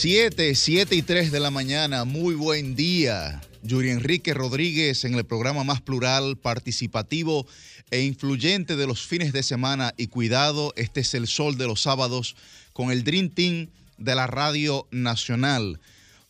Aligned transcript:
7, 0.00 0.54
7 0.54 0.96
y 0.96 1.02
3 1.02 1.30
de 1.30 1.40
la 1.40 1.50
mañana, 1.50 2.06
muy 2.06 2.34
buen 2.34 2.74
día. 2.74 3.38
Yuri 3.62 3.90
Enrique 3.90 4.32
Rodríguez 4.32 5.04
en 5.04 5.12
el 5.12 5.26
programa 5.26 5.62
más 5.62 5.82
plural, 5.82 6.38
participativo 6.38 7.46
e 7.90 8.00
influyente 8.04 8.76
de 8.76 8.86
los 8.86 9.06
fines 9.06 9.34
de 9.34 9.42
semana 9.42 9.92
y 9.98 10.06
cuidado, 10.06 10.72
este 10.76 11.00
es 11.00 11.12
el 11.12 11.26
sol 11.26 11.58
de 11.58 11.66
los 11.66 11.82
sábados 11.82 12.34
con 12.72 12.90
el 12.90 13.04
Dream 13.04 13.28
Team 13.28 13.68
de 13.98 14.14
la 14.14 14.26
Radio 14.26 14.88
Nacional. 14.90 15.78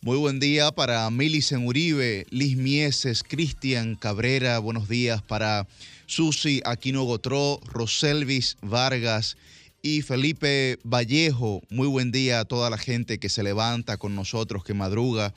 Muy 0.01 0.17
buen 0.17 0.41
día 0.41 0.73
para 0.73 1.09
Milicen 1.09 1.65
Uribe, 1.65 2.25
Liz 2.29 2.57
Mieses, 2.57 3.23
Cristian 3.23 3.95
Cabrera, 3.95 4.59
buenos 4.59 4.89
días 4.89 5.21
para 5.21 5.65
Susi 6.07 6.61
Aquino 6.65 7.03
Gotró, 7.03 7.61
Roselvis 7.67 8.57
Vargas 8.61 9.37
y 9.81 10.01
Felipe 10.01 10.79
Vallejo. 10.83 11.61
Muy 11.69 11.87
buen 11.87 12.11
día 12.11 12.39
a 12.39 12.45
toda 12.45 12.69
la 12.69 12.77
gente 12.77 13.17
que 13.17 13.29
se 13.29 13.43
levanta 13.43 13.97
con 13.97 14.15
nosotros, 14.15 14.63
que 14.63 14.73
madruga. 14.73 15.33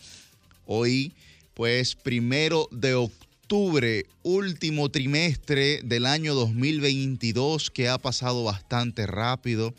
Hoy, 0.66 1.12
pues, 1.54 1.94
primero 1.94 2.68
de 2.70 2.94
octubre, 2.94 4.06
último 4.22 4.90
trimestre 4.90 5.80
del 5.82 6.06
año 6.06 6.34
2022, 6.34 7.70
que 7.70 7.88
ha 7.88 7.98
pasado 7.98 8.44
bastante 8.44 9.06
rápido. 9.06 9.74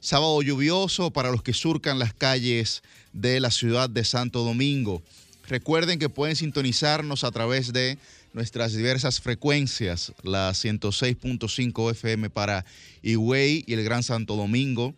Sábado 0.00 0.40
lluvioso 0.42 1.10
para 1.10 1.30
los 1.30 1.42
que 1.42 1.54
surcan 1.54 1.98
las 1.98 2.14
calles 2.14 2.82
de 3.12 3.40
la 3.40 3.50
ciudad 3.50 3.90
de 3.90 4.04
Santo 4.04 4.42
Domingo. 4.44 5.02
Recuerden 5.48 5.98
que 5.98 6.08
pueden 6.08 6.36
sintonizarnos 6.36 7.24
a 7.24 7.30
través 7.30 7.72
de 7.72 7.98
nuestras 8.38 8.72
diversas 8.72 9.20
frecuencias, 9.20 10.14
la 10.22 10.52
106.5 10.52 11.90
FM 11.90 12.30
para 12.30 12.64
Higüey 13.02 13.64
y 13.66 13.72
el 13.72 13.82
Gran 13.82 14.04
Santo 14.04 14.36
Domingo, 14.36 14.94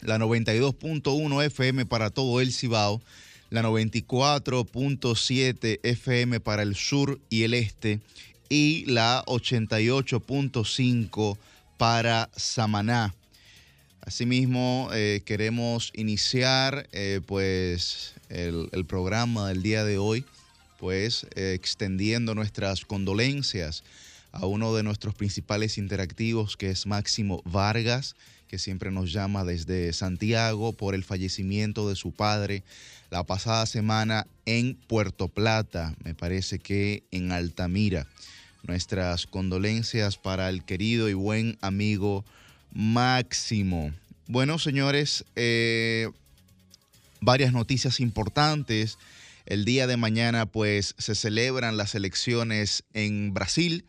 la 0.00 0.18
92.1 0.18 1.44
FM 1.44 1.84
para 1.84 2.08
todo 2.08 2.40
el 2.40 2.54
Cibao, 2.54 3.02
la 3.50 3.62
94.7 3.62 5.80
FM 5.82 6.40
para 6.40 6.62
el 6.62 6.74
sur 6.74 7.20
y 7.28 7.42
el 7.42 7.52
este 7.52 8.00
y 8.48 8.86
la 8.86 9.22
88.5 9.26 11.36
para 11.76 12.30
Samaná. 12.34 13.14
Asimismo, 14.00 14.88
eh, 14.94 15.20
queremos 15.26 15.92
iniciar 15.94 16.88
eh, 16.92 17.20
pues 17.26 18.14
el, 18.30 18.70
el 18.72 18.86
programa 18.86 19.48
del 19.48 19.62
día 19.62 19.84
de 19.84 19.98
hoy 19.98 20.24
pues 20.78 21.26
eh, 21.34 21.52
extendiendo 21.54 22.34
nuestras 22.34 22.84
condolencias 22.84 23.84
a 24.32 24.46
uno 24.46 24.74
de 24.74 24.82
nuestros 24.82 25.14
principales 25.14 25.78
interactivos, 25.78 26.56
que 26.56 26.70
es 26.70 26.86
Máximo 26.86 27.42
Vargas, 27.44 28.16
que 28.48 28.58
siempre 28.58 28.90
nos 28.90 29.12
llama 29.12 29.44
desde 29.44 29.92
Santiago 29.92 30.72
por 30.72 30.94
el 30.94 31.04
fallecimiento 31.04 31.88
de 31.88 31.96
su 31.96 32.12
padre 32.12 32.62
la 33.10 33.22
pasada 33.22 33.64
semana 33.66 34.26
en 34.44 34.74
Puerto 34.74 35.28
Plata, 35.28 35.94
me 36.02 36.14
parece 36.14 36.58
que 36.58 37.04
en 37.12 37.30
Altamira. 37.30 38.08
Nuestras 38.64 39.26
condolencias 39.26 40.16
para 40.16 40.48
el 40.48 40.64
querido 40.64 41.08
y 41.08 41.14
buen 41.14 41.58
amigo 41.60 42.24
Máximo. 42.72 43.92
Bueno, 44.26 44.58
señores, 44.58 45.24
eh, 45.36 46.10
varias 47.20 47.52
noticias 47.52 48.00
importantes 48.00 48.98
el 49.46 49.64
día 49.64 49.86
de 49.86 49.96
mañana 49.96 50.46
pues 50.46 50.94
se 50.98 51.14
celebran 51.14 51.76
las 51.76 51.94
elecciones 51.94 52.84
en 52.92 53.34
Brasil. 53.34 53.86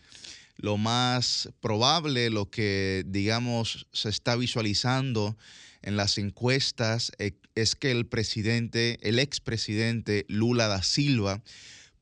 Lo 0.57 0.77
más 0.77 1.49
probable, 1.59 2.29
lo 2.29 2.49
que 2.49 3.03
digamos 3.05 3.87
se 3.91 4.09
está 4.09 4.35
visualizando 4.35 5.37
en 5.81 5.97
las 5.97 6.17
encuestas 6.17 7.11
eh, 7.19 7.33
es 7.55 7.75
que 7.75 7.91
el 7.91 8.05
presidente, 8.05 8.97
el 9.01 9.19
expresidente 9.19 10.25
Lula 10.27 10.67
da 10.67 10.81
Silva, 10.81 11.41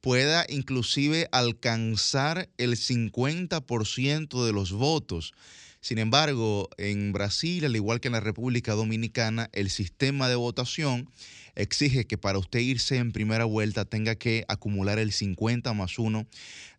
pueda 0.01 0.45
inclusive 0.49 1.29
alcanzar 1.31 2.49
el 2.57 2.75
50% 2.75 4.45
de 4.45 4.51
los 4.51 4.71
votos. 4.71 5.33
Sin 5.79 5.97
embargo, 5.97 6.69
en 6.77 7.11
Brasil, 7.11 7.65
al 7.65 7.75
igual 7.75 7.99
que 7.99 8.07
en 8.07 8.13
la 8.13 8.19
República 8.19 8.73
Dominicana, 8.73 9.49
el 9.51 9.69
sistema 9.69 10.29
de 10.29 10.35
votación 10.35 11.09
exige 11.55 12.05
que 12.05 12.17
para 12.17 12.37
usted 12.37 12.59
irse 12.59 12.97
en 12.97 13.11
primera 13.11 13.45
vuelta 13.45 13.85
tenga 13.85 14.15
que 14.15 14.45
acumular 14.47 14.99
el 14.99 15.11
50 15.11 15.73
más 15.73 15.99
1 15.99 16.25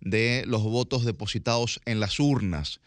de 0.00 0.44
los 0.46 0.62
votos 0.62 1.04
depositados 1.04 1.80
en 1.84 2.00
las 2.00 2.18
urnas. 2.20 2.80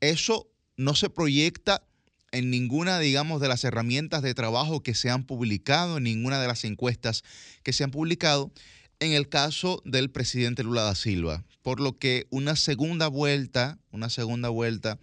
Eso 0.00 0.48
no 0.76 0.94
se 0.94 1.10
proyecta 1.10 1.82
en 2.30 2.50
ninguna, 2.50 2.98
digamos, 2.98 3.40
de 3.40 3.48
las 3.48 3.64
herramientas 3.64 4.22
de 4.22 4.34
trabajo 4.34 4.82
que 4.82 4.94
se 4.94 5.10
han 5.10 5.24
publicado, 5.24 5.96
en 5.96 6.04
ninguna 6.04 6.40
de 6.40 6.46
las 6.46 6.64
encuestas 6.64 7.24
que 7.62 7.72
se 7.72 7.84
han 7.84 7.90
publicado, 7.90 8.52
en 9.00 9.12
el 9.12 9.28
caso 9.28 9.82
del 9.84 10.10
presidente 10.10 10.62
Lula 10.62 10.82
da 10.82 10.94
Silva. 10.94 11.44
Por 11.62 11.80
lo 11.80 11.98
que 11.98 12.26
una 12.30 12.56
segunda 12.56 13.08
vuelta, 13.08 13.78
una 13.92 14.10
segunda 14.10 14.48
vuelta 14.48 14.98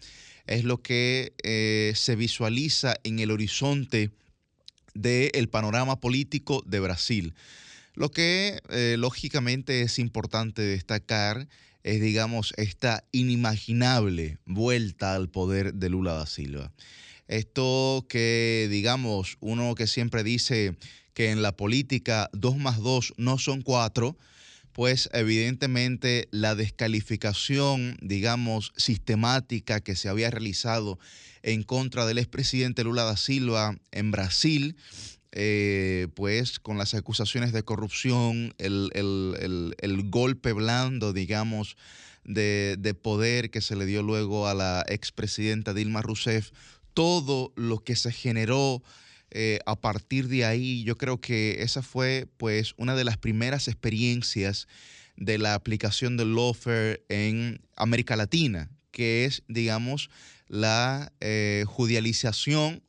es 0.46 0.64
lo 0.64 0.82
que 0.82 1.34
eh, 1.44 1.94
se 1.96 2.16
visualiza 2.16 2.96
en 3.04 3.20
el 3.20 3.32
horizonte 3.32 4.12
del 4.96 5.48
panorama 5.50 6.00
político 6.00 6.64
de 6.66 6.80
Brasil. 6.80 7.36
Lo 7.94 8.10
que 8.10 8.60
eh, 8.70 8.96
lógicamente 8.98 9.82
es 9.82 10.00
importante 10.00 10.64
destacar 10.64 11.48
es, 11.84 12.02
digamos, 12.02 12.54
esta 12.58 13.04
inimaginable 13.12 14.40
vuelta 14.46 15.14
al 15.14 15.30
poder 15.30 15.76
de 15.76 15.90
Lula 15.90 16.14
da 16.14 16.26
Silva. 16.26 16.72
Esto 17.28 18.06
que, 18.10 18.68
digamos, 18.72 19.38
uno 19.40 19.76
que 19.76 19.86
siempre 19.86 20.24
dice 20.24 20.76
que 21.14 21.30
en 21.30 21.42
la 21.42 21.56
política 21.56 22.30
dos 22.34 22.58
más 22.58 22.80
dos 22.80 23.14
no 23.18 23.38
son 23.38 23.62
cuatro, 23.62 24.18
pues 24.76 25.10
evidentemente 25.14 26.28
la 26.32 26.54
descalificación, 26.54 27.98
digamos, 28.02 28.74
sistemática 28.76 29.80
que 29.80 29.96
se 29.96 30.10
había 30.10 30.30
realizado 30.30 31.00
en 31.44 31.64
contra 31.64 32.06
del 32.06 32.18
expresidente 32.18 32.84
Lula 32.84 33.06
da 33.06 33.16
Silva 33.16 33.78
en 33.94 34.12
Brasil, 34.12 34.76
eh, 35.32 36.10
pues 36.14 36.60
con 36.60 36.78
las 36.78 36.94
acusaciones 36.94 37.54
de 37.54 37.64
corrupción, 37.64 38.54
el, 38.58 40.10
golpe 40.10 40.52
blando, 40.52 41.14
digamos, 41.14 41.78
de, 42.26 42.98
poder 43.02 43.52
que 43.52 43.62
se 43.62 43.78
le 43.78 43.86
dio 43.86 44.04
luego 44.04 44.46
a 44.46 44.54
la 44.54 44.84
expresidenta 44.90 45.74
Dilma 45.74 46.02
Rousseff, 46.02 46.52
todo 46.94 47.54
lo 47.56 47.82
que 47.82 47.96
se 47.96 48.12
generó 48.12 48.84
eh, 49.32 49.60
a 49.66 49.80
partir 49.80 50.28
de 50.28 50.46
ahí, 50.46 50.84
yo 50.84 50.98
creo 50.98 51.20
que 51.20 51.62
esa 51.62 51.82
fue 51.82 52.28
pues 52.38 52.74
una 52.78 52.96
de 52.96 53.04
las 53.04 53.18
primeras 53.18 53.68
experiencias 53.68 54.68
de 55.18 55.38
la 55.38 55.54
aplicación 55.54 56.18
del 56.18 56.36
lawfare 56.36 57.04
en 57.10 57.62
América 57.76 58.16
Latina, 58.16 58.70
que 58.92 59.26
es, 59.26 59.44
digamos, 59.48 60.10
la 60.48 61.12
eh, 61.20 61.66
judicialización, 61.68 62.82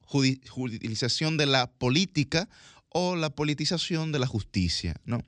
de 1.37 1.47
la 1.47 1.71
política 1.73 2.49
o 2.89 3.17
la 3.17 3.31
politización 3.31 4.13
de 4.13 4.19
la 4.19 4.27
justicia. 4.27 4.95
¿no? 5.05 5.21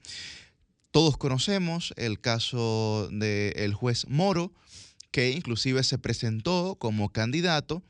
Todos 0.90 1.16
conocemos 1.16 1.92
el 1.96 2.20
caso 2.20 3.08
del 3.10 3.74
juez 3.74 4.06
Moro, 4.08 4.52
que 5.10 5.30
inclusive 5.30 5.82
se 5.84 5.98
presentó 5.98 6.76
como 6.78 7.10
candidato 7.10 7.82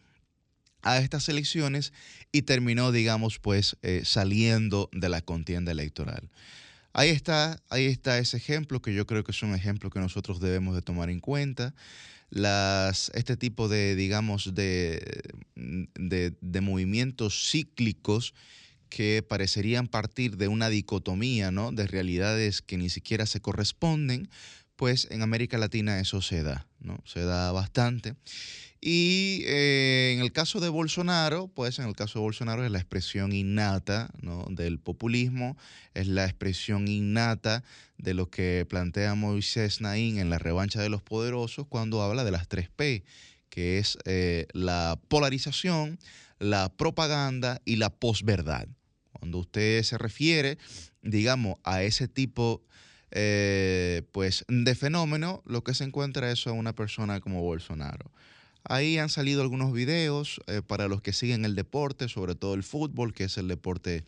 a 0.83 0.99
estas 0.99 1.29
elecciones 1.29 1.93
y 2.33 2.43
terminó, 2.43 2.93
digamos, 2.93 3.39
pues 3.39 3.77
eh, 3.83 4.03
saliendo 4.05 4.89
de 4.93 5.09
la 5.09 5.21
contienda 5.21 5.73
electoral. 5.73 6.31
Ahí 6.93 7.11
está, 7.11 7.63
ahí 7.69 7.87
está 7.87 8.19
ese 8.19 8.37
ejemplo 8.37 8.83
que 8.83 8.95
yo 8.95 9.07
creo 9.07 9.23
que 9.25 9.33
es 9.33 9.43
un 9.43 9.55
ejemplo 9.55 9.91
que 9.91 10.01
nosotros 10.01 10.41
debemos 10.41 10.75
de 10.75 10.83
tomar 10.83 11.11
en 11.11 11.21
cuenta 11.21 11.75
este 13.15 13.37
tipo 13.37 13.69
de, 13.69 13.95
digamos, 13.97 14.55
de, 14.55 15.23
de, 15.55 16.61
movimientos 16.61 17.51
cíclicos 17.51 18.35
que 18.91 19.25
parecerían 19.27 19.89
partir 19.89 20.37
de 20.37 20.49
una 20.49 20.69
dicotomía, 20.69 21.51
¿no? 21.51 21.73
De 21.73 21.87
realidades 21.87 22.63
que 22.63 22.77
ni 22.77 22.91
siquiera 22.91 23.27
se 23.27 23.41
corresponden, 23.41 24.29
pues 24.79 25.09
en 25.11 25.23
América 25.23 25.59
Latina 25.59 25.99
eso 25.99 26.23
se 26.23 26.45
da, 26.45 26.69
¿no? 26.79 27.03
Se 27.05 27.25
da 27.25 27.51
bastante. 27.51 28.15
Y 28.81 29.43
eh, 29.45 30.13
en 30.15 30.21
el 30.21 30.31
caso 30.31 30.61
de 30.61 30.69
Bolsonaro, 30.69 31.49
pues 31.49 31.81
en 31.81 31.89
el 31.89 31.97
caso 31.97 32.21
de 32.21 32.23
Bolsonaro 32.23 32.65
es 32.65 32.71
la 32.71 32.79
expresión 32.79 33.33
innata 33.33 34.09
¿no? 34.23 34.47
del 34.51 34.79
populismo, 34.79 35.57
es 35.95 36.07
la 36.07 36.27
expresión 36.27 36.87
innata 36.87 37.65
de 37.97 38.15
lo 38.15 38.31
que 38.31 38.67
plantea 38.69 39.17
Moisés 39.17 39.81
Naín 39.81 40.17
en 40.17 40.31
la 40.31 40.39
revancha 40.39 40.81
de 40.81 40.91
los 40.91 41.03
poderosos 41.03 41.67
cuando 41.67 42.01
habla 42.01 42.23
de 42.23 42.31
las 42.31 42.47
tres 42.47 42.71
P, 42.71 43.03
que 43.51 43.79
es 43.79 43.99
eh, 44.05 44.47
la 44.53 44.97
polarización, 45.09 45.99
la 46.39 46.69
propaganda 46.69 47.61
y 47.65 47.77
la 47.77 47.91
posverdad. 47.91 48.69
Cuando 49.11 49.39
usted 49.39 49.83
se 49.83 49.99
refiere, 49.99 50.57
digamos, 51.03 51.57
a 51.65 51.83
ese 51.83 52.07
tipo 52.07 52.63
eh, 53.11 54.03
pues, 54.13 54.45
de 54.49 54.75
fenómeno, 54.75 55.43
lo 55.47 55.65
que 55.65 55.75
se 55.75 55.85
encuentra 55.85 56.31
es 56.31 56.47
una 56.47 56.75
persona 56.75 57.21
como 57.21 57.43
Bolsonaro. 57.43 58.11
Ahí 58.65 58.99
han 58.99 59.09
salido 59.09 59.41
algunos 59.41 59.73
videos 59.73 60.41
eh, 60.47 60.61
para 60.67 60.89
los 60.89 61.01
que 61.01 61.13
siguen 61.15 61.45
el 61.45 61.55
deporte, 61.55 62.09
sobre 62.09 62.35
todo 62.35 62.55
el 62.55 62.63
fútbol, 62.63 63.15
que 63.15 63.25
es 63.25 63.39
el 63.39 63.49
deporte 63.49 64.05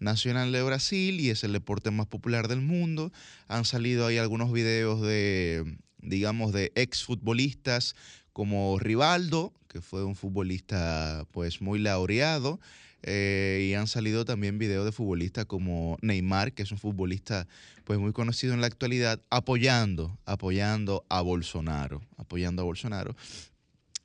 nacional 0.00 0.50
de 0.50 0.62
Brasil 0.62 1.20
y 1.20 1.30
es 1.30 1.44
el 1.44 1.52
deporte 1.52 1.90
más 1.92 2.06
popular 2.06 2.48
del 2.48 2.60
mundo. 2.60 3.12
Han 3.46 3.64
salido 3.64 4.06
ahí 4.06 4.18
algunos 4.18 4.50
videos 4.52 5.00
de, 5.00 5.78
digamos, 5.98 6.52
de 6.52 6.72
exfutbolistas 6.74 7.94
como 8.32 8.78
Rivaldo, 8.78 9.52
que 9.68 9.80
fue 9.80 10.04
un 10.04 10.16
futbolista 10.16 11.24
pues 11.30 11.60
muy 11.60 11.78
laureado. 11.78 12.58
Eh, 13.02 13.68
y 13.70 13.74
han 13.74 13.86
salido 13.86 14.24
también 14.24 14.58
videos 14.58 14.84
de 14.84 14.92
futbolistas 14.92 15.46
como 15.46 15.96
Neymar, 16.02 16.52
que 16.52 16.62
es 16.62 16.72
un 16.72 16.78
futbolista 16.78 17.46
pues 17.84 17.98
muy 17.98 18.12
conocido 18.12 18.52
en 18.52 18.60
la 18.60 18.66
actualidad, 18.66 19.20
apoyando, 19.30 20.18
apoyando 20.26 21.04
a 21.08 21.22
Bolsonaro, 21.22 22.02
apoyando 22.16 22.62
a 22.62 22.64
Bolsonaro. 22.66 23.16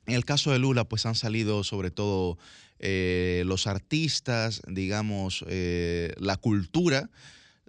En 0.08 0.16
el 0.16 0.24
caso 0.24 0.52
de 0.52 0.60
Lula, 0.60 0.86
pues 0.86 1.06
han 1.06 1.16
salido 1.16 1.64
sobre 1.64 1.92
todo 1.92 2.38
eh, 2.80 3.44
los 3.46 3.68
artistas, 3.68 4.62
digamos, 4.68 5.44
eh, 5.48 6.14
la 6.18 6.38
cultura 6.38 7.10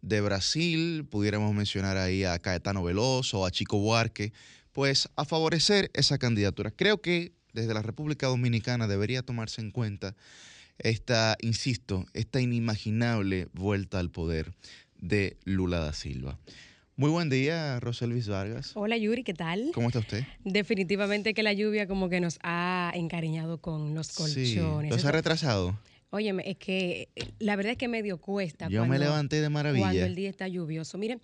de 0.02 0.20
Brasil, 0.20 1.06
pudiéramos 1.10 1.54
mencionar 1.54 1.96
ahí 1.96 2.24
a 2.24 2.38
Caetano 2.38 2.84
Veloso, 2.84 3.44
a 3.44 3.50
Chico 3.50 3.78
Buarque, 3.78 4.32
pues 4.72 5.08
a 5.16 5.24
favorecer 5.24 5.90
esa 5.94 6.18
candidatura. 6.18 6.70
Creo 6.70 7.00
que 7.00 7.32
desde 7.54 7.74
la 7.74 7.82
República 7.82 8.26
Dominicana 8.26 8.86
debería 8.86 9.22
tomarse 9.22 9.62
en 9.62 9.70
cuenta 9.70 10.14
esta, 10.78 11.36
insisto, 11.40 12.06
esta 12.14 12.40
inimaginable 12.40 13.48
vuelta 13.52 13.98
al 13.98 14.10
poder 14.10 14.52
de 14.98 15.36
Lula 15.44 15.80
da 15.80 15.92
Silva. 15.92 16.38
Muy 16.98 17.10
buen 17.10 17.28
día, 17.28 17.78
Roselvis 17.80 18.26
Vargas. 18.26 18.72
Hola 18.74 18.96
Yuri, 18.96 19.22
¿qué 19.22 19.34
tal? 19.34 19.70
¿Cómo 19.74 19.88
está 19.88 19.98
usted? 19.98 20.24
Definitivamente 20.44 21.34
que 21.34 21.42
la 21.42 21.52
lluvia 21.52 21.86
como 21.86 22.08
que 22.08 22.20
nos 22.20 22.38
ha 22.42 22.90
encariñado 22.94 23.58
con 23.58 23.94
los 23.94 24.12
colchones. 24.12 25.00
Sí. 25.00 25.06
ha 25.06 25.12
retrasado? 25.12 25.78
Óyeme, 26.08 26.44
es 26.46 26.56
que 26.56 27.08
la 27.38 27.56
verdad 27.56 27.72
es 27.72 27.78
que 27.78 27.88
medio 27.88 28.18
cuesta. 28.18 28.68
Yo 28.68 28.86
me 28.86 28.98
levanté 28.98 29.42
de 29.42 29.50
maravilla. 29.50 29.84
Cuando 29.84 30.06
el 30.06 30.14
día 30.14 30.30
está 30.30 30.48
lluvioso. 30.48 30.96
Miren, 30.96 31.20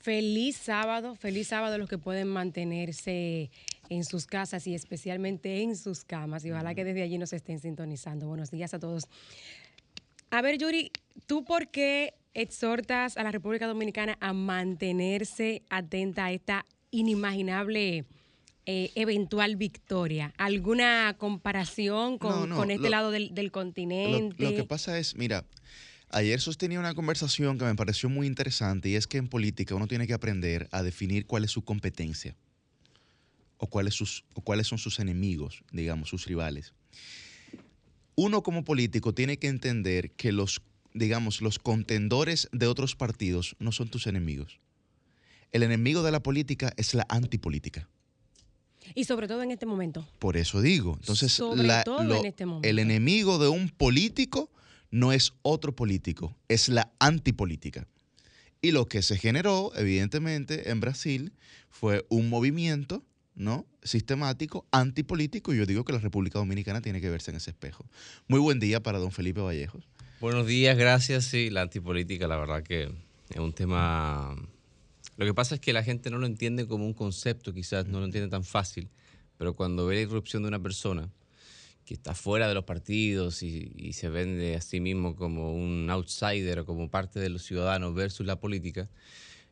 feliz 0.00 0.56
sábado, 0.56 1.14
feliz 1.14 1.48
sábado 1.48 1.78
los 1.78 1.88
que 1.88 1.96
pueden 1.96 2.28
mantenerse 2.28 3.50
en 3.90 4.04
sus 4.04 4.24
casas 4.24 4.66
y 4.66 4.74
especialmente 4.74 5.60
en 5.62 5.76
sus 5.76 6.04
camas. 6.04 6.44
Y 6.44 6.52
ojalá 6.52 6.74
que 6.74 6.84
desde 6.84 7.02
allí 7.02 7.18
nos 7.18 7.32
estén 7.34 7.58
sintonizando. 7.58 8.26
Buenos 8.28 8.50
días 8.50 8.72
a 8.72 8.78
todos. 8.78 9.04
A 10.30 10.40
ver, 10.40 10.58
Yuri, 10.58 10.92
¿tú 11.26 11.44
por 11.44 11.68
qué 11.68 12.14
exhortas 12.32 13.16
a 13.16 13.24
la 13.24 13.32
República 13.32 13.66
Dominicana 13.66 14.16
a 14.20 14.32
mantenerse 14.32 15.62
atenta 15.68 16.26
a 16.26 16.32
esta 16.32 16.64
inimaginable 16.92 18.04
eh, 18.64 18.92
eventual 18.94 19.56
victoria? 19.56 20.32
¿Alguna 20.38 21.16
comparación 21.18 22.18
con, 22.18 22.70
este 22.70 22.90
lado 22.90 23.10
del, 23.10 23.50
continente? 23.50 24.44
Lo, 24.44 24.54
que 24.54 24.64
pasa 24.64 24.98
es, 24.98 25.16
mira, 25.16 25.44
ayer 26.10 26.40
sostenía 26.40 26.78
una 26.78 26.94
conversación 26.94 27.58
que 27.58 27.64
me 27.64 27.74
pareció 27.74 28.08
muy 28.08 28.28
interesante 28.28 28.88
y 28.88 28.94
es 28.94 29.08
que 29.08 29.18
en 29.18 29.26
política 29.26 29.74
uno 29.74 29.88
tiene 29.88 30.06
que 30.06 30.14
aprender 30.14 30.68
a 30.70 30.84
definir 30.84 31.26
cuál 31.26 31.42
es 31.42 31.50
su 31.50 31.64
competencia 31.64 32.36
o 33.60 33.68
cuáles, 33.68 33.94
sus, 33.94 34.24
o 34.34 34.40
cuáles 34.40 34.66
son 34.66 34.78
sus 34.78 34.98
enemigos, 34.98 35.62
digamos, 35.70 36.08
sus 36.08 36.26
rivales. 36.26 36.74
Uno 38.16 38.42
como 38.42 38.64
político 38.64 39.14
tiene 39.14 39.38
que 39.38 39.48
entender 39.48 40.10
que 40.12 40.32
los 40.32 40.62
digamos, 40.94 41.40
los 41.40 41.58
contendores 41.58 42.48
de 42.52 42.66
otros 42.66 42.96
partidos 42.96 43.56
no 43.58 43.72
son 43.72 43.88
tus 43.88 44.06
enemigos. 44.06 44.60
El 45.52 45.62
enemigo 45.62 46.02
de 46.02 46.12
la 46.12 46.22
política 46.22 46.72
es 46.76 46.94
la 46.94 47.06
antipolítica. 47.08 47.88
Y 48.94 49.04
sobre 49.04 49.28
todo 49.28 49.42
en 49.42 49.50
este 49.50 49.66
momento. 49.66 50.06
Por 50.18 50.36
eso 50.36 50.60
digo. 50.60 50.96
Entonces, 51.00 51.38
este 51.38 52.44
el 52.62 52.78
enemigo 52.78 53.38
de 53.38 53.48
un 53.48 53.68
político 53.68 54.50
no 54.90 55.12
es 55.12 55.32
otro 55.42 55.74
político, 55.76 56.36
es 56.48 56.68
la 56.68 56.92
antipolítica. 56.98 57.86
Y 58.62 58.72
lo 58.72 58.86
que 58.86 59.02
se 59.02 59.16
generó, 59.16 59.72
evidentemente, 59.76 60.70
en 60.70 60.80
Brasil 60.80 61.32
fue 61.70 62.04
un 62.08 62.28
movimiento 62.28 63.04
¿no? 63.34 63.66
sistemático, 63.82 64.66
antipolítico, 64.70 65.54
y 65.54 65.58
yo 65.58 65.66
digo 65.66 65.84
que 65.84 65.92
la 65.92 65.98
República 65.98 66.38
Dominicana 66.38 66.80
tiene 66.80 67.00
que 67.00 67.10
verse 67.10 67.30
en 67.30 67.38
ese 67.38 67.50
espejo. 67.50 67.86
Muy 68.28 68.40
buen 68.40 68.60
día 68.60 68.82
para 68.82 68.98
don 68.98 69.10
Felipe 69.10 69.40
Vallejos. 69.40 69.88
Buenos 70.20 70.46
días, 70.46 70.76
gracias. 70.76 71.24
Sí, 71.24 71.50
la 71.50 71.62
antipolítica, 71.62 72.28
la 72.28 72.36
verdad 72.36 72.62
que 72.62 72.92
es 73.30 73.38
un 73.38 73.52
tema... 73.52 74.36
Lo 75.16 75.26
que 75.26 75.34
pasa 75.34 75.54
es 75.54 75.60
que 75.60 75.72
la 75.72 75.82
gente 75.82 76.10
no 76.10 76.18
lo 76.18 76.26
entiende 76.26 76.66
como 76.66 76.86
un 76.86 76.94
concepto, 76.94 77.52
quizás 77.52 77.86
no 77.86 78.00
lo 78.00 78.06
entiende 78.06 78.30
tan 78.30 78.44
fácil, 78.44 78.88
pero 79.38 79.54
cuando 79.54 79.86
ve 79.86 79.96
la 79.96 80.00
irrupción 80.02 80.42
de 80.42 80.48
una 80.48 80.62
persona 80.62 81.10
que 81.84 81.94
está 81.94 82.14
fuera 82.14 82.48
de 82.48 82.54
los 82.54 82.64
partidos 82.64 83.42
y, 83.42 83.92
se 83.92 84.08
vende 84.08 84.54
a 84.54 84.60
sí 84.60 84.80
mismo 84.80 85.16
como 85.16 85.54
un 85.54 85.88
outsider 85.90 86.60
o 86.60 86.66
como 86.66 86.90
parte 86.90 87.20
de 87.20 87.28
los 87.28 87.42
ciudadanos 87.42 87.94
versus 87.94 88.26
la 88.26 88.38
política, 88.38 88.88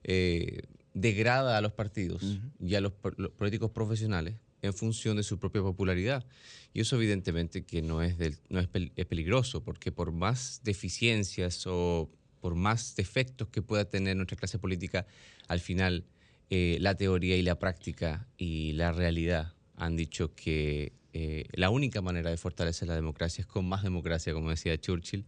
eh, 0.04 0.62
degrada 1.00 1.56
a 1.56 1.60
los 1.60 1.72
partidos 1.72 2.40
y 2.60 2.74
a 2.74 2.80
los 2.80 2.92
políticos 2.92 3.70
profesionales 3.70 4.34
en 4.62 4.74
función 4.74 5.16
de 5.16 5.22
su 5.22 5.38
propia 5.38 5.62
popularidad. 5.62 6.26
Y 6.74 6.80
eso 6.80 6.96
evidentemente 6.96 7.64
que 7.64 7.82
no 7.82 8.02
es, 8.02 8.16
no 8.48 8.60
es, 8.60 8.68
peligroso, 9.06 9.62
porque 9.62 9.92
por 9.92 10.12
más 10.12 10.60
deficiencias 10.64 11.66
o 11.66 12.10
por 12.40 12.54
más 12.54 12.94
defectos 12.96 13.48
que 13.48 13.62
pueda 13.62 13.84
tener 13.84 14.16
nuestra 14.16 14.36
clase 14.36 14.58
política, 14.58 15.06
al 15.46 15.60
final 15.60 16.04
eh, 16.50 16.78
la 16.80 16.94
teoría 16.96 17.36
y 17.36 17.42
la 17.42 17.58
práctica 17.58 18.28
y 18.36 18.72
la 18.72 18.92
realidad 18.92 19.54
han 19.76 19.96
dicho 19.96 20.34
que 20.34 20.92
eh, 21.14 21.46
la 21.52 21.70
única 21.70 22.02
manera 22.02 22.30
de 22.30 22.36
fortalecer 22.36 22.86
la 22.86 22.94
democracia 22.94 23.42
es 23.42 23.46
con 23.46 23.66
más 23.66 23.82
democracia, 23.82 24.32
como 24.32 24.50
decía 24.50 24.78
Churchill, 24.78 25.24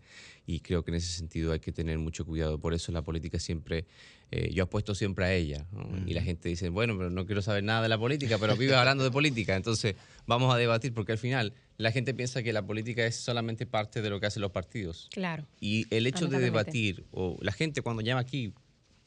y 0.46 0.60
creo 0.60 0.84
que 0.84 0.90
en 0.90 0.96
ese 0.96 1.12
sentido 1.12 1.52
hay 1.52 1.60
que 1.60 1.72
tener 1.72 1.98
mucho 1.98 2.26
cuidado. 2.26 2.60
Por 2.60 2.74
eso 2.74 2.92
la 2.92 3.02
política 3.02 3.38
siempre, 3.38 3.86
eh, 4.30 4.50
yo 4.52 4.64
apuesto 4.64 4.94
siempre 4.94 5.24
a 5.24 5.34
ella, 5.34 5.66
y 6.06 6.14
la 6.14 6.22
gente 6.22 6.48
dice, 6.48 6.68
bueno, 6.68 6.96
pero 6.96 7.10
no 7.10 7.26
quiero 7.26 7.42
saber 7.42 7.64
nada 7.64 7.82
de 7.82 7.88
la 7.88 7.98
política, 7.98 8.38
pero 8.38 8.56
vive 8.56 8.74
hablando 8.74 9.02
de 9.02 9.10
política, 9.10 9.56
entonces 9.56 9.96
vamos 10.26 10.54
a 10.54 10.58
debatir, 10.58 10.94
porque 10.94 11.12
al 11.12 11.18
final 11.18 11.52
la 11.78 11.92
gente 11.92 12.14
piensa 12.14 12.42
que 12.42 12.52
la 12.52 12.66
política 12.66 13.04
es 13.06 13.16
solamente 13.16 13.66
parte 13.66 14.02
de 14.02 14.10
lo 14.10 14.20
que 14.20 14.26
hacen 14.26 14.42
los 14.42 14.52
partidos. 14.52 15.08
Claro. 15.12 15.46
Y 15.60 15.86
el 15.90 16.06
hecho 16.06 16.26
de 16.26 16.38
debatir, 16.38 17.04
o 17.10 17.38
la 17.40 17.52
gente 17.52 17.82
cuando 17.82 18.02
llama 18.02 18.20
aquí, 18.20 18.52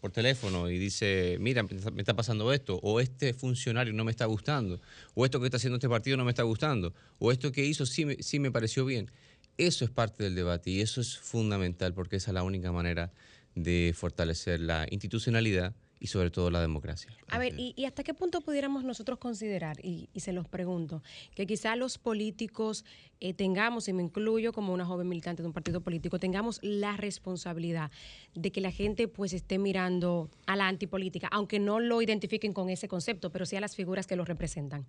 por 0.03 0.11
teléfono 0.11 0.69
y 0.69 0.77
dice, 0.77 1.37
mira, 1.39 1.63
me 1.63 2.01
está 2.01 2.13
pasando 2.13 2.51
esto, 2.51 2.77
o 2.83 2.99
este 2.99 3.33
funcionario 3.33 3.93
no 3.93 4.03
me 4.03 4.11
está 4.11 4.25
gustando, 4.25 4.81
o 5.13 5.23
esto 5.23 5.39
que 5.39 5.45
está 5.45 5.55
haciendo 5.55 5.77
este 5.77 5.87
partido 5.87 6.17
no 6.17 6.25
me 6.25 6.31
está 6.31 6.43
gustando, 6.43 6.93
o 7.19 7.31
esto 7.31 7.53
que 7.53 7.63
hizo 7.63 7.85
sí 7.85 8.03
me, 8.03 8.15
sí 8.21 8.37
me 8.37 8.51
pareció 8.51 8.83
bien. 8.83 9.09
Eso 9.57 9.85
es 9.85 9.91
parte 9.91 10.23
del 10.23 10.35
debate 10.35 10.71
y 10.71 10.81
eso 10.81 10.99
es 10.99 11.17
fundamental 11.17 11.93
porque 11.93 12.17
esa 12.17 12.31
es 12.31 12.33
la 12.33 12.43
única 12.43 12.73
manera 12.73 13.13
de 13.55 13.93
fortalecer 13.95 14.59
la 14.59 14.87
institucionalidad 14.89 15.73
y 16.03 16.07
sobre 16.07 16.31
todo 16.31 16.51
la 16.51 16.59
democracia. 16.59 17.09
A 17.29 17.39
ver, 17.39 17.53
¿y, 17.57 17.85
hasta 17.85 18.03
qué 18.03 18.13
punto 18.13 18.41
pudiéramos 18.41 18.83
nosotros 18.83 19.19
considerar, 19.19 19.77
y, 19.81 20.09
se 20.17 20.33
los 20.33 20.49
pregunto, 20.49 21.01
que 21.33 21.47
quizá 21.47 21.77
los 21.77 21.97
políticos 21.97 22.83
eh, 23.21 23.33
tengamos, 23.33 23.87
y 23.87 23.93
me 23.93 24.03
incluyo 24.03 24.51
como 24.51 24.73
una 24.73 24.85
joven 24.85 25.07
militante 25.07 25.41
de 25.41 25.47
un 25.47 25.53
partido 25.53 25.79
político, 25.79 26.19
tengamos 26.19 26.59
la 26.61 26.97
responsabilidad 26.97 27.89
de 28.35 28.51
que 28.51 28.59
la 28.59 28.71
gente 28.71 29.07
pues 29.07 29.31
esté 29.31 29.57
mirando 29.59 30.29
a 30.45 30.57
la 30.57 30.67
antipolítica, 30.67 31.29
aunque 31.31 31.59
no 31.59 31.79
lo 31.79 32.01
identifiquen 32.01 32.51
con 32.51 32.69
ese 32.69 32.89
concepto, 32.89 33.31
pero 33.31 33.45
sí 33.45 33.55
a 33.55 33.61
las 33.61 33.73
figuras 33.73 34.05
que 34.05 34.17
lo 34.17 34.25
representan? 34.25 34.85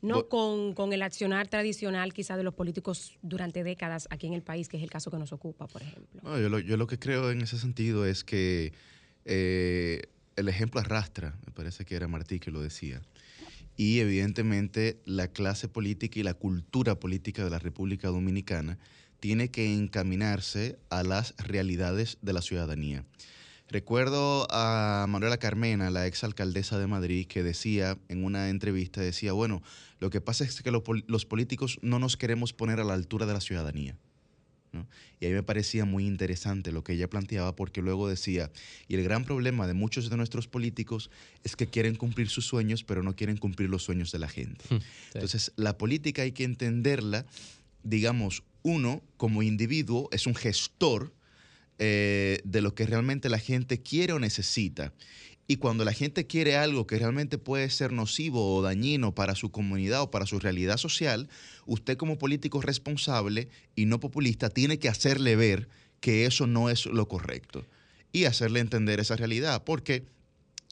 No 0.00 0.28
con, 0.28 0.92
el 0.92 1.02
accionar 1.02 1.48
tradicional 1.48 2.12
quizá 2.12 2.36
de 2.36 2.44
los 2.44 2.54
políticos 2.54 3.18
durante 3.22 3.64
décadas 3.64 4.06
aquí 4.10 4.26
en 4.26 4.34
el 4.34 4.42
país, 4.42 4.68
que 4.68 4.76
es 4.76 4.82
el 4.82 4.90
caso 4.90 5.10
que 5.10 5.18
nos 5.18 5.32
ocupa, 5.32 5.66
por 5.66 5.82
ejemplo. 5.82 6.38
yo, 6.38 6.48
lo, 6.48 6.58
yo, 6.58 6.76
lo, 6.76 6.86
que 6.86 6.98
creo 6.98 7.30
en 7.30 7.40
ese 7.42 7.58
sentido 7.58 8.06
es 8.06 8.22
que 8.22 8.72
eh, 9.24 10.02
el 10.36 10.48
ejemplo 10.48 10.80
arrastra, 10.80 11.36
me 11.46 11.52
parece 11.52 11.84
que 11.84 11.96
era 11.96 12.08
Martí 12.08 12.38
que 12.38 12.50
lo 12.50 12.62
decía. 12.62 13.02
Y 13.76 14.00
evidentemente 14.00 15.00
la 15.04 15.28
clase 15.28 15.68
política 15.68 16.18
y 16.18 16.22
la 16.22 16.34
cultura 16.34 16.98
política 16.98 17.44
de 17.44 17.50
la 17.50 17.58
República 17.58 18.08
Dominicana 18.08 18.78
tiene 19.20 19.50
que 19.50 19.72
encaminarse 19.72 20.78
a 20.90 21.02
las 21.02 21.34
realidades 21.38 22.18
de 22.22 22.32
la 22.32 22.42
ciudadanía. 22.42 23.04
Recuerdo 23.70 24.46
a 24.50 25.06
Manuela 25.08 25.36
Carmena, 25.36 25.90
la 25.90 26.06
ex 26.06 26.24
alcaldesa 26.24 26.78
de 26.78 26.86
Madrid, 26.86 27.26
que 27.26 27.42
decía 27.42 27.98
en 28.08 28.24
una 28.24 28.48
entrevista, 28.48 29.00
decía, 29.00 29.32
bueno, 29.32 29.62
lo 30.00 30.10
que 30.10 30.20
pasa 30.20 30.44
es 30.44 30.62
que 30.62 30.70
los 30.70 31.26
políticos 31.26 31.78
no 31.82 31.98
nos 31.98 32.16
queremos 32.16 32.52
poner 32.52 32.80
a 32.80 32.84
la 32.84 32.94
altura 32.94 33.26
de 33.26 33.34
la 33.34 33.40
ciudadanía. 33.40 33.96
Y 35.20 35.26
ahí 35.26 35.32
me 35.32 35.42
parecía 35.42 35.84
muy 35.84 36.06
interesante 36.06 36.72
lo 36.72 36.84
que 36.84 36.92
ella 36.92 37.08
planteaba 37.08 37.56
porque 37.56 37.82
luego 37.82 38.08
decía, 38.08 38.50
y 38.86 38.94
el 38.94 39.02
gran 39.02 39.24
problema 39.24 39.66
de 39.66 39.74
muchos 39.74 40.10
de 40.10 40.16
nuestros 40.16 40.46
políticos 40.46 41.10
es 41.44 41.56
que 41.56 41.66
quieren 41.66 41.96
cumplir 41.96 42.28
sus 42.28 42.46
sueños, 42.46 42.84
pero 42.84 43.02
no 43.02 43.16
quieren 43.16 43.36
cumplir 43.36 43.70
los 43.70 43.82
sueños 43.82 44.12
de 44.12 44.18
la 44.18 44.28
gente. 44.28 44.64
Hmm, 44.70 44.78
Entonces, 45.14 45.52
la 45.56 45.76
política 45.76 46.22
hay 46.22 46.32
que 46.32 46.44
entenderla, 46.44 47.26
digamos, 47.82 48.44
uno 48.62 49.02
como 49.16 49.42
individuo 49.42 50.08
es 50.12 50.26
un 50.26 50.34
gestor 50.34 51.12
eh, 51.78 52.40
de 52.44 52.60
lo 52.60 52.74
que 52.74 52.86
realmente 52.86 53.28
la 53.28 53.38
gente 53.38 53.80
quiere 53.82 54.12
o 54.12 54.18
necesita. 54.18 54.92
Y 55.50 55.56
cuando 55.56 55.84
la 55.86 55.94
gente 55.94 56.26
quiere 56.26 56.56
algo 56.56 56.86
que 56.86 56.98
realmente 56.98 57.38
puede 57.38 57.70
ser 57.70 57.90
nocivo 57.92 58.54
o 58.54 58.60
dañino 58.60 59.14
para 59.14 59.34
su 59.34 59.50
comunidad 59.50 60.02
o 60.02 60.10
para 60.10 60.26
su 60.26 60.38
realidad 60.38 60.76
social, 60.76 61.28
usted 61.64 61.96
como 61.96 62.18
político 62.18 62.60
responsable 62.60 63.48
y 63.74 63.86
no 63.86 63.98
populista 63.98 64.50
tiene 64.50 64.78
que 64.78 64.90
hacerle 64.90 65.36
ver 65.36 65.68
que 66.00 66.26
eso 66.26 66.46
no 66.46 66.68
es 66.68 66.84
lo 66.84 67.08
correcto 67.08 67.64
y 68.12 68.24
hacerle 68.24 68.60
entender 68.60 69.00
esa 69.00 69.16
realidad. 69.16 69.64
Porque, 69.64 70.04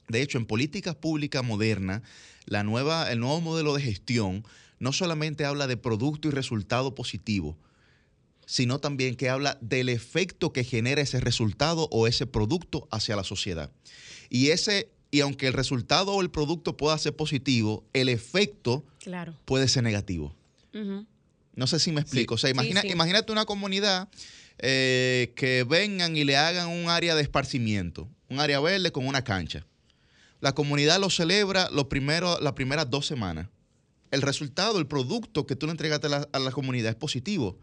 de 0.09 0.21
hecho, 0.21 0.37
en 0.37 0.45
políticas 0.45 0.95
públicas 0.95 1.43
modernas, 1.43 2.03
la 2.45 2.63
nueva, 2.63 3.11
el 3.11 3.19
nuevo 3.19 3.41
modelo 3.41 3.73
de 3.73 3.81
gestión 3.81 4.43
no 4.79 4.93
solamente 4.93 5.43
habla 5.45 5.65
de 5.65 5.77
producto 5.77 6.27
y 6.27 6.31
resultado 6.31 6.93
positivo, 6.93 7.57
sino 8.47 8.79
también 8.79 9.15
que 9.15 9.29
habla 9.29 9.57
del 9.61 9.89
efecto 9.89 10.53
que 10.53 10.63
genera 10.63 11.01
ese 11.01 11.19
resultado 11.19 11.89
o 11.91 12.07
ese 12.07 12.25
producto 12.25 12.87
hacia 12.91 13.17
la 13.17 13.25
sociedad. 13.25 13.69
Y 14.29 14.49
ese 14.49 14.89
y 15.11 15.19
aunque 15.19 15.47
el 15.47 15.53
resultado 15.53 16.13
o 16.13 16.21
el 16.21 16.29
producto 16.29 16.75
pueda 16.75 16.97
ser 16.97 17.15
positivo, 17.15 17.85
el 17.93 18.09
efecto 18.09 18.85
puede 19.45 19.67
ser 19.67 19.83
negativo. 19.83 20.33
No 21.55 21.67
sé 21.67 21.79
si 21.79 21.91
me 21.91 22.01
explico. 22.01 22.35
O 22.35 22.37
sea, 22.37 22.49
imagina, 22.49 22.85
imagínate 22.85 23.31
una 23.31 23.45
comunidad 23.45 24.09
eh, 24.59 25.33
que 25.35 25.63
vengan 25.63 26.15
y 26.15 26.23
le 26.23 26.37
hagan 26.37 26.69
un 26.69 26.89
área 26.89 27.15
de 27.15 27.23
esparcimiento, 27.23 28.07
un 28.29 28.39
área 28.39 28.59
verde 28.59 28.91
con 28.91 29.07
una 29.07 29.23
cancha. 29.23 29.65
La 30.39 30.53
comunidad 30.53 30.99
lo 30.99 31.09
celebra 31.09 31.69
lo 31.71 31.89
primero, 31.89 32.39
las 32.39 32.53
primeras 32.53 32.89
dos 32.89 33.07
semanas. 33.07 33.47
El 34.11 34.21
resultado, 34.21 34.77
el 34.77 34.87
producto 34.87 35.45
que 35.45 35.55
tú 35.55 35.65
le 35.65 35.71
entregaste 35.71 36.07
a 36.07 36.39
la 36.39 36.51
comunidad 36.51 36.91
es 36.91 36.95
positivo. 36.95 37.59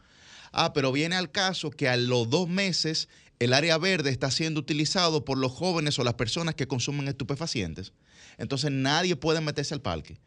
Ah, 0.57 0.73
pero 0.73 0.93
viene 0.93 1.17
al 1.17 1.31
caso 1.31 1.71
que 1.71 1.89
a 1.89 1.97
los 1.97 2.31
dos 2.31 2.49
meses 2.49 3.09
el 3.41 3.53
área 3.53 3.77
verde 3.77 4.11
está 4.11 4.31
siendo 4.31 4.61
utilizado 4.61 5.25
por 5.25 5.37
los 5.37 5.53
jóvenes 5.53 5.99
o 5.99 6.05
las 6.05 6.15
personas 6.15 6.55
que 6.55 6.69
consumen 6.69 7.09
estupefacientes. 7.09 7.93
Entonces 8.39 8.71
nadie 8.71 9.17
puede 9.17 9.41
meterse 9.41 9.75
al 9.75 9.81
parque. 9.81 10.19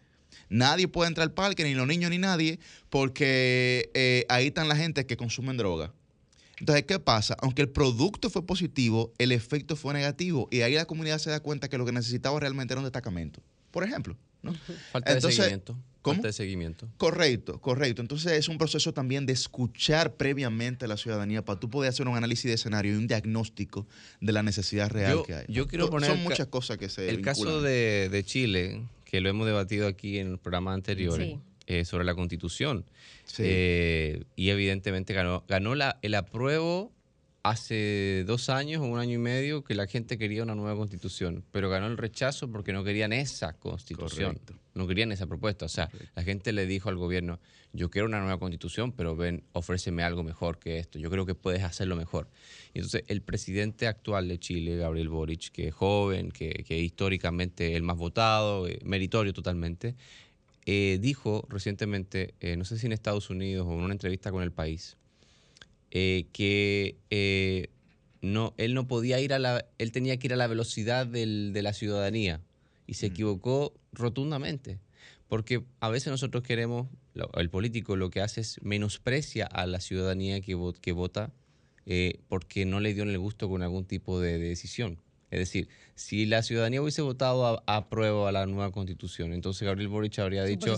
Nadie 0.50 0.88
puede 0.88 1.10
entrar 1.10 1.24
al 1.24 1.34
parque, 1.34 1.64
ni 1.64 1.74
los 1.74 1.88
niños 1.88 2.10
ni 2.10 2.18
nadie, 2.18 2.60
porque 2.90 3.90
eh, 3.94 4.26
ahí 4.30 4.48
están 4.48 4.68
la 4.68 4.76
gente 4.76 5.06
que 5.06 5.18
consumen 5.18 5.58
droga. 5.58 5.94
Entonces, 6.60 6.86
¿qué 6.86 7.00
pasa? 7.00 7.36
Aunque 7.42 7.62
el 7.62 7.70
producto 7.70 8.30
fue 8.30 8.46
positivo, 8.46 9.14
el 9.18 9.32
efecto 9.32 9.76
fue 9.76 9.94
negativo. 9.94 10.48
Y 10.52 10.62
ahí 10.62 10.74
la 10.74 10.86
comunidad 10.86 11.20
se 11.20 11.30
da 11.30 11.40
cuenta 11.40 11.70
que 11.70 11.78
lo 11.78 11.86
que 11.86 11.92
necesitaba 11.92 12.40
realmente 12.40 12.74
era 12.74 12.80
un 12.80 12.86
destacamento. 12.86 13.42
Por 13.72 13.84
ejemplo. 13.84 14.18
Falta 14.92 15.14
de 15.14 15.22
seguimiento. 15.22 15.78
Falta 16.14 16.28
de 16.28 16.34
seguimiento. 16.34 16.90
Correcto, 16.98 17.60
correcto. 17.60 18.02
Entonces 18.02 18.34
es 18.34 18.48
un 18.48 18.58
proceso 18.58 18.94
también 18.94 19.26
de 19.26 19.34
escuchar 19.34 20.16
previamente 20.16 20.86
a 20.86 20.88
la 20.88 20.98
ciudadanía 20.98 21.44
para 21.44 21.60
tú 21.60 21.70
poder 21.70 21.90
hacer 21.90 22.08
un 22.08 22.16
análisis 22.16 22.46
de 22.46 22.54
escenario 22.54 22.94
y 22.94 22.96
un 22.98 23.08
diagnóstico 23.08 23.88
de 24.22 24.32
la 24.32 24.44
necesidad 24.44 24.90
real 24.90 25.24
que 25.26 25.36
hay. 25.36 25.46
Yo 25.48 25.68
quiero 25.68 25.90
poner 25.90 26.10
Son 26.10 26.24
muchas 26.24 26.48
cosas 26.48 26.78
que 26.78 26.90
se 26.90 27.10
El 27.10 27.22
caso 27.22 27.62
de, 27.62 28.24
Chile, 28.26 28.84
que 29.06 29.22
lo 29.22 29.30
hemos 29.30 29.46
debatido 29.46 29.88
aquí 29.88 30.18
en 30.18 30.32
el 30.32 30.38
programa 30.38 30.74
anterior, 30.74 31.22
eh, 31.68 31.86
sobre 31.86 32.06
la 32.06 32.16
constitución. 32.16 32.86
Eh, 33.40 34.24
y 34.36 34.50
evidentemente 34.50 35.14
ganó, 35.14 35.44
ganó 35.48 35.76
la, 35.76 36.00
el 36.02 36.16
apruebo 36.16 36.92
hace 37.50 38.24
dos 38.26 38.50
años 38.50 38.82
o 38.82 38.86
un 38.86 39.00
año 39.00 39.16
y 39.16 39.18
medio 39.18 39.64
que 39.64 39.76
la 39.76 39.88
gente 39.88 40.18
quería 40.18 40.44
una 40.44 40.56
nueva 40.56 40.76
constitución, 40.76 41.44
pero 41.52 41.70
ganó 41.70 41.88
el 41.88 41.98
rechazo 41.98 42.50
porque 42.52 42.74
no 42.74 42.84
querían 42.84 43.14
esa 43.14 43.54
constitución, 43.54 44.40
no 44.78 44.88
querían 44.88 45.12
esa 45.12 45.28
propuesta. 45.28 45.66
O 45.66 45.70
sea, 45.70 45.90
la 46.16 46.24
gente 46.24 46.54
le 46.54 46.66
dijo 46.66 46.90
al 46.90 46.98
gobierno, 46.98 47.40
yo 47.74 47.90
quiero 47.90 48.08
una 48.08 48.20
nueva 48.20 48.40
constitución, 48.40 48.92
pero 48.92 49.16
ven, 49.16 49.44
ofréceme 49.54 50.04
algo 50.04 50.24
mejor 50.24 50.60
que 50.60 50.80
esto, 50.80 51.00
yo 51.00 51.10
creo 51.10 51.26
que 51.26 51.36
puedes 51.36 51.64
hacerlo 51.64 51.96
mejor. 51.96 52.30
Y 52.74 52.80
entonces 52.80 53.04
el 53.08 53.22
presidente 53.22 53.88
actual 53.88 54.28
de 54.28 54.40
Chile, 54.40 54.78
Gabriel 54.78 55.10
Boric, 55.10 55.52
que 55.52 55.68
es 55.68 55.74
joven, 55.74 56.32
que, 56.32 56.64
que 56.66 56.80
históricamente 56.80 57.76
el 57.76 57.84
más 57.84 57.98
votado, 57.98 58.68
eh, 58.68 58.80
meritorio 58.84 59.34
totalmente, 59.34 59.96
eh, 60.70 60.98
dijo 61.00 61.48
recientemente, 61.48 62.34
eh, 62.42 62.58
no 62.58 62.66
sé 62.66 62.78
si 62.78 62.88
en 62.88 62.92
Estados 62.92 63.30
Unidos 63.30 63.66
o 63.66 63.72
en 63.72 63.80
una 63.80 63.94
entrevista 63.94 64.32
con 64.32 64.44
El 64.44 64.52
País, 64.52 64.98
eh, 65.92 66.26
que 66.34 67.70
no, 68.22 68.54
él 68.58 68.74
no 68.74 68.86
podía 68.86 69.22
ir 69.22 69.32
a 69.32 69.40
la, 69.40 69.66
él 69.78 69.94
tenía 69.94 70.18
que 70.18 70.28
ir 70.28 70.34
a 70.34 70.36
la 70.36 70.48
velocidad 70.48 71.08
de 71.08 71.62
la 71.62 71.72
ciudadanía 71.72 72.42
y 72.86 72.96
se 72.96 73.08
mm. 73.08 73.12
equivocó 73.14 73.74
rotundamente. 73.98 74.80
Porque 75.28 75.64
a 75.82 75.90
veces 75.90 76.10
nosotros 76.10 76.44
queremos, 76.44 76.88
el 77.36 77.50
político 77.50 77.96
lo 77.98 78.10
que 78.10 78.22
hace 78.22 78.42
es 78.42 78.62
menosprecia 78.64 79.46
a 79.46 79.66
la 79.66 79.82
ciudadanía 79.82 80.40
que, 80.40 80.58
que 80.82 80.92
vota 80.94 81.34
eh, 81.86 82.20
porque 82.28 82.66
no 82.66 82.80
le 82.80 82.94
dio 82.94 83.04
en 83.04 83.10
el 83.10 83.20
gusto 83.20 83.50
con 83.50 83.62
algún 83.62 83.86
tipo 83.86 84.20
de 84.20 84.38
decisión. 84.38 85.00
Es 85.32 85.40
decir, 85.40 85.70
si 85.96 86.26
la 86.26 86.44
ciudadanía 86.44 86.82
hubiese 86.82 87.02
votado 87.02 87.64
a, 87.66 87.90
prueba 87.90 88.28
a 88.28 88.32
la 88.32 88.46
nueva 88.46 88.72
constitución, 88.72 89.34
entonces 89.34 89.66
Gabriel 89.66 89.90
Boric 89.90 90.20
habría 90.20 90.44
dicho 90.44 90.76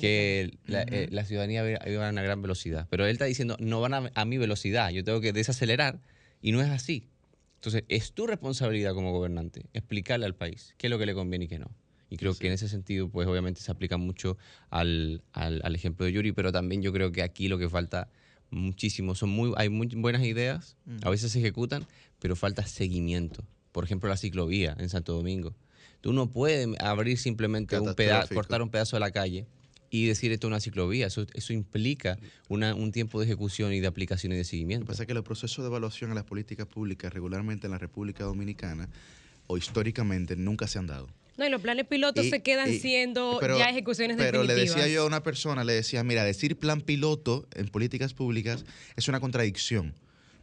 que 0.00 0.58
eh, 0.68 1.08
la, 1.10 1.24
ciudadanía 1.24 1.78
iba 1.88 2.06
a 2.06 2.10
una 2.10 2.22
gran 2.22 2.42
velocidad. 2.42 2.86
Pero 2.90 3.04
él 3.04 3.12
está 3.12 3.24
diciendo, 3.24 3.56
no 3.60 3.80
van 3.80 4.10
a, 4.12 4.24
mi 4.24 4.38
velocidad, 4.38 4.90
yo 4.90 5.04
tengo 5.04 5.20
que 5.20 5.32
desacelerar, 5.32 6.00
y 6.40 6.52
no 6.52 6.60
es 6.60 6.70
así. 6.70 7.08
Entonces, 7.56 7.84
es 7.88 8.12
tu 8.12 8.26
responsabilidad 8.26 8.94
como 8.94 9.12
gobernante 9.12 9.66
explicarle 9.72 10.26
al 10.26 10.34
país 10.34 10.74
qué 10.76 10.88
es 10.88 10.90
lo 10.90 10.98
que 10.98 11.06
le 11.06 11.14
conviene 11.14 11.46
y 11.46 11.48
qué 11.48 11.58
no. 11.58 11.70
Y 12.14 12.16
creo 12.16 12.34
que 12.34 12.46
en 12.46 12.52
ese 12.52 12.68
sentido, 12.68 13.08
pues 13.08 13.28
obviamente 13.28 13.60
se 13.60 13.70
aplica 13.70 13.96
mucho 13.96 14.38
al, 14.70 15.22
ejemplo 15.74 16.06
de 16.06 16.12
Yuri, 16.12 16.32
pero 16.32 16.52
también 16.52 16.82
yo 16.82 16.92
creo 16.92 17.12
que 17.12 17.22
aquí 17.22 17.48
lo 17.48 17.58
que 17.58 17.68
falta 17.68 18.08
muchísimo, 18.50 19.14
son 19.14 19.30
muy, 19.30 19.52
hay 19.56 19.68
muy 19.68 19.88
buenas 19.88 20.22
ideas, 20.22 20.76
a 21.02 21.10
veces 21.10 21.32
se 21.32 21.40
ejecutan, 21.40 21.86
pero 22.20 22.36
falta 22.36 22.66
seguimiento 22.66 23.44
por 23.74 23.82
ejemplo, 23.82 24.08
la 24.08 24.16
ciclovía 24.16 24.76
en 24.78 24.88
Santo 24.88 25.14
Domingo. 25.14 25.52
Tú 26.00 26.12
no 26.12 26.30
puedes 26.30 26.68
abrir 26.80 27.18
simplemente 27.18 27.76
un 27.80 27.92
pedazo, 27.96 28.32
cortar 28.32 28.62
un 28.62 28.70
pedazo 28.70 28.94
de 28.94 29.00
la 29.00 29.10
calle 29.10 29.48
y 29.90 30.06
decir 30.06 30.30
esto 30.30 30.46
es 30.46 30.48
una 30.48 30.60
ciclovía. 30.60 31.08
Eso, 31.08 31.26
eso 31.34 31.52
implica 31.52 32.16
un 32.48 32.92
tiempo 32.92 33.18
de 33.18 33.26
ejecución 33.26 33.72
y 33.72 33.80
de 33.80 33.88
aplicación 33.88 34.32
y 34.32 34.36
de 34.36 34.44
seguimiento. 34.44 34.84
Lo 34.84 34.86
que 34.86 34.92
pasa 34.92 35.02
es 35.02 35.06
que 35.08 35.14
los 35.14 35.24
procesos 35.24 35.64
de 35.64 35.66
evaluación 35.66 36.12
a 36.12 36.14
las 36.14 36.22
políticas 36.22 36.68
públicas 36.68 37.12
regularmente 37.12 37.66
en 37.66 37.72
la 37.72 37.78
República 37.78 38.22
Dominicana 38.22 38.88
o 39.48 39.56
históricamente 39.56 40.36
nunca 40.36 40.68
se 40.68 40.78
han 40.78 40.86
dado. 40.86 41.08
No, 41.36 41.46
y 41.46 41.50
los 41.50 41.60
planes 41.60 41.86
pilotos 41.86 42.26
se 42.28 42.42
quedan 42.42 42.72
siendo 42.78 43.40
ya 43.40 43.68
ejecuciones 43.68 44.16
definitivas. 44.16 44.46
Pero 44.46 44.54
le 44.54 44.54
decía 44.54 44.86
yo 44.88 45.02
a 45.02 45.06
una 45.06 45.22
persona, 45.22 45.64
le 45.64 45.72
decía, 45.72 46.04
mira, 46.04 46.24
decir 46.24 46.58
plan 46.58 46.80
piloto 46.80 47.48
en 47.54 47.68
políticas 47.68 48.14
públicas 48.14 48.64
es 48.96 49.08
una 49.08 49.20
contradicción, 49.20 49.94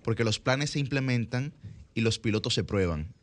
porque 0.03 0.23
los 0.23 0.39
planes 0.39 0.71
se 0.71 0.79
implementan 0.79 1.53
y 1.95 2.01
los 2.01 2.19
pilotos 2.19 2.53
se 2.53 2.63
prueban. 2.63 3.13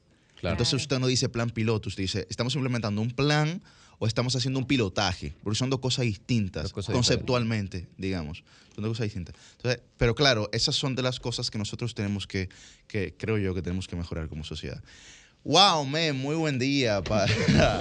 Entonces 0.43 0.75
usted 0.75 0.99
no 0.99 1.07
dice 1.07 1.29
plan 1.29 1.51
piloto, 1.51 1.89
usted 1.89 2.05
dice, 2.05 2.27
estamos 2.31 2.55
implementando 2.55 3.03
un 3.03 3.11
plan 3.11 3.61
o 3.99 4.07
estamos 4.07 4.37
haciendo 4.37 4.61
un 4.61 4.67
pilotaje, 4.67 5.35
porque 5.43 5.59
son 5.59 5.71
dos 5.71 5.81
cosas 5.81 6.05
distintas, 6.05 6.73
conceptualmente, 6.73 7.89
digamos. 7.97 8.45
Son 8.75 8.85
dos 8.85 8.93
cosas 8.93 9.07
distintas. 9.07 9.35
pero 9.97 10.15
claro, 10.15 10.49
esas 10.53 10.77
son 10.77 10.95
de 10.95 11.03
las 11.03 11.19
cosas 11.19 11.51
que 11.51 11.59
nosotros 11.59 11.95
tenemos 11.95 12.27
que, 12.27 12.49
que, 12.87 13.15
creo 13.17 13.39
yo, 13.39 13.55
que 13.55 13.63
tenemos 13.63 13.89
que 13.89 13.97
mejorar 13.97 14.29
como 14.29 14.45
sociedad. 14.45 14.83
Wow, 15.49 15.87
man, 15.87 16.15
muy 16.19 16.37
buen 16.37 16.59
día 16.59 17.01
para 17.01 17.33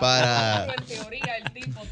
para 0.00 0.66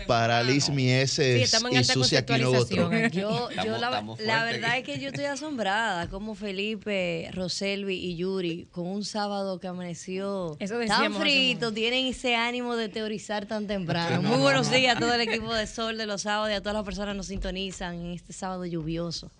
para 0.06 0.42
Liz 0.42 0.70
Mieses 0.70 1.54
y 1.70 1.84
Sucia 1.84 2.24
Yo, 3.12 3.50
yo 3.62 3.76
la, 3.76 4.44
verdad 4.44 4.78
es 4.78 4.84
que 4.84 4.98
yo 4.98 5.08
estoy 5.08 5.26
asombrada 5.26 6.08
como 6.08 6.34
Felipe, 6.34 7.28
Roselvi 7.34 7.96
y 7.96 8.16
Yuri 8.16 8.66
con 8.70 8.86
un 8.86 9.04
sábado 9.04 9.60
que 9.60 9.68
amaneció 9.68 10.56
tan 10.88 11.12
frito, 11.12 11.70
tienen 11.70 12.06
ese 12.06 12.34
ánimo 12.34 12.74
de 12.74 12.88
teorizar 12.88 13.44
tan 13.44 13.66
temprano. 13.66 14.22
muy 14.22 14.38
buenos 14.38 14.70
días 14.70 14.96
a 14.96 14.98
todo 14.98 15.12
el 15.12 15.20
equipo 15.20 15.52
de 15.52 15.66
Sol 15.66 15.98
de 15.98 16.06
los 16.06 16.22
sábados 16.22 16.50
y 16.50 16.54
a 16.54 16.62
todas 16.62 16.76
las 16.76 16.84
personas 16.84 17.12
que 17.12 17.16
nos 17.18 17.26
sintonizan 17.26 17.96
en 17.96 18.12
este 18.12 18.32
sábado 18.32 18.64
lluvioso. 18.64 19.30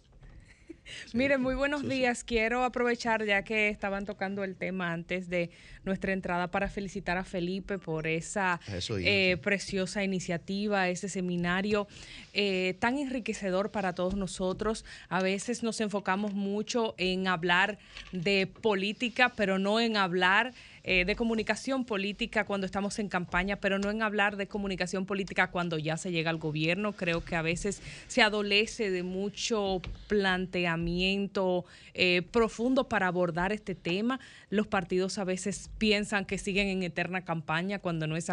Miren, 1.13 1.41
muy 1.41 1.55
buenos 1.55 1.89
días. 1.89 2.25
Quiero 2.25 2.65
aprovechar, 2.65 3.25
ya 3.25 3.43
que 3.43 3.69
estaban 3.69 4.05
tocando 4.07 4.45
el 4.45 4.57
tema 4.57 4.93
antes 4.93 5.29
de 5.29 5.51
nuestra 5.85 6.13
entrada, 6.13 6.51
para 6.51 6.69
felicitar 6.69 7.17
a 7.17 7.25
Felipe 7.25 7.79
por 7.79 8.07
esa 8.07 8.61
eh, 8.99 9.37
preciosa 9.43 10.05
iniciativa, 10.05 10.89
ese 10.89 11.09
seminario 11.09 11.89
eh, 12.33 12.77
tan 12.79 12.99
enriquecedor 12.99 13.71
para 13.71 13.95
todos 13.95 14.15
nosotros. 14.15 14.85
A 15.09 15.23
veces 15.23 15.63
nos 15.63 15.81
enfocamos 15.81 16.35
mucho 16.35 16.95
en 16.99 17.29
hablar 17.29 17.79
de 18.13 18.47
política, 18.47 19.33
pero 19.37 19.59
no 19.59 19.81
en 19.81 19.97
hablar 19.97 20.53
eh, 20.83 21.05
de 21.05 21.17
comunicación 21.17 21.85
política 21.85 22.45
cuando 22.45 22.65
estamos 22.67 22.99
en 22.99 23.09
campaña, 23.09 23.57
pero 23.57 23.79
no 23.79 23.91
en 23.91 24.03
hablar 24.03 24.37
de 24.37 24.47
comunicación 24.47 25.07
política 25.07 25.51
cuando 25.51 25.79
ya 25.79 25.97
se 25.97 26.11
llega 26.11 26.31
al 26.31 26.39
gobierno. 26.39 26.93
Creo 26.93 27.25
que 27.25 27.37
a 27.37 27.43
veces 27.43 27.83
se 28.09 28.23
adolece 28.23 28.91
de 28.91 29.03
mucho 29.03 29.83
planteamiento 30.09 31.65
eh, 31.95 32.23
profundo 32.31 32.89
para 32.89 33.07
abordar 33.07 33.53
este 33.53 33.75
tema. 33.75 34.21
Los 34.49 34.67
partidos 34.67 35.19
a 35.19 35.25
veces 35.25 35.71
piensan 35.79 36.25
que 36.25 36.39
siguen 36.39 36.69
en 36.69 36.83
eterna 36.83 37.25
campaña 37.25 37.79
cuando 37.79 38.07
no 38.07 38.17
es 38.17 38.31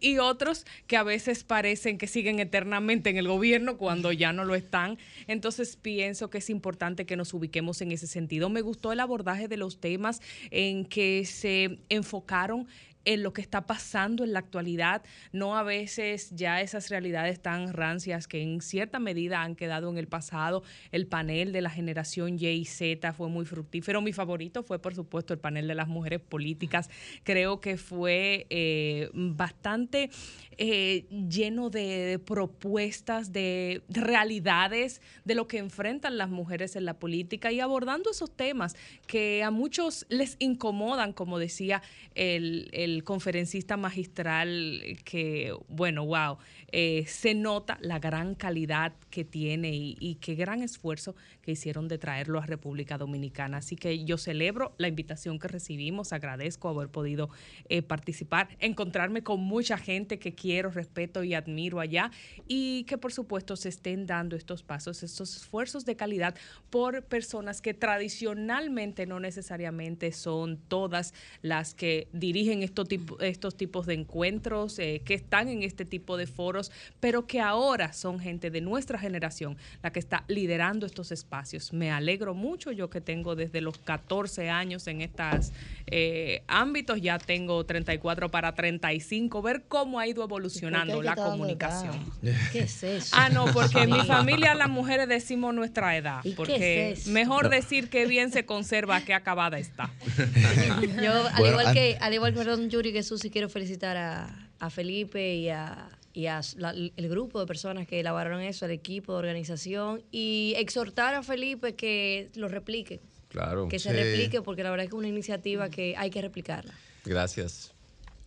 y 0.00 0.18
otros 0.18 0.66
que 0.86 0.96
a 0.96 1.02
veces 1.02 1.44
parecen 1.44 1.98
que 1.98 2.06
siguen 2.06 2.40
eternamente 2.40 3.10
en 3.10 3.16
el 3.16 3.28
gobierno 3.28 3.76
cuando 3.76 4.12
ya 4.12 4.32
no 4.32 4.44
lo 4.44 4.54
están. 4.54 4.98
Entonces 5.26 5.76
pienso 5.76 6.30
que 6.30 6.38
es 6.38 6.50
importante 6.50 7.06
que 7.06 7.16
nos 7.16 7.32
ubiquemos 7.32 7.80
en 7.80 7.92
ese 7.92 8.06
sentido. 8.06 8.48
Me 8.48 8.60
gustó 8.60 8.92
el 8.92 9.00
abordaje 9.00 9.48
de 9.48 9.56
los 9.56 9.80
temas 9.80 10.20
en 10.50 10.84
que 10.84 11.24
se 11.24 11.78
enfocaron 11.88 12.66
en 13.04 13.22
lo 13.22 13.32
que 13.32 13.40
está 13.40 13.66
pasando 13.66 14.24
en 14.24 14.32
la 14.32 14.40
actualidad, 14.40 15.02
no 15.32 15.56
a 15.56 15.62
veces 15.62 16.30
ya 16.34 16.60
esas 16.60 16.88
realidades 16.90 17.40
tan 17.40 17.72
rancias 17.72 18.26
que 18.26 18.42
en 18.42 18.60
cierta 18.60 18.98
medida 18.98 19.42
han 19.42 19.56
quedado 19.56 19.90
en 19.90 19.98
el 19.98 20.06
pasado. 20.06 20.62
El 20.92 21.06
panel 21.06 21.52
de 21.52 21.62
la 21.62 21.70
generación 21.70 22.36
Y 22.38 22.46
y 22.46 22.64
Z 22.64 23.12
fue 23.12 23.28
muy 23.28 23.44
fructífero. 23.44 24.00
Mi 24.02 24.12
favorito 24.12 24.62
fue, 24.62 24.78
por 24.78 24.94
supuesto, 24.94 25.32
el 25.32 25.40
panel 25.40 25.68
de 25.68 25.74
las 25.74 25.88
mujeres 25.88 26.20
políticas. 26.20 26.90
Creo 27.24 27.60
que 27.60 27.76
fue 27.76 28.46
eh, 28.50 29.10
bastante 29.14 30.10
eh, 30.58 31.06
lleno 31.28 31.70
de, 31.70 32.20
propuestas, 32.24 33.32
de, 33.32 33.82
realidades, 33.88 35.00
de 35.24 35.34
lo 35.34 35.46
que 35.46 35.58
enfrentan 35.58 36.18
las 36.18 36.28
mujeres 36.28 36.76
en 36.76 36.84
la 36.84 36.98
política 36.98 37.50
y 37.50 37.60
abordando 37.60 38.10
esos 38.10 38.30
temas 38.36 38.76
que 39.06 39.42
a 39.42 39.50
muchos 39.50 40.04
les 40.08 40.36
incomodan, 40.38 41.12
como 41.12 41.38
decía 41.38 41.82
el, 42.14 42.68
el 42.72 42.89
conferencista 43.04 43.76
magistral, 43.76 44.82
que, 45.04 45.54
bueno, 45.68 46.04
wow, 46.04 46.38
eh, 46.72 47.04
se 47.06 47.34
nota 47.34 47.78
la 47.80 47.98
gran 47.98 48.34
calidad 48.34 48.92
que 49.10 49.24
tiene 49.24 49.72
y, 49.74 50.16
qué 50.20 50.34
gran 50.34 50.62
esfuerzo 50.62 51.14
que 51.42 51.52
hicieron 51.52 51.88
de 51.88 51.98
traerlo 51.98 52.38
a 52.38 52.46
República 52.46 52.98
Dominicana. 52.98 53.58
Así 53.58 53.76
que 53.76 54.04
yo 54.04 54.18
celebro 54.18 54.72
la 54.78 54.88
invitación 54.88 55.38
que 55.38 55.48
recibimos, 55.48 56.12
agradezco 56.12 56.68
haber 56.68 56.88
podido 56.88 57.30
eh, 57.68 57.82
participar, 57.82 58.48
encontrarme 58.60 59.22
con 59.22 59.40
mucha 59.40 59.76
gente 59.78 60.18
que 60.18 60.34
quiero, 60.34 60.70
respeto 60.70 61.24
y 61.24 61.34
admiro 61.34 61.80
allá 61.80 62.10
y 62.46 62.84
que 62.84 62.98
por 62.98 63.12
supuesto 63.12 63.56
se 63.56 63.68
estén 63.68 64.06
dando 64.06 64.36
estos 64.36 64.62
pasos, 64.62 65.02
estos 65.02 65.36
esfuerzos 65.36 65.84
de 65.84 65.96
calidad 65.96 66.34
por 66.70 67.02
personas 67.04 67.60
que 67.60 67.74
tradicionalmente 67.74 69.06
no 69.06 69.20
necesariamente 69.20 70.12
son 70.12 70.58
todas 70.68 71.14
las 71.42 71.74
que 71.74 72.08
dirigen 72.12 72.62
estos, 72.62 72.88
estos 73.20 73.56
tipos 73.56 73.86
de 73.86 73.94
encuentros, 73.94 74.78
eh, 74.78 75.02
que 75.04 75.14
están 75.14 75.48
en 75.48 75.62
este 75.62 75.84
tipo 75.84 76.16
de 76.16 76.26
foros 76.26 76.70
pero 77.00 77.26
que 77.26 77.40
ahora 77.40 77.92
son 77.92 78.20
gente 78.20 78.50
de 78.50 78.60
nuestra 78.60 78.98
generación 79.00 79.56
la 79.82 79.90
que 79.90 79.98
está 79.98 80.24
liderando 80.28 80.86
estos 80.86 81.12
espacios. 81.12 81.72
Me 81.72 81.90
alegro 81.90 82.34
mucho, 82.34 82.72
yo 82.72 82.90
que 82.90 83.00
tengo 83.00 83.34
desde 83.34 83.60
los 83.60 83.78
14 83.78 84.50
años 84.50 84.86
en 84.86 85.00
estos 85.00 85.52
eh, 85.86 86.42
ámbitos, 86.46 87.00
ya 87.00 87.18
tengo 87.18 87.64
34 87.64 88.30
para 88.30 88.54
35, 88.54 89.42
ver 89.42 89.64
cómo 89.68 89.98
ha 89.98 90.06
ido 90.06 90.22
evolucionando 90.22 91.02
la 91.02 91.16
comunicación. 91.16 91.98
¿Qué 92.52 92.60
es 92.60 92.82
eso? 92.82 93.16
Ah, 93.18 93.28
no, 93.28 93.46
porque 93.52 93.82
en 93.82 93.90
mi 93.90 94.00
familia 94.06 94.54
las 94.54 94.68
mujeres 94.68 95.08
decimos 95.08 95.54
nuestra 95.54 95.96
edad, 95.96 96.20
porque 96.36 96.96
mejor 97.06 97.48
decir 97.48 97.90
que 97.90 98.06
bien 98.06 98.30
se 98.30 98.44
conserva 98.46 99.00
que 99.00 99.14
acabada 99.14 99.58
está. 99.58 99.90
Yo, 101.02 101.12
al 101.32 101.46
igual 101.46 101.72
que, 101.72 101.98
al 102.00 102.14
igual 102.14 102.32
que, 102.32 102.38
perdón, 102.38 102.70
Yuri, 102.70 102.92
que 102.92 103.02
sí 103.02 103.30
quiero 103.30 103.48
felicitar 103.48 103.96
a, 103.96 104.50
a 104.58 104.70
Felipe 104.70 105.34
y 105.34 105.48
a 105.48 105.88
y 106.20 106.92
el 106.96 107.08
grupo 107.08 107.40
de 107.40 107.46
personas 107.46 107.86
que 107.86 108.00
elaboraron 108.00 108.40
eso, 108.40 108.64
el 108.66 108.72
equipo 108.72 109.12
de 109.12 109.18
organización, 109.18 110.02
y 110.10 110.54
exhortar 110.56 111.14
a 111.14 111.22
Felipe 111.22 111.74
que 111.74 112.30
lo 112.34 112.48
replique. 112.48 113.00
Claro. 113.28 113.68
Que 113.68 113.78
se 113.78 113.92
replique, 113.92 114.42
porque 114.42 114.62
la 114.62 114.70
verdad 114.70 114.84
es 114.84 114.90
que 114.90 114.96
es 114.96 114.98
una 114.98 115.08
iniciativa 115.08 115.70
que 115.70 115.94
hay 115.96 116.10
que 116.10 116.20
replicarla. 116.20 116.74
Gracias. 117.04 117.72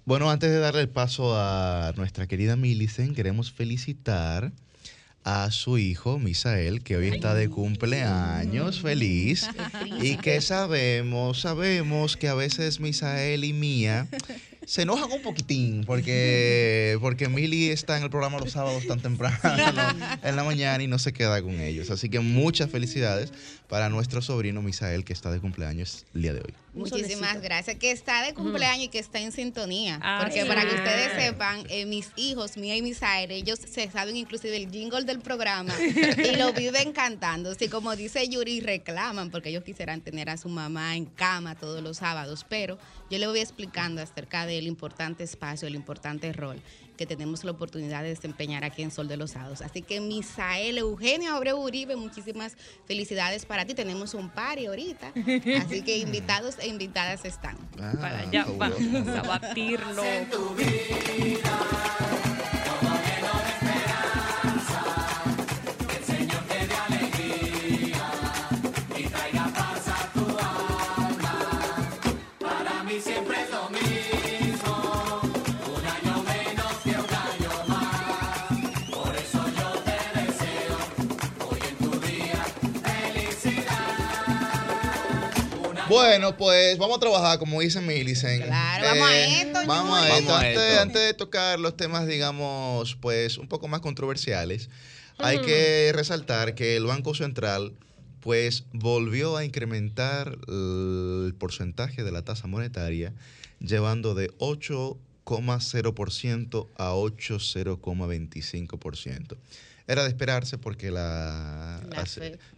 Bueno, 0.06 0.30
antes 0.30 0.50
de 0.50 0.60
darle 0.60 0.82
el 0.82 0.90
paso 0.90 1.34
a 1.36 1.94
nuestra 1.96 2.28
querida 2.28 2.56
Millicent, 2.56 3.16
queremos 3.16 3.52
felicitar 3.52 4.52
a 5.24 5.50
su 5.52 5.78
hijo, 5.78 6.20
Misael, 6.20 6.84
que 6.84 6.98
hoy 6.98 7.08
está 7.08 7.34
de 7.34 7.50
cumpleaños, 7.50 8.82
feliz. 8.82 9.48
Y 10.02 10.18
que 10.18 10.42
sabemos, 10.42 11.42
sabemos 11.42 12.18
que 12.18 12.28
a 12.28 12.34
veces 12.34 12.80
Misael 12.80 13.46
y 13.46 13.54
Mía 13.54 14.08
se 14.66 14.84
enojan 14.84 15.12
un 15.12 15.22
poquitín 15.22 15.84
porque, 15.86 16.98
porque 17.02 17.28
Mili 17.30 17.70
está 17.70 17.98
en 17.98 18.04
el 18.04 18.10
programa 18.10 18.40
los 18.40 18.52
sábados 18.52 18.86
tan 18.88 19.00
temprano 19.02 19.38
en 20.24 20.36
la 20.36 20.44
mañana 20.44 20.84
y 20.84 20.88
no 20.88 21.00
se 21.00 21.14
queda 21.14 21.42
con 21.42 21.60
ellos. 21.60 21.90
Así 21.90 22.10
que 22.10 22.20
muchas 22.20 22.70
felicidades 22.70 23.32
para 23.68 23.90
nuestro 23.90 24.22
sobrino 24.22 24.62
Misael 24.62 25.04
que 25.04 25.14
está 25.14 25.32
de 25.32 25.40
cumpleaños 25.40 26.06
el 26.14 26.22
día 26.22 26.34
de 26.34 26.42
hoy. 26.42 26.54
Muchísimas 26.74 27.42
gracias. 27.42 27.78
Que 27.78 27.92
está 27.92 28.24
de 28.24 28.34
cumpleaños 28.34 28.86
y 28.86 28.88
que 28.88 29.00
está 29.00 29.20
en 29.20 29.32
sintonía. 29.32 30.00
porque 30.22 30.46
para 30.46 30.62
que 30.62 30.76
ustedes 30.76 31.14
sepan, 31.14 31.64
eh, 31.70 31.86
mis 31.86 32.10
hijos, 32.16 32.58
Mía 32.58 32.76
y 32.76 32.82
Misael, 32.82 33.32
ellos 33.32 33.60
se 33.60 33.90
saben 33.92 34.16
inclusive 34.16 34.56
el 34.58 34.70
jingle 34.70 35.04
del 35.04 35.20
programa 35.20 35.74
y 36.18 36.36
lo 36.36 36.54
viven 36.54 36.92
cantando. 36.92 37.52
Así 37.52 37.68
como 37.68 37.96
dice 37.96 38.28
Yuri, 38.28 38.60
reclaman 38.62 39.30
porque 39.30 39.50
ellos 39.50 39.64
quisieran 39.64 40.02
tener 40.02 40.30
a 40.30 40.38
su 40.38 40.50
mamá 40.50 40.96
en 40.96 41.06
cama 41.06 41.56
todos 41.56 41.82
los 41.82 41.98
sábados. 41.98 42.46
Pero 42.50 42.78
yo 43.14 43.20
le 43.20 43.28
voy 43.28 43.42
explicando 43.42 44.02
acerca 44.02 44.48
del 44.48 44.66
importante 44.66 45.24
espacio, 45.24 45.68
el 45.68 45.76
importante 45.76 46.34
rol 46.34 46.60
que 46.98 47.06
tenemos 47.06 47.44
la 47.44 47.52
oportunidad 47.52 48.02
de 48.02 48.10
desempeñar 48.10 48.64
aquí 48.64 48.82
en 48.82 48.90
Sol 48.90 49.08
de 49.08 49.18
los 49.18 49.32
Sábados. 49.32 49.62
Así 49.62 49.84
que 49.84 50.02
Misael 50.02 50.80
Eugenio 50.80 51.36
Abreu 51.36 51.60
Uribe, 51.60 51.96
muchísimas 51.96 52.58
felicidades 52.88 53.46
para 53.46 53.66
ti. 53.66 53.76
Tenemos 53.76 54.16
un 54.16 54.32
party 54.32 54.66
ahorita, 54.66 55.14
así 55.62 55.84
que 55.84 55.98
invitados 55.98 56.58
e 56.58 56.68
invitadas 56.68 57.24
están. 57.26 57.56
Ah, 57.80 57.94
para 58.02 58.20
allá 58.20 58.48
vamos 58.58 59.08
a 59.08 59.22
batirlo. 59.22 60.04
Bueno, 85.94 86.36
pues 86.38 86.78
vamos 86.80 86.98
a 86.98 87.00
trabajar, 87.00 87.38
como 87.38 87.62
dice 87.62 87.80
Millicent. 87.80 88.46
Claro, 88.46 88.84
vamos 88.84 89.08
a 89.08 89.16
eh, 89.16 89.42
esto. 89.42 89.60
Vamos 89.68 90.00
a 90.00 90.18
esto. 90.18 90.36
Antes, 90.36 91.04
de 91.04 91.14
tocar 91.14 91.60
los 91.60 91.78
temas, 91.78 92.08
digamos, 92.08 92.96
pues 92.96 93.38
un 93.38 93.48
poco 93.48 93.68
más 93.68 93.82
controversiales, 93.82 94.72
hay 95.20 95.40
que 95.42 95.92
resaltar 95.94 96.56
que 96.56 96.78
el 96.78 96.86
Banco 96.86 97.14
Central 97.14 97.74
pues 98.22 98.64
volvió 98.72 99.38
a 99.38 99.46
incrementar 99.46 100.36
el 100.48 101.36
porcentaje 101.38 102.04
de 102.04 102.12
la 102.12 102.24
tasa 102.24 102.48
monetaria, 102.48 103.14
llevando 103.60 104.16
de 104.16 104.32
8,0% 104.40 106.68
a 106.76 106.94
8,025% 106.94 109.38
era 109.88 110.04
de 110.04 110.10
esperarse 110.10 110.58
porque 110.58 110.92
la, 110.92 111.82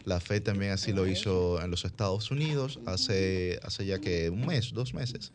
la, 0.04 0.20
fe. 0.20 0.40
también 0.40 0.72
así 0.72 0.92
lo 0.92 1.08
hizo 1.08 1.60
en 1.60 1.70
los 1.70 1.84
Estados 1.84 2.30
Unidos 2.30 2.78
hace, 2.86 3.58
hace 3.62 3.84
ya 3.84 3.98
que 3.98 4.30
un 4.30 4.46
mes, 4.46 4.72
dos 4.72 4.94
meses. 4.94 5.32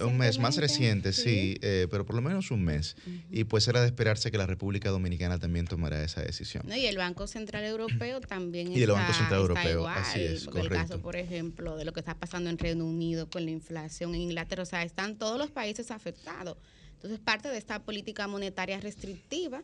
un 0.00 0.16
mes 0.16 0.38
más 0.38 0.56
reciente, 0.56 1.12
sí, 1.12 1.58
eh, 1.60 1.88
pero 1.90 2.06
por 2.06 2.16
lo 2.16 2.22
menos 2.22 2.50
un 2.50 2.64
mes. 2.64 2.96
Y 3.30 3.44
pues 3.44 3.68
era 3.68 3.80
de 3.82 3.86
esperarse 3.86 4.30
que 4.30 4.38
la 4.38 4.46
República 4.46 4.90
Dominicana 4.90 5.38
también 5.38 5.66
tomara 5.66 6.02
esa 6.02 6.22
decisión. 6.22 6.64
y 6.72 6.86
el 6.86 6.96
Banco 6.96 7.26
Central 7.26 7.64
Europeo 7.64 8.20
también 8.20 8.72
y 8.72 8.82
el 8.82 8.90
Banco 8.90 9.12
Central 9.12 9.40
Europeo, 9.40 9.86
así 9.86 10.20
es, 10.20 10.44
correcto. 10.46 10.74
El 10.74 10.80
caso, 10.80 11.00
por 11.00 11.16
ejemplo, 11.16 11.76
de 11.76 11.84
lo 11.84 11.92
que 11.92 12.00
está 12.00 12.14
pasando 12.14 12.48
en 12.48 12.58
Reino 12.58 12.86
Unido 12.86 13.28
con 13.28 13.44
la 13.44 13.50
inflación 13.50 14.14
en 14.14 14.22
Inglaterra, 14.22 14.62
o 14.62 14.66
sea, 14.66 14.82
están 14.82 15.16
todos 15.16 15.38
los 15.38 15.50
países 15.50 15.90
afectados. 15.90 16.56
Entonces, 17.04 17.22
parte 17.22 17.50
de 17.50 17.58
esta 17.58 17.82
política 17.82 18.26
monetaria 18.26 18.80
restrictiva, 18.80 19.60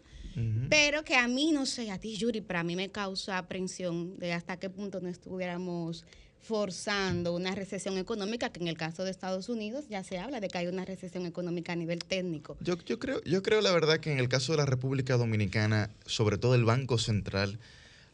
pero 0.69 1.05
que 1.05 1.17
a 1.17 1.27
mí, 1.27 1.53
no 1.53 1.65
sé, 1.65 1.91
a 1.91 1.97
ti, 1.97 2.15
Yuri, 2.15 2.43
para 2.43 2.63
mí 2.63 2.77
me 2.77 2.91
causa 2.91 3.39
aprensión 3.39 4.19
de 4.19 4.35
hasta 4.35 4.59
qué 4.59 4.69
punto 4.69 5.01
no 5.01 5.09
estuviéramos 5.09 6.05
forzando 6.43 7.35
una 7.35 7.55
recesión 7.55 7.97
económica, 7.97 8.51
que 8.51 8.61
en 8.61 8.69
el 8.69 8.77
caso 8.77 9.05
de 9.05 9.11
Estados 9.11 9.49
Unidos 9.49 9.87
ya 9.89 10.05
se 10.05 10.19
habla 10.19 10.41
de 10.41 10.49
que 10.49 10.59
hay 10.59 10.67
una 10.67 10.85
recesión 10.85 11.25
económica 11.25 11.73
a 11.73 11.77
nivel 11.77 12.01
técnico. 12.05 12.59
Yo, 12.61 12.77
yo, 12.85 12.99
creo, 12.99 13.25
yo 13.25 13.43
creo 13.43 13.63
la 13.63 13.73
verdad 13.73 14.01
que 14.01 14.13
en 14.13 14.19
el 14.19 14.29
caso 14.29 14.53
de 14.53 14.59
la 14.59 14.67
República 14.67 15.17
Dominicana, 15.17 15.89
sobre 16.05 16.37
todo 16.37 16.55
el 16.55 16.67
Banco 16.67 16.99
Central, 16.99 17.59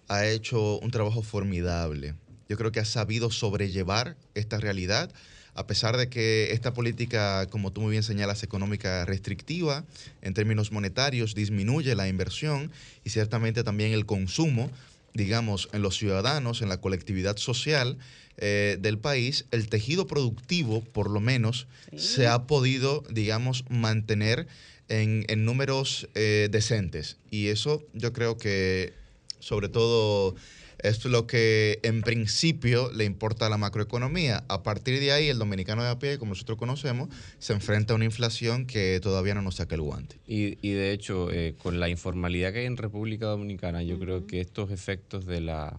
ha 0.07 0.25
hecho 0.25 0.79
un 0.79 0.93
trabajo 0.93 1.23
formidable. 1.23 2.15
Yo 2.49 2.57
creo 2.57 2.71
que 2.71 2.79
ha 2.79 2.85
sabido 2.85 3.33
sobrellevar 3.33 4.17
esta 4.37 4.61
realidad 4.61 5.11
a 5.57 5.67
pesar 5.67 5.97
de 5.97 6.09
que 6.09 6.53
esta 6.53 6.73
política, 6.73 7.47
como 7.51 7.73
tú 7.73 7.81
muy 7.81 7.93
bien 7.93 8.03
señalas, 8.03 8.43
económica 8.43 9.05
restrictiva, 9.05 9.85
en 10.23 10.35
términos 10.35 10.71
monetarios, 10.71 11.35
disminuye 11.35 11.95
la 11.95 12.09
inversión 12.09 12.71
y 13.05 13.11
ciertamente 13.11 13.65
también 13.65 13.93
el 13.93 14.07
consumo 14.07 14.71
digamos, 15.17 15.69
en 15.73 15.83
los 15.83 15.97
ciudadanos, 15.97 16.63
en 16.63 16.69
la 16.69 16.81
colectividad 16.81 17.39
social 17.39 17.97
eh, 18.37 18.77
del 18.81 18.99
país, 18.99 19.47
el 19.51 19.69
tejido 19.69 20.07
productivo, 20.07 20.83
por 20.83 21.11
lo 21.11 21.21
menos, 21.21 21.67
se 21.97 22.27
ha 22.27 22.47
podido, 22.47 23.03
digamos, 23.11 23.65
mantener 23.71 24.47
en, 24.89 25.25
números 25.45 26.09
eh, 26.15 26.49
decentes. 26.51 27.17
Y 27.31 27.49
eso 27.49 27.83
yo 27.95 28.13
creo 28.13 28.37
que, 28.37 28.93
sobre 29.41 29.69
todo, 29.69 30.37
es 30.79 31.05
lo 31.05 31.27
que 31.27 31.81
en 31.83 32.03
principio 32.03 32.91
le 32.93 33.05
importa 33.05 33.47
a 33.47 33.49
la 33.49 33.57
macroeconomía. 33.57 34.45
A 34.49 34.63
partir 34.63 35.01
de 35.01 35.13
ahí, 35.13 35.29
el 35.29 35.39
dominicano 35.39 35.83
de 35.83 35.91
a 35.91 35.99
pie, 35.99 36.19
como 36.19 36.31
nosotros 36.31 36.59
conocemos, 36.59 37.09
se 37.39 37.53
enfrenta 37.53 37.93
a 37.93 37.97
una 37.97 38.05
inflación 38.05 38.67
que 38.67 39.01
todavía 39.01 39.35
no 39.35 39.43
nos 39.43 39.57
saca 39.57 39.75
el 39.75 39.83
guante. 39.83 40.19
Y, 40.27 40.59
y 40.67 40.73
de 40.73 40.93
hecho, 40.93 41.31
eh, 41.33 41.55
con 41.63 41.81
la 41.81 41.89
informalidad 41.89 42.53
que 42.53 42.61
hay 42.61 42.67
en 42.67 42.77
República 42.77 43.27
Dominicana, 43.27 43.83
yo 43.83 43.99
creo 43.99 44.27
que 44.27 44.41
estos 44.41 44.71
efectos 44.71 45.27
de 45.27 45.41
la, 45.41 45.79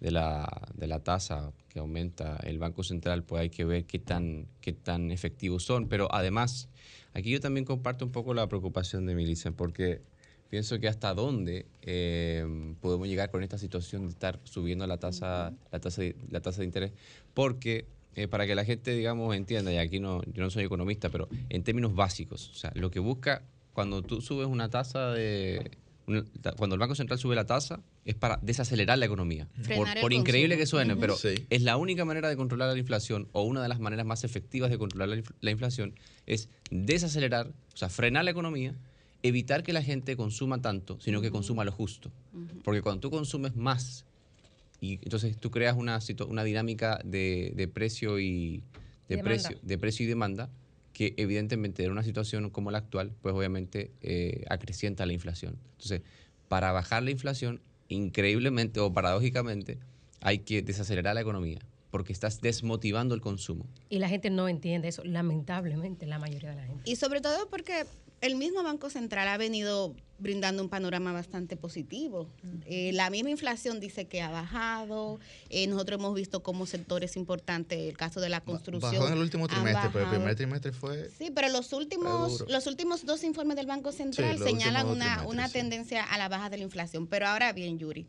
de 0.00 0.10
la, 0.10 0.68
de 0.74 0.86
la 0.86 1.00
tasa 1.00 1.52
que 1.68 1.78
aumenta 1.78 2.38
el 2.44 2.58
Banco 2.58 2.82
Central, 2.82 3.24
pues 3.24 3.42
hay 3.42 3.50
que 3.50 3.64
ver 3.64 3.84
qué 3.84 3.98
tan, 3.98 4.46
qué 4.60 4.72
tan 4.72 5.10
efectivos 5.10 5.64
son. 5.64 5.88
Pero 5.88 6.12
además, 6.14 6.68
aquí 7.14 7.30
yo 7.30 7.40
también 7.40 7.64
comparto 7.64 8.04
un 8.04 8.12
poco 8.12 8.34
la 8.34 8.48
preocupación 8.48 9.06
de 9.06 9.14
Milisa, 9.14 9.52
porque 9.52 10.02
pienso 10.48 10.78
que 10.78 10.88
hasta 10.88 11.14
dónde 11.14 11.66
eh, 11.82 12.74
podemos 12.80 13.06
llegar 13.08 13.30
con 13.30 13.42
esta 13.42 13.58
situación 13.58 14.02
de 14.02 14.10
estar 14.10 14.40
subiendo 14.44 14.86
la 14.86 14.98
tasa, 14.98 15.52
la 15.70 15.80
tasa, 15.80 16.02
de, 16.02 16.16
la 16.30 16.40
tasa 16.40 16.60
de 16.60 16.66
interés, 16.66 16.92
porque 17.34 17.86
eh, 18.14 18.28
para 18.28 18.46
que 18.46 18.54
la 18.54 18.64
gente, 18.64 18.92
digamos, 18.92 19.34
entienda, 19.36 19.72
y 19.72 19.78
aquí 19.78 20.00
no, 20.00 20.22
yo 20.32 20.42
no 20.42 20.50
soy 20.50 20.64
economista, 20.64 21.08
pero 21.10 21.28
en 21.48 21.62
términos 21.62 21.94
básicos, 21.94 22.50
o 22.50 22.54
sea, 22.54 22.72
lo 22.74 22.90
que 22.90 23.00
busca 23.00 23.42
cuando 23.72 24.02
tú 24.02 24.20
subes 24.20 24.48
una 24.48 24.70
tasa 24.70 25.12
de, 25.12 25.70
cuando 26.56 26.74
el 26.74 26.80
Banco 26.80 26.94
Central 26.94 27.18
sube 27.18 27.36
la 27.36 27.46
tasa, 27.46 27.80
es 28.04 28.14
para 28.14 28.38
desacelerar 28.42 28.98
la 28.98 29.04
economía. 29.04 29.46
por, 30.00 30.12
increíble 30.12 30.56
que 30.56 30.66
suene, 30.66 30.96
pero 30.96 31.16
es 31.50 31.62
la 31.62 31.76
única 31.76 32.04
manera 32.04 32.28
de 32.28 32.36
controlar 32.36 32.72
la 32.72 32.78
inflación 32.78 33.28
o 33.32 33.42
una 33.42 33.62
de 33.62 33.68
las 33.68 33.78
maneras 33.78 34.06
más 34.06 34.24
efectivas 34.24 34.70
de 34.70 34.78
controlar 34.78 35.08
la, 35.10 35.22
la 35.40 35.50
inflación 35.50 35.94
es 36.26 36.48
desacelerar, 36.70 37.48
o 37.48 37.76
sea, 37.76 37.88
frenar 37.88 38.24
la 38.24 38.30
economía 38.30 38.74
evitar 39.22 39.62
que 39.62 39.72
la 39.72 39.82
gente 39.82 40.16
consuma 40.16 40.60
tanto, 40.60 41.00
sino 41.00 41.20
que 41.20 41.30
consuma 41.30 41.64
lo 41.64 41.72
justo. 41.72 42.10
Porque 42.64 42.82
cuando 42.82 43.00
tú 43.00 43.10
consumes 43.10 43.56
más, 43.56 44.04
y 44.80 44.94
entonces 45.02 45.36
tú 45.38 45.50
creas 45.50 45.76
una, 45.76 45.98
una 46.28 46.44
dinámica 46.44 47.00
de, 47.04 47.70
precio 47.72 48.18
y 48.20 48.62
de, 49.08 49.18
precio, 49.18 49.58
de 49.62 49.78
precio 49.78 50.04
y 50.04 50.08
demanda, 50.08 50.50
que 50.92 51.14
evidentemente 51.16 51.84
en 51.84 51.92
una 51.92 52.02
situación 52.02 52.50
como 52.50 52.70
la 52.70 52.78
actual, 52.78 53.12
pues 53.22 53.34
obviamente 53.34 53.92
eh, 54.00 54.44
acrecienta 54.50 55.06
la 55.06 55.12
inflación. 55.12 55.56
Entonces, 55.72 56.02
para 56.48 56.72
bajar 56.72 57.02
la 57.02 57.10
inflación, 57.10 57.60
increíblemente 57.88 58.80
o 58.80 58.92
paradójicamente, 58.92 59.78
hay 60.20 60.40
que 60.40 60.62
desacelerar 60.62 61.14
la 61.14 61.20
economía 61.20 61.60
porque 61.90 62.12
estás 62.12 62.40
desmotivando 62.40 63.14
el 63.14 63.20
consumo. 63.20 63.66
Y 63.88 63.98
la 63.98 64.08
gente 64.08 64.30
no 64.30 64.48
entiende 64.48 64.88
eso, 64.88 65.02
lamentablemente, 65.04 66.06
la 66.06 66.18
mayoría 66.18 66.50
de 66.50 66.56
la 66.56 66.64
gente. 66.64 66.82
Y 66.84 66.96
sobre 66.96 67.20
todo 67.20 67.48
porque 67.48 67.86
el 68.20 68.36
mismo 68.36 68.62
Banco 68.62 68.90
Central 68.90 69.28
ha 69.28 69.36
venido 69.36 69.94
brindando 70.18 70.62
un 70.62 70.68
panorama 70.68 71.12
bastante 71.12 71.56
positivo. 71.56 72.28
Eh, 72.66 72.90
la 72.92 73.08
misma 73.08 73.30
inflación 73.30 73.78
dice 73.78 74.06
que 74.06 74.20
ha 74.20 74.30
bajado. 74.30 75.20
Eh, 75.48 75.66
nosotros 75.68 76.00
hemos 76.00 76.14
visto 76.14 76.42
como 76.42 76.66
sectores 76.66 77.16
importantes, 77.16 77.78
el 77.78 77.96
caso 77.96 78.20
de 78.20 78.28
la 78.28 78.40
construcción. 78.40 78.94
Bajó 78.94 79.06
en 79.06 79.12
el 79.12 79.20
último 79.20 79.46
trimestre, 79.46 79.90
pero 79.92 80.04
el 80.06 80.10
primer 80.10 80.34
trimestre 80.34 80.72
fue. 80.72 81.08
Sí, 81.16 81.30
pero 81.32 81.48
los 81.48 81.72
últimos, 81.72 82.44
los 82.48 82.66
últimos 82.66 83.06
dos 83.06 83.22
informes 83.22 83.56
del 83.56 83.66
Banco 83.66 83.92
Central 83.92 84.38
señalan 84.38 84.88
una, 84.88 85.24
una 85.26 85.48
tendencia 85.48 86.02
a 86.02 86.18
la 86.18 86.28
baja 86.28 86.50
de 86.50 86.58
la 86.58 86.64
inflación. 86.64 87.06
Pero 87.06 87.28
ahora 87.28 87.52
bien, 87.52 87.78
Yuri. 87.78 88.06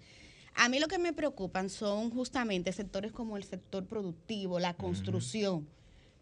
A 0.55 0.67
mí 0.67 0.79
lo 0.79 0.87
que 0.87 0.97
me 0.97 1.13
preocupan 1.13 1.69
son 1.69 2.09
justamente 2.09 2.73
sectores 2.73 3.11
como 3.11 3.37
el 3.37 3.43
sector 3.43 3.85
productivo, 3.85 4.59
la 4.59 4.73
construcción 4.73 5.67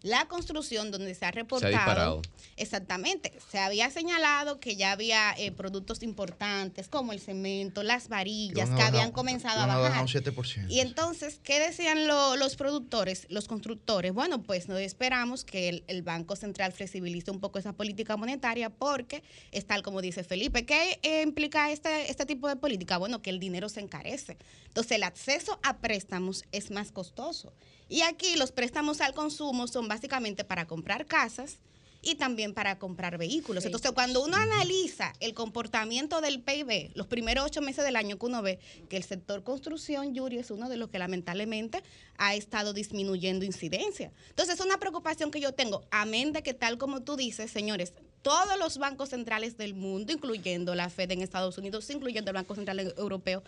la 0.07 0.27
construcción 0.27 0.91
donde 0.91 1.13
se 1.13 1.25
ha 1.25 1.31
reportado. 1.31 2.21
exactamente. 2.55 3.33
Se 3.51 3.59
había 3.59 3.89
señalado 3.89 4.59
que 4.59 4.75
ya 4.75 4.91
había 4.91 5.33
eh, 5.37 5.51
productos 5.51 6.01
importantes 6.03 6.87
como 6.87 7.13
el 7.13 7.19
cemento, 7.19 7.83
las 7.83 8.07
varillas, 8.07 8.69
que, 8.69 8.81
habían 8.81 9.11
comenzado 9.11 9.61
a 9.61 9.65
bajar. 9.65 10.01
Un 10.01 10.07
7%. 10.07 10.67
Y 10.69 10.79
entonces, 10.79 11.39
¿qué 11.43 11.59
decían 11.59 12.07
los 12.07 12.55
productores, 12.55 13.27
los 13.29 13.47
constructores? 13.47 14.13
Bueno, 14.13 14.41
pues 14.41 14.67
no 14.67 14.77
esperamos 14.77 15.43
que 15.43 15.83
el, 15.85 16.01
Banco 16.07 16.37
Central 16.37 16.71
flexibilice 16.71 17.31
un 17.31 17.41
poco 17.41 17.59
esa 17.59 17.73
política 17.73 18.15
monetaria 18.15 18.69
porque 18.69 19.23
es 19.51 19.65
tal 19.65 19.83
como 19.83 20.01
dice 20.01 20.23
Felipe. 20.23 20.65
¿Qué 20.65 20.99
eh, 21.03 21.21
implica 21.21 21.69
este, 21.71 22.09
este 22.09 22.25
tipo 22.25 22.47
de 22.47 22.55
política? 22.55 22.97
Bueno, 22.97 23.21
que 23.21 23.29
el 23.29 23.39
dinero 23.39 23.67
se 23.67 23.81
encarece. 23.81 24.37
Entonces, 24.67 24.93
el 24.93 25.03
acceso 25.03 25.59
a 25.63 25.77
préstamos 25.77 26.45
es 26.51 26.71
más 26.71 26.91
costoso. 26.91 27.51
Y 27.89 28.01
aquí 28.01 28.35
los 28.35 28.51
préstamos 28.51 29.01
al 29.01 29.13
consumo 29.13 29.67
son 29.67 29.87
básicamente 29.87 30.43
para 30.43 30.67
comprar 30.67 31.05
casas 31.05 31.57
y 32.01 32.15
también 32.15 32.53
para 32.53 32.79
comprar 32.79 33.17
vehículos. 33.17 33.65
Entonces, 33.65 33.91
cuando 33.91 34.23
uno 34.23 34.37
analiza 34.37 35.13
el 35.19 35.33
comportamiento 35.33 36.21
del 36.21 36.41
PIB, 36.41 36.91
los 36.95 37.07
primeros 37.07 37.45
ocho 37.45 37.61
meses 37.61 37.83
del 37.83 37.95
año 37.95 38.17
que 38.17 38.25
uno 38.25 38.41
ve 38.41 38.59
que 38.89 38.97
el 38.97 39.03
sector 39.03 39.43
construcción, 39.43 40.13
Yuri, 40.13 40.37
es 40.37 40.51
uno 40.51 40.69
de 40.69 40.77
los 40.77 40.89
que 40.89 40.99
lamentablemente 40.99 41.83
ha 42.17 42.35
estado 42.35 42.73
disminuyendo 42.73 43.45
incidencia. 43.45 44.11
Entonces, 44.29 44.55
es 44.55 44.65
una 44.65 44.79
preocupación 44.79 45.31
que 45.31 45.39
yo 45.39 45.53
tengo, 45.53 45.83
amén 45.91 46.33
de 46.33 46.43
que 46.43 46.53
tal 46.53 46.77
como 46.77 47.01
tú 47.01 47.15
dices, 47.15 47.51
señores, 47.51 47.93
todos 48.21 48.57
los 48.59 48.77
bancos 48.77 49.09
centrales 49.09 49.57
del 49.57 49.73
mundo, 49.73 50.11
incluyendo 50.11 50.75
la 50.75 50.89
Fed 50.89 51.11
en 51.11 51.21
Estados 51.21 51.57
Unidos, 51.57 51.89
incluyendo 51.89 52.31
el 52.31 52.35
Banco 52.35 52.55
Central 52.55 52.93
Europeo, 52.97 53.43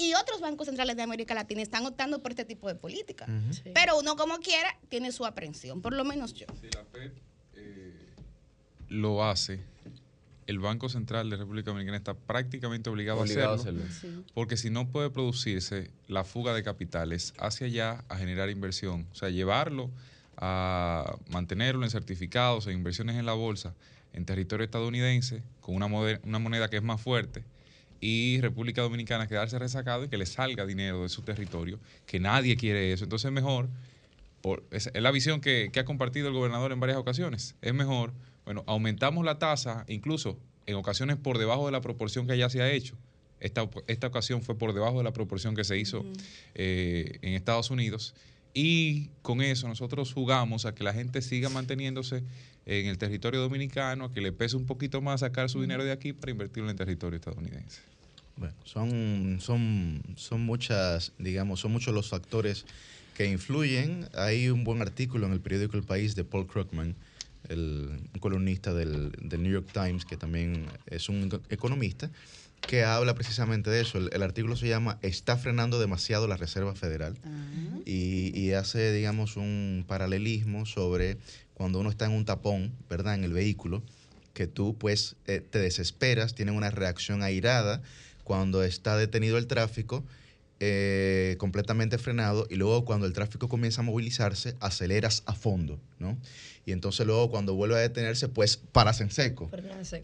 y 0.00 0.14
otros 0.14 0.40
bancos 0.40 0.66
centrales 0.66 0.96
de 0.96 1.02
América 1.02 1.34
Latina 1.34 1.60
están 1.60 1.84
optando 1.84 2.22
por 2.22 2.32
este 2.32 2.46
tipo 2.46 2.68
de 2.68 2.74
política. 2.74 3.26
Pero 3.74 3.98
uno 3.98 4.16
como 4.16 4.38
quiera 4.38 4.74
tiene 4.88 5.12
su 5.12 5.26
aprensión, 5.26 5.82
por 5.82 5.92
lo 5.92 6.04
menos 6.04 6.32
yo. 6.32 6.46
Si 6.60 6.70
la 6.70 6.84
FED 6.86 7.12
eh, 7.56 7.92
lo 8.88 9.22
hace, 9.22 9.60
el 10.46 10.58
Banco 10.58 10.88
Central 10.88 11.28
de 11.28 11.36
República 11.36 11.70
Dominicana 11.70 11.98
está 11.98 12.14
prácticamente 12.14 12.88
obligado, 12.88 13.20
a 13.20 13.24
hacerlo, 13.24 13.84
porque 14.32 14.56
si 14.56 14.70
no 14.70 14.88
puede 14.88 15.10
producirse 15.10 15.90
la 16.08 16.24
fuga 16.24 16.54
de 16.54 16.62
capitales 16.62 17.34
hacia 17.38 17.66
allá 17.66 18.04
a 18.08 18.16
generar 18.16 18.48
inversión, 18.48 19.06
o 19.12 19.14
sea, 19.14 19.28
llevarlo 19.28 19.90
a 20.38 21.18
mantenerlo 21.28 21.84
en 21.84 21.90
certificados, 21.90 22.66
en 22.66 22.72
inversiones 22.72 23.16
en 23.16 23.26
la 23.26 23.34
bolsa, 23.34 23.74
en 24.14 24.24
territorio 24.24 24.64
estadounidense, 24.64 25.42
con 25.60 25.74
una, 25.74 25.86
una 25.86 26.38
moneda 26.38 26.70
que 26.70 26.78
es 26.78 26.82
más 26.82 27.00
fuerte, 27.02 27.44
y 28.00 28.40
República 28.40 28.82
Dominicana 28.82 29.26
quedarse 29.26 29.58
resacado 29.58 30.04
y 30.04 30.08
que 30.08 30.16
le 30.16 30.26
salga 30.26 30.64
dinero 30.64 31.02
de 31.02 31.08
su 31.08 31.22
territorio, 31.22 31.78
que 32.06 32.18
nadie 32.18 32.56
quiere 32.56 32.92
eso. 32.92 33.04
Entonces 33.04 33.26
es 33.26 33.32
mejor, 33.32 33.68
por, 34.40 34.64
es, 34.70 34.90
la 34.94 35.10
visión 35.10 35.40
que, 35.40 35.70
ha 35.74 35.84
compartido 35.84 36.28
el 36.28 36.34
gobernador 36.34 36.72
en 36.72 36.80
varias 36.80 36.98
ocasiones, 36.98 37.56
es 37.60 37.74
mejor, 37.74 38.12
bueno, 38.44 38.64
aumentamos 38.66 39.24
la 39.24 39.38
tasa, 39.38 39.84
incluso 39.88 40.38
en 40.66 40.76
ocasiones 40.76 41.16
por 41.16 41.38
debajo 41.38 41.66
de 41.66 41.72
la 41.72 41.80
proporción 41.80 42.26
que 42.26 42.38
ya 42.38 42.48
se 42.48 42.62
ha 42.62 42.70
hecho. 42.70 42.96
Esta, 43.38 43.68
esta 43.86 44.06
ocasión 44.06 44.42
fue 44.42 44.56
por 44.56 44.74
debajo 44.74 44.98
de 44.98 45.04
la 45.04 45.12
proporción 45.12 45.54
que 45.54 45.64
se 45.64 45.78
hizo 45.78 46.04
eh, 46.54 47.18
en 47.22 47.34
Estados 47.34 47.70
Unidos. 47.70 48.14
Y 48.52 49.08
con 49.22 49.40
eso 49.40 49.68
nosotros 49.68 50.12
jugamos 50.12 50.66
a 50.66 50.74
que 50.74 50.84
la 50.84 50.92
gente 50.92 51.22
siga 51.22 51.48
manteniéndose 51.48 52.22
en 52.66 52.86
el 52.86 52.98
territorio 52.98 53.40
dominicano, 53.40 54.06
a 54.06 54.12
que 54.12 54.20
le 54.20 54.32
pese 54.32 54.56
un 54.56 54.66
poquito 54.66 55.00
más 55.00 55.20
sacar 55.20 55.48
su 55.48 55.60
dinero 55.60 55.84
de 55.84 55.92
aquí 55.92 56.12
para 56.12 56.32
invertirlo 56.32 56.68
en 56.68 56.72
el 56.72 56.76
territorio 56.76 57.16
estadounidense. 57.16 57.80
Bueno, 58.36 58.54
son, 58.64 59.38
son, 59.40 60.02
son 60.16 60.40
muchas, 60.42 61.12
digamos, 61.18 61.60
son 61.60 61.72
muchos 61.72 61.94
los 61.94 62.08
factores 62.08 62.64
que 63.16 63.26
influyen. 63.26 64.08
Hay 64.14 64.48
un 64.48 64.64
buen 64.64 64.80
artículo 64.80 65.26
en 65.26 65.32
el 65.32 65.40
periódico 65.40 65.76
El 65.76 65.82
País 65.82 66.14
de 66.14 66.24
Paul 66.24 66.46
Krugman, 66.46 66.96
el 67.48 68.00
columnista 68.20 68.72
del, 68.72 69.12
New 69.20 69.52
York 69.52 69.68
Times, 69.72 70.04
que 70.04 70.16
también 70.16 70.66
es 70.86 71.08
un 71.08 71.40
economista, 71.50 72.10
que 72.60 72.84
habla 72.84 73.14
precisamente 73.14 73.70
de 73.70 73.82
eso. 73.82 73.98
El, 73.98 74.22
artículo 74.22 74.56
se 74.56 74.68
llama 74.68 74.98
Está 75.02 75.36
frenando 75.36 75.78
demasiado 75.78 76.28
la 76.28 76.36
Reserva 76.36 76.74
Federal 76.74 77.18
ah. 77.24 77.78
y, 77.84 78.38
y, 78.38 78.52
hace, 78.52 78.92
digamos, 78.92 79.36
un 79.36 79.84
paralelismo 79.86 80.64
sobre 80.64 81.18
cuando 81.54 81.78
uno 81.78 81.90
está 81.90 82.06
en 82.06 82.12
un 82.12 82.24
tapón, 82.24 82.72
¿verdad? 82.88 83.16
En 83.16 83.24
el 83.24 83.34
vehículo, 83.34 83.82
que 84.32 84.46
tú 84.46 84.76
pues 84.78 85.16
eh, 85.26 85.40
te 85.40 85.58
desesperas, 85.58 86.34
tienes 86.34 86.54
una 86.54 86.70
reacción 86.70 87.22
airada 87.22 87.82
cuando 88.30 88.62
está 88.62 88.96
detenido 88.96 89.38
el 89.38 89.48
tráfico, 89.48 90.04
eh, 90.60 91.34
completamente 91.38 91.98
frenado, 91.98 92.46
y 92.48 92.54
luego 92.54 92.84
cuando 92.84 93.06
el 93.08 93.12
tráfico 93.12 93.48
comienza 93.48 93.80
a 93.80 93.84
movilizarse, 93.84 94.54
aceleras 94.60 95.24
a 95.26 95.34
fondo, 95.34 95.80
¿no? 95.98 96.16
Y 96.64 96.70
entonces 96.70 97.04
luego 97.08 97.28
cuando 97.28 97.56
vuelve 97.56 97.74
a 97.74 97.78
detenerse, 97.80 98.28
pues 98.28 98.56
paras 98.56 99.00
en 99.00 99.10
seco. 99.10 99.50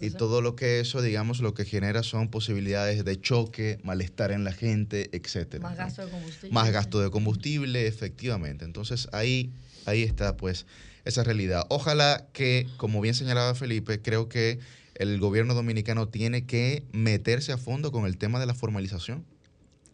y 0.00 0.10
todo 0.10 0.40
lo 0.40 0.56
que 0.56 0.80
eso, 0.80 1.02
digamos, 1.02 1.38
lo 1.38 1.54
que 1.54 1.64
genera 1.64 2.02
son 2.02 2.26
posibilidades 2.26 3.04
de 3.04 3.20
choque, 3.20 3.78
malestar 3.84 4.32
en 4.32 4.42
la 4.42 4.50
gente, 4.50 5.08
etcétera. 5.12 5.62
Más 5.62 5.76
gasto 5.76 6.04
de 6.04 6.10
combustible. 6.10 6.52
Más 6.52 6.72
gasto 6.72 7.00
de 7.00 7.10
combustible, 7.12 7.86
efectivamente. 7.86 8.64
Entonces 8.64 9.08
ahí, 9.12 9.52
ahí 9.84 10.02
está, 10.02 10.36
pues, 10.36 10.66
esa 11.04 11.22
realidad. 11.22 11.64
Ojalá 11.68 12.26
que, 12.32 12.66
como 12.76 13.00
bien 13.00 13.14
señalaba 13.14 13.54
Felipe, 13.54 14.02
creo 14.02 14.28
que 14.28 14.58
el 14.98 15.18
gobierno 15.20 15.54
dominicano 15.54 16.08
tiene 16.08 16.46
que 16.46 16.84
meterse 16.92 17.52
a 17.52 17.58
fondo 17.58 17.92
con 17.92 18.06
el 18.06 18.16
tema 18.18 18.40
de 18.40 18.46
la 18.46 18.54
formalización. 18.54 19.24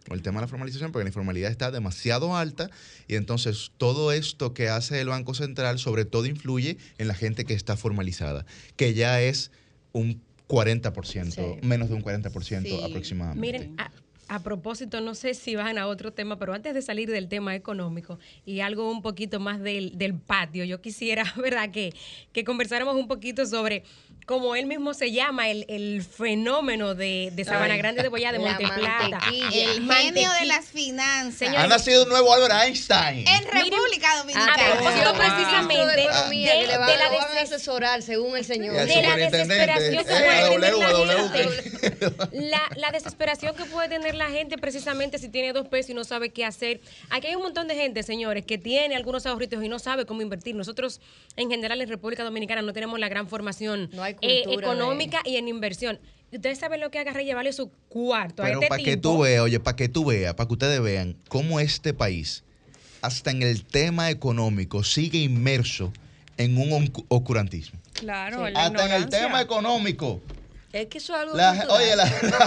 con 0.06 0.16
el 0.16 0.22
tema 0.22 0.40
de 0.40 0.46
la 0.46 0.48
formalización, 0.48 0.90
porque 0.90 1.04
la 1.04 1.10
informalidad 1.10 1.48
está 1.48 1.70
demasiado 1.70 2.36
alta 2.36 2.70
y 3.06 3.14
entonces 3.14 3.70
todo 3.76 4.10
esto 4.10 4.52
que 4.52 4.68
hace 4.68 5.00
el 5.00 5.08
Banco 5.08 5.32
Central 5.32 5.78
sobre 5.78 6.04
todo 6.04 6.26
influye 6.26 6.76
en 6.98 7.06
la 7.06 7.14
gente 7.14 7.44
que 7.44 7.54
está 7.54 7.76
formalizada, 7.76 8.44
que 8.74 8.94
ya 8.94 9.20
es 9.22 9.52
un 9.92 10.20
40%, 10.48 11.62
menos 11.62 11.88
de 11.88 11.94
un 11.94 12.02
40% 12.02 12.84
aproximadamente. 12.84 13.40
Miren, 13.40 13.74
a 13.78 13.92
propósito, 14.40 15.00
no 15.00 15.14
sé 15.14 15.34
si 15.34 15.56
van 15.56 15.78
a 15.78 15.86
otro 15.86 16.12
tema, 16.12 16.38
pero 16.38 16.54
antes 16.54 16.74
de 16.74 16.82
salir 16.82 17.10
del 17.10 17.28
tema 17.28 17.54
económico 17.54 18.18
y 18.44 18.60
algo 18.60 18.90
un 18.90 19.02
poquito 19.02 19.40
más 19.40 19.60
del, 19.60 19.98
del 19.98 20.14
patio, 20.14 20.64
yo 20.64 20.80
quisiera, 20.80 21.24
¿verdad?, 21.36 21.70
que, 21.70 21.94
que 22.32 22.44
conversáramos 22.44 22.96
un 22.96 23.08
poquito 23.08 23.46
sobre 23.46 23.84
como 24.26 24.54
él 24.54 24.66
mismo 24.66 24.94
se 24.94 25.10
llama, 25.12 25.48
el, 25.50 25.66
el 25.68 26.02
fenómeno 26.02 26.94
de, 26.94 27.30
de 27.32 27.44
Sabana 27.44 27.76
Grande 27.76 28.02
de 28.02 28.08
Boyá, 28.08 28.32
de 28.32 28.38
Monteplata. 28.38 29.18
El 29.52 29.90
genio 29.90 30.30
de 30.32 30.46
las 30.46 30.66
finanzas. 30.66 31.54
ha 31.54 31.66
nacido 31.66 32.04
un 32.04 32.08
nuevo 32.08 32.32
Albert 32.32 32.54
Einstein. 32.64 33.26
En 33.26 33.44
República 33.44 34.16
Dominicana. 34.18 34.52
A 34.52 35.12
precisamente 35.14 35.86
de, 35.86 35.86
de, 35.86 36.60
de, 36.60 36.66
la 36.66 36.78
van 36.78 37.36
a 37.36 37.40
asesorar, 37.42 38.02
según 38.02 38.36
el 38.36 38.44
señor. 38.44 38.74
De 38.74 39.02
la 39.02 39.16
desesperación 39.16 39.54
que 40.04 40.04
puede 40.04 40.58
tener 40.58 40.94
la 40.94 41.08
gente. 41.08 41.48
La, 42.32 42.62
la 42.76 42.90
desesperación 42.90 43.54
que 43.54 43.64
puede 43.64 43.88
tener 43.88 44.14
la 44.22 44.30
gente 44.30 44.56
precisamente 44.58 45.18
si 45.18 45.28
tiene 45.28 45.52
dos 45.52 45.68
pesos 45.68 45.90
y 45.90 45.94
no 45.94 46.04
sabe 46.04 46.30
qué 46.30 46.44
hacer. 46.44 46.80
Aquí 47.10 47.26
hay 47.26 47.34
un 47.34 47.42
montón 47.42 47.68
de 47.68 47.74
gente, 47.74 48.02
señores, 48.02 48.44
que 48.44 48.58
tiene 48.58 48.94
algunos 48.94 49.26
ahorritos 49.26 49.62
y 49.62 49.68
no 49.68 49.78
sabe 49.78 50.06
cómo 50.06 50.22
invertir. 50.22 50.54
Nosotros, 50.54 51.00
en 51.36 51.50
general, 51.50 51.80
en 51.80 51.88
República 51.88 52.24
Dominicana 52.24 52.62
no 52.62 52.72
tenemos 52.72 52.98
la 52.98 53.08
gran 53.08 53.28
formación. 53.28 53.90
No 53.92 54.02
hay 54.02 54.16
eh, 54.20 54.44
económica 54.48 55.20
y 55.24 55.36
en 55.36 55.48
inversión. 55.48 55.98
Ustedes 56.32 56.58
saben 56.58 56.80
lo 56.80 56.90
que 56.90 56.98
agarra 56.98 57.20
llevarle 57.22 57.52
su 57.52 57.70
cuarto 57.88 58.42
Pero 58.42 58.60
a 58.60 58.62
este 58.62 58.68
para 58.68 58.82
que 58.82 58.96
tú 58.96 59.18
veas, 59.18 59.42
oye, 59.42 59.60
para 59.60 59.76
que 59.76 59.88
tú 59.88 60.06
veas, 60.06 60.34
para 60.34 60.46
que 60.46 60.52
ustedes 60.54 60.80
vean 60.80 61.16
cómo 61.28 61.60
este 61.60 61.92
país, 61.92 62.42
hasta 63.02 63.32
en 63.32 63.42
el 63.42 63.64
tema 63.64 64.08
económico, 64.10 64.82
sigue 64.82 65.18
inmerso 65.18 65.92
en 66.38 66.56
un 66.56 66.90
oscurantismo. 67.08 67.78
Claro, 67.92 68.46
hasta 68.54 68.86
en 68.86 68.92
el 68.92 69.08
tema 69.10 69.42
económico. 69.42 70.22
Es 70.72 70.86
que 70.88 70.98
eso 70.98 71.14
es 71.14 71.20
algo. 71.20 71.34
oye, 71.74 71.96
la, 71.96 72.06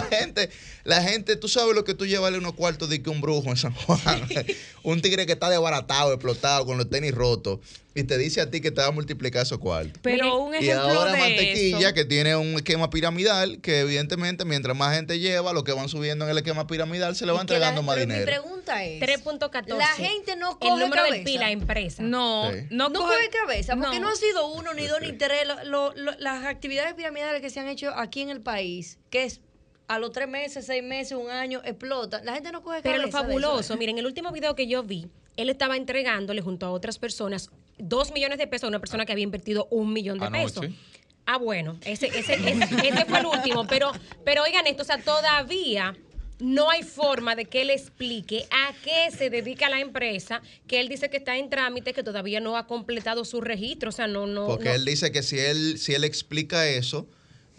gente, 0.10 0.50
la 0.84 1.02
gente, 1.02 1.36
tú 1.36 1.48
sabes 1.48 1.76
lo 1.76 1.84
que 1.84 1.94
tú 1.94 2.06
llevas 2.06 2.34
unos 2.34 2.54
cuartos 2.54 2.90
de 2.90 3.02
que 3.02 3.10
un 3.10 3.22
brujo 3.22 3.50
en 3.50 3.58
San 3.58 3.74
Juan. 3.74 4.00
un 4.86 5.02
tigre 5.02 5.26
que 5.26 5.34
está 5.34 5.50
desbaratado, 5.50 6.13
explotado, 6.13 6.65
con 6.65 6.78
los 6.78 6.89
tenis 6.89 7.13
rotos 7.13 7.60
y 7.95 8.04
te 8.04 8.17
dice 8.17 8.41
a 8.41 8.52
ti 8.52 8.62
que 8.62 8.71
te 8.71 8.82
va 8.82 8.88
a 8.88 8.91
multiplicar 8.91 9.43
esos 9.43 9.58
cuartos. 9.58 9.98
Pero 10.02 10.38
un 10.38 10.54
ejemplo 10.54 10.89
Y 10.89 10.95
ahora 10.95 11.12
mantequilla 11.17 11.93
que 11.93 12.04
tiene 12.04 12.36
un 12.36 12.56
esquema 12.56 12.89
piramidal 12.89 13.62
que 13.62 13.80
evidentemente 13.80 14.43
mientras 14.45 14.76
más 14.76 14.95
gente 14.95 15.17
lleva, 15.17 15.54
lo 15.54 15.63
que 15.63 15.71
van 15.71 15.89
subiendo 15.89 16.26
en 16.26 16.32
el 16.32 16.38
esquema 16.38 16.67
piramidal 16.67 17.15
se 17.15 17.26
le 17.26 17.32
va 17.32 17.41
entregando 17.41 17.82
más 17.84 17.98
dinero. 17.98 18.19
Mi 18.19 18.26
pregunta 18.26 18.84
es 18.84 19.02
3.14. 19.02 19.78
La 19.78 19.88
gente 19.88 20.36
no 20.36 20.60
coge 20.60 20.74
el 20.74 20.80
número 20.82 21.04
cabeza. 21.04 21.24
pila 21.24 21.52
empresa. 21.52 22.04
No, 22.04 22.52
no, 22.69 22.91
coge, 22.91 23.30
cabeza 23.30 23.76
porque 23.76 24.00
no. 24.00 24.10
ha 24.10 24.15
sido 24.15 24.48
uno 24.48 24.74
ni 24.74 24.86
dos 24.88 25.00
ni 25.02 25.13
tres 25.13 25.48
las 26.19 26.45
actividades 26.45 26.93
piramidales 26.93 27.41
que 27.41 27.50
se 27.50 27.60
han 27.60 27.67
hecho 27.69 27.91
aquí 27.95 28.21
en 28.21 28.30
el 28.30 28.41
país, 28.41 29.00
que 29.10 29.24
es 29.24 29.41
a 29.88 30.00
los 30.00 30.12
tres 30.12 30.28
meses, 30.28 30.65
seis 30.65 30.84
meses, 30.84 31.17
un 31.17 31.30
año, 31.30 31.62
explota. 31.63 32.21
La 32.24 32.34
gente 32.34 32.52
no 32.52 32.63
coge 32.63 32.82
cabeza. 32.82 32.91
Pero 32.91 33.06
lo 33.06 33.12
fabuloso, 33.12 33.78
miren, 33.78 33.98
el 33.98 34.06
último 34.06 34.32
video 34.32 34.56
que 34.56 34.67
yo 34.67 34.84
vi, 34.84 35.08
él 35.38 35.50
estaba 35.50 35.78
entregándole 35.78 36.41
junto 36.41 36.65
a 36.65 36.71
otras 36.71 36.98
personas 36.98 37.50
dos 37.78 38.12
millones 38.12 38.38
de 38.38 38.48
pesos 38.48 38.65
a 38.65 38.67
una 38.69 38.80
persona 38.80 39.06
que 39.06 39.12
había 39.12 39.24
invertido 39.24 39.67
un 39.69 39.93
millón 39.93 40.19
de 40.19 40.30
pesos. 40.32 40.65
Ah, 41.26 41.38
bueno, 41.38 41.78
ese, 41.84 42.08
ese, 42.08 42.36
ese, 42.36 43.06
fue 43.08 43.19
el 43.19 43.26
último, 43.26 43.65
pero, 43.65 43.91
pero 44.24 44.43
oigan 44.43 44.67
esto, 44.67 44.84
o 44.84 44.86
sea, 44.86 45.00
todavía 45.00 45.95
no 46.38 46.69
hay 46.69 46.84
forma 46.84 47.36
de 47.36 47.45
que 47.45 47.62
él 47.62 47.71
explique 47.71 48.45
a 48.52 48.74
qué 48.84 49.10
se 49.15 49.32
dedica 49.32 49.67
la 49.69 49.80
empresa, 49.80 50.41
que 50.67 50.80
él 50.80 50.88
dice 50.88 51.10
que 51.10 51.17
está 51.17 51.38
en 51.38 51.50
trámite, 51.50 51.93
que 51.93 52.04
todavía 52.04 52.41
no 52.41 52.58
ha 52.58 52.67
completado 52.67 53.26
su 53.26 53.41
registro, 53.41 53.89
o 53.89 53.91
sea, 53.91 54.06
no, 54.06 54.28
no. 54.28 54.45
Porque 54.45 54.76
él 54.76 54.86
dice 54.86 55.12
que 55.12 55.24
si 55.24 55.39
él, 55.39 55.80
si 55.80 55.93
él 55.93 56.04
explica 56.04 56.67
eso, 56.67 57.08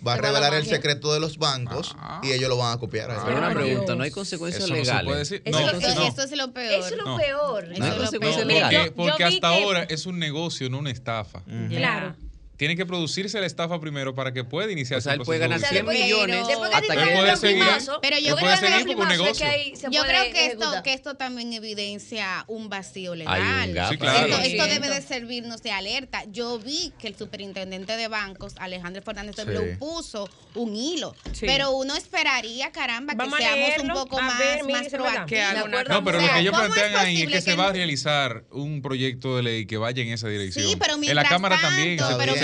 va 0.07 0.15
a 0.15 0.17
revelar 0.17 0.55
el 0.55 0.67
secreto 0.67 1.13
de 1.13 1.21
los 1.21 1.39
bancos 1.39 1.95
ah. 1.99 2.21
y 2.23 2.33
ellos 2.33 2.49
lo 2.49 2.57
van 2.57 2.73
a 2.73 2.79
copiar. 2.79 3.09
Pero 3.25 3.39
una 3.39 3.55
pregunta, 3.55 3.95
¿no 3.95 4.03
hay 4.03 4.11
consecuencias 4.11 4.69
legales? 4.69 5.33
eso, 5.33 6.23
es 6.23 6.33
lo 6.33 6.53
peor. 6.53 6.73
Eso 6.73 6.95
es 6.95 6.97
lo 6.97 7.17
peor. 7.17 7.69
No 7.79 7.85
hay 7.85 7.93
consecuencias 7.93 8.47
legales. 8.47 8.93
Porque, 8.93 9.25
hasta 9.25 9.49
ahora 9.49 9.83
es 9.85 10.07
un 10.07 10.19
negocio, 10.19 10.69
no 10.71 10.79
una 10.79 10.91
estafa. 10.91 11.43
Claro 11.69 12.15
tiene 12.57 12.77
que 12.77 12.87
producirse 12.87 13.38
la 13.40 13.47
estafa 13.47 13.81
primero 13.81 14.14
para 14.14 14.33
que 14.33 14.45
pueda 14.45 14.71
iniciar 14.71 14.99
o 14.99 15.03
sea, 15.03 15.14
él 15.14 15.21
puede 15.21 15.40
ganar 15.40 15.61
100 15.61 15.87
millones. 15.87 16.47
hasta 16.73 16.97
que 16.97 17.12
puede 17.12 17.37
seguir. 17.37 17.64
pero 18.01 18.19
yo 18.19 18.37
creo 18.37 18.57
seguir 18.57 18.97
un 18.97 19.09
negocio. 19.09 19.47
yo 19.90 20.03
creo 20.05 20.33
que 20.33 20.47
esto 20.47 20.66
que 20.83 20.92
esto 20.92 21.14
también 21.14 21.53
evidencia 21.53 22.45
un 22.49 22.69
vacío 22.69 23.14
legal. 23.14 23.69
Sí, 23.90 23.99
claro. 23.99 24.27
esto, 24.27 24.42
esto, 24.42 24.66
debe 24.66 24.88
de 24.88 25.03
servirnos 25.03 25.62
de 25.62 25.73
alerta. 25.73 26.25
Yo 26.31 26.59
vi 26.59 26.92
que 26.99 27.09
el 27.09 27.16
superintendente 27.16 27.97
de 27.97 28.09
bancos 28.09 28.55
Alejandro 28.59 29.03
Fernández 29.03 29.37
sí. 29.37 29.77
puso 29.79 30.29
un 30.55 30.75
hilo. 30.75 31.14
Pero 31.40 31.73
uno 31.73 31.95
esperaría 31.97 32.73
caramba 32.73 33.14
que 33.14 33.31
seamos 33.31 33.79
un 33.83 33.88
poco 33.88 34.21
más, 34.21 34.38
más 34.71 34.88
proactivos. 34.88 35.88
No 35.88 36.05
pero 36.05 36.21
lo 36.21 36.29
que 36.29 36.40
ellos 36.40 36.57
plantean 36.57 36.97
ahí 36.97 37.23
es 37.23 37.31
que, 37.31 37.40
se 37.40 37.55
va 37.55 37.69
a 37.69 37.73
realizar 37.73 38.45
un 38.51 38.83
proyecto 38.83 39.37
de 39.37 39.42
ley 39.42 39.66
que 39.66 39.77
vaya 39.77 40.03
en 40.03 40.09
esa 40.09 40.29
dirección. 40.29 40.66
Sí, 40.66 40.77
pero 40.77 40.95
en 40.95 41.14
la 41.14 41.25
cámara 41.25 41.59
también 41.61 41.99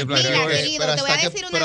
pero 0.06 0.92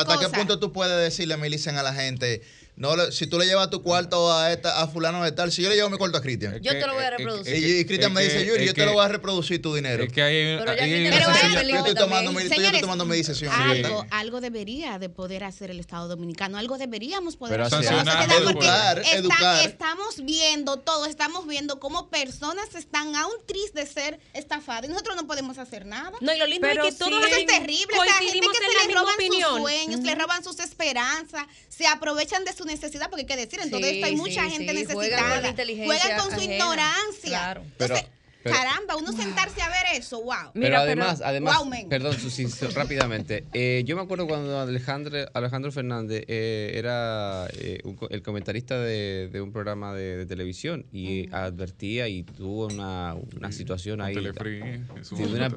hasta 0.02 0.20
qué 0.20 0.30
punto 0.30 0.60
tú 0.60 0.72
puedes 0.72 0.98
decirle, 0.98 1.38
Milicen, 1.38 1.78
a 1.78 1.84
la 1.84 1.94
gente, 1.94 2.42
no, 2.78 3.12
si 3.12 3.26
tú 3.26 3.40
le 3.40 3.48
llevas 3.48 3.72
tu 3.72 3.82
cuarto 3.82 4.32
a 4.32 4.54
esta, 4.54 4.80
a 4.84 4.88
fulano 4.88 5.24
de 5.24 5.32
tal, 5.32 5.52
si 5.52 5.64
yo 5.64 5.70
le 5.70 5.76
llevo 5.76 5.90
mi 5.90 5.98
cuarto 5.98 6.20
a 6.20 6.22
Cristian. 6.22 6.62
Yo 6.62 6.74
te 6.74 6.86
lo 6.86 6.94
voy 6.94 7.04
a 7.04 7.10
reproducir. 7.10 7.56
y, 7.56 7.86
Cristian 7.86 8.14
me 8.14 8.22
dice, 8.24 8.46
Yuri, 8.46 8.68
yo 8.68 8.74
te 8.76 8.86
lo 8.86 8.94
voy 8.94 9.04
a 9.04 9.08
reproducir 9.08 9.60
tu 9.60 9.74
dinero. 9.74 10.04
Es 10.04 10.14
que 10.14 10.22
hay, 10.22 10.58
pero 10.60 10.72
hay, 10.72 11.72
yo 11.72 11.78
estoy 11.78 11.96
tomando, 11.96 12.32
mi, 12.32 12.44
estoy 12.44 12.80
tomando 12.80 13.06
mi 13.06 13.18
decisión. 13.18 13.52
Algo, 13.52 14.06
algo 14.12 14.42
debería 14.42 15.00
de 15.00 15.10
poder 15.10 15.44
hacer 15.44 15.72
el 15.72 15.80
Estado 15.80 16.08
Dominicano, 16.08 16.60
algo 16.60 16.78
deberíamos 16.78 17.36
poder 17.36 17.62
hacer. 17.62 17.84
educar, 17.84 19.02
educar. 19.12 19.66
Estamos 19.66 20.24
viendo 20.24 20.78
todo, 20.78 21.08
estamos 21.08 21.48
viendo 21.48 21.80
cómo 21.80 22.12
personas 22.12 22.76
están 22.76 23.16
aún 23.16 23.34
tristes 23.48 23.74
de 23.74 23.86
ser 23.88 24.20
estafadas 24.34 24.86
y 24.86 24.88
nosotros 24.90 25.16
no 25.16 25.26
podemos 25.26 25.58
hacer 25.58 25.88
nada. 25.88 26.12
No, 26.22 26.32
y 26.32 26.38
lo 26.38 26.46
lindo 26.46 26.68
es 26.68 26.78
que 26.78 26.92
todo 26.92 27.26
eso 27.26 27.38
es 27.38 27.46
terrible. 27.48 27.98
O 28.00 28.04
sea, 28.04 28.14
gente 28.14 28.40
que 28.40 28.82
se 28.82 28.88
le 28.88 28.94
roban 28.94 29.16
sus 29.20 29.62
sueños, 29.62 30.02
le 30.02 30.14
roban 30.14 30.44
sus 30.44 30.60
esperanzas, 30.60 31.48
se 31.70 31.88
aprovechan 31.88 32.46
de 32.46 32.54
su 32.54 32.67
necesidad 32.68 33.10
porque 33.10 33.22
hay 33.22 33.26
que 33.26 33.36
decir, 33.38 33.60
en 33.60 33.72
todo 33.72 33.86
esto 33.86 34.06
hay 34.06 34.16
mucha 34.16 34.48
gente 34.50 34.74
necesitada. 34.74 35.54
Juegan 35.86 36.20
con, 36.20 36.36
su 36.36 36.42
ignorancia. 36.44 37.58
Entonces, 37.80 38.06
Caramba, 38.52 38.96
uno 38.96 39.12
sentarse 39.12 39.62
a 39.62 39.70
ver 39.70 39.98
eso, 39.98 40.22
wow. 40.22 40.52
pero 40.54 40.78
además, 40.78 41.22
además, 41.24 41.62
perdón, 41.90 42.16
rápidamente. 42.76 43.46
Eh, 43.54 43.84
yo 43.86 43.96
me 43.96 44.02
acuerdo 44.02 44.28
cuando 44.28 44.60
Alejandro, 44.60 45.18
Alejandro 45.34 45.72
Fernández 45.72 46.24
eh, 46.28 46.72
era 46.76 47.48
eh, 47.54 47.82
el 48.10 48.22
comentarista 48.22 48.80
de, 48.80 49.30
un 49.42 49.52
programa 49.52 49.94
de, 49.94 50.26
televisión 50.26 50.86
y 50.92 51.32
advertía 51.34 52.08
y 52.08 52.24
tuvo 52.24 52.68
una, 52.68 53.16
una 53.36 53.52
situación 53.52 54.02
ahí 54.02 54.16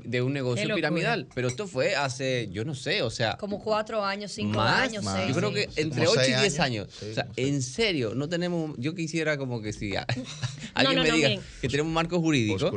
de, 0.04 0.22
un 0.22 0.32
negocio 0.32 0.74
piramidal. 0.74 1.26
Pero 1.34 1.48
esto 1.48 1.66
fue 1.66 1.94
hace, 1.96 2.48
yo 2.52 2.64
no 2.64 2.74
sé, 2.74 3.02
o 3.02 3.10
sea. 3.10 3.36
Como 3.36 3.62
cuatro 3.62 4.04
años, 4.04 4.32
cinco 4.32 4.60
años, 4.60 5.04
más. 5.04 5.28
Yo 5.28 5.34
creo 5.34 5.52
que 5.52 5.68
entre 5.76 6.06
ocho 6.06 6.22
y 6.22 6.34
diez 6.34 6.60
años. 6.60 6.88
o 7.02 7.14
sea, 7.14 7.26
en 7.36 7.62
serio, 7.62 8.14
no 8.14 8.28
tenemos. 8.28 8.74
Yo 8.78 8.94
quisiera 8.94 9.36
como 9.36 9.60
que 9.60 9.72
si 9.72 9.94
alguien 10.74 11.02
me 11.02 11.10
diga 11.10 11.42
que 11.60 11.68
tenemos 11.68 11.88
un 11.88 11.94
marco 11.94 12.20
jurídico 12.20 12.70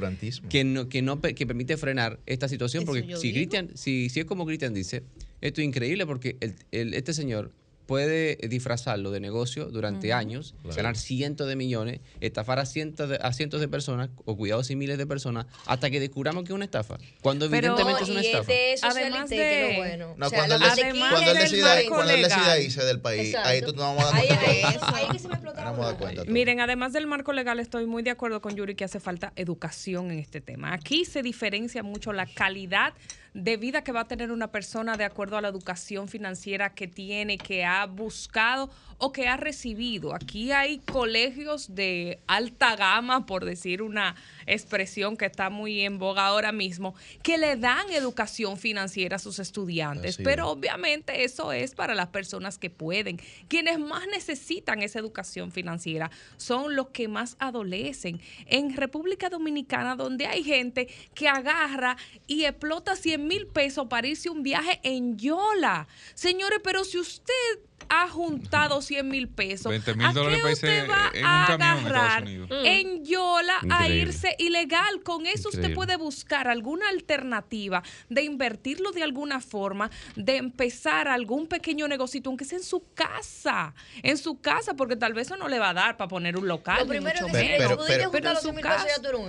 que 0.50 0.64
no, 0.64 0.90
que 0.90 1.02
no 1.02 1.22
que 1.22 1.48
permite 1.48 1.78
frenar 1.78 2.20
esta 2.26 2.48
situación. 2.48 2.86
porque 2.86 3.16
si 3.18 3.34
Cristian, 3.34 3.70
si, 3.76 4.10
si 4.10 4.20
es 4.20 4.26
como 4.26 4.46
Cristian 4.46 4.74
dice, 4.74 5.04
esto 5.42 5.62
es 5.62 5.68
increíble 5.68 6.06
porque 6.06 6.38
el, 6.72 6.94
este 6.94 7.14
señor 7.14 7.52
puede 7.86 8.38
disfrazarlo 8.48 9.12
de 9.12 9.20
negocio 9.20 9.66
durante 9.66 10.14
años, 10.14 10.56
ganar 10.76 10.96
cientos 10.96 11.48
de 11.48 11.56
millones, 11.56 12.02
estafar 12.22 12.60
a 12.60 12.66
cientos 12.66 13.10
de, 13.10 13.20
a 13.22 13.34
cientos 13.34 13.60
de 13.62 13.68
personas 13.68 14.10
o 14.26 14.38
cuidados 14.38 14.70
y 14.72 14.76
miles 14.76 14.98
de 14.98 15.06
personas 15.06 15.46
hasta 15.66 15.90
que 15.90 16.00
descubramos 16.00 16.44
que 16.44 16.50
es 16.50 16.56
una 16.56 16.66
estafa. 16.66 16.98
Cuando 17.22 17.46
evidentemente 17.46 18.04
es 18.04 18.10
una 18.10 18.22
estafa. 18.22 18.52
además 18.84 19.30
de 19.30 19.74
bueno. 19.78 20.16
No, 20.18 20.30
cuando, 20.30 20.56
él, 20.56 20.62
cuando, 21.10 21.32
él 21.32 21.38
decida, 21.38 21.76
cuando 21.90 22.14
él 22.14 22.24
decida 22.24 22.60
irse 22.60 22.84
del 22.86 23.02
país, 23.02 23.36
ahí 23.36 23.62
tú 23.62 23.74
no 23.74 23.82
vamos 23.82 24.04
a 24.04 24.12
dar 24.12 24.28
cuenta. 24.28 24.96
Ahí, 24.96 25.08
que 25.12 25.20
se 25.20 25.28
me 25.28 25.38
cuenta 25.40 26.26
Miren, 26.28 26.60
además 26.60 26.94
del 26.94 27.08
marco 27.08 27.34
legal, 27.34 27.60
estoy 27.60 27.86
muy 27.86 28.04
de 28.04 28.12
acuerdo 28.12 28.42
con 28.42 28.56
Yuri 28.56 28.76
que 28.76 28.84
hace 28.84 29.00
falta 29.00 29.34
educación 29.36 30.12
en 30.12 30.20
este 30.20 30.42
tema. 30.42 30.74
Aquí 30.74 31.06
se 31.06 31.22
diferencia 31.22 31.84
mucho 31.84 32.14
la 32.14 32.26
calidad 32.26 32.94
de 33.34 33.58
vida 33.58 33.84
que 33.84 33.92
va 33.92 34.02
a 34.02 34.08
tener 34.08 34.32
una 34.32 34.52
persona 34.52 34.96
de 34.96 35.06
acuerdo 35.06 35.38
a 35.38 35.42
la 35.42 35.48
educación 35.48 36.08
financiera 36.08 36.74
que 36.74 36.88
tiene, 36.88 37.38
que 37.38 37.66
ha 37.66 37.86
buscado 37.86 38.70
o 39.00 39.12
que 39.12 39.28
ha 39.28 39.38
recibido. 39.38 40.14
Aquí 40.14 40.52
hay 40.52 40.80
colegios 40.80 41.76
de 41.76 42.20
alta 42.28 42.76
gama, 42.76 43.26
por 43.26 43.44
decir 43.44 43.82
una 43.82 44.16
expresión 44.46 45.18
que 45.18 45.26
está 45.26 45.50
muy 45.50 45.82
en 45.82 45.98
boga 45.98 46.28
ahora 46.28 46.52
mismo, 46.52 46.96
que 47.22 47.38
le 47.38 47.56
dan 47.56 47.90
educación 47.92 48.58
financiera 48.58 49.16
a 49.16 49.20
sus 49.20 49.40
estudiantes. 49.40 50.18
Pero 50.24 50.50
obviamente 50.50 51.24
eso 51.24 51.52
es 51.52 51.74
para 51.76 51.96
las 51.96 52.08
personas 52.08 52.58
que 52.58 52.70
pueden. 52.70 53.20
Quienes 53.48 53.80
más 53.80 54.08
necesitan 54.08 54.82
esa 54.84 55.00
educación 55.00 55.52
financiera 55.52 56.12
son 56.38 56.76
los 56.76 56.90
que 56.90 57.08
más 57.08 57.36
adolecen. 57.40 58.22
En 58.46 58.76
República 58.76 59.30
Dominicana, 59.30 59.96
donde 59.96 60.28
hay 60.28 60.44
gente 60.44 60.88
que 61.16 61.28
agarra 61.28 61.98
y 62.28 62.46
explota 62.46 62.96
100 62.96 63.23
mil 63.24 63.48
pesos 63.48 63.88
para 63.88 64.08
irse 64.08 64.30
un 64.30 64.44
viaje 64.44 64.80
en 64.84 65.18
Yola. 65.18 65.88
Señores, 66.14 66.60
pero 66.64 66.84
si 66.84 67.00
usted 67.00 67.60
ha 67.90 68.08
juntado 68.08 68.82
100 68.94 69.08
mil 69.08 69.28
pesos, 69.28 69.70
20 69.70 69.96
mil 69.96 70.14
dólares 70.14 70.42
qué 70.44 70.54
usted 70.54 70.90
va 70.90 71.12
a 71.24 71.46
agarrar 71.54 72.28
en, 72.28 73.06
Yola 73.06 73.60
a 73.70 73.90
irse 73.90 74.36
ilegal? 74.40 75.02
Con 75.04 75.26
eso 75.26 75.50
usted 75.50 75.74
puede 75.74 75.98
buscar 75.98 76.48
alguna 76.48 76.90
alternativa 76.90 77.84
de 78.10 78.24
invertirlo 78.24 78.92
de 78.92 79.04
alguna 79.04 79.42
forma, 79.42 79.90
de 80.16 80.38
empezar 80.38 81.08
algún 81.08 81.48
pequeño 81.48 81.88
negocito, 81.88 82.30
aunque 82.30 82.46
sea 82.46 82.58
en 82.58 82.64
su 82.64 82.84
casa, 82.94 83.74
en 84.02 84.18
su 84.18 84.40
casa, 84.40 84.74
porque 84.76 84.96
tal 84.96 85.14
vez 85.14 85.28
eso 85.28 85.38
no 85.38 85.48
le 85.48 85.60
va 85.60 85.70
a 85.70 85.74
dar 85.74 85.98
para 85.98 86.08
poner 86.08 86.38
un 86.38 86.48
local. 86.48 86.80
Lo 86.80 86.88
primero 86.88 87.28
es 87.28 87.32
pero, 87.32 87.78
pero, 87.88 88.12
pero, 88.12 88.32
en 88.32 88.38
su 88.38 88.54
casa. 88.56 88.88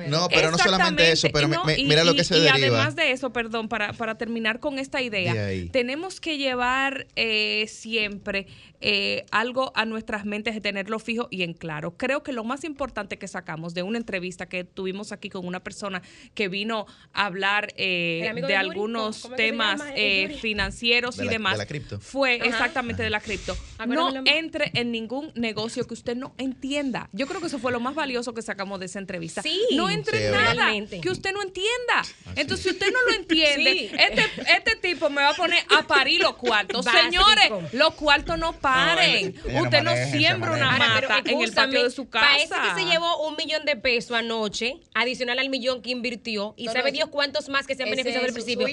No, 0.09 0.29
pero 0.29 0.51
no 0.51 0.59
solamente 0.59 1.13
eso, 1.13 1.29
pero 1.33 1.49
mira 1.49 2.05
lo 2.05 2.15
que 2.15 2.25
se 2.25 2.37
y, 2.37 2.41
deriva. 2.41 2.59
Y 2.59 2.63
además 2.65 2.97
de 2.97 3.11
eso, 3.11 3.33
perdón, 3.33 3.69
para, 3.69 3.84
para 3.92 4.16
terminar 4.16 4.61
con 4.61 4.79
esta 4.79 5.03
idea, 5.03 5.35
tenemos 5.70 6.20
que 6.20 6.38
llevar 6.38 7.07
eh, 7.16 7.66
siempre 7.68 8.47
eh, 8.87 9.25
algo 9.31 9.73
a 9.75 9.87
nuestras 9.87 10.27
mentes 10.27 10.53
de 10.53 10.61
tenerlo 10.61 10.99
fijo 10.99 11.27
y 11.31 11.42
en 11.42 11.55
claro. 11.55 11.97
Creo 11.97 12.23
que 12.23 12.35
lo 12.35 12.44
más 12.44 12.64
importante 12.64 13.16
que 13.16 13.27
sacamos 13.29 13.73
de 13.73 13.83
una 13.83 13.97
entrevista 13.97 14.44
que 14.44 14.62
tuvimos 14.62 15.11
aquí 15.11 15.31
con 15.31 15.47
una 15.47 15.61
persona 15.61 16.03
que 16.35 16.49
vino 16.49 16.85
a 17.14 17.25
hablar 17.25 17.73
eh, 17.79 18.31
de, 18.47 18.57
algunos 18.57 19.31
temas 19.38 19.81
eh, 19.97 20.37
financieros 20.38 21.18
y 21.18 21.29
demás 21.29 21.59
fue 22.01 22.35
exactamente 22.47 23.03
de 23.03 23.09
la 23.09 23.20
cripto. 23.20 23.57
No 23.87 24.11
entre 24.27 24.70
en 24.75 24.92
ningún 24.92 25.33
negocio 25.35 25.87
que 25.87 25.94
usted 25.94 26.14
no 26.14 26.35
entienda. 26.37 27.09
Yo 27.12 27.27
creo 27.27 27.40
que 27.40 27.47
eso 27.47 27.59
fue 27.59 27.73
lo 27.73 27.81
más 27.81 27.94
valioso 27.94 28.35
que 28.35 28.42
sacamos 28.42 28.81
de 28.81 28.87
esa 28.87 28.99
entrevista. 28.99 29.42
No 29.75 29.88
entre 29.88 30.27
en 30.27 30.33
nada 30.33 30.73
que 31.01 31.09
usted 31.09 31.33
no 31.33 31.40
entienda. 31.40 32.03
Entonces, 32.37 32.64
si 32.64 32.70
usted 32.70 32.92
no 32.92 32.99
lo 33.09 33.14
entiende, 33.18 33.74
este, 33.99 34.25
este 34.57 34.77
tipo 34.77 35.11
me 35.11 35.23
va 35.23 35.31
a 35.31 35.35
poner 35.35 35.63
a 35.77 35.87
parir 35.87 36.23
los 36.23 36.35
cuartos. 36.37 36.85
Señores, 36.85 37.73
los 37.73 37.95
cuartos 37.95 38.39
no 38.39 38.53
paren. 38.53 39.35
Usted 39.61 39.83
no 39.83 39.93
siembra 40.11 40.53
una 40.53 40.71
mata 40.73 41.21
en 41.25 41.41
el 41.41 41.53
patio 41.53 41.85
de 41.85 41.91
su 41.91 42.09
casa. 42.09 42.27
Parece 42.27 42.55
que 42.55 42.83
se 42.83 42.91
llevó 42.91 43.29
un 43.29 43.37
millón 43.37 43.65
de 43.65 43.77
pesos 43.77 44.17
anoche, 44.17 44.81
adicional 44.95 45.39
al 45.39 45.49
millón 45.51 45.83
que 45.83 45.91
invirtió, 45.91 46.55
y 46.57 46.69
sabe 46.69 46.93
Dios 46.93 47.09
cuántos 47.11 47.49
más 47.49 47.67
que 47.67 47.75
se 47.75 47.83
han 47.83 47.91
beneficiado 47.91 48.25
del 48.25 48.35
principio. 48.35 48.67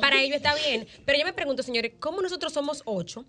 Para 0.00 0.20
ello 0.20 0.34
está 0.34 0.54
bien. 0.54 0.86
Pero 1.04 1.18
yo 1.18 1.24
me 1.24 1.32
pregunto, 1.32 1.62
señores, 1.62 1.92
¿cómo 1.98 2.20
nosotros 2.22 2.52
somos 2.52 2.82
ocho? 2.84 3.24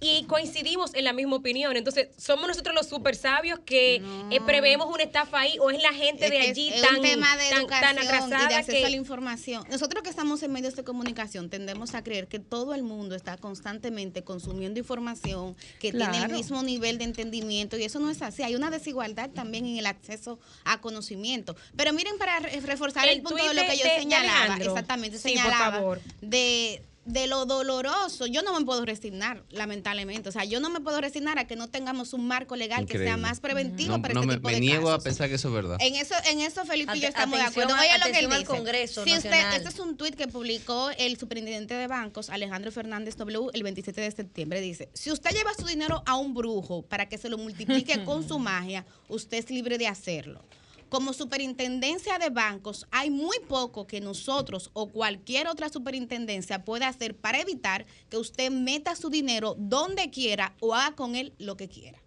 Y 0.00 0.24
coincidimos 0.24 0.94
en 0.94 1.04
la 1.04 1.12
misma 1.12 1.36
opinión. 1.36 1.76
Entonces, 1.76 2.08
¿somos 2.16 2.48
nosotros 2.48 2.74
los 2.74 2.88
super 2.88 3.14
sabios 3.14 3.60
que 3.60 3.96
eh, 4.30 4.40
preveemos 4.46 4.88
una 4.92 5.02
estafa 5.02 5.40
ahí 5.40 5.58
o 5.60 5.70
es 5.70 5.82
la 5.82 5.92
gente 5.92 6.30
de 6.30 6.38
allí 6.38 6.72
tan, 6.80 6.96
un 6.96 7.02
tema 7.02 7.36
de 7.36 7.48
educación 7.50 7.98
y 8.44 8.48
de 8.48 8.54
acceso 8.54 8.86
a 8.86 8.90
la 8.90 8.96
información? 8.96 9.64
Nosotros 9.70 10.02
que 10.02 10.08
estamos 10.08 10.42
en 10.42 10.52
medios 10.52 10.74
de 10.74 10.84
comunicación 10.84 11.50
tendemos 11.50 11.94
a 11.94 12.02
creer 12.02 12.28
que 12.28 12.38
todo 12.38 12.74
el 12.74 12.82
mundo 12.82 13.14
está 13.14 13.36
constantemente 13.36 14.24
consumiendo 14.24 14.80
información, 14.80 15.54
que 15.78 15.92
tiene 15.92 16.24
el 16.24 16.32
mismo 16.32 16.62
nivel 16.62 16.96
de 16.96 17.04
entendimiento 17.04 17.76
y 17.76 17.84
eso 17.84 18.00
no 18.00 18.08
es 18.08 18.22
así. 18.22 18.42
Hay 18.42 18.54
una 18.54 18.70
desigualdad 18.70 19.28
también 19.30 19.66
en 19.66 19.76
el 19.76 19.86
acceso 19.86 20.40
a 20.64 20.80
conocimiento. 20.80 21.56
Pero 21.76 21.92
miren, 21.92 22.16
para 22.16 22.38
reforzar 22.38 23.06
el, 23.08 23.20
punto 23.20 23.46
de 23.46 23.54
lo 23.54 23.62
que 23.62 23.76
yo 23.76 23.84
señalaba, 23.98 24.56
exactamente, 24.56 25.18
señalaba 25.18 25.98
de 26.22 26.82
de 27.04 27.26
lo 27.26 27.46
doloroso, 27.46 28.26
yo 28.26 28.42
no 28.42 28.58
me 28.58 28.64
puedo 28.64 28.84
resignar, 28.84 29.42
lamentablemente. 29.50 30.28
O 30.28 30.32
sea, 30.32 30.44
yo 30.44 30.60
no 30.60 30.68
me 30.68 30.80
puedo 30.80 31.00
resignar 31.00 31.38
a 31.38 31.46
que 31.46 31.56
no 31.56 31.68
tengamos 31.68 32.12
un 32.12 32.26
marco 32.26 32.56
legal 32.56 32.86
que 32.86 32.98
sea 32.98 33.16
más 33.16 33.40
preventivo 33.40 34.00
para 34.02 34.14
este 34.14 34.34
tipo 34.34 34.48
me 34.48 34.54
de 34.54 34.60
niego 34.60 34.90
a 34.90 34.98
pensar 34.98 35.28
que 35.28 35.36
eso 35.36 35.48
es 35.48 35.54
verdad. 35.54 35.78
En 35.80 35.96
eso, 35.96 36.14
en 36.30 36.40
eso 36.40 36.64
Felipe 36.64 36.96
y 36.96 37.00
yo 37.00 37.08
estamos 37.08 37.38
de 37.38 37.44
acuerdo. 37.44 37.74
Oye 37.74 37.98
lo 37.98 38.12
que 38.12 38.18
él 38.18 38.28
dice. 38.28 38.44
Congreso 38.44 39.04
si 39.04 39.16
usted, 39.16 39.54
este 39.54 39.68
es 39.68 39.78
un 39.78 39.96
tuit 39.96 40.14
que 40.14 40.28
publicó 40.28 40.90
el 40.98 41.16
superintendente 41.16 41.74
de 41.74 41.86
bancos, 41.86 42.30
Alejandro 42.30 42.70
Fernández 42.70 43.16
W, 43.16 43.50
el 43.52 43.62
27 43.62 44.00
de 44.00 44.10
septiembre. 44.10 44.60
Dice, 44.60 44.90
si 44.92 45.10
usted 45.10 45.30
lleva 45.30 45.54
su 45.54 45.66
dinero 45.66 46.02
a 46.06 46.16
un 46.16 46.34
brujo 46.34 46.82
para 46.82 47.08
que 47.08 47.18
se 47.18 47.28
lo 47.28 47.38
multiplique 47.38 48.04
con 48.04 48.26
su 48.26 48.38
magia, 48.38 48.84
usted 49.08 49.38
es 49.38 49.50
libre 49.50 49.78
de 49.78 49.88
hacerlo 49.88 50.44
como 50.90 51.14
superintendencia 51.14 52.18
de 52.18 52.28
bancos, 52.28 52.86
hay 52.90 53.10
muy 53.10 53.38
poco 53.48 53.86
que 53.86 54.00
nosotros 54.00 54.70
o 54.74 54.88
cualquier 54.90 55.48
otra 55.48 55.70
superintendencia 55.70 56.64
pueda 56.64 56.88
hacer 56.88 57.16
para 57.16 57.40
evitar 57.40 57.86
que 58.10 58.18
usted 58.18 58.50
meta 58.50 58.96
su 58.96 59.08
dinero 59.08 59.54
donde 59.56 60.10
quiera 60.10 60.54
o 60.60 60.74
haga 60.74 60.96
con 60.96 61.14
él 61.14 61.32
lo 61.38 61.56
que 61.56 61.68
quiera. 61.68 62.02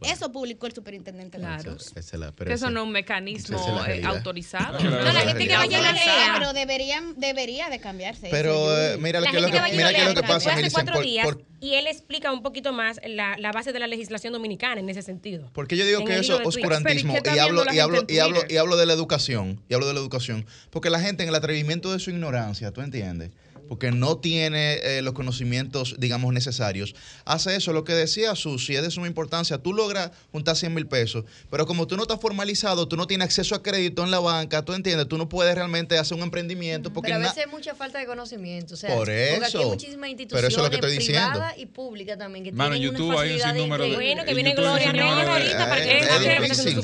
Eso 0.00 0.32
publicó 0.32 0.66
el 0.66 0.74
superintendente. 0.74 1.38
Claro. 1.38 1.76
que 1.76 2.52
eso 2.52 2.70
no 2.70 2.80
es 2.80 2.86
un 2.86 2.92
mecanismo 2.92 3.58
eh, 3.86 4.02
autorizado. 4.04 4.78
No, 4.78 4.90
la, 4.90 5.20
gente 5.20 5.46
que 5.46 5.56
vaya 5.56 5.78
a 5.78 5.92
la 5.92 6.38
pero 6.38 6.52
deberían, 6.52 7.18
debería 7.18 7.70
de 7.70 7.80
cambiarse. 7.80 8.28
Pero 8.30 8.76
eh, 8.76 8.96
mira, 8.98 9.20
lo 9.20 9.26
que, 9.30 9.40
lo 9.40 9.50
que, 9.50 9.60
mira 9.72 9.92
que 9.92 10.04
lo 10.04 10.14
que 10.14 10.22
pasa, 10.22 10.52
hace 10.52 10.70
cuatro 10.70 11.00
días, 11.00 11.26
y 11.60 11.74
él 11.74 11.86
explica 11.86 12.30
un 12.32 12.42
poquito 12.42 12.72
más 12.72 13.00
la, 13.06 13.36
la, 13.38 13.52
base 13.52 13.72
de 13.72 13.78
la 13.78 13.86
legislación 13.86 14.32
dominicana 14.32 14.80
en 14.80 14.88
ese 14.90 15.02
sentido. 15.02 15.48
Porque 15.54 15.76
yo 15.76 15.86
digo 15.86 16.04
que 16.04 16.18
eso 16.18 16.40
es 16.40 16.46
oscurantismo 16.46 17.14
y 17.34 17.38
hablo, 17.38 17.64
y, 17.72 17.78
hablo, 17.78 18.04
y, 18.06 18.18
hablo, 18.18 18.40
y 18.48 18.56
hablo 18.56 18.76
de 18.76 18.86
la 18.86 18.92
educación, 18.92 19.62
y 19.68 19.74
hablo 19.74 19.86
de 19.86 19.94
la 19.94 20.00
educación, 20.00 20.44
porque 20.70 20.90
la 20.90 21.00
gente 21.00 21.22
en 21.22 21.30
el 21.30 21.34
atrevimiento 21.34 21.92
de 21.92 22.00
su 22.00 22.10
ignorancia, 22.10 22.70
¿tú 22.72 22.82
entiendes? 22.82 23.30
Porque 23.68 23.90
no 23.90 24.18
tiene 24.18 24.74
eh, 24.82 25.02
los 25.02 25.14
conocimientos, 25.14 25.96
digamos, 25.98 26.32
necesarios, 26.32 26.94
hace 27.24 27.56
eso, 27.56 27.72
lo 27.72 27.84
que 27.84 27.94
decía 27.94 28.34
Susi, 28.34 28.76
es 28.76 28.82
de 28.82 28.90
suma 28.90 29.06
importancia. 29.06 29.58
Tú 29.58 29.72
logras 29.72 30.10
juntar 30.32 30.56
100 30.56 30.74
mil 30.74 30.86
pesos, 30.86 31.24
pero 31.50 31.66
como 31.66 31.86
tú 31.86 31.96
no 31.96 32.02
estás 32.02 32.20
formalizado, 32.20 32.88
tú 32.88 32.96
no 32.96 33.06
tienes 33.06 33.26
acceso 33.26 33.54
a 33.54 33.62
crédito 33.62 34.04
en 34.04 34.10
la 34.10 34.20
banca, 34.20 34.64
tú 34.64 34.72
entiendes, 34.72 35.08
tú 35.08 35.18
no 35.18 35.28
puedes 35.28 35.54
realmente 35.54 35.98
hacer 35.98 36.16
un 36.16 36.22
emprendimiento. 36.22 36.92
Porque 36.92 37.08
pero 37.12 37.24
a 37.24 37.28
veces 37.28 37.44
hay 37.44 37.50
mucha 37.50 37.74
falta 37.74 37.98
de 37.98 38.06
conocimiento. 38.06 38.74
O 38.74 38.76
sea, 38.76 38.94
por 38.94 39.10
eso. 39.10 39.58
hay 39.58 39.64
muchísimas 39.66 40.10
instituciones 40.10 40.34
pero 40.34 40.48
eso 40.48 40.58
es 40.58 40.64
lo 40.64 40.70
que 40.70 40.86
estoy 40.86 41.06
privadas 41.06 41.58
y 41.58 41.66
públicas 41.66 42.18
también 42.18 42.44
que 42.44 42.52
Mano, 42.52 42.74
tienen 42.74 42.90
YouTube 42.90 43.08
una 43.08 43.20
hay 43.20 43.34
un 43.34 43.40
sinnúmero 43.40 43.84
de... 43.84 43.94
Bueno, 43.94 44.24
que 44.24 44.34
viene 44.34 44.54
Gloria 44.54 44.90
ahorita 44.90 45.68
para 45.68 45.84
que... 45.84 46.04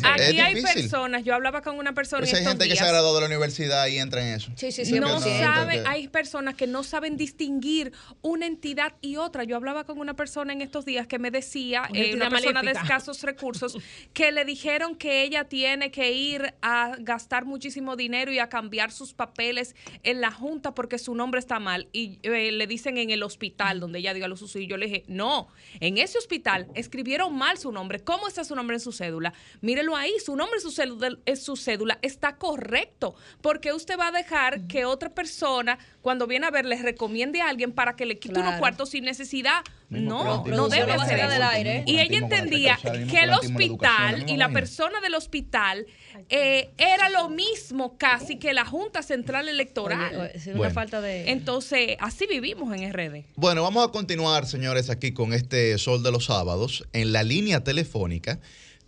Aquí 0.02 0.40
hay 0.40 0.62
personas, 0.62 1.24
yo 1.24 1.34
hablaba 1.34 1.62
con 1.62 1.78
una 1.78 1.92
persona 1.94 2.26
Hay 2.26 2.44
gente 2.44 2.68
que 2.68 2.76
se 2.76 2.82
ha 2.82 2.88
graduado 2.88 3.14
de 3.14 3.20
la 3.20 3.26
universidad 3.26 3.86
y 3.86 3.98
entra 3.98 4.26
en 4.26 4.34
eso. 4.34 4.50
Sí, 4.56 4.72
sí, 4.72 4.84
sí. 4.84 4.98
No 5.00 5.20
sabe, 5.20 5.82
hay 5.86 6.08
personas 6.08 6.54
que 6.54 6.66
no 6.70 6.82
saben 6.82 7.16
distinguir 7.16 7.92
una 8.22 8.46
entidad 8.46 8.94
y 9.00 9.16
otra. 9.16 9.44
Yo 9.44 9.56
hablaba 9.56 9.84
con 9.84 9.98
una 9.98 10.14
persona 10.14 10.52
en 10.52 10.62
estos 10.62 10.84
días 10.84 11.06
que 11.06 11.18
me 11.18 11.30
decía, 11.30 11.88
eh, 11.94 12.14
una 12.14 12.30
persona 12.30 12.62
de 12.62 12.72
escasos 12.72 13.22
recursos, 13.22 13.76
que 14.12 14.32
le 14.32 14.44
dijeron 14.44 14.96
que 14.96 15.22
ella 15.22 15.44
tiene 15.44 15.90
que 15.90 16.12
ir 16.12 16.54
a 16.62 16.96
gastar 16.98 17.44
muchísimo 17.44 17.96
dinero 17.96 18.32
y 18.32 18.38
a 18.38 18.48
cambiar 18.48 18.92
sus 18.92 19.12
papeles 19.12 19.74
en 20.02 20.20
la 20.20 20.30
junta 20.30 20.74
porque 20.74 20.98
su 20.98 21.14
nombre 21.14 21.40
está 21.40 21.58
mal. 21.58 21.88
Y 21.92 22.18
eh, 22.22 22.52
le 22.52 22.66
dicen 22.66 22.98
en 22.98 23.10
el 23.10 23.22
hospital 23.22 23.80
donde 23.80 23.98
ella 23.98 24.14
diga 24.14 24.28
los 24.28 24.42
usos. 24.42 24.60
Y 24.60 24.66
yo 24.66 24.76
le 24.76 24.86
dije, 24.86 25.04
no, 25.08 25.48
en 25.80 25.98
ese 25.98 26.18
hospital 26.18 26.68
escribieron 26.74 27.36
mal 27.36 27.58
su 27.58 27.72
nombre. 27.72 28.00
¿Cómo 28.00 28.28
está 28.28 28.44
su 28.44 28.54
nombre 28.54 28.76
en 28.76 28.80
su 28.80 28.92
cédula? 28.92 29.32
Mírelo 29.60 29.96
ahí, 29.96 30.12
su 30.24 30.36
nombre 30.36 30.56
en 30.56 30.62
su 30.62 30.70
cédula, 30.70 31.18
su 31.36 31.56
cédula 31.56 31.98
está 32.02 32.36
correcto. 32.36 33.14
Porque 33.40 33.72
usted 33.72 33.98
va 33.98 34.08
a 34.08 34.12
dejar 34.12 34.66
que 34.66 34.84
otra 34.84 35.10
persona, 35.10 35.78
cuando 36.02 36.26
viene 36.26 36.46
a 36.46 36.50
ver, 36.50 36.59
le 36.64 36.80
recomiende 36.80 37.40
a 37.40 37.48
alguien 37.48 37.72
para 37.72 37.96
que 37.96 38.06
le 38.06 38.18
quite 38.18 38.40
unos 38.40 38.56
cuartos 38.56 38.90
sin 38.90 39.04
necesidad. 39.04 39.62
no, 39.88 40.44
no 40.46 40.68
debe 40.68 40.98
ser 41.06 41.18
eso. 41.18 41.82
Y 41.86 41.98
ella 41.98 42.18
entendía 42.18 42.78
que 42.82 43.20
el 43.20 43.30
hospital 43.30 44.28
y 44.28 44.36
la 44.36 44.50
persona 44.50 45.00
del 45.00 45.14
hospital 45.14 45.86
eh, 46.28 46.70
era 46.78 47.08
lo 47.08 47.28
mismo 47.28 47.96
casi 47.98 48.36
que 48.38 48.52
la 48.52 48.64
Junta 48.64 49.02
Central 49.02 49.48
Electoral. 49.48 50.32
una 50.54 50.70
falta 50.70 51.00
de... 51.00 51.30
Entonces, 51.30 51.96
así 52.00 52.26
vivimos 52.26 52.74
en 52.76 52.92
RD. 52.92 53.24
Bueno, 53.36 53.62
vamos 53.62 53.86
a 53.86 53.90
continuar, 53.90 54.46
señores, 54.46 54.90
aquí 54.90 55.12
con 55.12 55.32
este 55.32 55.76
Sol 55.78 56.02
de 56.02 56.12
los 56.12 56.26
Sábados. 56.26 56.86
En 56.92 57.12
la 57.12 57.22
línea 57.22 57.64
telefónica 57.64 58.38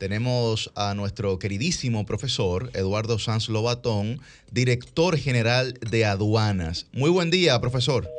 tenemos 0.02 0.72
a 0.74 0.94
nuestro 0.94 1.38
queridísimo 1.38 2.04
profesor 2.04 2.72
Eduardo 2.74 3.20
Sanz 3.20 3.48
Lobatón, 3.48 4.20
director 4.50 5.16
general 5.16 5.74
de 5.74 6.04
aduanas. 6.04 6.86
Muy 6.90 7.08
buen 7.08 7.30
día, 7.30 7.60
profesor. 7.60 8.10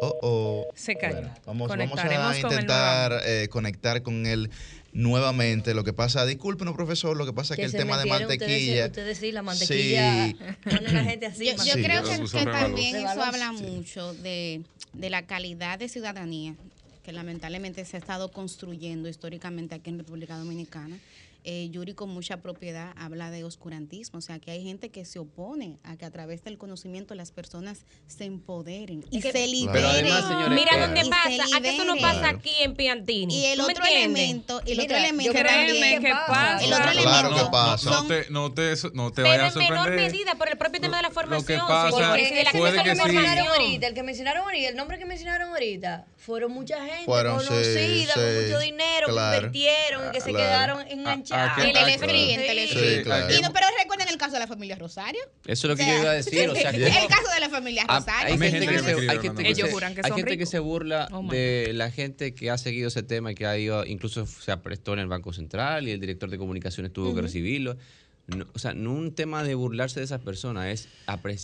Oh, 0.00 0.18
oh. 0.20 0.66
Se 0.74 0.96
cae. 0.96 1.30
vamos, 1.46 1.70
a 1.70 2.36
intentar 2.36 3.20
eh, 3.24 3.46
conectar 3.50 4.02
con 4.02 4.26
él 4.26 4.50
nuevamente. 4.92 5.74
Lo 5.74 5.84
que 5.84 5.92
pasa, 5.92 6.26
discúlpenos, 6.26 6.74
profesor, 6.74 7.16
lo 7.16 7.24
que 7.24 7.32
pasa 7.32 7.54
es 7.54 7.60
que 7.60 7.66
el 7.66 7.72
tema 7.72 7.96
de 7.96 8.06
mantequilla. 8.06 8.86
Ustedes, 8.86 9.18
sí, 9.18 9.30
la 9.30 9.42
mantequilla 9.42 10.26
sí. 10.26 10.36
la 10.64 11.04
gente 11.04 11.26
así. 11.26 11.46
Yo, 11.46 11.74
creo 11.74 12.02
que, 12.02 12.44
también 12.46 12.96
eso 12.96 13.22
habla 13.22 13.52
mucho 13.52 14.12
de, 14.14 14.62
de 14.92 15.08
la 15.08 15.22
calidad 15.22 15.78
de 15.78 15.88
ciudadanía 15.88 16.56
que 17.02 17.12
lamentablemente 17.12 17.84
se 17.84 17.96
ha 17.96 18.00
estado 18.00 18.30
construyendo 18.30 19.08
históricamente 19.08 19.74
aquí 19.74 19.90
en 19.90 19.98
República 19.98 20.36
Dominicana 20.36 20.98
eh, 21.44 21.68
Yuri 21.70 21.94
con 21.94 22.08
mucha 22.08 22.40
propiedad 22.40 22.92
habla 22.96 23.30
de 23.30 23.42
oscurantismo, 23.42 24.18
o 24.18 24.22
sea, 24.22 24.38
que 24.38 24.52
hay 24.52 24.62
gente 24.62 24.90
que 24.90 25.04
se 25.04 25.18
opone 25.18 25.78
a 25.82 25.96
que 25.96 26.04
a 26.04 26.10
través 26.10 26.44
del 26.44 26.56
conocimiento 26.56 27.16
las 27.16 27.32
personas 27.32 27.84
se 28.06 28.24
empoderen 28.24 29.04
y, 29.10 29.20
se 29.22 29.46
liberen. 29.48 30.06
Mira 30.54 30.86
dónde 30.86 31.02
pasa, 31.10 31.56
a 31.56 31.60
que 31.60 31.70
eso 31.70 31.84
no 31.84 31.96
pasa 31.96 32.28
aquí 32.28 32.52
en 32.60 32.74
Piantini. 32.74 33.34
Y 33.34 33.46
el 33.46 33.60
otro 33.60 33.84
elemento, 33.84 34.60
el 34.66 34.80
otro 34.80 34.96
elemento 34.96 35.32
también, 35.32 36.02
que 36.02 36.10
pasa. 36.10 36.64
El 36.64 36.72
otro 36.72 36.90
elemento 36.90 37.50
pasa. 37.50 37.90
No, 37.90 38.06
te, 38.06 38.30
no 38.30 38.52
te, 38.52 38.74
no 38.94 39.12
te 39.12 39.22
vayas 39.22 39.48
a 39.48 39.50
sorprender. 39.50 39.78
en 39.78 39.84
menor 39.84 40.12
medida 40.12 40.34
por 40.36 40.48
el 40.48 40.56
propio 40.56 40.80
tema 40.80 40.98
de 40.98 41.02
la 41.02 41.10
formación. 41.10 41.58
Lo 41.58 41.66
que 41.66 41.72
pasa 41.72 41.90
sí, 41.90 42.22
puede 42.56 42.82
que, 42.84 42.94
sí. 42.94 43.00
ahorita, 43.00 43.86
el 43.88 43.94
que 43.94 44.02
mencionaron 44.02 44.44
ahorita, 44.44 44.68
el 44.68 44.76
nombre 44.76 44.98
que 44.98 45.06
mencionaron 45.06 45.48
ahorita, 45.48 46.06
fueron 46.16 46.52
mucha 46.52 46.84
gente 46.86 47.04
conocida, 47.06 48.14
con 48.14 48.42
mucho 48.42 48.58
dinero, 48.60 49.06
que 49.08 49.36
invirtieron 49.36 50.08
y 50.08 50.12
que 50.12 50.20
se 50.20 50.32
quedaron 50.32 50.86
enganchados 50.88 51.31
en 51.32 53.44
el 53.44 53.52
pero 53.52 53.66
recuerden 53.78 54.08
el 54.08 54.18
caso 54.18 54.34
de 54.34 54.40
la 54.40 54.46
familia 54.46 54.76
Rosario. 54.76 55.20
Eso 55.46 55.66
es 55.66 55.70
lo 55.70 55.76
que 55.76 55.86
yo 55.86 56.00
iba 56.00 56.10
a 56.10 56.14
decir. 56.14 56.48
O 56.48 56.54
sea, 56.54 56.70
el 57.02 57.08
caso 57.08 57.32
de 57.34 57.40
la 57.40 57.48
familia 57.48 57.84
ah, 57.88 57.98
Rosario. 57.98 58.34
Hay 58.34 58.50
gente 58.50 58.66
que 58.66 58.78
se, 58.78 59.10
hay 59.10 59.18
gente 59.18 59.44
que 59.44 59.54
se, 59.54 59.62
hay 60.02 60.12
gente 60.12 60.38
que 60.38 60.46
se 60.46 60.58
burla 60.58 61.08
oh 61.12 61.22
de 61.30 61.72
la 61.74 61.90
gente 61.90 62.34
que 62.34 62.50
ha 62.50 62.58
seguido 62.58 62.88
ese 62.88 63.02
tema 63.02 63.32
y 63.32 63.34
que 63.34 63.46
ha 63.46 63.58
ido, 63.58 63.84
incluso 63.84 64.26
se 64.26 64.56
prestó 64.58 64.92
en 64.92 65.00
el 65.00 65.08
Banco 65.08 65.32
Central 65.32 65.88
y 65.88 65.92
el 65.92 66.00
director 66.00 66.30
de 66.30 66.38
comunicaciones 66.38 66.92
tuvo 66.92 67.14
que 67.14 67.22
recibirlo. 67.22 67.76
o 68.52 68.58
sea, 68.58 68.74
no 68.74 68.92
un 68.92 69.14
tema 69.14 69.42
de 69.42 69.54
burlarse 69.54 70.00
de 70.00 70.04
esas 70.04 70.20
personas, 70.20 70.68
es, 70.68 70.88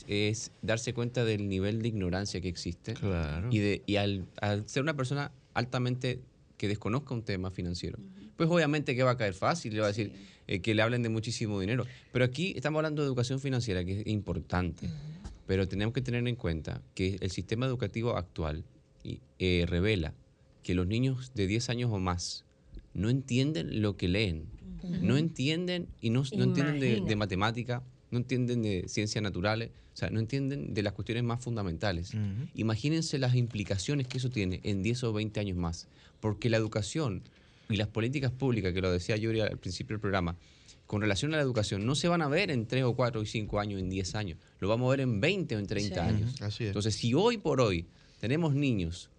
es 0.09 0.53
darse 0.63 0.95
cuenta 0.95 1.25
del 1.25 1.49
nivel 1.49 1.83
de 1.83 1.89
ignorancia 1.89 2.41
que 2.41 2.49
existe. 2.49 2.95
Claro. 2.95 3.49
Y, 3.51 3.59
de, 3.59 3.83
y 3.87 3.97
al, 3.97 4.27
ser 4.67 4.83
una 4.83 4.95
persona 4.95 5.33
altamente 5.55 6.21
que 6.57 6.69
desconozca 6.69 7.15
un 7.15 7.23
tema 7.23 7.51
financiero, 7.51 7.99
pues 8.39 8.49
obviamente 8.49 8.95
que 8.95 9.03
va 9.03 9.11
a 9.11 9.17
caer 9.17 9.35
fácil, 9.35 9.75
le 9.75 9.81
va 9.81 9.87
a 9.87 9.89
decir 9.89 10.13
eh, 10.47 10.61
que 10.61 10.73
le 10.73 10.81
hablen 10.81 11.03
de 11.03 11.09
muchísimo 11.09 11.59
dinero. 11.59 11.85
Pero 12.13 12.25
aquí 12.25 12.53
estamos 12.55 12.79
hablando 12.79 13.03
de 13.03 13.09
educación 13.09 13.41
financiera, 13.41 13.85
que 13.85 14.01
es 14.01 14.07
importante. 14.07 14.89
Pero 15.49 15.67
tenemos 15.67 15.93
que 15.93 16.03
tener 16.03 16.27
en 16.27 16.37
cuenta 16.37 16.81
que 16.95 17.19
el 17.21 17.33
sistema 17.33 17.67
educativo 17.67 18.17
actual 18.17 18.65
eh, 19.41 19.67
revela 19.69 20.15
que 20.63 20.75
los 20.75 20.87
niños 20.87 21.33
de 21.35 21.49
10 21.49 21.69
años 21.71 21.91
o 21.93 21.99
más 21.99 22.45
no 22.95 23.11
entienden 23.11 23.83
lo 23.83 23.97
que 23.97 24.07
leen, 24.07 24.45
no 25.03 25.17
entienden 25.17 25.89
y 26.01 26.11
no, 26.11 26.23
entienden 26.31 27.07
de, 27.07 27.17
matemática, 27.17 27.83
no 28.13 28.19
entienden 28.19 28.63
de 28.63 28.85
ciencias 28.87 29.21
naturales, 29.21 29.71
o 29.95 29.97
sea, 29.97 30.11
no 30.11 30.21
entienden 30.21 30.75
de 30.75 30.83
las 30.85 30.93
cuestiones 30.93 31.25
más 31.25 31.43
fundamentales. 31.43 32.13
Imagínense 32.55 33.19
las 33.19 33.35
implicaciones 33.35 34.07
que 34.07 34.19
eso 34.19 34.31
tiene 34.31 34.61
en 34.63 34.83
10 34.85 35.05
o 35.05 35.13
20 35.13 35.41
años 35.41 35.57
más, 35.57 35.89
porque 36.21 36.51
la 36.51 36.57
educación 36.57 37.25
y 37.69 37.77
las 37.77 37.89
políticas 37.89 38.33
públicas, 38.33 38.73
que 38.73 38.81
lo 38.81 38.91
decía 38.91 39.17
Yuri 39.17 39.41
al 39.41 39.59
principio 39.59 39.95
del 39.95 40.01
programa, 40.01 40.37
con 40.87 41.03
relación 41.03 41.35
a 41.35 41.37
la 41.37 41.43
educación, 41.43 41.85
no 41.85 41.95
se 41.95 42.09
van 42.09 42.23
a 42.23 42.29
ver 42.29 42.51
en 42.51 42.67
3 42.67 42.85
o 42.85 42.97
4 42.97 43.21
o 43.21 43.25
5 43.25 43.61
años, 43.61 43.79
en 43.79 43.91
10 43.91 44.15
años, 44.15 44.39
lo 44.59 44.69
vamos 44.69 44.87
a 44.89 44.91
ver 44.93 45.01
en 45.01 45.21
20 45.21 45.57
o 45.57 45.59
en 45.59 45.67
30 45.67 46.07
años. 46.07 46.35
Entonces, 46.61 46.95
si 46.95 47.13
hoy 47.13 47.37
por 47.37 47.61
hoy 47.61 47.87
tenemos 48.21 48.55
niños, 48.55 49.11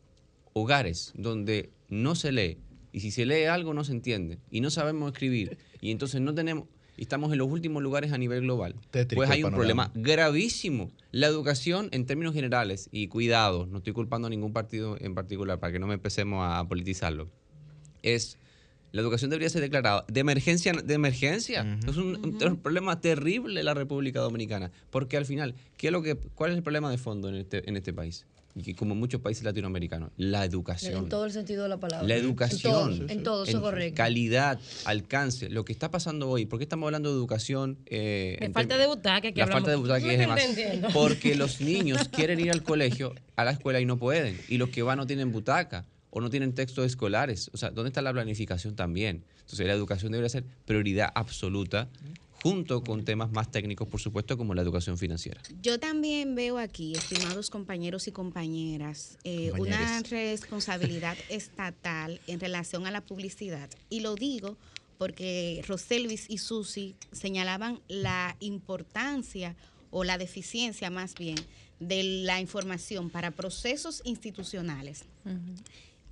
hogares 0.54 1.14
donde 1.16 1.70
no 1.88 2.16
se 2.16 2.32
lee, 2.32 2.58
y 2.92 3.02
si 3.02 3.12
se 3.12 3.26
lee 3.28 3.44
algo 3.44 3.76
no 3.76 3.84
se 3.84 3.92
entiende, 3.92 4.40
y 4.50 4.62
no 4.62 4.72
sabemos 4.72 5.12
escribir, 5.12 5.60
y 5.80 5.92
entonces 5.92 6.22
no 6.22 6.34
tenemos, 6.34 6.66
y 6.98 7.04
estamos 7.04 7.32
en 7.32 7.38
los 7.38 7.48
últimos 7.48 7.84
lugares 7.84 8.14
a 8.14 8.18
nivel 8.18 8.42
global, 8.42 8.76
pues 9.14 9.30
hay 9.30 9.44
un 9.44 9.54
problema 9.54 9.92
gravísimo. 9.94 10.92
La 11.12 11.28
educación 11.28 11.90
en 11.92 12.08
términos 12.08 12.34
generales, 12.34 12.90
y 12.92 13.10
cuidado, 13.10 13.68
no 13.68 13.78
estoy 13.78 13.94
culpando 13.94 14.26
a 14.26 14.30
ningún 14.32 14.54
partido 14.54 14.98
en 15.00 15.14
particular 15.14 15.60
para 15.60 15.72
que 15.72 15.78
no 15.78 15.86
me 15.86 15.94
empecemos 15.94 16.44
a 16.44 16.68
politizarlo, 16.68 17.30
es 18.04 18.38
la 18.92 19.02
educación 19.02 19.30
debería 19.30 19.50
ser 19.50 19.62
declarada 19.62 20.04
de 20.08 20.20
emergencia. 20.20 20.74
De 20.74 20.94
emergencia. 20.94 21.78
Es 21.88 21.98
un, 21.98 22.60
problema 22.62 23.00
terrible 23.00 23.62
la 23.64 23.74
República 23.74 24.20
Dominicana. 24.20 24.72
Porque 24.90 25.18
al 25.18 25.26
final, 25.26 25.56
¿qué 25.78 25.88
es 25.88 25.94
lo 25.94 26.02
que, 26.02 26.16
¿cuál 26.16 26.52
es 26.52 26.58
el 26.58 26.64
problema 26.64 26.90
de 26.90 26.98
fondo 26.98 27.30
en 27.30 27.36
este, 27.36 27.68
en 27.70 27.78
este 27.78 27.94
país? 27.94 28.26
Y 28.56 28.64
que 28.64 28.76
como 28.76 28.94
en 28.94 29.00
muchos 29.00 29.22
países 29.22 29.44
latinoamericanos, 29.44 30.10
la 30.18 30.44
educación. 30.44 31.04
En 31.04 31.10
todo 31.10 31.26
el 31.26 31.32
sentido 31.32 31.64
de 31.64 31.70
la 31.70 31.78
palabra. 31.78 32.08
La 32.08 32.16
educación. 32.16 33.06
En 33.10 33.22
todo, 33.22 33.44
eso 33.44 33.62
correcto. 33.62 33.96
Calidad, 33.96 34.60
alcance. 34.86 35.50
Lo 35.50 35.66
que 35.66 35.72
está 35.72 35.92
pasando 35.92 36.28
hoy, 36.28 36.48
¿por 36.48 36.58
qué 36.58 36.64
estamos 36.64 36.88
hablando 36.88 37.10
de 37.10 37.16
educación? 37.16 37.78
Eh, 37.86 38.50
falta 38.52 38.76
de 38.76 38.88
butaca, 38.88 39.32
que 39.32 39.40
La 39.40 39.48
falta 39.48 39.70
de 39.70 39.78
butaca 39.78 40.12
es 40.12 40.18
demás. 40.18 40.42
Porque 40.94 41.36
los 41.36 41.62
niños 41.62 42.10
quieren 42.10 42.40
ir 42.40 42.52
al 42.52 42.64
colegio, 42.64 43.14
a 43.36 43.46
la 43.46 43.52
escuela 43.52 43.80
y 43.80 43.86
no 43.86 43.98
pueden. 43.98 44.36
Y 44.50 44.58
los 44.58 44.70
que 44.70 44.82
van 44.82 44.98
no 44.98 45.06
tienen 45.06 45.32
butaca 45.32 45.86
o 46.12 46.22
no 46.22 46.30
tienen 46.30 46.54
textos 46.54 46.86
escolares. 46.86 47.50
O 47.54 47.58
sea, 47.58 47.72
¿dónde 47.72 47.90
está 47.90 48.02
la 48.02 48.14
planificación 48.14 48.76
también? 48.76 49.24
Entonces, 49.42 49.68
la 49.68 49.74
educación 49.74 50.12
debería 50.12 50.30
ser 50.30 50.44
prioridad 50.66 51.12
absoluta 51.16 51.90
junto 52.42 52.84
con 52.84 53.04
temas 53.04 53.32
más 53.32 53.52
técnicos, 53.52 53.88
por 53.88 54.00
supuesto, 54.00 54.38
como 54.38 54.54
la 54.54 54.62
educación 54.62 54.98
financiera. 54.98 55.42
Yo 55.62 55.80
también 55.80 56.36
veo 56.36 56.58
aquí, 56.58 56.94
estimados 56.94 57.50
compañeros 57.50 58.08
y 58.08 58.12
compañeras, 58.12 59.18
eh, 59.24 59.52
una 59.58 60.02
responsabilidad 60.04 61.18
estatal 61.30 62.22
en 62.28 62.40
relación 62.40 62.88
a 62.88 62.92
la 62.92 63.02
publicidad. 63.02 63.70
Y 63.90 64.00
lo 64.00 64.16
digo 64.16 64.58
porque 64.98 65.64
Roselvis 65.68 66.30
y 66.30 66.38
Susi 66.38 66.96
señalaban 67.12 67.80
la 67.88 68.36
importancia 68.40 69.56
o 69.92 70.04
la 70.04 70.18
deficiencia 70.18 70.90
más 70.90 71.16
bien 71.16 71.38
de 71.80 72.04
la 72.04 72.42
información 72.42 73.10
para 73.10 73.32
procesos 73.32 74.02
institucionales 74.04 75.06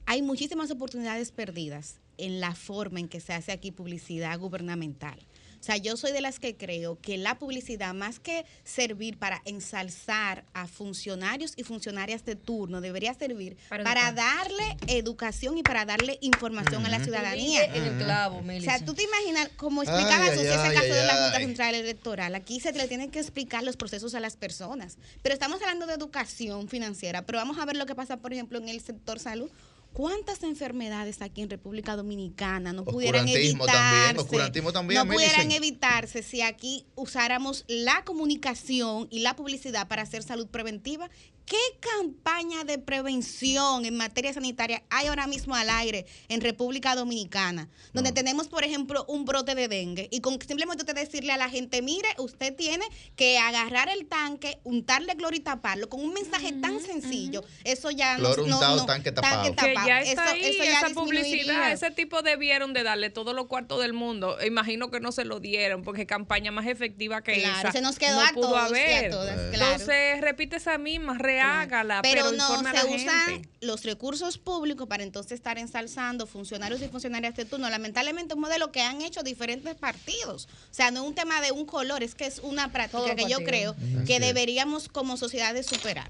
hay 0.07 0.21
muchísimas 0.21 0.71
oportunidades 0.71 1.31
perdidas 1.31 1.99
en 2.17 2.39
la 2.39 2.55
forma 2.55 3.01
en 3.01 3.09
que 3.09 3.19
se 3.19 3.33
hace 3.33 3.51
aquí 3.51 3.71
publicidad 3.71 4.39
gubernamental. 4.39 5.19
O 5.59 5.63
sea, 5.63 5.75
yo 5.75 5.97
soy 5.97 6.13
de 6.13 6.21
las 6.21 6.39
que 6.39 6.55
creo 6.55 6.97
que 7.01 7.17
la 7.17 7.37
publicidad, 7.39 7.93
más 7.93 8.19
que 8.19 8.45
servir 8.63 9.17
para 9.17 9.41
ensalzar 9.43 10.45
a 10.53 10.67
funcionarios 10.67 11.53
y 11.57 11.63
funcionarias 11.63 12.23
de 12.23 12.35
turno, 12.35 12.79
debería 12.79 13.13
servir 13.15 13.57
para, 13.67 14.13
darle 14.13 14.77
educación 14.87 15.57
y 15.57 15.63
para 15.63 15.83
darle 15.83 16.19
información 16.21 16.85
a 16.85 16.89
la 16.89 17.03
ciudadanía. 17.03 17.65
En 17.65 17.83
el 17.83 17.97
clavo, 17.97 18.37
O 18.37 18.61
sea, 18.61 18.85
tú 18.85 18.93
te 18.93 19.03
imaginas, 19.03 19.49
como 19.57 19.83
explicaba 19.83 20.27
ese 20.27 20.47
caso 20.47 20.93
de 20.93 21.05
la 21.05 21.15
Junta 21.15 21.39
Central 21.39 21.75
Electoral, 21.75 22.35
aquí 22.35 22.61
se 22.61 22.71
le 22.71 22.87
tienen 22.87 23.11
que 23.11 23.19
explicar 23.19 23.63
los 23.63 23.75
procesos 23.75 24.15
a 24.15 24.21
las 24.21 24.37
personas. 24.37 24.97
Pero 25.21 25.33
estamos 25.33 25.61
hablando 25.61 25.85
de 25.85 25.95
educación 25.95 26.69
financiera, 26.69 27.25
pero 27.25 27.39
vamos 27.39 27.57
a 27.57 27.65
ver 27.65 27.75
lo 27.75 27.85
que 27.85 27.95
pasa, 27.95 28.17
por 28.17 28.31
ejemplo, 28.31 28.57
en 28.59 28.69
el 28.69 28.79
sector 28.79 29.19
salud 29.19 29.49
¿Cuántas 29.97 30.43
enfermedades 30.43 31.23
aquí 31.23 31.41
en 31.41 31.49
República 31.49 31.95
Dominicana 31.95 32.71
no 32.71 32.85
pudieran 32.85 33.27
evitarse? 33.27 33.65
También, 33.65 34.63
no 34.93 35.07
pudieran 35.07 35.51
evitarse 35.51 36.21
si 36.21 36.43
aquí 36.43 36.85
usáramos 36.93 37.65
la 37.67 38.03
comunicación 38.03 39.07
y 39.09 39.21
la 39.21 39.35
publicidad 39.35 39.87
para 39.87 40.03
hacer 40.03 40.21
salud 40.21 40.49
preventiva 40.49 41.09
¿Qué 41.47 41.55
campaña 41.79 42.65
de 42.65 42.77
prevención 42.77 43.85
en 43.85 43.95
materia 43.95 44.33
sanitaria 44.33 44.83
hay 44.89 45.07
ahora 45.07 45.27
mismo 45.27 45.55
al 45.55 45.69
aire 45.69 46.05
en 46.27 46.41
República 46.41 46.93
Dominicana? 46.93 47.69
Donde 47.93 48.11
tenemos, 48.11 48.49
por 48.49 48.65
ejemplo, 48.65 49.05
un 49.07 49.23
brote 49.23 49.55
de 49.55 49.69
dengue 49.69 50.09
y 50.11 50.19
con 50.19 50.41
simplemente 50.41 50.83
usted 50.83 50.93
decirle 50.93 51.31
a 51.31 51.37
la 51.37 51.49
gente, 51.49 51.81
mire, 51.81 52.09
usted 52.17 52.53
tiene 52.53 52.85
que 53.15 53.37
agarrar 53.39 53.87
el 53.87 54.07
tanque, 54.07 54.59
untarle 54.65 55.15
cloro 55.15 55.37
y 55.37 55.39
taparlo 55.39 55.87
con 55.87 56.01
un 56.01 56.13
mensaje 56.13 56.51
tan 56.51 56.81
sencillo. 56.81 57.45
Eso 57.63 57.91
ya 57.91 58.17
no, 58.17 58.35
no, 58.35 58.85
tanque 58.85 59.13
tapado. 59.13 59.55
Que 59.55 59.73
ya 59.87 60.01
está 60.01 60.31
ahí, 60.31 60.43
esa 60.43 60.89
publicidad, 60.89 61.71
ese 61.71 61.91
tipo 61.91 62.23
debieron 62.23 62.73
de 62.73 62.83
darle 62.83 63.09
todos 63.09 63.33
los 63.33 63.47
cuartos 63.47 63.79
del 63.79 63.93
mundo. 63.93 64.37
Imagino 64.45 64.91
que 64.91 64.99
no 64.99 65.13
se 65.13 65.23
lo 65.23 65.39
dieron 65.39 65.83
porque 65.83 66.05
campaña 66.05 66.51
más 66.51 66.67
efectiva 66.67 67.21
que 67.21 67.39
claro, 67.39 67.59
esa 67.59 67.71
se 67.71 67.79
nos 67.79 67.97
quedó 67.97 68.19
a 68.19 68.33
todos 68.33 68.57
haber. 68.57 69.03
Y 69.03 69.05
a 69.05 69.09
todas, 69.11 69.55
claro. 69.55 69.71
Entonces 69.71 70.19
repite 70.19 70.57
esa 70.57 70.77
misma 70.77 71.17
hágala, 71.39 72.01
pero, 72.01 72.31
no 72.31 72.59
se 72.59 72.95
usan 72.95 73.47
los 73.61 73.83
recursos 73.83 74.37
públicos 74.37 74.87
para 74.87 75.03
entonces 75.03 75.33
estar 75.33 75.57
ensalzando 75.57 76.27
funcionarios 76.27 76.81
y 76.81 76.87
funcionarias 76.87 77.35
de 77.35 77.45
turno. 77.45 77.69
Lamentablemente 77.69 78.33
un 78.33 78.41
modelo 78.41 78.71
que 78.71 78.81
han 78.81 79.01
hecho 79.01 79.23
diferentes 79.23 79.75
partidos. 79.75 80.47
O 80.69 80.73
sea, 80.73 80.91
no 80.91 81.01
es 81.01 81.07
un 81.07 81.15
tema 81.15 81.41
de 81.41 81.51
un 81.51 81.65
color, 81.65 82.03
es 82.03 82.15
que 82.15 82.25
es 82.25 82.39
una 82.39 82.71
práctica 82.71 83.15
que 83.15 83.27
yo 83.27 83.43
creo 83.43 83.75
que 84.05 84.19
deberíamos 84.19 84.87
como 84.89 85.17
sociedad 85.17 85.53
de 85.53 85.63
superar. 85.63 86.09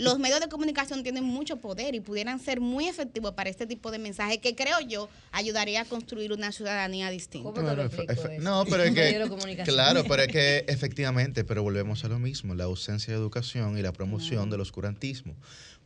Los 0.00 0.18
medios 0.18 0.40
de 0.40 0.48
comunicación 0.48 1.02
tienen 1.02 1.24
mucho 1.24 1.56
poder 1.58 1.94
y 1.94 2.00
pudieran 2.00 2.40
ser 2.40 2.60
muy 2.60 2.88
efectivos 2.88 3.32
para 3.34 3.50
este 3.50 3.66
tipo 3.66 3.90
de 3.90 3.98
mensajes 3.98 4.38
que 4.38 4.54
creo 4.54 4.80
yo 4.80 5.10
ayudaría 5.30 5.82
a 5.82 5.84
construir 5.84 6.32
una 6.32 6.52
ciudadanía 6.52 7.10
distinta. 7.10 7.50
no, 8.40 8.64
pero 8.64 8.82
es 8.82 8.94
que, 8.94 9.62
claro, 9.64 10.04
pero 10.08 10.22
es 10.22 10.28
que 10.28 10.64
efectivamente, 10.68 11.44
pero 11.44 11.62
volvemos 11.62 12.02
a 12.04 12.08
lo 12.08 12.18
mismo, 12.18 12.54
la 12.54 12.64
ausencia 12.64 13.12
de 13.12 13.20
educación 13.20 13.76
y 13.76 13.82
la 13.82 13.92
promoción 13.92 14.48
del 14.48 14.62
oscurantismo. 14.62 15.36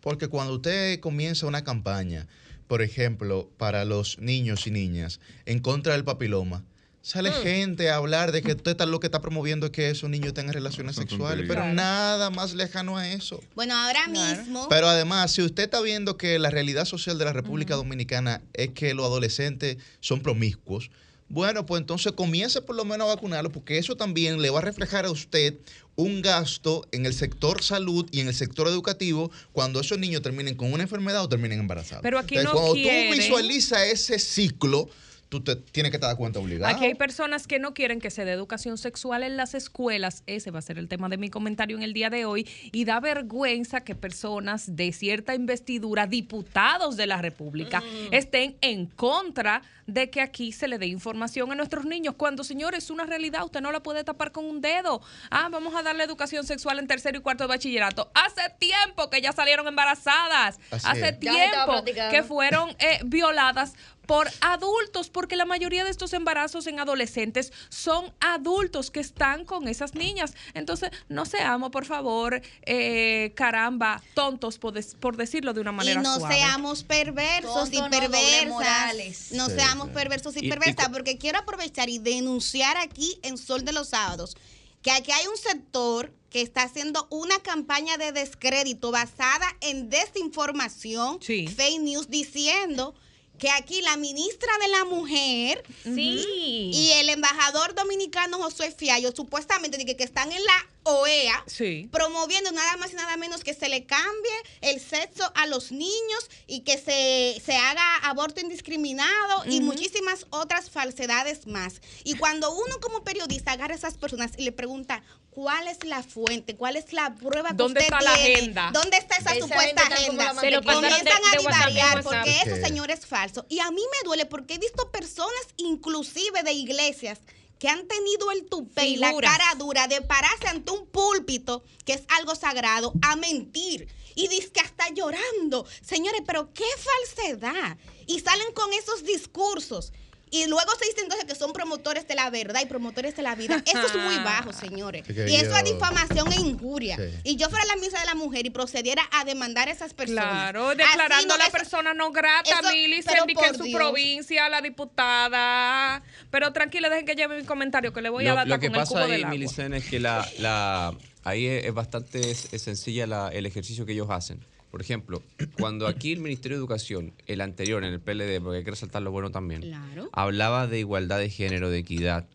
Porque 0.01 0.29
cuando 0.29 0.55
usted 0.55 1.01
comienza 1.01 1.47
una 1.47 1.65
campaña, 1.65 2.29
por 2.69 2.83
ejemplo, 2.83 3.51
para 3.57 3.85
los 3.85 4.19
niños 4.21 4.67
y 4.69 4.71
niñas 4.71 5.19
en 5.45 5.59
contra 5.59 5.95
del 5.95 6.05
papiloma, 6.05 6.65
Sale 7.05 7.29
mm. 7.29 7.43
gente 7.43 7.91
a 7.91 7.97
hablar 7.97 8.33
de 8.33 8.41
que 8.41 8.53
usted 8.53 8.71
está, 8.71 8.87
lo 8.87 8.99
que 8.99 9.09
está 9.09 9.21
promoviendo 9.21 9.67
es 9.67 9.73
que 9.73 9.91
esos 9.91 10.09
niños 10.09 10.33
tengan 10.33 10.55
relaciones 10.55 10.97
sexuales, 10.97 11.45
pero 11.47 11.71
nada 11.71 12.31
más 12.31 12.55
lejano 12.55 12.97
a 12.97 13.07
eso. 13.13 13.43
Bueno, 13.55 13.77
ahora 13.77 14.09
mismo. 14.09 14.67
Pero 14.71 14.89
además, 14.89 15.31
si 15.31 15.43
usted 15.43 15.65
está 15.65 15.83
viendo 15.83 16.17
que 16.17 16.39
la 16.39 16.49
realidad 16.49 16.87
social 16.87 17.19
de 17.19 17.27
la 17.27 17.35
República 17.35 17.75
Dominicana 17.75 18.41
es 18.55 18.71
que 18.71 18.95
los 18.95 19.05
adolescentes 19.05 19.77
son 20.01 20.21
promiscuos, 20.21 20.91
bueno, 21.29 21.67
pues 21.67 21.83
entonces 21.83 22.13
comience 22.13 22.63
por 22.63 22.75
lo 22.75 22.87
menos 22.87 23.07
a 23.07 23.15
vacunarlo, 23.17 23.53
porque 23.53 23.77
eso 23.77 23.97
también 23.97 24.41
le 24.41 24.49
va 24.49 24.61
a 24.61 24.63
reflejar 24.63 25.05
a 25.05 25.11
usted 25.11 25.57
un 25.97 26.23
gasto 26.23 26.89
en 26.91 27.05
el 27.05 27.13
sector 27.13 27.63
salud 27.63 28.09
y 28.13 28.21
en 28.21 28.29
el 28.29 28.35
sector 28.35 28.67
educativo 28.67 29.31
cuando 29.53 29.79
esos 29.79 29.99
niños 29.99 30.23
terminen 30.23 30.55
con 30.55 30.73
una 30.73 30.85
enfermedad 30.85 31.23
o 31.23 31.29
terminen 31.29 31.61
embarazados. 31.61 32.03
Pero 32.03 32.19
aquí 32.19 32.37
no 32.37 32.51
cuando 32.51 32.73
tú 32.73 32.89
visualizas 33.15 33.89
ese 33.89 34.19
ciclo, 34.19 34.89
tú 35.35 35.43
te 35.43 35.57
tienes 35.57 35.91
que 35.91 35.99
dar 35.99 36.17
cuenta 36.17 36.39
obligado. 36.39 36.73
Aquí 36.73 36.85
hay 36.85 36.95
personas 36.95 37.49
que 37.49 37.59
no 37.59 37.75
quieren 37.75 38.01
que 38.01 38.11
se 38.11 38.25
dé 38.25 38.31
educación 38.31 38.79
sexual 38.79 39.25
en 39.25 39.37
las 39.37 39.55
escuelas. 39.55 40.23
Ese 40.27 40.53
va 40.53 40.61
a 40.61 40.63
ser 40.63 40.79
el 40.79 40.87
tema 40.87 41.09
de 41.09 41.17
mi 41.17 41.29
comentario 41.29 41.77
en 41.77 41.83
el 41.83 41.93
día 41.93 42.09
de 42.09 42.25
hoy. 42.25 42.49
Y 42.71 42.85
da 42.85 43.01
vergüenza 43.01 43.81
que 43.81 43.97
personas 43.97 44.77
de 44.77 44.93
cierta 44.93 45.35
investidura, 45.35 46.07
diputados 46.07 46.97
de 46.97 47.07
la 47.07 47.21
República, 47.21 47.81
mm. 47.81 48.15
estén 48.15 48.57
en 48.61 48.87
contra 48.87 49.63
de 49.87 50.09
que 50.09 50.21
aquí 50.21 50.53
se 50.53 50.69
le 50.69 50.79
dé 50.79 50.87
información 50.87 51.51
a 51.53 51.55
nuestros 51.55 51.85
niños. 51.85 52.15
Cuando, 52.17 52.45
señores, 52.45 52.85
es 52.85 52.91
una 52.91 53.05
realidad, 53.05 53.45
usted 53.45 53.61
no 53.61 53.73
la 53.73 53.83
puede 53.83 54.05
tapar 54.05 54.33
con 54.33 54.45
un 54.45 54.61
dedo. 54.61 55.03
Ah, 55.31 55.49
vamos 55.51 55.75
a 55.75 55.83
darle 55.83 56.05
educación 56.05 56.45
sexual 56.47 56.79
en 56.79 56.87
tercero 56.87 57.19
y 57.19 57.21
cuarto 57.21 57.45
de 57.45 57.49
bachillerato. 57.49 58.11
Hace 58.15 58.43
tiempo 58.59 59.11
que 59.11 59.21
ya 59.21 59.33
salieron 59.33 59.67
embarazadas. 59.67 60.59
Hace 60.71 61.13
tiempo 61.13 61.85
que 62.11 62.23
fueron 62.23 62.71
eh, 62.79 63.01
violadas 63.05 63.75
por 64.07 64.31
adultos, 64.41 65.11
porque 65.11 65.37
la 65.37 65.45
mayoría 65.45 65.85
de 65.85 65.91
estos 65.91 66.13
embarazos 66.13 66.67
en 66.67 66.81
adolescentes 66.81 67.53
son 67.69 68.13
adultos 68.21 68.91
que 68.91 69.01
están 69.01 69.45
con 69.45 69.69
esas 69.69 69.95
niñas. 69.95 70.35
Entonces, 70.55 70.91
no 71.09 71.25
seamos, 71.25 71.71
por 71.71 71.85
favor, 71.85 72.43
eh, 72.63 73.33
caramba, 73.35 74.03
tontos, 74.15 74.59
por, 74.59 74.73
decirlo 75.17 75.53
de 75.55 75.61
una 75.61 75.73
manera 75.73 76.01
y 76.01 76.03
no 76.03 76.21
seamos 76.29 76.85
perversos 76.85 77.71
y 77.73 77.81
perversas. 77.89 79.33
No, 79.33 79.49
seamos 79.49 79.91
perversos 79.91 80.37
y, 80.37 80.49
perversas, 80.49 80.89
porque 80.89 81.19
quiero 81.19 81.39
aprovechar 81.39 81.89
y 81.89 81.99
denunciar 81.99 82.77
aquí 82.77 83.19
en 83.23 83.39
Sol 83.39 83.65
de 83.65 83.73
los 83.73 83.89
Sábados 83.91 84.37
que 84.83 84.91
aquí 84.91 85.13
hay 85.13 85.27
un 85.27 85.37
sector 85.39 86.13
que 86.29 86.43
está 86.43 86.65
haciendo 86.65 87.07
una 87.11 87.39
campaña 87.39 87.97
de 87.97 88.13
descrédito 88.13 88.91
basada 88.91 89.47
en 89.63 89.89
desinformación, 89.89 91.21
fake 91.23 91.81
news, 91.81 92.11
diciendo 92.11 92.95
que 93.39 93.51
aquí 93.51 93.83
la 93.83 93.97
ministra 93.97 94.51
de 94.61 94.69
la 94.69 94.85
Mujer 94.85 95.65
y 95.85 96.91
el 96.95 97.09
embajador 97.09 97.75
dominicano 97.75 98.39
José 98.39 98.71
Fiallo 98.71 99.13
supuestamente 99.15 99.85
que, 99.85 99.97
que 99.97 100.05
están 100.05 100.31
en 100.33 100.43
la 100.45 100.67
OEA 100.85 101.45
promoviendo 101.91 102.53
nada 102.53 102.77
más 102.77 102.93
y 102.93 102.97
nada 102.97 103.17
menos 103.17 103.43
que 103.43 103.55
se 103.55 103.69
le 103.69 103.85
cambie 103.85 104.33
el 104.61 104.81
sexo 104.81 105.31
a 105.35 105.47
los 105.47 105.73
niños 105.73 106.31
y 106.47 106.61
que 106.61 106.79
se, 106.79 107.41
se 107.45 107.57
haga 107.57 107.97
aborto 108.03 108.41
indiscriminado 108.41 109.45
y 109.47 109.61
muchísimas 109.61 110.27
otras 110.31 110.71
falsedades 110.71 111.47
más. 111.47 111.81
Y 112.05 112.17
cuando 112.17 112.53
uno 112.53 112.81
como 112.81 113.03
periodista 113.03 113.53
agarra 113.53 113.75
a 113.75 113.79
esas 113.79 113.95
personas 113.95 114.33
y 114.37 114.45
le 114.45 114.53
pregunta, 114.53 115.03
¿Cuál 115.35 115.67
es 115.67 115.83
la 115.83 116.05
fuente? 116.05 116.55
¿Cuál 116.55 116.77
es 116.77 116.93
la 116.93 117.13
prueba 117.17 117.49
que 117.49 117.57
¿Dónde 117.57 117.81
está 117.81 118.01
la 118.01 118.13
agenda? 118.13 118.71
¿Dónde 118.73 118.97
está 118.97 119.17
esa, 119.17 119.35
supuesta 119.35 119.83
agenda? 119.83 120.33
Se 120.39 120.51
lo 120.53 120.63
Comienzan 120.63 121.23
a 121.33 121.37
divariar 121.37 122.05
porque 122.05 122.39
ese 122.45 122.63
señor 122.63 122.93
es 122.93 123.05
falso. 123.05 123.24
Y 123.49 123.61
a 123.61 123.71
mí 123.71 123.81
me 123.81 124.07
duele 124.07 124.27
porque 124.27 124.55
he 124.55 124.59
visto 124.59 124.91
personas, 124.91 125.47
inclusive 125.57 126.43
de 126.43 126.53
iglesias, 126.53 127.21
que 127.59 127.69
han 127.69 127.87
tenido 127.87 128.31
el 128.31 128.47
tupé 128.47 128.89
y 128.89 128.97
la 128.97 129.15
cara 129.21 129.55
dura 129.57 129.87
de 129.87 130.03
pararse 130.03 130.49
ante 130.49 130.73
un 130.73 130.87
púlpito, 130.87 131.65
que 131.85 131.95
es 131.95 132.03
algo 132.19 132.35
sagrado, 132.35 132.93
a 133.03 133.17
mentir. 133.17 133.89
Y 134.15 134.29
dice 134.29 134.51
que 134.51 134.61
hasta 134.61 134.91
llorando. 134.91 135.67
Señores, 135.81 136.23
pero 136.27 136.53
qué 136.53 136.65
falsedad. 136.79 137.79
Y 138.07 138.21
salen 138.21 138.53
con 138.53 138.73
esos 138.73 139.05
discursos. 139.05 139.93
Y 140.31 140.47
luego 140.47 140.71
se 140.79 140.87
dice 140.87 141.01
entonces 141.03 141.27
que 141.27 141.35
son 141.35 141.53
promotores 141.53 142.09
de 142.09 142.15
la 142.15 142.29
verdad 142.31 142.61
y 142.63 142.67
promotores 142.67 143.15
de 143.17 143.23
la 143.23 143.35
vida. 143.35 143.63
Eso 143.67 143.87
es 143.87 143.95
muy 143.95 144.17
bajo, 144.17 144.53
señores. 144.53 145.05
y 145.09 145.35
eso 145.37 145.57
es 145.57 145.65
difamación 145.65 146.33
e 146.33 146.41
injuria. 146.41 146.99
Y 147.23 147.37
yo 147.37 147.49
fuera 147.49 147.65
la 147.67 147.77
misa 147.77 148.01
de 148.01 148.07
la 148.07 148.15
mujer 148.15 148.47
y 148.47 148.51
procediera 148.51 149.03
a 149.13 149.25
demandar 149.25 149.69
a 149.69 149.71
esas 149.71 149.95
personas. 149.95 150.25
Claro, 150.25 150.75
declarando 150.75 151.35
a 151.35 151.39
la 151.39 151.51
persona 151.51 151.95
no 151.95 152.11
grata, 152.11 152.63
Millicent, 152.73 153.27
que 153.27 153.47
en 153.47 153.57
su 153.57 153.71
provincia, 153.73 154.49
la 154.49 154.61
diputada. 154.61 156.03
Pero 156.31 156.53
tranquila, 156.53 156.89
dejen 156.89 157.07
que 157.07 157.15
lleve 157.15 157.37
mi 157.37 157.45
comentario, 157.45 157.93
que 157.93 158.03
le 158.03 158.09
voy 158.09 158.27
a 158.27 158.35
dar 158.35 158.49
Lo 158.49 158.59
que 158.59 158.71
pasa 158.71 159.05
ahí, 159.05 159.25
Millicent, 159.25 159.75
es 159.75 159.89
que 159.89 160.01
la, 160.01 160.29
la, 160.39 160.95
ahí 161.23 161.47
es, 161.47 161.73
bastante 161.73 162.35
sencilla 162.35 163.31
el 163.33 163.47
ejercicio 163.47 163.87
que 163.87 163.93
ellos 163.93 164.09
hacen 164.11 164.45
por 164.75 164.81
ejemplo, 164.81 165.23
cuando 165.61 165.87
aquí 165.87 166.11
el 166.11 166.19
Ministerio 166.19 166.57
de 166.57 166.59
Educación, 166.59 167.13
el 167.29 167.43
anterior, 167.43 167.85
en 167.85 167.93
el 167.93 168.01
PLD, 168.01 168.43
porque 168.43 168.59
hay 168.59 168.65
que 168.65 168.73
resaltar 168.73 169.03
lo 169.03 169.13
bueno 169.13 169.31
también, 169.31 169.73
hablaba 170.11 170.67
de 170.67 170.81
igualdad 170.81 171.21
de 171.21 171.31
género, 171.31 171.71
de 171.71 171.79
equidad, 171.79 172.27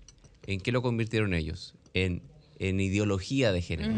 ¿en 0.47 0.61
qué 0.61 0.71
lo 0.71 0.81
convirtieron 0.81 1.33
ellos? 1.33 1.75
En, 1.93 2.21
en 2.59 2.79
ideología 2.79 3.51
de 3.51 3.61
género. 3.61 3.93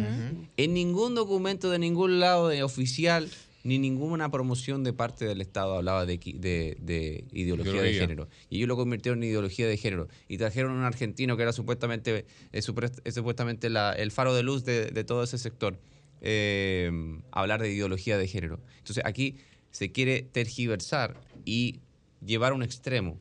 En 0.57 0.73
ningún 0.73 1.13
documento 1.13 1.69
de 1.69 1.77
ningún 1.77 2.19
lado 2.19 2.47
de 2.47 2.63
oficial 2.63 3.29
ni 3.63 3.77
ninguna 3.77 4.31
promoción 4.31 4.83
de 4.83 4.91
parte 4.91 5.25
del 5.25 5.39
Estado 5.39 5.75
hablaba 5.75 6.07
de, 6.07 6.17
de, 6.17 7.25
ideología, 7.33 7.83
de 7.83 7.93
género. 7.93 8.27
Y 8.49 8.57
ellos 8.57 8.69
lo 8.69 8.75
convirtieron 8.75 9.21
en 9.21 9.29
ideología 9.29 9.67
de 9.67 9.77
género. 9.77 10.07
Y 10.27 10.39
trajeron 10.39 10.71
a 10.71 10.75
un 10.79 10.83
argentino 10.83 11.37
que 11.37 11.43
era 11.43 11.53
supuestamente, 11.53 12.25
eh, 12.53 12.61
supuestamente 12.63 13.67
el 13.67 14.09
faro 14.09 14.33
de 14.33 14.41
luz 14.41 14.65
de 14.65 15.03
todo 15.03 15.21
ese 15.21 15.37
sector 15.37 15.77
eh, 16.21 16.91
hablar 17.31 17.61
de 17.61 17.71
ideología 17.71 18.17
de 18.17 18.27
género. 18.27 18.59
Entonces 18.77 19.03
aquí 19.05 19.37
se 19.71 19.91
quiere 19.91 20.21
tergiversar 20.21 21.19
y 21.45 21.79
llevar 22.25 22.51
a 22.51 22.55
un 22.55 22.63
extremo 22.63 23.19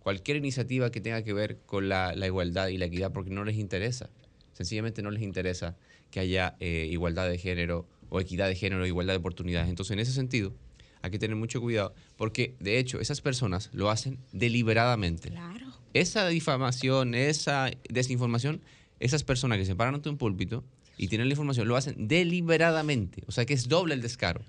cualquier 0.00 0.36
iniciativa 0.36 0.90
que 0.90 1.00
tenga 1.00 1.22
que 1.22 1.32
ver 1.32 1.58
con 1.66 1.88
la, 1.88 2.14
igualdad 2.24 2.68
y 2.68 2.78
la 2.78 2.84
equidad 2.84 3.12
porque 3.12 3.30
no 3.30 3.44
les 3.44 3.56
interesa. 3.56 4.10
Sencillamente 4.52 5.02
no 5.02 5.10
les 5.10 5.22
interesa 5.22 5.76
que 6.10 6.20
haya 6.20 6.56
eh, 6.60 6.86
igualdad 6.90 7.28
de 7.28 7.38
género 7.38 7.88
o 8.08 8.20
equidad 8.20 8.48
de 8.48 8.54
género, 8.54 8.86
igualdad 8.86 9.14
de 9.14 9.18
oportunidades. 9.18 9.68
Entonces 9.68 9.92
en 9.92 9.98
ese 9.98 10.12
sentido 10.12 10.54
hay 11.02 11.10
que 11.10 11.18
tener 11.18 11.36
mucho 11.36 11.60
cuidado 11.60 11.94
porque 12.16 12.54
de 12.60 12.78
hecho 12.78 13.00
esas 13.00 13.20
personas 13.20 13.70
lo 13.72 13.90
hacen 13.90 14.18
deliberadamente. 14.32 15.30
Claro. 15.30 15.66
Esa 15.92 16.28
difamación, 16.28 17.14
esa 17.14 17.70
desinformación, 17.88 18.60
esas 19.00 19.24
personas 19.24 19.58
que 19.58 19.64
se 19.64 19.74
paran 19.74 19.94
ante 19.94 20.08
un 20.08 20.18
púlpito 20.18 20.62
y 20.96 21.08
tienen 21.08 21.28
la 21.28 21.32
información, 21.32 21.68
lo 21.68 21.76
hacen 21.76 22.08
deliberadamente. 22.08 23.22
O 23.26 23.32
sea 23.32 23.44
que 23.44 23.54
es 23.54 23.68
doble 23.68 23.94
el 23.94 24.02
descaro. 24.02 24.42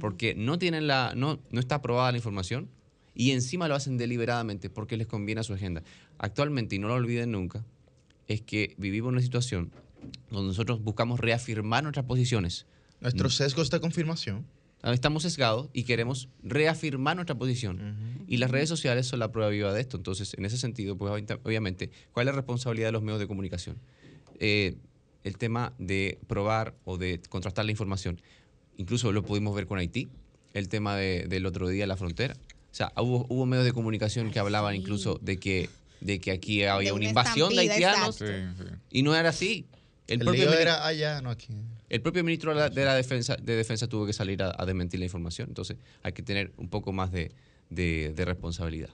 Porque 0.00 0.34
no 0.34 0.58
tienen 0.58 0.86
la, 0.86 1.12
no, 1.16 1.40
no 1.50 1.60
está 1.60 1.76
aprobada 1.76 2.10
la 2.10 2.18
información 2.18 2.68
y 3.14 3.30
encima 3.30 3.68
lo 3.68 3.74
hacen 3.74 3.98
deliberadamente 3.98 4.70
porque 4.70 4.96
les 4.96 5.06
conviene 5.06 5.40
a 5.40 5.44
su 5.44 5.52
agenda. 5.52 5.82
Actualmente, 6.18 6.76
y 6.76 6.78
no 6.78 6.88
lo 6.88 6.94
olviden 6.94 7.32
nunca, 7.32 7.64
es 8.26 8.40
que 8.40 8.74
vivimos 8.78 9.12
una 9.12 9.20
situación 9.20 9.70
donde 10.30 10.48
nosotros 10.48 10.82
buscamos 10.82 11.20
reafirmar 11.20 11.82
nuestras 11.84 12.06
posiciones. 12.06 12.66
Nuestros 13.00 13.36
sesgos 13.36 13.70
de 13.70 13.80
confirmación. 13.80 14.46
Estamos 14.82 15.22
sesgados 15.22 15.68
y 15.72 15.84
queremos 15.84 16.28
reafirmar 16.42 17.14
nuestra 17.14 17.36
posición. 17.36 18.24
Y 18.26 18.38
las 18.38 18.50
redes 18.50 18.68
sociales 18.68 19.06
son 19.06 19.20
la 19.20 19.30
prueba 19.30 19.48
viva 19.50 19.72
de 19.72 19.80
esto. 19.80 19.96
Entonces, 19.96 20.34
en 20.34 20.44
ese 20.44 20.56
sentido, 20.56 20.96
pues 20.96 21.24
obviamente, 21.44 21.90
¿cuál 22.10 22.26
es 22.26 22.32
la 22.32 22.36
responsabilidad 22.36 22.88
de 22.88 22.92
los 22.92 23.02
medios 23.02 23.20
de 23.20 23.28
comunicación? 23.28 23.76
Eh, 24.40 24.76
el 25.24 25.38
tema 25.38 25.72
de 25.78 26.18
probar 26.26 26.74
o 26.84 26.98
de 26.98 27.20
contrastar 27.28 27.64
la 27.64 27.70
información. 27.70 28.20
Incluso 28.76 29.12
lo 29.12 29.22
pudimos 29.22 29.54
ver 29.54 29.66
con 29.66 29.78
Haití, 29.78 30.08
el 30.54 30.68
tema 30.68 30.96
del 30.96 31.46
otro 31.46 31.68
día 31.68 31.86
la 31.86 31.96
frontera. 31.96 32.34
O 32.34 32.74
sea, 32.74 32.92
hubo, 32.96 33.26
hubo 33.28 33.46
medios 33.46 33.64
de 33.64 33.72
comunicación 33.72 34.30
que 34.30 34.38
hablaban 34.38 34.74
incluso 34.74 35.18
de 35.20 35.38
que, 35.38 35.68
de 36.00 36.20
que 36.20 36.30
aquí 36.30 36.64
había 36.64 36.94
una, 36.94 37.04
invasión 37.04 37.54
de 37.54 37.60
haitianos 37.60 38.22
y 38.90 39.02
no 39.02 39.14
era 39.14 39.28
así. 39.28 39.66
El, 40.08 40.20
propio 40.20 40.52
era 40.52 40.86
allá, 40.86 41.20
no 41.20 41.30
aquí. 41.30 41.48
El 41.88 42.00
propio 42.00 42.24
ministro 42.24 42.54
de 42.54 42.84
la, 42.84 42.94
defensa, 42.94 43.36
de 43.36 43.56
defensa 43.56 43.86
tuvo 43.86 44.06
que 44.06 44.12
salir 44.12 44.42
a, 44.42 44.64
desmentir 44.64 44.98
la 44.98 45.06
información. 45.06 45.48
Entonces 45.48 45.76
hay 46.02 46.12
que 46.12 46.22
tener 46.22 46.52
un 46.56 46.68
poco 46.68 46.92
más 46.92 47.12
de 47.12 47.32
responsabilidad. 48.16 48.90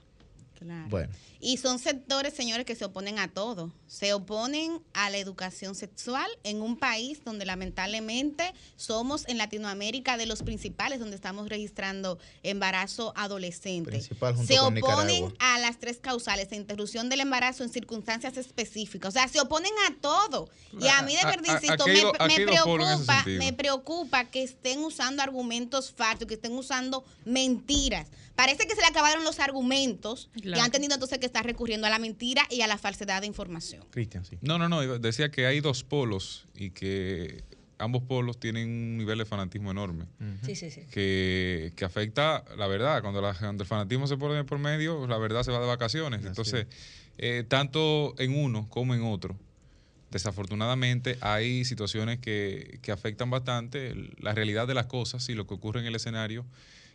Bueno. 0.89 1.11
Y 1.41 1.57
son 1.57 1.79
sectores, 1.79 2.33
señores, 2.33 2.65
que 2.65 2.75
se 2.75 2.85
oponen 2.85 3.17
a 3.17 3.29
todo. 3.29 3.71
Se 3.87 4.13
oponen 4.13 4.81
a 4.93 5.09
la 5.09 5.17
educación 5.17 5.73
sexual 5.73 6.29
en 6.43 6.61
un 6.61 6.77
país 6.77 7.23
donde 7.23 7.45
lamentablemente 7.45 8.53
somos 8.75 9.27
en 9.27 9.37
Latinoamérica 9.37 10.17
de 10.17 10.25
los 10.25 10.43
principales 10.43 10.99
donde 10.99 11.15
estamos 11.15 11.47
registrando 11.47 12.19
embarazo 12.43 13.13
adolescente. 13.15 14.01
se 14.01 14.59
oponen 14.59 15.33
a 15.39 15.59
las 15.59 15.79
tres 15.79 15.99
causales 15.99 16.49
de 16.49 16.57
interrupción 16.57 17.09
del 17.09 17.21
embarazo 17.21 17.63
en 17.63 17.69
circunstancias 17.69 18.35
específicas. 18.37 19.09
O 19.09 19.11
sea, 19.11 19.27
se 19.27 19.39
oponen 19.39 19.73
a 19.87 19.95
todo. 20.01 20.49
Y 20.79 20.87
a 20.87 21.01
mí 21.03 21.15
de 21.15 21.25
verdad, 21.25 21.61
insisto, 21.61 21.85
me, 21.87 22.35
preocupa, 22.45 23.23
me 23.25 23.53
preocupa 23.53 24.25
que 24.25 24.43
estén 24.43 24.79
usando 24.79 25.23
argumentos 25.23 25.91
falsos, 25.91 26.27
que 26.27 26.33
estén 26.33 26.53
usando 26.53 27.05
mentiras. 27.23 28.07
Parece 28.35 28.67
que 28.67 28.73
se 28.73 28.79
le 28.79 28.87
acabaron 28.87 29.25
los 29.25 29.39
argumentos 29.39 30.29
y 30.55 30.59
han 30.59 30.71
tenido 30.71 30.93
entonces 30.93 31.19
que 31.19 31.25
estar 31.25 31.45
recurriendo 31.45 31.87
a 31.87 31.89
la 31.89 31.99
mentira 31.99 32.43
y 32.49 32.61
a 32.61 32.67
la 32.67 32.77
falsedad 32.77 33.21
de 33.21 33.27
información. 33.27 33.85
Cristian, 33.91 34.25
sí. 34.25 34.37
No, 34.41 34.57
no, 34.57 34.69
no, 34.69 34.99
decía 34.99 35.29
que 35.29 35.45
hay 35.45 35.59
dos 35.61 35.83
polos 35.83 36.47
y 36.55 36.71
que 36.71 37.43
ambos 37.79 38.03
polos 38.03 38.39
tienen 38.39 38.69
un 38.69 38.97
nivel 38.97 39.17
de 39.17 39.25
fanatismo 39.25 39.71
enorme. 39.71 40.05
Sí, 40.45 40.55
sí, 40.55 40.69
sí. 40.69 40.81
Que, 40.91 41.73
afecta, 41.83 42.43
la 42.57 42.67
verdad, 42.67 43.01
cuando, 43.01 43.27
el 43.27 43.65
fanatismo 43.65 44.05
se 44.05 44.17
pone 44.17 44.43
por 44.43 44.59
medio, 44.59 45.07
la 45.07 45.17
verdad 45.17 45.43
se 45.43 45.51
va 45.51 45.59
de 45.59 45.67
vacaciones. 45.67 46.23
Entonces, 46.25 46.67
eh, 47.17 47.43
tanto 47.47 48.13
en 48.19 48.35
uno 48.35 48.67
como 48.69 48.93
en 48.93 49.01
otro, 49.03 49.37
desafortunadamente 50.11 51.17
hay 51.21 51.63
situaciones 51.65 52.19
que, 52.19 52.79
que 52.81 52.91
afectan 52.91 53.29
bastante 53.29 53.95
la 54.19 54.33
realidad 54.33 54.67
de 54.67 54.73
las 54.73 54.87
cosas 54.87 55.27
y 55.29 55.33
lo 55.33 55.47
que 55.47 55.53
ocurre 55.53 55.79
en 55.79 55.85
el 55.85 55.95
escenario. 55.95 56.45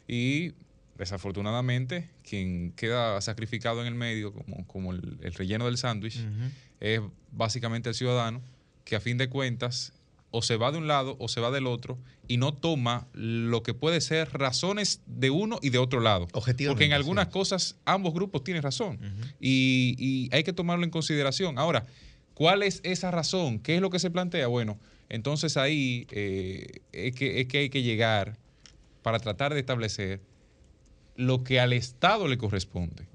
Y 0.06 0.52
desafortunadamente, 0.96 2.08
quien 2.28 2.72
queda 2.72 3.20
sacrificado 3.20 3.80
en 3.80 3.86
el 3.86 3.94
medio, 3.94 4.32
como, 4.32 4.66
como 4.66 4.92
el, 4.92 5.18
relleno 5.34 5.66
del 5.66 5.76
sándwich, 5.76 6.20
es 6.80 7.00
básicamente 7.32 7.88
el 7.88 7.94
ciudadano, 7.94 8.42
que 8.84 8.96
a 8.96 9.00
fin 9.00 9.18
de 9.18 9.28
cuentas 9.28 9.92
o 10.30 10.42
se 10.42 10.56
va 10.56 10.72
de 10.72 10.78
un 10.78 10.88
lado 10.88 11.16
o 11.20 11.28
se 11.28 11.40
va 11.40 11.52
del 11.52 11.68
otro 11.68 11.96
y 12.26 12.38
no 12.38 12.52
toma 12.54 13.06
lo 13.12 13.62
que 13.62 13.72
puede 13.72 14.00
ser 14.00 14.32
razones 14.32 15.00
de 15.06 15.30
uno 15.30 15.60
y 15.62 15.70
de 15.70 15.78
otro 15.78 16.00
lado. 16.00 16.26
Porque 16.72 16.84
en 16.84 16.92
algunas 16.92 17.28
cosas 17.28 17.76
ambos 17.84 18.12
grupos 18.12 18.42
tienen 18.42 18.62
razón 18.62 18.98
y, 19.40 20.28
hay 20.32 20.42
que 20.42 20.52
tomarlo 20.52 20.84
en 20.84 20.90
consideración. 20.90 21.56
Ahora, 21.56 21.86
¿cuál 22.34 22.64
es 22.64 22.80
esa 22.82 23.12
razón? 23.12 23.60
¿Qué 23.60 23.76
es 23.76 23.80
lo 23.80 23.90
que 23.90 24.00
se 24.00 24.10
plantea? 24.10 24.48
Bueno, 24.48 24.78
entonces 25.08 25.56
ahí 25.56 26.08
eh, 26.10 26.80
es, 26.90 27.14
que, 27.14 27.40
es 27.40 27.46
que 27.46 27.58
hay 27.58 27.70
que 27.70 27.82
llegar 27.82 28.36
para 29.02 29.20
tratar 29.20 29.54
de 29.54 29.60
establecer 29.60 30.20
lo 31.16 31.44
que 31.44 31.60
al 31.60 31.72
Estado 31.72 32.26
le 32.26 32.36
corresponde, 32.38 33.06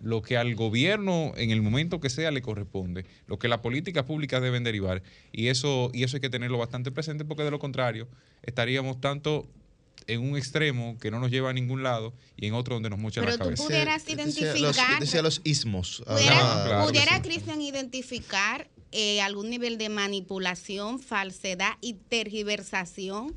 lo 0.00 0.22
que 0.22 0.36
al 0.36 0.54
gobierno 0.54 1.32
en 1.36 1.50
el 1.50 1.62
momento 1.62 2.00
que 2.00 2.10
sea 2.10 2.30
le 2.30 2.42
corresponde, 2.42 3.06
lo 3.26 3.38
que 3.38 3.48
las 3.48 3.60
políticas 3.60 4.04
públicas 4.04 4.42
deben 4.42 4.62
derivar. 4.62 5.02
Y 5.32 5.48
eso, 5.48 5.90
y 5.94 6.04
eso 6.04 6.16
hay 6.16 6.20
que 6.20 6.30
tenerlo 6.30 6.58
bastante 6.58 6.90
presente 6.90 7.24
porque 7.24 7.44
de 7.44 7.50
lo 7.50 7.58
contrario 7.58 8.08
estaríamos 8.42 9.00
tanto 9.00 9.48
en 10.06 10.20
un 10.20 10.36
extremo 10.36 10.98
que 10.98 11.10
no 11.10 11.18
nos 11.18 11.30
lleva 11.30 11.50
a 11.50 11.52
ningún 11.52 11.82
lado 11.82 12.12
y 12.36 12.46
en 12.46 12.54
otro 12.54 12.74
donde 12.74 12.90
nos 12.90 12.98
mocha 12.98 13.20
la 13.22 13.38
cabeza. 13.38 13.44
Pero 13.44 13.56
tú 13.56 13.64
pudieras 13.64 14.08
identificar... 14.08 15.00
Decía 15.00 15.22
los, 15.22 15.40
ismos. 15.44 16.04
Pudiera, 16.06 17.22
Cristian, 17.22 17.60
identificar 17.62 18.68
eh, 18.92 19.20
algún 19.22 19.50
nivel 19.50 19.78
de 19.78 19.88
manipulación, 19.88 21.00
falsedad 21.00 21.72
y 21.80 21.94
tergiversación 21.94 23.34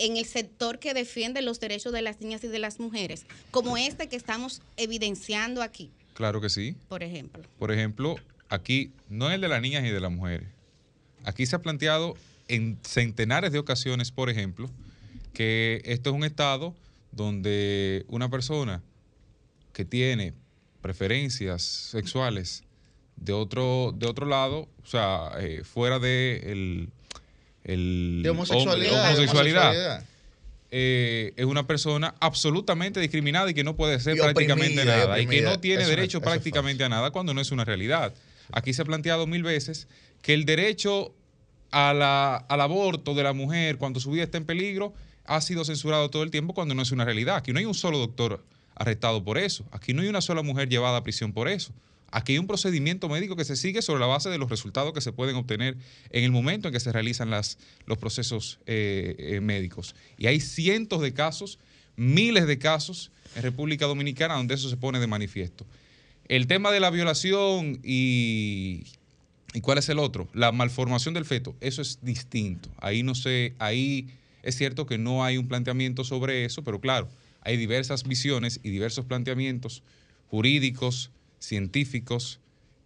en 0.00 0.16
el 0.16 0.24
sector 0.24 0.78
que 0.78 0.94
defiende 0.94 1.42
los 1.42 1.60
derechos 1.60 1.92
de 1.92 2.00
las 2.00 2.20
niñas 2.20 2.42
y 2.42 2.48
de 2.48 2.58
las 2.58 2.80
mujeres, 2.80 3.26
como 3.50 3.76
este 3.76 4.08
que 4.08 4.16
estamos 4.16 4.62
evidenciando 4.78 5.62
aquí. 5.62 5.90
Claro 6.14 6.40
que 6.40 6.48
sí. 6.48 6.74
Por 6.88 7.02
ejemplo. 7.02 7.44
Por 7.58 7.70
ejemplo, 7.70 8.16
aquí 8.48 8.92
no 9.10 9.28
es 9.28 9.34
el 9.34 9.42
de 9.42 9.48
las 9.48 9.60
niñas 9.60 9.84
y 9.84 9.90
de 9.90 10.00
las 10.00 10.10
mujeres. 10.10 10.48
Aquí 11.24 11.44
se 11.44 11.54
ha 11.54 11.58
planteado 11.60 12.16
en 12.48 12.78
centenares 12.82 13.52
de 13.52 13.58
ocasiones, 13.58 14.10
por 14.10 14.30
ejemplo, 14.30 14.70
que 15.34 15.82
esto 15.84 16.10
es 16.10 16.16
un 16.16 16.24
estado 16.24 16.74
donde 17.12 18.06
una 18.08 18.30
persona 18.30 18.82
que 19.74 19.84
tiene 19.84 20.32
preferencias 20.80 21.62
sexuales 21.62 22.64
de 23.16 23.34
otro, 23.34 23.92
de 23.94 24.06
otro 24.06 24.26
lado, 24.26 24.66
o 24.82 24.86
sea, 24.86 25.32
eh, 25.38 25.62
fuera 25.62 25.98
de 25.98 26.88
el 27.64 28.24
homosexualidad, 28.28 30.04
eh, 30.72 31.32
es 31.36 31.44
una 31.44 31.66
persona 31.66 32.14
absolutamente 32.20 33.00
discriminada 33.00 33.50
y 33.50 33.54
que 33.54 33.64
no 33.64 33.74
puede 33.74 33.96
hacer 33.96 34.16
prácticamente 34.16 34.84
nada 34.84 35.20
y, 35.20 35.26
que 35.26 35.42
no 35.42 35.58
tiene 35.58 35.84
derecho 35.84 36.20
prácticamente 36.20 36.84
a 36.84 36.88
nada 36.88 37.10
cuando 37.10 37.34
no 37.34 37.40
es 37.40 37.50
una 37.50 37.64
realidad. 37.64 38.14
Aquí 38.52 38.72
se 38.72 38.82
ha 38.82 38.84
planteado 38.84 39.26
mil 39.26 39.42
veces 39.42 39.88
que 40.22 40.34
el 40.34 40.44
derecho 40.44 41.12
a 41.72 41.92
la, 41.92 42.36
al 42.36 42.60
aborto 42.60 43.14
de 43.14 43.22
la 43.22 43.32
mujer 43.32 43.78
cuando 43.78 44.00
su 44.00 44.10
vida 44.10 44.24
está 44.24 44.38
en 44.38 44.44
peligro 44.44 44.94
ha 45.24 45.40
sido 45.40 45.64
censurado 45.64 46.10
todo 46.10 46.22
el 46.22 46.30
tiempo 46.30 46.54
cuando 46.54 46.74
no 46.74 46.82
es 46.82 46.92
una 46.92 47.04
realidad. 47.04 47.36
Aquí 47.36 47.52
no 47.52 47.58
hay 47.58 47.64
un 47.64 47.74
solo 47.74 47.98
doctor 47.98 48.42
arrestado 48.74 49.22
por 49.22 49.38
eso. 49.38 49.64
Aquí 49.72 49.92
no 49.92 50.02
hay 50.02 50.08
una 50.08 50.20
sola 50.20 50.42
mujer 50.42 50.68
llevada 50.68 50.98
a 50.98 51.02
prisión 51.02 51.32
por 51.32 51.48
eso. 51.48 51.72
Aquí 52.10 52.32
hay 52.32 52.38
un 52.38 52.46
procedimiento 52.46 53.08
médico 53.08 53.36
que 53.36 53.44
se 53.44 53.56
sigue 53.56 53.82
sobre 53.82 54.00
la 54.00 54.06
base 54.06 54.30
de 54.30 54.38
los 54.38 54.50
resultados 54.50 54.92
que 54.92 55.00
se 55.00 55.12
pueden 55.12 55.36
obtener 55.36 55.76
en 56.10 56.24
el 56.24 56.32
momento 56.32 56.68
en 56.68 56.74
que 56.74 56.80
se 56.80 56.92
realizan 56.92 57.30
los 57.30 57.98
procesos 57.98 58.58
eh, 58.66 59.14
eh, 59.18 59.40
médicos. 59.40 59.94
Y 60.18 60.26
hay 60.26 60.40
cientos 60.40 61.00
de 61.02 61.12
casos, 61.12 61.58
miles 61.96 62.46
de 62.46 62.58
casos 62.58 63.12
en 63.36 63.42
República 63.42 63.86
Dominicana 63.86 64.34
donde 64.34 64.54
eso 64.54 64.68
se 64.68 64.76
pone 64.76 64.98
de 64.98 65.06
manifiesto. 65.06 65.66
El 66.28 66.46
tema 66.46 66.70
de 66.72 66.80
la 66.80 66.90
violación 66.90 67.80
y, 67.84 68.84
¿y 69.52 69.60
cuál 69.60 69.78
es 69.78 69.88
el 69.88 69.98
otro? 69.98 70.28
La 70.32 70.52
malformación 70.52 71.14
del 71.14 71.24
feto, 71.24 71.54
eso 71.60 71.82
es 71.82 71.98
distinto. 72.02 72.70
Ahí 72.78 73.02
no 73.02 73.14
sé, 73.14 73.54
ahí 73.58 74.08
es 74.42 74.56
cierto 74.56 74.86
que 74.86 74.98
no 74.98 75.24
hay 75.24 75.36
un 75.36 75.48
planteamiento 75.48 76.04
sobre 76.04 76.44
eso, 76.44 76.62
pero 76.64 76.80
claro, 76.80 77.08
hay 77.42 77.56
diversas 77.56 78.04
visiones 78.04 78.60
y 78.62 78.70
diversos 78.70 79.04
planteamientos 79.04 79.82
jurídicos, 80.30 81.10
científicos 81.40 82.38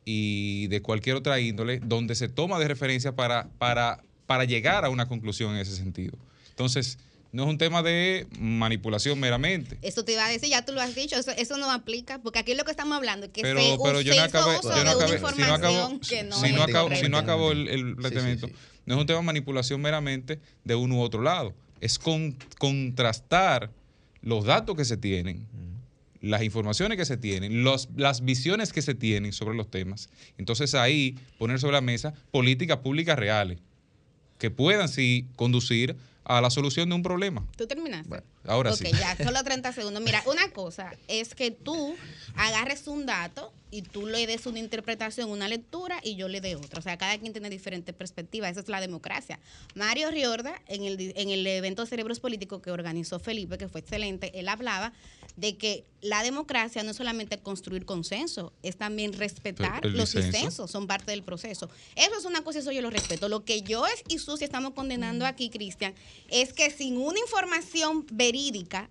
y 0.06 0.68
de 0.68 0.80
cualquier 0.80 1.16
otra 1.16 1.40
índole, 1.40 1.80
donde 1.80 2.14
se 2.14 2.28
toma 2.28 2.58
de 2.58 2.68
referencia 2.68 3.14
para, 3.14 3.48
para, 3.58 4.02
para 4.26 4.44
llegar 4.44 4.84
a 4.84 4.90
una 4.90 5.06
conclusión 5.06 5.54
en 5.54 5.58
ese 5.58 5.76
sentido. 5.76 6.16
Entonces, 6.50 6.98
no 7.32 7.42
es 7.42 7.48
un 7.48 7.58
tema 7.58 7.82
de 7.82 8.28
manipulación 8.38 9.18
meramente. 9.18 9.76
Eso 9.82 10.04
te 10.04 10.12
iba 10.12 10.24
a 10.24 10.28
decir, 10.28 10.50
ya 10.50 10.64
tú 10.64 10.72
lo 10.72 10.80
has 10.80 10.94
dicho, 10.94 11.16
eso, 11.16 11.58
no 11.58 11.70
aplica, 11.70 12.20
porque 12.22 12.38
aquí 12.38 12.54
lo 12.54 12.64
que 12.64 12.70
estamos 12.70 12.96
hablando 12.96 13.26
es 13.26 13.32
que 13.32 13.42
pero, 13.42 13.60
se, 13.60 13.76
pero 13.82 14.00
yo 14.00 14.14
no 14.14 14.22
acabé, 14.22 14.58
yo 14.62 14.84
no 14.84 14.90
acabé, 14.90 15.18
si 15.18 15.42
no 15.42 15.54
acabo, 15.54 16.00
que 16.00 16.22
no 16.22 16.36
si, 16.36 16.52
no 16.52 16.62
acabo, 16.62 16.94
si 16.94 17.08
no 17.08 17.18
acabo 17.18 17.50
el, 17.50 17.68
el 17.68 17.96
planteamiento, 17.96 18.48
no 18.86 18.94
es 18.94 19.00
un 19.00 19.06
tema 19.06 19.18
de 19.18 19.24
manipulación 19.24 19.80
meramente 19.80 20.38
de 20.62 20.74
uno 20.76 20.96
u 20.96 21.00
otro 21.00 21.22
lado, 21.22 21.54
es 21.80 21.98
con, 21.98 22.36
contrastar 22.58 23.70
los 24.22 24.44
datos 24.44 24.76
que 24.76 24.84
se 24.84 24.96
tienen 24.96 25.46
las 26.24 26.42
informaciones 26.42 26.96
que 26.96 27.04
se 27.04 27.16
tienen, 27.16 27.64
las 27.64 28.24
visiones 28.24 28.72
que 28.72 28.82
se 28.82 28.94
tienen 28.94 29.32
sobre 29.32 29.56
los 29.56 29.70
temas. 29.70 30.08
Entonces 30.38 30.74
ahí 30.74 31.18
poner 31.38 31.58
sobre 31.60 31.74
la 31.74 31.80
mesa 31.82 32.14
políticas 32.30 32.78
públicas 32.78 33.18
reales 33.18 33.58
que 34.38 34.50
puedan 34.50 34.88
sí 34.88 35.28
conducir 35.36 35.96
a 36.24 36.40
la 36.40 36.48
solución 36.50 36.88
de 36.88 36.94
un 36.94 37.02
problema. 37.02 37.46
¿Tú 37.56 37.66
terminaste? 37.66 38.08
Bueno, 38.08 38.24
ahora 38.46 38.72
sí. 38.72 38.86
Ok, 38.86 38.94
ya, 38.98 39.16
solo 39.24 39.42
30 39.42 39.72
segundos. 39.72 40.02
Mira, 40.02 40.22
una 40.26 40.50
cosa 40.50 40.94
es 41.08 41.34
que 41.34 41.50
tú 41.50 41.94
agarres 42.36 42.86
un 42.86 43.06
dato 43.06 43.52
y 43.70 43.82
tú 43.82 44.06
le 44.06 44.26
des 44.26 44.46
una 44.46 44.60
interpretación, 44.60 45.30
una 45.30 45.48
lectura 45.48 45.98
y 46.02 46.14
yo 46.14 46.28
le 46.28 46.40
dé 46.40 46.54
otra. 46.54 46.78
O 46.78 46.82
sea, 46.82 46.96
cada 46.96 47.18
quien 47.18 47.32
tiene 47.32 47.50
diferentes 47.50 47.92
perspectivas. 47.94 48.52
Esa 48.52 48.60
es 48.60 48.68
la 48.68 48.80
democracia. 48.80 49.40
Mario 49.74 50.10
Riorda, 50.10 50.54
en 50.68 50.84
el, 50.84 51.12
en 51.16 51.30
el 51.30 51.44
evento 51.46 51.84
Cerebros 51.84 52.20
Políticos 52.20 52.62
que 52.62 52.70
organizó 52.70 53.18
Felipe, 53.18 53.58
que 53.58 53.68
fue 53.68 53.80
excelente, 53.80 54.38
él 54.38 54.48
hablaba 54.48 54.92
de 55.36 55.56
que 55.56 55.84
la 56.00 56.22
democracia 56.22 56.84
no 56.84 56.92
es 56.92 56.96
solamente 56.96 57.38
construir 57.38 57.84
consenso, 57.84 58.52
es 58.62 58.76
también 58.76 59.12
respetar 59.12 59.84
los 59.84 60.12
disensos, 60.12 60.70
son 60.70 60.86
parte 60.86 61.10
del 61.10 61.24
proceso. 61.24 61.68
Eso 61.96 62.16
es 62.16 62.24
una 62.24 62.44
cosa, 62.44 62.60
eso 62.60 62.70
yo 62.70 62.82
lo 62.82 62.90
respeto. 62.90 63.28
Lo 63.28 63.44
que 63.44 63.62
yo 63.62 63.86
es 63.86 64.04
y 64.06 64.18
Susi 64.18 64.44
estamos 64.44 64.74
condenando 64.74 65.26
aquí, 65.26 65.50
Cristian, 65.50 65.94
es 66.28 66.52
que 66.52 66.70
sin 66.70 66.98
una 66.98 67.18
información 67.18 68.06
verídica 68.12 68.33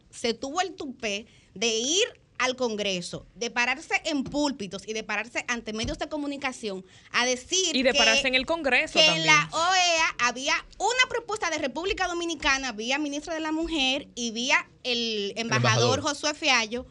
se 0.10 0.34
tuvo 0.34 0.62
el 0.62 0.74
tupé 0.74 1.26
de 1.54 1.68
ir 1.68 2.06
al 2.40 2.56
Congreso, 2.56 3.26
de 3.36 3.50
pararse 3.52 4.02
en 4.06 4.24
púlpitos 4.24 4.88
y 4.88 4.94
de 4.94 5.04
pararse 5.04 5.46
ante 5.48 5.72
medios 5.72 5.98
de 5.98 6.10
comunicación 6.10 6.86
a 7.12 7.26
decir 7.26 7.76
y 7.76 7.84
de 7.84 7.94
pararse 7.94 8.28
en 8.28 8.36
el 8.36 8.46
Congreso 8.46 9.00
que 9.00 9.06
en 9.06 9.26
la 9.26 9.50
OEA 9.52 10.16
había 10.20 10.54
una 10.78 11.10
propuesta 11.10 11.50
de 11.50 11.58
República 11.58 12.08
Dominicana 12.08 12.72
vía 12.72 13.00
ministro 13.00 13.34
de 13.34 13.40
la 13.40 13.52
Mujer 13.52 14.08
y 14.16 14.32
vía 14.32 14.68
el 14.84 15.34
embajador, 15.38 16.02
Josué 16.02 16.34
Fiallo 16.34 16.86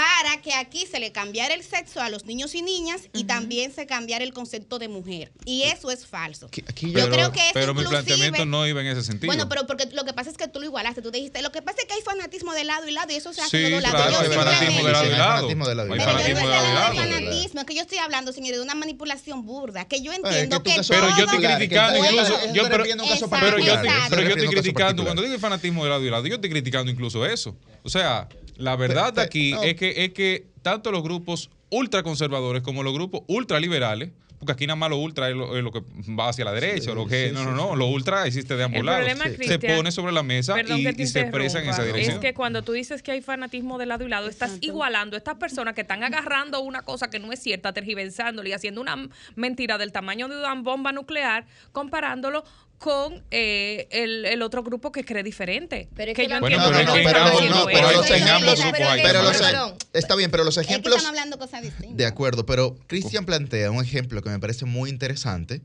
para 0.00 0.40
que 0.40 0.54
aquí 0.54 0.86
se 0.86 0.98
le 0.98 1.12
cambiara 1.12 1.52
el 1.52 1.62
sexo 1.62 2.00
a 2.00 2.08
los 2.08 2.24
niños 2.24 2.54
y 2.54 2.62
niñas 2.62 3.02
y 3.12 3.24
también 3.24 3.70
se 3.70 3.86
cambiara 3.86 4.24
el 4.24 4.32
concepto 4.32 4.78
de 4.78 4.88
mujer. 4.88 5.30
Y 5.44 5.64
eso 5.64 5.90
es 5.90 6.06
falso. 6.06 6.48
yo 6.80 7.10
creo 7.10 7.32
que 7.32 7.42
Pero 7.52 7.74
mi 7.74 7.84
planteamiento 7.84 8.46
no 8.46 8.66
iba 8.66 8.80
en 8.80 8.86
ese 8.86 9.02
sentido. 9.02 9.26
Bueno, 9.26 9.48
pero 9.50 9.66
porque 9.66 9.86
lo 9.92 10.04
que 10.04 10.14
pasa 10.14 10.30
es 10.30 10.38
que 10.38 10.48
tú 10.48 10.58
lo 10.58 10.64
igualaste. 10.64 11.02
Tú 11.02 11.10
dijiste, 11.10 11.42
lo 11.42 11.52
que 11.52 11.60
pasa 11.60 11.80
es 11.82 11.86
que 11.86 11.94
hay 11.94 12.00
fanatismo 12.00 12.54
de 12.54 12.64
lado 12.64 12.88
y 12.88 12.92
lado 12.92 13.12
y 13.12 13.16
eso 13.16 13.34
se 13.34 13.42
hace 13.42 13.58
de 13.58 13.70
dos 13.72 13.82
lados. 13.82 14.20
hay 14.20 14.28
fanatismo 14.28 14.86
de 14.86 14.92
lado 14.92 15.06
y 15.06 15.10
lado. 15.10 15.48
Hay 15.48 15.54
fanatismo 15.54 15.68
de 15.68 15.74
lado 15.74 15.86
y 15.86 16.74
lado. 16.74 16.94
fanatismo, 16.94 17.60
es 17.60 17.66
que 17.66 17.74
yo 17.74 17.82
estoy 17.82 17.98
hablando, 17.98 18.32
señores, 18.32 18.56
de 18.56 18.62
una 18.62 18.74
manipulación 18.74 19.44
burda, 19.44 19.84
que 19.86 20.00
yo 20.00 20.14
entiendo 20.14 20.62
que, 20.62 20.80
Pero 20.88 21.08
yo 21.18 21.24
estoy 21.24 21.44
criticando 21.44 21.98
incluso... 21.98 23.28
Pero 23.30 24.22
yo 24.22 24.34
estoy 24.34 24.48
criticando, 24.48 25.04
cuando 25.04 25.20
digo 25.20 25.38
fanatismo 25.38 25.84
de 25.84 25.90
lado 25.90 26.04
y 26.04 26.10
lado, 26.10 26.26
yo 26.26 26.36
estoy 26.36 26.48
criticando 26.48 26.90
incluso 26.90 27.26
eso. 27.26 27.54
O 27.82 27.88
sea, 27.88 28.28
la 28.60 28.76
verdad 28.76 29.12
de 29.12 29.22
aquí 29.22 29.54
es 29.62 29.74
que 29.74 30.04
es 30.04 30.12
que 30.12 30.46
tanto 30.62 30.92
los 30.92 31.02
grupos 31.02 31.50
ultraconservadores 31.70 32.62
como 32.62 32.82
los 32.82 32.92
grupos 32.92 33.22
ultraliberales 33.26 34.10
porque 34.40 34.52
aquí 34.52 34.66
nada 34.66 34.76
más 34.76 34.88
lo 34.88 34.96
ultra 34.96 35.28
es 35.28 35.36
lo, 35.36 35.70
que 35.70 35.82
va 36.18 36.30
hacia 36.30 36.46
la 36.46 36.52
derecha, 36.52 36.94
lo 36.94 37.06
que 37.06 37.30
no, 37.30 37.44
no, 37.44 37.52
no, 37.52 37.76
lo 37.76 37.88
ultra 37.88 38.26
existe 38.26 38.56
de 38.56 38.64
ambos 38.64 38.82
lados. 38.82 39.06
se 39.38 39.58
pone 39.58 39.92
sobre 39.92 40.12
la 40.12 40.22
mesa 40.22 40.58
y, 40.62 41.06
se 41.06 41.20
expresa 41.20 41.60
en 41.60 41.68
esa 41.68 41.84
dirección. 41.84 42.14
Es 42.14 42.20
que 42.20 42.32
cuando 42.32 42.62
tú 42.62 42.72
dices 42.72 43.02
que 43.02 43.12
hay 43.12 43.20
fanatismo 43.20 43.76
de 43.76 43.84
lado 43.84 44.06
y 44.06 44.08
lado, 44.08 44.30
estás 44.30 44.56
igualando 44.62 45.14
a 45.14 45.18
estas 45.18 45.34
personas 45.34 45.74
que 45.74 45.82
están 45.82 46.02
agarrando 46.04 46.62
una 46.62 46.80
cosa 46.80 47.10
que 47.10 47.18
no 47.18 47.30
es 47.32 47.40
cierta, 47.40 47.74
tergiversándole 47.74 48.48
y 48.48 48.52
haciendo 48.54 48.80
una 48.80 49.10
mentira 49.36 49.76
del 49.76 49.92
tamaño 49.92 50.26
de 50.26 50.38
una 50.38 50.54
bomba 50.54 50.90
nuclear, 50.92 51.44
comparándolo 51.72 52.42
con 52.80 53.22
eh, 53.30 53.86
el, 53.90 54.24
el, 54.24 54.40
otro 54.40 54.62
grupo 54.62 54.90
que 54.90 55.04
cree 55.04 55.22
diferente. 55.22 55.90
Pero 55.94 56.12
es 56.12 56.16
que, 56.16 56.26
yo 56.26 56.40
bueno, 56.40 56.56
pero 56.70 56.78
que 56.78 57.48
no, 57.50 57.66
pero 57.66 57.92
los 57.92 58.10
ejemplos 58.10 58.58
pero 59.02 59.22
los, 59.22 59.36
está 59.92 60.16
bien, 60.16 60.30
pero 60.30 60.44
los 60.44 60.56
ejemplos 60.56 60.96
están 60.96 61.10
hablando 61.10 61.38
cosas 61.38 61.60
distintas. 61.60 61.94
De 61.98 62.06
acuerdo, 62.06 62.46
pero 62.46 62.78
Cristian 62.86 63.26
plantea 63.26 63.70
un 63.70 63.84
ejemplo 63.84 64.22
que 64.22 64.30
me 64.30 64.40
parece 64.40 64.64
muy 64.64 64.88
interesante 64.88 65.60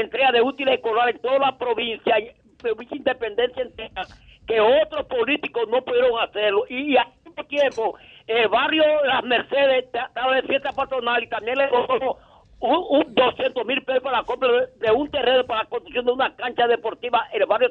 entrega 0.00 0.32
de 0.32 0.40
útiles 0.40 0.76
escolares 0.76 1.16
en 1.16 1.20
toda 1.20 1.38
la 1.38 1.58
provincia, 1.58 2.14
provincia 2.56 2.96
independencia 2.96 3.62
entera, 3.62 4.06
que 4.48 4.60
otros 4.60 5.06
políticos 5.06 5.68
no 5.68 5.82
pudieron 5.82 6.18
hacerlo. 6.20 6.64
Y 6.68 6.96
al 6.96 7.06
mismo 7.24 7.44
tiempo, 7.44 7.94
el 8.26 8.48
barrio 8.48 8.82
Las 9.04 9.22
Mercedes 9.22 9.84
estaba 9.84 10.34
de 10.34 10.42
fiesta 10.42 10.72
patronal 10.72 11.22
y 11.22 11.28
también 11.28 11.58
le 11.58 11.68
un, 12.60 13.14
200 13.14 13.64
mil 13.66 13.82
pesos 13.84 14.02
para 14.02 14.18
la 14.18 14.24
compra 14.24 14.48
de, 14.80 14.90
un 14.90 15.08
terreno 15.10 15.44
para 15.44 15.62
la 15.62 15.68
construcción 15.68 16.06
de 16.06 16.12
una 16.12 16.34
cancha 16.34 16.66
deportiva 16.66 17.28
en 17.32 17.42
el 17.42 17.46
barrio 17.46 17.70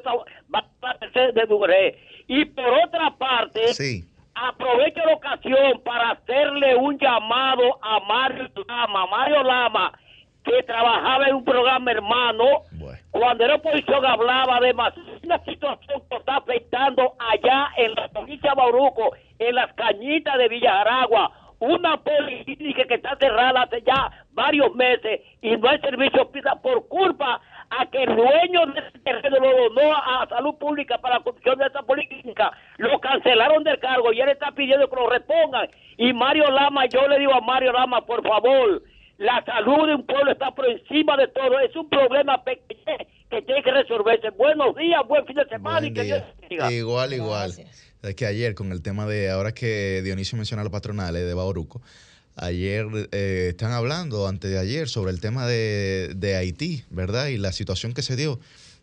de 1.34 1.46
Dugré. 1.46 1.98
Y 2.26 2.44
por 2.46 2.72
otra 2.86 3.10
parte, 3.10 3.66
aprovecho 4.34 5.00
la 5.04 5.14
ocasión 5.14 5.80
para 5.84 6.12
hacerle 6.12 6.76
un 6.76 6.98
llamado 6.98 7.78
a 7.82 8.00
Mario 8.00 8.48
Lama. 8.66 9.06
Mario 9.06 9.42
Lama, 9.42 9.98
que 10.48 10.62
trabajaba 10.62 11.28
en 11.28 11.36
un 11.36 11.44
programa 11.44 11.90
hermano, 11.90 12.44
cuando 13.10 13.44
era 13.44 13.56
oposición 13.56 14.04
hablaba 14.04 14.60
de 14.60 14.72
más 14.72 14.94
una 15.22 15.38
situación 15.44 16.02
que 16.08 16.16
está 16.16 16.36
afectando 16.36 17.14
allá 17.18 17.68
en 17.76 17.94
la 17.94 18.08
provincia 18.08 18.50
de 18.50 18.56
Bauruco, 18.56 19.14
en 19.38 19.54
las 19.54 19.72
cañitas 19.74 20.38
de 20.38 20.48
Villaragua 20.48 21.30
una 21.60 21.96
policlínica 21.96 22.84
que 22.84 22.94
está 22.94 23.16
cerrada 23.16 23.62
hace 23.62 23.82
ya 23.82 24.10
varios 24.32 24.74
meses 24.74 25.20
y 25.42 25.56
no 25.56 25.68
hay 25.68 25.80
servicio 25.80 26.30
por 26.62 26.86
culpa 26.88 27.40
a 27.70 27.86
que 27.86 28.04
el 28.04 28.16
dueño 28.16 28.66
de 28.66 28.80
ese 28.80 28.98
terreno 29.00 29.38
lo 29.40 29.68
donó 29.68 29.92
a 29.94 30.26
salud 30.28 30.54
pública 30.54 30.98
para 30.98 31.16
la 31.16 31.24
construcción 31.24 31.58
de 31.58 31.66
esa 31.66 31.82
policlínica, 31.82 32.52
lo 32.76 32.98
cancelaron 33.00 33.64
del 33.64 33.78
cargo 33.78 34.12
y 34.12 34.20
él 34.20 34.28
está 34.28 34.52
pidiendo 34.52 34.88
que 34.88 34.96
lo 34.96 35.10
repongan. 35.10 35.68
Y 35.96 36.12
Mario 36.12 36.48
Lama, 36.50 36.86
yo 36.86 37.06
le 37.08 37.18
digo 37.18 37.34
a 37.34 37.40
Mario 37.40 37.72
Lama, 37.72 38.02
por 38.02 38.26
favor, 38.26 38.82
la 39.18 39.44
salud 39.44 39.86
de 39.86 39.94
un 39.96 40.06
pueblo 40.06 40.32
está 40.32 40.54
por 40.54 40.66
encima 40.68 41.16
de 41.16 41.28
todo, 41.28 41.58
es 41.60 41.74
un 41.76 41.88
problema 41.88 42.42
pequeño 42.42 42.98
que 43.30 43.42
tiene 43.42 43.62
que 43.62 43.70
resolverse. 43.72 44.30
Buenos 44.30 44.74
días, 44.76 45.00
buen 45.06 45.26
fin 45.26 45.36
de 45.36 45.46
semana 45.48 45.86
y 45.86 45.92
que 45.92 46.02
Dios 46.04 46.22
Igual, 46.70 47.12
igual 47.12 47.52
es 48.02 48.14
que 48.14 48.26
ayer 48.26 48.54
con 48.54 48.72
el 48.72 48.80
tema 48.80 49.06
de, 49.06 49.30
ahora 49.30 49.52
que 49.52 50.02
Dionisio 50.02 50.36
menciona 50.36 50.62
los 50.62 50.72
patronales 50.72 51.26
de 51.26 51.34
Bauruco, 51.34 51.82
ayer 52.36 52.86
eh, 53.10 53.48
están 53.50 53.72
hablando, 53.72 54.28
antes 54.28 54.50
de 54.50 54.58
ayer, 54.58 54.88
sobre 54.88 55.10
el 55.10 55.20
tema 55.20 55.46
de, 55.46 56.12
de, 56.14 56.36
Haití, 56.36 56.84
¿verdad? 56.90 57.26
Y 57.26 57.38
la 57.38 57.52
situación 57.52 57.94
que 57.94 58.02
se 58.02 58.14
dio. 58.16 58.38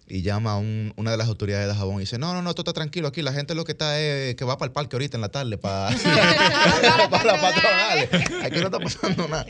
Y 0.07 0.21
llama 0.21 0.51
a 0.51 0.57
una 0.57 1.11
de 1.11 1.17
las 1.17 1.27
autoridades 1.27 1.67
de 1.67 1.73
Jabón 1.73 1.95
y 1.95 1.99
dice, 2.01 2.19
no, 2.19 2.33
no, 2.33 2.43
no, 2.43 2.51
esto 2.51 2.61
está 2.61 2.73
tranquilo 2.73 3.07
aquí, 3.07 3.23
la 3.23 3.33
gente 3.33 3.55
lo 3.55 3.63
que 3.63 3.71
está 3.71 3.99
es 3.99 4.35
que 4.35 4.45
va 4.45 4.55
para 4.57 4.67
el 4.67 4.73
parque 4.73 4.95
ahorita 4.97 5.17
en 5.17 5.21
la 5.21 5.29
tarde 5.29 5.57
para, 5.57 5.89
para 7.09 7.23
las 7.23 7.41
patronales. 7.41 8.09
Aquí 8.43 8.59
no 8.59 8.65
está 8.65 8.79
pasando 8.79 9.27
nada. 9.27 9.45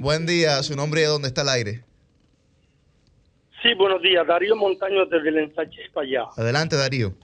Buen 0.00 0.26
día, 0.26 0.62
su 0.62 0.76
nombre 0.76 1.00
y 1.00 1.02
de 1.02 1.08
dónde 1.08 1.26
está 1.26 1.42
el 1.42 1.48
aire. 1.48 1.82
Sí, 3.60 3.74
buenos 3.74 4.00
días, 4.00 4.24
Darío 4.24 4.54
Montaño 4.54 5.04
desde 5.06 5.28
el 5.28 5.38
ensanche 5.38 5.90
para 5.92 6.06
allá. 6.06 6.24
Adelante, 6.36 6.76
Darío. 6.76 7.14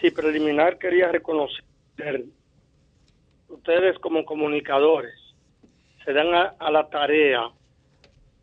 Sí, 0.00 0.12
preliminar 0.12 0.78
quería 0.78 1.10
reconocer, 1.10 1.64
ustedes 3.48 3.98
como 3.98 4.24
comunicadores 4.24 5.12
se 6.04 6.12
dan 6.12 6.32
a, 6.32 6.70
la 6.70 6.88
tarea 6.88 7.50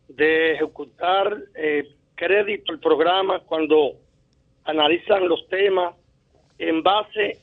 de 0.09 0.55
ejecutar 0.55 1.33
eh, 1.55 1.95
crédito 2.15 2.73
al 2.73 2.79
programa 2.79 3.39
cuando 3.39 3.93
analizan 4.65 5.29
los 5.29 5.47
temas 5.47 5.95
en 6.57 6.83
base 6.83 7.39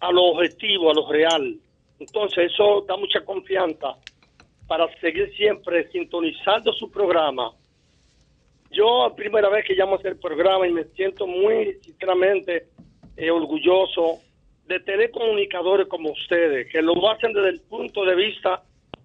a 0.00 0.10
lo 0.10 0.22
objetivo, 0.22 0.90
a 0.90 0.94
lo 0.94 1.12
real. 1.12 1.54
Entonces 1.98 2.50
eso 2.50 2.86
da 2.88 2.96
mucha 2.96 3.20
confianza 3.26 3.94
para 4.72 4.88
seguir 5.02 5.30
siempre 5.36 5.86
sintonizando 5.90 6.72
su 6.72 6.90
programa. 6.90 7.52
Yo, 8.70 9.12
primera 9.14 9.50
vez 9.50 9.66
que 9.66 9.74
llamo 9.74 9.96
a 9.96 9.98
hacer 9.98 10.18
programa 10.18 10.66
y 10.66 10.72
me 10.72 10.84
siento 10.96 11.26
muy, 11.26 11.74
sinceramente, 11.82 12.68
eh, 13.18 13.30
orgulloso 13.30 14.20
de 14.64 14.80
tener 14.80 15.10
comunicadores 15.10 15.88
como 15.88 16.12
ustedes, 16.12 16.72
que 16.72 16.80
lo 16.80 16.94
hacen 17.10 17.34
desde 17.34 17.50
el 17.50 17.60
punto 17.60 18.06
de 18.06 18.14
vista 18.14 18.62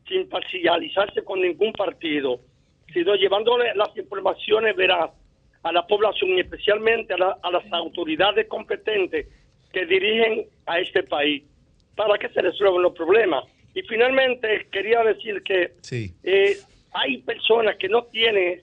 sin 0.08 0.30
parcializarse 0.30 1.22
con 1.26 1.42
ningún 1.42 1.74
partido, 1.74 2.40
sino 2.94 3.16
llevándole 3.16 3.76
las 3.76 3.90
informaciones 3.98 4.74
verás 4.74 5.12
a 5.64 5.74
la 5.74 5.86
población 5.86 6.30
y 6.30 6.40
especialmente 6.40 7.14
a, 7.14 7.52
las 7.52 7.74
autoridades 7.74 8.48
competentes 8.48 9.28
que 9.74 9.86
dirigen 9.86 10.46
a 10.66 10.80
este 10.80 11.04
país 11.04 11.44
para 11.94 12.18
que 12.18 12.30
se 12.30 12.42
resuelvan 12.42 12.84
los 12.84 12.94
problemas. 12.94 13.44
Y 13.78 13.84
finalmente 13.84 14.66
quería 14.72 15.04
decir 15.04 15.44
que 15.44 15.74
eh, 16.24 16.58
hay 16.94 17.18
personas 17.20 17.76
que 17.78 17.88
no 17.88 18.06
tienen 18.06 18.62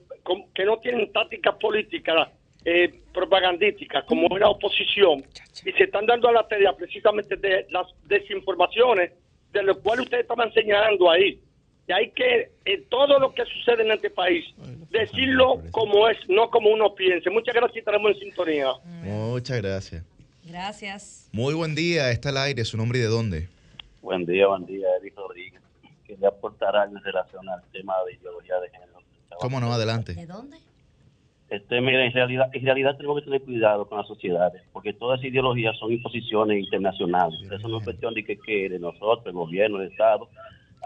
que 0.53 0.65
no 0.65 0.77
tienen 0.79 1.09
tácticas 1.13 1.55
políticas 1.55 2.27
eh, 2.65 2.93
propagandísticas 3.13 4.03
como 4.05 4.27
una 4.27 4.49
oposición 4.49 5.23
y 5.63 5.71
se 5.71 5.83
están 5.85 6.05
dando 6.05 6.27
a 6.27 6.33
la 6.33 6.45
tarea 6.45 6.73
precisamente 6.73 7.37
de 7.37 7.65
las 7.69 7.87
desinformaciones 8.03 9.13
de 9.53 9.63
lo 9.63 9.79
cual 9.79 10.01
usted 10.01 10.19
estaba 10.19 10.43
enseñando 10.43 11.09
ahí. 11.09 11.39
Y 11.87 11.91
hay 11.93 12.11
que, 12.11 12.49
en 12.65 12.83
todo 12.89 13.17
lo 13.17 13.33
que 13.33 13.45
sucede 13.45 13.83
en 13.83 13.91
este 13.91 14.09
país, 14.09 14.43
decirlo 14.89 15.61
como 15.71 16.09
es, 16.09 16.17
no 16.27 16.49
como 16.49 16.71
uno 16.71 16.93
piense. 16.93 17.29
Muchas 17.29 17.55
gracias 17.55 17.77
y 17.77 17.79
estaremos 17.79 18.11
en 18.15 18.19
sintonía. 18.19 18.67
Muchas 18.83 19.61
gracias. 19.61 20.03
Gracias. 20.43 21.29
Muy 21.31 21.53
buen 21.53 21.73
día, 21.73 22.11
está 22.11 22.29
al 22.29 22.37
aire, 22.37 22.65
su 22.65 22.75
nombre 22.75 22.99
y 22.99 23.01
de 23.03 23.07
dónde. 23.07 23.54
Buen 24.05 24.23
día, 24.23 24.45
buen 24.45 24.67
día, 24.67 24.85
Eric 25.01 25.15
Rodríguez. 25.17 25.63
Quería 26.05 26.27
aportar 26.27 26.75
algo 26.75 26.95
en 26.95 27.03
relación 27.03 27.49
al 27.49 27.59
tema 27.71 27.95
de 28.05 28.13
ideología 28.13 28.59
de 28.59 28.69
género. 28.69 28.99
¿Cómo 29.39 29.59
no? 29.59 29.73
Adelante. 29.73 30.13
¿De 30.13 30.27
dónde? 30.27 30.57
Este, 31.49 31.81
mira, 31.81 32.05
en 32.05 32.13
realidad, 32.13 32.51
en 32.53 32.63
realidad 32.63 32.95
tenemos 32.97 33.17
que 33.17 33.25
tener 33.25 33.41
cuidado 33.41 33.89
con 33.89 33.97
las 33.97 34.07
sociedades, 34.07 34.61
porque 34.71 34.93
todas 34.93 35.19
esas 35.19 35.31
ideologías 35.31 35.75
son 35.79 35.91
imposiciones 35.91 36.63
internacionales. 36.63 37.39
Eso 37.51 37.67
no 37.67 37.79
es 37.79 37.83
cuestión 37.83 38.13
de 38.13 38.23
que, 38.23 38.37
que 38.37 38.69
de 38.69 38.77
nosotros, 38.77 39.25
el 39.25 39.33
gobierno, 39.33 39.81
el 39.81 39.91
Estado, 39.91 40.29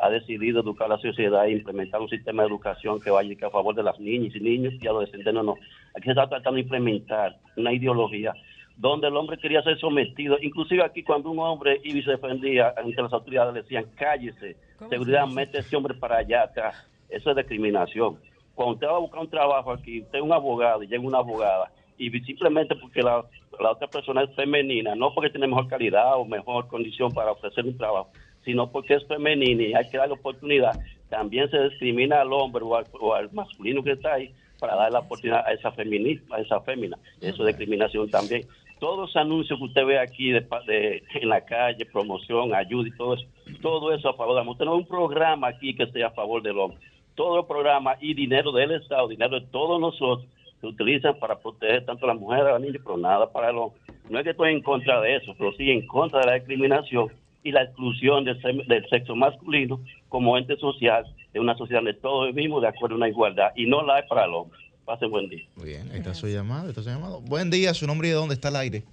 ha 0.01 0.09
decidido 0.09 0.61
educar 0.61 0.86
a 0.86 0.95
la 0.95 1.01
sociedad 1.01 1.45
e 1.45 1.51
implementar 1.51 1.99
un 1.99 2.07
sistema 2.07 2.43
de 2.43 2.47
educación 2.47 3.01
que 3.01 3.09
vaya 3.09 3.36
a 3.45 3.49
favor 3.49 3.76
de 3.76 3.84
las 3.84 3.99
niñas 3.99 4.34
y 4.34 4.39
niños 4.39 4.76
y 4.80 4.88
adolescentes. 4.88 5.34
No, 5.34 5.43
no. 5.43 5.55
Aquí 5.93 6.05
se 6.05 6.11
está 6.11 6.30
tratando 6.30 6.55
de 6.55 6.61
implementar 6.61 7.38
una 7.57 7.74
ideología 7.74 8.34
donde 8.80 9.07
el 9.07 9.17
hombre 9.17 9.38
quería 9.38 9.61
ser 9.61 9.77
sometido. 9.77 10.38
Inclusive 10.41 10.84
aquí 10.84 11.03
cuando 11.03 11.30
un 11.30 11.39
hombre 11.39 11.82
iba 11.84 11.99
y 11.99 12.03
se 12.03 12.11
defendía 12.11 12.73
ante 12.77 13.01
las 13.01 13.11
autoridades 13.11 13.53
le 13.53 13.61
decían, 13.61 13.86
cállese, 13.95 14.55
seguridad, 14.89 15.27
mete 15.27 15.59
ese 15.59 15.75
hombre 15.75 15.93
para 15.93 16.17
allá 16.17 16.43
atrás. 16.43 16.88
Eso 17.09 17.32
es 17.32 17.36
discriminación. 17.36 18.17
Cuando 18.55 18.75
usted 18.75 18.88
va 18.88 18.95
a 18.95 18.99
buscar 18.99 19.19
un 19.19 19.30
trabajo 19.30 19.71
aquí, 19.71 20.01
usted 20.01 20.19
es 20.19 20.23
un 20.23 20.32
abogado 20.32 20.82
y 20.82 20.88
llega 20.88 21.03
una 21.03 21.17
abogada, 21.17 21.71
y 21.97 22.09
simplemente 22.21 22.75
porque 22.75 23.01
la, 23.01 23.25
la 23.59 23.71
otra 23.71 23.88
persona 23.88 24.23
es 24.23 24.34
femenina, 24.36 24.95
no 24.95 25.13
porque 25.13 25.30
tiene 25.30 25.47
mejor 25.47 25.67
calidad 25.67 26.15
o 26.15 26.23
mejor 26.23 26.67
condición 26.67 27.11
para 27.11 27.32
ofrecer 27.32 27.65
un 27.65 27.77
trabajo, 27.77 28.09
sino 28.45 28.71
porque 28.71 28.95
es 28.95 29.05
femenina 29.05 29.63
y 29.63 29.73
hay 29.73 29.89
que 29.89 29.97
darle 29.97 30.13
oportunidad. 30.13 30.80
También 31.09 31.49
se 31.51 31.61
discrimina 31.69 32.21
al 32.21 32.32
hombre 32.32 32.63
o 32.63 33.13
al, 33.13 33.32
masculino 33.34 33.84
que 33.84 33.91
está 33.91 34.13
ahí 34.13 34.34
para 34.59 34.75
dar 34.75 34.91
la 34.91 34.99
oportunidad 34.99 35.45
a 35.45 35.51
esa 35.51 35.71
feminista, 35.71 36.36
a 36.36 36.39
esa 36.39 36.61
fémina. 36.61 36.97
Eso 37.19 37.43
es 37.43 37.47
discriminación 37.47 38.09
también. 38.09 38.45
Todos 38.80 38.97
los 38.97 39.15
anuncios 39.15 39.59
que 39.59 39.65
usted 39.65 39.86
ve 39.86 39.99
aquí 39.99 40.32
de, 40.32 41.03
en 41.13 41.30
la 41.30 41.41
calle, 41.41 41.86
promoción, 41.86 42.53
ayuda 42.53 42.88
y 42.88 42.97
todo 42.97 43.13
eso, 43.15 43.25
todo 43.61 43.93
eso 43.93 44.09
a 44.09 44.13
favor 44.13 44.36
de 44.36 44.39
la 44.39 44.43
mujer. 44.43 44.59
Tenemos 44.59 44.80
un 44.80 44.88
programa 44.88 45.47
aquí 45.49 45.75
que 45.75 45.84
esté 45.84 46.03
a 46.03 46.11
favor 46.11 46.41
del 46.41 46.57
hombre. 46.57 46.80
Todo 47.15 47.41
el 47.41 47.45
programa 47.45 47.97
y 47.99 48.13
dinero 48.13 48.51
del 48.51 48.71
Estado, 48.71 49.07
dinero 49.09 49.39
de 49.39 49.45
todos 49.47 49.80
nosotros, 49.80 50.25
se 50.61 50.67
utilizan 50.67 51.17
para 51.19 51.39
proteger 51.39 51.86
tanto 51.86 52.05
a 52.05 52.13
la 52.13 52.19
mujer, 52.19 52.41
a 52.41 52.53
la 52.53 52.59
niña, 52.59 52.80
pero 52.84 52.97
nada 52.97 53.32
para 53.32 53.49
el 53.49 53.57
hombre. 53.57 53.80
No 54.09 54.17
es 54.19 54.23
que 54.23 54.32
estoy 54.32 54.51
en 54.51 54.61
contra 54.61 54.99
de 55.01 55.17
eso, 55.17 55.34
pero 55.38 55.51
sí 55.53 55.69
en 55.69 55.86
contra 55.86 56.21
de 56.21 56.27
la 56.27 56.34
discriminación 56.34 57.09
y 57.43 57.51
la 57.51 57.63
exclusión 57.63 58.25
del, 58.25 58.89
sexo 58.89 59.15
masculino 59.15 59.80
como 60.09 60.38
ente 60.38 60.57
social 60.57 61.05
de 61.34 61.39
una 61.39 61.55
sociedad 61.55 61.84
de 61.84 61.93
todos 61.93 62.34
vivimos 62.34 62.61
de 62.61 62.67
acuerdo 62.67 62.95
a 62.95 62.97
una 62.97 63.07
igualdad 63.07 63.51
y 63.55 63.65
no 63.65 63.84
la 63.84 63.95
hay 63.95 64.03
para 64.07 64.25
el 64.25 64.34
hombre. 64.34 64.59
Pase 64.89 65.05
buen 65.05 65.29
día. 65.29 65.45
Muy 65.55 65.67
bien, 65.67 65.87
ahí 65.91 65.99
está 65.99 66.15
su 66.15 66.27
llamado, 66.27 66.67
está 66.67 66.81
su 66.81 66.89
llamado. 66.89 67.21
Buen 67.21 67.51
día, 67.51 67.75
su 67.75 67.85
nombre 67.85 68.07
y 68.07 68.09
de 68.09 68.17
dónde 68.17 68.33
está 68.33 68.47
el 68.47 68.55
aire. 68.55 68.83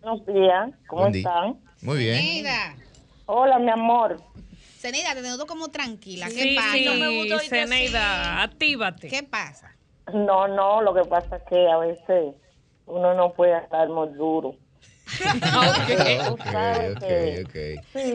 Buenos 0.00 0.24
días, 0.24 0.70
¿cómo 0.86 1.08
están? 1.08 1.60
Muy 1.82 1.98
bien. 1.98 2.16
Zeneida. 2.16 2.76
Hola, 3.26 3.58
mi 3.58 3.70
amor. 3.70 4.16
Cenida, 4.78 5.14
te 5.14 5.20
noto 5.20 5.44
como 5.44 5.68
tranquila. 5.68 6.26
¿Qué 6.28 6.42
sí, 6.42 6.56
pasa? 6.56 6.72
Sí, 6.72 6.84
no 6.86 6.94
me 6.94 7.18
gustó 7.18 7.38
Zeneida, 7.40 8.42
actívate. 8.42 9.08
¿Qué 9.08 9.22
pasa? 9.22 9.76
No, 10.14 10.48
no, 10.48 10.80
lo 10.80 10.94
que 10.94 11.04
pasa 11.06 11.36
es 11.36 11.42
que 11.50 11.68
a 11.68 11.76
veces 11.76 12.34
uno 12.86 13.12
no 13.12 13.34
puede 13.34 13.58
estar 13.58 13.90
muy 13.90 14.08
duro. 14.14 14.48
ok, 14.48 16.30
ok, 16.30 16.54
ok. 17.44 17.56
Sí, 17.92 18.14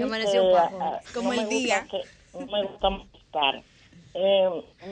Como 1.14 1.34
el 1.34 1.50
día. 1.50 1.86
no 2.34 2.48
me 2.48 2.64
gusta 2.64 2.88
estar. 3.14 3.75
Eh, 4.18 4.50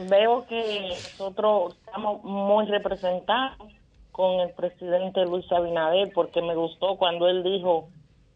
veo 0.09 0.45
que 0.47 0.89
nosotros 0.89 1.77
estamos 1.77 2.21
muy 2.25 2.65
representados 2.65 3.71
con 4.11 4.41
el 4.41 4.49
presidente 4.49 5.23
Luis 5.23 5.49
Abinader 5.49 6.11
porque 6.13 6.41
me 6.41 6.55
gustó 6.55 6.97
cuando 6.97 7.29
él 7.29 7.41
dijo, 7.41 7.87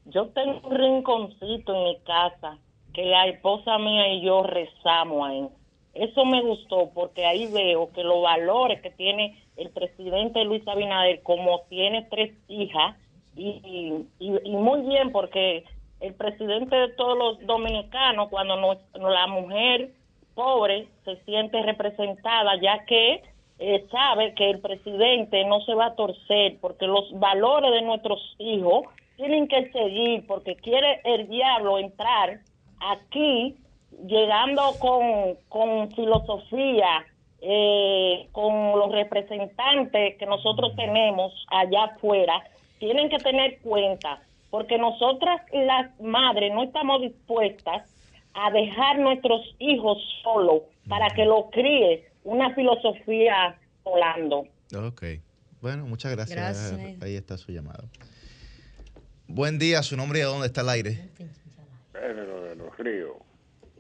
yo 0.05 0.27
tengo 0.29 0.61
un 0.63 0.75
rinconcito 0.75 1.75
en 1.75 1.83
mi 1.83 1.97
casa 2.05 2.57
que 2.93 3.03
la 3.03 3.27
esposa 3.27 3.77
mía 3.77 4.13
y 4.13 4.21
yo 4.21 4.43
rezamos 4.43 5.27
ahí. 5.27 5.47
Eso 5.93 6.23
me 6.23 6.41
gustó 6.41 6.89
porque 6.93 7.25
ahí 7.25 7.51
veo 7.51 7.91
que 7.91 8.03
los 8.03 8.21
valores 8.21 8.81
que 8.81 8.89
tiene 8.91 9.37
el 9.57 9.69
presidente 9.71 10.45
Luis 10.45 10.65
Abinader, 10.69 11.21
como 11.21 11.63
tiene 11.69 12.07
tres 12.09 12.31
hijas, 12.47 12.95
y, 13.35 14.05
y, 14.19 14.51
muy 14.51 14.81
bien 14.81 15.11
porque 15.11 15.65
el 15.99 16.13
presidente 16.13 16.75
de 16.75 16.89
todos 16.93 17.17
los 17.17 17.45
dominicanos, 17.45 18.29
cuando 18.29 18.55
no, 18.55 19.09
la 19.09 19.27
mujer 19.27 19.91
pobre 20.37 20.87
se 21.03 21.15
siente 21.25 21.63
representada, 21.63 22.61
ya 22.61 22.85
que 22.85 23.23
eh, 23.57 23.87
sabe 23.89 24.35
que 24.35 24.51
el 24.51 24.59
presidente 24.59 25.43
no 25.45 25.61
se 25.61 25.73
va 25.73 25.87
a 25.87 25.95
torcer, 25.95 26.57
porque 26.61 26.85
los 26.85 27.11
valores 27.19 27.71
de 27.71 27.81
nuestros 27.81 28.35
hijos 28.37 28.85
tienen 29.15 29.47
que 29.47 29.71
seguir, 29.71 30.27
porque 30.27 30.55
quiere 30.55 31.01
el 31.05 31.27
diablo 31.27 31.79
entrar 31.79 32.39
aquí, 32.79 33.55
llegando 34.05 34.61
con, 34.79 35.37
con 35.49 35.91
filosofía, 35.93 37.03
eh, 37.41 38.27
con 38.31 38.77
los 38.77 38.91
representantes 38.91 40.17
que 40.19 40.25
nosotros 40.27 40.75
tenemos 40.75 41.33
allá 41.49 41.85
afuera, 41.85 42.43
tienen 42.77 43.09
que 43.09 43.17
tener 43.17 43.57
cuenta, 43.61 44.21
porque 44.51 44.77
nosotras 44.77 45.41
las 45.51 45.99
madres 45.99 46.53
no 46.53 46.61
estamos 46.61 47.01
dispuestas 47.01 47.91
a 48.37 48.51
dejar 48.51 48.99
nuestros 48.99 49.41
hijos 49.57 49.97
solos 50.23 50.61
para 50.87 51.09
que 51.09 51.25
lo 51.25 51.49
críe 51.49 52.07
una 52.23 52.53
filosofía 52.53 53.57
volando. 53.83 54.45
Ok. 54.75 55.03
Bueno, 55.59 55.85
muchas 55.87 56.11
gracias. 56.11 56.77
Ahí 57.01 57.15
está 57.15 57.37
su 57.37 57.51
llamado. 57.51 57.85
Buen 59.27 59.57
día, 59.57 59.81
su 59.81 59.97
nombre 59.97 60.19
y 60.19 60.21
a 60.21 60.25
dónde 60.25 60.47
está 60.47 60.61
el 60.61 60.69
aire. 60.69 61.09
de 61.93 62.55
los 62.55 62.77
ríos. 62.77 63.15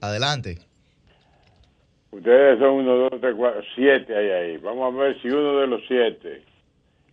Adelante. 0.01 0.57
Ustedes 2.11 2.57
son 2.57 2.69
uno, 2.69 2.95
dos, 2.95 3.21
tres, 3.21 3.35
cuatro, 3.37 3.61
siete 3.75 4.15
ahí 4.15 4.29
ahí. 4.29 4.57
Vamos 4.57 4.93
a 4.93 4.97
ver 4.97 5.21
si 5.21 5.27
uno 5.27 5.59
de 5.59 5.67
los 5.67 5.81
siete 5.87 6.41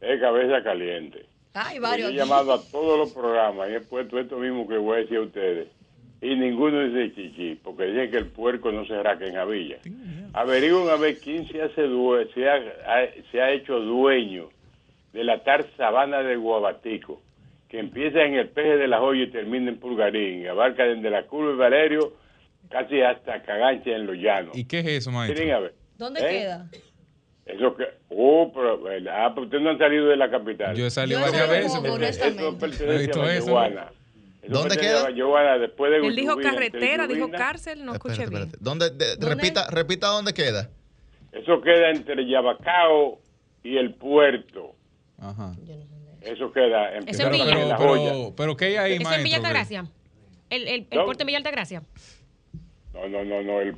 es 0.00 0.20
cabeza 0.20 0.62
caliente. 0.62 1.26
Hay 1.52 1.78
varios. 1.78 2.10
he 2.10 2.14
llamado 2.14 2.54
a 2.54 2.62
todos 2.70 2.98
los 2.98 3.12
programas 3.12 3.68
y 3.70 3.74
he 3.74 3.80
puesto 3.80 4.18
esto 4.18 4.38
mismo 4.38 4.66
que 4.66 4.78
voy 4.78 4.96
a 4.96 5.00
decir 5.00 5.18
a 5.18 5.22
ustedes. 5.22 5.68
Y 6.24 6.36
ninguno 6.36 6.88
dice 6.88 7.14
chichi, 7.14 7.60
porque 7.62 7.84
dicen 7.84 8.10
que 8.10 8.16
el 8.16 8.26
puerco 8.28 8.72
no 8.72 8.86
se 8.86 9.02
raca 9.02 9.26
en 9.26 9.34
Javilla. 9.34 9.76
Averigüen 10.32 10.88
a 10.88 10.96
ver 10.96 11.18
quién 11.18 11.46
se 11.48 11.60
hace 11.60 11.82
se 12.32 12.48
ha, 12.48 12.60
se 13.30 13.42
ha 13.42 13.50
hecho 13.52 13.78
dueño 13.78 14.48
de 15.12 15.22
la 15.22 15.44
tar 15.44 15.66
sabana 15.76 16.22
de 16.22 16.36
Guabatico, 16.36 17.20
que 17.68 17.78
empieza 17.78 18.22
en 18.22 18.36
el 18.36 18.48
peje 18.48 18.78
de 18.78 18.88
la 18.88 19.00
joya 19.00 19.24
y 19.24 19.30
termina 19.30 19.68
en 19.68 19.78
Pulgarín, 19.78 20.40
y 20.40 20.46
abarca 20.46 20.84
desde 20.84 21.10
la 21.10 21.24
curva 21.24 21.50
de 21.50 21.56
Valerio 21.56 22.14
casi 22.70 23.02
hasta 23.02 23.42
Cagancha 23.42 23.90
en 23.90 24.06
los 24.06 24.16
llanos. 24.16 24.56
¿Y 24.56 24.64
qué 24.64 24.78
es 24.78 24.86
eso, 24.86 25.10
maestro? 25.10 25.70
¿Dónde 25.98 26.20
¿Eh? 26.20 26.30
queda? 26.30 26.70
Eso 27.44 27.76
que, 27.76 27.84
oh, 28.08 28.50
pero, 28.54 28.82
ah, 29.10 29.30
pero 29.34 29.44
ustedes 29.44 29.62
no 29.62 29.70
han 29.70 29.78
salido 29.78 30.06
de 30.06 30.16
la 30.16 30.30
capital. 30.30 30.74
Yo 30.74 30.86
he 30.86 30.90
salido 30.90 31.20
varias 31.20 31.50
veces. 31.50 31.74
Eso 31.74 32.58
pertenece 32.58 33.20
a 33.20 33.40
Giovanna. 33.40 33.90
¿Dónde 34.48 34.76
queda? 34.76 35.58
después 35.58 35.90
de 35.90 36.06
Él 36.06 36.16
dijo 36.16 36.36
carretera, 36.36 37.06
dijo 37.06 37.30
cárcel, 37.30 37.84
no 37.84 37.92
escuché 37.94 38.26
bien. 38.26 38.50
¿Dónde, 38.60 38.90
Repita, 39.20 39.68
repita 39.70 40.08
dónde 40.08 40.32
queda. 40.34 40.70
Eso 41.32 41.60
queda 41.60 41.90
entre 41.90 42.26
Yabacao 42.28 43.20
y 43.62 43.76
el 43.76 43.94
puerto. 43.94 44.74
Ajá. 45.18 45.54
Eso 46.20 46.52
queda 46.52 46.96
en, 46.96 47.08
Eso 47.08 47.24
en 47.24 47.32
Villa. 47.32 47.44
Pero, 47.46 47.76
pero, 47.76 48.34
pero, 48.36 48.56
¿qué 48.56 48.64
hay 48.66 48.76
ahí, 48.76 48.92
¿Es 48.94 49.10
en 49.10 49.24
Villa 49.24 49.36
Altagracia? 49.36 49.84
¿El, 50.50 50.68
el, 50.68 50.86
el 50.90 51.04
puerto 51.04 51.22
en 51.22 51.26
Villa 51.26 51.38
Altagracia? 51.38 51.82
No, 52.94 53.08
no, 53.08 53.24
no, 53.24 53.42
no. 53.42 53.60
El, 53.60 53.76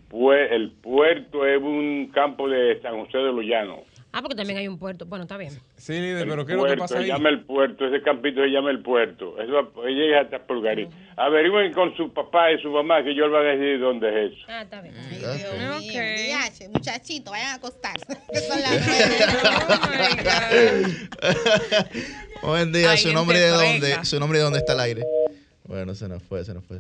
el 0.53 0.73
puerto 0.73 1.47
es 1.47 1.61
un 1.61 2.11
campo 2.13 2.49
de 2.49 2.81
San 2.83 3.01
José 3.01 3.19
de 3.19 3.33
los 3.33 3.45
Llanos. 3.45 3.81
Ah, 4.17 4.23
porque 4.23 4.35
también 4.35 4.59
hay 4.59 4.67
un 4.67 4.79
puerto. 4.79 5.05
Bueno, 5.05 5.25
está 5.25 5.37
bien. 5.37 5.53
Sí, 5.77 5.93
líder, 5.93 6.27
pero 6.27 6.47
¿qué 6.47 6.53
es 6.53 6.59
lo 6.59 6.65
que 6.65 6.79
pasa 6.79 7.01
ahí? 7.01 7.09
llama 7.09 7.29
el 7.29 7.45
puerto, 7.45 7.87
ese 7.87 8.01
campito 8.01 8.41
se 8.41 8.47
llama 8.47 8.71
el 8.71 8.81
puerto. 8.81 9.39
Eso 9.39 9.71
llega 9.87 10.23
hasta 10.23 10.39
Pulgarí. 10.47 10.89
Averigüen 11.19 11.75
con 11.75 11.95
su 11.99 12.11
papá 12.15 12.51
y 12.51 12.63
su 12.63 12.71
mamá 12.71 13.05
que 13.05 13.15
yo 13.15 13.29
les 13.29 13.33
voy 13.33 13.47
a 13.47 13.51
decir 13.51 13.79
dónde 13.79 14.09
es 14.09 14.33
eso. 14.33 14.47
Ah, 14.49 14.63
está 14.63 14.81
bien. 14.81 14.95
Ay, 14.97 15.19
Dios 15.19 15.59
mío, 15.59 15.77
okay. 15.77 16.69
muchachito, 16.73 17.31
vayan 17.31 17.49
a 17.49 17.55
acostarse. 17.57 18.07
son 18.49 18.59
oh 22.41 22.49
Buen 22.49 22.73
día, 22.73 22.97
su 22.97 23.13
nombre 23.13 23.39
de 23.39 23.49
dónde, 23.49 24.05
su 24.07 24.19
nombre 24.19 24.39
de 24.39 24.45
dónde 24.45 24.61
está 24.61 24.73
el 24.73 24.81
aire. 24.81 25.05
Bueno, 25.65 25.95
se 25.95 26.09
nos 26.09 26.23
fue, 26.23 26.43
se 26.43 26.55
nos 26.55 26.65
fue. 26.65 26.79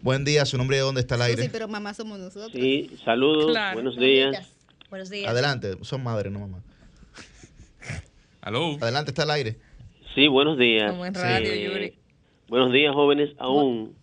Buen 0.00 0.24
día, 0.24 0.46
su 0.46 0.56
nombre 0.56 0.78
de 0.78 0.82
dónde 0.82 1.02
está 1.02 1.16
el 1.16 1.22
aire. 1.22 1.42
Sí, 1.42 1.50
pero 1.52 1.68
mamá 1.68 1.92
somos 1.92 2.18
nosotros. 2.18 2.52
Sí, 2.54 2.90
saludos, 3.04 3.54
buenos 3.74 3.98
días. 3.98 4.50
Buenos 4.88 5.10
días. 5.10 5.30
Adelante, 5.30 5.76
son 5.82 6.02
madres, 6.02 6.32
no 6.32 6.40
mamá. 6.40 6.62
Aló. 8.42 8.76
Adelante, 8.80 9.10
está 9.10 9.24
el 9.24 9.30
aire. 9.30 9.56
Sí, 10.14 10.26
buenos 10.26 10.56
días. 10.56 10.90
Como 10.90 11.04
en 11.04 11.14
radio, 11.14 11.54
Yuri. 11.54 11.92
Buenos 12.48 12.72
días, 12.72 12.94
jóvenes. 12.94 13.30
Aún 13.38 13.94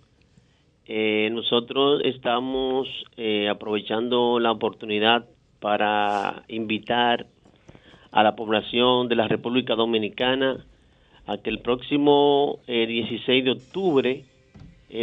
eh, 0.85 1.29
nosotros 1.31 2.01
estamos 2.05 2.87
eh, 3.17 3.49
aprovechando 3.49 4.39
la 4.39 4.51
oportunidad 4.51 5.25
para 5.59 6.43
invitar 6.47 7.25
a 8.11 8.21
la 8.21 8.35
población 8.35 9.07
de 9.07 9.15
la 9.15 9.27
República 9.27 9.73
Dominicana 9.73 10.63
a 11.25 11.39
que 11.39 11.49
el 11.49 11.59
próximo 11.59 12.59
16 12.67 13.27
eh, 13.27 13.41
de 13.41 13.51
octubre 13.51 14.23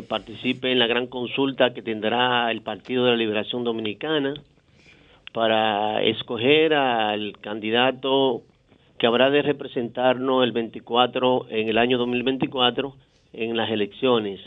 participe 0.09 0.73
en 0.73 0.79
la 0.79 0.87
gran 0.87 1.09
consulta 1.09 1.75
que 1.75 1.83
tendrá 1.83 2.51
el 2.51 2.63
Partido 2.63 3.05
de 3.05 3.11
la 3.11 3.17
Liberación 3.17 3.65
Dominicana 3.65 4.33
para 5.33 6.03
escoger 6.03 6.73
al 6.73 7.37
candidato 7.41 8.45
que 8.99 9.07
habrá 9.07 9.31
de 9.31 9.43
representarnos 9.43 10.45
el 10.45 10.53
24 10.53 11.47
en 11.51 11.69
el 11.69 11.79
año 11.79 11.99
2024 11.99 12.95
en 13.33 13.57
las 13.57 13.71
elecciones. 13.71 14.41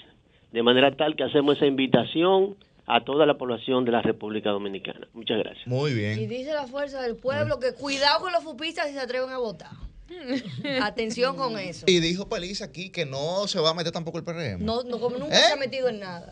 De 0.52 0.64
manera 0.64 0.96
tal 0.96 1.16
que 1.16 1.24
hacemos 1.24 1.58
esa 1.58 1.66
invitación 1.66 2.56
a 2.86 3.02
toda 3.02 3.26
la 3.26 3.38
población 3.38 3.84
de 3.84 3.92
la 3.92 4.02
República 4.02 4.50
Dominicana. 4.50 5.08
Muchas 5.14 5.38
gracias. 5.40 5.68
Muy 5.68 5.94
bien. 5.94 6.20
Y 6.20 6.26
dice 6.26 6.54
la 6.54 6.68
fuerza 6.68 7.02
del 7.02 7.18
pueblo 7.18 7.60
que 7.60 7.74
cuidado 7.74 8.22
con 8.22 8.32
los 8.32 8.44
fupistas 8.44 8.88
si 8.88 8.94
se 8.94 9.00
atreven 9.02 9.30
a 9.30 9.38
votar. 9.38 9.87
Atención 10.82 11.36
con 11.36 11.58
eso. 11.60 11.86
Y 11.88 12.00
dijo 12.00 12.30
Paliza 12.30 12.66
aquí 12.66 12.90
que 12.90 13.06
no 13.06 13.48
se 13.48 13.60
va 13.60 13.72
a 13.72 13.74
meter 13.74 13.92
tampoco 13.92 14.18
el 14.18 14.24
PRM. 14.24 14.64
No, 14.64 14.84
no 14.84 15.00
como 15.00 15.18
nunca 15.18 15.36
se 15.36 15.44
ha 15.46 15.54
¿Eh? 15.54 15.58
metido 15.58 15.90
en 15.90 16.00
nada. 16.00 16.32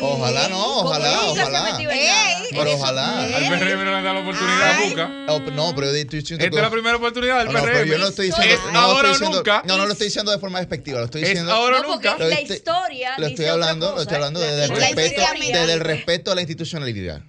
Ojalá 0.00 0.48
no, 0.48 0.80
ojalá, 0.80 1.22
nunca 1.26 1.46
Se 1.46 1.56
ha 1.56 1.72
metido 1.72 1.90
en 1.90 2.06
nada. 2.06 2.42
Pero 2.50 2.72
ojalá. 2.74 3.20
Al 3.20 3.58
PRM 3.58 3.84
no 3.84 3.96
le 3.96 4.02
da 4.02 4.12
la 4.12 4.20
oportunidad 4.20 4.70
a 4.70 4.88
Buca. 4.88 5.26
Oh, 5.28 5.40
no, 5.50 5.74
pero 5.74 5.90
estoy 5.90 6.20
diciendo. 6.20 6.44
Esta 6.44 6.56
es 6.56 6.62
la 6.62 6.70
primera 6.70 6.96
oportunidad 6.96 7.38
del 7.38 7.48
PRM. 7.48 7.72
No, 7.72 7.84
yo 7.84 7.98
no 7.98 8.08
estoy 8.08 8.26
diciendo. 8.26 8.62
no, 8.72 8.78
ahora 8.78 9.18
nunca. 9.18 9.62
No, 9.66 9.76
no 9.76 9.86
lo 9.86 9.92
estoy 9.92 10.08
diciendo 10.08 10.30
de 10.30 10.38
forma 10.38 10.58
despectiva. 10.58 10.98
Lo 11.00 11.06
estoy 11.06 11.22
diciendo. 11.22 11.52
ahora 11.52 11.82
nunca. 11.82 12.16
La 12.18 12.40
historia. 12.40 13.14
Lo 13.18 13.26
estoy 13.26 13.46
hablando, 13.46 13.94
lo 13.94 14.02
estoy 14.02 14.16
hablando 14.16 14.40
desde 14.40 14.64
el 14.64 14.70
respeto, 14.70 15.22
desde 15.40 15.72
el 15.72 15.80
respeto 15.80 16.32
a 16.32 16.34
la 16.34 16.40
institucionalidad. 16.40 17.22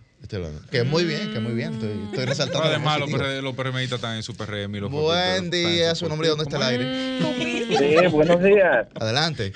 Que 0.72 0.80
es 0.80 0.86
muy 0.86 1.06
bien, 1.06 1.34
que 1.34 1.40
muy 1.40 1.54
bien. 1.54 1.74
Estoy, 1.74 1.92
estoy 2.10 2.26
resaltando. 2.26 2.68
Además, 2.68 3.00
los, 3.00 3.10
los 3.44 3.56
PRMistas 3.56 3.98
están 3.98 4.16
en 4.16 4.24
su 4.24 4.36
PRM 4.36 4.76
y 4.76 4.80
los 4.80 4.92
Buen 4.92 5.50
día, 5.52 5.94
su 5.96 6.08
nombre, 6.08 6.30
¿dónde 6.30 6.44
está 6.44 6.58
el 6.58 6.64
aire? 6.64 7.20
Sí, 7.78 8.08
buenos 8.12 8.42
días. 8.44 8.88
Adelante. 8.96 9.54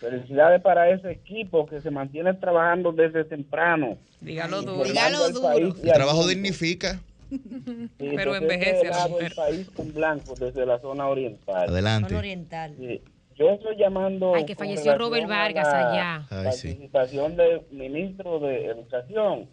Felicidades 0.00 0.62
para 0.62 0.88
ese 0.90 1.10
equipo 1.10 1.66
que 1.66 1.80
se 1.82 1.90
mantiene 1.90 2.32
trabajando 2.34 2.92
desde 2.92 3.24
temprano. 3.24 3.98
Dígalo 4.20 4.62
duro. 4.62 4.84
Dígalo 4.84 5.30
duro. 5.30 5.76
El 5.82 5.92
trabajo 5.92 6.26
dignifica. 6.26 7.00
Pero 7.98 8.34
envejece 8.34 8.90
mujer. 9.08 9.26
El 9.26 9.34
país 9.34 9.70
con 9.74 9.92
blanco 9.92 10.34
desde 10.34 10.66
la 10.66 10.80
zona 10.80 11.06
oriental. 11.06 11.68
Adelante. 11.68 12.08
Zona 12.08 12.18
oriental. 12.18 12.74
Sí. 12.78 13.02
Yo 13.40 13.52
estoy 13.52 13.74
llamando. 13.76 14.34
Ay, 14.34 14.44
que 14.44 14.54
falleció 14.54 14.98
Robert 14.98 15.26
Vargas 15.26 15.66
allá. 15.66 16.26
participación 16.28 17.36
del 17.36 17.62
ministro 17.70 18.38
de 18.38 18.66
Educación 18.66 19.48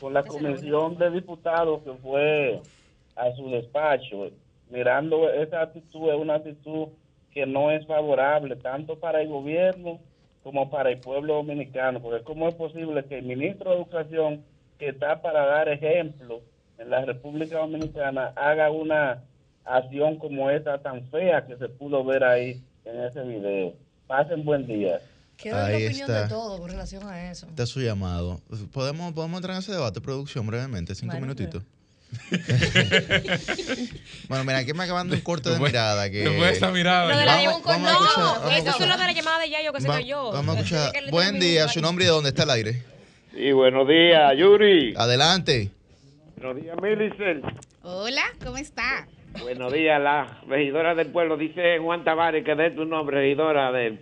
con 0.00 0.14
la 0.14 0.22
comisión 0.22 0.96
de 0.96 1.10
diputados 1.10 1.82
que 1.82 1.92
fue 1.92 2.62
a 3.14 3.30
su 3.32 3.50
despacho. 3.50 4.30
Mirando 4.70 5.30
esa 5.30 5.60
actitud, 5.60 6.08
es 6.08 6.16
una 6.16 6.36
actitud 6.36 6.88
que 7.30 7.44
no 7.44 7.70
es 7.70 7.86
favorable 7.86 8.56
tanto 8.56 8.98
para 8.98 9.20
el 9.20 9.28
gobierno 9.28 9.98
como 10.42 10.70
para 10.70 10.90
el 10.90 10.98
pueblo 10.98 11.34
dominicano. 11.34 12.00
Porque, 12.00 12.24
¿cómo 12.24 12.48
es 12.48 12.54
posible 12.54 13.04
que 13.04 13.18
el 13.18 13.26
ministro 13.26 13.72
de 13.72 13.76
Educación, 13.76 14.42
que 14.78 14.88
está 14.88 15.20
para 15.20 15.44
dar 15.44 15.68
ejemplo 15.68 16.40
en 16.78 16.88
la 16.88 17.04
República 17.04 17.58
Dominicana, 17.58 18.32
haga 18.36 18.70
una 18.70 19.22
acción 19.66 20.16
como 20.16 20.48
esa 20.48 20.78
tan 20.78 21.04
fea 21.10 21.44
que 21.46 21.58
se 21.58 21.68
pudo 21.68 22.02
ver 22.04 22.24
ahí? 22.24 22.62
En 22.88 23.04
ese 23.04 23.22
video. 23.22 23.74
Pasen 24.06 24.44
buen 24.44 24.66
día. 24.66 25.00
Quiero 25.36 25.58
la 25.58 25.66
opinión 25.66 26.08
de 26.08 26.28
todo 26.28 26.58
con 26.58 26.70
relación 26.70 27.06
a 27.06 27.30
eso. 27.30 27.46
Está 27.46 27.66
su 27.66 27.80
llamado. 27.80 28.40
¿Podemos, 28.72 29.12
podemos 29.12 29.38
entrar 29.38 29.54
en 29.54 29.60
ese 29.60 29.72
debate, 29.72 30.00
producción, 30.00 30.46
brevemente? 30.46 30.94
Cinco 30.94 31.20
minutitos. 31.20 31.62
bueno, 34.28 34.42
mira, 34.44 34.58
aquí 34.58 34.72
me 34.72 34.84
acabando 34.84 35.14
un 35.14 35.20
corte 35.24 35.50
de 35.50 35.58
mirada. 35.60 36.10
Que... 36.10 36.24
fue 36.30 36.50
esa 36.50 36.70
mirada? 36.70 37.06
De 37.16 37.24
vamos, 37.24 37.62
vamos 37.62 37.92
no, 37.92 38.50
eso 38.50 38.70
es 38.70 38.80
lo 38.80 38.96
de 38.96 39.04
la 39.04 39.12
llamada 39.12 39.40
de 39.40 39.50
Yayo 39.50 39.72
que 39.74 39.80
se 39.82 39.86
cayó. 39.86 40.32
Vamos 40.32 40.56
a 40.56 40.60
escuchar. 40.62 40.92
Buen 41.10 41.38
día, 41.38 41.68
su 41.68 41.80
nombre 41.82 42.04
y 42.04 42.06
de 42.06 42.12
dónde 42.12 42.30
está 42.30 42.44
el 42.44 42.50
aire. 42.50 42.82
Sí, 43.34 43.52
buenos 43.52 43.86
días, 43.86 44.32
Yuri. 44.36 44.94
Adelante. 44.96 45.70
Buenos 46.38 46.62
días, 46.62 46.76
Milicel. 46.80 47.42
Hola, 47.82 48.24
¿cómo 48.42 48.56
está? 48.56 49.06
Buenos 49.36 49.72
días, 49.72 50.00
la 50.00 50.38
regidora 50.48 50.94
del 50.94 51.08
pueblo. 51.08 51.36
Dice 51.36 51.78
Juan 51.78 52.02
Tavares 52.02 52.44
que 52.44 52.54
de 52.54 52.70
tu 52.70 52.84
nombre, 52.84 53.20
regidora 53.20 53.70
de, 53.70 53.98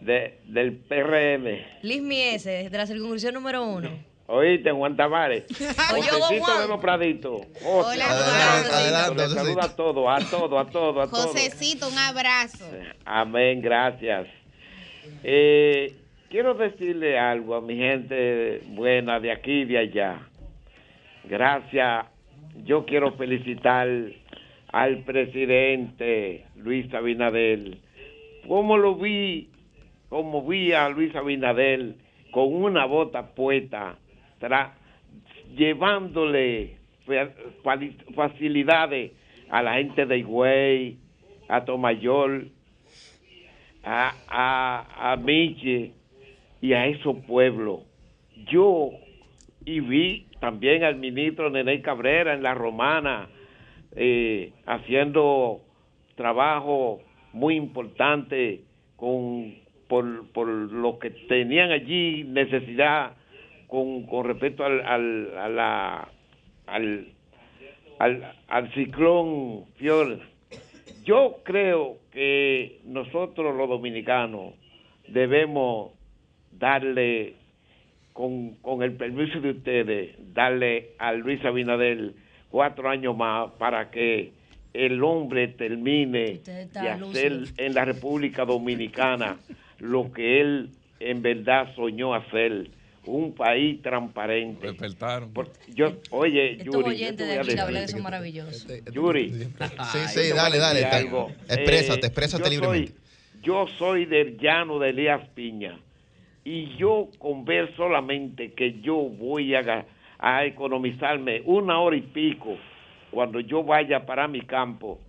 de, 0.00 0.38
del 0.44 0.76
PRM. 0.76 1.82
Liz 1.82 2.02
Mieses, 2.02 2.70
de 2.70 2.78
la 2.78 2.86
circunscripción 2.86 3.34
número 3.34 3.64
uno. 3.64 3.90
Oíste, 4.28 4.70
Juan 4.72 4.96
Tavares. 4.96 5.44
Josecito 5.48 6.60
de 6.60 6.68
los 6.68 6.80
Praditos. 6.80 7.42
Hola, 7.64 8.06
adelante, 8.06 9.28
Saluda 9.28 9.64
a 9.64 9.76
todos, 9.76 10.04
a 10.08 10.30
todos, 10.30 10.66
a 10.66 10.70
todos, 10.70 11.08
a 11.08 11.10
todos. 11.10 11.26
Josecito, 11.26 11.88
un 11.88 11.98
abrazo. 11.98 12.64
Amén, 13.04 13.60
gracias. 13.60 14.28
Eh, 15.22 15.94
quiero 16.30 16.54
decirle 16.54 17.18
algo 17.18 17.54
a 17.54 17.60
mi 17.60 17.76
gente 17.76 18.62
buena 18.68 19.20
de 19.20 19.32
aquí 19.32 19.60
y 19.60 19.64
de 19.64 19.78
allá. 19.78 20.20
Gracias 21.24 22.06
yo 22.64 22.84
quiero 22.84 23.12
felicitar 23.12 23.88
al 24.72 24.98
presidente 25.04 26.46
Luis 26.56 26.92
Abinadel. 26.94 27.78
Como 28.46 28.76
lo 28.76 28.96
vi, 28.96 29.48
como 30.08 30.46
vi 30.46 30.72
a 30.72 30.88
Luis 30.88 31.14
Abinadel 31.14 31.96
con 32.30 32.54
una 32.54 32.84
bota 32.86 33.34
puesta, 33.34 33.98
llevándole 35.56 36.76
facilidades 38.14 39.12
a 39.48 39.62
la 39.62 39.74
gente 39.74 40.06
de 40.06 40.18
Higüey, 40.18 40.98
a 41.48 41.64
Tomayor, 41.64 42.46
a, 43.84 44.14
a, 44.28 45.12
a 45.12 45.16
Miche 45.16 45.92
y 46.60 46.72
a 46.72 46.86
esos 46.86 47.16
pueblos. 47.26 47.80
Yo 48.48 48.90
y 49.64 49.80
vi 49.80 50.25
también 50.40 50.84
al 50.84 50.96
ministro 50.96 51.50
Nene 51.50 51.82
Cabrera 51.82 52.34
en 52.34 52.42
la 52.42 52.54
Romana 52.54 53.28
eh, 53.94 54.52
haciendo 54.66 55.60
trabajo 56.16 57.00
muy 57.32 57.56
importante 57.56 58.62
con 58.96 59.54
por, 59.88 60.26
por 60.32 60.48
lo 60.48 60.98
que 60.98 61.10
tenían 61.10 61.70
allí 61.70 62.24
necesidad 62.24 63.12
con, 63.68 64.04
con 64.06 64.26
respecto 64.26 64.64
al, 64.64 64.80
al, 64.84 65.38
a 65.38 65.48
la, 65.48 66.08
al, 66.66 67.08
al, 67.98 68.34
al 68.48 68.72
ciclón 68.74 69.64
Fior. 69.76 70.18
Yo 71.04 71.38
creo 71.44 71.98
que 72.10 72.80
nosotros 72.84 73.54
los 73.54 73.68
dominicanos 73.68 74.54
debemos 75.08 75.92
darle 76.50 77.34
con, 78.16 78.54
con 78.62 78.82
el 78.82 78.92
permiso 78.92 79.40
de 79.40 79.50
ustedes, 79.50 80.16
darle 80.32 80.92
a 80.98 81.12
Luis 81.12 81.44
Abinadel 81.44 82.14
cuatro 82.50 82.88
años 82.88 83.14
más 83.14 83.50
para 83.58 83.90
que 83.90 84.32
el 84.72 85.04
hombre 85.04 85.48
termine 85.48 86.40
de 86.42 86.88
hacer 86.88 87.44
en 87.58 87.74
la 87.74 87.84
República 87.84 88.46
Dominicana 88.46 89.36
lo 89.80 90.10
que 90.12 90.40
él 90.40 90.70
en 90.98 91.20
verdad 91.20 91.74
soñó 91.76 92.14
hacer 92.14 92.70
un 93.04 93.34
país 93.34 93.82
transparente. 93.82 94.66
Despertaron. 94.66 95.30
yo, 95.74 95.92
oye, 96.10 96.56
Yuri, 96.56 96.88
oyentes 96.88 97.28
de 97.28 97.38
aquí, 97.38 97.54
la 97.54 97.66
verdad 97.66 97.86
son 97.86 98.02
maravillosos. 98.02 98.66
Yuri. 98.92 99.30
Sí, 99.92 99.98
sí, 100.08 100.32
dale, 100.34 100.56
dale. 100.56 100.80
Exprésate, 101.50 102.00
eh, 102.00 102.06
exprésate 102.06 102.48
libremente. 102.48 102.92
yo 103.42 103.66
soy 103.78 104.06
del 104.06 104.38
llano 104.38 104.78
de 104.78 104.88
Elías 104.88 105.20
Piña 105.34 105.78
y 106.46 106.76
yo 106.76 107.08
con 107.18 107.44
ver 107.44 107.74
solamente 107.74 108.52
que 108.52 108.80
yo 108.80 108.94
voy 108.94 109.56
a, 109.56 109.84
a 110.16 110.44
economizarme 110.44 111.42
una 111.44 111.80
hora 111.80 111.96
y 111.96 112.02
pico 112.02 112.56
cuando 113.10 113.40
yo 113.40 113.64
vaya 113.64 114.06
para 114.06 114.28
mi 114.28 114.42
campo 114.42 115.00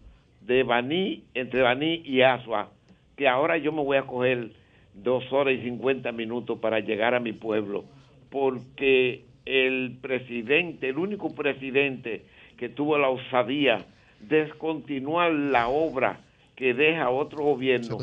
de 0.41 0.63
Baní, 0.63 1.25
entre 1.35 1.61
Baní 1.61 2.01
y 2.03 2.21
Asua, 2.21 2.71
que 3.15 3.27
ahora 3.27 3.55
yo 3.57 3.71
me 3.71 3.83
voy 3.83 3.97
a 3.97 4.07
coger 4.07 4.49
dos 4.95 5.31
horas 5.31 5.53
y 5.53 5.61
cincuenta 5.61 6.11
minutos 6.11 6.57
para 6.57 6.79
llegar 6.79 7.13
a 7.13 7.19
mi 7.19 7.33
pueblo, 7.33 7.85
porque 8.31 9.25
el 9.45 9.99
presidente, 10.01 10.89
el 10.89 10.97
único 10.97 11.35
presidente 11.35 12.25
que 12.57 12.69
tuvo 12.69 12.97
la 12.97 13.09
osadía 13.09 13.85
de 14.21 14.45
descontinuar 14.45 15.31
la 15.31 15.67
obra 15.67 16.19
que 16.57 16.73
deja 16.73 17.11
otro 17.11 17.43
gobierno 17.43 17.99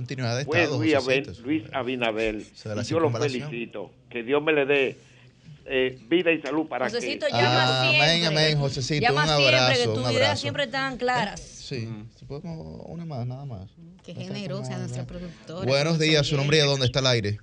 fue 0.46 0.68
Luis, 1.42 1.64
Abinabel. 1.72 2.46
Y 2.46 2.84
yo 2.84 3.00
lo 3.00 3.10
felicito. 3.10 3.90
Que 4.08 4.22
Dios 4.22 4.40
me 4.42 4.52
le 4.52 4.64
dé 4.64 4.96
eh, 5.66 5.98
vida 6.08 6.30
y 6.30 6.40
salud 6.40 6.68
para 6.68 6.84
Josecito, 6.84 7.26
que... 7.26 7.32
llama 7.32 7.64
ah, 7.64 7.88
siempre. 7.88 8.10
Amén, 8.10 8.24
amén, 8.26 8.58
Josecito, 8.58 9.00
llama 9.00 9.24
un 9.24 9.30
abrazo, 9.30 9.74
siempre, 9.74 9.92
que 9.92 10.00
tus 10.00 10.12
ideas 10.12 10.40
siempre 10.40 10.64
están 10.64 10.96
claras. 10.98 11.40
Sí, 11.40 11.88
si 12.14 12.24
podemos 12.26 12.80
una 12.86 13.04
más, 13.04 13.26
nada 13.26 13.44
más. 13.44 13.68
Qué 14.04 14.14
generosa 14.14 14.78
nuestra 14.78 15.04
productora. 15.04 15.66
Buenos 15.66 15.98
días, 15.98 16.24
su 16.24 16.36
nombre 16.36 16.58
y 16.58 16.60
dónde 16.60 16.86
está 16.86 17.00
el 17.00 17.08
aire. 17.08 17.38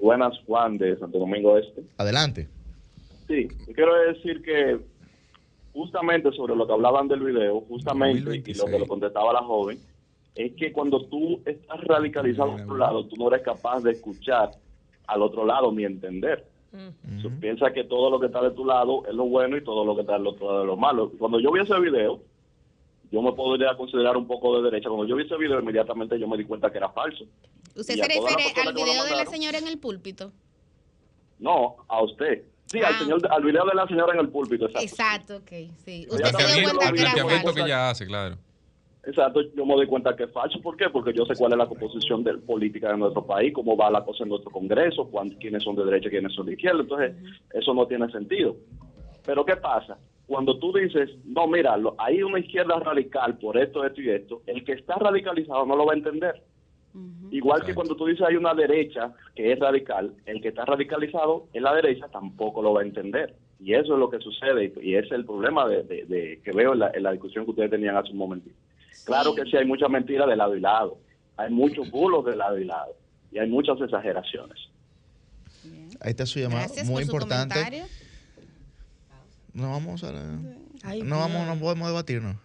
Buenas, 0.00 0.32
Juan, 0.46 0.78
de 0.78 0.98
Santo 0.98 1.18
Domingo 1.18 1.56
Este. 1.58 1.82
Adelante. 1.96 2.48
Sí, 3.28 3.46
quiero 3.72 3.94
decir 4.12 4.42
que 4.42 4.80
justamente 5.72 6.32
sobre 6.32 6.56
lo 6.56 6.66
que 6.66 6.72
hablaban 6.72 7.08
del 7.08 7.20
video, 7.20 7.60
justamente, 7.62 8.42
y 8.44 8.54
lo 8.54 8.66
que 8.66 8.78
lo 8.78 8.86
contestaba 8.86 9.32
la 9.32 9.42
joven, 9.42 9.78
es 10.34 10.52
que 10.54 10.72
cuando 10.72 11.04
tú 11.06 11.40
estás 11.44 11.80
radicalizado 11.84 12.52
a 12.52 12.54
otro 12.54 12.76
lado, 12.76 13.06
tú 13.06 13.16
no 13.16 13.28
eres 13.28 13.42
capaz 13.42 13.80
de 13.82 13.92
escuchar 13.92 14.50
al 15.06 15.22
otro 15.22 15.44
lado 15.44 15.72
ni 15.72 15.84
entender. 15.84 16.46
piensa 17.40 17.72
que 17.72 17.84
todo 17.84 18.10
lo 18.10 18.20
que 18.20 18.26
está 18.26 18.42
de 18.42 18.52
tu 18.52 18.64
lado 18.64 19.04
es 19.06 19.14
lo 19.14 19.24
bueno 19.24 19.56
y 19.56 19.64
todo 19.64 19.84
lo 19.84 19.94
que 19.94 20.02
está 20.02 20.14
del 20.14 20.26
otro 20.26 20.46
lado 20.46 20.60
es 20.62 20.66
lo 20.66 20.76
malo. 20.76 21.12
Cuando 21.18 21.40
yo 21.40 21.50
vi 21.52 21.60
ese 21.60 21.78
video, 21.80 22.20
yo 23.10 23.22
me 23.22 23.32
podría 23.32 23.76
considerar 23.76 24.16
un 24.16 24.26
poco 24.26 24.56
de 24.56 24.70
derecha. 24.70 24.88
Cuando 24.88 25.06
yo 25.06 25.16
vi 25.16 25.24
ese 25.24 25.36
video, 25.36 25.60
inmediatamente 25.60 26.18
yo 26.18 26.28
me 26.28 26.36
di 26.36 26.44
cuenta 26.44 26.70
que 26.70 26.78
era 26.78 26.90
falso. 26.90 27.24
¿Usted 27.74 27.94
se 27.94 28.02
refiere 28.02 28.44
al 28.64 28.72
video 28.74 29.04
de 29.04 29.16
la 29.16 29.26
señora 29.26 29.58
en 29.58 29.66
el 29.66 29.78
púlpito? 29.78 30.32
No, 31.40 31.76
a 31.88 32.02
usted. 32.02 32.44
Sí, 32.70 32.80
al, 32.82 32.94
señor, 32.94 33.20
al 33.28 33.42
video 33.42 33.64
de 33.64 33.74
la 33.74 33.84
señora 33.88 34.14
en 34.14 34.20
el 34.20 34.28
púlpito, 34.28 34.66
exacto. 34.66 34.86
Exacto, 34.86 35.36
ok, 35.38 35.72
sí. 35.84 36.06
Usted 36.08 36.24
se 36.24 36.60
dio 36.60 36.70
cuenta 36.70 36.92
que 36.92 37.00
era 37.00 37.28
falso. 37.28 37.54
que 37.54 37.60
ella 37.62 37.90
hace, 37.90 38.06
claro. 38.06 38.36
Exacto, 39.04 39.40
yo 39.56 39.66
me 39.66 39.74
doy 39.74 39.88
cuenta 39.88 40.14
que 40.14 40.24
es 40.24 40.32
falso. 40.32 40.60
¿Por 40.60 40.76
qué? 40.76 40.88
Porque 40.88 41.12
yo 41.12 41.24
sé 41.24 41.34
cuál 41.36 41.52
es 41.52 41.58
la 41.58 41.66
composición 41.66 42.22
de, 42.22 42.34
política 42.34 42.92
de 42.92 42.98
nuestro 42.98 43.26
país, 43.26 43.52
cómo 43.52 43.76
va 43.76 43.90
la 43.90 44.04
cosa 44.04 44.22
en 44.22 44.28
nuestro 44.28 44.52
Congreso, 44.52 45.10
quiénes 45.40 45.64
son 45.64 45.74
de 45.74 45.84
derecha 45.84 46.06
y 46.06 46.10
quiénes 46.10 46.32
son 46.32 46.46
de 46.46 46.52
izquierda. 46.52 46.82
Entonces, 46.82 47.16
eso 47.52 47.74
no 47.74 47.86
tiene 47.88 48.08
sentido. 48.12 48.54
Pero 49.26 49.44
¿qué 49.44 49.56
pasa? 49.56 49.98
Cuando 50.28 50.56
tú 50.58 50.72
dices, 50.72 51.10
no, 51.24 51.48
mira, 51.48 51.76
hay 51.98 52.22
una 52.22 52.38
izquierda 52.38 52.78
radical 52.78 53.36
por 53.38 53.58
esto, 53.58 53.84
esto 53.84 54.00
y 54.00 54.10
esto, 54.10 54.42
el 54.46 54.64
que 54.64 54.74
está 54.74 54.94
radicalizado 54.94 55.66
no 55.66 55.74
lo 55.74 55.86
va 55.86 55.94
a 55.94 55.96
entender. 55.96 56.40
Igual 57.30 57.64
que 57.64 57.74
cuando 57.74 57.94
tú 57.94 58.06
dices 58.06 58.26
hay 58.26 58.36
una 58.36 58.54
derecha 58.54 59.12
que 59.34 59.52
es 59.52 59.58
radical, 59.58 60.12
el 60.26 60.40
que 60.40 60.48
está 60.48 60.64
radicalizado 60.64 61.46
en 61.52 61.62
la 61.62 61.74
derecha 61.74 62.08
tampoco 62.08 62.62
lo 62.62 62.72
va 62.72 62.80
a 62.80 62.84
entender. 62.84 63.36
Y 63.60 63.74
eso 63.74 63.92
es 63.92 63.98
lo 63.98 64.10
que 64.10 64.18
sucede 64.18 64.72
y 64.82 64.94
ese 64.94 65.06
es 65.06 65.12
el 65.12 65.24
problema 65.24 65.68
de, 65.68 66.40
que 66.42 66.52
veo 66.52 66.72
en 66.72 67.02
la, 67.02 67.12
discusión 67.12 67.44
que 67.44 67.50
ustedes 67.50 67.70
tenían 67.70 67.96
hace 67.96 68.10
un 68.10 68.18
momentito. 68.18 68.56
Claro 69.04 69.34
que 69.34 69.44
sí 69.44 69.56
hay 69.56 69.66
mucha 69.66 69.88
mentira 69.88 70.26
de 70.26 70.34
lado 70.34 70.56
y 70.56 70.60
lado, 70.60 70.98
hay 71.36 71.50
muchos 71.50 71.90
bulos 71.90 72.24
de 72.24 72.36
lado 72.36 72.58
y 72.58 72.64
lado 72.64 72.94
y 73.30 73.38
hay 73.38 73.48
muchas 73.48 73.80
exageraciones. 73.80 74.58
Ahí 76.00 76.10
está 76.10 76.26
su 76.26 76.38
llamada, 76.40 76.66
muy 76.84 77.02
importante. 77.02 77.84
No 79.52 79.70
vamos 79.70 80.02
a... 80.04 80.12
no 80.12 81.18
vamos, 81.18 81.46
no 81.46 81.60
podemos 81.60 81.88
debatirnos. 81.88 82.36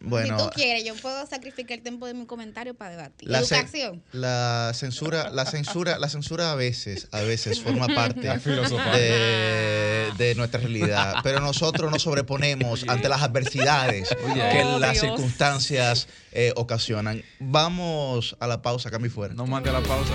Bueno, 0.00 0.38
si 0.38 0.44
tú 0.44 0.50
quieres, 0.54 0.84
yo 0.84 0.94
puedo 0.96 1.26
sacrificar 1.26 1.78
el 1.78 1.82
tiempo 1.82 2.06
de 2.06 2.14
mi 2.14 2.26
comentario 2.26 2.74
para 2.74 2.92
debatir. 2.92 3.28
La 3.28 3.40
Educación. 3.40 4.02
la 4.12 4.72
censura, 4.74 5.30
la 5.30 5.46
censura, 5.46 5.98
la 5.98 6.08
censura 6.08 6.52
a 6.52 6.54
veces, 6.54 7.08
a 7.12 7.20
veces 7.20 7.60
forma 7.60 7.86
parte 7.88 8.20
de, 8.20 10.12
de, 10.16 10.34
nuestra 10.34 10.60
realidad. 10.60 11.16
Pero 11.22 11.40
nosotros 11.40 11.90
nos 11.90 12.02
sobreponemos 12.02 12.84
ante 12.88 13.08
las 13.08 13.22
adversidades 13.22 14.08
que 14.34 14.64
las 14.78 14.98
circunstancias 14.98 16.08
eh, 16.32 16.52
ocasionan. 16.56 17.22
Vamos 17.38 18.36
a 18.40 18.46
la 18.46 18.62
pausa, 18.62 18.90
Cami 18.90 19.08
fuera. 19.08 19.34
No 19.34 19.46
mande 19.46 19.72
la 19.72 19.80
pausa. 19.82 20.14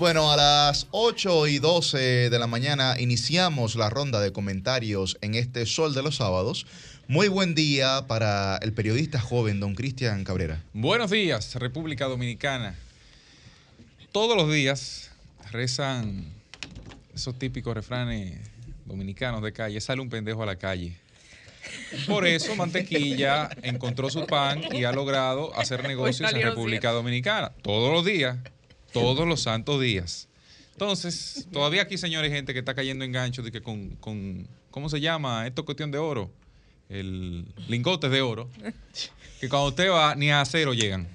Bueno, 0.00 0.32
a 0.32 0.36
las 0.38 0.86
8 0.92 1.46
y 1.48 1.58
12 1.58 2.30
de 2.30 2.38
la 2.38 2.46
mañana 2.46 2.96
iniciamos 2.98 3.76
la 3.76 3.90
ronda 3.90 4.18
de 4.18 4.32
comentarios 4.32 5.18
en 5.20 5.34
este 5.34 5.66
Sol 5.66 5.92
de 5.92 6.02
los 6.02 6.16
Sábados. 6.16 6.66
Muy 7.06 7.28
buen 7.28 7.54
día 7.54 8.06
para 8.08 8.56
el 8.62 8.72
periodista 8.72 9.20
joven, 9.20 9.60
don 9.60 9.74
Cristian 9.74 10.24
Cabrera. 10.24 10.64
Buenos 10.72 11.10
días, 11.10 11.54
República 11.56 12.06
Dominicana. 12.06 12.76
Todos 14.10 14.38
los 14.38 14.50
días 14.50 15.10
rezan 15.50 16.32
esos 17.14 17.38
típicos 17.38 17.74
refranes 17.74 18.40
dominicanos 18.86 19.42
de 19.42 19.52
calle, 19.52 19.82
sale 19.82 20.00
un 20.00 20.08
pendejo 20.08 20.42
a 20.42 20.46
la 20.46 20.56
calle. 20.56 20.96
Por 22.08 22.26
eso 22.26 22.56
Mantequilla 22.56 23.50
encontró 23.62 24.08
su 24.08 24.24
pan 24.24 24.62
y 24.72 24.84
ha 24.84 24.92
logrado 24.92 25.54
hacer 25.58 25.86
negocios 25.86 26.32
en 26.32 26.40
República 26.40 26.90
Dominicana. 26.90 27.52
Todos 27.60 27.92
los 27.92 28.02
días 28.02 28.38
todos 28.92 29.26
los 29.26 29.42
santos 29.42 29.80
días. 29.80 30.28
Entonces, 30.72 31.46
todavía 31.52 31.82
aquí, 31.82 31.98
señores, 31.98 32.32
gente 32.32 32.52
que 32.52 32.60
está 32.60 32.74
cayendo 32.74 33.04
en 33.04 33.12
gancho 33.12 33.42
de 33.42 33.52
que 33.52 33.60
con, 33.60 33.90
con 33.96 34.48
¿cómo 34.70 34.88
se 34.88 35.00
llama? 35.00 35.46
Esto 35.46 35.62
es 35.62 35.66
cuestión 35.66 35.90
de 35.90 35.98
oro. 35.98 36.30
El 36.88 37.46
lingotes 37.68 38.10
de 38.10 38.22
oro. 38.22 38.48
Que 39.40 39.48
cuando 39.48 39.68
usted 39.68 39.90
va, 39.90 40.14
ni 40.14 40.30
a 40.30 40.40
acero 40.40 40.74
llegan. 40.74 41.06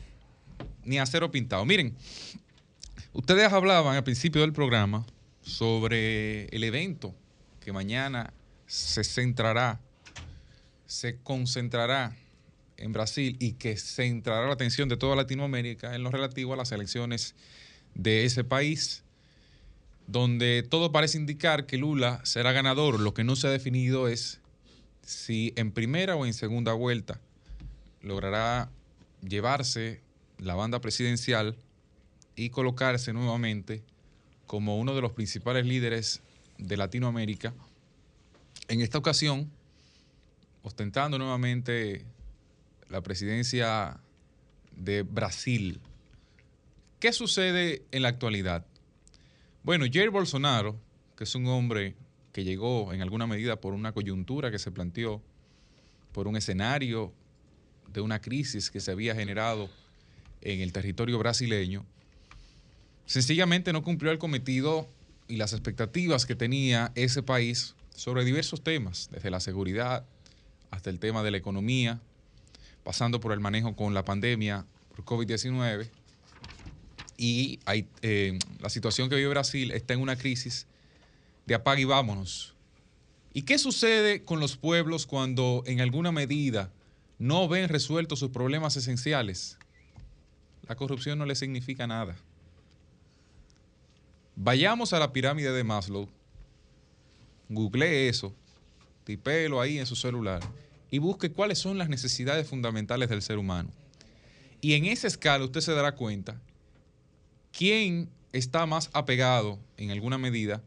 Ni 0.83 0.99
a 0.99 1.03
acero 1.03 1.31
pintado. 1.31 1.65
Miren, 1.65 1.95
ustedes 3.13 3.51
hablaban 3.51 3.95
al 3.95 4.03
principio 4.03 4.41
del 4.41 4.53
programa 4.53 5.05
sobre 5.41 6.45
el 6.45 6.63
evento 6.63 7.13
que 7.59 7.71
mañana 7.71 8.33
se 8.67 9.03
centrará, 9.03 9.79
se 10.85 11.17
concentrará 11.21 12.15
en 12.77 12.93
Brasil 12.93 13.37
y 13.39 13.53
que 13.53 13.77
centrará 13.77 14.47
la 14.47 14.53
atención 14.53 14.89
de 14.89 14.97
toda 14.97 15.15
Latinoamérica 15.15 15.95
en 15.95 16.03
lo 16.03 16.11
relativo 16.11 16.53
a 16.53 16.57
las 16.57 16.71
elecciones 16.71 17.35
de 17.95 18.25
ese 18.25 18.43
país, 18.43 19.03
donde 20.07 20.63
todo 20.63 20.91
parece 20.91 21.17
indicar 21.17 21.65
que 21.65 21.77
Lula 21.77 22.21
será 22.23 22.51
ganador. 22.51 22.99
Lo 22.99 23.13
que 23.13 23.23
no 23.23 23.35
se 23.35 23.47
ha 23.47 23.49
definido 23.49 24.07
es 24.07 24.39
si 25.01 25.53
en 25.55 25.71
primera 25.71 26.15
o 26.15 26.25
en 26.25 26.33
segunda 26.33 26.73
vuelta 26.73 27.19
logrará 28.01 28.69
llevarse 29.21 30.01
la 30.37 30.55
banda 30.55 30.79
presidencial 30.81 31.55
y 32.35 32.49
colocarse 32.49 33.13
nuevamente 33.13 33.83
como 34.45 34.77
uno 34.77 34.93
de 34.93 35.01
los 35.01 35.13
principales 35.13 35.65
líderes 35.65 36.21
de 36.57 36.77
Latinoamérica. 36.77 37.53
En 38.67 38.81
esta 38.81 38.97
ocasión, 38.97 39.49
ostentando 40.61 41.17
nuevamente 41.17 42.05
la 42.89 43.01
presidencia 43.01 43.99
de 44.75 45.03
Brasil. 45.03 45.79
¿Qué 46.99 47.11
sucede 47.11 47.83
en 47.91 48.03
la 48.03 48.09
actualidad? 48.09 48.65
Bueno, 49.63 49.85
Jair 49.91 50.11
Bolsonaro, 50.11 50.79
que 51.17 51.25
es 51.25 51.35
un 51.35 51.45
hombre 51.47 51.95
que 52.31 52.45
llegó 52.45 52.93
en 52.93 53.01
alguna 53.01 53.27
medida 53.27 53.59
por 53.59 53.73
una 53.73 53.91
coyuntura 53.91 54.49
que 54.49 54.59
se 54.59 54.71
planteó, 54.71 55.21
por 56.13 56.27
un 56.27 56.37
escenario 56.37 57.13
de 57.91 57.99
una 57.99 58.21
crisis 58.21 58.71
que 58.71 58.79
se 58.79 58.91
había 58.91 59.13
generado 59.13 59.69
en 60.41 60.61
el 60.61 60.71
territorio 60.71 61.19
brasileño, 61.19 61.85
sencillamente 63.05 63.73
no 63.73 63.83
cumplió 63.83 64.11
el 64.11 64.17
cometido 64.17 64.87
y 65.27 65.35
las 65.35 65.51
expectativas 65.51 66.25
que 66.25 66.35
tenía 66.35 66.93
ese 66.95 67.23
país 67.23 67.75
sobre 67.93 68.23
diversos 68.23 68.63
temas, 68.63 69.09
desde 69.11 69.31
la 69.31 69.41
seguridad 69.41 70.05
hasta 70.71 70.89
el 70.89 70.99
tema 70.99 71.23
de 71.23 71.31
la 71.31 71.37
economía, 71.37 71.99
pasando 72.85 73.19
por 73.19 73.33
el 73.33 73.41
manejo 73.41 73.75
con 73.75 73.93
la 73.93 74.05
pandemia 74.05 74.65
por 74.95 75.03
COVID-19. 75.03 75.89
Y 77.17 77.59
eh, 78.01 78.37
la 78.59 78.69
situación 78.69 79.09
que 79.09 79.15
vive 79.15 79.29
Brasil 79.29 79.71
está 79.71 79.93
en 79.93 80.01
una 80.01 80.15
crisis 80.15 80.67
de 81.45 81.55
apague 81.55 81.83
y 81.83 81.85
vámonos. 81.85 82.53
¿Y 83.33 83.43
qué 83.43 83.57
sucede 83.57 84.23
con 84.23 84.39
los 84.39 84.57
pueblos 84.57 85.05
cuando 85.05 85.63
en 85.65 85.81
alguna 85.81 86.11
medida 86.11 86.71
no 87.19 87.47
ven 87.47 87.69
resueltos 87.69 88.19
sus 88.19 88.31
problemas 88.31 88.75
esenciales? 88.77 89.57
La 90.67 90.75
corrupción 90.75 91.19
no 91.19 91.25
le 91.25 91.35
significa 91.35 91.85
nada. 91.85 92.15
Vayamos 94.35 94.91
a 94.93 94.99
la 94.99 95.13
pirámide 95.13 95.51
de 95.51 95.63
Maslow, 95.63 96.09
googlee 97.47 98.09
eso, 98.09 98.33
tipéelo 99.05 99.61
ahí 99.61 99.79
en 99.79 99.85
su 99.85 99.95
celular 99.95 100.41
y 100.91 100.97
busque 100.97 101.31
cuáles 101.31 101.59
son 101.59 101.77
las 101.77 101.87
necesidades 101.87 102.47
fundamentales 102.47 103.09
del 103.09 103.21
ser 103.21 103.37
humano. 103.37 103.69
Y 104.59 104.73
en 104.73 104.85
esa 104.85 105.07
escala 105.07 105.45
usted 105.45 105.61
se 105.61 105.73
dará 105.73 105.93
cuenta 105.93 106.41
quién 107.55 108.09
está 108.33 108.65
más 108.65 108.89
apegado, 108.93 109.59
en 109.77 109.91
alguna 109.91 110.17
medida, 110.17 110.61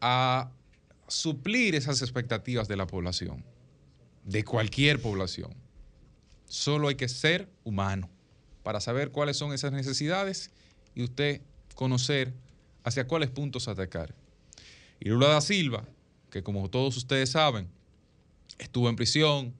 a 0.00 0.50
suplir 1.06 1.74
esas 1.74 2.00
expectativas 2.02 2.66
de 2.66 2.76
la 2.76 2.86
población, 2.86 3.44
de 4.24 4.44
cualquier 4.44 5.00
población. 5.00 5.54
Solo 6.46 6.88
hay 6.88 6.94
que 6.94 7.08
ser 7.08 7.48
humano 7.62 8.08
para 8.62 8.80
saber 8.80 9.10
cuáles 9.10 9.36
son 9.36 9.52
esas 9.52 9.72
necesidades 9.72 10.50
y 10.94 11.02
usted 11.02 11.42
conocer 11.74 12.32
hacia 12.84 13.06
cuáles 13.06 13.30
puntos 13.30 13.68
atacar. 13.68 14.14
Y 15.00 15.10
Lula 15.10 15.28
da 15.28 15.40
Silva, 15.40 15.84
que 16.30 16.42
como 16.42 16.70
todos 16.70 16.96
ustedes 16.96 17.30
saben, 17.30 17.68
estuvo 18.58 18.88
en 18.88 18.96
prisión, 18.96 19.54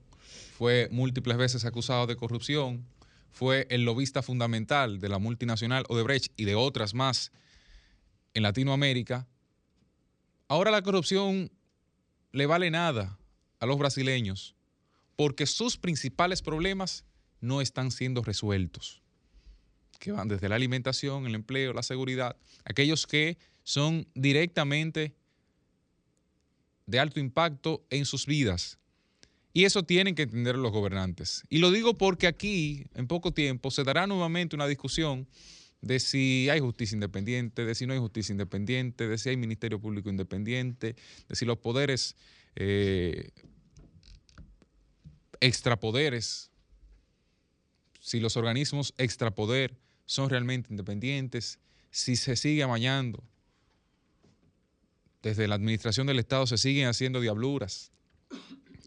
fue 0.57 0.89
múltiples 0.91 1.37
veces 1.37 1.65
acusado 1.65 2.07
de 2.07 2.17
corrupción, 2.17 2.87
fue 3.35 3.67
el 3.69 3.85
lobista 3.85 4.23
fundamental 4.23 5.01
de 5.01 5.09
la 5.09 5.19
multinacional 5.19 5.85
Odebrecht 5.89 6.33
y 6.37 6.45
de 6.45 6.55
otras 6.55 6.95
más 6.95 7.33
en 8.33 8.45
Latinoamérica. 8.45 9.27
Ahora 10.49 10.71
la 10.71 10.83
corrupción 10.83 11.51
le 12.33 12.47
vale 12.47 12.71
nada 12.71 13.19
a 13.61 13.67
los 13.67 13.79
brasileños 13.79 14.55
porque 15.17 15.47
sus 15.47 15.77
principales 15.77 16.41
problemas 16.43 17.05
no 17.41 17.61
están 17.61 17.91
siendo 17.91 18.23
resueltos 18.23 19.05
que 19.99 20.13
van 20.13 20.29
desde 20.29 20.49
la 20.49 20.57
alimentación, 20.57 21.27
el 21.27 21.35
empleo, 21.35 21.73
la 21.73 21.83
seguridad, 21.83 22.37
aquellos 22.65 23.07
que 23.07 23.39
son 23.63 24.07
directamente 24.15 25.15
de 26.87 27.01
alto 27.01 27.21
impacto 27.21 27.87
en 27.89 28.05
sus 28.05 28.27
vidas. 28.27 28.79
Y 29.57 29.65
eso 29.65 29.85
tienen 29.85 30.17
que 30.17 30.23
entender 30.23 30.57
los 30.57 30.73
gobernantes. 30.73 31.45
Y 31.49 31.59
lo 31.59 31.71
digo 31.71 31.97
porque 31.97 32.27
aquí, 32.27 32.87
en 32.95 33.07
poco 33.07 33.33
tiempo, 33.33 33.71
se 33.71 33.85
dará 33.85 34.09
nuevamente 34.09 34.57
una 34.57 34.67
discusión 34.67 35.29
de 35.81 36.01
si 36.01 36.49
hay 36.51 36.59
justicia 36.59 36.97
independiente, 36.97 37.65
de 37.65 37.75
si 37.77 37.87
no 37.87 37.93
hay 37.93 38.01
justicia 38.01 38.33
independiente, 38.33 39.07
de 39.07 39.17
si 39.17 39.29
hay 39.29 39.37
Ministerio 39.37 39.81
Público 39.81 40.11
independiente, 40.11 40.97
de 41.29 41.37
si 41.37 41.45
los 41.45 41.59
poderes, 41.59 42.17
eh, 42.57 43.31
extrapoderes, 45.39 46.51
si 48.01 48.19
los 48.19 48.37
organismos 48.37 48.93
extrapoder 48.99 49.77
son 50.05 50.31
realmente 50.31 50.69
independientes, 50.71 51.61
si 51.93 52.17
se 52.17 52.35
sigue 52.35 52.65
amañando. 52.65 53.23
Desde 55.23 55.47
la 55.47 55.55
administración 55.55 56.09
del 56.09 56.19
Estado 56.19 56.45
se 56.49 56.59
siguen 56.59 56.89
haciendo 56.89 57.21
diabluras. 57.21 57.94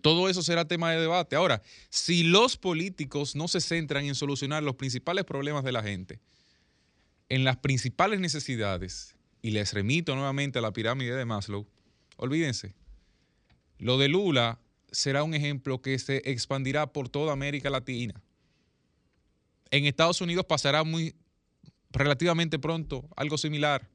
Todo 0.08 0.30
eso 0.30 0.42
será 0.42 0.64
tema 0.64 0.90
de 0.90 1.02
debate. 1.02 1.36
Ahora, 1.36 1.62
si 1.90 2.24
los 2.24 2.56
políticos 2.56 3.36
no 3.36 3.50
se 3.50 3.60
centran 3.60 4.06
en 4.06 4.16
solucionar 4.16 4.64
los 4.64 4.76
principales 4.76 5.26
problemas 5.26 5.66
de 5.66 5.74
la 5.74 5.84
gente, 5.84 6.22
en 7.28 7.44
las 7.44 7.58
principales 7.58 8.22
necesidades, 8.22 9.18
y 9.42 9.52
les 9.52 9.74
remito 9.74 10.16
nuevamente 10.16 10.60
a 10.60 10.62
la 10.62 10.72
pirámide 10.72 11.14
de 11.14 11.26
Maslow, 11.26 11.68
olvídense, 12.16 12.74
lo 13.80 13.98
de 13.98 14.08
Lula 14.08 14.62
será 14.94 15.24
un 15.24 15.34
ejemplo 15.34 15.82
que 15.82 16.00
se 16.00 16.22
expandirá 16.24 16.88
por 16.94 17.10
toda 17.10 17.34
América 17.34 17.70
Latina. 17.70 18.24
En 19.72 19.86
Estados 19.88 20.22
Unidos 20.22 20.46
pasará 20.46 20.86
muy 20.86 21.16
relativamente 21.92 22.60
pronto 22.60 23.10
algo 23.18 23.38
similar. 23.38 23.90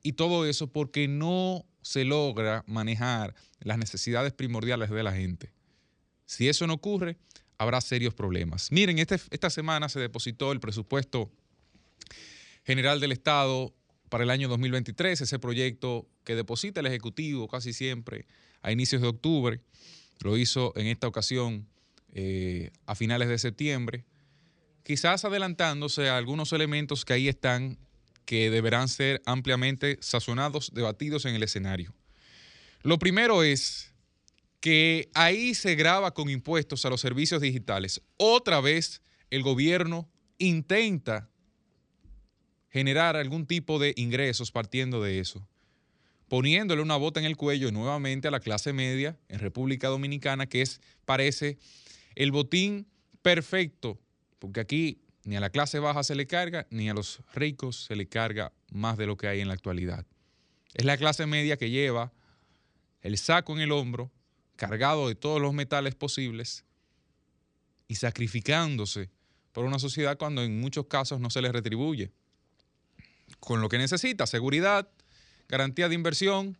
Y 0.00 0.12
todo 0.12 0.46
eso 0.46 0.68
porque 0.68 1.08
no 1.08 1.66
se 1.88 2.04
logra 2.04 2.64
manejar 2.66 3.34
las 3.60 3.78
necesidades 3.78 4.34
primordiales 4.34 4.90
de 4.90 5.02
la 5.02 5.12
gente. 5.12 5.54
Si 6.26 6.46
eso 6.46 6.66
no 6.66 6.74
ocurre, 6.74 7.16
habrá 7.56 7.80
serios 7.80 8.12
problemas. 8.12 8.70
Miren, 8.70 8.98
este, 8.98 9.18
esta 9.30 9.48
semana 9.48 9.88
se 9.88 9.98
depositó 9.98 10.52
el 10.52 10.60
presupuesto 10.60 11.30
general 12.62 13.00
del 13.00 13.12
Estado 13.12 13.74
para 14.10 14.24
el 14.24 14.28
año 14.28 14.48
2023, 14.48 15.22
ese 15.22 15.38
proyecto 15.38 16.06
que 16.24 16.34
deposita 16.34 16.80
el 16.80 16.86
Ejecutivo 16.86 17.48
casi 17.48 17.72
siempre 17.72 18.26
a 18.60 18.70
inicios 18.70 19.00
de 19.00 19.08
octubre. 19.08 19.62
Lo 20.20 20.36
hizo 20.36 20.74
en 20.76 20.88
esta 20.88 21.08
ocasión 21.08 21.66
eh, 22.12 22.70
a 22.84 22.96
finales 22.96 23.30
de 23.30 23.38
septiembre, 23.38 24.04
quizás 24.82 25.24
adelantándose 25.24 26.10
a 26.10 26.18
algunos 26.18 26.52
elementos 26.52 27.06
que 27.06 27.14
ahí 27.14 27.28
están 27.28 27.78
que 28.28 28.50
deberán 28.50 28.88
ser 28.88 29.22
ampliamente 29.24 29.96
sazonados, 30.02 30.70
debatidos 30.74 31.24
en 31.24 31.34
el 31.34 31.42
escenario. 31.42 31.94
Lo 32.82 32.98
primero 32.98 33.42
es 33.42 33.94
que 34.60 35.08
ahí 35.14 35.54
se 35.54 35.74
graba 35.76 36.12
con 36.12 36.28
impuestos 36.28 36.84
a 36.84 36.90
los 36.90 37.00
servicios 37.00 37.40
digitales. 37.40 38.02
Otra 38.18 38.60
vez 38.60 39.00
el 39.30 39.42
gobierno 39.42 40.10
intenta 40.36 41.30
generar 42.68 43.16
algún 43.16 43.46
tipo 43.46 43.78
de 43.78 43.94
ingresos 43.96 44.52
partiendo 44.52 45.02
de 45.02 45.20
eso, 45.20 45.48
poniéndole 46.28 46.82
una 46.82 46.96
bota 46.96 47.20
en 47.20 47.24
el 47.24 47.38
cuello 47.38 47.72
nuevamente 47.72 48.28
a 48.28 48.30
la 48.30 48.40
clase 48.40 48.74
media 48.74 49.18
en 49.28 49.38
República 49.38 49.88
Dominicana, 49.88 50.46
que 50.46 50.60
es, 50.60 50.82
parece, 51.06 51.56
el 52.14 52.30
botín 52.30 52.88
perfecto, 53.22 53.98
porque 54.38 54.60
aquí 54.60 55.00
ni 55.28 55.36
a 55.36 55.40
la 55.40 55.50
clase 55.50 55.78
baja 55.78 56.02
se 56.04 56.14
le 56.14 56.26
carga, 56.26 56.66
ni 56.70 56.88
a 56.88 56.94
los 56.94 57.20
ricos 57.34 57.84
se 57.84 57.94
le 57.96 58.08
carga 58.08 58.50
más 58.70 58.96
de 58.96 59.06
lo 59.06 59.18
que 59.18 59.28
hay 59.28 59.42
en 59.42 59.48
la 59.48 59.52
actualidad. 59.52 60.06
Es 60.72 60.86
la 60.86 60.96
clase 60.96 61.26
media 61.26 61.58
que 61.58 61.68
lleva 61.68 62.14
el 63.02 63.18
saco 63.18 63.52
en 63.52 63.60
el 63.60 63.70
hombro, 63.70 64.10
cargado 64.56 65.06
de 65.06 65.14
todos 65.14 65.38
los 65.38 65.52
metales 65.52 65.94
posibles 65.94 66.64
y 67.88 67.96
sacrificándose 67.96 69.10
por 69.52 69.66
una 69.66 69.78
sociedad 69.78 70.16
cuando 70.16 70.42
en 70.42 70.62
muchos 70.62 70.86
casos 70.86 71.20
no 71.20 71.28
se 71.28 71.42
les 71.42 71.52
retribuye. 71.52 72.10
Con 73.38 73.60
lo 73.60 73.68
que 73.68 73.76
necesita, 73.76 74.26
seguridad, 74.26 74.88
garantía 75.46 75.90
de 75.90 75.94
inversión 75.94 76.56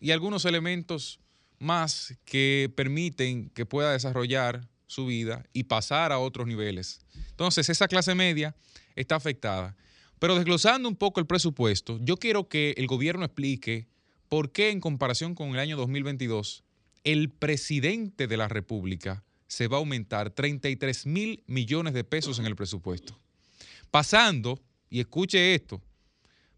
y 0.00 0.10
algunos 0.10 0.44
elementos 0.44 1.20
más 1.60 2.18
que 2.24 2.68
permiten 2.74 3.48
que 3.50 3.64
pueda 3.64 3.92
desarrollar 3.92 4.66
su 4.86 5.06
vida 5.06 5.44
y 5.52 5.64
pasar 5.64 6.12
a 6.12 6.18
otros 6.18 6.46
niveles. 6.46 7.00
Entonces, 7.30 7.68
esa 7.68 7.88
clase 7.88 8.14
media 8.14 8.54
está 8.94 9.16
afectada. 9.16 9.76
Pero 10.18 10.36
desglosando 10.36 10.88
un 10.88 10.96
poco 10.96 11.20
el 11.20 11.26
presupuesto, 11.26 11.98
yo 12.00 12.16
quiero 12.16 12.48
que 12.48 12.74
el 12.78 12.86
gobierno 12.86 13.24
explique 13.24 13.88
por 14.28 14.52
qué 14.52 14.70
en 14.70 14.80
comparación 14.80 15.34
con 15.34 15.50
el 15.50 15.58
año 15.58 15.76
2022, 15.76 16.64
el 17.04 17.30
presidente 17.30 18.26
de 18.26 18.36
la 18.36 18.48
República 18.48 19.24
se 19.46 19.68
va 19.68 19.76
a 19.76 19.80
aumentar 19.80 20.30
33 20.30 21.06
mil 21.06 21.44
millones 21.46 21.94
de 21.94 22.04
pesos 22.04 22.38
en 22.38 22.46
el 22.46 22.56
presupuesto. 22.56 23.18
Pasando, 23.90 24.60
y 24.90 25.00
escuche 25.00 25.54
esto, 25.54 25.82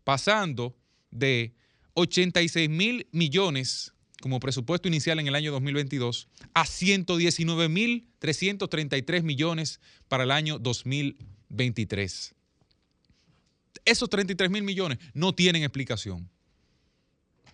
pasando 0.04 0.74
de 1.10 1.54
86 1.94 2.70
mil 2.70 3.08
millones 3.12 3.92
como 4.20 4.40
presupuesto 4.40 4.88
inicial 4.88 5.20
en 5.20 5.28
el 5.28 5.34
año 5.34 5.52
2022 5.52 6.28
a 6.54 6.64
119.333 6.64 9.22
millones 9.22 9.80
para 10.08 10.24
el 10.24 10.30
año 10.30 10.58
2023. 10.58 12.34
Esos 13.84 14.08
33 14.10 14.50
mil 14.50 14.64
millones 14.64 14.98
no 15.14 15.34
tienen 15.34 15.62
explicación. 15.62 16.28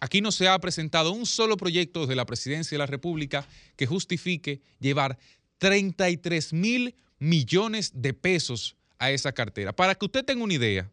Aquí 0.01 0.21
no 0.21 0.33
se 0.33 0.49
ha 0.49 0.59
presentado 0.59 1.13
un 1.13 1.27
solo 1.27 1.57
proyecto 1.57 2.01
desde 2.01 2.17
la 2.17 2.27
presidencia 2.27 2.75
de 2.75 2.81
la 2.81 2.87
República 2.87 3.47
que 3.77 3.87
justifique 3.87 4.61
llevar 4.81 5.17
33 5.59 6.53
mil 6.53 6.97
millones 7.19 7.93
de 7.95 8.13
pesos 8.13 8.77
a 8.99 9.11
esa 9.11 9.33
cartera. 9.33 9.75
Para 9.75 9.95
que 9.95 10.05
usted 10.05 10.25
tenga 10.25 10.45
una 10.45 10.55
idea, 10.55 10.91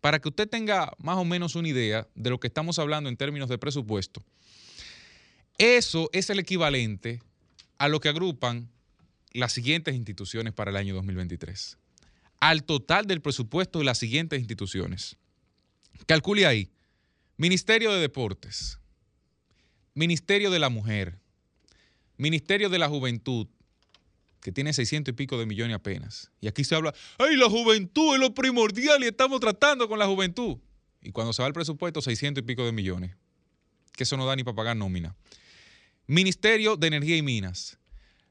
para 0.00 0.18
que 0.18 0.28
usted 0.28 0.48
tenga 0.48 0.92
más 0.98 1.16
o 1.16 1.24
menos 1.24 1.54
una 1.54 1.68
idea 1.68 2.08
de 2.14 2.30
lo 2.30 2.40
que 2.40 2.48
estamos 2.48 2.78
hablando 2.78 3.08
en 3.08 3.16
términos 3.16 3.48
de 3.48 3.58
presupuesto, 3.58 4.22
eso 5.58 6.10
es 6.12 6.30
el 6.30 6.38
equivalente 6.38 7.22
a 7.78 7.88
lo 7.88 8.00
que 8.00 8.08
agrupan 8.08 8.68
las 9.32 9.52
siguientes 9.52 9.94
instituciones 9.94 10.52
para 10.52 10.70
el 10.70 10.76
año 10.76 10.94
2023. 10.94 11.78
al 12.40 12.64
total 12.64 13.06
del 13.06 13.22
presupuesto 13.22 13.78
de 13.78 13.86
las 13.86 13.96
siguientes 13.98 14.38
instituciones. 14.38 15.16
Calcule 16.06 16.44
ahí, 16.44 16.70
Ministerio 17.38 17.90
de 17.92 18.00
Deportes, 18.00 18.78
Ministerio 19.94 20.50
de 20.50 20.58
la 20.58 20.68
Mujer, 20.68 21.18
Ministerio 22.18 22.68
de 22.68 22.78
la 22.78 22.88
Juventud, 22.88 23.46
que 24.42 24.52
tiene 24.52 24.74
600 24.74 25.12
y 25.12 25.16
pico 25.16 25.38
de 25.38 25.46
millones 25.46 25.74
apenas. 25.74 26.30
Y 26.42 26.48
aquí 26.48 26.64
se 26.64 26.74
habla, 26.74 26.92
¡ay, 27.18 27.36
la 27.36 27.48
juventud 27.48 28.14
es 28.14 28.20
lo 28.20 28.34
primordial 28.34 29.02
y 29.02 29.06
estamos 29.06 29.40
tratando 29.40 29.88
con 29.88 29.98
la 29.98 30.06
juventud! 30.06 30.58
Y 31.00 31.12
cuando 31.12 31.32
se 31.32 31.40
va 31.40 31.48
el 31.48 31.54
presupuesto, 31.54 32.02
600 32.02 32.42
y 32.42 32.46
pico 32.46 32.64
de 32.66 32.72
millones. 32.72 33.16
Que 33.92 34.02
eso 34.02 34.18
no 34.18 34.26
da 34.26 34.36
ni 34.36 34.44
para 34.44 34.54
pagar 34.54 34.76
nómina. 34.76 35.16
Ministerio 36.06 36.76
de 36.76 36.86
Energía 36.88 37.16
y 37.16 37.22
Minas, 37.22 37.78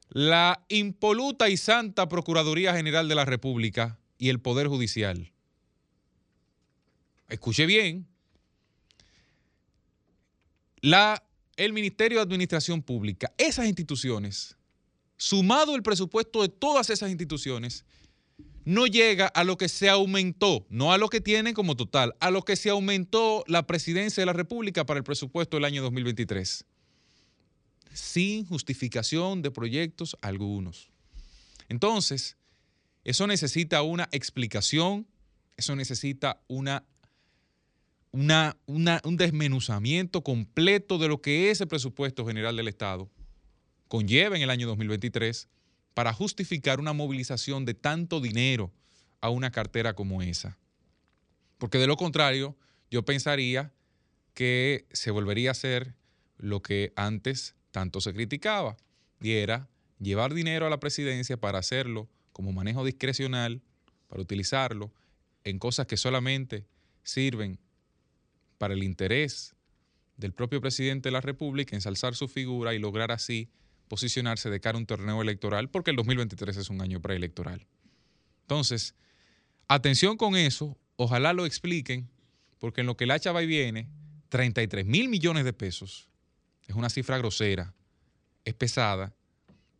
la 0.08 0.64
impoluta 0.68 1.48
y 1.48 1.56
santa 1.56 2.08
Procuraduría 2.08 2.72
General 2.72 3.08
de 3.08 3.16
la 3.16 3.24
República 3.24 3.98
y 4.16 4.28
el 4.28 4.40
Poder 4.40 4.68
Judicial. 4.68 5.32
Escuche 7.28 7.66
bien. 7.66 8.06
La, 10.82 11.24
el 11.56 11.72
Ministerio 11.72 12.18
de 12.18 12.22
Administración 12.22 12.80
Pública, 12.80 13.32
esas 13.38 13.66
instituciones, 13.66 14.56
sumado 15.16 15.74
el 15.74 15.82
presupuesto 15.82 16.42
de 16.42 16.50
todas 16.50 16.90
esas 16.90 17.10
instituciones, 17.10 17.84
no 18.64 18.86
llega 18.86 19.26
a 19.26 19.42
lo 19.42 19.56
que 19.56 19.68
se 19.68 19.88
aumentó, 19.88 20.64
no 20.68 20.92
a 20.92 20.98
lo 20.98 21.08
que 21.08 21.20
tienen 21.20 21.54
como 21.54 21.74
total, 21.74 22.14
a 22.20 22.30
lo 22.30 22.42
que 22.42 22.54
se 22.54 22.70
aumentó 22.70 23.42
la 23.48 23.66
presidencia 23.66 24.20
de 24.20 24.26
la 24.26 24.32
República 24.32 24.86
para 24.86 24.98
el 24.98 25.04
presupuesto 25.04 25.56
del 25.56 25.64
año 25.64 25.82
2023 25.82 26.66
sin 27.94 28.44
justificación 28.44 29.40
de 29.42 29.50
proyectos 29.50 30.16
algunos. 30.20 30.90
Entonces, 31.68 32.36
eso 33.04 33.26
necesita 33.26 33.82
una 33.82 34.08
explicación, 34.12 35.06
eso 35.56 35.76
necesita 35.76 36.42
una, 36.48 36.84
una, 38.12 38.56
un 38.66 39.16
desmenuzamiento 39.16 40.22
completo 40.22 40.98
de 40.98 41.08
lo 41.08 41.22
que 41.22 41.50
ese 41.50 41.66
presupuesto 41.66 42.26
general 42.26 42.56
del 42.56 42.68
Estado 42.68 43.10
conlleva 43.88 44.36
en 44.36 44.42
el 44.42 44.50
año 44.50 44.66
2023 44.66 45.48
para 45.94 46.12
justificar 46.12 46.80
una 46.80 46.92
movilización 46.92 47.64
de 47.64 47.74
tanto 47.74 48.20
dinero 48.20 48.72
a 49.20 49.30
una 49.30 49.50
cartera 49.52 49.94
como 49.94 50.22
esa. 50.22 50.58
Porque 51.58 51.78
de 51.78 51.86
lo 51.86 51.96
contrario, 51.96 52.56
yo 52.90 53.04
pensaría 53.04 53.72
que 54.34 54.86
se 54.92 55.10
volvería 55.10 55.50
a 55.50 55.52
hacer 55.52 55.94
lo 56.36 56.62
que 56.62 56.92
antes 56.96 57.54
tanto 57.74 58.00
se 58.00 58.14
criticaba, 58.14 58.76
y 59.20 59.32
era 59.32 59.68
llevar 59.98 60.32
dinero 60.32 60.64
a 60.64 60.70
la 60.70 60.78
presidencia 60.78 61.36
para 61.36 61.58
hacerlo 61.58 62.08
como 62.32 62.52
manejo 62.52 62.84
discrecional, 62.84 63.62
para 64.06 64.22
utilizarlo 64.22 64.92
en 65.42 65.58
cosas 65.58 65.88
que 65.88 65.96
solamente 65.96 66.68
sirven 67.02 67.58
para 68.58 68.74
el 68.74 68.84
interés 68.84 69.56
del 70.16 70.32
propio 70.32 70.60
presidente 70.60 71.08
de 71.08 71.14
la 71.14 71.20
República, 71.20 71.74
ensalzar 71.74 72.14
su 72.14 72.28
figura 72.28 72.74
y 72.74 72.78
lograr 72.78 73.10
así 73.10 73.50
posicionarse 73.88 74.50
de 74.50 74.60
cara 74.60 74.78
a 74.78 74.80
un 74.80 74.86
torneo 74.86 75.20
electoral, 75.20 75.68
porque 75.68 75.90
el 75.90 75.96
2023 75.96 76.56
es 76.56 76.70
un 76.70 76.80
año 76.80 77.02
preelectoral. 77.02 77.66
Entonces, 78.42 78.94
atención 79.66 80.16
con 80.16 80.36
eso, 80.36 80.78
ojalá 80.94 81.32
lo 81.32 81.44
expliquen, 81.44 82.08
porque 82.60 82.82
en 82.82 82.86
lo 82.86 82.96
que 82.96 83.02
el 83.02 83.10
hacha 83.10 83.32
va 83.32 83.42
y 83.42 83.48
viene, 83.48 83.88
33 84.28 84.86
mil 84.86 85.08
millones 85.08 85.44
de 85.44 85.52
pesos 85.52 86.08
es 86.66 86.74
una 86.74 86.90
cifra 86.90 87.18
grosera, 87.18 87.74
es 88.44 88.54
pesada, 88.54 89.14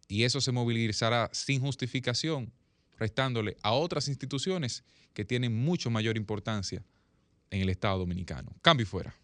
y 0.09 0.25
eso 0.25 0.41
se 0.41 0.53
movilizará 0.53 1.31
sin 1.33 1.61
justificación, 1.61 2.53
restándole 2.99 3.57
a 3.63 3.73
otras 3.73 4.09
instituciones 4.09 4.85
que 5.13 5.25
tienen 5.25 5.55
mucho 5.57 5.91
mayor 5.91 6.17
importancia 6.17 6.85
en 7.51 7.63
el 7.63 7.69
Estado 7.69 7.99
Dominicano. 7.99 8.53
Cambio 8.63 8.85
y 8.85 8.87
fuera. 8.87 9.15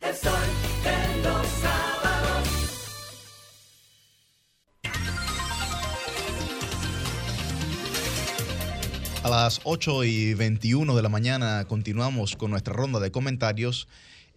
A 9.22 9.28
las 9.28 9.60
8 9.64 10.04
y 10.04 10.32
21 10.32 10.96
de 10.96 11.02
la 11.02 11.10
mañana 11.10 11.66
continuamos 11.66 12.36
con 12.36 12.50
nuestra 12.52 12.72
ronda 12.72 13.00
de 13.00 13.12
comentarios 13.12 13.86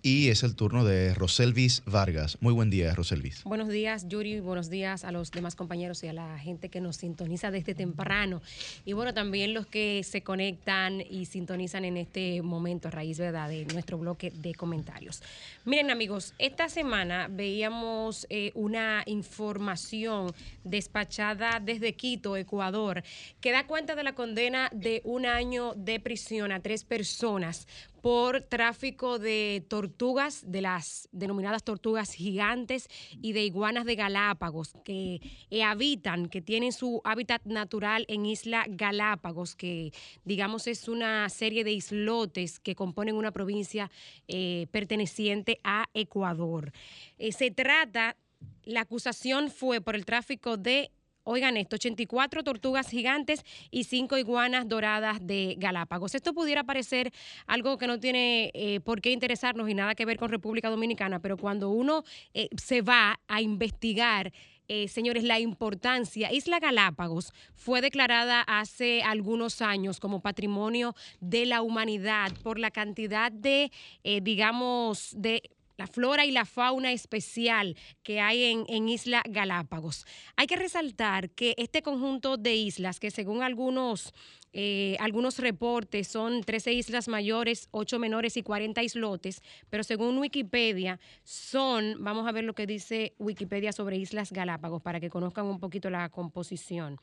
y 0.06 0.28
es 0.28 0.44
el 0.44 0.56
turno 0.56 0.84
de 0.84 1.16
Roselvis 1.16 1.82
Vargas. 1.86 2.38
Muy 2.42 2.52
buen 2.52 2.70
día, 2.70 2.94
Roselvis. 2.94 3.46
Buenos 3.46 3.70
días, 3.70 4.06
Yuri. 4.10 4.42
Buenos 4.42 4.70
días 4.70 5.06
a 5.06 5.14
los 5.14 5.32
demás 5.32 5.56
compañeros 5.56 6.04
y 6.04 6.10
a 6.10 6.14
la 6.14 6.38
gente 6.38 6.68
que 6.68 6.82
nos 6.82 6.98
sintoniza 6.98 7.52
desde 7.52 7.74
temprano. 7.74 8.42
Y 8.84 8.92
bueno, 8.92 9.14
también 9.14 9.54
los 9.54 9.66
que 9.66 10.04
se 10.04 10.22
conectan 10.22 11.00
y 11.00 11.26
sintonizan 11.26 11.86
en 11.86 11.96
este 11.96 12.42
momento 12.42 12.90
a 12.90 12.92
raíz 12.92 13.18
¿verdad? 13.18 13.48
de 13.48 13.64
nuestro 13.68 13.98
bloque 13.98 14.30
de 14.32 14.54
comentarios. 14.54 15.24
Miren, 15.64 15.90
amigos, 15.90 16.34
esta 16.38 16.68
semana 16.68 17.30
veíamos 17.32 18.28
eh, 18.30 18.52
una 18.56 19.04
información 19.06 20.34
despachada 20.66 21.62
desde 21.62 21.94
Quito, 21.94 22.36
Ecuador, 22.36 23.04
que 23.40 23.54
da 23.54 23.68
cuenta 23.68 23.96
de 23.96 24.04
la 24.04 24.16
condena 24.16 24.70
de 24.74 25.02
un 25.06 25.26
año 25.26 25.74
de 25.76 26.02
prisión 26.02 26.52
a 26.52 26.60
tres 26.60 26.84
personas 26.84 27.68
por 28.04 28.42
tráfico 28.42 29.18
de 29.18 29.64
tortugas, 29.70 30.44
de 30.46 30.60
las 30.60 31.08
denominadas 31.14 31.64
tortugas 31.64 32.12
gigantes 32.12 32.90
y 33.22 33.32
de 33.32 33.46
iguanas 33.46 33.86
de 33.86 33.96
Galápagos, 33.96 34.74
que 34.84 35.22
eh, 35.50 35.64
habitan, 35.64 36.28
que 36.28 36.42
tienen 36.42 36.74
su 36.74 37.00
hábitat 37.06 37.46
natural 37.46 38.04
en 38.10 38.26
Isla 38.26 38.66
Galápagos, 38.68 39.56
que 39.56 39.94
digamos 40.26 40.68
es 40.68 40.90
una 40.90 41.30
serie 41.30 41.64
de 41.64 41.72
islotes 41.72 42.60
que 42.60 42.76
componen 42.76 43.16
una 43.16 43.32
provincia 43.32 43.90
eh, 44.28 44.68
perteneciente 44.72 45.62
a 45.64 45.86
Ecuador. 45.94 46.74
Eh, 47.18 47.32
se 47.32 47.52
trata, 47.52 48.18
la 48.66 48.82
acusación 48.82 49.50
fue 49.50 49.80
por 49.80 49.96
el 49.96 50.04
tráfico 50.04 50.58
de 50.58 50.92
Oigan 51.26 51.56
esto, 51.56 51.78
84 51.78 52.44
tortugas 52.44 52.90
gigantes 52.90 53.46
y 53.72 53.86
5 53.86 54.18
iguanas 54.18 54.68
doradas 54.68 55.26
de 55.26 55.56
Galápagos. 55.58 56.16
Esto 56.16 56.34
pudiera 56.34 56.66
parecer 56.66 57.14
algo 57.48 57.78
que 57.78 57.88
no 57.88 57.98
tiene 57.98 58.52
eh, 58.54 58.82
por 58.82 59.00
qué 59.00 59.12
interesarnos 59.12 59.70
y 59.70 59.74
nada 59.74 59.96
que 59.96 60.06
ver 60.06 60.18
con 60.18 60.30
República 60.30 60.70
Dominicana, 60.70 61.20
pero 61.20 61.38
cuando 61.38 61.70
uno 61.70 62.04
eh, 62.34 62.50
se 62.58 62.82
va 62.82 63.20
a 63.28 63.42
investigar 63.42 64.34
eh, 64.70 64.88
señores, 64.88 65.26
la 65.26 65.42
importancia. 65.42 66.32
Isla 66.32 66.58
Galápagos 66.58 67.34
fue 67.54 67.82
declarada 67.82 68.42
hace 68.42 69.04
algunos 69.04 69.62
años 69.62 70.00
como 70.00 70.22
patrimonio 70.22 70.96
de 71.20 71.46
la 71.46 71.62
humanidad 71.62 72.32
por 72.44 72.58
la 72.60 72.72
cantidad 72.72 73.30
de, 73.30 73.74
digamos, 74.22 75.14
de 75.18 75.52
la 75.78 75.88
flora 75.88 76.26
y 76.26 76.32
la 76.32 76.46
fauna 76.46 76.92
especial 76.92 77.76
que 78.04 78.20
hay 78.20 78.44
en, 78.68 78.90
Isla 78.90 79.24
Galápagos. 79.28 80.06
Hay 80.36 80.48
que 80.48 80.56
resaltar 80.56 81.30
que 81.32 81.56
este 81.58 81.82
conjunto 81.82 82.38
de 82.38 82.56
islas, 82.56 83.00
que 83.00 83.12
según 83.12 83.42
algunos, 83.42 84.14
eh, 84.52 84.98
algunos 85.00 85.40
reportes 85.40 86.08
son 86.08 86.44
13 86.44 86.74
islas 86.74 87.08
mayores, 87.08 87.68
8 87.72 87.98
menores 88.00 88.38
y 88.38 88.44
40 88.44 88.84
islotes, 88.84 89.42
pero 89.70 89.84
según 89.84 90.18
Wikipedia 90.20 91.00
son, 91.24 91.96
vamos 92.00 92.28
a 92.28 92.32
ver 92.32 92.44
lo 92.44 92.54
que 92.54 92.68
dice 92.68 93.14
Wikipedia 93.18 93.72
sobre 93.72 93.98
Islas 93.98 94.32
Galápagos 94.32 94.82
para 94.82 95.00
que 95.00 95.10
conozcan 95.10 95.46
un 95.46 95.60
poquito 95.60 95.90
la 95.90 96.10
composición. 96.10 97.00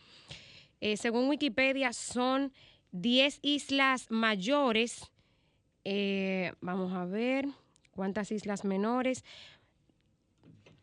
Eh, 0.81 0.97
según 0.97 1.29
Wikipedia 1.29 1.93
son 1.93 2.53
10 2.93 3.41
islas 3.43 4.07
mayores, 4.11 5.11
eh, 5.85 6.53
vamos 6.61 6.93
a 6.93 7.05
ver 7.05 7.47
cuántas 7.91 8.33
islas 8.33 8.65
menores 8.65 9.25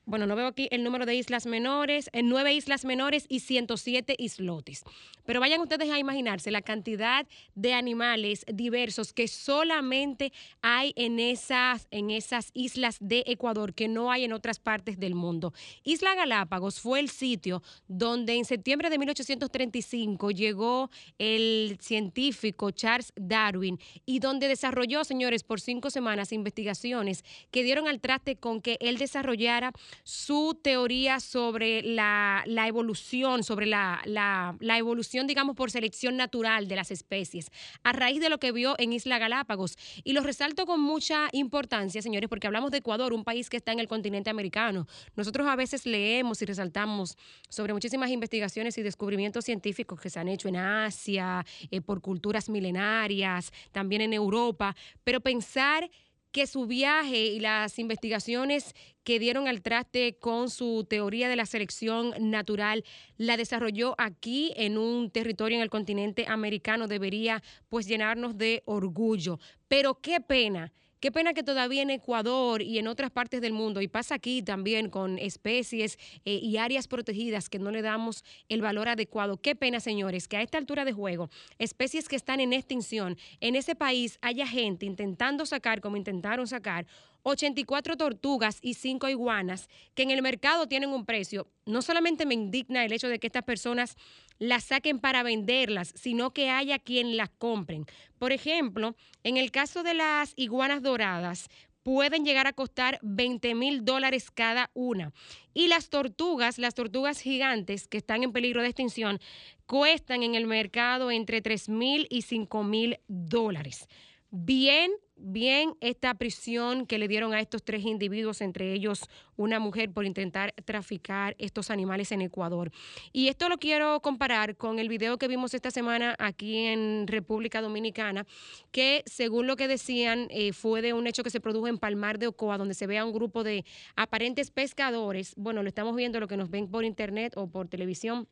bueno, 0.08 0.26
no 0.26 0.38
veo 0.38 0.48
aquí 0.48 0.70
el 0.72 0.86
número 0.86 1.06
de 1.06 1.16
islas 1.16 1.46
menores, 1.46 2.10
en 2.14 2.30
nueve 2.30 2.54
islas 2.54 2.86
menores 2.86 3.26
y 3.28 3.42
107 3.42 4.16
islotes. 4.18 4.86
Pero 5.26 5.42
vayan 5.42 5.60
ustedes 5.60 5.92
a 5.92 6.00
imaginarse 6.00 6.50
la 6.50 6.62
cantidad 6.62 7.28
de 7.56 7.74
animales 7.74 8.46
diversos 8.48 9.12
que 9.12 9.28
solamente 9.28 10.32
hay 10.62 10.94
en 10.96 11.20
esas, 11.20 11.88
en 11.92 12.10
esas 12.10 12.52
islas 12.54 12.96
de 13.02 13.26
Ecuador, 13.28 13.74
que 13.74 13.90
no 13.90 14.10
hay 14.10 14.24
en 14.24 14.32
otras 14.32 14.60
partes 14.60 14.98
del 14.98 15.14
mundo. 15.14 15.54
Isla 15.84 16.16
Galápagos 16.16 16.80
fue 16.80 17.02
el 17.02 17.10
sitio 17.10 17.62
donde 17.90 18.36
en 18.36 18.46
septiembre 18.46 18.90
de 18.90 19.00
1835 19.00 20.32
llegó 20.32 20.90
el 21.20 21.78
científico 21.82 22.72
Charles 22.72 23.12
Darwin 23.18 23.78
y 24.06 24.20
donde 24.20 24.48
desarrolló, 24.48 25.04
señores, 25.04 25.44
por 25.44 25.60
cinco 25.60 25.90
semanas 25.90 26.32
investigaciones 26.32 27.26
que 27.52 27.64
dieron 27.64 27.90
al 27.90 28.00
traste 28.00 28.38
con 28.38 28.62
que 28.62 28.78
él 28.80 28.98
desarrollara 28.98 29.74
su 30.03 30.60
teoría 30.61 31.19
sobre 31.19 31.82
la, 31.84 32.44
evolución, 32.68 33.44
sobre 33.44 33.65
la, 33.65 34.02
la, 34.06 34.78
evolución, 34.78 35.28
digamos, 35.28 35.56
por 35.56 35.72
selección 35.72 36.18
natural 36.18 36.68
de 36.68 36.76
las 36.76 36.91
especies, 36.91 37.49
a 37.84 37.94
raíz 37.94 38.22
de 38.22 38.30
lo 38.30 38.40
que 38.40 38.52
vio 38.52 38.76
en 38.78 38.94
Isla 38.94 39.19
Galápagos. 39.19 39.78
Y 40.03 40.14
lo 40.14 40.22
resalto 40.22 40.65
con 40.65 40.80
mucha 40.80 41.28
importancia, 41.32 42.02
señores, 42.02 42.30
porque 42.30 42.48
hablamos 42.48 42.72
de 42.72 42.78
Ecuador, 42.78 43.14
un 43.14 43.24
país 43.24 43.49
que 43.49 43.57
está 43.57 43.72
en 43.72 43.80
el 43.80 43.88
continente 43.88 44.30
americano. 44.30 44.88
Nosotros 45.15 45.48
a 45.48 45.56
veces 45.56 45.86
leemos 45.86 46.41
y 46.41 46.45
resaltamos 46.45 47.18
sobre 47.49 47.74
muchísimas 47.74 48.10
investigaciones 48.10 48.78
y 48.78 48.84
descubrimientos 48.84 49.45
científicos 49.45 49.99
que 49.99 50.10
se 50.10 50.19
han 50.19 50.28
hecho 50.28 50.48
en 50.48 50.57
Asia, 50.57 51.45
eh, 51.72 51.82
por 51.82 52.02
culturas 52.02 52.49
milenarias, 52.49 53.52
también 53.72 54.02
en 54.02 54.14
Europa, 54.14 54.76
pero 55.03 55.22
pensar 55.22 55.90
que 56.32 56.48
su 56.48 56.66
viaje 56.66 57.26
y 57.26 57.40
las 57.40 57.80
investigaciones 57.80 58.76
que 59.04 59.20
dieron 59.20 59.48
al 59.48 59.62
traste 59.62 60.18
con 60.20 60.49
su 60.49 60.86
teoría 60.90 61.30
de 61.30 61.36
la 61.36 61.45
selección 61.45 62.14
natural 62.20 62.84
la 63.18 63.38
desarrolló 63.38 63.95
aquí 63.98 64.54
en 64.56 64.78
un 64.78 65.10
territorio 65.12 65.58
en 65.58 65.64
el 65.64 65.70
continente 65.70 66.26
americano 66.28 66.88
debería 66.88 67.41
pues 67.70 67.88
llenarnos 67.88 68.38
de 68.38 68.64
orgullo. 68.66 69.40
Pero 69.68 70.02
qué 70.02 70.20
pena 70.20 70.74
Qué 70.99 71.11
pena 71.11 71.34
que 71.34 71.44
todavía 71.44 71.84
en 71.84 71.91
Ecuador 71.91 72.64
y 72.64 72.80
en 72.80 72.88
otras 72.88 73.11
partes 73.11 73.40
del 73.40 73.53
mundo, 73.53 73.82
y 73.82 73.88
pasa 73.88 74.15
aquí 74.15 74.41
también 74.41 74.90
con 74.90 75.19
especies 75.19 75.99
eh, 76.26 76.40
y 76.41 76.57
áreas 76.57 76.88
protegidas 76.88 77.49
que 77.49 77.60
no 77.60 77.69
le 77.69 77.84
damos 77.84 78.24
el 78.49 78.61
valor 78.61 78.90
adecuado. 78.90 79.38
Qué 79.38 79.56
pena, 79.56 79.80
señores, 79.80 80.28
que 80.28 80.38
a 80.38 80.41
esta 80.41 80.57
altura 80.57 80.86
de 80.86 80.94
juego, 80.94 81.30
especies 81.60 82.10
que 82.10 82.15
están 82.15 82.40
en 82.40 82.52
extinción, 82.52 83.15
en 83.41 83.56
ese 83.56 83.76
país 83.76 84.18
haya 84.24 84.48
gente 84.48 84.88
intentando 84.88 85.45
sacar, 85.45 85.82
como 85.82 85.98
intentaron 85.98 86.48
sacar, 86.48 86.88
84 87.28 87.98
tortugas 87.98 88.60
y 88.62 88.76
5 88.76 89.10
iguanas 89.10 89.68
que 89.95 90.04
en 90.04 90.12
el 90.12 90.22
mercado 90.22 90.68
tienen 90.68 90.91
un 90.91 91.06
precio. 91.06 91.52
No 91.66 91.82
solamente 91.82 92.26
me 92.26 92.34
indigna 92.34 92.86
el 92.86 92.94
hecho 92.94 93.10
de 93.10 93.20
que 93.20 93.28
estas 93.28 93.44
personas 93.44 93.98
las 94.40 94.64
saquen 94.64 94.99
para 94.99 95.24
venderlas, 95.24 95.94
sino 95.95 96.32
que 96.32 96.49
haya 96.49 96.80
quien 96.80 97.18
las 97.18 97.30
compren. 97.30 97.86
Por 98.18 98.32
ejemplo, 98.32 98.95
en 99.24 99.36
el 99.36 99.52
caso 99.52 99.84
de 99.84 99.94
las 99.94 100.34
iguanas 100.38 100.82
doradas, 100.82 101.49
pueden 101.84 102.24
llegar 102.24 102.48
a 102.48 102.54
costar 102.54 102.99
20 103.02 103.56
mil 103.56 103.84
dólares 103.84 104.32
cada 104.32 104.72
una. 104.74 105.12
Y 105.54 105.68
las 105.68 105.90
tortugas, 105.90 106.58
las 106.60 106.76
tortugas 106.76 107.20
gigantes 107.20 107.88
que 107.88 107.98
están 107.98 108.24
en 108.24 108.32
peligro 108.32 108.62
de 108.62 108.70
extinción, 108.70 109.20
cuestan 109.66 110.24
en 110.24 110.36
el 110.36 110.48
mercado 110.48 111.12
entre 111.12 111.41
3 111.41 111.68
mil 111.70 112.08
y 112.10 112.22
5 112.22 112.64
mil 112.64 112.99
dólares. 113.08 113.88
Bien 114.32 114.91
bien 115.18 115.76
esta 115.81 116.14
prisión 116.14 116.85
que 116.85 116.98
le 116.98 117.07
dieron 117.07 117.34
a 117.34 117.39
estos 117.39 117.64
tres 117.64 117.84
individuos, 117.84 118.41
entre 118.41 118.73
ellos 118.73 119.10
una 119.35 119.60
mujer, 119.60 119.91
por 119.91 120.06
intentar 120.06 120.53
traficar 120.65 121.35
estos 121.38 121.69
animales 121.69 122.11
en 122.11 122.22
Ecuador. 122.22 122.72
Y 123.11 123.27
esto 123.27 123.49
lo 123.49 123.57
quiero 123.57 123.99
comparar 124.02 124.56
con 124.56 124.80
el 124.80 124.89
video 124.89 125.18
que 125.18 125.27
vimos 125.27 125.53
esta 125.53 125.72
semana 125.72 126.15
aquí 126.19 126.65
en 126.65 127.07
República 127.07 127.61
Dominicana, 127.61 128.26
que 128.72 129.03
según 129.06 129.48
lo 129.48 129.56
que 129.56 129.68
decían 129.68 130.27
eh, 130.30 130.53
fue 130.53 130.81
de 130.81 130.94
un 130.94 131.07
hecho 131.07 131.23
que 131.23 131.30
se 131.30 131.39
produjo 131.39 131.68
en 131.68 131.77
Palmar 131.77 132.19
de 132.19 132.27
Ocoa, 132.27 132.57
donde 132.57 132.73
se 132.73 132.88
ve 132.88 132.98
a 132.98 133.06
un 133.06 133.14
grupo 133.14 133.44
de 133.44 133.65
aparentes 133.95 134.52
pescadores. 134.52 135.34
Bueno, 135.35 135.64
lo 135.64 135.69
estamos 135.69 135.95
viendo, 135.95 136.19
lo 136.19 136.27
que 136.27 136.38
nos 136.38 136.49
ven 136.49 136.69
por 136.69 136.85
internet 136.85 137.34
o 137.35 137.48
por 137.48 137.68
televisión 137.68 138.27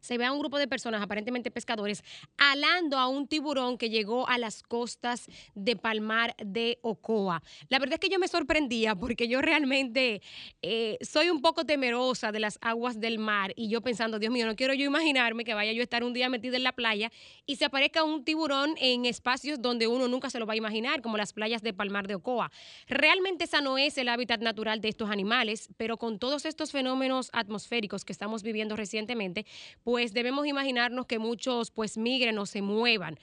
se 0.00 0.18
ve 0.18 0.24
a 0.24 0.32
un 0.32 0.38
grupo 0.38 0.58
de 0.58 0.68
personas, 0.68 1.02
aparentemente 1.02 1.50
pescadores, 1.50 2.02
alando 2.36 2.98
a 2.98 3.08
un 3.08 3.26
tiburón 3.26 3.78
que 3.78 3.90
llegó 3.90 4.28
a 4.28 4.38
las 4.38 4.62
costas 4.62 5.26
de 5.54 5.76
Palmar 5.76 6.34
de 6.38 6.78
Ocoa. 6.82 7.42
La 7.68 7.78
verdad 7.78 7.94
es 7.94 8.00
que 8.00 8.08
yo 8.08 8.18
me 8.18 8.28
sorprendía 8.28 8.94
porque 8.94 9.28
yo 9.28 9.40
realmente 9.40 10.22
eh, 10.62 10.98
soy 11.00 11.30
un 11.30 11.40
poco 11.40 11.64
temerosa 11.64 12.32
de 12.32 12.40
las 12.40 12.58
aguas 12.62 13.00
del 13.00 13.18
mar 13.18 13.52
y 13.56 13.68
yo 13.68 13.80
pensando, 13.80 14.18
Dios 14.18 14.32
mío, 14.32 14.46
no 14.46 14.56
quiero 14.56 14.74
yo 14.74 14.84
imaginarme 14.84 15.44
que 15.44 15.54
vaya 15.54 15.72
yo 15.72 15.80
a 15.80 15.84
estar 15.84 16.04
un 16.04 16.12
día 16.12 16.28
metida 16.28 16.56
en 16.56 16.64
la 16.64 16.72
playa 16.72 17.10
y 17.46 17.56
se 17.56 17.64
aparezca 17.64 18.02
un 18.04 18.24
tiburón 18.24 18.74
en 18.78 19.04
espacios 19.04 19.60
donde 19.60 19.86
uno 19.86 20.08
nunca 20.08 20.30
se 20.30 20.38
lo 20.38 20.46
va 20.46 20.54
a 20.54 20.56
imaginar, 20.56 21.02
como 21.02 21.16
las 21.16 21.32
playas 21.32 21.62
de 21.62 21.72
Palmar 21.72 22.06
de 22.06 22.14
Ocoa. 22.14 22.50
Realmente 22.86 23.44
esa 23.44 23.60
no 23.60 23.78
es 23.78 23.98
el 23.98 24.08
hábitat 24.08 24.40
natural 24.40 24.80
de 24.80 24.88
estos 24.88 25.10
animales, 25.10 25.68
pero 25.76 25.96
con 25.96 26.18
todos 26.18 26.44
estos 26.44 26.72
fenómenos 26.72 27.30
atmosféricos 27.32 28.04
que 28.04 28.12
estamos 28.12 28.42
viviendo 28.42 28.76
recientemente, 28.76 29.46
pues 29.90 30.12
debemos 30.12 30.46
imaginarnos 30.46 31.06
que 31.06 31.18
muchos 31.18 31.72
pues 31.72 31.98
migren 31.98 32.38
o 32.38 32.46
se 32.46 32.62
muevan. 32.62 33.18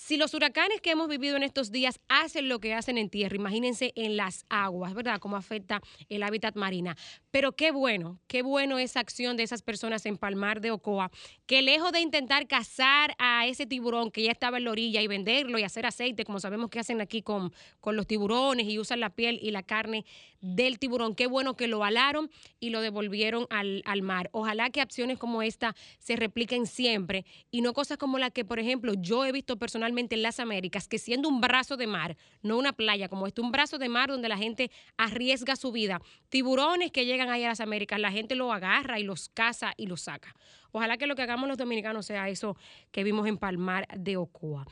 Si 0.00 0.16
los 0.16 0.32
huracanes 0.32 0.80
que 0.80 0.92
hemos 0.92 1.08
vivido 1.08 1.36
en 1.36 1.42
estos 1.42 1.72
días 1.72 1.98
hacen 2.08 2.48
lo 2.48 2.60
que 2.60 2.72
hacen 2.72 2.98
en 2.98 3.10
tierra, 3.10 3.34
imagínense 3.34 3.92
en 3.96 4.16
las 4.16 4.46
aguas, 4.48 4.94
¿verdad? 4.94 5.18
Cómo 5.18 5.36
afecta 5.36 5.82
el 6.08 6.22
hábitat 6.22 6.54
marina. 6.54 6.96
Pero 7.32 7.56
qué 7.56 7.72
bueno, 7.72 8.20
qué 8.28 8.42
bueno 8.42 8.78
esa 8.78 9.00
acción 9.00 9.36
de 9.36 9.42
esas 9.42 9.60
personas 9.60 10.06
en 10.06 10.16
Palmar 10.16 10.60
de 10.60 10.70
Ocoa, 10.70 11.10
que 11.46 11.62
lejos 11.62 11.90
de 11.90 12.00
intentar 12.00 12.46
cazar 12.46 13.16
a 13.18 13.48
ese 13.48 13.66
tiburón 13.66 14.12
que 14.12 14.22
ya 14.22 14.30
estaba 14.30 14.58
en 14.58 14.64
la 14.64 14.70
orilla 14.70 15.02
y 15.02 15.08
venderlo 15.08 15.58
y 15.58 15.64
hacer 15.64 15.84
aceite, 15.84 16.24
como 16.24 16.38
sabemos 16.38 16.70
que 16.70 16.78
hacen 16.78 17.00
aquí 17.00 17.20
con, 17.20 17.52
con 17.80 17.96
los 17.96 18.06
tiburones 18.06 18.68
y 18.68 18.78
usan 18.78 19.00
la 19.00 19.10
piel 19.10 19.40
y 19.42 19.50
la 19.50 19.64
carne 19.64 20.04
del 20.40 20.78
tiburón, 20.78 21.16
qué 21.16 21.26
bueno 21.26 21.56
que 21.56 21.66
lo 21.66 21.82
alaron 21.82 22.30
y 22.60 22.70
lo 22.70 22.80
devolvieron 22.80 23.46
al, 23.50 23.82
al 23.84 24.02
mar. 24.02 24.30
Ojalá 24.32 24.70
que 24.70 24.80
acciones 24.80 25.18
como 25.18 25.42
esta 25.42 25.74
se 25.98 26.14
repliquen 26.14 26.66
siempre 26.66 27.24
y 27.50 27.60
no 27.62 27.72
cosas 27.72 27.98
como 27.98 28.18
la 28.18 28.30
que, 28.30 28.44
por 28.44 28.60
ejemplo, 28.60 28.94
yo 28.94 29.24
he 29.24 29.32
visto 29.32 29.56
en 29.96 30.22
las 30.22 30.40
Américas, 30.40 30.88
que 30.88 30.98
siendo 30.98 31.28
un 31.28 31.40
brazo 31.40 31.76
de 31.76 31.86
mar, 31.86 32.16
no 32.42 32.58
una 32.58 32.72
playa 32.72 33.08
como 33.08 33.26
este, 33.26 33.40
un 33.40 33.50
brazo 33.50 33.78
de 33.78 33.88
mar 33.88 34.10
donde 34.10 34.28
la 34.28 34.36
gente 34.36 34.70
arriesga 34.96 35.56
su 35.56 35.72
vida, 35.72 36.00
tiburones 36.28 36.90
que 36.92 37.06
llegan 37.06 37.30
ahí 37.30 37.44
a 37.44 37.48
las 37.48 37.60
Américas, 37.60 38.00
la 38.00 38.12
gente 38.12 38.34
lo 38.34 38.52
agarra 38.52 38.98
y 38.98 39.04
los 39.04 39.28
caza 39.28 39.72
y 39.76 39.86
los 39.86 40.02
saca. 40.02 40.34
Ojalá 40.72 40.98
que 40.98 41.06
lo 41.06 41.14
que 41.14 41.22
hagamos 41.22 41.48
los 41.48 41.58
dominicanos 41.58 42.06
sea 42.06 42.28
eso 42.28 42.56
que 42.90 43.04
vimos 43.04 43.26
en 43.26 43.38
Palmar 43.38 43.86
de 43.96 44.16
Ocoa. 44.16 44.66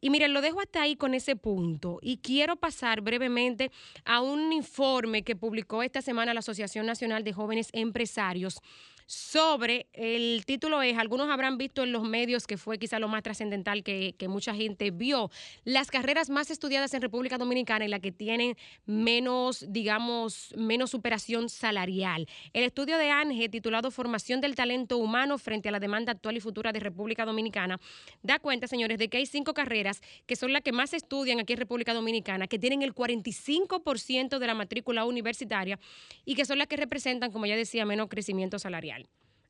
Y 0.00 0.10
miren, 0.10 0.32
lo 0.32 0.40
dejo 0.40 0.60
hasta 0.60 0.82
ahí 0.82 0.94
con 0.94 1.14
ese 1.14 1.36
punto 1.36 1.98
y 2.02 2.18
quiero 2.18 2.56
pasar 2.56 3.00
brevemente 3.00 3.70
a 4.04 4.20
un 4.20 4.52
informe 4.52 5.24
que 5.24 5.36
publicó 5.36 5.82
esta 5.82 6.02
semana 6.02 6.34
la 6.34 6.40
Asociación 6.40 6.86
Nacional 6.86 7.24
de 7.24 7.32
Jóvenes 7.32 7.70
Empresarios 7.72 8.60
sobre, 9.06 9.86
el 9.92 10.42
título 10.46 10.82
es, 10.82 10.98
algunos 10.98 11.30
habrán 11.30 11.58
visto 11.58 11.84
en 11.84 11.92
los 11.92 12.02
medios 12.02 12.46
que 12.46 12.56
fue 12.56 12.76
quizá 12.76 12.98
lo 12.98 13.06
más 13.06 13.22
trascendental 13.22 13.84
que, 13.84 14.14
mucha 14.28 14.52
gente 14.52 14.90
vio, 14.90 15.30
las 15.64 15.92
carreras 15.92 16.28
más 16.28 16.50
estudiadas 16.50 16.92
en 16.94 17.02
República 17.02 17.38
Dominicana 17.38 17.84
y 17.84 17.88
las 17.88 18.00
que 18.00 18.10
tienen 18.10 18.56
menos, 18.84 19.64
digamos, 19.68 20.52
menos 20.56 20.90
superación 20.90 21.48
salarial. 21.48 22.26
El 22.52 22.64
estudio 22.64 22.98
de 22.98 23.10
ANGE, 23.10 23.48
titulado 23.48 23.92
Formación 23.92 24.40
del 24.40 24.56
Talento 24.56 24.98
Humano 24.98 25.38
frente 25.38 25.68
a 25.68 25.72
la 25.72 25.78
demanda 25.78 26.10
actual 26.10 26.36
y 26.36 26.40
futura 26.40 26.72
de 26.72 26.80
República 26.80 27.24
Dominicana, 27.24 27.78
da 28.22 28.40
cuenta, 28.40 28.66
señores, 28.66 28.98
de 28.98 29.08
que 29.08 29.18
hay 29.18 29.26
cinco 29.26 29.54
carreras 29.54 30.02
que 30.26 30.34
son 30.34 30.52
las 30.52 30.62
que 30.62 30.72
más 30.72 30.92
estudian 30.94 31.38
aquí 31.38 31.52
en 31.52 31.60
República 31.60 31.94
Dominicana, 31.94 32.48
que 32.48 32.58
tienen 32.58 32.82
el 32.82 32.92
45% 32.92 34.40
de 34.40 34.46
la 34.48 34.54
matrícula 34.54 35.04
universitaria 35.04 35.78
y 36.24 36.34
que 36.34 36.44
son 36.44 36.58
las 36.58 36.66
que 36.66 36.76
representan, 36.76 37.30
como 37.30 37.46
ya 37.46 37.54
decía, 37.54 37.84
menos 37.84 38.08
crecimiento 38.08 38.58
salarial 38.58 38.95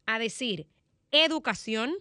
a 0.07 0.19
decir 0.19 0.67
educación, 1.11 1.95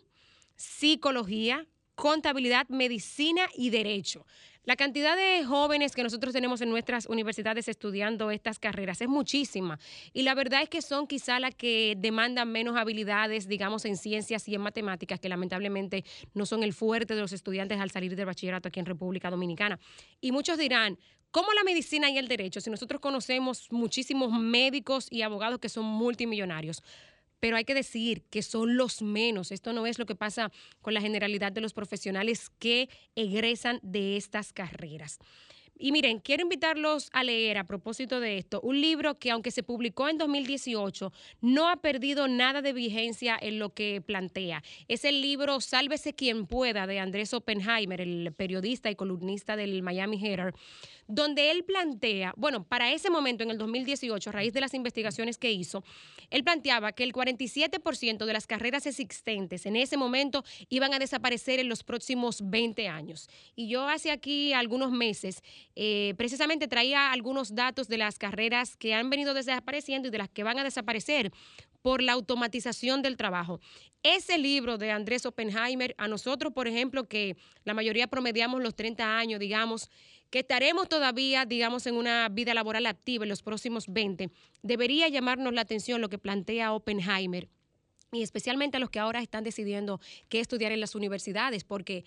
psicología, 0.55 1.67
contabilidad, 1.95 2.67
medicina 2.69 3.47
y 3.55 3.69
derecho. 3.69 4.25
La 4.65 4.75
cantidad 4.75 5.15
de 5.15 5.45
jóvenes 5.45 5.93
que 5.93 6.01
nosotros 6.01 6.33
tenemos 6.33 6.59
en 6.59 6.71
nuestras 6.71 7.05
universidades 7.05 7.67
estudiando 7.67 8.31
estas 8.31 8.57
carreras 8.57 8.99
es 8.99 9.07
muchísima 9.07 9.79
y 10.11 10.23
la 10.23 10.33
verdad 10.33 10.63
es 10.63 10.69
que 10.69 10.81
son 10.81 11.05
quizá 11.05 11.39
las 11.39 11.53
que 11.53 11.93
demandan 11.95 12.51
menos 12.51 12.75
habilidades, 12.75 13.47
digamos, 13.47 13.85
en 13.85 13.95
ciencias 13.95 14.47
y 14.47 14.55
en 14.55 14.61
matemáticas, 14.61 15.19
que 15.19 15.29
lamentablemente 15.29 16.03
no 16.33 16.47
son 16.47 16.63
el 16.63 16.73
fuerte 16.73 17.13
de 17.13 17.21
los 17.21 17.31
estudiantes 17.31 17.79
al 17.79 17.91
salir 17.91 18.15
del 18.15 18.25
bachillerato 18.25 18.69
aquí 18.69 18.79
en 18.79 18.87
República 18.87 19.29
Dominicana. 19.29 19.79
Y 20.19 20.31
muchos 20.31 20.57
dirán, 20.57 20.97
¿cómo 21.29 21.53
la 21.53 21.63
medicina 21.63 22.09
y 22.09 22.17
el 22.17 22.27
derecho? 22.27 22.59
Si 22.59 22.71
nosotros 22.71 22.99
conocemos 22.99 23.71
muchísimos 23.71 24.31
médicos 24.31 25.07
y 25.11 25.21
abogados 25.21 25.59
que 25.59 25.69
son 25.69 25.85
multimillonarios 25.85 26.81
pero 27.39 27.57
hay 27.57 27.65
que 27.65 27.73
decir 27.73 28.23
que 28.29 28.41
son 28.41 28.77
los 28.77 29.01
menos. 29.01 29.51
Esto 29.51 29.73
no 29.73 29.85
es 29.85 29.99
lo 29.99 30.05
que 30.05 30.15
pasa 30.15 30.51
con 30.81 30.93
la 30.93 31.01
generalidad 31.01 31.51
de 31.51 31.61
los 31.61 31.73
profesionales 31.73 32.49
que 32.59 32.89
egresan 33.15 33.79
de 33.83 34.17
estas 34.17 34.53
carreras. 34.53 35.19
Y 35.77 35.91
miren, 35.91 36.19
quiero 36.19 36.43
invitarlos 36.43 37.09
a 37.11 37.25
leer 37.25 37.57
a 37.57 37.65
propósito 37.65 38.21
de 38.21 38.37
esto 38.37 38.61
un 38.61 38.79
libro 38.79 39.19
que 39.19 39.31
aunque 39.31 39.51
se 39.51 39.61
publicó 39.61 40.07
en 40.07 40.17
2018, 40.17 41.11
no 41.41 41.67
ha 41.67 41.75
perdido 41.75 42.29
nada 42.29 42.61
de 42.61 42.71
vigencia 42.71 43.37
en 43.39 43.59
lo 43.59 43.73
que 43.73 44.01
plantea. 44.01 44.63
Es 44.87 45.03
el 45.03 45.21
libro 45.21 45.59
Sálvese 45.59 46.13
quien 46.13 46.47
pueda 46.47 46.87
de 46.87 46.99
Andrés 46.99 47.33
Oppenheimer, 47.33 47.99
el 47.99 48.33
periodista 48.33 48.89
y 48.89 48.95
columnista 48.95 49.57
del 49.57 49.83
Miami 49.83 50.25
Herald, 50.25 50.55
donde 51.07 51.51
él 51.51 51.63
plantea, 51.63 52.33
bueno, 52.35 52.63
para 52.63 52.91
ese 52.91 53.09
momento, 53.09 53.43
en 53.43 53.51
el 53.51 53.57
2018, 53.57 54.29
a 54.29 54.33
raíz 54.33 54.53
de 54.53 54.61
las 54.61 54.73
investigaciones 54.73 55.37
que 55.37 55.51
hizo, 55.51 55.83
él 56.29 56.43
planteaba 56.43 56.91
que 56.93 57.03
el 57.03 57.13
47% 57.13 58.25
de 58.25 58.33
las 58.33 58.47
carreras 58.47 58.85
existentes 58.85 59.65
en 59.65 59.75
ese 59.75 59.97
momento 59.97 60.43
iban 60.69 60.93
a 60.93 60.99
desaparecer 60.99 61.59
en 61.59 61.69
los 61.69 61.83
próximos 61.83 62.49
20 62.49 62.87
años. 62.87 63.29
Y 63.55 63.67
yo 63.67 63.87
hace 63.87 64.11
aquí 64.11 64.53
algunos 64.53 64.91
meses, 64.91 65.43
eh, 65.75 66.13
precisamente 66.17 66.67
traía 66.67 67.11
algunos 67.11 67.53
datos 67.53 67.87
de 67.87 67.97
las 67.97 68.17
carreras 68.17 68.75
que 68.75 68.93
han 68.93 69.09
venido 69.09 69.33
desapareciendo 69.33 70.07
y 70.07 70.11
de 70.11 70.17
las 70.17 70.29
que 70.29 70.43
van 70.43 70.59
a 70.59 70.63
desaparecer 70.63 71.31
por 71.85 72.01
la 72.01 72.13
automatización 72.13 73.03
del 73.03 73.15
trabajo. 73.15 73.59
Ese 74.01 74.39
libro 74.39 74.79
de 74.79 74.89
Andrés 74.89 75.23
Oppenheimer, 75.27 75.93
a 75.99 76.07
nosotros, 76.07 76.51
por 76.51 76.67
ejemplo, 76.67 77.07
que 77.07 77.37
la 77.63 77.75
mayoría 77.75 78.07
promediamos 78.07 78.63
los 78.63 78.75
30 78.75 79.19
años, 79.19 79.39
digamos, 79.39 79.91
que 80.29 80.39
estaremos 80.39 80.89
todavía, 80.89 81.45
digamos, 81.45 81.85
en 81.87 81.95
una 81.95 82.27
vida 82.29 82.53
laboral 82.53 82.85
activa 82.85 83.25
en 83.25 83.29
los 83.29 83.43
próximos 83.43 83.85
20, 83.87 84.29
debería 84.63 85.07
llamarnos 85.07 85.53
la 85.53 85.61
atención 85.61 86.01
lo 86.01 86.09
que 86.09 86.17
plantea 86.17 86.73
Oppenheimer 86.73 87.47
y 88.11 88.21
especialmente 88.21 88.77
a 88.77 88.79
los 88.79 88.89
que 88.89 88.99
ahora 88.99 89.21
están 89.21 89.43
decidiendo 89.43 89.99
qué 90.29 90.39
estudiar 90.39 90.71
en 90.71 90.79
las 90.79 90.95
universidades, 90.95 91.63
porque 91.63 92.05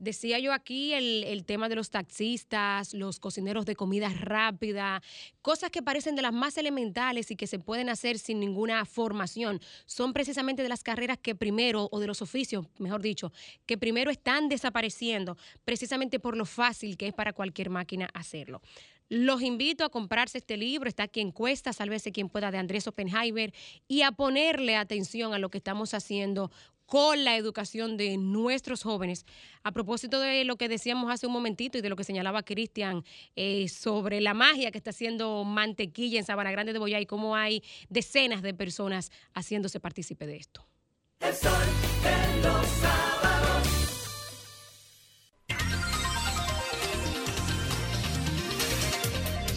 Decía 0.00 0.38
yo 0.38 0.54
aquí 0.54 0.94
el, 0.94 1.44
tema 1.44 1.68
de 1.68 1.74
los 1.74 1.90
taxistas, 1.90 2.94
los 2.94 3.20
cocineros 3.20 3.66
de 3.66 3.76
comida 3.76 4.08
rápida, 4.08 5.02
cosas 5.42 5.70
que 5.70 5.82
parecen 5.82 6.16
de 6.16 6.22
las 6.22 6.32
más 6.32 6.56
elementales 6.56 7.30
y 7.30 7.36
que 7.36 7.46
se 7.46 7.58
pueden 7.58 7.90
hacer 7.90 8.18
sin 8.18 8.40
ninguna 8.40 8.86
formación. 8.86 9.60
Son 9.84 10.14
precisamente 10.14 10.62
de 10.62 10.70
las 10.70 10.82
carreras 10.82 11.18
que 11.18 11.34
primero, 11.34 11.90
o 11.92 12.00
de 12.00 12.06
los 12.06 12.22
oficios, 12.22 12.66
mejor 12.78 13.02
dicho, 13.02 13.30
que 13.66 13.76
primero 13.76 14.10
están 14.10 14.48
desapareciendo, 14.48 15.36
precisamente 15.66 16.18
por 16.18 16.34
lo 16.34 16.46
fácil 16.46 16.96
que 16.96 17.08
es 17.08 17.12
para 17.12 17.34
cualquier 17.34 17.68
máquina 17.68 18.08
hacerlo. 18.14 18.62
Los 19.10 19.42
invito 19.42 19.84
a 19.84 19.90
comprarse 19.90 20.38
este 20.38 20.56
libro, 20.56 20.88
está 20.88 21.02
aquí 21.02 21.20
en 21.20 21.32
Cuesta, 21.32 21.74
sálvese 21.74 22.12
quien 22.12 22.30
pueda, 22.30 22.50
de 22.50 22.58
Andrés 22.58 22.86
Oppenheimer, 22.86 23.52
y 23.86 24.00
a 24.00 24.12
ponerle 24.12 24.76
atención 24.76 25.34
a 25.34 25.38
lo 25.38 25.50
que 25.50 25.58
estamos 25.58 25.92
haciendo 25.92 26.50
con 26.90 27.22
la 27.22 27.36
educación 27.36 27.96
de 27.96 28.18
nuestros 28.18 28.82
jóvenes. 28.82 29.24
A 29.62 29.70
propósito 29.70 30.18
de 30.18 30.42
lo 30.42 30.56
que 30.56 30.68
decíamos 30.68 31.08
hace 31.12 31.28
un 31.28 31.32
momentito 31.32 31.78
y 31.78 31.82
de 31.82 31.88
lo 31.88 31.94
que 31.94 32.02
señalaba 32.02 32.42
Cristian 32.42 33.04
eh, 33.36 33.68
sobre 33.68 34.20
la 34.20 34.34
magia 34.34 34.72
que 34.72 34.78
está 34.78 34.90
haciendo 34.90 35.44
mantequilla 35.44 36.18
en 36.18 36.24
Sabana 36.24 36.50
Grande 36.50 36.72
de 36.72 36.80
Boyá 36.80 37.00
y 37.00 37.06
cómo 37.06 37.36
hay 37.36 37.62
decenas 37.88 38.42
de 38.42 38.54
personas 38.54 39.12
haciéndose 39.34 39.78
partícipe 39.78 40.26
de 40.26 40.38
esto. 40.38 40.66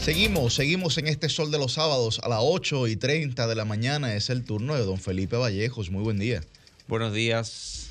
Seguimos, 0.04 0.54
seguimos 0.54 1.00
en 1.00 1.08
este 1.08 1.30
sol 1.30 1.50
de 1.50 1.58
los 1.58 1.74
sábados 1.74 2.20
a 2.22 2.30
las 2.30 2.42
8 2.44 2.90
y 2.90 2.96
30 2.96 3.48
de 3.48 3.56
la 3.56 3.66
mañana. 3.66 4.14
Es 4.14 4.30
el 4.30 4.46
turno 4.46 4.76
de 4.76 4.86
don 4.86 5.00
Felipe 5.00 5.36
Vallejos. 5.36 5.90
Muy 5.90 6.04
buen 6.04 6.20
día. 6.20 6.44
Buenos 6.88 7.14
días. 7.14 7.90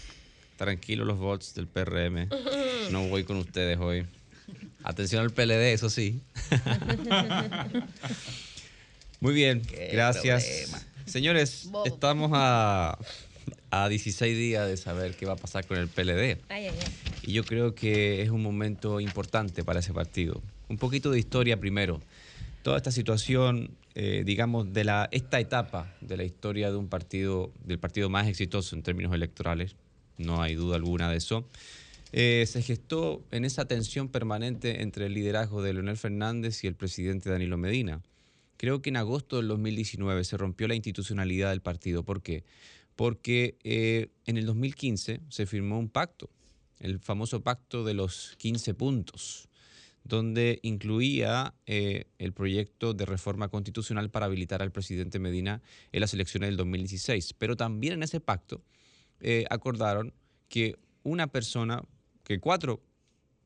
Tranquilo 0.56 1.04
los 1.04 1.18
votos 1.18 1.54
del 1.54 1.66
PRM. 1.66 2.28
No 2.90 3.08
voy 3.08 3.24
con 3.24 3.36
ustedes 3.38 3.78
hoy. 3.78 4.06
Atención 4.84 5.22
al 5.22 5.30
PLD, 5.30 5.72
eso 5.72 5.88
sí. 5.88 6.20
Muy 9.20 9.34
bien, 9.34 9.62
gracias. 9.92 10.84
Señores, 11.06 11.68
estamos 11.84 12.30
a, 12.34 12.98
a 13.70 13.88
16 13.88 14.36
días 14.36 14.68
de 14.68 14.76
saber 14.76 15.16
qué 15.16 15.26
va 15.26 15.34
a 15.34 15.36
pasar 15.36 15.66
con 15.66 15.78
el 15.78 15.88
PLD. 15.88 16.38
Y 17.22 17.32
yo 17.32 17.44
creo 17.44 17.74
que 17.74 18.22
es 18.22 18.30
un 18.30 18.42
momento 18.42 19.00
importante 19.00 19.64
para 19.64 19.80
ese 19.80 19.92
partido. 19.92 20.42
Un 20.68 20.76
poquito 20.76 21.10
de 21.10 21.18
historia 21.18 21.58
primero. 21.58 22.00
Toda 22.62 22.76
esta 22.76 22.90
situación 22.90 23.76
eh, 23.94 24.22
digamos, 24.24 24.72
de 24.72 24.84
la, 24.84 25.08
esta 25.12 25.38
etapa 25.38 25.94
de 26.00 26.16
la 26.16 26.24
historia 26.24 26.70
de 26.70 26.76
un 26.78 26.88
partido, 26.88 27.52
del 27.62 27.78
partido 27.78 28.08
más 28.08 28.26
exitoso 28.26 28.74
en 28.74 28.82
términos 28.82 29.12
electorales, 29.12 29.76
no 30.16 30.40
hay 30.40 30.54
duda 30.54 30.76
alguna 30.76 31.10
de 31.10 31.18
eso, 31.18 31.46
eh, 32.12 32.44
se 32.46 32.62
gestó 32.62 33.22
en 33.30 33.44
esa 33.44 33.66
tensión 33.66 34.08
permanente 34.08 34.80
entre 34.82 35.06
el 35.06 35.14
liderazgo 35.14 35.62
de 35.62 35.74
Leonel 35.74 35.98
Fernández 35.98 36.64
y 36.64 36.68
el 36.68 36.74
presidente 36.74 37.28
Danilo 37.28 37.58
Medina. 37.58 38.00
Creo 38.56 38.80
que 38.80 38.88
en 38.88 38.96
agosto 38.96 39.36
del 39.36 39.48
2019 39.48 40.24
se 40.24 40.38
rompió 40.38 40.68
la 40.68 40.74
institucionalidad 40.74 41.50
del 41.50 41.60
partido. 41.60 42.02
¿Por 42.02 42.22
qué? 42.22 42.44
Porque 42.96 43.56
eh, 43.62 44.08
en 44.24 44.38
el 44.38 44.46
2015 44.46 45.20
se 45.28 45.46
firmó 45.46 45.78
un 45.78 45.90
pacto, 45.90 46.30
el 46.80 46.98
famoso 46.98 47.42
pacto 47.42 47.84
de 47.84 47.92
los 47.92 48.36
15 48.38 48.72
puntos 48.72 49.48
donde 50.04 50.58
incluía 50.62 51.54
eh, 51.66 52.06
el 52.18 52.32
proyecto 52.32 52.94
de 52.94 53.06
reforma 53.06 53.48
constitucional 53.48 54.10
para 54.10 54.26
habilitar 54.26 54.62
al 54.62 54.72
presidente 54.72 55.18
Medina 55.18 55.62
en 55.92 56.00
las 56.00 56.12
elecciones 56.14 56.48
del 56.48 56.56
2016. 56.56 57.34
Pero 57.34 57.56
también 57.56 57.94
en 57.94 58.02
ese 58.02 58.20
pacto 58.20 58.62
eh, 59.20 59.44
acordaron 59.50 60.12
que 60.48 60.76
una 61.02 61.28
persona, 61.28 61.82
que 62.24 62.40
cuatro 62.40 62.82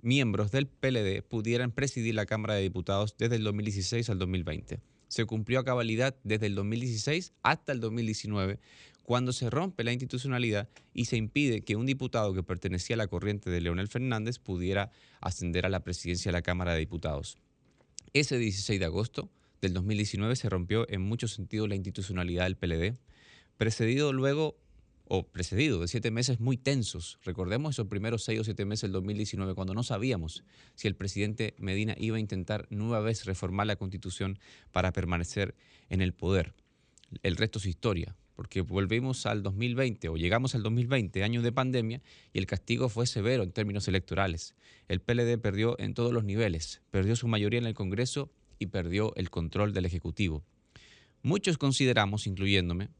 miembros 0.00 0.50
del 0.50 0.66
PLD 0.66 1.22
pudieran 1.22 1.72
presidir 1.72 2.14
la 2.14 2.26
Cámara 2.26 2.54
de 2.54 2.62
Diputados 2.62 3.16
desde 3.18 3.36
el 3.36 3.44
2016 3.44 4.08
al 4.10 4.18
2020. 4.18 4.80
Se 5.08 5.24
cumplió 5.24 5.60
a 5.60 5.64
cabalidad 5.64 6.16
desde 6.24 6.46
el 6.46 6.54
2016 6.54 7.32
hasta 7.42 7.72
el 7.72 7.80
2019, 7.80 8.58
cuando 9.06 9.32
se 9.32 9.50
rompe 9.50 9.84
la 9.84 9.92
institucionalidad 9.92 10.68
y 10.92 11.04
se 11.04 11.16
impide 11.16 11.62
que 11.62 11.76
un 11.76 11.86
diputado 11.86 12.34
que 12.34 12.42
pertenecía 12.42 12.94
a 12.94 12.96
la 12.96 13.06
corriente 13.06 13.50
de 13.50 13.60
Leonel 13.60 13.86
Fernández 13.86 14.40
pudiera 14.40 14.90
ascender 15.20 15.64
a 15.64 15.68
la 15.68 15.84
presidencia 15.84 16.30
de 16.30 16.32
la 16.32 16.42
Cámara 16.42 16.72
de 16.72 16.80
Diputados. 16.80 17.38
Ese 18.14 18.36
16 18.36 18.80
de 18.80 18.84
agosto 18.84 19.30
del 19.62 19.74
2019 19.74 20.34
se 20.34 20.48
rompió 20.48 20.90
en 20.90 21.02
muchos 21.02 21.34
sentidos 21.34 21.68
la 21.68 21.76
institucionalidad 21.76 22.46
del 22.46 22.56
PLD, 22.56 22.98
precedido 23.56 24.12
luego 24.12 24.58
o 25.04 25.28
precedido 25.28 25.80
de 25.80 25.86
siete 25.86 26.10
meses 26.10 26.40
muy 26.40 26.56
tensos. 26.56 27.20
Recordemos 27.22 27.76
esos 27.76 27.86
primeros 27.86 28.24
seis 28.24 28.40
o 28.40 28.44
siete 28.44 28.64
meses 28.64 28.82
del 28.82 28.92
2019, 28.92 29.54
cuando 29.54 29.72
no 29.72 29.84
sabíamos 29.84 30.42
si 30.74 30.88
el 30.88 30.96
presidente 30.96 31.54
Medina 31.58 31.94
iba 31.96 32.16
a 32.16 32.20
intentar 32.20 32.66
nueva 32.70 32.98
vez 32.98 33.24
reformar 33.24 33.68
la 33.68 33.76
constitución 33.76 34.40
para 34.72 34.92
permanecer 34.92 35.54
en 35.90 36.00
el 36.00 36.12
poder. 36.12 36.54
El 37.22 37.36
resto 37.36 37.60
es 37.60 37.66
historia 37.66 38.16
porque 38.36 38.60
volvimos 38.60 39.24
al 39.24 39.42
2020 39.42 40.10
o 40.10 40.16
llegamos 40.16 40.54
al 40.54 40.62
2020, 40.62 41.24
año 41.24 41.40
de 41.40 41.52
pandemia, 41.52 42.02
y 42.34 42.38
el 42.38 42.46
castigo 42.46 42.90
fue 42.90 43.06
severo 43.06 43.42
en 43.42 43.50
términos 43.50 43.88
electorales. 43.88 44.54
El 44.88 45.00
PLD 45.00 45.38
perdió 45.38 45.74
en 45.80 45.94
todos 45.94 46.12
los 46.12 46.22
niveles, 46.22 46.82
perdió 46.90 47.16
su 47.16 47.26
mayoría 47.28 47.58
en 47.58 47.66
el 47.66 47.74
Congreso 47.74 48.30
y 48.58 48.66
perdió 48.66 49.14
el 49.16 49.30
control 49.30 49.72
del 49.72 49.86
Ejecutivo. 49.86 50.44
Muchos 51.22 51.56
consideramos, 51.56 52.26
incluyéndome, 52.26 52.90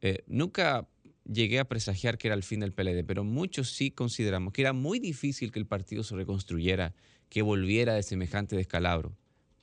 eh, 0.00 0.24
nunca 0.26 0.88
llegué 1.30 1.58
a 1.58 1.68
presagiar 1.68 2.16
que 2.16 2.28
era 2.28 2.34
el 2.34 2.42
fin 2.42 2.60
del 2.60 2.72
PLD, 2.72 3.04
pero 3.06 3.24
muchos 3.24 3.70
sí 3.70 3.90
consideramos 3.90 4.54
que 4.54 4.62
era 4.62 4.72
muy 4.72 5.00
difícil 5.00 5.52
que 5.52 5.58
el 5.58 5.66
partido 5.66 6.02
se 6.02 6.16
reconstruyera, 6.16 6.94
que 7.28 7.42
volviera 7.42 7.94
de 7.94 8.02
semejante 8.02 8.56
descalabro, 8.56 9.14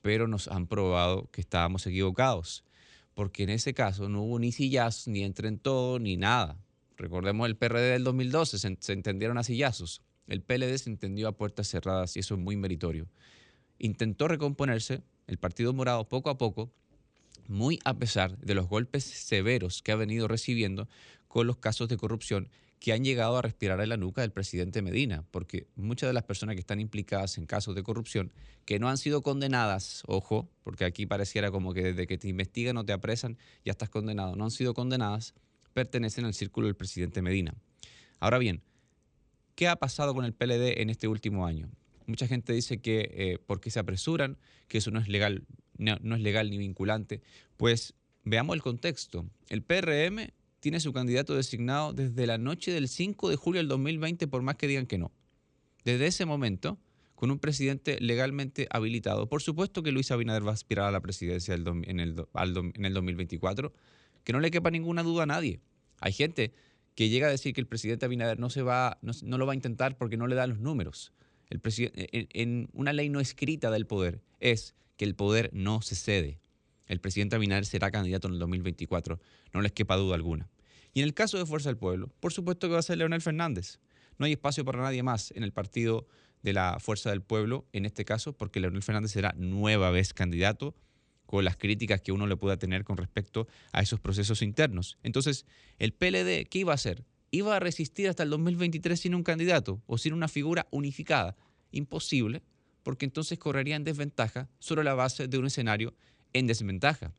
pero 0.02 0.28
nos 0.28 0.48
han 0.50 0.68
probado 0.68 1.30
que 1.32 1.42
estábamos 1.42 1.88
equivocados 1.88 2.64
porque 3.14 3.44
en 3.44 3.50
ese 3.50 3.74
caso 3.74 4.10
no 4.10 4.24
hubo 4.24 4.40
ni 4.40 4.52
sillazos, 4.52 5.08
ni 5.08 5.30
todo, 5.58 6.00
ni 6.00 6.18
nada. 6.18 6.58
Recordemos 6.98 7.48
el 7.48 7.56
PRD 7.56 7.92
del 7.92 8.04
2012, 8.04 8.60
se, 8.60 8.94
entendieron 8.94 9.38
a 9.38 9.44
sillazos. 9.44 10.02
El 10.28 10.42
PLD 10.42 10.78
se 10.78 10.90
entendió 10.90 11.28
a 11.28 11.38
puertas 11.38 11.68
cerradas 11.68 12.16
y 12.16 12.20
eso 12.20 12.36
es 12.36 12.40
muy 12.40 12.56
meritorio. 12.56 13.08
Intentó 13.80 14.28
recomponerse 14.28 15.02
el 15.28 15.38
Partido 15.38 15.74
Morado 15.74 16.08
poco 16.08 16.30
a 16.30 16.38
poco, 16.38 16.72
muy 17.48 17.80
a 17.84 17.96
pesar 17.96 18.38
de 18.38 18.56
los 18.56 18.68
golpes 18.68 19.04
severos 19.04 19.82
que 19.82 19.92
ha 19.92 19.96
venido 19.96 20.28
recibiendo 20.28 20.88
con 21.28 21.48
los 21.48 21.58
casos 21.58 21.90
de 21.90 21.98
corrupción 21.98 22.50
que 22.84 22.92
han 22.92 23.06
llegado 23.06 23.38
a 23.38 23.42
respirar 23.42 23.80
en 23.80 23.88
la 23.88 23.96
nuca 23.96 24.24
del 24.24 24.34
presidente 24.34 24.82
Medina, 24.82 25.24
porque 25.32 25.68
muchas 25.78 26.10
de 26.10 26.14
las 26.14 26.24
personas 26.24 26.56
que 26.56 26.60
están 26.60 26.82
implicadas 26.82 27.38
en 27.38 27.46
casos 27.46 27.76
de 27.76 27.82
corrupción, 27.82 28.34
que 28.66 28.78
no 28.78 28.90
han 28.90 28.98
sido 28.98 29.22
condenadas, 29.22 30.04
ojo, 30.06 30.50
porque 30.66 30.84
aquí 30.84 31.06
pareciera 31.06 31.50
como 31.50 31.74
que 31.74 31.82
desde 31.82 32.08
que 32.08 32.18
te 32.18 32.28
investigan 32.28 32.76
o 32.76 32.84
te 32.84 32.92
apresan 32.92 33.38
ya 33.64 33.72
estás 33.72 33.90
condenado, 33.90 34.36
no 34.36 34.44
han 34.44 34.52
sido 34.52 34.74
condenadas, 34.74 35.34
pertenecen 35.74 36.26
al 36.26 36.34
círculo 36.34 36.68
del 36.68 36.76
presidente 36.76 37.22
Medina. 37.22 37.56
Ahora 38.20 38.38
bien, 38.38 38.62
¿qué 39.56 39.70
ha 39.70 39.78
pasado 39.78 40.14
con 40.14 40.26
el 40.26 40.34
PLD 40.34 40.82
en 40.82 40.90
este 40.90 41.08
último 41.08 41.46
año? 41.48 41.70
Mucha 42.06 42.28
gente 42.28 42.52
dice 42.52 42.82
que 42.82 43.10
eh, 43.14 43.40
por 43.40 43.62
qué 43.62 43.72
se 43.72 43.80
apresuran, 43.80 44.38
que 44.68 44.80
eso 44.80 44.92
no 44.92 45.00
es 45.00 45.08
legal, 45.08 45.46
no 45.78 46.16
es 46.16 46.22
legal 46.22 46.50
ni 46.50 46.58
vinculante. 46.58 47.22
Pues 47.56 47.94
veamos 48.26 48.58
el 48.58 48.62
contexto. 48.62 49.26
El 49.48 49.64
PRM 49.64 50.34
tiene 50.64 50.80
su 50.80 50.94
candidato 50.94 51.36
designado 51.36 51.92
desde 51.92 52.26
la 52.26 52.38
noche 52.38 52.72
del 52.72 52.88
5 52.88 53.30
de 53.30 53.36
julio 53.36 53.60
del 53.60 53.68
2020, 53.68 54.30
por 54.30 54.44
más 54.44 54.56
que 54.56 54.66
digan 54.66 54.86
que 54.86 54.98
no. 54.98 55.12
Desde 55.84 56.08
ese 56.08 56.26
momento, 56.26 56.80
con 57.16 57.32
un 57.32 57.38
presidente 57.38 58.00
legalmente 58.00 58.70
habilitado. 58.70 59.28
Por 59.28 59.42
supuesto 59.42 59.84
que 59.84 59.92
Luis 59.92 60.10
Abinader 60.12 60.48
va 60.48 60.52
a 60.52 60.54
aspirar 60.54 60.86
a 60.86 60.92
la 60.92 61.02
presidencia 61.02 61.54
en, 61.54 62.00
el, 62.00 62.16
2024, 62.16 63.74
que 64.24 64.32
no 64.32 64.40
le 64.40 64.52
quepa 64.52 64.72
ninguna 64.72 65.04
duda 65.04 65.24
a 65.24 65.26
nadie. 65.26 65.60
Hay 66.00 66.14
gente 66.14 66.54
que 66.96 67.10
llega 67.10 67.28
a 67.28 67.32
decir 67.32 67.54
que 67.54 67.60
el 67.60 67.68
presidente 67.68 68.06
Abinader 68.06 68.40
no, 68.40 68.50
se 68.50 68.62
va, 68.62 69.00
no, 69.02 69.38
lo 69.38 69.46
va 69.46 69.52
a 69.52 69.56
intentar 69.56 69.98
porque 69.98 70.16
no 70.16 70.28
le 70.28 70.36
dan 70.36 70.52
los 70.52 70.60
números. 70.60 71.12
el 71.50 71.60
en 72.32 72.70
una 72.72 72.94
ley 72.94 73.10
no 73.10 73.20
escrita 73.20 73.70
del 73.70 73.86
poder 73.86 74.22
es 74.40 74.76
que 74.96 75.04
el 75.04 75.14
poder 75.14 75.50
no 75.52 75.82
se 75.82 75.96
cede. 75.96 76.40
El 76.88 77.02
presidente 77.02 77.36
Abinader 77.36 77.66
será 77.66 77.92
candidato 77.92 78.30
en 78.30 78.36
el 78.36 78.40
2024, 78.40 79.20
no 79.54 79.62
les 79.62 79.74
quepa 79.74 79.98
duda 79.98 80.16
alguna. 80.16 80.50
Y 80.94 81.02
en 81.02 81.06
el 81.06 81.14
caso 81.14 81.38
de 81.38 81.46
Fuerza 81.46 81.70
del 81.70 81.78
Pueblo, 81.78 82.12
por 82.20 82.34
supuesto 82.34 82.68
que 82.68 82.74
va 82.74 82.80
a 82.80 82.84
ser 82.84 82.98
Leonel 82.98 83.22
Fernández. 83.22 83.80
No 84.18 84.26
hay 84.26 84.34
espacio 84.34 84.64
para 84.64 84.82
nadie 84.82 85.02
más 85.02 85.32
en 85.32 85.44
el 85.44 85.52
partido 85.52 86.08
de 86.44 86.54
la 86.54 86.78
Fuerza 86.80 87.10
del 87.10 87.22
Pueblo, 87.22 87.66
en 87.74 87.86
este 87.86 88.06
caso, 88.06 88.34
porque 88.34 88.60
Leonel 88.60 88.84
Fernández 88.84 89.12
será 89.12 89.34
nueva 89.38 89.90
vez 89.90 90.14
candidato 90.14 90.76
con 91.26 91.46
las 91.46 91.58
críticas 91.58 92.02
que 92.02 92.12
uno 92.12 92.28
le 92.28 92.38
pueda 92.38 92.58
tener 92.58 92.84
con 92.84 92.98
respecto 92.98 93.48
a 93.72 93.82
esos 93.82 94.00
procesos 94.00 94.42
internos. 94.44 95.00
Entonces, 95.02 95.46
el 95.80 95.94
PLD, 95.94 96.48
¿qué 96.48 96.60
iba 96.60 96.74
a 96.74 96.76
hacer? 96.76 97.06
¿Iba 97.32 97.56
a 97.56 97.60
resistir 97.60 98.08
hasta 98.08 98.22
el 98.22 98.30
2023 98.30 99.00
sin 99.00 99.16
un 99.16 99.24
candidato 99.24 99.82
o 99.88 99.98
sin 99.98 100.14
una 100.14 100.28
figura 100.28 100.68
unificada? 100.70 101.36
Imposible, 101.72 102.44
porque 102.84 103.06
entonces 103.06 103.40
correría 103.40 103.76
en 103.76 103.84
desventaja 103.84 104.48
sobre 104.60 104.84
la 104.84 104.94
base 104.94 105.28
de 105.28 105.40
un 105.40 105.48
escenario 105.48 105.96
en 106.34 106.46
desventaja. 106.46 107.14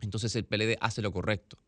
Entonces 0.00 0.36
el 0.36 0.44
PLD 0.44 0.76
hace 0.80 1.02
lo 1.02 1.10
correcto. 1.10 1.58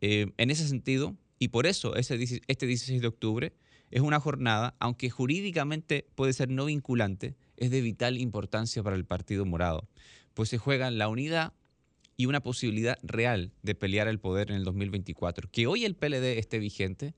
Eh, 0.00 0.32
en 0.36 0.50
ese 0.50 0.66
sentido, 0.66 1.16
y 1.38 1.48
por 1.48 1.66
eso 1.66 1.96
este 1.96 2.16
16 2.16 3.00
de 3.00 3.06
octubre 3.06 3.52
es 3.90 4.02
una 4.02 4.20
jornada, 4.20 4.76
aunque 4.78 5.10
jurídicamente 5.10 6.06
puede 6.14 6.32
ser 6.32 6.48
no 6.48 6.66
vinculante, 6.66 7.36
es 7.56 7.70
de 7.70 7.80
vital 7.80 8.18
importancia 8.18 8.82
para 8.82 8.96
el 8.96 9.04
Partido 9.04 9.44
Morado, 9.44 9.88
pues 10.34 10.48
se 10.48 10.58
juega 10.58 10.90
la 10.90 11.08
unidad 11.08 11.52
y 12.16 12.26
una 12.26 12.42
posibilidad 12.42 12.98
real 13.02 13.52
de 13.62 13.74
pelear 13.74 14.06
el 14.06 14.20
poder 14.20 14.50
en 14.50 14.56
el 14.56 14.64
2024. 14.64 15.48
Que 15.50 15.66
hoy 15.66 15.86
el 15.86 15.96
PLD 15.96 16.38
esté 16.38 16.58
vigente 16.58 17.14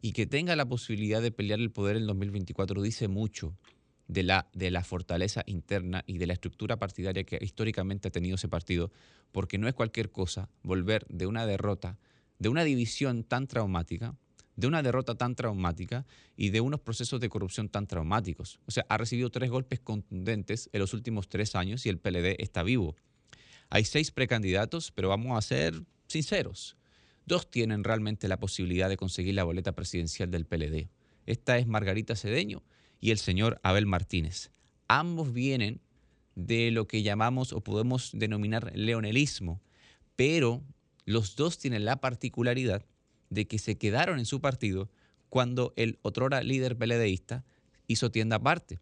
y 0.00 0.12
que 0.12 0.26
tenga 0.26 0.54
la 0.54 0.64
posibilidad 0.64 1.20
de 1.20 1.32
pelear 1.32 1.58
el 1.58 1.72
poder 1.72 1.96
en 1.96 2.02
el 2.02 2.08
2024 2.08 2.80
dice 2.80 3.08
mucho 3.08 3.56
de 4.06 4.22
la, 4.22 4.48
de 4.52 4.70
la 4.70 4.84
fortaleza 4.84 5.42
interna 5.46 6.04
y 6.06 6.18
de 6.18 6.26
la 6.26 6.34
estructura 6.34 6.76
partidaria 6.76 7.24
que 7.24 7.38
históricamente 7.40 8.08
ha 8.08 8.12
tenido 8.12 8.36
ese 8.36 8.48
partido, 8.48 8.92
porque 9.32 9.58
no 9.58 9.66
es 9.66 9.74
cualquier 9.74 10.10
cosa 10.10 10.48
volver 10.62 11.06
de 11.08 11.26
una 11.26 11.46
derrota, 11.46 11.98
de 12.44 12.50
una 12.50 12.62
división 12.62 13.24
tan 13.24 13.46
traumática, 13.46 14.14
de 14.54 14.66
una 14.66 14.82
derrota 14.82 15.14
tan 15.14 15.34
traumática 15.34 16.04
y 16.36 16.50
de 16.50 16.60
unos 16.60 16.78
procesos 16.78 17.18
de 17.18 17.30
corrupción 17.30 17.70
tan 17.70 17.86
traumáticos. 17.86 18.60
O 18.66 18.70
sea, 18.70 18.84
ha 18.90 18.98
recibido 18.98 19.30
tres 19.30 19.48
golpes 19.48 19.80
contundentes 19.80 20.68
en 20.74 20.80
los 20.80 20.92
últimos 20.92 21.30
tres 21.30 21.54
años 21.54 21.86
y 21.86 21.88
el 21.88 21.96
PLD 21.96 22.36
está 22.40 22.62
vivo. 22.62 22.96
Hay 23.70 23.86
seis 23.86 24.10
precandidatos, 24.10 24.92
pero 24.92 25.08
vamos 25.08 25.38
a 25.38 25.40
ser 25.40 25.84
sinceros. 26.06 26.76
Dos 27.24 27.50
tienen 27.50 27.82
realmente 27.82 28.28
la 28.28 28.38
posibilidad 28.38 28.90
de 28.90 28.98
conseguir 28.98 29.36
la 29.36 29.44
boleta 29.44 29.72
presidencial 29.72 30.30
del 30.30 30.44
PLD. 30.44 30.90
Esta 31.24 31.56
es 31.56 31.66
Margarita 31.66 32.14
Cedeño 32.14 32.62
y 33.00 33.10
el 33.10 33.16
señor 33.16 33.58
Abel 33.62 33.86
Martínez. 33.86 34.50
Ambos 34.86 35.32
vienen 35.32 35.80
de 36.34 36.70
lo 36.72 36.86
que 36.88 37.02
llamamos 37.02 37.54
o 37.54 37.62
podemos 37.62 38.10
denominar 38.12 38.70
leonelismo, 38.74 39.62
pero 40.14 40.62
los 41.04 41.36
dos 41.36 41.58
tienen 41.58 41.84
la 41.84 42.00
particularidad 42.00 42.84
de 43.30 43.46
que 43.46 43.58
se 43.58 43.76
quedaron 43.76 44.18
en 44.18 44.26
su 44.26 44.40
partido 44.40 44.90
cuando 45.28 45.72
el 45.76 45.98
otrora 46.02 46.42
líder 46.42 46.76
peledeísta 46.76 47.44
hizo 47.86 48.10
tienda 48.10 48.36
aparte. 48.36 48.78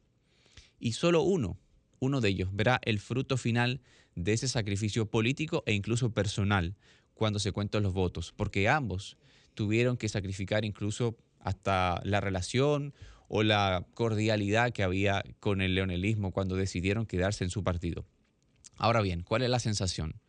Y 0.78 0.92
solo 0.92 1.22
uno, 1.22 1.58
uno 2.00 2.20
de 2.20 2.28
ellos, 2.28 2.50
verá 2.52 2.80
el 2.84 3.00
fruto 3.00 3.36
final 3.36 3.80
de 4.14 4.32
ese 4.32 4.48
sacrificio 4.48 5.06
político 5.06 5.62
e 5.66 5.72
incluso 5.72 6.12
personal 6.12 6.76
cuando 7.14 7.38
se 7.38 7.52
cuentan 7.52 7.82
los 7.82 7.92
votos, 7.92 8.32
porque 8.36 8.68
ambos 8.68 9.16
tuvieron 9.54 9.96
que 9.96 10.08
sacrificar 10.08 10.64
incluso 10.64 11.16
hasta 11.40 12.00
la 12.04 12.20
relación 12.20 12.94
o 13.28 13.42
la 13.42 13.86
cordialidad 13.94 14.72
que 14.72 14.82
había 14.82 15.24
con 15.40 15.62
el 15.62 15.74
leonelismo 15.74 16.32
cuando 16.32 16.56
decidieron 16.56 17.06
quedarse 17.06 17.44
en 17.44 17.50
su 17.50 17.64
partido. 17.64 18.04
Ahora 18.76 19.00
bien, 19.00 19.22
¿cuál 19.22 19.42
es 19.42 19.50
la 19.50 19.58
sensación? 19.58 20.20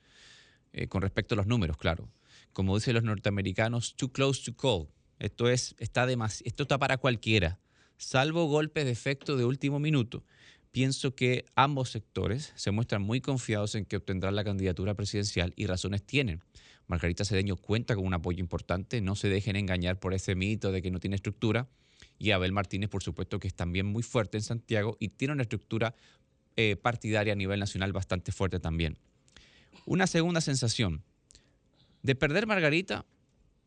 Eh, 0.73 0.87
con 0.87 1.01
respecto 1.01 1.35
a 1.35 1.37
los 1.37 1.47
números, 1.47 1.77
claro. 1.77 2.09
Como 2.51 2.75
dicen 2.75 2.95
los 2.95 3.03
norteamericanos, 3.03 3.95
too 3.95 4.11
close 4.11 4.43
to 4.43 4.57
call. 4.57 4.89
Esto, 5.19 5.47
es, 5.47 5.75
está, 5.77 6.07
esto 6.43 6.63
está 6.63 6.77
para 6.79 6.97
cualquiera. 6.97 7.59
Salvo 7.97 8.45
golpes 8.47 8.85
de 8.85 8.91
efecto 8.91 9.37
de 9.37 9.45
último 9.45 9.79
minuto, 9.79 10.25
pienso 10.71 11.15
que 11.15 11.45
ambos 11.55 11.91
sectores 11.91 12.51
se 12.55 12.71
muestran 12.71 13.03
muy 13.03 13.21
confiados 13.21 13.75
en 13.75 13.85
que 13.85 13.97
obtendrán 13.97 14.35
la 14.35 14.43
candidatura 14.43 14.95
presidencial 14.95 15.53
y 15.55 15.67
razones 15.67 16.03
tienen. 16.03 16.41
Margarita 16.87 17.23
Cedeño 17.23 17.55
cuenta 17.55 17.95
con 17.95 18.05
un 18.05 18.13
apoyo 18.13 18.39
importante, 18.39 18.99
no 18.99 19.15
se 19.15 19.29
dejen 19.29 19.55
engañar 19.55 19.99
por 19.99 20.13
ese 20.13 20.35
mito 20.35 20.71
de 20.71 20.81
que 20.81 20.91
no 20.91 20.99
tiene 20.99 21.15
estructura 21.15 21.69
y 22.17 22.31
Abel 22.31 22.51
Martínez, 22.51 22.89
por 22.89 23.03
supuesto, 23.03 23.39
que 23.39 23.47
es 23.47 23.53
también 23.53 23.85
muy 23.85 24.03
fuerte 24.03 24.37
en 24.37 24.43
Santiago 24.43 24.97
y 24.99 25.09
tiene 25.09 25.33
una 25.33 25.43
estructura 25.43 25.95
eh, 26.55 26.75
partidaria 26.75 27.33
a 27.33 27.35
nivel 27.35 27.59
nacional 27.59 27.93
bastante 27.93 28.31
fuerte 28.31 28.59
también. 28.59 28.97
Una 29.85 30.07
segunda 30.07 30.41
sensación. 30.41 31.03
De 32.01 32.15
perder 32.15 32.47
Margarita, 32.47 33.05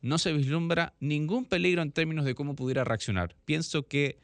no 0.03 0.19
se 0.19 0.33
vislumbra 0.33 0.95
ningún 1.01 1.45
peligro 1.47 1.83
en 1.83 1.93
términos 1.93 2.25
de 2.25 2.35
cómo 2.35 2.55
pudiera 2.55 2.85
reaccionar. 2.85 3.35
Pienso 3.45 3.87
que 3.87 4.19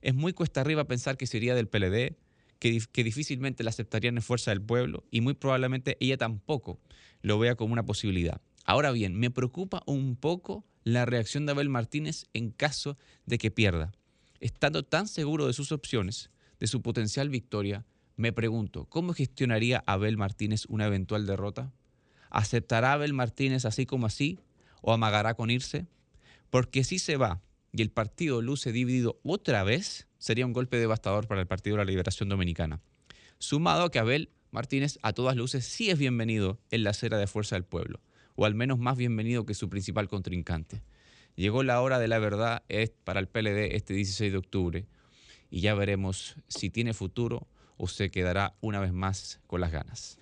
es 0.00 0.14
muy 0.14 0.32
cuesta 0.32 0.60
arriba 0.60 0.84
pensar 0.84 1.16
que 1.16 1.26
sería 1.26 1.54
del 1.54 1.68
PLD, 1.68 2.16
que, 2.58 2.80
que, 2.92 3.04
difícilmente 3.04 3.64
la 3.64 3.70
aceptarían 3.70 4.16
en 4.16 4.22
fuerza 4.22 4.50
del 4.50 4.62
pueblo 4.62 5.04
y 5.10 5.20
muy 5.20 5.34
probablemente 5.34 5.96
ella 6.00 6.16
tampoco 6.16 6.80
lo 7.22 7.38
vea 7.38 7.54
como 7.54 7.72
una 7.72 7.84
posibilidad. 7.84 8.40
Ahora 8.64 8.92
bien, 8.92 9.14
me 9.14 9.30
preocupa 9.30 9.82
un 9.86 10.16
poco 10.16 10.64
la 10.84 11.04
reacción 11.04 11.44
de 11.44 11.52
Abel 11.52 11.68
Martínez 11.68 12.26
en 12.32 12.50
caso 12.50 12.96
de 13.26 13.38
que 13.38 13.50
pierda. 13.50 13.92
Estando 14.40 14.84
tan 14.84 15.08
seguro 15.08 15.46
de 15.46 15.52
sus 15.52 15.72
opciones, 15.72 16.30
de 16.60 16.66
su 16.66 16.82
potencial 16.82 17.28
victoria, 17.28 17.84
me 18.16 18.32
pregunto, 18.32 18.86
¿cómo 18.86 19.12
gestionaría 19.12 19.84
Abel 19.86 20.16
Martínez 20.16 20.64
una 20.68 20.86
eventual 20.86 21.26
derrota? 21.26 21.72
¿Aceptará 22.30 22.94
Abel 22.94 23.12
Martínez 23.12 23.64
así 23.64 23.86
como 23.86 24.06
así 24.06 24.40
o 24.80 24.92
amagará 24.92 25.34
con 25.34 25.50
irse? 25.50 25.86
Porque 26.50 26.82
si 26.82 26.98
se 26.98 27.16
va 27.16 27.42
y 27.72 27.82
el 27.82 27.90
partido 27.90 28.40
luce 28.40 28.72
dividido 28.72 29.20
otra 29.22 29.62
vez, 29.64 30.08
sería 30.18 30.46
un 30.46 30.54
golpe 30.54 30.78
devastador 30.78 31.26
para 31.26 31.42
el 31.42 31.46
Partido 31.46 31.76
de 31.76 31.84
la 31.84 31.90
Liberación 31.90 32.28
Dominicana. 32.28 32.80
Sumado 33.38 33.84
a 33.84 33.90
que 33.90 33.98
Abel 33.98 34.30
Martínez 34.50 34.98
a 35.02 35.12
todas 35.12 35.36
luces 35.36 35.66
sí 35.66 35.90
es 35.90 35.98
bienvenido 35.98 36.58
en 36.70 36.84
la 36.84 36.90
acera 36.90 37.18
de 37.18 37.26
Fuerza 37.26 37.56
del 37.56 37.64
Pueblo 37.64 38.00
o 38.36 38.44
al 38.44 38.54
menos 38.54 38.78
más 38.78 38.96
bienvenido 38.96 39.44
que 39.44 39.54
su 39.54 39.68
principal 39.68 40.08
contrincante. 40.08 40.82
Llegó 41.34 41.62
la 41.62 41.80
hora 41.80 41.98
de 41.98 42.08
la 42.08 42.18
verdad 42.18 42.62
para 43.04 43.20
el 43.20 43.28
PLD 43.28 43.74
este 43.74 43.94
16 43.94 44.32
de 44.32 44.38
octubre 44.38 44.86
y 45.50 45.60
ya 45.60 45.74
veremos 45.74 46.36
si 46.48 46.70
tiene 46.70 46.94
futuro 46.94 47.46
o 47.76 47.88
se 47.88 48.10
quedará 48.10 48.54
una 48.60 48.80
vez 48.80 48.92
más 48.92 49.40
con 49.46 49.60
las 49.60 49.72
ganas. 49.72 50.18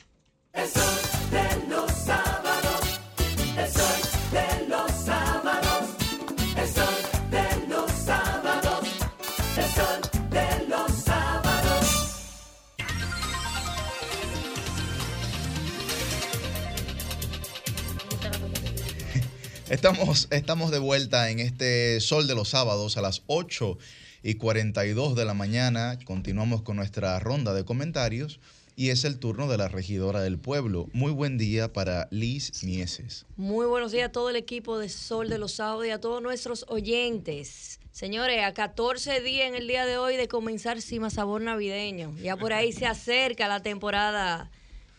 Estamos, 19.75 20.29
estamos 20.31 20.71
de 20.71 20.79
vuelta 20.79 21.31
en 21.31 21.41
este 21.41 22.01
Sol 22.01 22.29
de 22.29 22.35
los 22.35 22.51
Sábados 22.51 22.97
a 22.97 23.03
las 23.03 23.23
8 23.27 23.77
y 24.25 24.37
42 24.37 25.15
de 25.15 25.25
la 25.27 25.35
mañana. 25.35 25.99
Continuamos 26.05 26.63
con 26.63 26.77
nuestra 26.77 27.21
ronda 27.21 27.53
de 27.53 27.67
comentarios 27.67 28.41
y 28.75 28.89
es 28.89 29.05
el 29.05 29.19
turno 29.19 29.49
de 29.49 29.59
la 29.59 29.69
regidora 29.69 30.23
del 30.23 30.39
pueblo. 30.39 30.89
Muy 30.95 31.13
buen 31.13 31.37
día 31.37 31.73
para 31.73 32.09
Liz 32.11 32.65
Mieses. 32.65 33.27
Muy 33.37 33.67
buenos 33.67 33.93
días 33.93 34.09
a 34.09 34.13
todo 34.13 34.31
el 34.31 34.37
equipo 34.37 34.79
de 34.79 34.89
Sol 34.89 35.29
de 35.29 35.37
los 35.37 35.53
Sábados 35.53 35.87
y 35.87 35.91
a 35.91 36.01
todos 36.01 36.23
nuestros 36.23 36.65
oyentes. 36.69 37.79
Señores, 37.93 38.43
a 38.43 38.55
14 38.55 39.21
días 39.21 39.47
en 39.47 39.57
el 39.57 39.69
día 39.69 39.85
de 39.85 39.99
hoy 39.99 40.17
de 40.17 40.27
comenzar 40.27 40.81
Cima 40.81 41.11
Sabor 41.11 41.43
Navideño. 41.43 42.17
Ya 42.23 42.37
por 42.39 42.55
ahí 42.55 42.73
se 42.73 42.87
acerca 42.87 43.47
la 43.47 43.63
temporada 43.63 44.51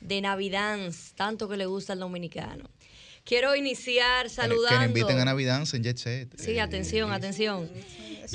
de 0.02 0.22
Navidad, 0.22 0.80
tanto 1.16 1.50
que 1.50 1.58
le 1.58 1.66
gusta 1.66 1.94
al 1.94 2.00
dominicano. 2.00 2.70
Quiero 3.26 3.56
iniciar 3.56 4.30
saludando. 4.30 4.70
Que, 4.70 4.76
nos 4.76 4.86
inviten 4.86 5.20
a 5.20 5.26
Navidad 5.26 5.64
en 5.74 5.84
Jet 5.84 5.98
Set. 5.98 6.40
Sí, 6.40 6.60
atención, 6.60 7.12
atención. 7.12 7.68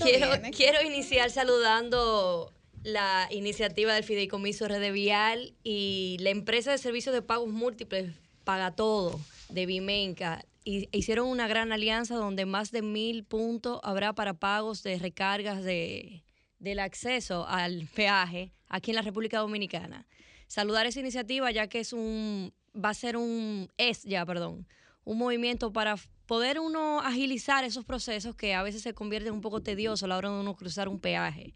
Quiero, 0.02 0.28
quiero 0.54 0.82
iniciar 0.82 1.30
saludando 1.30 2.52
la 2.82 3.28
iniciativa 3.30 3.94
del 3.94 4.02
Fideicomiso 4.02 4.66
Red 4.66 4.92
Vial 4.92 5.54
y 5.62 6.16
la 6.20 6.30
empresa 6.30 6.72
de 6.72 6.78
servicios 6.78 7.14
de 7.14 7.22
pagos 7.22 7.48
múltiples 7.48 8.12
Paga 8.42 8.72
Todo 8.72 9.20
de 9.48 9.64
Vimenca. 9.66 10.44
Y 10.64 10.88
hicieron 10.90 11.28
una 11.28 11.46
gran 11.46 11.70
alianza 11.70 12.16
donde 12.16 12.44
más 12.44 12.72
de 12.72 12.82
mil 12.82 13.22
puntos 13.22 13.78
habrá 13.84 14.12
para 14.12 14.34
pagos 14.34 14.82
de 14.82 14.98
recargas 14.98 15.62
de, 15.62 16.24
del 16.58 16.80
acceso 16.80 17.46
al 17.46 17.88
peaje 17.94 18.52
aquí 18.68 18.90
en 18.90 18.96
la 18.96 19.02
República 19.02 19.38
Dominicana. 19.38 20.08
Saludar 20.48 20.86
esa 20.86 20.98
iniciativa 20.98 21.48
ya 21.52 21.68
que 21.68 21.78
es 21.78 21.92
un 21.92 22.52
va 22.74 22.90
a 22.90 22.94
ser 22.94 23.16
un 23.16 23.68
es 23.76 24.02
ya, 24.02 24.24
perdón, 24.26 24.66
un 25.04 25.18
movimiento 25.18 25.72
para 25.72 25.96
poder 26.26 26.60
uno 26.60 27.00
agilizar 27.00 27.64
esos 27.64 27.84
procesos 27.84 28.36
que 28.36 28.54
a 28.54 28.62
veces 28.62 28.82
se 28.82 28.94
convierten 28.94 29.32
un 29.32 29.40
poco 29.40 29.62
tediosos 29.62 30.04
a 30.04 30.06
la 30.06 30.16
hora 30.16 30.30
de 30.30 30.40
uno 30.40 30.56
cruzar 30.56 30.88
un 30.88 31.00
peaje. 31.00 31.54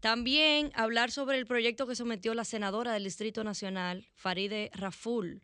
También 0.00 0.72
hablar 0.74 1.12
sobre 1.12 1.38
el 1.38 1.46
proyecto 1.46 1.86
que 1.86 1.94
sometió 1.94 2.34
la 2.34 2.44
senadora 2.44 2.92
del 2.92 3.04
Distrito 3.04 3.44
Nacional, 3.44 4.08
Faride 4.16 4.72
Raful. 4.74 5.42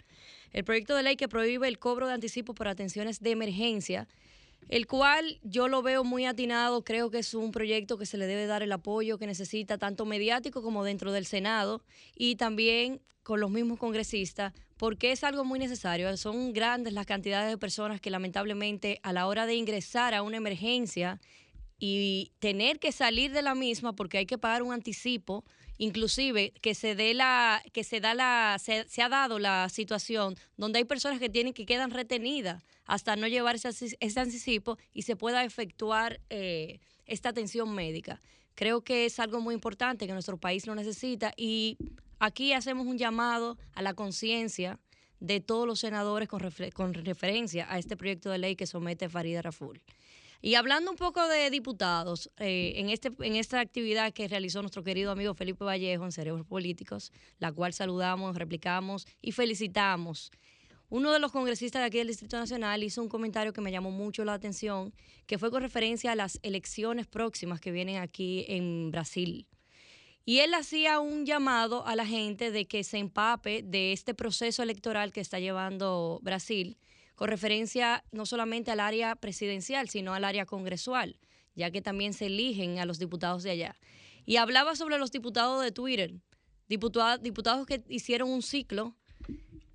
El 0.51 0.65
proyecto 0.65 0.97
de 0.97 1.05
ley 1.05 1.15
que 1.15 1.29
prohíbe 1.29 1.69
el 1.69 1.79
cobro 1.79 2.09
de 2.09 2.15
anticipo 2.15 2.55
por 2.55 2.67
atenciones 2.67 3.21
de 3.21 3.31
emergencia, 3.31 4.09
el 4.69 4.87
cual 4.87 5.41
yo 5.43 5.69
lo 5.69 5.83
veo 5.83 6.05
muy 6.05 6.27
atinado, 6.27 6.85
creo 6.85 7.11
que 7.11 7.19
es 7.19 7.35
un 7.35 7.53
proyecto 7.53 7.99
que 7.99 8.07
se 8.07 8.19
le 8.19 8.27
debe 8.27 8.47
dar 8.47 8.63
el 8.63 8.73
apoyo 8.73 9.19
que 9.19 9.27
necesita 9.27 9.79
tanto 9.79 10.05
mediático 10.05 10.63
como 10.63 10.85
dentro 10.85 11.13
del 11.13 11.27
Senado 11.27 11.83
y 12.15 12.37
también 12.37 13.01
con 13.23 13.41
los 13.41 13.51
mismos 13.51 13.79
congresistas, 13.79 14.55
porque 14.79 15.13
es 15.13 15.23
algo 15.23 15.45
muy 15.45 15.59
necesario. 15.59 16.15
Son 16.17 16.53
grandes 16.53 16.95
las 16.95 17.05
cantidades 17.05 17.51
de 17.51 17.59
personas 17.59 18.01
que 18.01 18.11
lamentablemente 18.11 19.01
a 19.03 19.13
la 19.13 19.27
hora 19.27 19.45
de 19.45 19.55
ingresar 19.55 20.15
a 20.15 20.23
una 20.23 20.39
emergencia 20.39 21.21
y 21.79 22.33
tener 22.39 22.79
que 22.79 22.91
salir 22.91 23.33
de 23.33 23.43
la 23.43 23.55
misma 23.55 23.95
porque 23.95 24.19
hay 24.19 24.27
que 24.27 24.39
pagar 24.39 24.63
un 24.63 24.73
anticipo, 24.73 25.45
inclusive 25.79 26.53
que 26.61 26.75
se 26.75 26.95
dé 26.95 27.15
la, 27.15 27.63
que 27.73 27.85
se 27.85 28.01
da 28.01 28.15
la, 28.15 28.59
se, 28.61 29.03
ha 29.03 29.09
dado 29.09 29.39
la 29.39 29.69
situación 29.69 30.37
donde 30.57 30.81
hay 30.81 30.85
personas 30.85 31.19
que 31.21 31.31
tienen 31.31 31.55
que 31.55 31.65
quedan 31.65 31.91
retenidas 31.91 32.65
hasta 32.85 33.17
no 33.17 33.27
llevar 33.29 33.57
ese, 33.57 33.97
ese 33.99 34.21
anticipo 34.21 34.77
y 34.93 35.03
se 35.03 35.17
pueda 35.17 35.45
efectuar 35.45 36.21
eh, 36.31 36.81
esta 37.07 37.31
atención 37.31 37.75
médica. 37.75 38.21
Creo 38.55 38.83
que 38.83 39.07
es 39.07 39.21
algo 39.21 39.41
muy 39.41 39.55
importante 39.55 40.07
que 40.07 40.13
nuestro 40.13 40.37
país 40.37 40.67
lo 40.67 40.75
necesita 40.75 41.33
y 41.37 41.79
aquí 42.19 42.53
hacemos 42.53 42.87
un 42.87 42.99
llamado 42.99 43.57
a 43.75 43.83
la 43.83 43.95
conciencia 43.95 44.81
de 45.21 45.41
todos 45.41 45.67
los 45.67 45.81
senadores 45.81 46.29
con, 46.29 46.43
con 46.75 46.95
referencia 46.95 47.67
a 47.73 47.79
este 47.79 47.97
proyecto 47.97 48.31
de 48.31 48.39
ley 48.39 48.57
que 48.57 48.67
somete 48.67 49.09
Farida 49.09 49.43
Raful. 49.43 49.81
Y 50.41 50.55
hablando 50.55 50.91
un 50.91 50.97
poco 50.97 51.27
de 51.27 51.51
diputados, 51.51 52.31
eh, 52.37 52.75
en, 52.77 52.91
este, 52.91 53.11
en 53.21 53.35
esta 53.35 53.59
actividad 53.59 54.13
que 54.13 54.29
realizó 54.29 54.61
nuestro 54.61 54.85
querido 54.85 55.11
amigo 55.11 55.35
Felipe 55.35 55.65
Vallejo 55.65 56.05
en 56.05 56.13
Cerebros 56.13 56.47
Políticos, 56.47 57.13
la 57.39 57.51
cual 57.51 57.73
saludamos, 57.73 58.37
replicamos 58.37 59.07
y 59.21 59.33
felicitamos. 59.33 60.31
Uno 60.91 61.13
de 61.13 61.19
los 61.19 61.33
congresistas 61.33 61.83
de 61.83 61.87
aquí 61.87 61.99
del 61.99 62.07
Distrito 62.07 62.39
Nacional 62.39 62.85
hizo 62.85 63.03
un 63.03 63.09
comentario 63.09 63.53
que 63.53 63.61
me 63.61 63.73
llamó 63.73 63.91
mucho 63.91 64.25
la 64.25 64.33
atención, 64.33 64.95
que 65.27 65.39
fue 65.39 65.51
con 65.51 65.61
referencia 65.61 66.13
a 66.13 66.17
las 66.17 66.39
elecciones 66.43 67.07
próximas 67.09 67.61
que 67.61 67.73
vienen 67.73 67.97
aquí 67.97 68.47
en 68.49 68.91
Brasil. 68.93 69.47
Y 70.25 70.39
él 70.39 70.55
hacía 70.55 71.01
un 71.01 71.27
llamado 71.27 71.87
a 71.87 71.97
la 71.97 72.07
gente 72.07 72.53
de 72.53 72.67
que 72.67 72.85
se 72.85 72.99
empape 72.99 73.63
de 73.63 73.93
este 73.93 74.15
proceso 74.15 74.63
electoral 74.63 75.13
que 75.13 75.21
está 75.21 75.41
llevando 75.41 76.21
Brasil 76.23 76.79
con 77.19 77.29
referencia 77.29 78.05
no 78.13 78.27
solamente 78.27 78.71
al 78.71 78.79
área 78.79 79.17
presidencial, 79.17 79.89
sino 79.89 80.15
al 80.15 80.25
área 80.25 80.47
congresual, 80.47 81.19
ya 81.57 81.73
que 81.73 81.83
también 81.83 82.13
se 82.13 82.27
eligen 82.27 82.79
a 82.79 82.85
los 82.85 83.01
diputados 83.01 83.43
de 83.43 83.51
allá. 83.51 83.77
Y 84.25 84.37
hablaba 84.37 84.77
sobre 84.77 84.99
los 84.99 85.11
diputados 85.11 85.61
de 85.65 85.73
Twitter, 85.73 86.15
diputados, 86.69 87.21
diputados 87.21 87.67
que 87.67 87.83
hicieron 87.89 88.31
un 88.31 88.41
ciclo 88.41 88.95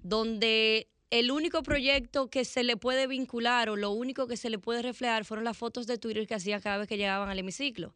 donde 0.04 0.88
el 1.10 1.32
único 1.32 1.64
proyecto 1.64 2.30
que 2.30 2.46
se 2.46 2.64
le 2.64 2.78
puede 2.78 3.08
vincular 3.08 3.70
o 3.70 3.76
lo 3.76 3.92
único 3.92 4.26
que 4.26 4.38
se 4.38 4.50
le 4.50 4.58
puede 4.58 4.82
reflejar 4.82 5.26
fueron 5.26 5.44
las 5.44 5.58
fotos 5.58 5.86
de 5.86 5.98
Twitter 5.98 6.26
que 6.26 6.36
hacían 6.36 6.62
cada 6.62 6.78
vez 6.78 6.88
que 6.88 6.96
llegaban 6.96 7.28
al 7.28 7.40
hemiciclo. 7.40 7.94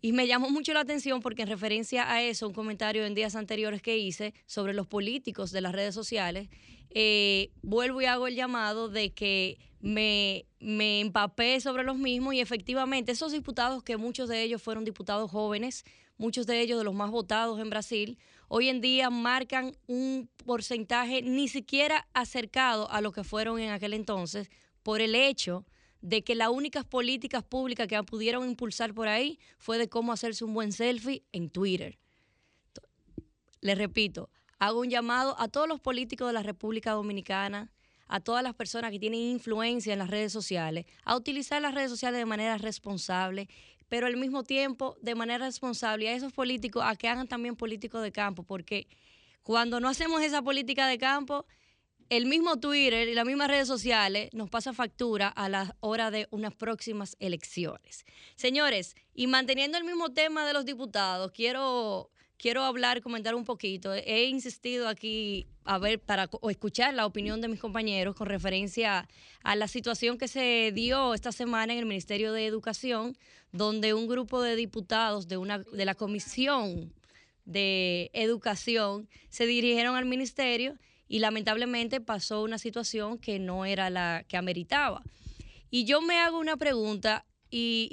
Y 0.00 0.12
me 0.12 0.26
llamó 0.26 0.50
mucho 0.50 0.72
la 0.72 0.80
atención 0.80 1.20
porque 1.20 1.42
en 1.42 1.48
referencia 1.48 2.10
a 2.10 2.22
eso, 2.22 2.48
un 2.48 2.54
comentario 2.54 3.04
en 3.04 3.14
días 3.14 3.34
anteriores 3.34 3.82
que 3.82 3.96
hice 3.96 4.34
sobre 4.46 4.74
los 4.74 4.86
políticos 4.86 5.50
de 5.50 5.60
las 5.60 5.72
redes 5.72 5.94
sociales, 5.94 6.48
eh, 6.90 7.50
vuelvo 7.62 8.00
y 8.00 8.06
hago 8.06 8.26
el 8.26 8.34
llamado 8.34 8.88
de 8.88 9.12
que 9.12 9.58
me, 9.80 10.46
me 10.60 11.00
empapé 11.00 11.60
sobre 11.60 11.84
los 11.84 11.96
mismos 11.96 12.34
y 12.34 12.40
efectivamente 12.40 13.12
esos 13.12 13.32
diputados, 13.32 13.82
que 13.82 13.96
muchos 13.96 14.28
de 14.28 14.42
ellos 14.42 14.62
fueron 14.62 14.84
diputados 14.84 15.30
jóvenes, 15.30 15.84
muchos 16.18 16.46
de 16.46 16.60
ellos 16.60 16.78
de 16.78 16.84
los 16.84 16.94
más 16.94 17.10
votados 17.10 17.60
en 17.60 17.70
Brasil, 17.70 18.18
hoy 18.48 18.68
en 18.68 18.80
día 18.80 19.10
marcan 19.10 19.76
un 19.86 20.28
porcentaje 20.44 21.22
ni 21.22 21.48
siquiera 21.48 22.08
acercado 22.14 22.90
a 22.90 23.00
lo 23.00 23.12
que 23.12 23.24
fueron 23.24 23.58
en 23.58 23.70
aquel 23.70 23.92
entonces 23.92 24.50
por 24.82 25.00
el 25.00 25.14
hecho 25.14 25.64
de 26.06 26.22
que 26.22 26.36
las 26.36 26.50
únicas 26.50 26.84
políticas 26.84 27.42
públicas 27.42 27.88
que 27.88 28.00
pudieron 28.04 28.48
impulsar 28.48 28.94
por 28.94 29.08
ahí 29.08 29.40
fue 29.58 29.76
de 29.76 29.88
cómo 29.88 30.12
hacerse 30.12 30.44
un 30.44 30.54
buen 30.54 30.70
selfie 30.70 31.24
en 31.32 31.50
Twitter. 31.50 31.98
Les 33.60 33.76
repito, 33.76 34.30
hago 34.60 34.78
un 34.78 34.88
llamado 34.88 35.34
a 35.40 35.48
todos 35.48 35.66
los 35.66 35.80
políticos 35.80 36.28
de 36.28 36.32
la 36.32 36.44
República 36.44 36.92
Dominicana, 36.92 37.72
a 38.06 38.20
todas 38.20 38.44
las 38.44 38.54
personas 38.54 38.92
que 38.92 39.00
tienen 39.00 39.18
influencia 39.18 39.92
en 39.92 39.98
las 39.98 40.08
redes 40.08 40.32
sociales, 40.32 40.86
a 41.02 41.16
utilizar 41.16 41.60
las 41.60 41.74
redes 41.74 41.90
sociales 41.90 42.20
de 42.20 42.24
manera 42.24 42.56
responsable, 42.56 43.48
pero 43.88 44.06
al 44.06 44.16
mismo 44.16 44.44
tiempo 44.44 44.96
de 45.02 45.16
manera 45.16 45.44
responsable, 45.44 46.04
y 46.04 46.06
a 46.06 46.14
esos 46.14 46.32
políticos 46.32 46.84
a 46.86 46.94
que 46.94 47.08
hagan 47.08 47.26
también 47.26 47.56
políticos 47.56 48.00
de 48.04 48.12
campo, 48.12 48.44
porque 48.44 48.86
cuando 49.42 49.80
no 49.80 49.88
hacemos 49.88 50.22
esa 50.22 50.40
política 50.40 50.86
de 50.86 50.98
campo, 50.98 51.46
el 52.08 52.26
mismo 52.26 52.58
Twitter 52.58 53.08
y 53.08 53.14
las 53.14 53.26
mismas 53.26 53.48
redes 53.48 53.66
sociales 53.66 54.30
nos 54.32 54.48
pasa 54.48 54.72
factura 54.72 55.28
a 55.28 55.48
la 55.48 55.76
hora 55.80 56.10
de 56.10 56.28
unas 56.30 56.54
próximas 56.54 57.16
elecciones. 57.18 58.04
Señores, 58.36 58.94
y 59.14 59.26
manteniendo 59.26 59.78
el 59.78 59.84
mismo 59.84 60.12
tema 60.12 60.46
de 60.46 60.52
los 60.52 60.64
diputados, 60.64 61.32
quiero 61.32 62.10
quiero 62.38 62.62
hablar, 62.64 63.00
comentar 63.00 63.34
un 63.34 63.44
poquito. 63.44 63.92
He 63.94 64.24
insistido 64.24 64.88
aquí 64.88 65.46
a 65.64 65.78
ver 65.78 66.00
para 66.00 66.28
escuchar 66.48 66.94
la 66.94 67.06
opinión 67.06 67.40
de 67.40 67.48
mis 67.48 67.60
compañeros 67.60 68.14
con 68.14 68.28
referencia 68.28 69.08
a 69.42 69.56
la 69.56 69.68
situación 69.68 70.18
que 70.18 70.28
se 70.28 70.70
dio 70.74 71.14
esta 71.14 71.32
semana 71.32 71.72
en 71.72 71.78
el 71.78 71.86
Ministerio 71.86 72.32
de 72.32 72.46
Educación, 72.46 73.16
donde 73.52 73.94
un 73.94 74.06
grupo 74.06 74.42
de 74.42 74.56
diputados 74.56 75.28
de 75.28 75.36
una 75.38 75.58
de 75.58 75.84
la 75.84 75.94
Comisión 75.94 76.92
de 77.44 78.10
Educación 78.12 79.08
se 79.28 79.46
dirigieron 79.46 79.96
al 79.96 80.04
ministerio 80.04 80.76
y 81.08 81.18
lamentablemente 81.20 82.00
pasó 82.00 82.42
una 82.42 82.58
situación 82.58 83.18
que 83.18 83.38
no 83.38 83.64
era 83.64 83.90
la 83.90 84.24
que 84.28 84.36
ameritaba. 84.36 85.02
Y 85.70 85.84
yo 85.84 86.00
me 86.00 86.18
hago 86.18 86.38
una 86.38 86.56
pregunta 86.56 87.26
y, 87.50 87.88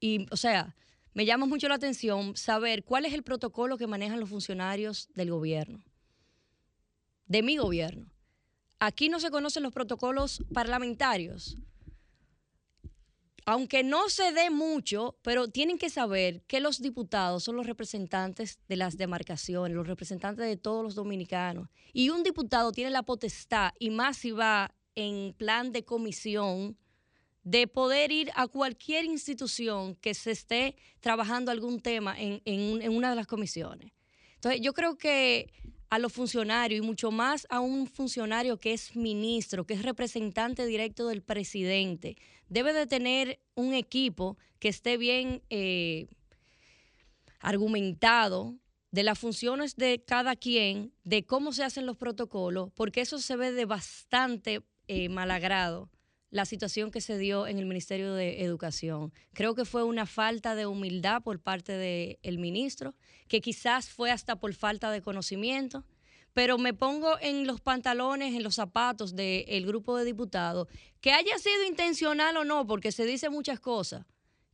y, 0.00 0.06
y 0.06 0.26
o 0.30 0.36
sea, 0.36 0.74
me 1.14 1.26
llama 1.26 1.46
mucho 1.46 1.68
la 1.68 1.76
atención 1.76 2.36
saber 2.36 2.82
cuál 2.82 3.04
es 3.04 3.12
el 3.12 3.22
protocolo 3.22 3.78
que 3.78 3.86
manejan 3.86 4.20
los 4.20 4.28
funcionarios 4.28 5.08
del 5.14 5.30
gobierno, 5.30 5.82
de 7.26 7.42
mi 7.42 7.56
gobierno. 7.56 8.10
Aquí 8.80 9.08
no 9.08 9.20
se 9.20 9.30
conocen 9.30 9.62
los 9.62 9.72
protocolos 9.72 10.42
parlamentarios. 10.52 11.56
Aunque 13.46 13.82
no 13.82 14.08
se 14.08 14.32
dé 14.32 14.48
mucho, 14.50 15.18
pero 15.22 15.48
tienen 15.48 15.76
que 15.76 15.90
saber 15.90 16.42
que 16.46 16.60
los 16.60 16.80
diputados 16.80 17.44
son 17.44 17.56
los 17.56 17.66
representantes 17.66 18.58
de 18.68 18.76
las 18.76 18.96
demarcaciones, 18.96 19.76
los 19.76 19.86
representantes 19.86 20.46
de 20.46 20.56
todos 20.56 20.82
los 20.82 20.94
dominicanos. 20.94 21.68
Y 21.92 22.08
un 22.08 22.22
diputado 22.22 22.72
tiene 22.72 22.90
la 22.90 23.02
potestad, 23.02 23.72
y 23.78 23.90
más 23.90 24.16
si 24.16 24.30
va 24.30 24.74
en 24.94 25.34
plan 25.34 25.72
de 25.72 25.84
comisión, 25.84 26.78
de 27.42 27.66
poder 27.66 28.10
ir 28.10 28.30
a 28.34 28.48
cualquier 28.48 29.04
institución 29.04 29.94
que 29.96 30.14
se 30.14 30.30
esté 30.30 30.76
trabajando 31.00 31.50
algún 31.50 31.80
tema 31.80 32.16
en, 32.18 32.90
una 32.90 33.10
de 33.10 33.16
las 33.16 33.26
comisiones. 33.26 33.92
Entonces, 34.36 34.62
yo 34.62 34.72
creo 34.72 34.96
que 34.96 35.52
a 35.94 35.98
los 36.00 36.12
funcionarios 36.12 36.82
y 36.82 36.86
mucho 36.86 37.12
más 37.12 37.46
a 37.50 37.60
un 37.60 37.86
funcionario 37.86 38.58
que 38.58 38.72
es 38.72 38.96
ministro, 38.96 39.64
que 39.64 39.74
es 39.74 39.82
representante 39.82 40.66
directo 40.66 41.06
del 41.06 41.22
presidente, 41.22 42.16
debe 42.48 42.72
de 42.72 42.88
tener 42.88 43.38
un 43.54 43.74
equipo 43.74 44.36
que 44.58 44.70
esté 44.70 44.96
bien 44.96 45.40
eh, 45.50 46.08
argumentado 47.38 48.56
de 48.90 49.04
las 49.04 49.20
funciones 49.20 49.76
de 49.76 50.02
cada 50.04 50.34
quien, 50.34 50.92
de 51.04 51.24
cómo 51.24 51.52
se 51.52 51.62
hacen 51.62 51.86
los 51.86 51.96
protocolos, 51.96 52.72
porque 52.74 53.00
eso 53.00 53.20
se 53.20 53.36
ve 53.36 53.52
de 53.52 53.64
bastante 53.64 54.62
eh, 54.88 55.08
malagrado 55.08 55.90
la 56.34 56.46
situación 56.46 56.90
que 56.90 57.00
se 57.00 57.16
dio 57.16 57.46
en 57.46 57.60
el 57.60 57.64
Ministerio 57.64 58.12
de 58.12 58.42
Educación. 58.42 59.12
Creo 59.34 59.54
que 59.54 59.64
fue 59.64 59.84
una 59.84 60.04
falta 60.04 60.56
de 60.56 60.66
humildad 60.66 61.22
por 61.22 61.38
parte 61.38 61.70
del 61.70 62.38
ministro, 62.38 62.96
que 63.28 63.40
quizás 63.40 63.88
fue 63.88 64.10
hasta 64.10 64.34
por 64.34 64.52
falta 64.52 64.90
de 64.90 65.00
conocimiento, 65.00 65.84
pero 66.32 66.58
me 66.58 66.74
pongo 66.74 67.20
en 67.20 67.46
los 67.46 67.60
pantalones, 67.60 68.34
en 68.34 68.42
los 68.42 68.56
zapatos 68.56 69.14
del 69.14 69.64
grupo 69.64 69.96
de 69.96 70.04
diputados, 70.04 70.66
que 71.00 71.12
haya 71.12 71.38
sido 71.38 71.62
intencional 71.68 72.36
o 72.36 72.44
no, 72.44 72.66
porque 72.66 72.90
se 72.90 73.06
dice 73.06 73.30
muchas 73.30 73.60
cosas, 73.60 74.04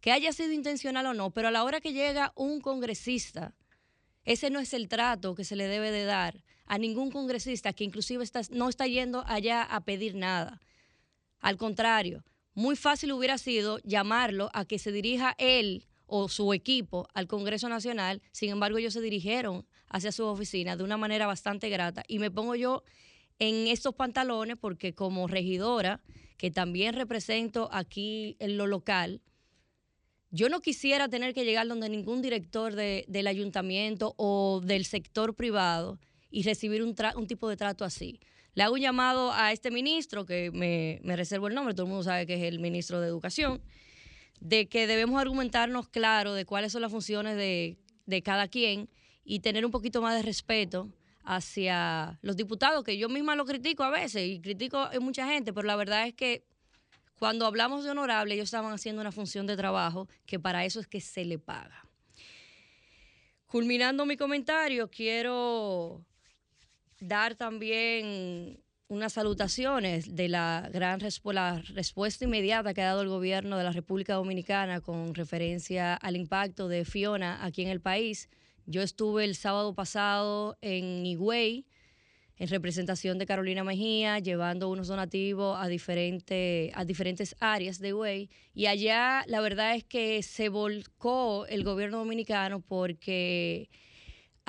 que 0.02 0.12
haya 0.12 0.34
sido 0.34 0.52
intencional 0.52 1.06
o 1.06 1.14
no, 1.14 1.30
pero 1.30 1.48
a 1.48 1.50
la 1.50 1.64
hora 1.64 1.80
que 1.80 1.94
llega 1.94 2.34
un 2.36 2.60
congresista, 2.60 3.54
ese 4.26 4.50
no 4.50 4.60
es 4.60 4.74
el 4.74 4.86
trato 4.86 5.34
que 5.34 5.44
se 5.44 5.56
le 5.56 5.66
debe 5.66 5.90
de 5.90 6.04
dar 6.04 6.44
a 6.66 6.76
ningún 6.76 7.10
congresista 7.10 7.72
que 7.72 7.84
inclusive 7.84 8.22
no 8.50 8.68
está 8.68 8.86
yendo 8.86 9.24
allá 9.26 9.62
a 9.62 9.80
pedir 9.80 10.14
nada 10.14 10.60
al 11.40 11.56
contrario, 11.56 12.24
muy 12.54 12.76
fácil 12.76 13.12
hubiera 13.12 13.38
sido 13.38 13.78
llamarlo 13.84 14.50
a 14.52 14.64
que 14.64 14.78
se 14.78 14.92
dirija 14.92 15.34
él 15.38 15.86
o 16.06 16.28
su 16.28 16.52
equipo 16.52 17.08
al 17.14 17.26
Congreso 17.26 17.68
Nacional. 17.68 18.20
Sin 18.32 18.50
embargo, 18.50 18.78
ellos 18.78 18.92
se 18.92 19.00
dirigieron 19.00 19.66
hacia 19.88 20.12
su 20.12 20.24
oficina 20.24 20.76
de 20.76 20.84
una 20.84 20.96
manera 20.96 21.26
bastante 21.26 21.68
grata. 21.68 22.02
Y 22.08 22.18
me 22.18 22.30
pongo 22.30 22.54
yo 22.56 22.82
en 23.38 23.68
estos 23.68 23.94
pantalones 23.94 24.56
porque 24.60 24.94
como 24.94 25.26
regidora, 25.28 26.00
que 26.36 26.50
también 26.50 26.94
represento 26.94 27.68
aquí 27.72 28.36
en 28.38 28.56
lo 28.56 28.66
local, 28.66 29.22
Yo 30.32 30.48
no 30.48 30.60
quisiera 30.60 31.08
tener 31.08 31.34
que 31.34 31.44
llegar 31.44 31.66
donde 31.66 31.88
ningún 31.88 32.22
director 32.22 32.76
del 32.76 33.26
ayuntamiento 33.26 34.14
o 34.16 34.60
del 34.64 34.84
sector 34.84 35.34
privado 35.34 35.98
y 36.30 36.44
recibir 36.44 36.84
un, 36.84 36.94
un, 37.16 37.26
tipo 37.26 37.48
de 37.48 37.56
trato 37.56 37.84
así. 37.84 38.20
Le 38.54 38.62
hago 38.62 38.74
un 38.74 38.80
llamado 38.80 39.32
a 39.32 39.52
este 39.52 39.70
ministro, 39.70 40.26
que 40.26 40.50
me, 40.52 41.00
me, 41.02 41.16
reservo 41.16 41.48
el 41.48 41.54
nombre, 41.54 41.74
todo 41.74 41.86
el 41.86 41.90
mundo 41.90 42.04
sabe 42.04 42.26
que 42.26 42.34
es 42.34 42.42
el 42.42 42.58
ministro 42.58 43.00
de 43.00 43.06
Educación, 43.06 43.60
de 44.40 44.68
que 44.68 44.86
debemos 44.86 45.20
argumentarnos 45.20 45.88
claro 45.88 46.34
de 46.34 46.44
cuáles 46.44 46.72
son 46.72 46.82
las 46.82 46.90
funciones 46.90 47.36
de, 47.36 47.78
de 48.06 48.22
cada 48.22 48.48
quien 48.48 48.88
y 49.24 49.40
tener 49.40 49.64
un 49.64 49.70
poquito 49.70 50.02
más 50.02 50.16
de 50.16 50.22
respeto 50.22 50.88
hacia 51.22 52.18
los 52.22 52.36
diputados, 52.36 52.82
que 52.82 52.98
yo 52.98 53.08
misma 53.08 53.36
lo 53.36 53.44
critico 53.44 53.84
a 53.84 53.90
veces 53.90 54.26
y 54.26 54.40
critico 54.40 54.78
a 54.78 54.98
mucha 55.00 55.26
gente, 55.26 55.52
pero 55.52 55.66
la 55.66 55.76
verdad 55.76 56.06
es 56.06 56.14
que 56.14 56.44
cuando 57.18 57.46
hablamos 57.46 57.84
de 57.84 57.90
honorable, 57.90 58.34
ellos 58.34 58.44
estaban 58.44 58.72
haciendo 58.72 59.02
una 59.02 59.12
función 59.12 59.46
de 59.46 59.56
trabajo 59.56 60.08
que 60.24 60.40
para 60.40 60.64
eso 60.64 60.80
es 60.80 60.86
que 60.86 61.02
se 61.02 61.24
le 61.24 61.38
paga. 61.38 61.86
Culminando 63.46 64.06
mi 64.06 64.16
comentario, 64.16 64.90
quiero 64.90 66.02
dar 67.00 67.34
también 67.34 68.62
unas 68.88 69.12
salutaciones 69.12 70.16
de 70.16 70.28
la 70.28 70.68
gran 70.72 71.00
respuesta 71.00 72.24
inmediata 72.24 72.74
que 72.74 72.82
ha 72.82 72.86
dado 72.86 73.02
el 73.02 73.08
gobierno 73.08 73.56
de 73.56 73.64
la 73.64 73.70
República 73.70 74.14
Dominicana 74.14 74.80
con 74.80 75.14
referencia 75.14 75.94
al 75.94 76.16
impacto 76.16 76.68
de 76.68 76.84
Fiona 76.84 77.44
aquí 77.44 77.62
en 77.62 77.68
el 77.68 77.80
país. 77.80 78.28
Yo 78.66 78.82
estuve 78.82 79.24
el 79.24 79.36
sábado 79.36 79.74
pasado 79.74 80.58
en 80.60 81.06
Higüey, 81.06 81.66
en 82.36 82.48
representación 82.48 83.18
de 83.18 83.26
Carolina 83.26 83.62
Mejía, 83.62 84.18
llevando 84.18 84.68
unos 84.68 84.88
donativos 84.88 85.56
a, 85.60 85.68
diferente, 85.68 86.72
a 86.74 86.84
diferentes 86.84 87.36
áreas 87.38 87.78
de 87.78 87.88
Higüey. 87.88 88.30
Y 88.54 88.66
allá 88.66 89.22
la 89.28 89.40
verdad 89.40 89.76
es 89.76 89.84
que 89.84 90.22
se 90.24 90.48
volcó 90.48 91.46
el 91.46 91.62
gobierno 91.62 91.98
dominicano 91.98 92.60
porque 92.60 93.70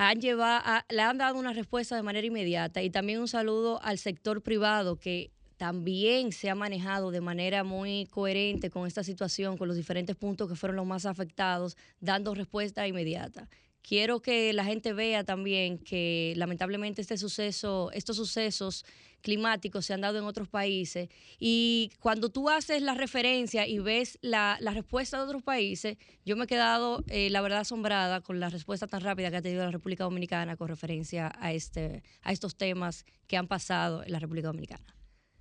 han 0.02 0.20
llevado, 0.20 0.62
le 0.88 1.02
han 1.02 1.18
dado 1.18 1.38
una 1.38 1.52
respuesta 1.52 1.96
de 1.96 2.02
manera 2.02 2.26
inmediata. 2.26 2.82
Y 2.82 2.90
también 2.90 3.20
un 3.20 3.28
saludo 3.28 3.82
al 3.82 3.98
sector 3.98 4.42
privado 4.42 4.96
que 4.96 5.30
también 5.56 6.32
se 6.32 6.50
ha 6.50 6.54
manejado 6.54 7.10
de 7.10 7.20
manera 7.20 7.64
muy 7.64 8.06
coherente 8.10 8.70
con 8.70 8.86
esta 8.86 9.04
situación, 9.04 9.56
con 9.56 9.68
los 9.68 9.76
diferentes 9.76 10.16
puntos 10.16 10.48
que 10.48 10.56
fueron 10.56 10.76
los 10.76 10.86
más 10.86 11.06
afectados, 11.06 11.76
dando 12.00 12.34
respuesta 12.34 12.86
inmediata 12.86 13.48
quiero 13.82 14.22
que 14.22 14.52
la 14.52 14.64
gente 14.64 14.92
vea 14.92 15.24
también 15.24 15.78
que 15.78 16.34
lamentablemente 16.36 17.02
este 17.02 17.18
suceso, 17.18 17.90
estos 17.92 18.16
sucesos 18.16 18.84
climáticos 19.22 19.86
se 19.86 19.94
han 19.94 20.02
dado 20.02 20.18
en 20.18 20.24
otros 20.24 20.48
países 20.48 21.08
y 21.38 21.90
cuando 22.00 22.28
tú 22.28 22.50
haces 22.50 22.82
la 22.82 22.94
referencia 22.94 23.66
y 23.66 23.78
ves 23.78 24.18
la, 24.20 24.58
respuesta 24.60 25.16
de 25.18 25.24
otros 25.24 25.42
países, 25.42 25.96
yo 26.24 26.36
me 26.36 26.44
he 26.44 26.46
quedado, 26.46 27.04
eh, 27.08 27.30
la 27.30 27.40
verdad, 27.40 27.60
asombrada 27.60 28.20
con 28.20 28.40
la 28.40 28.50
respuesta 28.50 28.86
tan 28.86 29.00
rápida 29.00 29.30
que 29.30 29.36
ha 29.36 29.42
tenido 29.42 29.64
la 29.64 29.70
República 29.70 30.04
Dominicana 30.04 30.56
con 30.56 30.68
referencia 30.68 31.32
a, 31.38 31.52
este, 31.52 32.02
a 32.22 32.32
estos 32.32 32.56
temas 32.56 33.06
que 33.26 33.36
han 33.36 33.48
pasado 33.48 34.04
en 34.04 34.12
la 34.12 34.18
República 34.18 34.48
Dominicana. 34.48 34.94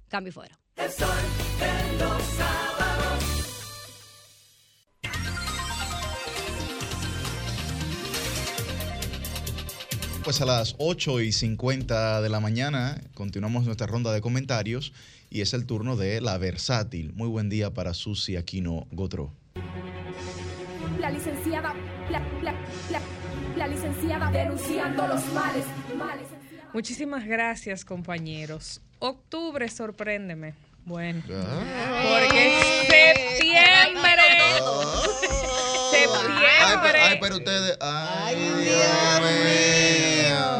Cambio 0.07 0.31
fuera. 0.31 0.59
Pues 10.23 10.39
a 10.39 10.45
las 10.45 10.75
8 10.77 11.21
y 11.21 11.31
50 11.31 12.21
de 12.21 12.29
la 12.29 12.39
mañana 12.39 13.01
continuamos 13.15 13.65
nuestra 13.65 13.87
ronda 13.87 14.13
de 14.13 14.21
comentarios 14.21 14.93
y 15.31 15.41
es 15.41 15.53
el 15.53 15.65
turno 15.65 15.95
de 15.95 16.21
La 16.21 16.37
Versátil. 16.37 17.11
Muy 17.13 17.27
buen 17.27 17.49
día 17.49 17.73
para 17.73 17.95
Susi 17.95 18.35
Aquino 18.35 18.85
Gotro. 18.91 19.33
La 20.99 21.09
licenciada, 21.09 21.73
la, 22.11 23.67
licenciada 23.67 24.29
denunciando 24.29 25.07
los 25.07 25.25
males. 25.33 25.65
Muchísimas 26.71 27.25
gracias, 27.25 27.83
compañeros. 27.83 28.79
Octubre, 28.99 29.67
sorpréndeme. 29.69 30.53
Bueno, 30.85 31.23
ah. 31.31 32.19
porque 32.29 32.59
septiembre. 32.87 34.11
Septiembre. 35.91 36.99
Ay, 37.01 37.17
pero, 37.19 37.35
ustedes. 37.35 37.77
Ay, 37.81 38.37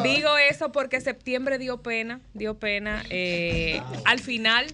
Digo 0.04 0.38
eso 0.38 0.72
porque 0.72 1.02
septiembre 1.02 1.58
dio 1.58 1.82
pena, 1.82 2.22
dio 2.34 2.60
pena. 2.60 3.04
Eh, 3.10 3.82
al 4.06 4.20
final, 4.20 4.68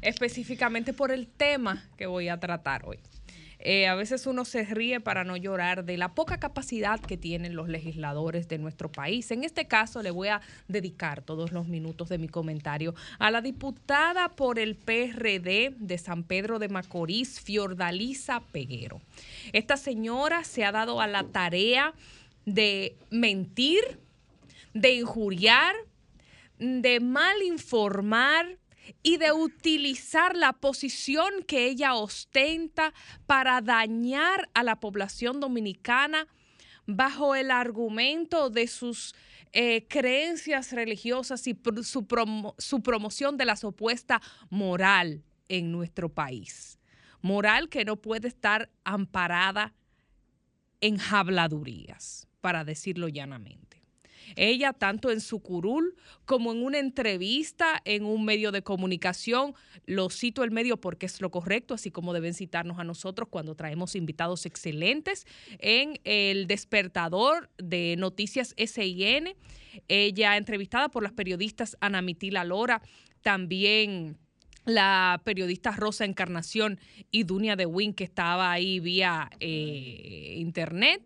específicamente 0.00 0.92
por 0.92 1.10
el 1.10 1.26
tema 1.26 1.84
que 1.96 2.06
voy 2.06 2.28
a 2.28 2.38
tratar 2.38 2.86
hoy. 2.86 2.98
Eh, 3.64 3.86
a 3.86 3.94
veces 3.94 4.26
uno 4.26 4.44
se 4.44 4.64
ríe 4.64 5.00
para 5.00 5.24
no 5.24 5.36
llorar 5.38 5.84
de 5.84 5.96
la 5.96 6.14
poca 6.14 6.38
capacidad 6.38 7.00
que 7.00 7.16
tienen 7.16 7.56
los 7.56 7.68
legisladores 7.68 8.46
de 8.46 8.58
nuestro 8.58 8.92
país. 8.92 9.30
En 9.30 9.42
este 9.42 9.66
caso 9.66 10.02
le 10.02 10.10
voy 10.10 10.28
a 10.28 10.42
dedicar 10.68 11.22
todos 11.22 11.50
los 11.50 11.66
minutos 11.66 12.10
de 12.10 12.18
mi 12.18 12.28
comentario 12.28 12.94
a 13.18 13.30
la 13.30 13.40
diputada 13.40 14.28
por 14.28 14.58
el 14.58 14.76
PRD 14.76 15.74
de 15.78 15.98
San 15.98 16.24
Pedro 16.24 16.58
de 16.58 16.68
Macorís, 16.68 17.40
Fiordalisa 17.40 18.40
Peguero. 18.52 19.00
Esta 19.54 19.78
señora 19.78 20.44
se 20.44 20.64
ha 20.64 20.72
dado 20.72 21.00
a 21.00 21.06
la 21.06 21.24
tarea 21.24 21.94
de 22.44 22.96
mentir, 23.10 23.98
de 24.74 24.92
injuriar, 24.92 25.74
de 26.58 27.00
mal 27.00 27.42
informar, 27.42 28.58
y 29.02 29.16
de 29.16 29.32
utilizar 29.32 30.36
la 30.36 30.52
posición 30.52 31.42
que 31.46 31.66
ella 31.66 31.94
ostenta 31.94 32.92
para 33.26 33.60
dañar 33.60 34.48
a 34.54 34.62
la 34.62 34.80
población 34.80 35.40
dominicana 35.40 36.26
bajo 36.86 37.34
el 37.34 37.50
argumento 37.50 38.50
de 38.50 38.66
sus 38.66 39.14
eh, 39.52 39.86
creencias 39.88 40.72
religiosas 40.72 41.46
y 41.46 41.56
su, 41.82 42.06
su 42.58 42.82
promoción 42.82 43.36
de 43.36 43.44
la 43.44 43.56
supuesta 43.56 44.20
moral 44.50 45.22
en 45.48 45.72
nuestro 45.72 46.08
país. 46.08 46.78
Moral 47.22 47.68
que 47.68 47.84
no 47.84 47.96
puede 47.96 48.28
estar 48.28 48.70
amparada 48.84 49.72
en 50.80 51.00
habladurías, 51.00 52.28
para 52.42 52.64
decirlo 52.64 53.08
llanamente. 53.08 53.73
Ella, 54.36 54.72
tanto 54.72 55.10
en 55.10 55.20
su 55.20 55.40
curul 55.40 55.96
como 56.24 56.52
en 56.52 56.62
una 56.62 56.78
entrevista 56.78 57.80
en 57.84 58.04
un 58.04 58.24
medio 58.24 58.52
de 58.52 58.62
comunicación, 58.62 59.54
lo 59.86 60.10
cito 60.10 60.44
el 60.44 60.50
medio 60.50 60.80
porque 60.80 61.06
es 61.06 61.20
lo 61.20 61.30
correcto, 61.30 61.74
así 61.74 61.90
como 61.90 62.12
deben 62.12 62.34
citarnos 62.34 62.78
a 62.78 62.84
nosotros 62.84 63.28
cuando 63.30 63.54
traemos 63.54 63.94
invitados 63.94 64.46
excelentes 64.46 65.26
en 65.58 66.00
el 66.04 66.46
despertador 66.46 67.50
de 67.58 67.96
Noticias 67.98 68.54
SIN. 68.56 69.34
Ella, 69.88 70.36
entrevistada 70.36 70.88
por 70.88 71.02
las 71.02 71.12
periodistas 71.12 71.76
Ana 71.80 72.02
Mitila 72.02 72.44
Lora, 72.44 72.82
también 73.22 74.18
la 74.64 75.20
periodista 75.24 75.72
Rosa 75.72 76.04
Encarnación 76.04 76.78
y 77.10 77.24
Dunia 77.24 77.56
de 77.56 77.66
Win, 77.66 77.94
que 77.94 78.04
estaba 78.04 78.50
ahí 78.50 78.80
vía 78.80 79.30
eh, 79.40 80.34
internet. 80.36 81.02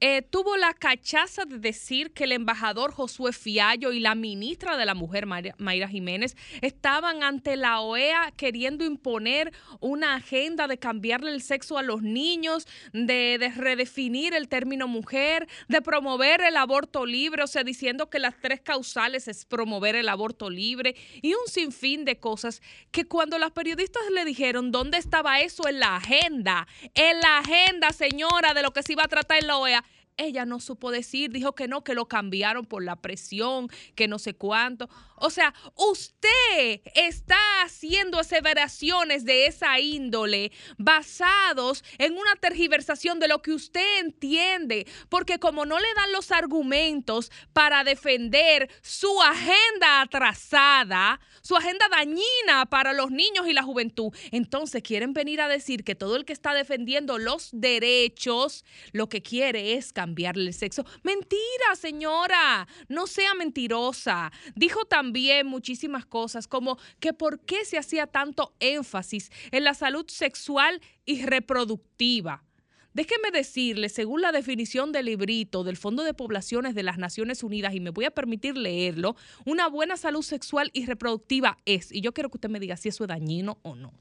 Eh, 0.00 0.22
tuvo 0.22 0.56
la 0.56 0.74
cachaza 0.74 1.44
de 1.44 1.58
decir 1.58 2.12
que 2.12 2.24
el 2.24 2.32
embajador 2.32 2.92
Josué 2.92 3.32
Fiallo 3.32 3.92
y 3.92 3.98
la 3.98 4.14
ministra 4.14 4.76
de 4.76 4.86
la 4.86 4.94
Mujer, 4.94 5.26
Mayra 5.26 5.88
Jiménez, 5.88 6.36
estaban 6.60 7.24
ante 7.24 7.56
la 7.56 7.80
OEA 7.80 8.32
queriendo 8.36 8.84
imponer 8.84 9.52
una 9.80 10.14
agenda 10.14 10.68
de 10.68 10.78
cambiarle 10.78 11.32
el 11.32 11.42
sexo 11.42 11.78
a 11.78 11.82
los 11.82 12.02
niños, 12.02 12.68
de, 12.92 13.38
de 13.40 13.48
redefinir 13.48 14.34
el 14.34 14.48
término 14.48 14.86
mujer, 14.86 15.48
de 15.66 15.82
promover 15.82 16.42
el 16.42 16.56
aborto 16.56 17.04
libre, 17.04 17.42
o 17.42 17.48
sea, 17.48 17.64
diciendo 17.64 18.08
que 18.08 18.20
las 18.20 18.40
tres 18.40 18.60
causales 18.60 19.26
es 19.26 19.44
promover 19.46 19.96
el 19.96 20.08
aborto 20.08 20.48
libre 20.48 20.94
y 21.22 21.34
un 21.34 21.48
sinfín 21.48 22.04
de 22.04 22.20
cosas 22.20 22.62
que 22.92 23.06
cuando 23.06 23.36
las 23.38 23.50
periodistas 23.50 24.02
le 24.12 24.24
dijeron 24.24 24.70
dónde 24.70 24.98
estaba 24.98 25.40
eso 25.40 25.66
en 25.66 25.80
la 25.80 25.96
agenda, 25.96 26.68
en 26.94 27.18
la 27.18 27.38
agenda, 27.38 27.90
señora, 27.90 28.54
de 28.54 28.62
lo 28.62 28.72
que 28.72 28.84
se 28.84 28.92
iba 28.92 29.02
a 29.02 29.08
tratar 29.08 29.38
en 29.38 29.48
la 29.48 29.56
OEA, 29.56 29.84
ella 30.18 30.44
no 30.44 30.60
supo 30.60 30.90
decir, 30.90 31.30
dijo 31.30 31.54
que 31.54 31.68
no, 31.68 31.82
que 31.82 31.94
lo 31.94 32.06
cambiaron 32.06 32.66
por 32.66 32.84
la 32.84 32.96
presión, 32.96 33.68
que 33.94 34.08
no 34.08 34.18
sé 34.18 34.34
cuánto. 34.34 34.90
O 35.20 35.30
sea, 35.30 35.54
usted 35.74 36.80
está 36.94 37.38
haciendo 37.62 38.18
aseveraciones 38.18 39.24
de 39.24 39.46
esa 39.46 39.78
índole 39.80 40.52
basados 40.76 41.84
en 41.98 42.16
una 42.16 42.36
tergiversación 42.36 43.18
de 43.18 43.28
lo 43.28 43.42
que 43.42 43.52
usted 43.52 43.98
entiende, 44.00 44.86
porque 45.08 45.38
como 45.38 45.66
no 45.66 45.78
le 45.78 45.88
dan 45.94 46.12
los 46.12 46.30
argumentos 46.30 47.30
para 47.52 47.84
defender 47.84 48.70
su 48.82 49.20
agenda 49.22 50.02
atrasada, 50.02 51.20
su 51.42 51.56
agenda 51.56 51.88
dañina 51.88 52.66
para 52.70 52.92
los 52.92 53.10
niños 53.10 53.46
y 53.48 53.52
la 53.52 53.62
juventud, 53.62 54.12
entonces 54.30 54.82
quieren 54.82 55.12
venir 55.12 55.40
a 55.40 55.48
decir 55.48 55.84
que 55.84 55.94
todo 55.94 56.16
el 56.16 56.24
que 56.24 56.32
está 56.32 56.54
defendiendo 56.54 57.18
los 57.18 57.50
derechos, 57.52 58.64
lo 58.92 59.08
que 59.08 59.22
quiere 59.22 59.74
es 59.74 59.92
cambiarle 59.92 60.48
el 60.48 60.54
sexo. 60.54 60.84
Mentira, 61.02 61.74
señora, 61.74 62.68
no 62.88 63.06
sea 63.06 63.34
mentirosa. 63.34 64.30
Dijo 64.54 64.84
también 64.84 65.07
también 65.08 65.46
muchísimas 65.46 66.04
cosas, 66.04 66.46
como 66.46 66.76
que 67.00 67.14
por 67.14 67.40
qué 67.40 67.64
se 67.64 67.78
hacía 67.78 68.06
tanto 68.06 68.52
énfasis 68.60 69.30
en 69.52 69.64
la 69.64 69.72
salud 69.72 70.04
sexual 70.06 70.82
y 71.06 71.24
reproductiva. 71.24 72.44
Déjeme 72.92 73.30
decirle, 73.30 73.88
según 73.88 74.20
la 74.20 74.32
definición 74.32 74.92
del 74.92 75.06
librito 75.06 75.64
del 75.64 75.78
Fondo 75.78 76.02
de 76.04 76.12
Poblaciones 76.12 76.74
de 76.74 76.82
las 76.82 76.98
Naciones 76.98 77.42
Unidas, 77.42 77.74
y 77.74 77.80
me 77.80 77.88
voy 77.88 78.04
a 78.04 78.10
permitir 78.10 78.58
leerlo, 78.58 79.16
una 79.46 79.68
buena 79.68 79.96
salud 79.96 80.22
sexual 80.22 80.70
y 80.74 80.84
reproductiva 80.84 81.56
es, 81.64 81.90
y 81.90 82.02
yo 82.02 82.12
quiero 82.12 82.28
que 82.28 82.36
usted 82.36 82.50
me 82.50 82.60
diga 82.60 82.76
si 82.76 82.90
eso 82.90 83.04
es 83.04 83.08
dañino 83.08 83.58
o 83.62 83.74
no 83.76 83.94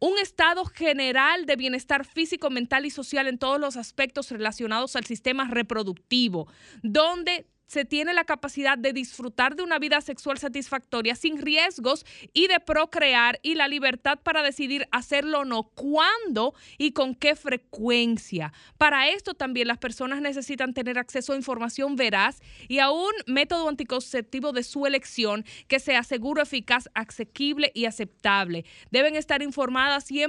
un 0.00 0.18
estado 0.18 0.66
general 0.66 1.46
de 1.46 1.56
bienestar 1.56 2.04
físico, 2.04 2.50
mental 2.50 2.84
y 2.84 2.90
social 2.90 3.26
en 3.26 3.38
todos 3.38 3.58
los 3.58 3.76
aspectos 3.76 4.30
relacionados 4.30 4.96
al 4.96 5.06
sistema 5.06 5.48
reproductivo, 5.48 6.46
donde 6.82 7.46
se 7.66 7.84
tiene 7.84 8.14
la 8.14 8.24
capacidad 8.24 8.78
de 8.78 8.92
disfrutar 8.92 9.56
de 9.56 9.62
una 9.62 9.78
vida 9.78 10.00
sexual 10.00 10.38
satisfactoria 10.38 11.14
sin 11.14 11.40
riesgos 11.40 12.04
y 12.32 12.46
de 12.46 12.60
procrear 12.60 13.38
y 13.42 13.54
la 13.54 13.68
libertad 13.68 14.18
para 14.22 14.42
decidir 14.42 14.86
hacerlo 14.90 15.40
o 15.40 15.44
no, 15.44 15.64
cuándo 15.74 16.54
y 16.78 16.92
con 16.92 17.14
qué 17.14 17.36
frecuencia. 17.36 18.52
Para 18.78 19.08
esto 19.08 19.34
también 19.34 19.68
las 19.68 19.78
personas 19.78 20.20
necesitan 20.20 20.74
tener 20.74 20.98
acceso 20.98 21.32
a 21.32 21.36
información 21.36 21.96
veraz 21.96 22.40
y 22.68 22.78
a 22.78 22.90
un 22.90 23.12
método 23.26 23.68
anticonceptivo 23.68 24.52
de 24.52 24.62
su 24.62 24.86
elección 24.86 25.44
que 25.68 25.80
sea 25.80 26.02
seguro, 26.02 26.42
eficaz, 26.42 26.88
asequible 26.94 27.72
y 27.74 27.86
aceptable. 27.86 28.64
Deben 28.90 29.16
estar 29.16 29.42
informadas 29.42 30.10
y, 30.10 30.22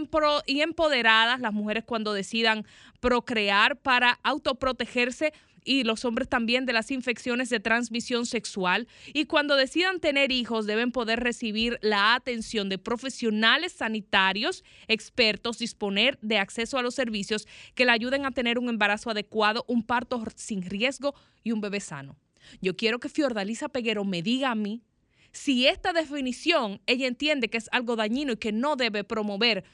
y 0.45 0.61
empoderadas 0.61 1.39
las 1.39 1.53
mujeres 1.53 1.83
cuando 1.83 2.13
decidan 2.13 2.65
procrear 2.99 3.77
para 3.77 4.19
autoprotegerse 4.23 5.33
y 5.65 5.83
los 5.83 6.05
hombres 6.05 6.29
también 6.29 6.65
de 6.65 6.73
las 6.73 6.91
infecciones 6.91 7.49
de 7.49 7.59
transmisión 7.59 8.25
sexual. 8.25 8.87
Y 9.13 9.25
cuando 9.25 9.55
decidan 9.55 9.99
tener 9.99 10.31
hijos 10.31 10.67
deben 10.67 10.91
poder 10.91 11.19
recibir 11.19 11.79
la 11.81 12.13
atención 12.15 12.69
de 12.69 12.77
profesionales 12.77 13.73
sanitarios, 13.73 14.63
expertos, 14.87 15.57
disponer 15.57 16.17
de 16.21 16.37
acceso 16.37 16.77
a 16.77 16.83
los 16.83 16.95
servicios 16.95 17.47
que 17.73 17.85
le 17.85 17.91
ayuden 17.91 18.25
a 18.25 18.31
tener 18.31 18.59
un 18.59 18.69
embarazo 18.69 19.09
adecuado, 19.09 19.65
un 19.67 19.83
parto 19.83 20.23
sin 20.35 20.61
riesgo 20.61 21.15
y 21.43 21.51
un 21.51 21.59
bebé 21.59 21.79
sano. 21.79 22.15
Yo 22.61 22.77
quiero 22.77 22.99
que 22.99 23.09
Fiordalisa 23.09 23.69
Peguero 23.69 24.05
me 24.05 24.21
diga 24.21 24.51
a 24.51 24.55
mí 24.55 24.83
si 25.31 25.67
esta 25.67 25.91
definición 25.91 26.79
ella 26.85 27.07
entiende 27.07 27.49
que 27.49 27.57
es 27.57 27.67
algo 27.71 27.95
dañino 27.95 28.33
y 28.33 28.37
que 28.37 28.51
no 28.51 28.75
debe 28.75 29.03
promover 29.03 29.65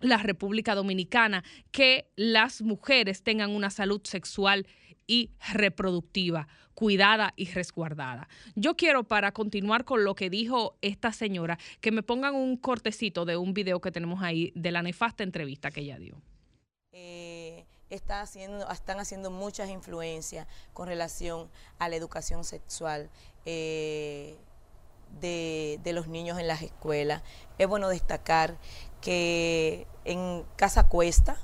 la 0.00 0.16
República 0.16 0.74
Dominicana, 0.74 1.44
que 1.70 2.10
las 2.16 2.62
mujeres 2.62 3.22
tengan 3.22 3.50
una 3.50 3.70
salud 3.70 4.00
sexual 4.04 4.66
y 5.10 5.32
reproductiva, 5.52 6.46
cuidada 6.74 7.34
y 7.34 7.50
resguardada. 7.50 8.28
Yo 8.54 8.76
quiero, 8.76 9.02
para 9.02 9.32
continuar 9.32 9.84
con 9.84 10.04
lo 10.04 10.14
que 10.14 10.30
dijo 10.30 10.78
esta 10.82 11.12
señora, 11.12 11.58
que 11.80 11.90
me 11.90 12.04
pongan 12.04 12.36
un 12.36 12.56
cortecito 12.56 13.24
de 13.24 13.36
un 13.36 13.52
video 13.52 13.80
que 13.80 13.90
tenemos 13.90 14.22
ahí 14.22 14.52
de 14.54 14.70
la 14.70 14.82
nefasta 14.82 15.24
entrevista 15.24 15.72
que 15.72 15.80
ella 15.80 15.98
dio. 15.98 16.22
Eh, 16.92 17.66
están 17.90 19.00
haciendo 19.00 19.32
muchas 19.32 19.68
influencias 19.68 20.46
con 20.72 20.86
relación 20.86 21.50
a 21.80 21.88
la 21.88 21.96
educación 21.96 22.44
sexual. 22.44 23.10
Eh, 23.46 24.36
de, 25.20 25.90
los 25.92 26.06
niños 26.06 26.38
en 26.38 26.46
las 26.46 26.62
escuelas. 26.62 27.22
Es 27.58 27.66
bueno 27.66 27.88
destacar 27.88 28.56
que 29.00 29.88
en 30.04 30.44
Casa 30.54 30.86
Cuesta, 30.86 31.36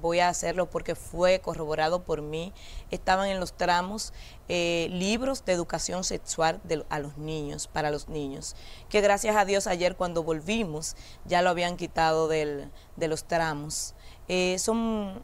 voy 0.00 0.20
a 0.20 0.28
hacerlo 0.28 0.70
porque 0.70 0.94
fue 0.94 1.40
corroborado 1.40 2.02
por 2.02 2.22
mí, 2.22 2.52
estaban 2.90 3.28
en 3.28 3.40
los 3.40 3.52
tramos 3.52 4.12
eh, 4.48 4.88
libros 4.90 5.44
de 5.44 5.52
educación 5.52 6.04
sexual 6.04 6.60
a 6.88 6.98
los 6.98 7.18
niños, 7.18 7.68
para 7.68 7.90
los 7.90 8.08
niños, 8.08 8.56
que 8.88 9.00
gracias 9.00 9.36
a 9.36 9.44
Dios 9.44 9.66
ayer 9.66 9.96
cuando 9.96 10.22
volvimos 10.22 10.96
ya 11.24 11.42
lo 11.42 11.50
habían 11.50 11.76
quitado 11.76 12.28
de 12.28 12.70
los 12.96 13.24
tramos. 13.24 13.94
Eh, 14.28 14.58
son 14.58 15.22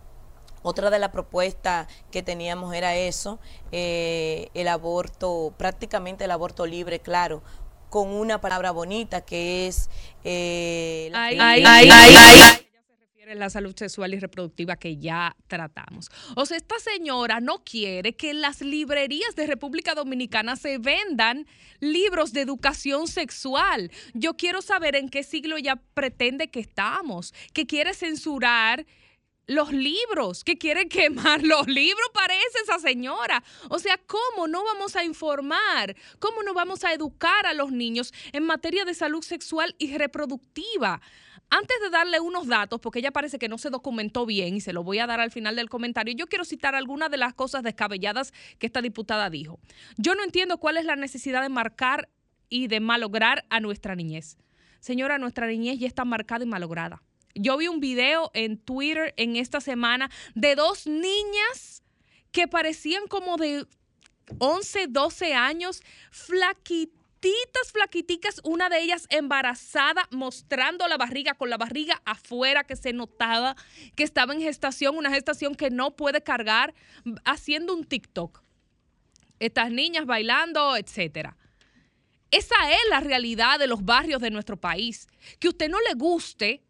otra 0.62 0.90
de 0.90 0.98
las 0.98 1.10
propuestas 1.10 1.86
que 2.10 2.22
teníamos 2.22 2.74
era 2.74 2.96
eso, 2.96 3.38
eh, 3.72 4.48
el 4.54 4.68
aborto, 4.68 5.54
prácticamente 5.56 6.24
el 6.24 6.30
aborto 6.30 6.66
libre, 6.66 7.00
claro, 7.00 7.42
con 7.90 8.08
una 8.08 8.40
palabra 8.40 8.72
bonita 8.72 9.20
que 9.20 9.68
es... 9.68 9.88
la 11.12 12.65
la 13.34 13.50
salud 13.50 13.74
sexual 13.76 14.14
y 14.14 14.20
reproductiva 14.20 14.76
que 14.76 14.98
ya 14.98 15.34
tratamos. 15.48 16.10
O 16.36 16.46
sea, 16.46 16.56
esta 16.56 16.78
señora 16.78 17.40
no 17.40 17.64
quiere 17.64 18.14
que 18.14 18.30
en 18.30 18.40
las 18.40 18.60
librerías 18.60 19.34
de 19.34 19.46
República 19.46 19.94
Dominicana 19.94 20.54
se 20.56 20.78
vendan 20.78 21.46
libros 21.80 22.32
de 22.32 22.42
educación 22.42 23.08
sexual. 23.08 23.90
Yo 24.14 24.34
quiero 24.34 24.62
saber 24.62 24.94
en 24.94 25.08
qué 25.08 25.24
siglo 25.24 25.56
ella 25.56 25.76
pretende 25.94 26.48
que 26.48 26.60
estamos, 26.60 27.34
que 27.52 27.66
quiere 27.66 27.94
censurar 27.94 28.86
los 29.48 29.72
libros, 29.72 30.44
que 30.44 30.58
quiere 30.58 30.88
quemar 30.88 31.42
los 31.42 31.66
libros, 31.66 32.08
parece 32.12 32.58
esa 32.62 32.78
señora. 32.78 33.42
O 33.68 33.78
sea, 33.78 33.98
¿cómo 34.06 34.46
no 34.46 34.64
vamos 34.64 34.94
a 34.94 35.04
informar? 35.04 35.96
¿Cómo 36.20 36.42
no 36.42 36.54
vamos 36.54 36.84
a 36.84 36.92
educar 36.92 37.46
a 37.46 37.54
los 37.54 37.72
niños 37.72 38.12
en 38.32 38.44
materia 38.44 38.84
de 38.84 38.94
salud 38.94 39.22
sexual 39.22 39.74
y 39.78 39.96
reproductiva? 39.96 41.00
Antes 41.48 41.76
de 41.80 41.90
darle 41.90 42.18
unos 42.18 42.48
datos, 42.48 42.80
porque 42.80 42.98
ella 42.98 43.12
parece 43.12 43.38
que 43.38 43.48
no 43.48 43.56
se 43.56 43.70
documentó 43.70 44.26
bien 44.26 44.56
y 44.56 44.60
se 44.60 44.72
lo 44.72 44.82
voy 44.82 44.98
a 44.98 45.06
dar 45.06 45.20
al 45.20 45.30
final 45.30 45.54
del 45.54 45.68
comentario, 45.68 46.14
yo 46.14 46.26
quiero 46.26 46.44
citar 46.44 46.74
algunas 46.74 47.10
de 47.10 47.18
las 47.18 47.34
cosas 47.34 47.62
descabelladas 47.62 48.32
que 48.58 48.66
esta 48.66 48.82
diputada 48.82 49.30
dijo. 49.30 49.60
Yo 49.96 50.14
no 50.14 50.24
entiendo 50.24 50.58
cuál 50.58 50.76
es 50.76 50.84
la 50.84 50.96
necesidad 50.96 51.42
de 51.42 51.48
marcar 51.48 52.08
y 52.48 52.66
de 52.66 52.80
malograr 52.80 53.44
a 53.48 53.60
nuestra 53.60 53.94
niñez. 53.94 54.38
Señora, 54.80 55.18
nuestra 55.18 55.46
niñez 55.46 55.78
ya 55.78 55.86
está 55.86 56.04
marcada 56.04 56.44
y 56.44 56.48
malograda. 56.48 57.02
Yo 57.34 57.56
vi 57.56 57.68
un 57.68 57.80
video 57.80 58.30
en 58.34 58.58
Twitter 58.58 59.14
en 59.16 59.36
esta 59.36 59.60
semana 59.60 60.10
de 60.34 60.56
dos 60.56 60.86
niñas 60.86 61.82
que 62.32 62.48
parecían 62.48 63.06
como 63.06 63.36
de 63.36 63.66
11, 64.38 64.88
12 64.88 65.34
años, 65.34 65.82
flaquitas 66.10 67.05
flaquiticas, 67.72 68.40
una 68.44 68.68
de 68.68 68.80
ellas 68.80 69.06
embarazada, 69.10 70.08
mostrando 70.10 70.86
la 70.88 70.96
barriga, 70.96 71.34
con 71.34 71.50
la 71.50 71.56
barriga 71.56 72.00
afuera, 72.04 72.64
que 72.64 72.76
se 72.76 72.92
notaba 72.92 73.56
que 73.94 74.04
estaba 74.04 74.34
en 74.34 74.40
gestación, 74.40 74.96
una 74.96 75.10
gestación 75.10 75.54
que 75.54 75.70
no 75.70 75.96
puede 75.96 76.22
cargar, 76.22 76.74
haciendo 77.24 77.74
un 77.74 77.84
TikTok. 77.84 78.42
Estas 79.38 79.70
niñas 79.70 80.06
bailando, 80.06 80.76
etcétera. 80.76 81.36
Esa 82.30 82.56
es 82.70 82.80
la 82.90 83.00
realidad 83.00 83.58
de 83.58 83.66
los 83.66 83.84
barrios 83.84 84.20
de 84.20 84.30
nuestro 84.30 84.56
país. 84.56 85.06
Que 85.38 85.48
usted 85.48 85.68
no 85.68 85.78
le 85.80 85.94
guste, 85.94 86.65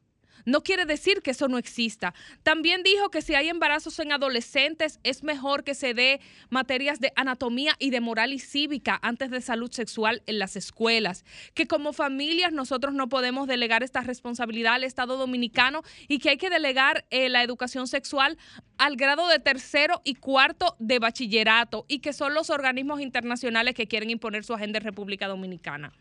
no 0.46 0.62
quiere 0.62 0.86
decir 0.86 1.22
que 1.22 1.32
eso 1.32 1.48
no 1.48 1.58
exista. 1.58 2.14
También 2.44 2.84
dijo 2.84 3.10
que 3.10 3.20
si 3.20 3.34
hay 3.34 3.48
embarazos 3.48 3.98
en 3.98 4.12
adolescentes 4.12 5.00
es 5.02 5.24
mejor 5.24 5.64
que 5.64 5.74
se 5.74 5.92
dé 5.92 6.20
materias 6.50 7.00
de 7.00 7.12
anatomía 7.16 7.74
y 7.80 7.90
de 7.90 8.00
moral 8.00 8.32
y 8.32 8.38
cívica 8.38 8.98
antes 9.02 9.30
de 9.30 9.40
salud 9.40 9.72
sexual 9.72 10.22
en 10.26 10.38
las 10.38 10.54
escuelas. 10.54 11.24
Que 11.52 11.66
como 11.66 11.92
familias 11.92 12.52
nosotros 12.52 12.94
no 12.94 13.08
podemos 13.08 13.48
delegar 13.48 13.82
esta 13.82 14.02
responsabilidad 14.02 14.74
al 14.74 14.84
Estado 14.84 15.16
dominicano 15.16 15.82
y 16.06 16.20
que 16.20 16.30
hay 16.30 16.36
que 16.36 16.48
delegar 16.48 17.04
eh, 17.10 17.28
la 17.28 17.42
educación 17.42 17.88
sexual 17.88 18.38
al 18.78 18.94
grado 18.94 19.26
de 19.26 19.40
tercero 19.40 20.00
y 20.04 20.14
cuarto 20.14 20.76
de 20.78 21.00
bachillerato 21.00 21.86
y 21.88 21.98
que 21.98 22.12
son 22.12 22.34
los 22.34 22.50
organismos 22.50 23.00
internacionales 23.00 23.74
que 23.74 23.88
quieren 23.88 24.10
imponer 24.10 24.44
su 24.44 24.54
agenda 24.54 24.78
en 24.78 24.84
República 24.84 25.26
Dominicana. 25.26 25.92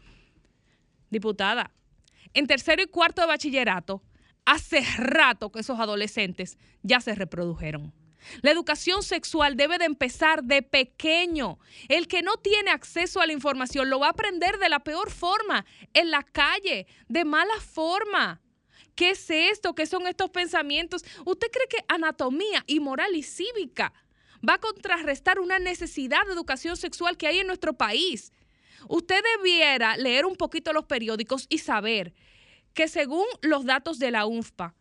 Diputada, 1.10 1.72
en 2.36 2.46
tercero 2.46 2.84
y 2.84 2.88
cuarto 2.88 3.22
de 3.22 3.28
bachillerato 3.28 4.04
hace 4.46 4.82
rato 4.98 5.52
que 5.52 5.60
esos 5.60 5.80
adolescentes 5.80 6.58
ya 6.84 7.00
se 7.02 7.16
reprodujeron. 7.16 7.94
La 8.42 8.52
educación 8.52 9.04
sexual 9.04 9.56
debe 9.56 9.78
de 9.78 9.86
empezar 9.86 10.44
de 10.44 10.62
pequeño. 10.62 11.60
El 11.90 12.08
que 12.08 12.22
no 12.22 12.38
tiene 12.38 12.72
acceso 12.72 13.22
a 13.22 13.28
la 13.28 13.34
información 13.34 13.90
lo 13.90 14.00
va 14.00 14.08
a 14.08 14.12
aprender 14.12 14.58
de 14.58 14.70
la 14.70 14.80
peor 14.80 15.12
forma, 15.12 15.66
en 15.94 16.12
la 16.12 16.24
calle, 16.24 16.88
de 17.08 17.26
mala 17.26 17.60
forma. 17.60 18.42
¿Qué 18.96 19.12
es 19.12 19.30
esto? 19.30 19.76
¿Qué 19.76 19.86
son 19.86 20.08
estos 20.08 20.30
pensamientos? 20.30 21.04
¿Usted 21.26 21.48
cree 21.52 21.68
que 21.68 21.86
anatomía 21.88 22.64
y 22.66 22.80
moral 22.80 23.16
y 23.16 23.24
cívica 23.24 23.94
va 24.48 24.56
a 24.56 24.60
contrarrestar 24.60 25.40
una 25.40 25.60
necesidad 25.60 26.26
de 26.26 26.34
educación 26.34 26.78
sexual 26.78 27.18
que 27.18 27.28
hay 27.28 27.40
en 27.40 27.48
nuestro 27.48 27.74
país? 27.74 28.32
Usted 28.88 29.22
debiera 29.38 29.98
leer 29.98 30.26
un 30.26 30.36
poquito 30.36 30.72
los 30.72 30.86
periódicos 30.86 31.48
y 31.50 31.58
saber 31.58 32.14
que 32.76 32.88
según 32.88 33.26
los 33.42 33.66
datos 33.66 33.98
de 33.98 34.12
la 34.12 34.28
UNFPA, 34.28 34.76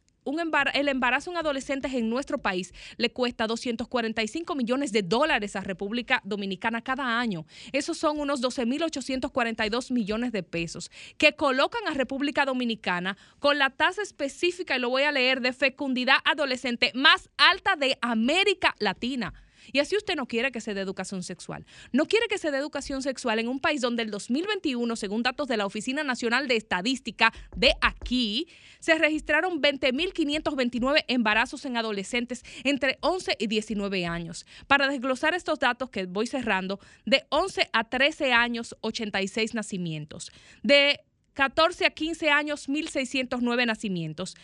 el 0.73 0.89
embarazo 0.89 1.31
en 1.31 1.37
adolescentes 1.37 1.93
en 1.93 2.09
nuestro 2.09 2.39
país 2.39 2.73
le 2.97 3.11
cuesta 3.11 3.47
245 3.47 4.55
millones 4.55 4.91
de 4.91 5.03
dólares 5.03 5.55
a 5.55 5.61
República 5.61 6.23
Dominicana 6.25 6.83
cada 6.83 7.19
año. 7.21 7.47
Esos 7.73 7.99
son 7.99 8.19
unos 8.19 8.43
12.842 8.43 9.93
millones 9.93 10.33
de 10.33 10.43
pesos 10.43 10.91
que 11.19 11.35
colocan 11.35 11.87
a 11.87 11.95
República 11.95 12.45
Dominicana 12.45 13.17
con 13.39 13.59
la 13.59 13.71
tasa 13.71 14.03
específica, 14.03 14.77
y 14.77 14.81
lo 14.81 14.89
voy 14.91 15.03
a 15.03 15.13
leer, 15.13 15.41
de 15.41 15.53
fecundidad 15.53 16.17
adolescente 16.25 16.91
más 16.95 17.29
alta 17.37 17.77
de 17.77 17.99
América 18.01 18.75
Latina. 18.79 19.35
Y 19.73 19.79
así 19.79 19.97
usted 19.97 20.17
no 20.17 20.27
quiere 20.27 20.53
que 20.53 20.61
se 20.61 20.75
dé 20.75 20.81
educación 20.81 21.23
sexual. 21.23 21.65
No 21.93 22.07
quiere 22.07 22.27
que 22.29 22.39
se 22.39 22.51
dé 22.51 22.59
educación 22.59 23.03
sexual 23.03 23.39
en 23.39 23.49
un 23.49 23.61
país 23.61 23.81
donde 23.81 24.03
el 24.03 24.11
2021, 24.11 24.97
según 24.97 25.23
datos 25.23 25.49
de 25.49 25.57
la 25.57 25.67
Oficina 25.67 26.05
Nacional 26.05 26.49
de 26.49 26.57
Estadística 26.57 27.33
de 27.57 27.73
aquí, 27.81 28.49
se 28.81 28.97
registraron 28.97 29.63
20.529 29.63 31.05
embarazos 31.09 31.65
en 31.65 31.77
adolescentes 31.77 32.45
entre 32.65 32.99
11 33.01 33.37
y 33.39 33.47
19 33.47 34.07
años. 34.07 34.47
Para 34.67 34.89
desglosar 34.89 35.35
estos 35.35 35.59
datos 35.59 35.91
que 35.91 36.07
voy 36.07 36.27
cerrando, 36.27 36.81
de 37.05 37.25
11 37.31 37.71
a 37.73 37.85
13 37.85 38.33
años, 38.33 38.77
86 38.81 39.55
nacimientos. 39.55 40.31
De 40.63 41.01
14 41.35 41.87
a 41.87 41.91
15 41.91 42.31
años, 42.31 42.69
1.609 42.69 43.67
nacimientos. 43.67 44.37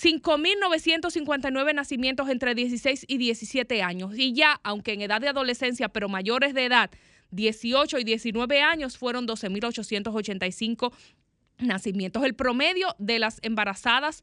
5.959 0.00 1.74
nacimientos 1.74 2.28
entre 2.28 2.54
16 2.54 3.04
y 3.08 3.18
17 3.18 3.82
años. 3.82 4.16
Y 4.16 4.32
ya, 4.32 4.60
aunque 4.62 4.92
en 4.92 5.02
edad 5.02 5.20
de 5.20 5.28
adolescencia, 5.28 5.88
pero 5.88 6.08
mayores 6.08 6.54
de 6.54 6.66
edad, 6.66 6.90
18 7.30 7.98
y 7.98 8.04
19 8.04 8.62
años, 8.62 8.96
fueron 8.96 9.26
12.885 9.26 10.92
nacimientos. 11.58 12.24
El 12.24 12.34
promedio 12.34 12.94
de 12.98 13.18
las 13.18 13.40
embarazadas 13.42 14.22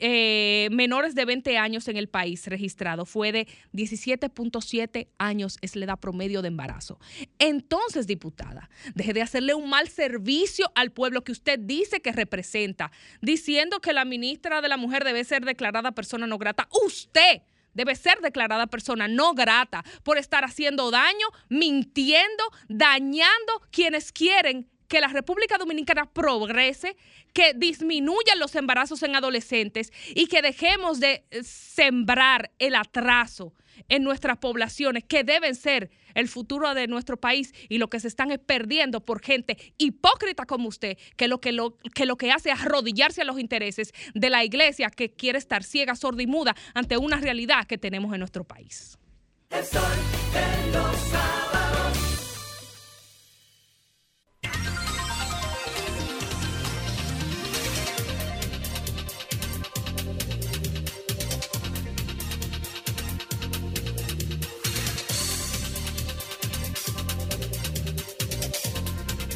eh, 0.00 0.68
menores 0.72 1.14
de 1.14 1.24
20 1.24 1.58
años 1.58 1.88
en 1.88 1.96
el 1.96 2.08
país 2.08 2.46
registrado 2.46 3.04
fue 3.06 3.32
de 3.32 3.46
17.7 3.72 5.08
años, 5.18 5.58
es 5.62 5.76
la 5.76 5.84
edad 5.84 5.98
promedio 5.98 6.42
de 6.42 6.48
embarazo. 6.48 6.98
Entonces, 7.38 8.06
diputada, 8.06 8.68
deje 8.94 9.12
de 9.12 9.22
hacerle 9.22 9.54
un 9.54 9.68
mal 9.68 9.88
servicio 9.88 10.70
al 10.74 10.90
pueblo 10.90 11.22
que 11.22 11.32
usted 11.32 11.58
dice 11.58 12.00
que 12.00 12.12
representa, 12.12 12.90
diciendo 13.20 13.80
que 13.80 13.92
la 13.92 14.04
ministra 14.04 14.60
de 14.60 14.68
la 14.68 14.76
Mujer 14.76 15.04
debe 15.04 15.24
ser 15.24 15.44
declarada 15.44 15.92
persona 15.92 16.26
no 16.26 16.38
grata. 16.38 16.68
Usted 16.84 17.42
debe 17.74 17.94
ser 17.94 18.20
declarada 18.20 18.66
persona 18.66 19.08
no 19.08 19.34
grata 19.34 19.84
por 20.02 20.18
estar 20.18 20.44
haciendo 20.44 20.90
daño, 20.90 21.26
mintiendo, 21.48 22.44
dañando 22.68 23.52
quienes 23.70 24.12
quieren 24.12 24.68
que 24.90 25.00
la 25.00 25.06
República 25.06 25.56
Dominicana 25.56 26.04
progrese, 26.12 26.96
que 27.32 27.54
disminuyan 27.54 28.40
los 28.40 28.56
embarazos 28.56 29.04
en 29.04 29.14
adolescentes 29.14 29.92
y 30.16 30.26
que 30.26 30.42
dejemos 30.42 30.98
de 30.98 31.24
eh, 31.30 31.44
sembrar 31.44 32.50
el 32.58 32.74
atraso 32.74 33.54
en 33.88 34.02
nuestras 34.02 34.38
poblaciones, 34.38 35.04
que 35.04 35.22
deben 35.22 35.54
ser 35.54 35.90
el 36.14 36.26
futuro 36.26 36.74
de 36.74 36.88
nuestro 36.88 37.18
país 37.18 37.54
y 37.68 37.78
lo 37.78 37.88
que 37.88 38.00
se 38.00 38.08
están 38.08 38.30
perdiendo 38.44 39.00
por 39.04 39.22
gente 39.22 39.56
hipócrita 39.78 40.44
como 40.44 40.68
usted, 40.68 40.98
que 41.16 41.28
lo 41.28 41.40
que, 41.40 41.52
lo, 41.52 41.78
que 41.94 42.04
lo 42.04 42.16
que 42.16 42.32
hace 42.32 42.50
es 42.50 42.60
arrodillarse 42.60 43.22
a 43.22 43.24
los 43.24 43.38
intereses 43.38 43.92
de 44.14 44.28
la 44.28 44.44
iglesia 44.44 44.90
que 44.90 45.12
quiere 45.12 45.38
estar 45.38 45.62
ciega, 45.62 45.94
sorda 45.94 46.20
y 46.20 46.26
muda 46.26 46.56
ante 46.74 46.96
una 46.96 47.18
realidad 47.18 47.64
que 47.64 47.78
tenemos 47.78 48.12
en 48.12 48.18
nuestro 48.18 48.42
país. 48.42 48.98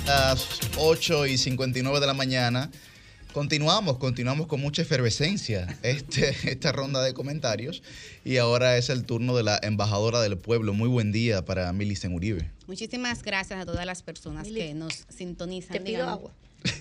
Las 0.07 0.47
8 0.77 1.27
y 1.27 1.39
59 1.39 2.01
de 2.01 2.07
la 2.07 2.15
mañana. 2.15 2.71
Continuamos, 3.33 3.99
continuamos 3.99 4.47
con 4.47 4.61
mucha 4.61 4.83
efervescencia 4.83 5.79
este, 5.83 6.35
esta 6.51 6.73
ronda 6.73 7.03
de 7.03 7.15
comentarios 7.15 7.83
y 8.25 8.37
ahora 8.37 8.77
es 8.77 8.91
el 8.91 9.05
turno 9.05 9.35
de 9.37 9.43
la 9.43 9.59
embajadora 9.63 10.21
del 10.21 10.39
pueblo. 10.39 10.73
Muy 10.73 10.89
buen 10.89 11.11
día 11.11 11.45
para 11.45 11.73
Milicen 11.73 12.15
Uribe. 12.15 12.51
Muchísimas 12.67 13.23
gracias 13.23 13.61
a 13.61 13.67
todas 13.67 13.87
las 13.87 14.03
personas 14.03 14.47
que 14.47 14.75
nos 14.75 15.05
sintonizan. 15.09 15.73
Te 15.73 15.81
pido 15.81 16.09
agua. 16.09 16.33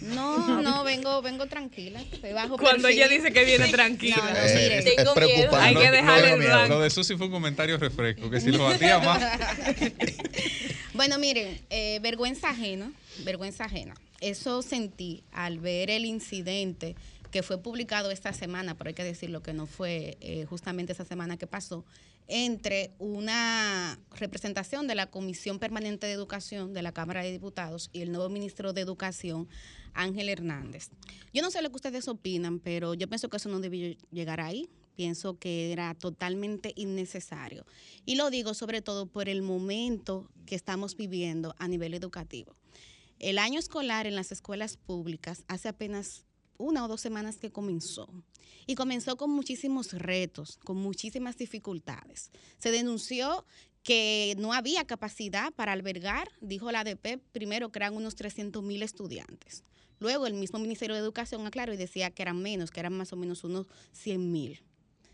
No, 0.01 0.61
no, 0.61 0.83
vengo, 0.83 1.21
vengo 1.21 1.47
tranquila. 1.47 2.01
Bajo 2.33 2.57
Cuando 2.57 2.87
ella 2.87 3.07
dice 3.07 3.33
que 3.33 3.43
viene 3.43 3.67
tranquila. 3.67 4.15
No, 4.17 4.39
eh, 4.39 4.95
tengo 4.95 5.15
miedo. 5.15 5.55
Hay 5.55 5.75
que 5.75 5.91
dejarle 5.91 6.33
el 6.33 6.39
blanco. 6.39 6.73
Lo 6.75 6.79
de 6.79 6.89
Susi 6.89 7.17
fue 7.17 7.25
un 7.27 7.31
comentario 7.33 7.77
refresco, 7.77 8.29
que 8.29 8.39
si 8.39 8.51
lo 8.51 8.63
batía 8.63 8.99
más. 8.99 9.21
bueno, 10.93 11.17
miren, 11.17 11.59
eh, 11.69 11.99
vergüenza 12.01 12.49
ajena, 12.49 12.91
vergüenza 13.25 13.65
ajena. 13.65 13.93
Eso 14.21 14.61
sentí 14.61 15.23
al 15.33 15.59
ver 15.59 15.89
el 15.89 16.05
incidente 16.05 16.95
que 17.33 17.41
fue 17.41 17.57
publicado 17.57 18.11
esta 18.11 18.31
semana, 18.31 18.77
pero 18.77 18.89
hay 18.89 18.93
que 18.93 19.03
decirlo 19.03 19.41
que 19.41 19.53
no 19.53 19.65
fue 19.65 20.17
eh, 20.21 20.45
justamente 20.45 20.93
esa 20.93 21.03
semana 21.03 21.35
que 21.35 21.47
pasó, 21.47 21.83
entre 22.27 22.91
una 22.99 23.99
representación 24.11 24.85
de 24.85 24.93
la 24.93 25.07
Comisión 25.07 25.57
Permanente 25.57 26.05
de 26.05 26.13
Educación 26.13 26.73
de 26.73 26.83
la 26.83 26.91
Cámara 26.91 27.23
de 27.23 27.31
Diputados 27.31 27.89
y 27.91 28.01
el 28.03 28.11
nuevo 28.11 28.29
ministro 28.29 28.71
de 28.71 28.81
Educación, 28.81 29.49
Ángel 29.95 30.29
Hernández. 30.29 30.91
Yo 31.33 31.41
no 31.41 31.49
sé 31.49 31.63
lo 31.63 31.71
que 31.71 31.77
ustedes 31.77 32.07
opinan, 32.07 32.59
pero 32.59 32.93
yo 32.93 33.07
pienso 33.07 33.29
que 33.29 33.37
eso 33.37 33.49
no 33.49 33.59
debió 33.59 33.97
llegar 34.11 34.39
ahí. 34.39 34.69
Pienso 34.95 35.39
que 35.39 35.71
era 35.71 35.95
totalmente 35.95 36.71
innecesario. 36.75 37.65
Y 38.05 38.13
lo 38.13 38.29
digo 38.29 38.53
sobre 38.53 38.83
todo 38.83 39.07
por 39.07 39.27
el 39.27 39.41
momento 39.41 40.29
que 40.45 40.53
estamos 40.53 40.95
viviendo 40.95 41.55
a 41.57 41.67
nivel 41.67 41.95
educativo. 41.95 42.55
El 43.17 43.39
año 43.39 43.57
escolar 43.57 44.05
en 44.05 44.13
las 44.13 44.31
escuelas 44.31 44.77
públicas 44.77 45.45
hace 45.47 45.67
apenas 45.67 46.25
una 46.57 46.85
o 46.85 46.87
dos 46.87 47.01
semanas 47.01 47.37
que 47.37 47.51
comenzó. 47.51 48.09
Y 48.65 48.75
comenzó 48.75 49.17
con 49.17 49.29
muchísimos 49.29 49.93
retos, 49.93 50.57
con 50.63 50.77
muchísimas 50.77 51.37
dificultades. 51.37 52.31
Se 52.57 52.71
denunció 52.71 53.45
que 53.83 54.35
no 54.37 54.53
había 54.53 54.85
capacidad 54.85 55.53
para 55.53 55.73
albergar, 55.73 56.29
dijo 56.39 56.71
la 56.71 56.81
ADP, 56.81 57.19
primero 57.31 57.69
que 57.69 57.79
eran 57.79 57.95
unos 57.95 58.15
300 58.15 58.63
mil 58.63 58.81
estudiantes. 58.81 59.63
Luego 59.99 60.27
el 60.27 60.33
mismo 60.33 60.59
Ministerio 60.59 60.95
de 60.95 61.01
Educación 61.01 61.45
aclaró 61.45 61.73
y 61.73 61.77
decía 61.77 62.11
que 62.11 62.21
eran 62.21 62.41
menos, 62.41 62.71
que 62.71 62.79
eran 62.79 62.93
más 62.93 63.13
o 63.13 63.15
menos 63.15 63.43
unos 63.43 63.67
100 63.91 64.31
mil. 64.31 64.63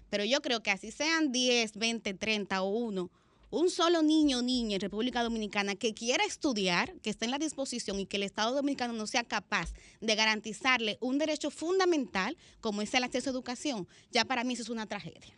Pero 0.09 0.23
yo 0.23 0.41
creo 0.41 0.61
que 0.61 0.71
así 0.71 0.91
sean 0.91 1.31
10, 1.31 1.77
20, 1.77 2.13
30 2.13 2.61
o 2.61 2.69
1, 2.69 3.11
un 3.51 3.69
solo 3.69 4.01
niño 4.01 4.39
o 4.39 4.41
niña 4.41 4.75
en 4.75 4.81
República 4.81 5.23
Dominicana 5.23 5.75
que 5.75 5.93
quiera 5.93 6.23
estudiar, 6.23 6.93
que 7.01 7.09
esté 7.09 7.25
en 7.25 7.31
la 7.31 7.39
disposición 7.39 7.99
y 7.99 8.05
que 8.05 8.17
el 8.17 8.23
Estado 8.23 8.53
Dominicano 8.53 8.93
no 8.93 9.07
sea 9.07 9.23
capaz 9.23 9.73
de 10.01 10.15
garantizarle 10.15 10.97
un 11.01 11.17
derecho 11.17 11.49
fundamental 11.49 12.37
como 12.61 12.81
es 12.81 12.93
el 12.93 13.03
acceso 13.03 13.29
a 13.29 13.33
educación, 13.33 13.87
ya 14.11 14.25
para 14.25 14.43
mí 14.43 14.53
eso 14.53 14.63
es 14.63 14.69
una 14.69 14.85
tragedia. 14.85 15.35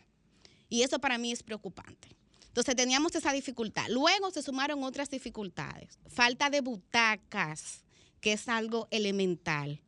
Y 0.68 0.82
eso 0.82 0.98
para 0.98 1.18
mí 1.18 1.32
es 1.32 1.42
preocupante. 1.42 2.08
Entonces 2.46 2.76
teníamos 2.76 3.14
esa 3.14 3.32
dificultad. 3.32 3.88
Luego 3.88 4.30
se 4.30 4.42
sumaron 4.42 4.84
otras 4.84 5.08
dificultades. 5.08 5.98
Falta 6.06 6.50
de 6.50 6.60
butacas, 6.60 7.82
que 8.20 8.34
es 8.34 8.48
algo 8.48 8.88
elemental. 8.90 9.80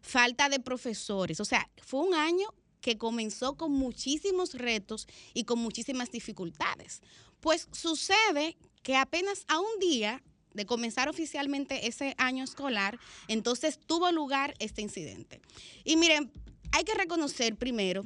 Falta 0.00 0.48
de 0.48 0.60
profesores. 0.60 1.40
O 1.40 1.44
sea, 1.44 1.68
fue 1.82 2.00
un 2.00 2.14
año 2.14 2.48
que 2.82 2.98
comenzó 2.98 3.54
con 3.56 3.72
muchísimos 3.72 4.52
retos 4.52 5.06
y 5.32 5.44
con 5.44 5.58
muchísimas 5.60 6.10
dificultades. 6.10 7.00
Pues 7.40 7.68
sucede 7.72 8.58
que 8.82 8.96
apenas 8.96 9.44
a 9.48 9.58
un 9.58 9.78
día 9.80 10.22
de 10.52 10.66
comenzar 10.66 11.08
oficialmente 11.08 11.86
ese 11.86 12.14
año 12.18 12.44
escolar, 12.44 12.98
entonces 13.28 13.78
tuvo 13.86 14.12
lugar 14.12 14.54
este 14.58 14.82
incidente. 14.82 15.40
Y 15.84 15.96
miren, 15.96 16.30
hay 16.72 16.84
que 16.84 16.94
reconocer 16.94 17.56
primero 17.56 18.04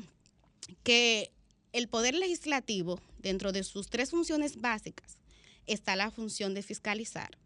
que 0.85 1.33
el 1.73 1.89
Poder 1.89 2.15
Legislativo, 2.15 3.01
dentro 3.19 3.51
de 3.51 3.65
sus 3.65 3.89
tres 3.89 4.11
funciones 4.11 4.61
básicas, 4.61 5.19
está 5.67 5.97
la 5.97 6.11
función 6.11 6.55
de 6.55 6.63
fiscalizar. 6.63 7.37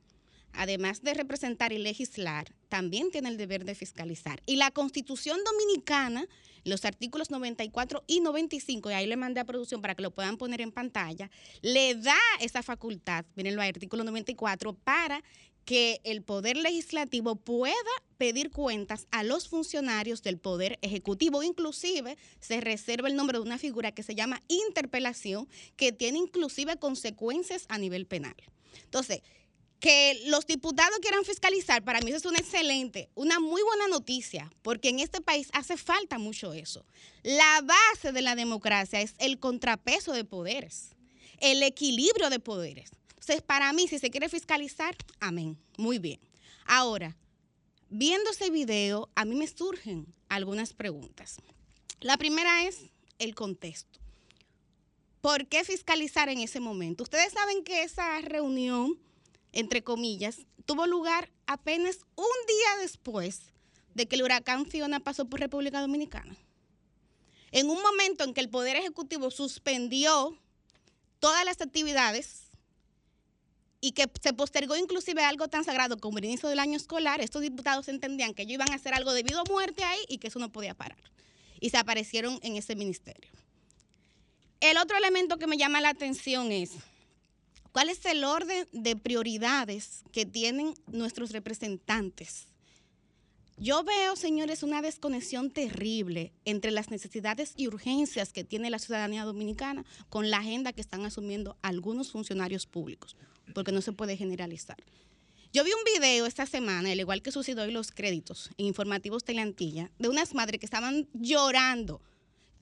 Además 0.52 1.02
de 1.02 1.14
representar 1.14 1.72
y 1.72 1.78
legislar, 1.78 2.52
también 2.68 3.10
tiene 3.10 3.28
el 3.28 3.36
deber 3.36 3.64
de 3.64 3.74
fiscalizar. 3.74 4.42
Y 4.46 4.56
la 4.56 4.70
Constitución 4.70 5.38
Dominicana 5.44 6.26
los 6.64 6.84
artículos 6.84 7.30
94 7.30 8.04
y 8.06 8.20
95, 8.20 8.90
y 8.90 8.94
ahí 8.94 9.06
le 9.06 9.16
mandé 9.16 9.40
a 9.40 9.44
producción 9.44 9.80
para 9.80 9.94
que 9.94 10.02
lo 10.02 10.10
puedan 10.10 10.36
poner 10.36 10.60
en 10.60 10.72
pantalla, 10.72 11.30
le 11.62 11.94
da 11.94 12.18
esa 12.40 12.62
facultad, 12.62 13.24
miren 13.36 13.54
el 13.54 13.60
artículo 13.60 14.04
94, 14.04 14.74
para 14.74 15.22
que 15.64 16.00
el 16.04 16.22
Poder 16.22 16.56
Legislativo 16.56 17.36
pueda 17.36 17.74
pedir 18.18 18.50
cuentas 18.50 19.06
a 19.10 19.22
los 19.22 19.48
funcionarios 19.48 20.22
del 20.22 20.38
Poder 20.38 20.78
Ejecutivo. 20.82 21.42
Inclusive 21.42 22.16
se 22.40 22.60
reserva 22.60 23.08
el 23.08 23.16
nombre 23.16 23.38
de 23.38 23.44
una 23.44 23.58
figura 23.58 23.92
que 23.92 24.02
se 24.02 24.14
llama 24.14 24.42
interpelación, 24.48 25.48
que 25.76 25.92
tiene 25.92 26.18
inclusive 26.18 26.76
consecuencias 26.78 27.66
a 27.68 27.78
nivel 27.78 28.06
penal. 28.06 28.34
Entonces, 28.84 29.22
que 29.80 30.22
los 30.26 30.46
diputados 30.46 30.98
quieran 31.00 31.24
fiscalizar, 31.24 31.82
para 31.82 32.00
mí 32.00 32.10
eso 32.10 32.18
es 32.18 32.24
una 32.26 32.38
excelente, 32.38 33.08
una 33.14 33.40
muy 33.40 33.62
buena 33.62 33.88
noticia, 33.88 34.52
porque 34.62 34.90
en 34.90 35.00
este 35.00 35.20
país 35.20 35.48
hace 35.52 35.76
falta 35.76 36.18
mucho 36.18 36.52
eso. 36.52 36.84
La 37.22 37.62
base 37.62 38.12
de 38.12 38.22
la 38.22 38.36
democracia 38.36 39.00
es 39.00 39.14
el 39.18 39.38
contrapeso 39.38 40.12
de 40.12 40.24
poderes, 40.24 40.90
el 41.38 41.62
equilibrio 41.62 42.30
de 42.30 42.40
poderes. 42.40 42.90
Entonces, 43.08 43.42
para 43.42 43.72
mí, 43.72 43.88
si 43.88 43.98
se 43.98 44.10
quiere 44.10 44.28
fiscalizar, 44.28 44.96
amén, 45.18 45.58
muy 45.78 45.98
bien. 45.98 46.20
Ahora, 46.66 47.16
viendo 47.88 48.30
ese 48.30 48.50
video, 48.50 49.08
a 49.14 49.24
mí 49.24 49.34
me 49.34 49.46
surgen 49.46 50.06
algunas 50.28 50.74
preguntas. 50.74 51.38
La 52.00 52.16
primera 52.16 52.64
es 52.64 52.90
el 53.18 53.34
contexto. 53.34 54.00
¿por 55.20 55.46
qué 55.46 55.64
fiscalizar 55.64 56.28
en 56.28 56.38
ese 56.38 56.60
momento? 56.60 57.04
Ustedes 57.04 57.32
saben 57.32 57.62
que 57.62 57.82
esa 57.82 58.20
reunión, 58.20 58.98
entre 59.52 59.82
comillas, 59.82 60.46
tuvo 60.64 60.86
lugar 60.86 61.30
apenas 61.46 61.98
un 62.16 62.26
día 62.46 62.82
después 62.82 63.52
de 63.94 64.06
que 64.06 64.16
el 64.16 64.22
huracán 64.22 64.66
Fiona 64.66 65.00
pasó 65.00 65.24
por 65.26 65.40
República 65.40 65.80
Dominicana. 65.80 66.36
En 67.50 67.68
un 67.68 67.82
momento 67.82 68.24
en 68.24 68.34
que 68.34 68.40
el 68.40 68.48
Poder 68.48 68.76
Ejecutivo 68.76 69.30
suspendió 69.30 70.38
todas 71.18 71.44
las 71.44 71.60
actividades 71.60 72.50
y 73.80 73.92
que 73.92 74.06
se 74.22 74.32
postergó 74.32 74.76
inclusive 74.76 75.24
algo 75.24 75.48
tan 75.48 75.64
sagrado 75.64 75.98
como 75.98 76.18
el 76.18 76.26
inicio 76.26 76.48
del 76.48 76.58
año 76.58 76.76
escolar, 76.76 77.20
estos 77.20 77.42
diputados 77.42 77.88
entendían 77.88 78.34
que 78.34 78.42
ellos 78.42 78.54
iban 78.54 78.70
a 78.70 78.76
hacer 78.76 78.94
algo 78.94 79.12
debido 79.12 79.40
a 79.40 79.44
muerte 79.44 79.82
ahí 79.82 80.00
y 80.08 80.18
que 80.18 80.28
eso 80.28 80.38
no 80.38 80.52
podía 80.52 80.74
parar. 80.74 80.98
Y 81.60 81.70
se 81.70 81.78
aparecieron 81.78 82.38
en 82.42 82.56
ese 82.56 82.76
ministerio. 82.76 83.30
El 84.60 84.76
otro 84.76 84.96
elemento 84.96 85.38
que 85.38 85.46
me 85.46 85.56
llama 85.56 85.80
la 85.80 85.88
atención 85.88 86.52
es, 86.52 86.72
¿cuál 87.72 87.88
es 87.88 88.04
el 88.06 88.24
orden 88.24 88.68
de 88.72 88.96
prioridades 88.96 90.02
que 90.12 90.26
tienen 90.26 90.74
nuestros 90.86 91.30
representantes? 91.32 92.46
Yo 93.56 93.84
veo, 93.84 94.16
señores, 94.16 94.62
una 94.62 94.80
desconexión 94.80 95.50
terrible 95.50 96.32
entre 96.46 96.70
las 96.70 96.90
necesidades 96.90 97.52
y 97.56 97.68
urgencias 97.68 98.32
que 98.32 98.42
tiene 98.42 98.70
la 98.70 98.78
ciudadanía 98.78 99.24
dominicana 99.24 99.84
con 100.08 100.30
la 100.30 100.38
agenda 100.38 100.72
que 100.72 100.80
están 100.80 101.04
asumiendo 101.04 101.58
algunos 101.60 102.10
funcionarios 102.10 102.66
públicos, 102.66 103.16
porque 103.54 103.72
no 103.72 103.82
se 103.82 103.92
puede 103.92 104.16
generalizar. 104.16 104.78
Yo 105.52 105.62
vi 105.62 105.72
un 105.72 105.84
video 105.84 106.24
esta 106.24 106.46
semana, 106.46 106.90
al 106.90 107.00
igual 107.00 107.20
que 107.20 107.32
sucedió 107.32 107.62
hoy 107.64 107.72
los 107.72 107.90
créditos 107.90 108.50
en 108.56 108.64
informativos 108.64 109.24
Teleantilla, 109.24 109.90
de 109.98 110.08
unas 110.08 110.32
madres 110.32 110.58
que 110.58 110.66
estaban 110.66 111.06
llorando, 111.12 112.00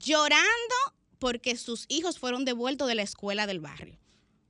llorando 0.01 0.75
porque 1.21 1.57
sus 1.57 1.85
hijos 1.89 2.19
fueron 2.19 2.45
devueltos 2.45 2.89
de 2.89 2.97
la 2.97 3.03
escuela 3.03 3.47
del 3.47 3.61
barrio 3.61 3.99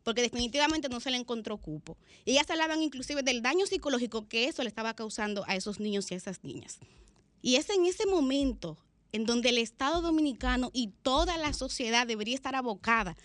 porque 0.09 0.23
definitivamente 0.23 0.89
no 0.89 1.01
se 1.01 1.11
le 1.11 1.19
encontró 1.19 1.59
cupo. 1.59 1.99
Y 2.25 2.31
ellas 2.31 2.49
hablaban 2.49 2.81
inclusive 2.81 3.23
del 3.23 3.43
daño 3.43 3.67
psicológico 3.67 4.27
que 4.27 4.47
eso 4.47 4.63
le 4.63 4.71
estaba 4.71 4.95
causando 4.95 5.45
a 5.47 5.55
esos 5.55 5.81
niños 5.81 6.11
y 6.11 6.15
a 6.15 6.17
esas 6.17 6.43
niñas. 6.43 6.79
Y 7.43 7.57
es 7.57 7.69
en 7.69 7.85
ese 7.85 8.07
momento 8.07 8.79
en 9.13 9.27
donde 9.27 9.51
el 9.51 9.59
Estado 9.59 10.01
dominicano 10.01 10.71
y 10.73 10.95
toda 11.03 11.37
la 11.37 11.53
sociedad 11.53 12.07
debería 12.07 12.35
estar 12.35 12.57
abocada 12.57 13.19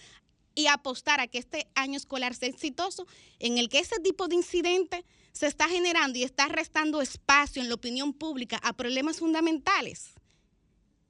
y 0.56 0.68
apostar 0.68 1.22
a 1.22 1.28
que 1.28 1.38
este 1.38 1.70
año 1.74 1.96
escolar 1.96 2.36
sea 2.36 2.50
exitoso, 2.50 3.08
en 3.40 3.58
el 3.58 3.70
que 3.70 3.80
ese 3.80 4.02
tipo 4.02 4.28
de 4.28 4.36
incidente 4.36 5.06
se 5.32 5.48
está 5.48 5.70
generando 5.70 6.20
y 6.20 6.24
está 6.24 6.50
restando 6.50 7.02
espacio 7.02 7.62
en 7.62 7.70
la 7.70 7.76
opinión 7.76 8.12
pública 8.12 8.60
a 8.62 8.74
problemas 8.74 9.20
fundamentales 9.20 10.16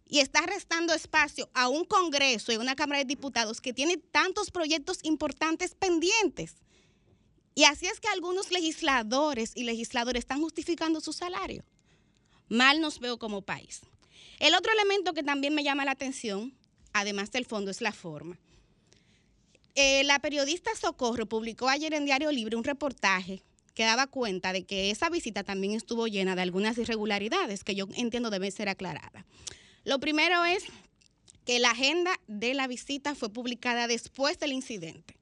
y 0.07 0.19
está 0.19 0.41
restando 0.45 0.93
espacio 0.93 1.49
a 1.53 1.69
un 1.69 1.85
Congreso 1.85 2.51
y 2.51 2.57
una 2.57 2.75
Cámara 2.75 2.99
de 2.99 3.05
Diputados 3.05 3.61
que 3.61 3.73
tiene 3.73 3.97
tantos 3.97 4.51
proyectos 4.51 4.99
importantes 5.03 5.75
pendientes. 5.75 6.55
Y 7.55 7.65
así 7.65 7.85
es 7.85 7.99
que 7.99 8.07
algunos 8.07 8.51
legisladores 8.51 9.51
y 9.55 9.63
legisladores 9.63 10.21
están 10.21 10.41
justificando 10.41 11.01
su 11.01 11.13
salario. 11.13 11.63
Mal 12.49 12.81
nos 12.81 12.99
veo 12.99 13.17
como 13.17 13.41
país. 13.41 13.81
El 14.39 14.55
otro 14.55 14.71
elemento 14.73 15.13
que 15.13 15.23
también 15.23 15.53
me 15.53 15.63
llama 15.63 15.85
la 15.85 15.91
atención, 15.91 16.53
además 16.93 17.31
del 17.31 17.45
fondo, 17.45 17.71
es 17.71 17.81
la 17.81 17.91
forma. 17.91 18.39
Eh, 19.75 20.03
la 20.03 20.19
periodista 20.19 20.71
Socorro 20.75 21.27
publicó 21.27 21.69
ayer 21.69 21.93
en 21.93 22.05
Diario 22.05 22.31
Libre 22.31 22.55
un 22.55 22.63
reportaje 22.63 23.41
que 23.73 23.83
daba 23.83 24.07
cuenta 24.07 24.53
de 24.53 24.65
que 24.65 24.91
esa 24.91 25.09
visita 25.09 25.43
también 25.43 25.73
estuvo 25.73 26.07
llena 26.07 26.35
de 26.35 26.43
algunas 26.43 26.77
irregularidades 26.77 27.63
que 27.63 27.73
yo 27.73 27.87
entiendo 27.95 28.29
deben 28.29 28.51
ser 28.51 28.69
aclaradas. 28.69 29.25
Lo 29.83 29.99
primero 29.99 30.45
es 30.45 30.63
que 31.45 31.59
la 31.59 31.71
agenda 31.71 32.19
de 32.27 32.53
la 32.53 32.67
visita 32.67 33.15
fue 33.15 33.29
publicada 33.29 33.87
después 33.87 34.39
del 34.39 34.53
incidente. 34.53 35.17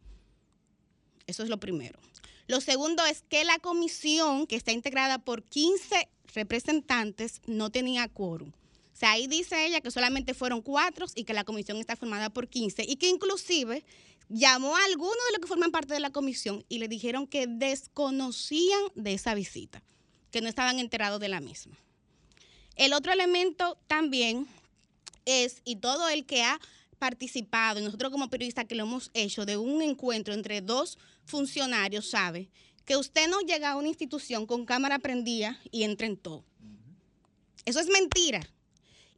Eso 1.26 1.44
es 1.44 1.50
lo 1.50 1.60
primero. 1.60 2.00
Lo 2.48 2.62
segundo 2.62 3.06
es 3.06 3.24
que 3.30 3.44
la 3.44 3.60
comisión, 3.60 4.46
que 4.46 4.56
está 4.56 4.72
integrada 4.72 5.20
por 5.20 5.44
15 5.44 6.10
representantes, 6.34 7.42
no 7.46 7.70
tenía 7.72 8.08
quórum. 8.08 8.50
O 8.50 8.98
sea, 9.02 9.12
ahí 9.12 9.26
dice 9.26 9.66
ella 9.66 9.82
que 9.82 9.90
solamente 9.90 10.34
fueron 10.34 10.62
cuatro 10.62 11.08
y 11.16 11.24
que 11.24 11.34
la 11.34 11.44
comisión 11.44 11.78
está 11.78 11.96
formada 11.96 12.30
por 12.30 12.48
15 12.48 12.86
y 12.88 12.98
que 12.98 13.10
inclusive 13.10 13.84
llamó 14.30 14.76
a 14.76 14.86
algunos 14.86 15.16
de 15.16 15.32
los 15.34 15.40
que 15.40 15.48
forman 15.48 15.72
parte 15.72 15.94
de 15.94 16.00
la 16.00 16.12
comisión 16.12 16.64
y 16.70 16.78
le 16.78 16.88
dijeron 16.88 17.26
que 17.26 17.48
desconocían 17.48 18.82
de 18.96 19.14
esa 19.14 19.34
visita, 19.34 19.82
que 20.30 20.42
no 20.42 20.50
estaban 20.50 20.78
enterados 20.78 21.20
de 21.20 21.30
la 21.30 21.40
misma. 21.40 21.78
El 22.82 22.94
otro 22.94 23.14
elemento 23.14 23.78
también 23.86 24.48
es, 25.26 25.62
y 25.66 25.76
todo 25.76 26.10
el 26.10 26.26
que 26.26 26.42
ha 26.42 26.60
participado, 26.98 27.80
y 27.80 27.84
nosotros 27.84 28.12
como 28.12 28.32
periodistas 28.32 28.66
que 28.66 28.74
lo 28.74 28.86
hemos 28.86 29.12
hecho, 29.14 29.46
de 29.46 29.56
un 29.56 29.84
encuentro 29.84 30.34
entre 30.34 30.62
dos 30.62 30.98
funcionarios, 31.24 32.10
sabe 32.10 32.50
que 32.84 32.98
usted 32.98 33.28
no 33.28 33.42
llega 33.42 33.70
a 33.70 33.76
una 33.76 33.90
institución 33.90 34.48
con 34.48 34.66
cámara 34.66 34.98
prendida 34.98 35.60
y 35.70 35.84
entra 35.84 36.08
en 36.08 36.18
todo. 36.18 36.44
Eso 37.66 37.80
es 37.80 37.88
mentira 37.88 38.42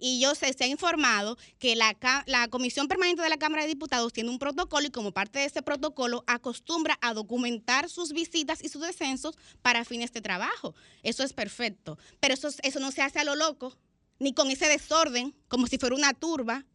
y 0.05 0.19
yo 0.19 0.35
sé, 0.35 0.51
se 0.51 0.65
ha 0.65 0.67
informado 0.67 1.38
que 1.59 1.77
la, 1.77 1.95
la 2.25 2.49
Comisión 2.49 2.89
Permanente 2.89 3.21
de 3.21 3.30
la 3.30 3.38
Cámara 3.38 3.61
de 3.61 3.69
Diputados 3.69 4.11
tiene 4.11 4.30
un 4.30 4.38
protocolo 4.38 4.85
y 4.85 4.91
como 4.91 5.13
parte 5.13 5.39
de 5.39 5.45
ese 5.45 5.61
protocolo 5.61 6.25
acostumbra 6.27 6.99
a 6.99 7.13
documentar 7.13 7.89
sus 7.89 8.11
visitas 8.11 8.61
y 8.61 8.67
sus 8.67 8.81
descensos 8.81 9.38
para 9.61 9.85
fines 9.85 10.11
de 10.11 10.19
trabajo. 10.19 10.75
Eso 11.03 11.23
es 11.23 11.31
perfecto, 11.31 11.97
pero 12.19 12.34
eso, 12.34 12.49
eso 12.63 12.81
no 12.81 12.91
se 12.91 13.01
hace 13.01 13.19
a 13.19 13.23
lo 13.23 13.35
loco, 13.35 13.77
ni 14.19 14.34
con 14.34 14.51
ese 14.51 14.67
desorden, 14.67 15.34
como 15.47 15.67
si 15.67 15.77
fuera 15.77 15.95
una 15.95 16.13
turba. 16.13 16.65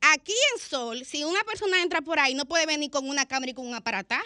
Aquí 0.00 0.34
en 0.54 0.60
Sol, 0.62 1.04
si 1.04 1.24
una 1.24 1.42
persona 1.42 1.82
entra 1.82 2.00
por 2.00 2.20
ahí, 2.20 2.34
no 2.34 2.46
puede 2.46 2.66
venir 2.66 2.92
con 2.92 3.08
una 3.08 3.26
cámara 3.26 3.50
y 3.50 3.54
con 3.54 3.66
un 3.66 3.74
aparataje, 3.74 4.22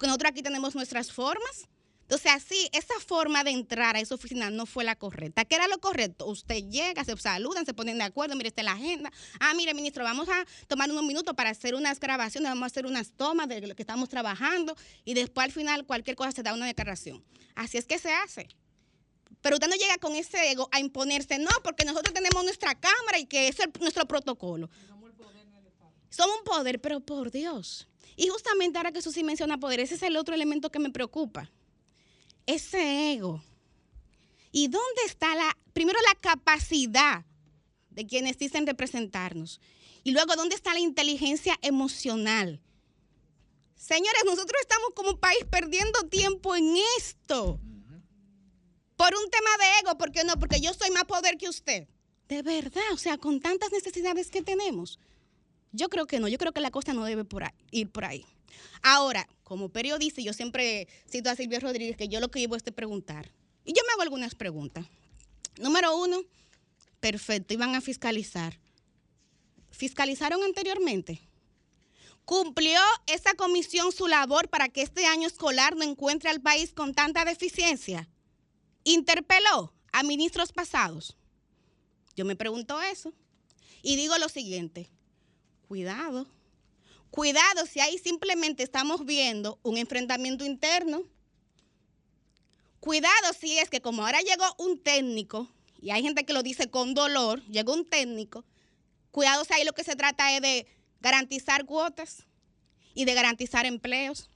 nosotros 0.00 0.30
aquí 0.30 0.44
tenemos 0.44 0.76
nuestras 0.76 1.10
formas. 1.10 1.66
Entonces, 2.08 2.32
así, 2.32 2.70
esa 2.72 2.98
forma 3.06 3.44
de 3.44 3.50
entrar 3.50 3.94
a 3.94 4.00
esa 4.00 4.14
oficina 4.14 4.48
no 4.48 4.64
fue 4.64 4.82
la 4.82 4.96
correcta. 4.96 5.44
¿Qué 5.44 5.56
era 5.56 5.68
lo 5.68 5.78
correcto? 5.78 6.24
Usted 6.24 6.64
llega, 6.70 7.04
se 7.04 7.14
saludan, 7.18 7.66
se 7.66 7.74
ponen 7.74 7.98
de 7.98 8.04
acuerdo, 8.04 8.34
mire, 8.34 8.48
esta 8.48 8.62
es 8.62 8.64
la 8.64 8.72
agenda. 8.72 9.12
Ah, 9.38 9.52
mire, 9.52 9.74
ministro, 9.74 10.04
vamos 10.04 10.26
a 10.30 10.46
tomar 10.68 10.90
unos 10.90 11.04
minutos 11.04 11.34
para 11.34 11.50
hacer 11.50 11.74
unas 11.74 12.00
grabaciones, 12.00 12.50
vamos 12.50 12.62
a 12.62 12.66
hacer 12.68 12.86
unas 12.86 13.10
tomas 13.10 13.46
de 13.46 13.60
lo 13.60 13.76
que 13.76 13.82
estamos 13.82 14.08
trabajando 14.08 14.74
y 15.04 15.12
después 15.12 15.44
al 15.44 15.52
final 15.52 15.84
cualquier 15.84 16.16
cosa 16.16 16.32
se 16.32 16.42
da 16.42 16.54
una 16.54 16.64
declaración. 16.64 17.22
Así 17.54 17.76
es 17.76 17.84
que 17.84 17.98
se 17.98 18.10
hace. 18.10 18.48
Pero 19.42 19.56
usted 19.56 19.68
no 19.68 19.76
llega 19.76 19.98
con 19.98 20.14
ese 20.14 20.50
ego 20.50 20.66
a 20.72 20.80
imponerse, 20.80 21.38
no, 21.38 21.50
porque 21.62 21.84
nosotros 21.84 22.14
tenemos 22.14 22.42
nuestra 22.42 22.74
cámara 22.74 23.18
y 23.18 23.26
que 23.26 23.48
es 23.48 23.58
nuestro 23.80 24.08
protocolo. 24.08 24.70
Somos 26.08 26.38
un 26.38 26.44
poder, 26.44 26.80
pero 26.80 27.00
por 27.00 27.30
Dios. 27.30 27.86
Y 28.16 28.28
justamente 28.28 28.78
ahora 28.78 28.92
que 28.92 29.02
Susi 29.02 29.22
menciona 29.22 29.58
poder, 29.58 29.80
ese 29.80 29.96
es 29.96 30.02
el 30.02 30.16
otro 30.16 30.34
elemento 30.34 30.70
que 30.70 30.78
me 30.78 30.88
preocupa 30.88 31.50
ese 32.48 33.12
ego. 33.12 33.44
¿Y 34.50 34.68
dónde 34.68 35.02
está 35.06 35.34
la, 35.34 35.56
primero 35.74 35.98
la 36.00 36.18
capacidad 36.18 37.24
de 37.90 38.06
quienes 38.06 38.38
dicen 38.38 38.66
representarnos? 38.66 39.60
Y 40.02 40.12
luego, 40.12 40.34
¿dónde 40.34 40.54
está 40.54 40.72
la 40.72 40.80
inteligencia 40.80 41.58
emocional? 41.60 42.60
Señores, 43.76 44.22
nosotros 44.24 44.60
estamos 44.62 44.88
como 44.94 45.20
país 45.20 45.44
perdiendo 45.50 46.08
tiempo 46.08 46.56
en 46.56 46.74
esto. 46.98 47.60
Por 48.96 49.14
un 49.14 49.30
tema 49.30 49.50
de 49.58 49.80
ego, 49.82 49.98
¿por 49.98 50.10
qué 50.10 50.24
no? 50.24 50.38
Porque 50.38 50.60
yo 50.60 50.72
soy 50.72 50.90
más 50.90 51.04
poder 51.04 51.36
que 51.36 51.48
usted. 51.48 51.86
De 52.28 52.42
verdad, 52.42 52.82
o 52.92 52.96
sea, 52.96 53.18
con 53.18 53.40
tantas 53.40 53.70
necesidades 53.70 54.30
que 54.30 54.42
tenemos. 54.42 54.98
Yo 55.72 55.88
creo 55.90 56.06
que 56.06 56.18
no, 56.18 56.28
yo 56.28 56.38
creo 56.38 56.52
que 56.52 56.60
la 56.60 56.70
cosa 56.70 56.94
no 56.94 57.04
debe 57.04 57.26
ir 57.70 57.90
por 57.90 58.04
ahí. 58.04 58.24
Ahora, 58.82 59.28
como 59.44 59.70
periodista, 59.70 60.20
yo 60.20 60.32
siempre 60.32 60.88
cito 61.08 61.30
a 61.30 61.36
Silvia 61.36 61.60
Rodríguez 61.60 61.96
que 61.96 62.08
yo 62.08 62.20
lo 62.20 62.30
que 62.30 62.40
llevo 62.40 62.56
es 62.56 62.64
de 62.64 62.72
preguntar. 62.72 63.32
Y 63.64 63.72
yo 63.72 63.82
me 63.86 63.92
hago 63.92 64.02
algunas 64.02 64.34
preguntas. 64.34 64.86
Número 65.58 65.96
uno, 65.96 66.22
perfecto, 67.00 67.54
iban 67.54 67.74
a 67.74 67.80
fiscalizar. 67.80 68.58
¿Fiscalizaron 69.70 70.42
anteriormente? 70.42 71.20
¿Cumplió 72.24 72.80
esa 73.06 73.34
comisión 73.34 73.90
su 73.90 74.06
labor 74.06 74.48
para 74.48 74.68
que 74.68 74.82
este 74.82 75.06
año 75.06 75.26
escolar 75.26 75.76
no 75.76 75.82
encuentre 75.82 76.28
al 76.28 76.42
país 76.42 76.72
con 76.72 76.92
tanta 76.92 77.24
deficiencia? 77.24 78.08
¿Interpeló 78.84 79.72
a 79.92 80.02
ministros 80.02 80.52
pasados? 80.52 81.16
Yo 82.16 82.24
me 82.24 82.36
pregunto 82.36 82.80
eso. 82.82 83.14
Y 83.82 83.96
digo 83.96 84.18
lo 84.18 84.28
siguiente, 84.28 84.90
cuidado 85.68 86.26
Cuidado 87.10 87.66
si 87.66 87.80
ahí 87.80 87.98
simplemente 87.98 88.62
estamos 88.62 89.04
viendo 89.04 89.58
un 89.62 89.76
enfrentamiento 89.78 90.44
interno. 90.44 91.02
Cuidado 92.80 93.32
si 93.38 93.58
es 93.58 93.70
que 93.70 93.80
como 93.80 94.04
ahora 94.04 94.20
llegó 94.20 94.44
un 94.58 94.78
técnico, 94.78 95.48
y 95.80 95.90
hay 95.90 96.02
gente 96.02 96.24
que 96.24 96.32
lo 96.32 96.42
dice 96.42 96.70
con 96.70 96.94
dolor, 96.94 97.42
llegó 97.46 97.72
un 97.72 97.84
técnico, 97.84 98.44
cuidado 99.10 99.44
si 99.44 99.54
ahí 99.54 99.64
lo 99.64 99.72
que 99.72 99.84
se 99.84 99.96
trata 99.96 100.34
es 100.34 100.42
de 100.42 100.66
garantizar 101.00 101.64
cuotas 101.64 102.24
y 102.94 103.04
de 103.04 103.14
garantizar 103.14 103.66
empleos. 103.66 104.30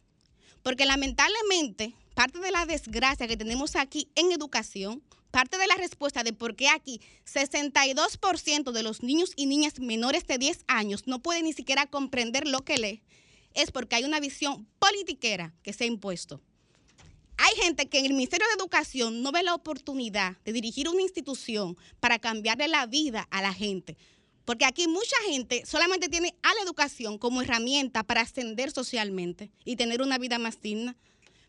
Porque 0.63 0.87
lamentablemente 0.87 1.95
parte 2.15 2.39
de 2.39 2.51
la 2.51 2.67
desgracia 2.67 3.27
que 3.27 3.37
tenemos 3.37 3.77
aquí 3.77 4.11
en 4.15 4.33
educación, 4.33 5.03
parte 5.33 5.59
de 5.59 5.67
la 5.67 5.75
respuesta 5.75 6.23
de 6.23 6.33
por 6.33 6.55
qué 6.55 6.69
aquí 6.69 7.01
62% 7.27 8.71
de 8.71 8.83
los 8.85 9.03
niños 9.03 9.33
y 9.35 9.47
niñas 9.47 9.81
menores 9.81 10.27
de 10.27 10.39
10 10.39 10.65
años 10.69 11.09
no 11.09 11.21
pueden 11.21 11.47
ni 11.47 11.53
siquiera 11.53 11.87
comprender 11.87 12.47
lo 12.47 12.61
que 12.61 12.79
lee, 12.79 13.03
es 13.55 13.73
porque 13.73 13.97
hay 13.97 14.05
una 14.05 14.21
visión 14.21 14.69
politiquera 14.79 15.55
que 15.65 15.73
se 15.73 15.85
ha 15.85 15.87
impuesto. 15.89 16.41
Hay 17.39 17.55
gente 17.63 17.89
que 17.89 17.99
en 17.99 18.05
el 18.05 18.13
Ministerio 18.13 18.47
de 18.47 18.55
Educación 18.55 19.23
no 19.23 19.33
ve 19.33 19.43
la 19.43 19.55
oportunidad 19.55 20.37
de 20.45 20.53
dirigir 20.53 20.89
una 20.89 21.03
institución 21.03 21.77
para 21.99 22.19
cambiarle 22.19 22.69
la 22.69 22.87
vida 22.87 23.27
a 23.31 23.43
la 23.43 23.55
gente. 23.55 23.97
Porque 24.45 24.65
aquí 24.67 24.87
mucha 24.87 25.17
gente 25.27 25.65
solamente 25.65 26.09
tiene 26.09 26.35
a 26.43 26.55
la 26.55 26.61
educación 26.63 27.17
como 27.17 27.43
herramienta 27.43 28.03
para 28.03 28.21
ascender 28.21 28.71
socialmente 28.71 29.51
y 29.65 29.77
tener 29.77 30.03
una 30.03 30.19
vida 30.19 30.39
más 30.39 30.61
digna. 30.61 30.97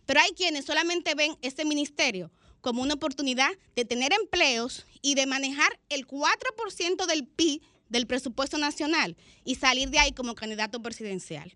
Pero 0.05 0.22
hay 0.22 0.31
quienes 0.31 0.65
solamente 0.65 1.15
ven 1.15 1.35
este 1.41 1.65
ministerio 1.65 2.31
como 2.64 2.81
una 2.81 2.94
oportunidad 2.94 3.52
de 3.76 3.84
tener 3.84 4.14
empleos 4.14 4.85
y 5.02 5.15
de 5.15 5.26
manejar 5.26 5.77
el 5.90 6.07
4% 6.07 7.06
del 7.06 7.27
PIB 7.27 7.61
del 7.90 8.07
presupuesto 8.07 8.57
nacional 8.57 9.18
y 9.44 9.56
salir 9.56 9.90
de 9.90 9.99
ahí 9.99 10.14
como 10.14 10.34
candidato 10.34 10.81
presidencial. 10.81 11.53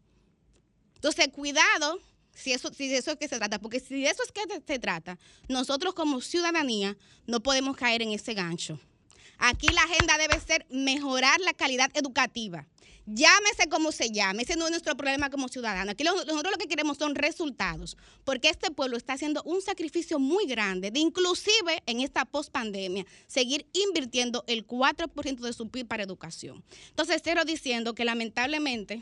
Entonces, 0.95 1.29
cuidado 1.29 2.01
si 2.33 2.51
eso, 2.51 2.73
si 2.73 2.89
de 2.89 2.97
eso 2.97 3.11
es 3.11 3.17
que 3.17 3.29
se 3.29 3.37
trata, 3.37 3.57
porque 3.57 3.79
si 3.79 4.01
de 4.01 4.09
eso 4.09 4.21
es 4.21 4.33
que 4.33 4.41
se 4.67 4.79
trata, 4.79 5.17
nosotros 5.47 5.93
como 5.93 6.19
ciudadanía 6.19 6.97
no 7.25 7.41
podemos 7.41 7.77
caer 7.77 8.01
en 8.01 8.11
ese 8.11 8.33
gancho. 8.33 8.77
Aquí 9.37 9.67
la 9.69 9.83
agenda 9.83 10.17
debe 10.17 10.37
ser 10.41 10.65
mejorar 10.69 11.39
la 11.39 11.53
calidad 11.53 11.89
educativa. 11.93 12.67
Llámese 13.09 13.69
como 13.69 13.93
se 13.93 14.11
llame, 14.11 14.43
ese 14.43 14.57
no 14.57 14.65
es 14.65 14.71
nuestro 14.71 14.97
problema 14.97 15.29
como 15.29 15.47
ciudadanos. 15.47 15.93
Aquí 15.93 16.03
nosotros 16.03 16.51
lo 16.51 16.57
que 16.57 16.67
queremos 16.67 16.97
son 16.97 17.15
resultados, 17.15 17.95
porque 18.25 18.49
este 18.49 18.69
pueblo 18.69 18.97
está 18.97 19.13
haciendo 19.13 19.41
un 19.43 19.61
sacrificio 19.61 20.19
muy 20.19 20.45
grande 20.45 20.91
de 20.91 20.99
inclusive 20.99 21.81
en 21.85 22.01
esta 22.01 22.25
pospandemia 22.25 23.05
seguir 23.25 23.65
invirtiendo 23.71 24.43
el 24.45 24.67
4% 24.67 25.39
de 25.39 25.53
su 25.53 25.69
PIB 25.69 25.87
para 25.87 26.03
educación. 26.03 26.65
Entonces, 26.89 27.21
cierro 27.23 27.45
diciendo 27.45 27.95
que 27.95 28.03
lamentablemente, 28.03 29.01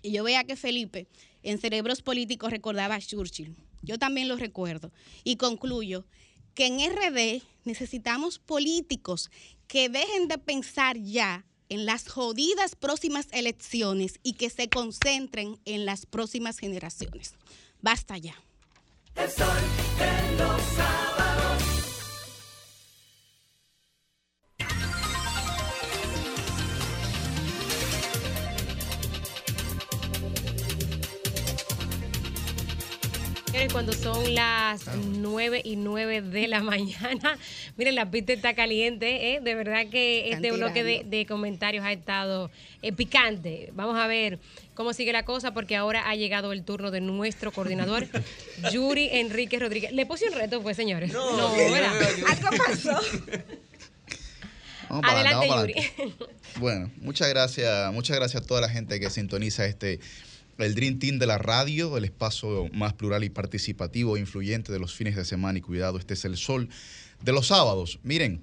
y 0.00 0.12
yo 0.12 0.24
vea 0.24 0.44
que 0.44 0.56
Felipe 0.56 1.06
en 1.42 1.58
Cerebros 1.58 2.00
Políticos 2.00 2.50
recordaba 2.50 2.94
a 2.94 3.00
Churchill, 3.00 3.54
yo 3.82 3.98
también 3.98 4.26
lo 4.26 4.36
recuerdo, 4.36 4.90
y 5.22 5.36
concluyo 5.36 6.06
que 6.54 6.64
en 6.64 6.78
RD 6.78 7.42
necesitamos 7.64 8.38
políticos 8.38 9.30
que 9.66 9.90
dejen 9.90 10.28
de 10.28 10.38
pensar 10.38 10.96
ya 10.96 11.44
en 11.68 11.86
las 11.86 12.08
jodidas 12.08 12.76
próximas 12.76 13.26
elecciones 13.32 14.20
y 14.22 14.34
que 14.34 14.50
se 14.50 14.68
concentren 14.68 15.58
en 15.64 15.86
las 15.86 16.06
próximas 16.06 16.58
generaciones. 16.58 17.34
Basta 17.80 18.18
ya. 18.18 18.34
Cuando 33.72 33.92
son 33.92 34.34
las 34.34 34.82
9 34.96 35.62
y 35.64 35.76
9 35.76 36.22
de 36.22 36.48
la 36.48 36.60
mañana. 36.60 37.38
Miren, 37.76 37.94
la 37.94 38.10
pista 38.10 38.32
está 38.32 38.54
caliente, 38.54 39.34
¿eh? 39.34 39.40
de 39.40 39.54
verdad 39.54 39.86
que 39.90 40.30
este 40.30 40.52
bloque 40.52 41.04
de, 41.04 41.26
comentarios 41.26 41.84
ha 41.84 41.92
estado 41.92 42.50
eh, 42.82 42.92
picante. 42.92 43.70
Vamos 43.72 43.98
a 43.98 44.06
ver 44.06 44.38
cómo 44.74 44.92
sigue 44.92 45.12
la 45.12 45.24
cosa, 45.24 45.54
porque 45.54 45.76
ahora 45.76 46.08
ha 46.08 46.14
llegado 46.14 46.52
el 46.52 46.64
turno 46.64 46.90
de 46.90 47.00
nuestro 47.00 47.52
coordinador, 47.52 48.06
Yuri 48.72 49.08
Enrique 49.12 49.58
Rodríguez. 49.58 49.92
¿Le 49.92 50.04
puse 50.06 50.28
un 50.28 50.34
reto, 50.34 50.60
pues, 50.62 50.76
señores? 50.76 51.12
No, 51.12 51.36
no 51.36 51.48
Algo 51.54 52.48
pasó. 52.66 53.00
Adelante, 54.88 55.48
Yuri. 55.48 55.74
Bueno, 56.56 56.90
muchas 56.98 57.28
gracias, 57.28 57.92
muchas 57.92 58.16
gracias 58.16 58.42
a 58.42 58.46
toda 58.46 58.60
la 58.60 58.68
gente 58.68 59.00
que 59.00 59.10
sintoniza 59.10 59.64
este 59.64 60.00
el 60.58 60.74
Dream 60.74 60.98
Team 60.98 61.18
de 61.18 61.26
la 61.26 61.38
radio, 61.38 61.96
el 61.96 62.04
espacio 62.04 62.68
más 62.72 62.94
plural 62.94 63.24
y 63.24 63.30
participativo 63.30 64.16
e 64.16 64.20
influyente 64.20 64.72
de 64.72 64.78
los 64.78 64.94
fines 64.94 65.16
de 65.16 65.24
semana. 65.24 65.58
Y 65.58 65.62
cuidado, 65.62 65.98
este 65.98 66.14
es 66.14 66.24
el 66.24 66.36
sol 66.36 66.68
de 67.22 67.32
los 67.32 67.48
sábados. 67.48 67.98
Miren, 68.02 68.42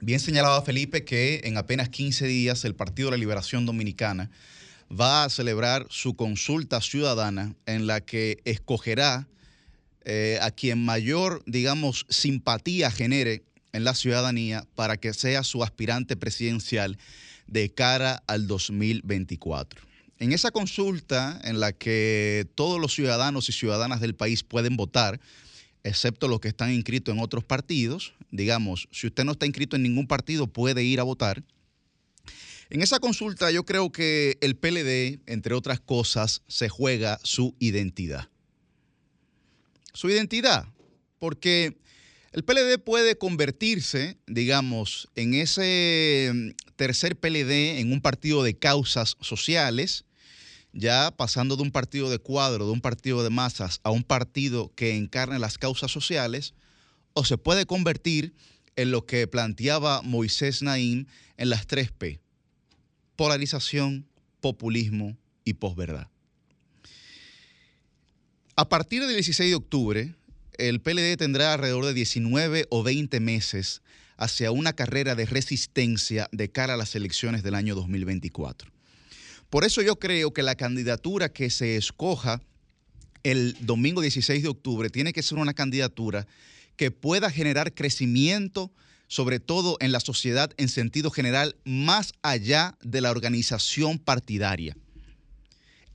bien 0.00 0.20
señalaba 0.20 0.62
Felipe 0.62 1.04
que 1.04 1.42
en 1.44 1.56
apenas 1.56 1.88
15 1.88 2.26
días 2.26 2.64
el 2.64 2.74
Partido 2.74 3.08
de 3.08 3.16
la 3.16 3.20
Liberación 3.20 3.66
Dominicana 3.66 4.30
va 4.90 5.24
a 5.24 5.30
celebrar 5.30 5.86
su 5.90 6.16
consulta 6.16 6.80
ciudadana 6.80 7.54
en 7.66 7.86
la 7.86 8.00
que 8.00 8.40
escogerá 8.44 9.28
eh, 10.04 10.38
a 10.40 10.50
quien 10.50 10.84
mayor, 10.84 11.42
digamos, 11.46 12.06
simpatía 12.08 12.90
genere 12.90 13.42
en 13.72 13.84
la 13.84 13.94
ciudadanía 13.94 14.66
para 14.74 14.96
que 14.96 15.12
sea 15.12 15.42
su 15.42 15.62
aspirante 15.62 16.16
presidencial 16.16 16.98
de 17.46 17.70
cara 17.70 18.22
al 18.26 18.46
2024. 18.46 19.87
En 20.20 20.32
esa 20.32 20.50
consulta 20.50 21.40
en 21.44 21.60
la 21.60 21.72
que 21.72 22.48
todos 22.56 22.80
los 22.80 22.92
ciudadanos 22.92 23.48
y 23.48 23.52
ciudadanas 23.52 24.00
del 24.00 24.16
país 24.16 24.42
pueden 24.42 24.76
votar, 24.76 25.20
excepto 25.84 26.26
los 26.26 26.40
que 26.40 26.48
están 26.48 26.72
inscritos 26.72 27.14
en 27.14 27.20
otros 27.20 27.44
partidos, 27.44 28.14
digamos, 28.32 28.88
si 28.90 29.06
usted 29.06 29.24
no 29.24 29.32
está 29.32 29.46
inscrito 29.46 29.76
en 29.76 29.84
ningún 29.84 30.08
partido, 30.08 30.48
puede 30.48 30.82
ir 30.82 30.98
a 30.98 31.04
votar. 31.04 31.44
En 32.68 32.82
esa 32.82 32.98
consulta 32.98 33.50
yo 33.52 33.64
creo 33.64 33.92
que 33.92 34.38
el 34.40 34.56
PLD, 34.56 35.20
entre 35.26 35.54
otras 35.54 35.78
cosas, 35.78 36.42
se 36.48 36.68
juega 36.68 37.20
su 37.22 37.54
identidad. 37.60 38.28
Su 39.92 40.10
identidad, 40.10 40.66
porque 41.18 41.78
el 42.32 42.44
PLD 42.44 42.78
puede 42.78 43.16
convertirse, 43.16 44.18
digamos, 44.26 45.08
en 45.14 45.34
ese 45.34 46.54
tercer 46.76 47.16
PLD, 47.16 47.78
en 47.78 47.92
un 47.92 48.00
partido 48.00 48.42
de 48.42 48.58
causas 48.58 49.16
sociales, 49.20 50.04
ya 50.72 51.10
pasando 51.16 51.56
de 51.56 51.62
un 51.62 51.70
partido 51.70 52.10
de 52.10 52.18
cuadro, 52.18 52.66
de 52.66 52.72
un 52.72 52.80
partido 52.80 53.22
de 53.22 53.30
masas, 53.30 53.80
a 53.82 53.90
un 53.90 54.02
partido 54.02 54.72
que 54.74 54.96
encarne 54.96 55.38
las 55.38 55.58
causas 55.58 55.90
sociales, 55.90 56.54
o 57.14 57.24
se 57.24 57.38
puede 57.38 57.66
convertir 57.66 58.34
en 58.76 58.90
lo 58.90 59.06
que 59.06 59.26
planteaba 59.26 60.02
Moisés 60.02 60.62
Naim 60.62 61.06
en 61.36 61.50
las 61.50 61.66
3P, 61.66 62.20
polarización, 63.16 64.06
populismo 64.40 65.16
y 65.44 65.54
posverdad. 65.54 66.08
A 68.54 68.68
partir 68.68 69.02
del 69.02 69.14
16 69.14 69.50
de 69.50 69.56
octubre, 69.56 70.14
el 70.58 70.80
PLD 70.80 71.16
tendrá 71.16 71.54
alrededor 71.54 71.86
de 71.86 71.94
19 71.94 72.66
o 72.70 72.82
20 72.82 73.20
meses 73.20 73.82
hacia 74.16 74.50
una 74.50 74.72
carrera 74.72 75.14
de 75.14 75.26
resistencia 75.26 76.28
de 76.32 76.50
cara 76.50 76.74
a 76.74 76.76
las 76.76 76.94
elecciones 76.94 77.42
del 77.42 77.54
año 77.54 77.74
2024. 77.74 78.77
Por 79.50 79.64
eso 79.64 79.80
yo 79.80 79.98
creo 79.98 80.32
que 80.32 80.42
la 80.42 80.56
candidatura 80.56 81.32
que 81.32 81.48
se 81.48 81.76
escoja 81.76 82.42
el 83.22 83.56
domingo 83.60 84.02
16 84.02 84.42
de 84.42 84.48
octubre 84.48 84.90
tiene 84.90 85.12
que 85.12 85.22
ser 85.22 85.38
una 85.38 85.54
candidatura 85.54 86.26
que 86.76 86.90
pueda 86.90 87.30
generar 87.30 87.74
crecimiento, 87.74 88.70
sobre 89.06 89.40
todo 89.40 89.78
en 89.80 89.90
la 89.90 90.00
sociedad 90.00 90.52
en 90.58 90.68
sentido 90.68 91.10
general, 91.10 91.56
más 91.64 92.12
allá 92.22 92.76
de 92.82 93.00
la 93.00 93.10
organización 93.10 93.98
partidaria. 93.98 94.76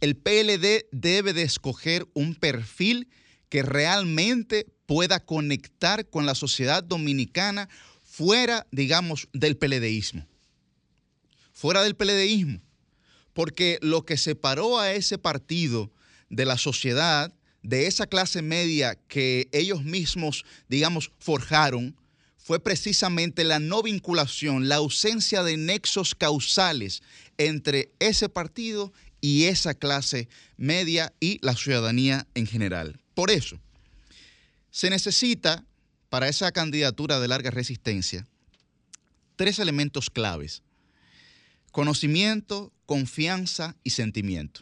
El 0.01 0.17
PLD 0.17 0.87
debe 0.91 1.33
de 1.33 1.43
escoger 1.43 2.07
un 2.13 2.33
perfil 2.33 3.07
que 3.49 3.61
realmente 3.61 4.65
pueda 4.87 5.19
conectar 5.19 6.09
con 6.09 6.25
la 6.25 6.33
sociedad 6.33 6.83
dominicana 6.83 7.69
fuera, 8.03 8.65
digamos, 8.71 9.29
del 9.31 9.57
PLDismo. 9.57 10.25
Fuera 11.53 11.83
del 11.83 11.95
PLDismo 11.95 12.62
porque 13.33 13.79
lo 13.81 14.05
que 14.05 14.17
separó 14.17 14.79
a 14.79 14.93
ese 14.93 15.17
partido 15.17 15.91
de 16.29 16.45
la 16.45 16.57
sociedad, 16.57 17.33
de 17.61 17.87
esa 17.87 18.07
clase 18.07 18.41
media 18.41 18.95
que 19.07 19.49
ellos 19.51 19.83
mismos, 19.83 20.45
digamos, 20.67 21.11
forjaron, 21.19 21.95
fue 22.37 22.59
precisamente 22.59 23.43
la 23.43 23.59
no 23.59 23.81
vinculación, 23.81 24.67
la 24.67 24.75
ausencia 24.75 25.43
de 25.43 25.55
nexos 25.55 26.13
causales 26.13 27.01
entre 27.37 27.91
ese 27.99 28.27
partido 28.27 28.91
y 29.21 29.45
esa 29.45 29.73
clase 29.73 30.27
media 30.57 31.13
y 31.21 31.39
la 31.41 31.55
ciudadanía 31.55 32.27
en 32.35 32.45
general. 32.45 32.99
Por 33.13 33.31
eso, 33.31 33.59
se 34.71 34.89
necesita 34.89 35.63
para 36.09 36.27
esa 36.27 36.51
candidatura 36.51 37.19
de 37.19 37.29
larga 37.29 37.49
resistencia 37.49 38.27
tres 39.35 39.59
elementos 39.59 40.09
claves. 40.09 40.62
Conocimiento, 41.73 42.71
confianza 42.85 43.75
y 43.83 43.89
sentimiento. 43.89 44.61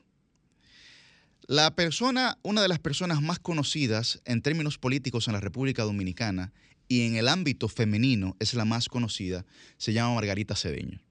La 1.41 1.75
persona, 1.75 2.37
una 2.41 2.61
de 2.61 2.69
las 2.69 2.79
personas 2.79 3.21
más 3.21 3.37
conocidas 3.37 4.21
en 4.23 4.41
términos 4.41 4.77
políticos 4.77 5.27
en 5.27 5.33
la 5.33 5.41
República 5.41 5.83
Dominicana 5.83 6.53
y 6.87 7.05
en 7.05 7.17
el 7.17 7.27
ámbito 7.27 7.67
femenino 7.67 8.37
es 8.39 8.53
la 8.53 8.63
más 8.63 8.87
conocida, 8.87 9.45
se 9.77 9.91
llama 9.91 10.15
Margarita 10.15 10.55
Cedeño. 10.55 11.01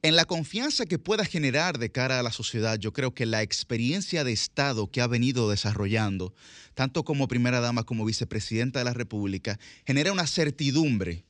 En 0.00 0.16
la 0.16 0.24
confianza 0.24 0.86
que 0.86 0.98
pueda 0.98 1.26
generar 1.26 1.78
de 1.78 1.92
cara 1.92 2.18
a 2.18 2.22
la 2.22 2.32
sociedad, 2.32 2.78
yo 2.78 2.94
creo 2.94 3.12
que 3.12 3.26
la 3.26 3.42
experiencia 3.42 4.24
de 4.24 4.32
Estado 4.32 4.90
que 4.90 5.02
ha 5.02 5.06
venido 5.06 5.50
desarrollando, 5.50 6.32
tanto 6.72 7.04
como 7.04 7.28
primera 7.28 7.60
dama 7.60 7.84
como 7.84 8.06
vicepresidenta 8.06 8.78
de 8.78 8.86
la 8.86 8.94
República, 8.94 9.60
genera 9.84 10.10
una 10.10 10.26
certidumbre, 10.26 11.26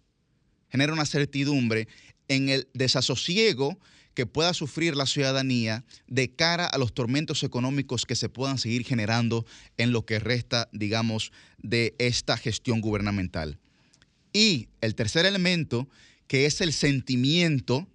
genera 0.69 0.93
una 0.93 1.06
certidumbre 1.06 1.89
en 2.29 2.49
el 2.49 2.69
desasosiego 2.75 3.79
que 4.15 4.27
pueda 4.27 4.55
sufrir 4.55 4.97
la 4.97 5.07
ciudadanía 5.07 5.85
de 6.07 6.31
cara 6.31 6.67
a 6.67 6.79
los 6.79 6.95
tormentos 6.95 7.43
económicos 7.43 8.07
que 8.07 8.15
se 8.15 8.29
puedan 8.29 8.59
seguir 8.59 8.85
generando 8.85 9.45
en 9.77 9.93
lo 9.93 10.07
que 10.07 10.21
resta, 10.21 10.69
digamos, 10.73 11.33
de 11.59 11.95
esta 11.99 12.37
gestión 12.37 12.81
gubernamental. 12.81 13.59
Y 14.33 14.69
el 14.81 14.95
tercer 14.95 15.27
elemento, 15.27 15.89
que 16.27 16.47
es 16.47 16.61
el 16.61 16.73
sentimiento 16.73 17.89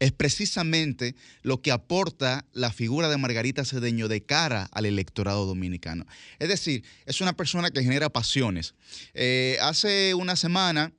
es 0.00 0.12
precisamente 0.12 1.14
lo 1.42 1.60
que 1.60 1.70
aporta 1.70 2.46
la 2.52 2.72
figura 2.72 3.08
de 3.10 3.18
Margarita 3.18 3.66
Cedeño 3.66 4.08
de 4.08 4.22
cara 4.22 4.68
al 4.72 4.86
electorado 4.86 5.44
dominicano. 5.44 6.06
Es 6.38 6.48
decir, 6.48 6.82
es 7.04 7.20
una 7.20 7.34
persona 7.34 7.70
que 7.70 7.82
genera 7.82 8.08
pasiones. 8.08 8.74
Eh, 9.12 9.58
hace 9.60 10.14
una 10.14 10.36
semana 10.36 10.92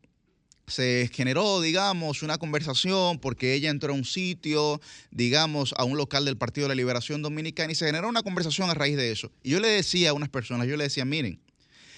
se 0.72 1.10
generó, 1.14 1.62
digamos, 1.62 2.24
una 2.24 2.38
conversación 2.38 3.20
porque 3.20 3.54
ella 3.54 3.70
entró 3.70 3.94
a 3.94 3.96
un 3.96 4.06
sitio, 4.06 4.82
digamos, 5.12 5.74
a 5.78 5.84
un 5.84 5.98
local 5.98 6.26
del 6.26 6.38
Partido 6.38 6.66
de 6.66 6.70
la 6.70 6.76
Liberación 6.76 7.22
Dominicana 7.22 7.72
y 7.72 7.76
se 7.76 7.86
generó 7.86 8.10
una 8.10 8.24
conversación 8.24 8.70
a 8.70 8.74
raíz 8.74 8.98
de 8.98 9.12
eso. 9.12 9.32
Y 9.44 9.52
yo 9.52 9.60
le 9.60 9.68
decía 9.68 10.10
a 10.10 10.14
unas 10.14 10.30
personas, 10.30 10.68
yo 10.68 10.78
le 10.78 10.86
decía, 10.86 11.06
miren, 11.06 11.40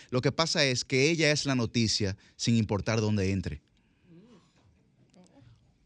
lo 0.10 0.22
que 0.22 0.32
pasa 0.32 0.66
es 0.66 0.84
que 0.84 1.10
ella 1.10 1.32
es 1.32 1.46
la 1.46 1.56
noticia 1.56 2.18
sin 2.36 2.56
importar 2.58 3.00
dónde 3.00 3.32
entre 3.32 3.62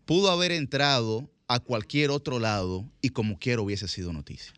pudo 0.07 0.31
haber 0.31 0.53
entrado 0.53 1.29
a 1.47 1.59
cualquier 1.59 2.09
otro 2.09 2.39
lado 2.39 2.89
y 3.01 3.09
como 3.09 3.37
quiera 3.37 3.61
hubiese 3.61 3.87
sido 3.87 4.13
noticia. 4.13 4.53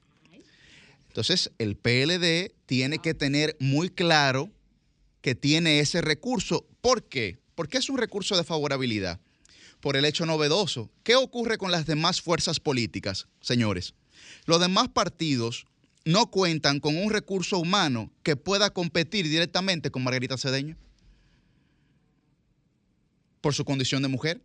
Entonces, 1.08 1.52
el 1.58 1.76
PLD 1.76 2.54
tiene 2.68 3.00
que 3.00 3.16
tener 3.16 3.58
muy 3.60 3.90
claro 3.90 4.50
que 5.22 5.34
tiene 5.34 5.80
ese 5.80 6.02
recurso. 6.02 6.66
¿Por 6.82 7.04
qué? 7.04 7.40
Porque 7.60 7.78
es 7.78 7.90
un 7.90 7.98
recurso 7.98 8.38
de 8.38 8.46
favorabilidad. 8.46 9.20
Por 9.82 9.98
el 9.98 10.06
hecho 10.06 10.26
novedoso. 10.26 10.90
¿Qué 11.04 11.16
ocurre 11.16 11.58
con 11.58 11.72
las 11.72 11.86
demás 11.86 12.22
fuerzas 12.22 12.58
políticas, 12.62 13.28
señores? 13.42 13.96
Los 14.46 14.62
demás 14.62 14.88
partidos 14.88 15.66
no 16.06 16.32
cuentan 16.32 16.80
con 16.80 16.96
un 16.96 17.10
recurso 17.10 17.58
humano 17.58 18.14
que 18.24 18.38
pueda 18.38 18.70
competir 18.70 19.28
directamente 19.28 19.92
con 19.92 20.06
Margarita 20.06 20.38
Cedeño 20.38 20.78
por 23.42 23.54
su 23.54 23.66
condición 23.66 24.04
de 24.04 24.08
mujer. 24.08 24.42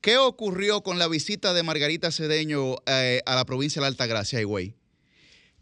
¿Qué 0.00 0.16
ocurrió 0.16 0.82
con 0.82 0.98
la 0.98 1.06
visita 1.06 1.52
de 1.52 1.62
Margarita 1.62 2.10
Cedeño 2.10 2.76
eh, 2.86 3.20
a 3.26 3.34
la 3.34 3.44
provincia 3.44 3.80
de 3.80 3.82
la 3.82 3.88
Altagracia, 3.88 4.40
Higüey? 4.40 4.74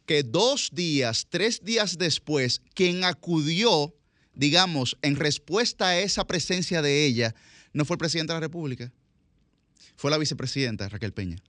Que 0.07 0.23
dos 0.23 0.71
días, 0.73 1.27
tres 1.29 1.65
días 1.65 1.99
después, 1.99 2.63
quien 2.75 3.03
acudió, 3.03 3.93
digamos, 4.37 4.97
en 5.03 5.17
respuesta 5.17 5.89
a 5.89 5.99
esa 5.99 6.27
presencia 6.27 6.83
de 6.83 7.07
ella, 7.07 7.35
no 7.73 7.85
fue 7.85 7.95
el 7.95 7.99
presidente 7.99 8.33
de 8.33 8.37
la 8.37 8.47
República, 8.47 8.93
fue 9.97 10.11
la 10.11 10.19
vicepresidenta 10.19 10.89
Raquel 10.89 11.13
Peña. 11.13 11.43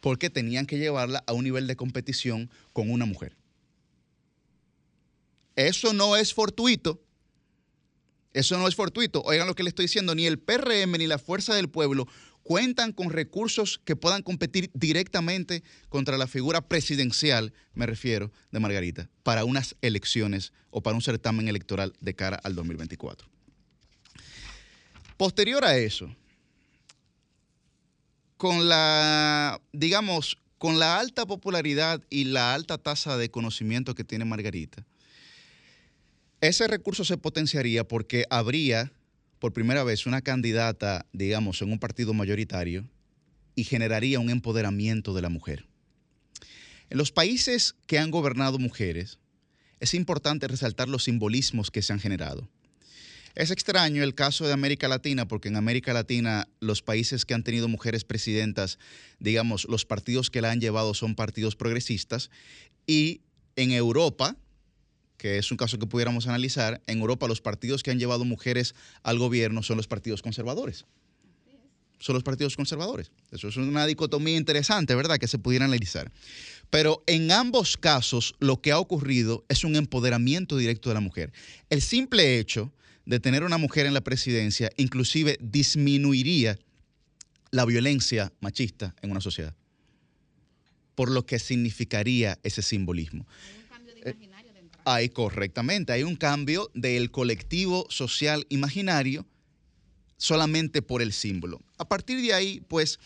Porque 0.00 0.28
tenían 0.28 0.66
que 0.66 0.78
llevarla 0.78 1.24
a 1.26 1.32
un 1.32 1.44
nivel 1.44 1.66
de 1.66 1.76
competición 1.76 2.50
con 2.72 2.90
una 2.90 3.06
mujer. 3.06 3.34
Eso 5.54 5.94
no 5.94 6.16
es 6.16 6.34
fortuito, 6.34 7.00
eso 8.34 8.58
no 8.58 8.68
es 8.68 8.74
fortuito. 8.74 9.22
Oigan 9.22 9.46
lo 9.46 9.54
que 9.54 9.62
le 9.62 9.70
estoy 9.70 9.86
diciendo, 9.86 10.14
ni 10.14 10.26
el 10.26 10.38
PRM 10.38 10.98
ni 10.98 11.06
la 11.06 11.18
Fuerza 11.18 11.54
del 11.54 11.70
Pueblo 11.70 12.06
cuentan 12.46 12.92
con 12.92 13.10
recursos 13.10 13.80
que 13.84 13.96
puedan 13.96 14.22
competir 14.22 14.70
directamente 14.72 15.64
contra 15.88 16.16
la 16.16 16.28
figura 16.28 16.60
presidencial, 16.60 17.52
me 17.74 17.86
refiero, 17.86 18.30
de 18.52 18.60
Margarita, 18.60 19.10
para 19.24 19.44
unas 19.44 19.74
elecciones 19.82 20.52
o 20.70 20.80
para 20.80 20.94
un 20.94 21.02
certamen 21.02 21.48
electoral 21.48 21.92
de 21.98 22.14
cara 22.14 22.38
al 22.44 22.54
2024. 22.54 23.28
Posterior 25.16 25.64
a 25.64 25.76
eso, 25.76 26.14
con 28.36 28.68
la, 28.68 29.60
digamos, 29.72 30.38
con 30.58 30.78
la 30.78 31.00
alta 31.00 31.26
popularidad 31.26 32.00
y 32.10 32.24
la 32.24 32.54
alta 32.54 32.78
tasa 32.78 33.16
de 33.16 33.28
conocimiento 33.28 33.96
que 33.96 34.04
tiene 34.04 34.24
Margarita, 34.24 34.86
ese 36.40 36.68
recurso 36.68 37.04
se 37.04 37.16
potenciaría 37.16 37.82
porque 37.82 38.24
habría 38.30 38.92
por 39.38 39.52
primera 39.52 39.84
vez 39.84 40.06
una 40.06 40.22
candidata, 40.22 41.06
digamos, 41.12 41.62
en 41.62 41.72
un 41.72 41.78
partido 41.78 42.14
mayoritario 42.14 42.88
y 43.54 43.64
generaría 43.64 44.20
un 44.20 44.30
empoderamiento 44.30 45.14
de 45.14 45.22
la 45.22 45.28
mujer. 45.28 45.66
En 46.90 46.98
los 46.98 47.12
países 47.12 47.74
que 47.86 47.98
han 47.98 48.10
gobernado 48.10 48.58
mujeres, 48.58 49.18
es 49.80 49.94
importante 49.94 50.48
resaltar 50.48 50.88
los 50.88 51.04
simbolismos 51.04 51.70
que 51.70 51.82
se 51.82 51.92
han 51.92 52.00
generado. 52.00 52.48
Es 53.34 53.50
extraño 53.50 54.02
el 54.02 54.14
caso 54.14 54.46
de 54.46 54.54
América 54.54 54.88
Latina, 54.88 55.28
porque 55.28 55.48
en 55.48 55.56
América 55.56 55.92
Latina 55.92 56.48
los 56.58 56.80
países 56.80 57.26
que 57.26 57.34
han 57.34 57.42
tenido 57.42 57.68
mujeres 57.68 58.04
presidentas, 58.04 58.78
digamos, 59.18 59.66
los 59.68 59.84
partidos 59.84 60.30
que 60.30 60.40
la 60.40 60.50
han 60.50 60.60
llevado 60.60 60.94
son 60.94 61.14
partidos 61.14 61.54
progresistas, 61.54 62.30
y 62.86 63.20
en 63.56 63.72
Europa, 63.72 64.36
que 65.18 65.38
es 65.38 65.50
un 65.50 65.56
caso 65.56 65.78
que 65.78 65.86
pudiéramos 65.86 66.26
analizar, 66.26 66.82
en 66.86 66.98
Europa 66.98 67.28
los 67.28 67.40
partidos 67.40 67.82
que 67.82 67.90
han 67.90 67.98
llevado 67.98 68.24
mujeres 68.24 68.74
al 69.02 69.18
gobierno 69.18 69.62
son 69.62 69.76
los 69.76 69.86
partidos 69.86 70.22
conservadores. 70.22 70.84
Son 71.98 72.14
los 72.14 72.22
partidos 72.22 72.56
conservadores. 72.56 73.10
Eso 73.30 73.48
es 73.48 73.56
una 73.56 73.86
dicotomía 73.86 74.36
interesante, 74.36 74.94
¿verdad? 74.94 75.18
Que 75.18 75.28
se 75.28 75.38
pudiera 75.38 75.64
analizar. 75.64 76.12
Pero 76.68 77.02
en 77.06 77.32
ambos 77.32 77.76
casos 77.76 78.34
lo 78.38 78.60
que 78.60 78.72
ha 78.72 78.78
ocurrido 78.78 79.44
es 79.48 79.64
un 79.64 79.76
empoderamiento 79.76 80.56
directo 80.56 80.90
de 80.90 80.94
la 80.94 81.00
mujer. 81.00 81.32
El 81.70 81.80
simple 81.80 82.38
hecho 82.38 82.72
de 83.06 83.20
tener 83.20 83.44
una 83.44 83.56
mujer 83.56 83.86
en 83.86 83.94
la 83.94 84.02
presidencia 84.02 84.70
inclusive 84.76 85.38
disminuiría 85.40 86.58
la 87.50 87.64
violencia 87.64 88.32
machista 88.40 88.94
en 89.00 89.10
una 89.10 89.20
sociedad. 89.20 89.54
Por 90.94 91.10
lo 91.10 91.24
que 91.24 91.38
significaría 91.38 92.38
ese 92.42 92.62
simbolismo. 92.62 93.26
Hay 94.04 94.14
correctamente, 95.12 95.92
hay 95.92 96.04
un 96.04 96.14
cambio 96.14 96.70
del 96.72 97.10
colectivo 97.10 97.86
social 97.90 98.46
imaginario 98.50 99.26
solamente 100.16 100.80
por 100.80 101.02
el 101.02 101.12
símbolo. 101.12 101.60
A 101.76 101.88
partir 101.88 102.20
de 102.22 102.32
ahí, 102.32 102.62
pues 102.68 103.00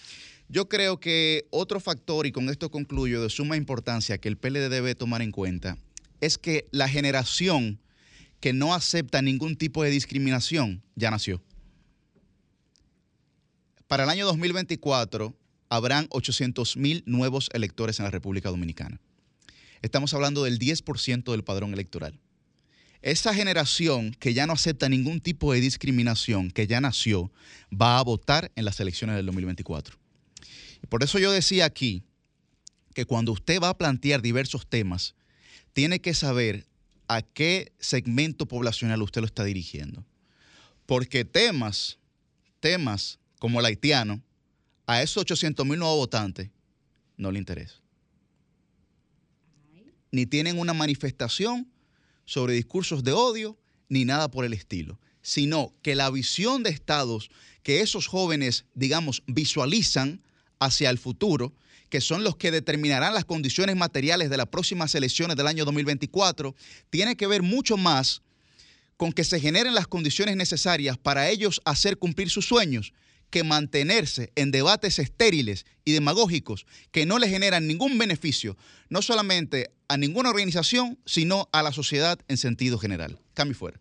yo 0.48 0.68
creo 0.68 1.00
que 1.00 1.46
otro 1.50 1.80
factor, 1.80 2.26
y 2.26 2.32
con 2.32 2.50
esto 2.50 2.70
concluyo, 2.70 3.22
de 3.22 3.30
suma 3.30 3.56
importancia 3.56 4.18
que 4.18 4.28
el 4.28 4.36
PLD 4.36 4.68
debe 4.68 4.94
tomar 4.94 5.22
en 5.22 5.32
cuenta, 5.32 5.78
es 6.20 6.36
que 6.36 6.68
la 6.70 6.86
generación 6.86 7.80
que 8.40 8.52
no 8.52 8.74
acepta 8.74 9.22
ningún 9.22 9.56
tipo 9.56 9.82
de 9.82 9.90
discriminación 9.90 10.82
ya 10.96 11.10
nació. 11.10 11.42
Para 13.86 14.04
el 14.04 14.10
año 14.10 14.26
2024 14.26 15.34
habrán 15.70 16.08
800 16.10 16.76
mil 16.76 17.02
nuevos 17.06 17.48
electores 17.54 17.98
en 18.00 18.04
la 18.04 18.10
República 18.10 18.50
Dominicana. 18.50 19.00
Estamos 19.82 20.12
hablando 20.12 20.44
del 20.44 20.58
10% 20.58 21.30
del 21.30 21.44
padrón 21.44 21.72
electoral. 21.72 22.20
Esa 23.00 23.34
generación 23.34 24.12
que 24.12 24.34
ya 24.34 24.46
no 24.46 24.52
acepta 24.52 24.90
ningún 24.90 25.20
tipo 25.20 25.54
de 25.54 25.60
discriminación, 25.60 26.50
que 26.50 26.66
ya 26.66 26.82
nació, 26.82 27.32
va 27.72 27.98
a 27.98 28.02
votar 28.02 28.52
en 28.56 28.66
las 28.66 28.78
elecciones 28.78 29.16
del 29.16 29.24
2024. 29.26 29.96
Y 30.82 30.86
por 30.86 31.02
eso 31.02 31.18
yo 31.18 31.32
decía 31.32 31.64
aquí 31.64 32.02
que 32.92 33.06
cuando 33.06 33.32
usted 33.32 33.58
va 33.58 33.70
a 33.70 33.78
plantear 33.78 34.20
diversos 34.20 34.66
temas, 34.66 35.14
tiene 35.72 36.00
que 36.00 36.12
saber 36.12 36.66
a 37.08 37.22
qué 37.22 37.72
segmento 37.78 38.46
poblacional 38.46 39.00
usted 39.00 39.22
lo 39.22 39.26
está 39.26 39.44
dirigiendo. 39.44 40.04
Porque 40.84 41.24
temas, 41.24 41.98
temas 42.60 43.18
como 43.38 43.60
el 43.60 43.66
haitiano, 43.66 44.22
a 44.86 45.02
esos 45.02 45.22
800 45.22 45.64
mil 45.64 45.78
nuevos 45.78 45.96
votantes 45.96 46.50
no 47.16 47.30
le 47.30 47.38
interesa 47.38 47.80
ni 50.10 50.26
tienen 50.26 50.58
una 50.58 50.74
manifestación 50.74 51.70
sobre 52.24 52.54
discursos 52.54 53.04
de 53.04 53.12
odio, 53.12 53.58
ni 53.88 54.04
nada 54.04 54.30
por 54.30 54.44
el 54.44 54.52
estilo, 54.52 54.98
sino 55.22 55.74
que 55.82 55.94
la 55.94 56.10
visión 56.10 56.62
de 56.62 56.70
estados 56.70 57.30
que 57.62 57.80
esos 57.80 58.06
jóvenes, 58.06 58.64
digamos, 58.74 59.22
visualizan 59.26 60.22
hacia 60.58 60.90
el 60.90 60.98
futuro, 60.98 61.52
que 61.88 62.00
son 62.00 62.24
los 62.24 62.36
que 62.36 62.50
determinarán 62.50 63.14
las 63.14 63.24
condiciones 63.24 63.76
materiales 63.76 64.30
de 64.30 64.36
las 64.36 64.46
próximas 64.46 64.94
elecciones 64.94 65.36
del 65.36 65.46
año 65.46 65.64
2024, 65.64 66.54
tiene 66.88 67.16
que 67.16 67.26
ver 67.26 67.42
mucho 67.42 67.76
más 67.76 68.22
con 68.96 69.12
que 69.12 69.24
se 69.24 69.40
generen 69.40 69.74
las 69.74 69.88
condiciones 69.88 70.36
necesarias 70.36 70.96
para 70.98 71.28
ellos 71.28 71.60
hacer 71.64 71.98
cumplir 71.98 72.30
sus 72.30 72.46
sueños 72.46 72.92
que 73.30 73.44
mantenerse 73.44 74.32
en 74.36 74.50
debates 74.50 74.98
estériles 74.98 75.66
y 75.84 75.92
demagógicos 75.92 76.66
que 76.90 77.06
no 77.06 77.18
le 77.18 77.28
generan 77.28 77.66
ningún 77.66 77.98
beneficio, 77.98 78.56
no 78.88 79.02
solamente 79.02 79.70
a 79.88 79.96
ninguna 79.96 80.30
organización, 80.30 80.98
sino 81.06 81.48
a 81.52 81.62
la 81.62 81.72
sociedad 81.72 82.18
en 82.28 82.36
sentido 82.36 82.78
general. 82.78 83.18
Cambio 83.34 83.56
fuera. 83.56 83.80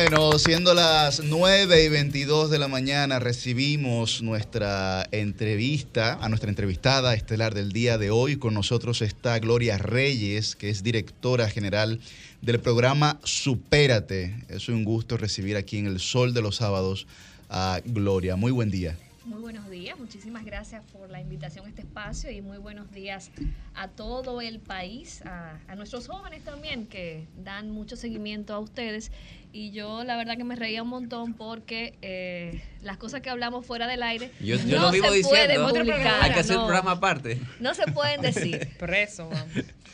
Bueno, 0.00 0.38
siendo 0.38 0.74
las 0.74 1.24
9 1.24 1.84
y 1.84 1.88
22 1.88 2.50
de 2.50 2.60
la 2.60 2.68
mañana, 2.68 3.18
recibimos 3.18 4.22
nuestra 4.22 5.04
entrevista, 5.10 6.18
a 6.20 6.28
nuestra 6.28 6.50
entrevistada 6.50 7.14
estelar 7.14 7.52
del 7.52 7.72
día 7.72 7.98
de 7.98 8.12
hoy. 8.12 8.36
Con 8.36 8.54
nosotros 8.54 9.02
está 9.02 9.36
Gloria 9.40 9.76
Reyes, 9.76 10.54
que 10.54 10.70
es 10.70 10.84
directora 10.84 11.50
general 11.50 11.98
del 12.42 12.60
programa 12.60 13.18
Supérate. 13.24 14.44
Es 14.48 14.68
un 14.68 14.84
gusto 14.84 15.16
recibir 15.16 15.56
aquí 15.56 15.78
en 15.78 15.86
el 15.86 15.98
Sol 15.98 16.32
de 16.32 16.42
los 16.42 16.54
Sábados 16.54 17.08
a 17.50 17.80
Gloria. 17.84 18.36
Muy 18.36 18.52
buen 18.52 18.70
día. 18.70 18.96
Muy 19.24 19.40
buenos 19.40 19.68
días, 19.68 19.98
muchísimas 19.98 20.44
gracias 20.44 20.82
por 20.90 21.10
la 21.10 21.20
invitación 21.20 21.66
a 21.66 21.68
este 21.68 21.82
espacio 21.82 22.30
y 22.30 22.40
muy 22.40 22.56
buenos 22.56 22.90
días 22.92 23.30
a 23.74 23.88
todo 23.88 24.40
el 24.40 24.58
país, 24.58 25.20
a, 25.26 25.58
a 25.68 25.74
nuestros 25.74 26.06
jóvenes 26.06 26.44
también 26.44 26.86
que 26.86 27.26
dan 27.44 27.70
mucho 27.70 27.94
seguimiento 27.94 28.54
a 28.54 28.58
ustedes 28.58 29.12
y 29.52 29.70
yo 29.70 30.04
la 30.04 30.16
verdad 30.16 30.36
que 30.36 30.44
me 30.44 30.56
reía 30.56 30.82
un 30.82 30.88
montón 30.88 31.34
porque 31.34 31.94
eh, 32.02 32.62
las 32.82 32.96
cosas 32.98 33.20
que 33.20 33.30
hablamos 33.30 33.64
fuera 33.66 33.86
del 33.86 34.02
aire 34.02 34.30
Yo, 34.40 34.56
yo 34.56 34.76
no 34.76 34.82
lo 34.86 34.90
vivo 34.92 35.06
se 35.12 35.22
pueden 35.22 35.48
diciendo. 35.48 35.68
publicar, 35.68 36.22
Hay 36.22 36.32
que 36.32 36.40
hacer 36.40 36.56
no. 36.56 36.62
un 36.62 36.66
programa 36.68 36.92
aparte. 36.92 37.40
No 37.60 37.74
se 37.74 37.86
pueden 37.92 38.20
decir. 38.20 38.68
Preso, 38.78 39.30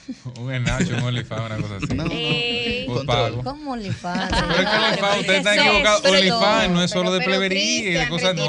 Un 0.40 0.52
Enacho, 0.52 0.94
un 0.96 1.02
OnlyFans, 1.02 1.46
una 1.46 1.56
cosa 1.56 1.76
así. 1.76 1.86
Eh, 2.12 2.84
Por 2.86 3.06
pago. 3.06 3.42
¿Cómo 3.42 3.72
OnlyFans? 3.72 4.30
Pero 4.48 4.52
es 4.52 4.58
que 4.68 4.76
OnlyFans, 4.76 5.20
ustedes 5.20 5.38
están 5.38 5.58
equivocados. 5.58 6.04
OnlyFans 6.04 6.70
no 6.72 6.82
es 6.82 6.90
solo 6.90 7.12
de 7.12 7.20
plebería 7.20 7.90
y 7.90 7.92
de 7.94 8.08
cosas, 8.08 8.34
no. 8.34 8.44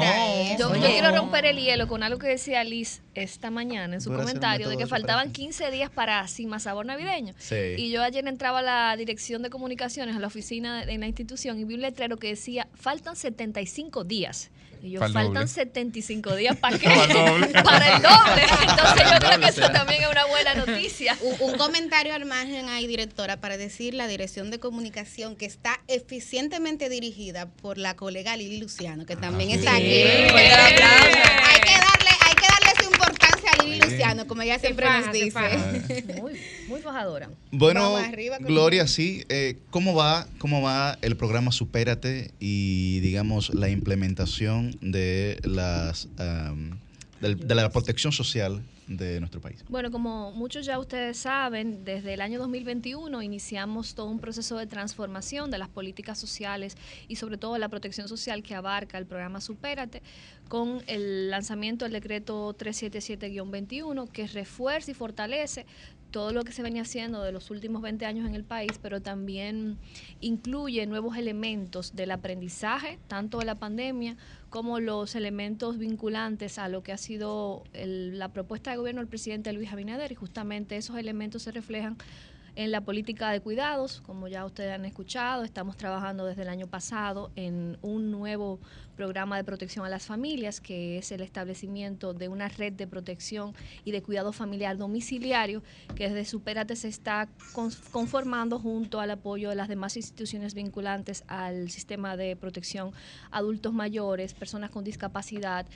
Yo, 0.58 0.74
yo 0.74 0.86
quiero 0.86 1.10
romper 1.16 1.46
el 1.46 1.58
hielo 1.58 1.86
con 1.88 2.02
algo 2.02 2.18
que 2.18 2.28
decía 2.28 2.62
Liz 2.64 3.02
esta 3.14 3.50
mañana 3.50 3.94
en 3.94 4.00
su 4.00 4.10
Voy 4.10 4.18
comentario 4.20 4.68
de 4.68 4.76
que 4.76 4.86
faltaban 4.86 5.32
15 5.32 5.70
días 5.70 5.90
para 5.90 6.26
Cima 6.28 6.58
Sabor 6.60 6.86
Navideño. 6.86 7.34
Sí. 7.38 7.56
Y 7.76 7.90
yo 7.90 8.02
ayer 8.02 8.26
entraba 8.26 8.58
a 8.60 8.62
la 8.62 8.96
dirección 8.96 9.42
de 9.42 9.50
comunicaciones, 9.50 10.16
a 10.16 10.18
la 10.18 10.26
oficina 10.26 10.84
de- 10.84 10.92
en 10.92 11.00
la 11.00 11.06
institución, 11.06 11.58
y 11.58 11.64
vi 11.64 11.74
un 11.74 11.80
letrero 11.82 12.16
que 12.18 12.28
decía, 12.28 12.68
faltan 12.74 13.16
75 13.16 14.04
días. 14.04 14.50
Y 14.86 14.92
yo, 14.92 15.00
faltan 15.00 15.34
doble. 15.34 15.48
75 15.48 16.36
días, 16.36 16.56
¿para 16.60 16.78
qué? 16.78 16.86
Para 17.64 17.96
el 17.96 18.02
doble. 18.02 18.42
Entonces 18.62 19.10
yo 19.12 19.18
creo 19.18 19.40
que 19.40 19.48
eso 19.48 19.70
también 19.70 20.02
es 20.02 20.08
una 20.08 20.26
buena 20.26 20.54
noticia. 20.54 21.18
Un, 21.20 21.50
un 21.50 21.58
comentario 21.58 22.14
al 22.14 22.24
margen 22.24 22.68
ahí, 22.68 22.86
directora, 22.86 23.38
para 23.40 23.56
decir 23.56 23.94
la 23.94 24.06
dirección 24.06 24.50
de 24.50 24.60
comunicación 24.60 25.34
que 25.34 25.46
está 25.46 25.80
eficientemente 25.88 26.88
dirigida 26.88 27.46
por 27.46 27.78
la 27.78 27.96
colega 27.96 28.36
Lili 28.36 28.58
Luciano, 28.60 29.06
que 29.06 29.16
también 29.16 29.50
sí. 29.50 29.56
está 29.56 29.74
aquí. 29.74 29.84
Sí. 29.84 29.92
Hay 29.92 30.30
que 30.30 31.74
darle, 31.78 32.10
hay 32.20 32.34
que 32.34 32.46
darle 32.46 32.82
su 32.82 32.90
como 34.26 34.42
ella 34.42 34.58
siempre 34.58 34.86
faja, 34.86 35.00
nos 35.06 35.12
dice. 35.12 36.04
Muy, 36.20 36.32
muy 36.68 36.80
fajadora. 36.80 37.30
Bueno, 37.50 37.96
arriba 37.96 38.38
Gloria, 38.38 38.86
sí. 38.86 39.24
eh, 39.28 39.56
¿Cómo 39.70 39.94
va, 39.94 40.26
cómo 40.38 40.62
va 40.62 40.98
el 41.02 41.16
programa 41.16 41.52
Supérate 41.52 42.30
y, 42.40 43.00
digamos, 43.00 43.54
la 43.54 43.68
implementación 43.68 44.76
de 44.80 45.38
las 45.44 46.08
am, 46.18 46.78
del- 47.20 47.38
de 47.46 47.54
la 47.54 47.70
protección 47.70 48.12
social 48.12 48.62
de 48.86 49.20
nuestro 49.20 49.40
país? 49.40 49.64
Bueno, 49.68 49.90
como 49.90 50.32
muchos 50.32 50.64
ya 50.64 50.78
ustedes 50.78 51.16
saben, 51.18 51.84
desde 51.84 52.14
el 52.14 52.20
año 52.20 52.38
2021 52.38 53.22
iniciamos 53.22 53.94
todo 53.94 54.06
un 54.06 54.20
proceso 54.20 54.56
de 54.58 54.66
transformación 54.66 55.50
de 55.50 55.58
las 55.58 55.68
políticas 55.68 56.18
sociales 56.18 56.76
y 57.08 57.16
sobre 57.16 57.38
todo 57.38 57.58
la 57.58 57.68
protección 57.68 58.08
social 58.08 58.42
que 58.42 58.54
abarca 58.54 58.98
el 58.98 59.06
programa 59.06 59.40
Supérate 59.40 60.02
con 60.48 60.82
el 60.86 61.30
lanzamiento 61.30 61.84
del 61.84 61.92
decreto 61.92 62.54
377-21 62.56 64.08
que 64.08 64.26
refuerza 64.26 64.90
y 64.90 64.94
fortalece 64.94 65.66
todo 66.16 66.32
lo 66.32 66.44
que 66.44 66.52
se 66.52 66.62
venía 66.62 66.80
haciendo 66.80 67.22
de 67.22 67.30
los 67.30 67.50
últimos 67.50 67.82
20 67.82 68.06
años 68.06 68.26
en 68.26 68.34
el 68.34 68.42
país, 68.42 68.78
pero 68.80 69.02
también 69.02 69.76
incluye 70.22 70.86
nuevos 70.86 71.18
elementos 71.18 71.94
del 71.94 72.10
aprendizaje, 72.10 72.98
tanto 73.06 73.38
de 73.40 73.44
la 73.44 73.56
pandemia 73.56 74.16
como 74.48 74.80
los 74.80 75.14
elementos 75.14 75.76
vinculantes 75.76 76.56
a 76.58 76.68
lo 76.70 76.82
que 76.82 76.92
ha 76.92 76.96
sido 76.96 77.64
el- 77.74 78.18
la 78.18 78.28
propuesta 78.30 78.70
de 78.70 78.78
gobierno 78.78 79.02
del 79.02 79.08
presidente 79.08 79.52
Luis 79.52 79.70
Abinader 79.70 80.10
y 80.10 80.14
justamente 80.14 80.78
esos 80.78 80.96
elementos 80.96 81.42
se 81.42 81.52
reflejan 81.52 81.98
en 82.56 82.70
la 82.70 82.80
política 82.80 83.30
de 83.30 83.40
cuidados, 83.40 84.00
como 84.00 84.28
ya 84.28 84.44
ustedes 84.46 84.72
han 84.74 84.86
escuchado, 84.86 85.44
estamos 85.44 85.76
trabajando 85.76 86.24
desde 86.24 86.42
el 86.42 86.48
año 86.48 86.66
pasado 86.66 87.30
en 87.36 87.76
un 87.82 88.10
nuevo 88.10 88.58
programa 88.96 89.36
de 89.36 89.44
protección 89.44 89.84
a 89.84 89.90
las 89.90 90.06
familias, 90.06 90.62
que 90.62 90.96
es 90.96 91.12
el 91.12 91.20
establecimiento 91.20 92.14
de 92.14 92.28
una 92.28 92.48
red 92.48 92.72
de 92.72 92.86
protección 92.86 93.54
y 93.84 93.90
de 93.90 94.02
cuidado 94.02 94.32
familiar 94.32 94.78
domiciliario, 94.78 95.62
que 95.94 96.08
desde 96.08 96.24
Superate 96.24 96.76
se 96.76 96.88
está 96.88 97.28
con- 97.52 97.70
conformando 97.92 98.58
junto 98.58 99.00
al 99.00 99.10
apoyo 99.10 99.50
de 99.50 99.54
las 99.54 99.68
demás 99.68 99.98
instituciones 99.98 100.54
vinculantes 100.54 101.24
al 101.28 101.68
sistema 101.68 102.16
de 102.16 102.36
protección 102.36 102.92
adultos 103.30 103.74
mayores, 103.74 104.32
personas 104.32 104.70
con 104.70 104.82
discapacidad, 104.82 105.66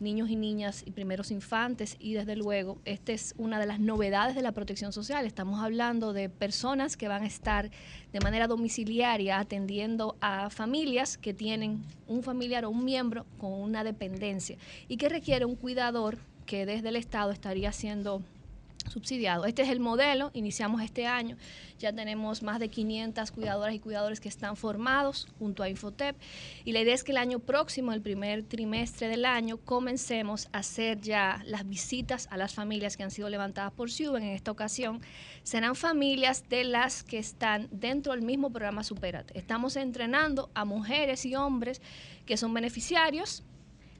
niños 0.00 0.30
y 0.30 0.36
niñas 0.36 0.82
y 0.86 0.92
primeros 0.92 1.30
infantes 1.30 1.96
y 1.98 2.14
desde 2.14 2.36
luego 2.36 2.78
esta 2.84 3.12
es 3.12 3.34
una 3.38 3.58
de 3.58 3.66
las 3.66 3.80
novedades 3.80 4.34
de 4.34 4.42
la 4.42 4.52
protección 4.52 4.92
social. 4.92 5.26
Estamos 5.26 5.60
hablando 5.60 6.12
de 6.12 6.28
personas 6.28 6.96
que 6.96 7.08
van 7.08 7.22
a 7.22 7.26
estar 7.26 7.70
de 8.12 8.20
manera 8.20 8.46
domiciliaria 8.46 9.38
atendiendo 9.38 10.16
a 10.20 10.50
familias 10.50 11.18
que 11.18 11.34
tienen 11.34 11.82
un 12.06 12.22
familiar 12.22 12.64
o 12.64 12.70
un 12.70 12.84
miembro 12.84 13.26
con 13.38 13.52
una 13.52 13.84
dependencia 13.84 14.56
y 14.88 14.96
que 14.96 15.08
requiere 15.08 15.44
un 15.44 15.56
cuidador 15.56 16.18
que 16.46 16.64
desde 16.64 16.88
el 16.88 16.96
Estado 16.96 17.30
estaría 17.30 17.72
siendo 17.72 18.22
subsidiado. 18.88 19.44
Este 19.44 19.62
es 19.62 19.70
el 19.70 19.80
modelo, 19.80 20.30
iniciamos 20.34 20.82
este 20.82 21.06
año, 21.06 21.36
ya 21.78 21.92
tenemos 21.92 22.42
más 22.42 22.58
de 22.58 22.68
500 22.68 23.30
cuidadoras 23.30 23.74
y 23.74 23.78
cuidadores 23.78 24.20
que 24.20 24.28
están 24.28 24.56
formados 24.56 25.28
junto 25.38 25.62
a 25.62 25.68
Infotep 25.68 26.16
y 26.64 26.72
la 26.72 26.80
idea 26.80 26.94
es 26.94 27.04
que 27.04 27.12
el 27.12 27.18
año 27.18 27.38
próximo, 27.38 27.92
el 27.92 28.00
primer 28.00 28.42
trimestre 28.42 29.08
del 29.08 29.24
año, 29.24 29.58
comencemos 29.58 30.48
a 30.52 30.58
hacer 30.58 31.00
ya 31.00 31.42
las 31.46 31.68
visitas 31.68 32.28
a 32.30 32.36
las 32.36 32.54
familias 32.54 32.96
que 32.96 33.02
han 33.02 33.10
sido 33.10 33.28
levantadas 33.28 33.72
por 33.72 33.90
Suben. 33.90 34.22
En 34.22 34.30
esta 34.30 34.50
ocasión 34.50 35.00
serán 35.42 35.74
familias 35.74 36.48
de 36.48 36.64
las 36.64 37.02
que 37.02 37.18
están 37.18 37.68
dentro 37.70 38.12
del 38.12 38.22
mismo 38.22 38.50
programa 38.50 38.84
Superate. 38.84 39.38
Estamos 39.38 39.76
entrenando 39.76 40.50
a 40.54 40.64
mujeres 40.64 41.24
y 41.24 41.34
hombres 41.34 41.80
que 42.26 42.36
son 42.36 42.52
beneficiarios 42.52 43.42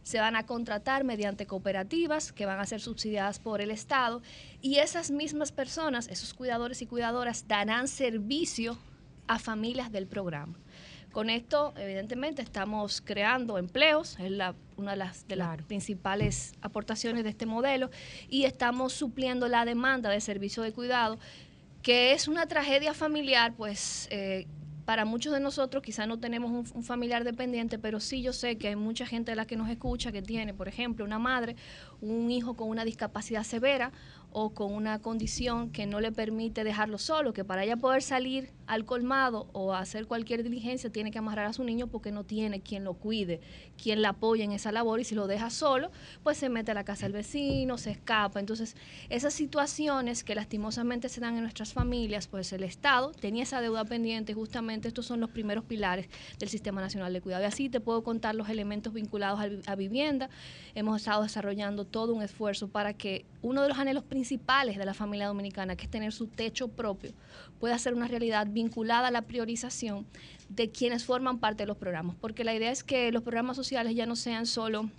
se 0.09 0.21
van 0.21 0.37
a 0.37 0.47
contratar 0.47 1.05
mediante 1.05 1.45
cooperativas 1.47 2.33
que 2.33 2.47
van 2.47 2.61
a 2.61 2.65
ser 2.65 2.81
subsidiadas 2.81 3.39
por 3.41 3.61
el 3.61 3.71
Estado 3.71 4.23
y 4.63 4.77
esas 4.77 5.11
mismas 5.11 5.53
personas, 5.53 6.09
esos 6.09 6.33
cuidadores 6.33 6.81
y 6.81 6.87
cuidadoras, 6.87 7.47
darán 7.47 7.89
servicio 7.89 8.79
a 9.27 9.39
familias 9.39 9.93
del 9.93 10.07
programa. 10.07 10.59
Con 11.13 11.29
esto, 11.29 11.75
evidentemente, 11.77 12.41
estamos 12.41 13.03
creando 13.03 13.59
empleos, 13.59 14.19
es 14.19 14.31
la- 14.31 14.55
una 14.79 14.93
de 14.93 14.97
las, 14.97 15.29
de 15.29 15.37
las 15.37 15.61
principales 15.65 16.55
aportaciones 16.63 17.23
de 17.23 17.29
este 17.29 17.45
modelo, 17.45 17.91
y 18.31 18.45
estamos 18.45 18.95
supliendo 18.95 19.47
la 19.47 19.67
demanda 19.67 20.09
de 20.09 20.23
servicio 20.23 20.63
de 20.63 20.73
cuidado, 20.73 21.19
que 21.83 22.13
es 22.13 22.29
una 22.29 22.47
tragedia 22.47 22.95
familiar, 22.95 23.53
pues 23.55 24.09
eh, 24.11 24.47
para 24.89 25.05
muchos 25.05 25.35
de 25.35 25.41
nosotros 25.41 25.83
quizá 25.83 26.07
no 26.07 26.19
tenemos 26.19 26.51
un, 26.51 26.65
un 26.75 26.83
familiar 26.83 27.23
dependiente, 27.23 27.79
pero 27.79 28.01
sí 28.01 28.23
yo 28.23 28.33
sé 28.33 28.57
que 28.57 28.69
hay 28.69 28.77
mucha 28.77 29.05
gente 29.05 29.33
de 29.33 29.37
la 29.37 29.45
que 29.45 29.55
nos 29.55 29.69
escucha 29.69 30.13
que 30.13 30.23
tiene, 30.23 30.55
por 30.55 30.67
ejemplo, 30.67 31.05
una 31.05 31.19
madre, 31.19 31.57
un 32.01 32.31
hijo 32.31 32.57
con 32.57 32.71
una 32.71 32.87
discapacidad 32.87 33.43
severa 33.43 33.93
o 34.33 34.51
con 34.51 34.73
una 34.73 34.99
condición 35.01 35.71
que 35.71 35.87
no 35.87 36.01
le 36.01 36.13
permite 36.13 36.65
dejarlo 36.65 36.99
solo, 36.99 37.33
que 37.33 37.45
para 37.45 37.65
ella 37.65 37.77
poder 37.77 38.03
salir 38.03 38.51
al 38.67 38.85
colmado 38.85 39.49
o 39.53 39.75
hacer 39.75 40.07
cualquier 40.07 40.43
diligencia 40.43 40.91
tiene 40.93 41.11
que 41.11 41.19
amarrar 41.19 41.47
a 41.47 41.53
su 41.55 41.65
niño 41.65 41.87
porque 41.87 42.13
no 42.13 42.25
tiene 42.25 42.61
quien 42.61 42.85
lo 42.85 42.95
cuide, 42.95 43.41
quien 43.83 44.03
la 44.03 44.11
apoye 44.11 44.45
en 44.45 44.53
esa 44.53 44.71
labor 44.73 45.01
y 45.01 45.05
si 45.05 45.15
lo 45.15 45.27
deja 45.27 45.49
solo, 45.49 45.91
pues 46.23 46.37
se 46.37 46.51
mete 46.51 46.73
a 46.73 46.75
la 46.75 46.85
casa 46.85 47.07
del 47.07 47.15
vecino, 47.15 47.79
se 47.79 47.91
escapa. 47.91 48.39
Entonces, 48.41 48.77
esas 49.09 49.33
situaciones 49.33 50.23
que 50.23 50.35
lastimosamente 50.35 51.09
se 51.09 51.21
dan 51.21 51.37
en 51.37 51.43
nuestras 51.43 51.73
familias, 51.73 52.27
pues 52.27 52.53
el 52.53 52.63
Estado 52.63 53.13
tenía 53.13 53.45
esa 53.45 53.63
deuda 53.63 53.87
pendiente, 53.87 54.35
justamente 54.35 54.89
estos 54.89 55.07
son 55.07 55.21
los 55.21 55.31
primeros 55.31 55.65
pilares 55.65 56.09
del 56.39 56.51
Sistema 56.51 56.83
Nacional 56.83 57.13
de 57.15 57.23
Cuidado. 57.23 57.45
Y 57.45 57.47
así 57.47 57.71
te 57.71 57.81
puedo 57.81 58.05
contar 58.05 58.35
los 58.35 58.51
elementos 58.51 58.93
vinculados 58.93 59.41
a, 59.67 59.75
vivienda. 59.77 60.29
Hemos 60.75 60.99
estado 60.99 61.23
desarrollando 61.23 61.87
todo 61.87 62.13
un 62.13 62.23
esfuerzo 62.23 62.69
para 62.69 62.93
que 62.93 63.25
uno 63.41 63.63
de 63.63 63.69
los 63.69 63.79
anhelos 63.79 64.05
principales 64.05 64.18
principales 64.19 64.77
de 64.77 64.85
la 64.85 64.95
familia 64.95 65.29
dominicana, 65.29 65.77
que 65.77 65.85
es 65.85 65.91
tener 65.91 66.13
su 66.13 66.27
techo 66.27 66.67
propio, 66.67 67.13
pueda 67.61 67.79
ser 67.79 67.95
una 67.95 68.09
realidad 68.09 68.49
vinculada 68.51 69.07
a 69.07 69.11
la 69.13 69.23
priorización 69.23 70.07
de 70.49 70.71
quienes 70.71 71.05
forman 71.05 71.39
parte 71.39 71.63
de 71.63 71.69
los 71.69 71.77
programas. 71.77 72.17
Porque 72.21 72.43
la 72.43 72.53
idea 72.53 72.73
es 72.73 72.83
que 72.83 73.13
los 73.13 73.23
programas 73.23 73.57
sociales 73.57 73.95
ya 73.95 74.07
no 74.07 74.17
sean 74.17 74.47
solo 74.47 74.91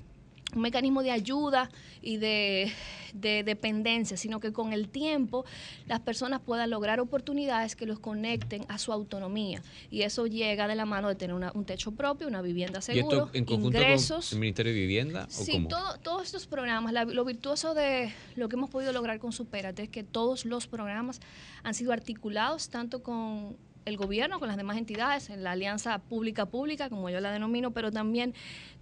un 0.56 0.62
mecanismo 0.62 1.04
de 1.04 1.12
ayuda 1.12 1.70
y 2.02 2.18
de, 2.18 2.72
dependencia, 3.14 4.18
sino 4.18 4.40
que 4.40 4.54
con 4.54 4.72
el 4.72 4.88
tiempo 4.88 5.44
las 5.88 6.00
personas 6.00 6.42
puedan 6.42 6.70
lograr 6.70 7.00
oportunidades 7.00 7.76
que 7.76 7.86
los 7.86 8.00
conecten 8.00 8.66
a 8.68 8.78
su 8.78 8.94
autonomía. 8.94 9.62
Y 9.90 10.04
eso 10.04 10.28
llega 10.28 10.68
de 10.68 10.76
la 10.76 10.86
mano 10.86 11.08
de 11.10 11.16
tener 11.16 11.36
un 11.36 11.66
techo 11.66 11.92
propio, 11.92 12.28
una 12.28 12.42
vivienda 12.42 12.82
segura, 12.82 13.28
¿Y 13.34 13.38
en 13.40 13.46
conjunto 13.46 13.78
ingresos. 13.78 14.30
Con 14.30 14.38
el 14.38 14.42
Ministerio 14.42 14.74
de 14.74 14.80
Vivienda? 14.80 15.26
¿o 15.26 15.32
sí, 15.32 15.68
todos 16.04 16.26
estos 16.26 16.46
programas, 16.46 16.94
lo 16.94 17.26
virtuoso 17.26 17.74
de 17.74 18.14
lo 18.36 18.48
que 18.48 18.56
hemos 18.56 18.70
podido 18.70 18.94
lograr 18.94 19.20
con 19.20 19.32
Superate 19.32 19.84
es 19.84 19.90
que 19.90 20.04
todos 20.04 20.46
los 20.46 20.68
programas 20.68 21.20
han 21.64 21.74
sido 21.74 21.92
articulados 21.92 22.70
tanto 22.70 23.02
con 23.02 23.58
el 23.86 23.98
gobierno, 23.98 24.40
con 24.40 24.48
las 24.48 24.58
demás 24.58 24.78
entidades, 24.78 25.30
en 25.30 25.44
la 25.44 25.52
alianza 25.52 26.00
pública-pública, 26.00 26.90
como 26.90 27.10
yo 27.10 27.20
la 27.20 27.32
denomino, 27.32 27.72
pero 27.72 27.92
también 27.92 28.34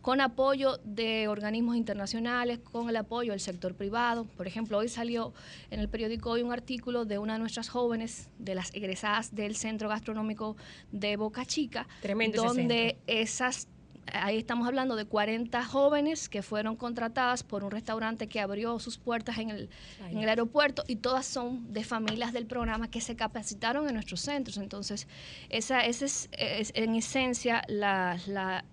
con 0.02 0.22
apoyo 0.22 0.78
de 0.84 1.28
organismos 1.28 1.76
internacionales, 1.76 2.60
con 2.60 2.90
el 2.90 2.96
apoyo 2.96 3.32
del 3.32 3.40
sector 3.40 3.76
privado. 3.76 4.26
Por 4.38 4.48
ejemplo, 4.48 4.78
hoy 4.78 4.90
salió 4.90 5.34
en 5.70 5.80
el 5.80 5.90
periódico 5.90 6.32
hoy 6.32 6.44
un 6.44 6.52
artículo 6.52 7.06
de 7.06 7.18
una 7.18 7.34
de 7.34 7.40
nuestras 7.40 7.70
jóvenes, 7.70 8.30
de 8.40 8.56
las 8.56 8.74
egresadas 8.74 9.34
del 9.36 9.56
Centro 9.56 9.90
Gastronómico 9.90 10.56
de 10.92 11.18
Boca 11.18 11.46
Chica, 11.46 11.88
donde 12.34 12.98
esas 13.08 13.68
ahí 14.14 14.38
estamos 14.38 14.68
hablando 14.68 14.96
de 14.96 15.06
40 15.06 15.64
jóvenes 15.66 16.30
que 16.30 16.42
fueron 16.42 16.76
contratadas 16.76 17.44
por 17.44 17.64
un 17.64 17.72
restaurante 17.72 18.28
que 18.28 18.40
abrió 18.40 18.80
sus 18.80 18.98
puertas 18.98 19.38
en 19.38 19.50
el, 19.50 19.70
en 20.10 20.20
el 20.20 20.30
aeropuerto 20.30 20.84
y 20.88 20.98
todas 20.98 21.26
son 21.26 21.74
de 21.74 21.84
familias 21.84 22.34
del 22.34 22.46
programa 22.46 22.90
que 22.90 23.02
se 23.02 23.16
capacitaron 23.16 23.88
en 23.88 23.94
nuestros 23.94 24.22
centros. 24.22 24.58
Entonces, 24.58 25.08
esa, 25.50 25.86
esa 25.86 26.06
es, 26.06 26.30
en 26.32 26.96
esencia 26.96 27.64
la, 27.68 28.18
la 28.28 28.64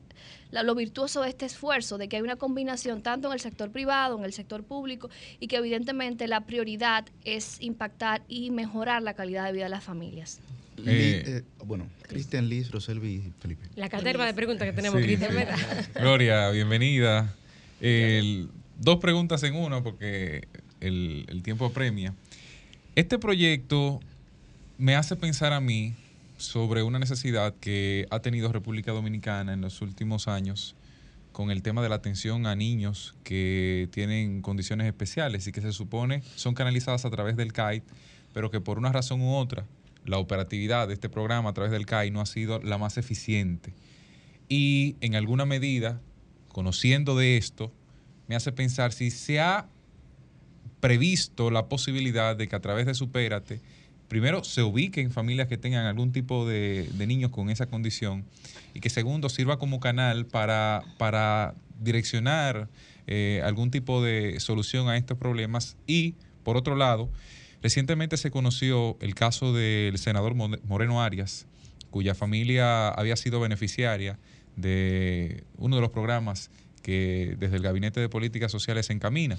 lo 0.63 0.75
virtuoso 0.75 1.23
de 1.23 1.31
este 1.31 1.47
esfuerzo, 1.47 1.99
de 1.99 2.09
que 2.09 2.17
hay 2.17 2.23
una 2.23 2.37
combinación 2.37 3.03
tanto 3.03 3.29
en 3.29 3.35
el 3.35 3.41
sector 3.41 3.71
privado, 3.71 4.17
en 4.19 4.25
el 4.25 4.33
sector 4.33 4.63
público, 4.63 5.11
y 5.41 5.49
que 5.49 5.57
evidentemente 5.57 6.29
la 6.29 6.43
prioridad 6.43 7.07
es 7.25 7.61
impactar 7.61 8.23
y 8.29 8.51
mejorar 8.51 9.03
la 9.03 9.15
calidad 9.15 9.47
de 9.47 9.53
vida 9.53 9.65
de 9.65 9.71
las 9.71 9.85
familias. 9.85 10.41
Eh, 10.79 11.23
eh, 11.27 11.43
bueno, 11.65 11.89
Cristian, 12.03 12.49
Liz, 12.49 12.71
Roselvi 12.71 13.15
y 13.15 13.33
Felipe. 13.41 13.67
La 13.77 13.89
caterva 13.89 14.27
de 14.27 14.35
preguntas 14.35 14.67
que 14.67 14.73
tenemos, 14.73 15.01
Cristian, 15.01 15.33
Gloria, 15.95 16.51
bienvenida. 16.51 17.35
dos 17.81 18.99
preguntas 18.99 19.43
en 19.45 19.55
uno 19.55 19.83
porque 19.83 20.47
el, 20.81 21.25
el 21.29 21.43
tiempo 21.43 21.67
apremia. 21.67 22.15
Este 22.97 23.19
proyecto 23.19 24.01
me 24.79 24.97
hace 24.97 25.17
pensar 25.17 25.53
a 25.53 25.61
mí 25.61 25.95
sobre 26.37 26.83
una 26.83 26.99
necesidad 26.99 27.55
que 27.61 28.07
ha 28.11 28.21
tenido 28.21 28.53
República 28.53 28.93
Dominicana 28.93 29.53
en 29.53 29.61
los 29.61 29.81
últimos 29.83 30.29
años 30.29 30.75
con 31.33 31.51
el 31.51 31.63
tema 31.63 31.83
de 31.83 31.89
la 31.89 31.97
atención 31.97 32.47
a 32.47 32.55
niños 32.55 33.15
que 33.25 33.89
tienen 33.93 34.41
condiciones 34.41 34.87
especiales 34.87 35.47
y 35.47 35.53
que 35.53 35.61
se 35.61 35.73
supone 35.73 36.23
son 36.37 36.55
canalizadas 36.55 37.05
a 37.05 37.11
través 37.11 37.37
del 37.37 37.53
CAIT, 37.53 37.83
pero 38.33 38.51
que 38.51 38.61
por 38.61 38.79
una 38.79 38.93
razón 38.93 39.21
u 39.21 39.35
otra 39.35 39.65
la 40.05 40.19
operatividad 40.19 40.89
de 40.89 40.95
este 40.95 41.09
programa 41.09 41.51
a 41.51 41.55
través 41.55 41.73
del 41.73 41.87
CAI 41.87 42.11
no 42.11 42.21
ha 42.21 42.27
sido 42.27 42.61
la 42.61 42.79
más 42.79 42.99
eficiente. 42.99 43.75
Y 44.49 44.97
en 45.01 45.15
alguna 45.15 45.47
medida, 45.47 46.01
conociendo 46.49 47.17
de 47.17 47.37
esto, 47.37 47.73
me 48.29 48.37
hace 48.37 48.53
pensar 48.53 48.93
si 48.93 49.11
se 49.11 49.41
ha 49.41 49.69
previsto 50.81 51.51
la 51.51 51.67
posibilidad 51.69 52.37
de 52.37 52.49
que 52.49 52.57
a 52.57 52.61
través 52.61 52.87
de 52.87 52.95
Supérate, 52.95 53.61
primero 54.09 54.45
se 54.45 54.63
ubiquen 54.63 55.11
familias 55.11 55.49
que 55.49 55.57
tengan 55.57 55.87
algún 55.87 56.13
tipo 56.13 56.47
de, 56.47 56.89
niños 57.07 57.31
con 57.31 57.49
esa 57.49 57.67
condición 57.67 58.25
y 58.75 58.81
que 58.81 58.91
segundo 58.91 59.29
sirva 59.29 59.59
como 59.59 59.81
canal 59.81 60.27
para, 60.27 60.83
para 60.99 61.55
direccionar 61.81 62.69
eh, 63.07 63.41
algún 63.45 63.71
tipo 63.71 64.03
de 64.03 64.39
solución 64.41 64.89
a 64.89 64.97
estos 64.97 65.17
problemas 65.17 65.77
y, 65.87 66.15
por 66.43 66.57
otro 66.57 66.77
lado, 66.77 67.11
Recientemente 67.65 68.19
se 68.19 68.31
conoció 68.31 68.99
el 69.01 69.15
caso 69.15 69.55
del 69.55 69.97
senador 69.97 70.35
Moreno 70.35 71.03
Arias, 71.03 71.47
cuya 71.91 72.15
familia 72.15 72.91
había 72.91 73.17
sido 73.17 73.41
beneficiaria 73.41 74.19
de 74.55 75.45
uno 75.57 75.77
de 75.77 75.81
los 75.81 75.91
programas 75.91 76.51
que 76.83 77.37
desde 77.39 77.57
el 77.57 77.63
Gabinete 77.63 78.01
de 78.01 78.11
Políticas 78.11 78.53
Sociales 78.53 78.85
se 78.85 78.93
encamina. 78.93 79.39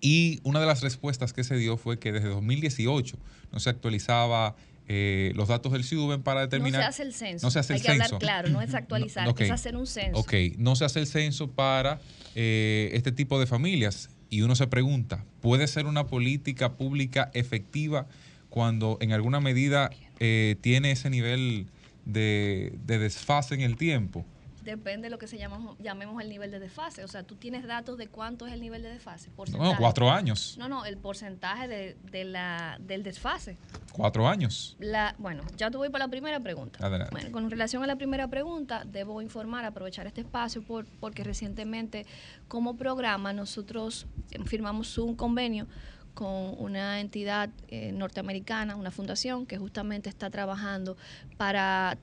Y 0.00 0.40
una 0.44 0.60
de 0.60 0.66
las 0.66 0.80
respuestas 0.80 1.34
que 1.34 1.44
se 1.44 1.56
dio 1.58 1.76
fue 1.76 1.98
que 1.98 2.10
desde 2.10 2.28
2018 2.28 3.18
no 3.52 3.60
se 3.60 3.68
actualizaba 3.68 4.56
eh, 4.88 5.32
los 5.34 5.48
datos 5.48 5.72
del 5.72 5.84
CIUBEN 5.84 6.22
para 6.22 6.40
determinar. 6.40 6.80
No 6.80 6.84
se 6.86 6.88
hace 6.88 7.02
el 7.02 7.12
censo. 7.12 7.46
No 7.46 7.50
se 7.50 7.58
hace 7.58 7.74
Hay 7.74 7.80
el 7.80 7.82
que 7.84 7.92
censo. 7.92 8.04
hablar 8.04 8.18
claro, 8.18 8.48
no 8.48 8.62
es 8.62 8.72
actualizar, 8.72 9.28
es 9.38 9.50
hacer 9.50 9.76
un 9.76 9.86
censo. 9.86 10.18
Ok, 10.18 10.32
no 10.56 10.74
se 10.74 10.86
hace 10.86 11.00
el 11.00 11.06
censo 11.06 11.50
para 11.50 12.00
eh, 12.34 12.88
este 12.94 13.12
tipo 13.12 13.38
de 13.38 13.46
familias. 13.46 14.08
Y 14.28 14.42
uno 14.42 14.54
se 14.54 14.66
pregunta, 14.66 15.24
¿puede 15.40 15.66
ser 15.66 15.86
una 15.86 16.06
política 16.06 16.74
pública 16.74 17.30
efectiva 17.34 18.06
cuando 18.50 18.98
en 19.00 19.12
alguna 19.12 19.40
medida 19.40 19.90
eh, 20.18 20.56
tiene 20.60 20.90
ese 20.90 21.10
nivel 21.10 21.66
de, 22.04 22.74
de 22.84 22.98
desfase 22.98 23.54
en 23.54 23.60
el 23.60 23.76
tiempo? 23.76 24.24
Depende 24.66 25.06
de 25.06 25.10
lo 25.10 25.18
que 25.18 25.26
se 25.26 25.38
llama, 25.38 25.74
llamemos 25.78 26.20
el 26.20 26.28
nivel 26.28 26.50
de 26.50 26.58
desfase. 26.58 27.04
O 27.04 27.08
sea, 27.08 27.22
tú 27.22 27.36
tienes 27.36 27.66
datos 27.66 27.96
de 27.96 28.08
cuánto 28.08 28.46
es 28.46 28.52
el 28.52 28.60
nivel 28.60 28.82
de 28.82 28.90
desfase. 28.90 29.30
No, 29.52 29.76
cuatro 29.78 30.10
años. 30.10 30.56
No, 30.58 30.68
no, 30.68 30.84
el 30.84 30.98
porcentaje 30.98 31.68
de, 31.68 31.96
de 32.10 32.24
la, 32.24 32.76
del 32.80 33.02
desfase. 33.02 33.56
Cuatro 33.92 34.28
años. 34.28 34.76
La, 34.78 35.14
bueno, 35.18 35.42
ya 35.56 35.70
te 35.70 35.78
voy 35.78 35.88
para 35.88 36.04
la 36.04 36.10
primera 36.10 36.40
pregunta. 36.40 36.84
Adelante. 36.84 37.12
Bueno, 37.12 37.32
con 37.32 37.50
relación 37.50 37.82
a 37.82 37.86
la 37.86 37.96
primera 37.96 38.28
pregunta, 38.28 38.82
debo 38.84 39.22
informar, 39.22 39.64
aprovechar 39.64 40.06
este 40.06 40.20
espacio 40.20 40.62
por, 40.62 40.84
porque 41.00 41.24
recientemente 41.24 42.04
como 42.48 42.76
programa 42.76 43.32
nosotros 43.32 44.06
firmamos 44.44 44.98
un 44.98 45.14
convenio 45.14 45.66
con 46.14 46.54
una 46.58 47.00
entidad 47.00 47.50
eh, 47.68 47.92
norteamericana, 47.92 48.74
una 48.74 48.90
fundación 48.90 49.46
que 49.46 49.58
justamente 49.58 50.08
está 50.08 50.30
trabajando 50.30 50.96
para 51.36 51.98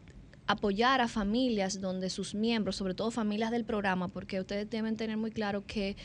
apoyar 0.47 1.01
a 1.01 1.07
familias 1.07 1.79
donde 1.79 2.09
sus 2.09 2.35
miembros, 2.35 2.75
sobre 2.75 2.93
todo 2.93 3.11
familias 3.11 3.51
del 3.51 3.63
programa, 3.63 4.09
porque 4.09 4.39
ustedes 4.39 4.69
deben 4.69 4.97
tener 4.97 5.17
muy 5.17 5.31
claro 5.31 5.65
que 5.65 5.95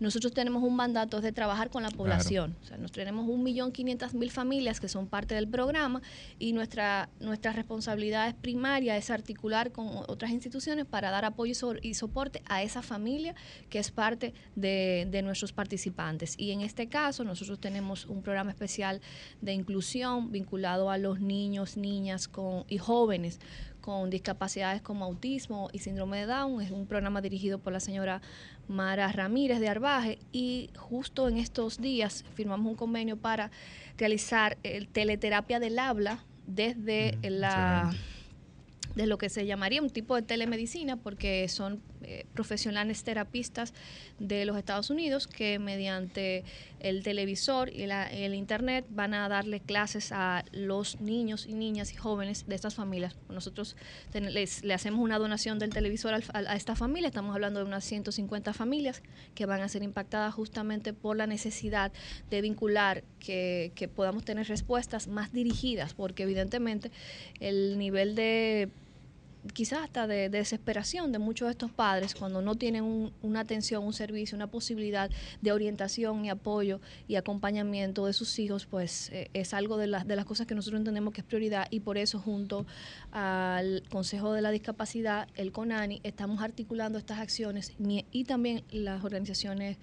nosotros 0.00 0.32
tenemos 0.32 0.62
un 0.62 0.74
mandato 0.74 1.20
de 1.20 1.30
trabajar 1.30 1.70
con 1.70 1.82
la 1.82 1.90
población. 1.90 2.56
O 2.62 2.64
sea, 2.64 2.76
nos 2.76 2.90
tenemos 2.90 3.28
un 3.28 3.42
millón 3.42 3.70
quinientas 3.70 4.14
mil 4.14 4.30
familias 4.30 4.80
que 4.80 4.88
son 4.88 5.06
parte 5.06 5.34
del 5.34 5.46
programa 5.46 6.02
y 6.38 6.52
nuestra, 6.52 7.08
nuestra 7.20 7.52
responsabilidad 7.52 8.34
primaria 8.36 8.96
es 8.96 9.10
articular 9.10 9.70
con 9.70 9.88
otras 10.08 10.32
instituciones 10.32 10.86
para 10.86 11.10
dar 11.10 11.24
apoyo 11.24 11.52
y 11.82 11.94
soporte 11.94 12.42
a 12.46 12.62
esa 12.62 12.82
familia 12.82 13.34
que 13.70 13.78
es 13.78 13.90
parte 13.90 14.34
de, 14.56 15.06
de 15.10 15.22
nuestros 15.22 15.52
participantes. 15.52 16.34
Y 16.36 16.50
en 16.50 16.62
este 16.62 16.88
caso 16.88 17.22
nosotros 17.22 17.60
tenemos 17.60 18.06
un 18.06 18.22
programa 18.22 18.50
especial 18.50 19.00
de 19.40 19.52
inclusión 19.52 20.32
vinculado 20.32 20.90
a 20.90 20.98
los 20.98 21.20
niños, 21.20 21.76
niñas 21.76 22.26
con, 22.26 22.64
y 22.68 22.78
jóvenes 22.78 23.38
con 23.82 24.08
discapacidades 24.08 24.80
como 24.80 25.04
autismo 25.04 25.68
y 25.72 25.80
síndrome 25.80 26.20
de 26.20 26.26
Down. 26.26 26.62
Es 26.62 26.70
un 26.70 26.86
programa 26.86 27.20
dirigido 27.20 27.58
por 27.58 27.74
la 27.74 27.80
señora 27.80 28.22
Mara 28.68 29.12
Ramírez 29.12 29.60
de 29.60 29.68
Arbaje 29.68 30.18
y 30.32 30.70
justo 30.76 31.28
en 31.28 31.36
estos 31.36 31.78
días 31.78 32.24
firmamos 32.34 32.70
un 32.70 32.76
convenio 32.76 33.18
para 33.18 33.50
realizar 33.98 34.56
el 34.62 34.88
teleterapia 34.88 35.60
del 35.60 35.78
habla 35.78 36.24
desde 36.46 37.18
mm, 37.18 37.26
la 37.26 37.92
de 38.94 39.06
lo 39.06 39.18
que 39.18 39.28
se 39.28 39.46
llamaría 39.46 39.82
un 39.82 39.90
tipo 39.90 40.14
de 40.14 40.22
telemedicina, 40.22 40.96
porque 40.96 41.48
son 41.48 41.80
eh, 42.04 42.26
profesionales 42.34 43.04
terapistas 43.04 43.74
de 44.18 44.44
los 44.44 44.56
Estados 44.56 44.90
Unidos 44.90 45.26
que 45.26 45.58
mediante 45.58 46.44
el 46.80 47.02
televisor 47.02 47.70
y 47.70 47.82
el 47.82 48.34
internet 48.34 48.84
van 48.90 49.14
a 49.14 49.28
darle 49.28 49.60
clases 49.60 50.12
a 50.12 50.44
los 50.52 51.00
niños 51.00 51.46
y 51.46 51.54
niñas 51.54 51.92
y 51.92 51.96
jóvenes 51.96 52.46
de 52.46 52.54
estas 52.54 52.74
familias. 52.74 53.16
Nosotros 53.28 53.76
les, 54.12 54.64
le 54.64 54.74
hacemos 54.74 55.00
una 55.00 55.18
donación 55.18 55.58
del 55.58 55.70
televisor 55.70 56.14
a, 56.14 56.56
esta 56.56 56.76
familia, 56.76 57.08
estamos 57.08 57.34
hablando 57.34 57.60
de 57.60 57.66
unas 57.66 57.84
150 57.84 58.52
familias 58.52 59.02
que 59.34 59.46
van 59.46 59.60
a 59.60 59.68
ser 59.68 59.82
impactadas 59.82 60.34
justamente 60.34 60.92
por 60.92 61.16
la 61.16 61.26
necesidad 61.26 61.92
de 62.30 62.40
vincular, 62.40 63.04
que, 63.20 63.72
que 63.74 63.88
podamos 63.88 64.24
tener 64.24 64.48
respuestas 64.48 65.08
más 65.08 65.32
dirigidas, 65.32 65.94
porque 65.94 66.24
evidentemente 66.24 66.90
el 67.40 67.78
nivel 67.78 68.14
de 68.14 68.70
quizás 69.52 69.80
hasta 69.82 70.06
de, 70.06 70.28
desesperación 70.28 71.12
de 71.12 71.18
muchos 71.18 71.46
de 71.46 71.52
estos 71.52 71.70
padres 71.70 72.14
cuando 72.14 72.42
no 72.42 72.54
tienen 72.54 73.12
una 73.22 73.40
atención, 73.40 73.84
un 73.84 73.92
servicio, 73.92 74.36
una 74.36 74.46
posibilidad 74.46 75.10
de 75.40 75.52
orientación 75.52 76.24
y 76.24 76.30
apoyo 76.30 76.80
y 77.08 77.16
acompañamiento 77.16 78.06
de 78.06 78.12
sus 78.12 78.38
hijos, 78.38 78.66
pues 78.66 79.10
eh, 79.10 79.30
es 79.34 79.54
algo 79.54 79.76
de, 79.76 79.86
las 79.86 80.06
de 80.06 80.16
las 80.16 80.24
cosas 80.24 80.46
que 80.46 80.54
nosotros 80.54 80.80
entendemos 80.80 81.12
que 81.12 81.20
es 81.20 81.26
prioridad 81.26 81.66
y 81.70 81.80
por 81.80 81.98
eso 81.98 82.18
junto 82.18 82.66
al 83.10 83.82
Consejo 83.90 84.32
de 84.32 84.42
la 84.42 84.50
Discapacidad, 84.50 85.28
el 85.34 85.52
CONANI, 85.52 86.00
estamos 86.02 86.42
articulando 86.42 86.98
estas 86.98 87.18
acciones 87.18 87.72
y 87.78 88.24
también 88.24 88.64
las 88.70 89.04
organizaciones 89.04 89.78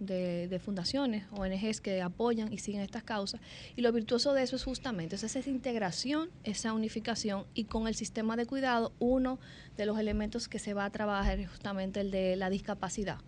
de, 0.00 0.60
fundaciones, 0.62 1.24
ONGs 1.32 1.80
que 1.80 2.02
apoyan 2.02 2.52
y 2.52 2.58
siguen 2.58 2.82
estas 2.82 3.02
causas. 3.02 3.40
Y 3.76 3.82
lo 3.82 3.92
virtuoso 3.92 4.32
de 4.32 4.42
eso 4.42 4.56
es 4.56 4.64
justamente 4.64 5.16
esa 5.16 5.38
integración, 5.48 6.30
esa 6.44 6.72
unificación 6.72 7.44
y 7.54 7.64
con 7.64 7.88
el 7.88 7.94
sistema 7.94 8.36
de 8.36 8.46
cuidado, 8.46 8.92
uno 8.98 9.38
de 9.76 9.86
los 9.86 9.98
elementos 9.98 10.48
que 10.48 10.58
se 10.58 10.74
va 10.74 10.84
a 10.84 10.90
trabajar 10.90 11.38
es 11.38 11.50
justamente 11.50 12.00
el 12.00 12.10
de 12.10 12.36
la 12.36 12.50
discapacidad, 12.50 13.18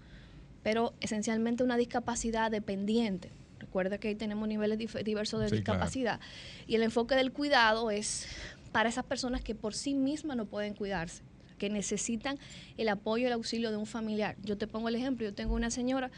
pero 0.63 0.95
esencialmente 1.01 1.65
una 1.65 1.77
discapacidad 1.77 2.51
dependiente. 2.51 3.31
Recuerda 3.59 3.99
que 3.99 4.09
ahí 4.09 4.15
tenemos 4.15 4.49
niveles 4.49 4.79
diversos 5.05 5.41
de 5.41 5.51
discapacidad. 5.51 6.19
Y 6.67 6.77
el 6.77 6.83
enfoque 6.83 7.15
del 7.15 7.31
cuidado 7.31 7.91
es 7.91 8.27
para 8.73 8.89
esas 8.89 9.05
personas 9.05 9.43
que 9.43 9.55
por 9.55 9.75
sí 9.75 9.95
mismas 9.95 10.37
no 10.37 10.47
pueden 10.47 10.75
cuidarse 10.75 11.23
que 11.61 11.71
necesitan 11.71 12.39
el 12.79 12.89
apoyo, 12.89 13.29
el 13.29 13.35
auxilio 13.35 13.71
de 13.71 13.77
un 13.77 13.87
familiar. 13.87 14.35
Yo 14.43 14.57
te 14.57 14.67
pongo 14.67 14.89
el 14.89 14.97
ejemplo, 14.97 15.27
yo 15.27 15.35
tengo 15.35 15.55
una 15.55 15.71
señora 15.71 16.11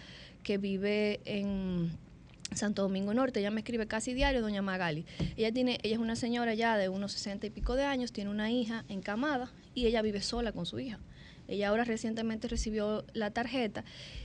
que 0.42 0.58
vive 0.58 1.20
en 1.24 1.90
Santo 2.54 2.82
Domingo 2.82 3.14
Norte, 3.14 3.40
ella 3.40 3.50
me 3.50 3.60
escribe 3.60 3.86
casi 3.86 4.14
diario, 4.14 4.42
doña 4.42 4.62
Magali. 4.62 5.04
Ella 5.36 5.52
tiene, 5.52 5.78
ella 5.82 5.94
es 5.94 6.00
una 6.00 6.16
señora 6.16 6.54
ya 6.54 6.76
de 6.76 6.88
unos 6.88 7.12
sesenta 7.12 7.46
y 7.46 7.50
pico 7.50 7.74
de 7.74 7.84
años, 7.84 8.12
tiene 8.12 8.30
una 8.30 8.50
hija 8.50 8.84
encamada 8.88 9.50
y 9.74 9.86
ella 9.86 10.02
vive 10.02 10.20
sola 10.20 10.52
con 10.52 10.66
su 10.66 10.78
hija. 10.78 10.98
Ella 11.48 11.68
ahora 11.68 11.84
recientemente 11.84 12.48
recibió 12.48 13.04
la 13.12 13.30
tarjeta 13.30 13.84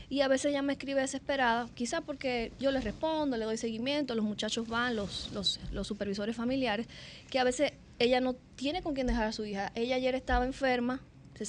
y 0.09 0.21
a 0.21 0.27
veces 0.27 0.51
ella 0.51 0.61
me 0.61 0.73
escribe 0.73 1.01
desesperada, 1.01 1.67
quizás 1.73 2.01
porque 2.01 2.51
yo 2.59 2.71
le 2.71 2.79
respondo, 2.79 3.37
le 3.37 3.45
doy 3.45 3.57
seguimiento, 3.57 4.15
los 4.15 4.23
muchachos 4.23 4.67
van, 4.67 4.95
los, 4.95 5.31
los, 5.33 5.59
los 5.71 5.87
supervisores 5.87 6.35
familiares, 6.35 6.87
que 7.29 7.39
a 7.39 7.43
veces 7.43 7.73
ella 7.99 8.21
no 8.21 8.35
tiene 8.55 8.81
con 8.81 8.93
quién 8.93 9.07
dejar 9.07 9.27
a 9.27 9.31
su 9.31 9.45
hija. 9.45 9.71
Ella 9.75 9.95
ayer 9.95 10.15
estaba 10.15 10.45
enferma, 10.45 11.01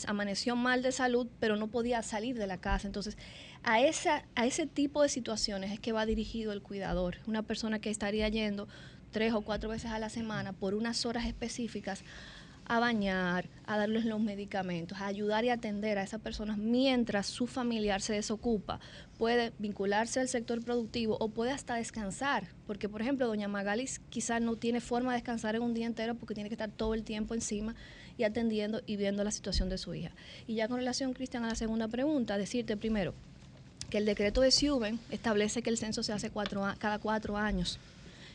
amaneció 0.06 0.56
mal 0.56 0.82
de 0.82 0.92
salud, 0.92 1.28
pero 1.38 1.56
no 1.56 1.68
podía 1.68 2.02
salir 2.02 2.36
de 2.36 2.46
la 2.46 2.58
casa. 2.58 2.86
Entonces, 2.86 3.16
a, 3.62 3.80
esa, 3.80 4.24
a 4.34 4.46
ese 4.46 4.66
tipo 4.66 5.02
de 5.02 5.08
situaciones 5.08 5.72
es 5.72 5.80
que 5.80 5.92
va 5.92 6.06
dirigido 6.06 6.52
el 6.52 6.62
cuidador, 6.62 7.16
una 7.26 7.42
persona 7.42 7.78
que 7.78 7.90
estaría 7.90 8.28
yendo 8.28 8.68
tres 9.10 9.32
o 9.32 9.42
cuatro 9.42 9.68
veces 9.68 9.90
a 9.90 9.98
la 9.98 10.10
semana 10.10 10.52
por 10.52 10.74
unas 10.74 11.06
horas 11.06 11.26
específicas 11.26 12.04
a 12.68 12.80
bañar, 12.80 13.48
a 13.66 13.78
darles 13.78 14.04
los 14.04 14.20
medicamentos, 14.20 15.00
a 15.00 15.06
ayudar 15.06 15.44
y 15.44 15.48
atender 15.48 15.96
a 15.96 16.02
esas 16.02 16.20
personas 16.20 16.58
mientras 16.58 17.26
su 17.26 17.46
familiar 17.46 18.02
se 18.02 18.12
desocupa. 18.12 18.78
Puede 19.16 19.52
vincularse 19.58 20.20
al 20.20 20.28
sector 20.28 20.62
productivo 20.62 21.16
o 21.18 21.30
puede 21.30 21.50
hasta 21.50 21.76
descansar, 21.76 22.48
porque 22.66 22.88
por 22.88 23.00
ejemplo, 23.00 23.26
doña 23.26 23.48
Magalis 23.48 24.00
quizás 24.10 24.42
no 24.42 24.56
tiene 24.56 24.82
forma 24.82 25.12
de 25.12 25.16
descansar 25.16 25.56
en 25.56 25.62
un 25.62 25.72
día 25.72 25.86
entero 25.86 26.14
porque 26.14 26.34
tiene 26.34 26.50
que 26.50 26.54
estar 26.54 26.70
todo 26.70 26.92
el 26.92 27.04
tiempo 27.04 27.32
encima 27.32 27.74
y 28.18 28.24
atendiendo 28.24 28.82
y 28.84 28.96
viendo 28.96 29.24
la 29.24 29.30
situación 29.30 29.70
de 29.70 29.78
su 29.78 29.94
hija. 29.94 30.10
Y 30.46 30.54
ya 30.54 30.68
con 30.68 30.76
relación, 30.76 31.14
Cristian, 31.14 31.44
a 31.44 31.48
la 31.48 31.54
segunda 31.54 31.88
pregunta, 31.88 32.36
decirte 32.36 32.76
primero 32.76 33.14
que 33.90 33.98
el 33.98 34.04
decreto 34.04 34.40
de 34.40 34.50
Siuben 34.50 34.98
establece 35.10 35.62
que 35.62 35.70
el 35.70 35.78
censo 35.78 36.02
se 36.02 36.12
hace 36.12 36.30
cada 36.78 36.98
cuatro 36.98 37.36
años. 37.36 37.78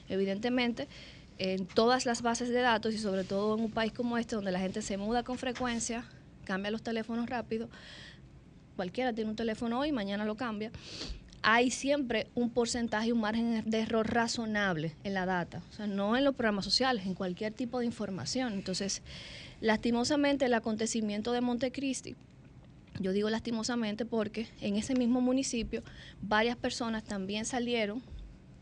Evidentemente, 0.10 0.88
en 1.38 1.66
todas 1.66 2.06
las 2.06 2.22
bases 2.22 2.50
de 2.50 2.62
datos 2.62 2.94
y 2.94 2.98
sobre 2.98 3.24
todo 3.24 3.56
en 3.56 3.64
un 3.66 3.72
país 3.72 3.92
como 3.92 4.18
este 4.18 4.36
donde 4.36 4.52
la 4.52 4.60
gente 4.60 4.82
se 4.82 4.98
muda 4.98 5.24
con 5.24 5.38
frecuencia, 5.38 6.06
cambia 6.46 6.72
los 6.72 6.84
teléfonos 6.84 7.30
rápido, 7.30 7.70
cualquiera 8.76 9.14
tiene 9.14 9.30
un 9.30 9.36
teléfono 9.36 9.80
hoy, 9.80 9.92
mañana 9.92 10.26
lo 10.26 10.36
cambia, 10.36 10.72
hay 11.42 11.72
siempre 11.72 12.28
un 12.36 12.50
porcentaje, 12.50 13.12
un 13.12 13.20
margen 13.20 13.64
de 13.70 13.80
error 13.80 14.10
razonable 14.12 14.96
en 15.04 15.14
la 15.14 15.26
data, 15.26 15.62
o 15.72 15.74
sea, 15.74 15.88
no 15.88 16.16
en 16.16 16.24
los 16.24 16.36
programas 16.36 16.66
sociales, 16.66 17.06
en 17.06 17.16
cualquier 17.16 17.54
tipo 17.54 17.80
de 17.80 17.86
información. 17.86 18.54
Entonces, 18.54 19.02
lastimosamente 19.60 20.46
el 20.46 20.54
acontecimiento 20.54 21.34
de 21.34 21.42
Montecristi, 21.42 22.16
yo 23.00 23.12
digo 23.12 23.30
lastimosamente 23.30 24.06
porque 24.06 24.48
en 24.62 24.76
ese 24.76 24.96
mismo 24.96 25.22
municipio 25.22 25.84
varias 26.22 26.56
personas 26.56 27.04
también 27.04 27.46
salieron 27.46 28.02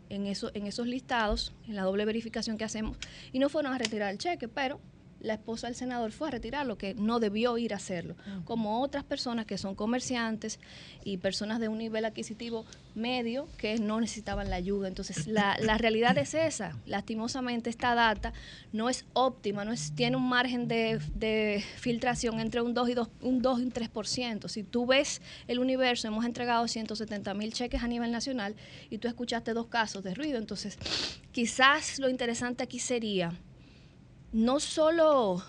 en, 0.10 0.28
eso, 0.28 0.52
en 0.54 0.68
esos 0.68 0.88
listados, 0.88 1.54
en 1.68 1.76
la 1.76 1.84
doble 1.84 2.06
verificación 2.06 2.58
que 2.58 2.64
hacemos, 2.64 2.98
y 3.32 3.40
no 3.40 3.50
fueron 3.50 3.74
a 3.74 3.78
retirar 3.78 4.12
el 4.12 4.18
cheque, 4.18 4.48
pero 4.48 4.80
la 5.22 5.34
esposa 5.34 5.68
del 5.68 5.76
senador 5.76 6.12
fue 6.12 6.28
a 6.28 6.32
retirarlo, 6.32 6.78
que 6.78 6.94
no 6.96 7.20
debió 7.20 7.58
ir 7.58 7.74
a 7.74 7.78
hacerlo, 7.78 8.16
como 8.46 8.82
otras 8.82 9.04
personas 9.04 9.46
que 9.46 9.58
son 9.58 9.76
comerciantes 9.76 10.60
y 11.04 11.18
personas 11.18 11.60
de 11.60 11.68
un 11.68 11.78
nivel 11.78 12.06
adquisitivo 12.06 12.66
medio 12.96 13.48
que 13.58 13.78
no 13.78 14.02
necesitaban 14.02 14.50
la 14.50 14.56
ayuda. 14.56 14.88
Entonces, 14.88 15.28
la, 15.28 15.58
la 15.60 15.78
realidad 15.78 16.18
es 16.18 16.34
esa. 16.34 16.76
Lastimosamente, 16.86 17.70
esta 17.70 17.96
data 17.96 18.34
no 18.74 18.90
es 18.90 19.06
óptima, 19.14 19.64
no 19.64 19.72
es, 19.72 19.94
tiene 19.94 20.18
un 20.18 20.28
margen 20.28 20.68
de, 20.68 21.00
de 21.16 21.64
filtración 21.78 22.40
entre 22.40 22.62
un 22.62 22.74
2 22.74 22.90
y, 22.90 22.94
2, 22.94 23.10
un 23.22 23.42
2 23.42 23.60
y 23.60 23.64
un 23.64 23.74
3%. 23.74 24.48
Si 24.48 24.64
tú 24.64 24.86
ves 24.86 25.22
el 25.48 25.60
universo, 25.60 26.08
hemos 26.08 26.26
entregado 26.26 26.68
170 26.68 27.34
mil 27.34 27.54
cheques 27.54 27.84
a 27.84 27.88
nivel 27.88 28.12
nacional 28.12 28.56
y 28.90 28.98
tú 28.98 29.08
escuchaste 29.08 29.54
dos 29.54 29.68
casos 29.68 30.04
de 30.04 30.14
ruido. 30.14 30.38
Entonces, 30.38 30.78
quizás 31.32 32.00
lo 32.00 32.10
interesante 32.10 32.64
aquí 32.64 32.80
sería 32.80 33.34
no 34.32 34.60
solo 34.60 35.44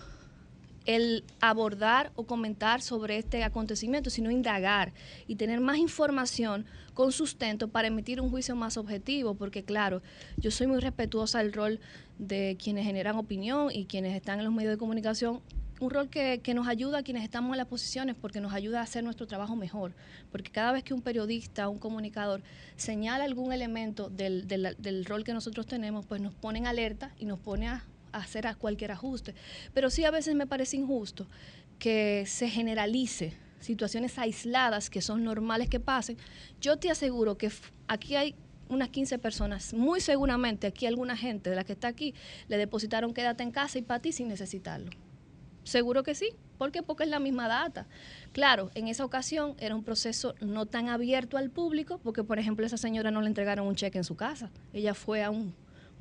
el 0.85 1.23
abordar 1.39 2.11
o 2.15 2.25
comentar 2.25 2.81
sobre 2.81 3.17
este 3.17 3.43
acontecimiento, 3.43 4.09
sino 4.09 4.31
indagar 4.31 4.93
y 5.27 5.35
tener 5.35 5.61
más 5.61 5.77
información 5.77 6.65
con 6.93 7.11
sustento 7.11 7.69
para 7.69 7.87
emitir 7.87 8.19
un 8.19 8.29
juicio 8.29 8.55
más 8.55 8.77
objetivo, 8.77 9.35
porque 9.35 9.63
claro, 9.63 10.01
yo 10.37 10.51
soy 10.51 10.67
muy 10.67 10.79
respetuosa 10.79 11.39
del 11.39 11.53
rol 11.53 11.79
de 12.19 12.57
quienes 12.61 12.85
generan 12.85 13.15
opinión 13.15 13.69
y 13.71 13.85
quienes 13.85 14.15
están 14.15 14.39
en 14.39 14.45
los 14.45 14.53
medios 14.53 14.71
de 14.71 14.77
comunicación, 14.77 15.41
un 15.79 15.89
rol 15.89 16.09
que, 16.09 16.41
nos 16.53 16.67
ayuda 16.67 16.99
a 16.99 17.03
quienes 17.03 17.23
estamos 17.23 17.51
en 17.51 17.57
las 17.57 17.67
posiciones 17.67 18.15
porque 18.15 18.39
nos 18.39 18.53
ayuda 18.53 18.79
a 18.79 18.83
hacer 18.83 19.03
nuestro 19.03 19.25
trabajo 19.25 19.55
mejor, 19.55 19.93
porque 20.31 20.51
cada 20.51 20.71
vez 20.71 20.83
que 20.83 20.93
un 20.93 21.01
periodista, 21.01 21.67
un 21.67 21.79
comunicador 21.79 22.43
señala 22.75 23.23
algún 23.23 23.53
elemento 23.53 24.09
del, 24.09 24.47
del 24.47 25.05
rol 25.05 25.23
que 25.23 25.33
nosotros 25.33 25.65
tenemos, 25.65 26.05
pues 26.05 26.21
nos 26.21 26.33
pone 26.33 26.59
en 26.59 26.67
alerta 26.67 27.13
y 27.17 27.25
nos 27.25 27.39
pone 27.39 27.67
a 27.67 27.83
hacer 28.13 28.45
cualquier 28.57 28.91
ajuste. 28.91 29.35
Pero 29.73 29.89
sí 29.89 30.05
a 30.05 30.11
veces 30.11 30.35
me 30.35 30.47
parece 30.47 30.77
injusto 30.77 31.27
que 31.79 32.23
se 32.27 32.49
generalice 32.49 33.33
situaciones 33.59 34.17
aisladas 34.19 34.89
que 34.89 35.01
son 35.01 35.23
normales 35.23 35.69
que 35.69 35.79
pasen. 35.79 36.17
Yo 36.61 36.77
te 36.77 36.89
aseguro 36.89 37.37
que 37.37 37.51
aquí 37.87 38.15
hay 38.15 38.35
unas 38.69 38.89
15 38.89 39.19
personas, 39.19 39.73
muy 39.73 40.01
seguramente 40.01 40.67
aquí 40.67 40.85
alguna 40.85 41.17
gente 41.17 41.49
de 41.49 41.55
la 41.55 41.63
que 41.63 41.73
está 41.73 41.89
aquí 41.89 42.13
le 42.47 42.57
depositaron 42.57 43.13
quédate 43.13 43.43
en 43.43 43.51
casa 43.51 43.77
y 43.77 43.81
para 43.81 44.01
ti 44.01 44.11
sin 44.11 44.27
necesitarlo. 44.27 44.89
Seguro 45.63 46.03
que 46.03 46.15
sí. 46.15 46.29
¿Por 46.57 46.71
qué? 46.71 46.83
Porque 46.83 47.03
es 47.03 47.09
la 47.09 47.19
misma 47.19 47.47
data. 47.47 47.87
Claro, 48.31 48.69
en 48.75 48.87
esa 48.87 49.05
ocasión 49.05 49.55
era 49.59 49.75
un 49.75 49.83
proceso 49.83 50.35
no 50.39 50.65
tan 50.65 50.87
abierto 50.87 51.37
al 51.37 51.49
público, 51.49 51.99
porque 52.03 52.23
por 52.23 52.39
ejemplo 52.39 52.65
esa 52.65 52.77
señora 52.77 53.11
no 53.11 53.21
le 53.21 53.27
entregaron 53.27 53.67
un 53.67 53.75
cheque 53.75 53.97
en 53.97 54.03
su 54.03 54.15
casa. 54.15 54.51
Ella 54.71 54.93
fue 54.93 55.23
a 55.23 55.29
un 55.29 55.53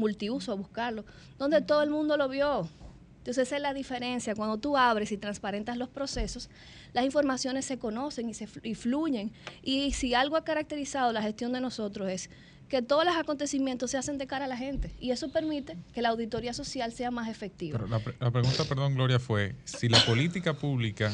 multiuso 0.02 0.52
a 0.52 0.54
buscarlo, 0.56 1.04
donde 1.38 1.62
todo 1.62 1.82
el 1.82 1.90
mundo 1.90 2.16
lo 2.16 2.28
vio. 2.28 2.68
Entonces 3.18 3.46
esa 3.46 3.56
es 3.56 3.62
la 3.62 3.72
diferencia. 3.72 4.34
Cuando 4.34 4.58
tú 4.58 4.76
abres 4.76 5.12
y 5.12 5.16
transparentas 5.16 5.76
los 5.76 5.88
procesos, 5.88 6.50
las 6.92 7.04
informaciones 7.04 7.64
se 7.64 7.78
conocen 7.78 8.28
y, 8.28 8.34
se 8.34 8.48
fluyen. 8.48 9.32
Y 9.62 9.92
si 9.92 10.12
algo 10.14 10.36
ha 10.36 10.44
caracterizado 10.44 11.12
la 11.12 11.22
gestión 11.22 11.52
de 11.52 11.60
nosotros 11.60 12.08
es 12.10 12.30
que 12.68 12.82
todos 12.82 13.04
los 13.04 13.14
acontecimientos 13.14 13.92
se 13.92 13.98
hacen 13.98 14.18
de 14.18 14.26
cara 14.26 14.46
a 14.46 14.48
la 14.48 14.56
gente 14.56 14.92
y 14.98 15.12
eso 15.12 15.30
permite 15.30 15.76
que 15.94 16.02
la 16.02 16.08
auditoría 16.08 16.52
social 16.52 16.92
sea 16.92 17.10
más 17.12 17.28
efectiva. 17.28 17.78
La, 17.88 18.00
la 18.18 18.30
pregunta, 18.32 18.64
perdón, 18.64 18.94
Gloria, 18.94 19.20
fue 19.20 19.54
si 19.64 19.88
la 19.88 20.04
política 20.04 20.54
pública 20.54 21.12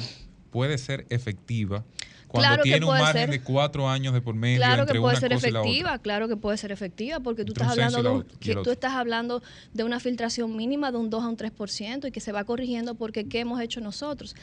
puede 0.50 0.78
ser 0.78 1.04
efectiva 1.10 1.84
cuando 2.28 2.62
tiene 2.62 2.84
un 2.84 2.98
margen 2.98 3.30
de 3.30 3.40
cuatro 3.40 3.88
años 3.88 4.12
de 4.14 4.20
por 4.20 4.34
medio 4.34 4.58
claro 4.58 4.86
que 4.86 5.00
puede 5.00 5.16
ser 5.16 5.32
efectiva, 5.32 5.98
claro 5.98 6.28
que 6.28 6.36
puede 6.36 6.56
ser 6.58 6.72
efectiva, 6.72 7.20
porque 7.20 7.44
tú 7.44 7.52
estás 7.52 7.70
hablando 7.70 8.20
de 8.20 8.24
que 8.38 8.54
tú 8.54 8.70
estás 8.70 8.92
hablando 8.92 9.42
de 9.72 9.84
una 9.84 9.98
filtración 9.98 10.54
mínima 10.54 10.92
de 10.92 10.98
un 10.98 11.10
2 11.10 11.24
a 11.24 11.28
un 11.28 11.36
3% 11.36 12.08
y 12.08 12.10
que 12.10 12.20
se 12.20 12.32
va 12.32 12.44
corrigiendo 12.44 12.94
porque 12.94 13.28
qué 13.28 13.40
hemos 13.40 13.60
hecho 13.60 13.80
nosotros. 13.80 14.34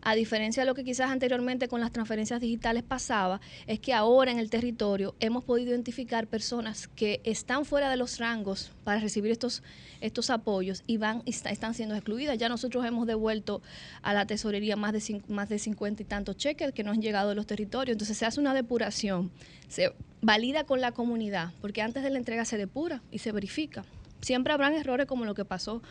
A 0.00 0.14
diferencia 0.14 0.62
de 0.62 0.66
lo 0.66 0.74
que 0.74 0.84
quizás 0.84 1.10
anteriormente 1.10 1.66
con 1.66 1.80
las 1.80 1.92
transferencias 1.92 2.40
digitales 2.40 2.84
pasaba, 2.84 3.40
es 3.66 3.80
que 3.80 3.92
ahora 3.92 4.30
en 4.30 4.38
el 4.38 4.48
territorio 4.48 5.14
hemos 5.18 5.44
podido 5.44 5.70
identificar 5.70 6.28
personas 6.28 6.86
que 6.88 7.20
están 7.24 7.64
fuera 7.64 7.90
de 7.90 7.96
los 7.96 8.18
rangos 8.18 8.70
para 8.84 9.00
recibir 9.00 9.32
estos, 9.32 9.62
estos 10.00 10.30
apoyos 10.30 10.84
y 10.86 10.98
van 10.98 11.22
están 11.26 11.74
siendo 11.74 11.96
excluidas. 11.96 12.38
Ya 12.38 12.48
nosotros 12.48 12.84
hemos 12.86 13.06
devuelto 13.06 13.60
a 14.02 14.14
la 14.14 14.24
tesorería 14.26 14.76
más 14.76 14.92
de, 14.92 15.22
más 15.28 15.48
de 15.48 15.58
50 15.58 16.02
y 16.02 16.06
tantos 16.06 16.36
cheques 16.36 16.72
que 16.72 16.84
no 16.84 16.92
han 16.92 17.02
llegado 17.02 17.30
de 17.30 17.34
los 17.34 17.46
territorios. 17.46 17.94
Entonces 17.94 18.16
se 18.16 18.24
hace 18.24 18.40
una 18.40 18.54
depuración, 18.54 19.32
se 19.68 19.92
valida 20.22 20.64
con 20.64 20.80
la 20.80 20.92
comunidad, 20.92 21.52
porque 21.60 21.82
antes 21.82 22.04
de 22.04 22.10
la 22.10 22.18
entrega 22.18 22.44
se 22.44 22.56
depura 22.56 23.02
y 23.10 23.18
se 23.18 23.32
verifica. 23.32 23.84
Siempre 24.20 24.52
habrán 24.52 24.74
errores 24.74 25.06
como 25.06 25.24
lo 25.24 25.34
que 25.34 25.44
pasó 25.44 25.82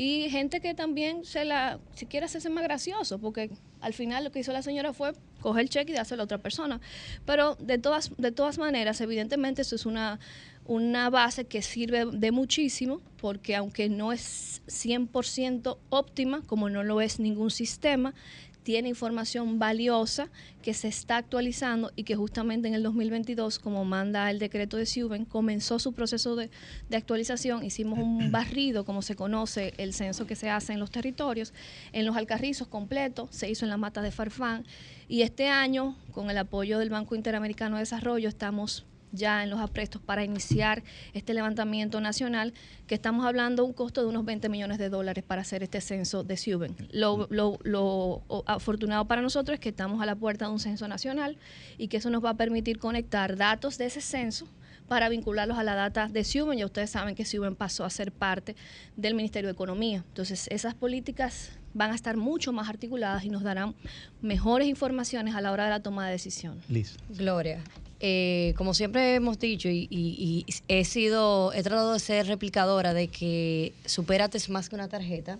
y 0.00 0.30
gente 0.30 0.60
que 0.60 0.74
también 0.74 1.24
se 1.24 1.44
la, 1.44 1.80
si 1.96 2.06
quiere 2.06 2.26
hacerse 2.26 2.48
más 2.50 2.62
gracioso, 2.62 3.18
porque 3.18 3.50
al 3.80 3.92
final 3.92 4.22
lo 4.22 4.30
que 4.30 4.38
hizo 4.38 4.52
la 4.52 4.62
señora 4.62 4.92
fue 4.92 5.12
coger 5.40 5.62
el 5.62 5.70
cheque 5.70 5.90
y 5.90 5.96
dárselo 5.96 6.22
a 6.22 6.24
otra 6.24 6.38
persona. 6.38 6.80
Pero 7.26 7.56
de 7.56 7.78
todas, 7.78 8.12
de 8.16 8.30
todas 8.30 8.58
maneras, 8.58 9.00
evidentemente 9.00 9.62
eso 9.62 9.74
es 9.74 9.86
una, 9.86 10.20
una 10.66 11.10
base 11.10 11.46
que 11.46 11.62
sirve 11.62 12.06
de 12.06 12.30
muchísimo, 12.30 13.00
porque 13.20 13.56
aunque 13.56 13.88
no 13.88 14.12
es 14.12 14.62
100% 14.68 15.78
óptima, 15.90 16.42
como 16.46 16.70
no 16.70 16.84
lo 16.84 17.00
es 17.00 17.18
ningún 17.18 17.50
sistema, 17.50 18.14
tiene 18.68 18.90
información 18.90 19.58
valiosa 19.58 20.28
que 20.60 20.74
se 20.74 20.88
está 20.88 21.16
actualizando 21.16 21.90
y 21.96 22.04
que 22.04 22.16
justamente 22.16 22.68
en 22.68 22.74
el 22.74 22.82
2022, 22.82 23.58
como 23.58 23.86
manda 23.86 24.30
el 24.30 24.38
decreto 24.38 24.76
de 24.76 24.84
Siuben, 24.84 25.24
comenzó 25.24 25.78
su 25.78 25.94
proceso 25.94 26.36
de, 26.36 26.50
actualización. 26.94 27.64
Hicimos 27.64 27.98
un 27.98 28.30
barrido, 28.30 28.84
como 28.84 29.00
se 29.00 29.16
conoce 29.16 29.72
el 29.78 29.94
censo 29.94 30.26
que 30.26 30.36
se 30.36 30.50
hace 30.50 30.74
en 30.74 30.80
los 30.80 30.90
territorios, 30.90 31.54
en 31.92 32.04
los 32.04 32.14
alcarrizos 32.14 32.68
completos, 32.68 33.30
se 33.30 33.48
hizo 33.48 33.64
en 33.64 33.70
la 33.70 33.78
mata 33.78 34.02
de 34.02 34.10
Farfán. 34.10 34.66
Y 35.08 35.22
este 35.22 35.48
año, 35.48 35.96
con 36.12 36.28
el 36.28 36.36
apoyo 36.36 36.78
del 36.78 36.90
Banco 36.90 37.14
Interamericano 37.14 37.76
de 37.76 37.84
Desarrollo, 37.84 38.28
estamos 38.28 38.84
ya 39.12 39.42
en 39.42 39.50
los 39.50 39.60
aprestos 39.60 40.00
para 40.02 40.24
iniciar 40.24 40.82
este 41.14 41.34
levantamiento 41.34 42.00
nacional, 42.00 42.52
que 42.86 42.94
estamos 42.94 43.26
hablando 43.26 43.62
de 43.62 43.68
un 43.68 43.74
costo 43.74 44.02
de 44.02 44.08
unos 44.08 44.24
20 44.24 44.48
millones 44.48 44.78
de 44.78 44.88
dólares 44.88 45.24
para 45.24 45.42
hacer 45.42 45.62
este 45.62 45.80
censo 45.80 46.24
de 46.24 46.36
Siuben. 46.36 46.74
Lo, 46.90 47.28
lo, 47.30 48.22
afortunado 48.46 49.06
para 49.06 49.22
nosotros 49.22 49.54
es 49.54 49.60
que 49.60 49.70
estamos 49.70 50.00
a 50.02 50.06
la 50.06 50.16
puerta 50.16 50.46
de 50.46 50.52
un 50.52 50.60
censo 50.60 50.88
nacional 50.88 51.36
y 51.76 51.88
que 51.88 51.98
eso 51.98 52.10
nos 52.10 52.24
va 52.24 52.30
a 52.30 52.34
permitir 52.34 52.78
conectar 52.78 53.36
datos 53.36 53.78
de 53.78 53.86
ese 53.86 54.00
censo 54.00 54.46
para 54.88 55.08
vincularlos 55.08 55.58
a 55.58 55.62
la 55.62 55.74
data 55.74 56.08
de 56.08 56.24
Siuben. 56.24 56.58
Ya 56.58 56.64
ustedes 56.64 56.90
saben 56.90 57.14
que 57.14 57.24
Siuben 57.24 57.54
pasó 57.54 57.84
a 57.84 57.90
ser 57.90 58.10
parte 58.10 58.56
del 58.96 59.14
Ministerio 59.14 59.48
de 59.48 59.52
Economía. 59.52 60.04
Entonces, 60.08 60.48
esas 60.50 60.74
políticas 60.74 61.50
van 61.74 61.92
a 61.92 61.94
estar 61.94 62.16
mucho 62.16 62.52
más 62.52 62.68
articuladas 62.68 63.24
y 63.24 63.28
nos 63.28 63.42
darán 63.42 63.74
mejores 64.22 64.66
informaciones 64.66 65.34
a 65.34 65.40
la 65.40 65.52
hora 65.52 65.64
de 65.64 65.70
la 65.70 65.80
toma 65.80 66.06
de 66.06 66.12
decisión. 66.12 66.58
Liz. 66.68 66.96
Gloria, 67.10 67.62
eh, 68.00 68.54
como 68.56 68.74
siempre 68.74 69.14
hemos 69.14 69.38
dicho 69.38 69.68
y, 69.68 70.46
he 70.68 70.84
sido, 70.84 71.52
he 71.52 71.62
tratado 71.62 71.92
de 71.92 71.98
ser 71.98 72.26
replicadora 72.26 72.94
de 72.94 73.08
que 73.08 73.72
Superate 73.84 74.38
es 74.38 74.48
más 74.50 74.68
que 74.68 74.76
una 74.76 74.88
tarjeta, 74.88 75.38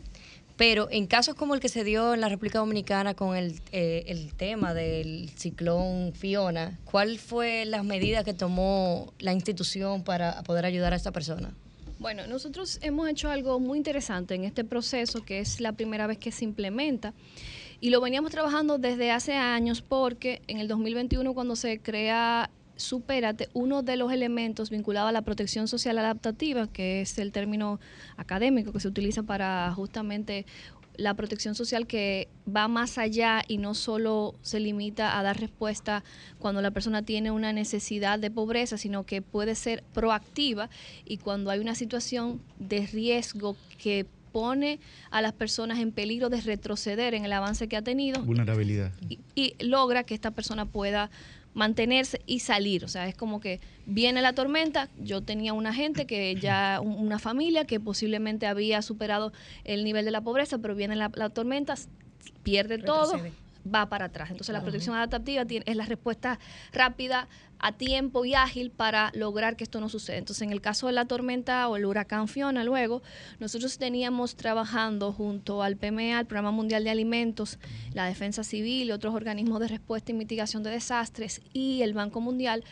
pero 0.56 0.88
en 0.90 1.06
casos 1.06 1.36
como 1.36 1.54
el 1.54 1.60
que 1.60 1.68
se 1.68 1.84
dio 1.84 2.14
en 2.14 2.20
la 2.20 2.28
República 2.28 2.58
Dominicana 2.58 3.14
con 3.14 3.36
el, 3.36 3.60
eh, 3.70 4.04
el 4.08 4.34
tema 4.34 4.74
del 4.74 5.30
ciclón 5.36 6.12
Fiona, 6.14 6.78
¿cuál 6.84 7.18
fue 7.18 7.64
las 7.64 7.84
medidas 7.84 8.24
que 8.24 8.34
tomó 8.34 9.12
la 9.20 9.32
institución 9.32 10.02
para 10.02 10.42
poder 10.42 10.64
ayudar 10.64 10.92
a 10.92 10.96
esta 10.96 11.12
persona? 11.12 11.54
Bueno, 12.00 12.28
nosotros 12.28 12.78
hemos 12.82 13.08
hecho 13.08 13.28
algo 13.28 13.58
muy 13.58 13.76
interesante 13.76 14.34
en 14.36 14.44
este 14.44 14.64
proceso, 14.64 15.24
que 15.24 15.40
es 15.40 15.60
la 15.60 15.72
primera 15.72 16.06
vez 16.06 16.18
que 16.18 16.30
se 16.30 16.44
implementa. 16.44 17.12
Y 17.80 17.90
lo 17.90 18.00
veníamos 18.00 18.32
trabajando 18.32 18.78
desde 18.78 19.10
hace 19.10 19.34
años 19.34 19.82
porque 19.82 20.42
en 20.48 20.58
el 20.58 20.68
2021 20.68 21.32
cuando 21.34 21.56
se 21.56 21.80
crea 21.80 22.50
Supérate, 22.78 23.48
uno 23.54 23.82
de 23.82 23.96
los 23.96 24.12
elementos 24.12 24.70
vinculados 24.70 25.08
a 25.08 25.12
la 25.12 25.22
protección 25.22 25.66
social 25.66 25.98
adaptativa, 25.98 26.68
que 26.68 27.00
es 27.00 27.18
el 27.18 27.32
término 27.32 27.80
académico 28.16 28.72
que 28.72 28.78
se 28.78 28.86
utiliza 28.86 29.24
para 29.24 29.72
justamente 29.74 30.46
la 30.96 31.14
protección 31.14 31.56
social 31.56 31.88
que 31.88 32.28
va 32.46 32.68
más 32.68 32.96
allá 32.98 33.42
y 33.48 33.58
no 33.58 33.74
solo 33.74 34.36
se 34.42 34.60
limita 34.60 35.18
a 35.18 35.22
dar 35.24 35.40
respuesta 35.40 36.04
cuando 36.38 36.62
la 36.62 36.70
persona 36.70 37.02
tiene 37.02 37.32
una 37.32 37.52
necesidad 37.52 38.20
de 38.20 38.30
pobreza, 38.30 38.78
sino 38.78 39.04
que 39.04 39.22
puede 39.22 39.56
ser 39.56 39.82
proactiva 39.92 40.70
y 41.04 41.18
cuando 41.18 41.50
hay 41.50 41.58
una 41.58 41.74
situación 41.74 42.40
de 42.60 42.86
riesgo 42.86 43.56
que 43.78 44.06
pone 44.38 44.78
a 45.10 45.20
las 45.20 45.32
personas 45.32 45.80
en 45.80 45.90
peligro 45.90 46.28
de 46.28 46.40
retroceder 46.40 47.12
en 47.14 47.24
el 47.24 47.32
avance 47.32 47.66
que 47.66 47.76
ha 47.76 47.82
tenido. 47.82 48.22
Vulnerabilidad. 48.22 48.92
Y, 49.34 49.54
logra 49.58 50.04
que 50.04 50.14
esta 50.14 50.30
persona 50.30 50.64
pueda 50.64 51.10
mantenerse 51.54 52.20
y 52.24 52.38
salir. 52.38 52.84
O 52.84 52.88
sea, 52.88 53.08
es 53.08 53.16
como 53.16 53.40
que 53.40 53.58
viene 53.84 54.22
la 54.22 54.34
tormenta, 54.34 54.88
yo 54.96 55.22
tenía 55.22 55.54
una 55.54 55.74
gente 55.74 56.06
que 56.06 56.36
ya, 56.36 56.80
una 56.80 57.18
familia 57.18 57.64
que 57.64 57.80
posiblemente 57.80 58.46
había 58.46 58.80
superado 58.80 59.32
el 59.64 59.82
nivel 59.82 60.04
de 60.04 60.12
la 60.12 60.20
pobreza, 60.20 60.58
pero 60.58 60.76
viene 60.76 60.94
la, 60.94 61.10
tormenta, 61.30 61.74
pierde 62.44 62.78
todo, 62.78 63.20
va 63.74 63.86
para 63.88 64.04
atrás. 64.04 64.30
Entonces 64.30 64.52
la 64.52 64.62
protección 64.62 64.94
adaptativa 64.94 65.44
tiene, 65.46 65.64
es 65.66 65.74
la 65.74 65.86
respuesta 65.86 66.38
rápida, 66.72 67.26
a 67.58 67.72
tiempo 67.72 68.24
y 68.24 68.34
ágil 68.34 68.70
para 68.70 69.10
lograr 69.14 69.56
que 69.56 69.64
esto 69.64 69.80
no 69.80 69.88
suceda. 69.88 70.16
Entonces 70.16 70.42
en 70.42 70.52
el 70.52 70.60
caso 70.60 70.86
de 70.86 70.92
la 70.92 71.06
tormenta 71.06 71.68
o 71.68 71.76
el 71.76 71.84
huracán 71.84 72.28
Fiona 72.28 72.64
luego, 72.64 73.02
nosotros 73.40 73.78
teníamos 73.78 74.36
trabajando 74.36 75.12
junto 75.12 75.62
al 75.62 75.76
PMA, 75.76 76.20
el 76.20 76.26
Programa 76.26 76.50
Mundial 76.50 76.84
de 76.84 76.90
Alimentos, 76.90 77.58
la 77.92 78.06
Defensa 78.06 78.44
Civil 78.44 78.88
y 78.88 78.92
otros 78.92 79.14
organismos 79.14 79.60
de 79.60 79.68
respuesta 79.68 80.12
y 80.12 80.14
mitigación 80.14 80.62
de 80.62 80.70
desastres 80.70 81.40
y 81.52 81.82
el 81.82 81.94
Banco 81.94 82.20
Mundial, 82.20 82.64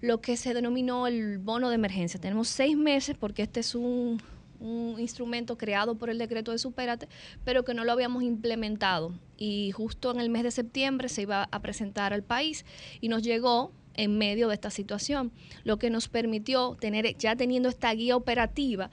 lo 0.00 0.20
que 0.20 0.36
se 0.36 0.54
denominó 0.54 1.06
el 1.06 1.38
bono 1.38 1.68
de 1.68 1.74
emergencia. 1.74 2.20
Tenemos 2.20 2.48
seis 2.48 2.76
meses 2.76 3.16
porque 3.18 3.42
este 3.42 3.60
es 3.60 3.74
un 3.74 4.22
un 4.60 4.96
instrumento 4.98 5.56
creado 5.56 5.96
por 5.96 6.10
el 6.10 6.18
decreto 6.18 6.52
de 6.52 6.58
Supérate, 6.58 7.08
pero 7.44 7.64
que 7.64 7.74
no 7.74 7.84
lo 7.84 7.92
habíamos 7.92 8.22
implementado. 8.22 9.14
Y 9.36 9.70
justo 9.72 10.10
en 10.10 10.20
el 10.20 10.30
mes 10.30 10.42
de 10.42 10.50
septiembre 10.50 11.08
se 11.08 11.22
iba 11.22 11.48
a 11.50 11.60
presentar 11.60 12.12
al 12.12 12.22
país 12.22 12.64
y 13.00 13.08
nos 13.08 13.22
llegó 13.22 13.72
en 13.98 14.16
medio 14.16 14.48
de 14.48 14.54
esta 14.54 14.70
situación, 14.70 15.32
lo 15.64 15.78
que 15.78 15.90
nos 15.90 16.08
permitió 16.08 16.76
tener, 16.80 17.16
ya 17.18 17.36
teniendo 17.36 17.68
esta 17.68 17.92
guía 17.92 18.16
operativa, 18.16 18.90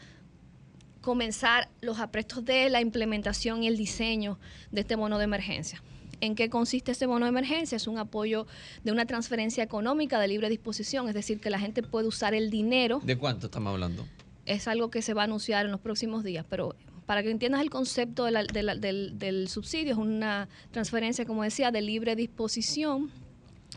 comenzar 1.00 1.70
los 1.80 2.00
aprestos 2.00 2.44
de 2.44 2.70
la 2.70 2.82
implementación 2.82 3.64
y 3.64 3.68
el 3.68 3.78
diseño 3.78 4.38
de 4.72 4.82
este 4.82 4.98
bono 4.98 5.18
de 5.18 5.24
emergencia. 5.24 5.82
¿En 6.20 6.36
qué 6.36 6.50
consiste 6.50 6.92
este 6.92 7.06
bono 7.06 7.26
de 7.26 7.30
emergencia? 7.30 7.76
Es 7.76 7.88
un 7.88 7.98
apoyo 7.98 8.48
de 8.84 8.92
una 8.92 9.06
transferencia 9.06 9.64
económica 9.64 10.20
de 10.20 10.28
libre 10.28 10.50
disposición, 10.50 11.08
es 11.08 11.14
decir, 11.14 11.40
que 11.40 11.50
la 11.50 11.60
gente 11.60 11.84
puede 11.84 12.08
usar 12.08 12.34
el 12.34 12.50
dinero. 12.50 13.00
¿De 13.04 13.18
cuánto 13.18 13.48
estamos 13.48 13.72
hablando? 13.72 14.06
es 14.46 14.68
algo 14.68 14.90
que 14.90 15.02
se 15.02 15.14
va 15.14 15.22
a 15.22 15.26
anunciar 15.26 15.66
en 15.66 15.72
los 15.72 15.82
próximos 15.82 16.24
días, 16.24 16.46
pero 16.50 16.76
para 17.06 17.22
que 17.24 17.30
entiendas 17.30 17.62
el 17.62 17.70
concepto 17.70 18.26
del, 18.26 19.48
subsidio, 19.48 19.92
es 19.92 19.98
una 19.98 20.48
transferencia, 20.72 21.26
como 21.26 21.44
decía, 21.44 21.72
de 21.72 21.82
libre 21.82 22.16
disposición 22.16 23.12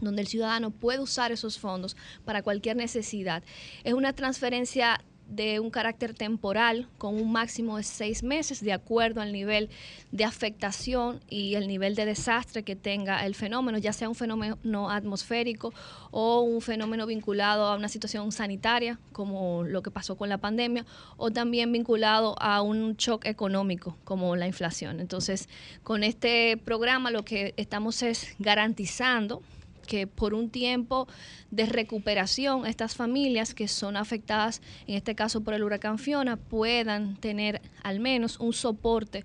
donde 0.00 0.22
el 0.22 0.28
ciudadano 0.28 0.70
puede 0.70 1.00
usar 1.00 1.32
esos 1.32 1.58
fondos 1.58 1.96
para 2.24 2.42
cualquier 2.42 2.76
necesidad. 2.76 3.42
Es 3.84 3.94
una 3.94 4.12
transferencia 4.12 5.00
de 5.28 5.60
un 5.60 5.70
carácter 5.70 6.14
temporal 6.14 6.88
con 6.96 7.14
un 7.14 7.30
máximo 7.30 7.76
de 7.76 7.82
seis 7.82 8.22
meses 8.22 8.62
de 8.62 8.72
acuerdo 8.72 9.20
al 9.20 9.32
nivel 9.32 9.68
de 10.10 10.24
afectación 10.24 11.20
y 11.28 11.54
el 11.54 11.68
nivel 11.68 11.94
de 11.94 12.06
desastre 12.06 12.62
que 12.62 12.76
tenga 12.76 13.24
el 13.26 13.34
fenómeno, 13.34 13.76
ya 13.78 13.92
sea 13.92 14.08
un 14.08 14.14
fenómeno 14.14 14.90
atmosférico 14.90 15.74
o 16.10 16.40
un 16.40 16.62
fenómeno 16.62 17.06
vinculado 17.06 17.66
a 17.66 17.76
una 17.76 17.88
situación 17.88 18.32
sanitaria, 18.32 18.98
como 19.12 19.64
lo 19.64 19.82
que 19.82 19.90
pasó 19.90 20.16
con 20.16 20.30
la 20.30 20.38
pandemia, 20.38 20.86
o 21.18 21.30
también 21.30 21.70
vinculado 21.72 22.34
a 22.40 22.62
un 22.62 22.96
shock 22.96 23.26
económico, 23.26 23.98
como 24.04 24.34
la 24.34 24.46
inflación. 24.46 24.98
Entonces, 24.98 25.48
con 25.82 26.04
este 26.04 26.56
programa 26.56 27.10
lo 27.10 27.24
que 27.24 27.52
estamos 27.58 28.02
es 28.02 28.34
garantizando 28.38 29.42
que 29.88 30.06
por 30.06 30.34
un 30.34 30.50
tiempo 30.50 31.08
de 31.50 31.66
recuperación 31.66 32.66
estas 32.66 32.94
familias 32.94 33.54
que 33.54 33.66
son 33.66 33.96
afectadas, 33.96 34.62
en 34.86 34.94
este 34.94 35.16
caso 35.16 35.40
por 35.40 35.54
el 35.54 35.64
huracán 35.64 35.98
Fiona, 35.98 36.36
puedan 36.36 37.16
tener 37.16 37.60
al 37.82 37.98
menos 37.98 38.38
un 38.38 38.52
soporte 38.52 39.24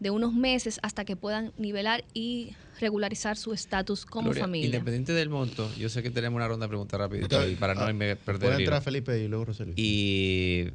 de 0.00 0.10
unos 0.10 0.32
meses 0.32 0.78
hasta 0.82 1.04
que 1.04 1.16
puedan 1.16 1.52
nivelar 1.58 2.04
y 2.14 2.52
regularizar 2.80 3.36
su 3.36 3.52
estatus 3.52 4.04
como 4.04 4.32
familia. 4.32 4.66
Independiente 4.66 5.12
del 5.12 5.28
monto, 5.28 5.70
yo 5.76 5.88
sé 5.88 6.02
que 6.02 6.10
tenemos 6.10 6.36
una 6.36 6.48
ronda 6.48 6.66
de 6.66 6.68
preguntas 6.68 6.98
rápidas 6.98 7.28
para 7.58 7.74
no 7.74 7.82
ah, 7.82 8.16
perder 8.24 8.50
Puede 8.50 8.56
entrar 8.58 8.82
Felipe 8.82 9.18
y 9.18 9.28
luego 9.28 9.46
Rosalía. 9.46 9.74
Y 9.76 10.70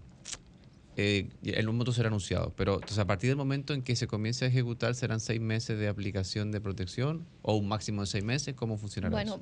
eh, 1.01 1.29
el 1.43 1.65
monto 1.67 1.93
será 1.93 2.09
anunciado. 2.09 2.53
Pero 2.55 2.75
entonces, 2.75 2.99
a 2.99 3.07
partir 3.07 3.29
del 3.29 3.37
momento 3.37 3.73
en 3.73 3.81
que 3.81 3.95
se 3.95 4.05
comience 4.05 4.43
a 4.43 4.47
ejecutar, 4.49 4.95
¿serán 4.95 5.19
seis 5.19 5.39
meses 5.39 5.79
de 5.79 5.87
aplicación 5.87 6.51
de 6.51 6.59
protección 6.59 7.25
o 7.41 7.55
un 7.55 7.67
máximo 7.67 8.01
de 8.01 8.07
seis 8.07 8.23
meses? 8.23 8.53
¿Cómo 8.55 8.77
funcionará 8.77 9.11
bueno, 9.11 9.39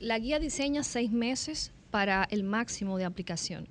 la 0.00 0.18
guía 0.18 0.38
diseña 0.38 0.82
seis 0.82 1.10
meses 1.10 1.72
para 1.90 2.26
el 2.30 2.42
máximo 2.42 2.98
de 2.98 3.04
aplicación. 3.04 3.68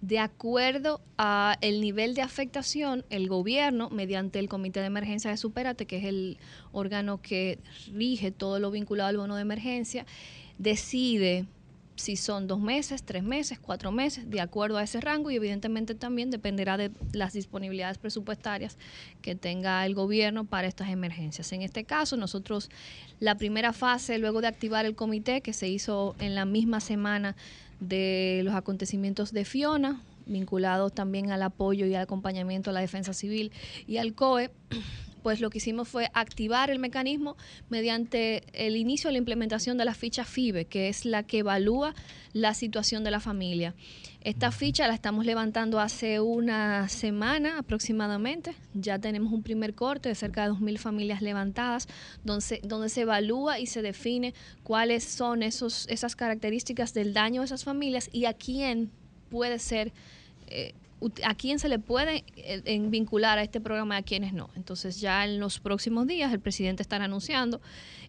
De 0.00 0.18
acuerdo 0.18 1.00
a 1.16 1.56
el 1.60 1.80
nivel 1.80 2.14
de 2.14 2.22
afectación, 2.22 3.04
el 3.10 3.28
gobierno, 3.28 3.90
mediante 3.90 4.38
el 4.38 4.48
Comité 4.48 4.80
de 4.80 4.86
Emergencia 4.86 5.30
de 5.30 5.36
Superate, 5.36 5.86
que 5.86 5.96
es 5.96 6.04
el 6.04 6.38
órgano 6.70 7.20
que 7.20 7.58
rige 7.92 8.30
todo 8.30 8.60
lo 8.60 8.70
vinculado 8.70 9.08
al 9.08 9.16
bono 9.16 9.34
de 9.34 9.42
emergencia, 9.42 10.06
decide 10.58 11.46
si 11.98 12.16
son 12.16 12.46
dos 12.46 12.60
meses, 12.60 13.02
tres 13.02 13.24
meses, 13.24 13.58
cuatro 13.58 13.90
meses, 13.90 14.30
de 14.30 14.40
acuerdo 14.40 14.78
a 14.78 14.84
ese 14.84 15.00
rango 15.00 15.30
y 15.30 15.36
evidentemente 15.36 15.94
también 15.94 16.30
dependerá 16.30 16.76
de 16.76 16.92
las 17.12 17.32
disponibilidades 17.32 17.98
presupuestarias 17.98 18.78
que 19.20 19.34
tenga 19.34 19.84
el 19.84 19.94
gobierno 19.94 20.44
para 20.44 20.68
estas 20.68 20.90
emergencias. 20.90 21.52
En 21.52 21.62
este 21.62 21.84
caso, 21.84 22.16
nosotros 22.16 22.70
la 23.18 23.36
primera 23.36 23.72
fase, 23.72 24.18
luego 24.18 24.40
de 24.40 24.46
activar 24.46 24.86
el 24.86 24.94
comité 24.94 25.40
que 25.40 25.52
se 25.52 25.68
hizo 25.68 26.14
en 26.20 26.36
la 26.36 26.44
misma 26.44 26.78
semana 26.80 27.34
de 27.80 28.42
los 28.44 28.54
acontecimientos 28.54 29.32
de 29.32 29.44
Fiona, 29.44 30.00
vinculado 30.26 30.90
también 30.90 31.32
al 31.32 31.42
apoyo 31.42 31.86
y 31.86 31.94
al 31.94 32.02
acompañamiento 32.02 32.70
a 32.70 32.72
la 32.72 32.80
defensa 32.80 33.12
civil 33.12 33.50
y 33.86 33.96
al 33.96 34.14
COE, 34.14 34.50
pues 35.28 35.42
lo 35.42 35.50
que 35.50 35.58
hicimos 35.58 35.88
fue 35.88 36.08
activar 36.14 36.70
el 36.70 36.78
mecanismo 36.78 37.36
mediante 37.68 38.44
el 38.54 38.78
inicio 38.78 39.08
de 39.08 39.12
la 39.12 39.18
implementación 39.18 39.76
de 39.76 39.84
la 39.84 39.92
ficha 39.92 40.24
FIBE, 40.24 40.64
que 40.64 40.88
es 40.88 41.04
la 41.04 41.22
que 41.22 41.40
evalúa 41.40 41.94
la 42.32 42.54
situación 42.54 43.04
de 43.04 43.10
la 43.10 43.20
familia. 43.20 43.74
Esta 44.22 44.50
ficha 44.52 44.88
la 44.88 44.94
estamos 44.94 45.26
levantando 45.26 45.80
hace 45.80 46.18
una 46.20 46.88
semana 46.88 47.58
aproximadamente. 47.58 48.54
Ya 48.72 48.98
tenemos 48.98 49.30
un 49.30 49.42
primer 49.42 49.74
corte 49.74 50.08
de 50.08 50.14
cerca 50.14 50.44
de 50.44 50.54
2.000 50.54 50.78
familias 50.78 51.20
levantadas, 51.20 51.88
donde 52.24 52.62
donde 52.62 52.88
se 52.88 53.02
evalúa 53.02 53.60
y 53.60 53.66
se 53.66 53.82
define 53.82 54.32
cuáles 54.62 55.04
son 55.04 55.42
esos, 55.42 55.86
esas 55.90 56.16
características 56.16 56.94
del 56.94 57.12
daño 57.12 57.42
de 57.42 57.44
esas 57.44 57.64
familias 57.64 58.08
y 58.14 58.24
a 58.24 58.32
quién 58.32 58.90
puede 59.28 59.58
ser 59.58 59.92
eh, 60.46 60.72
a 61.24 61.34
quién 61.34 61.58
se 61.58 61.68
le 61.68 61.78
puede 61.78 62.24
eh, 62.36 62.80
vincular 62.88 63.38
a 63.38 63.42
este 63.42 63.60
programa 63.60 63.96
y 63.96 63.98
a 63.98 64.02
quiénes 64.02 64.32
no. 64.32 64.50
Entonces 64.56 65.00
ya 65.00 65.24
en 65.24 65.38
los 65.38 65.60
próximos 65.60 66.06
días 66.06 66.32
el 66.32 66.40
presidente 66.40 66.82
estará 66.82 67.04
anunciando 67.04 67.60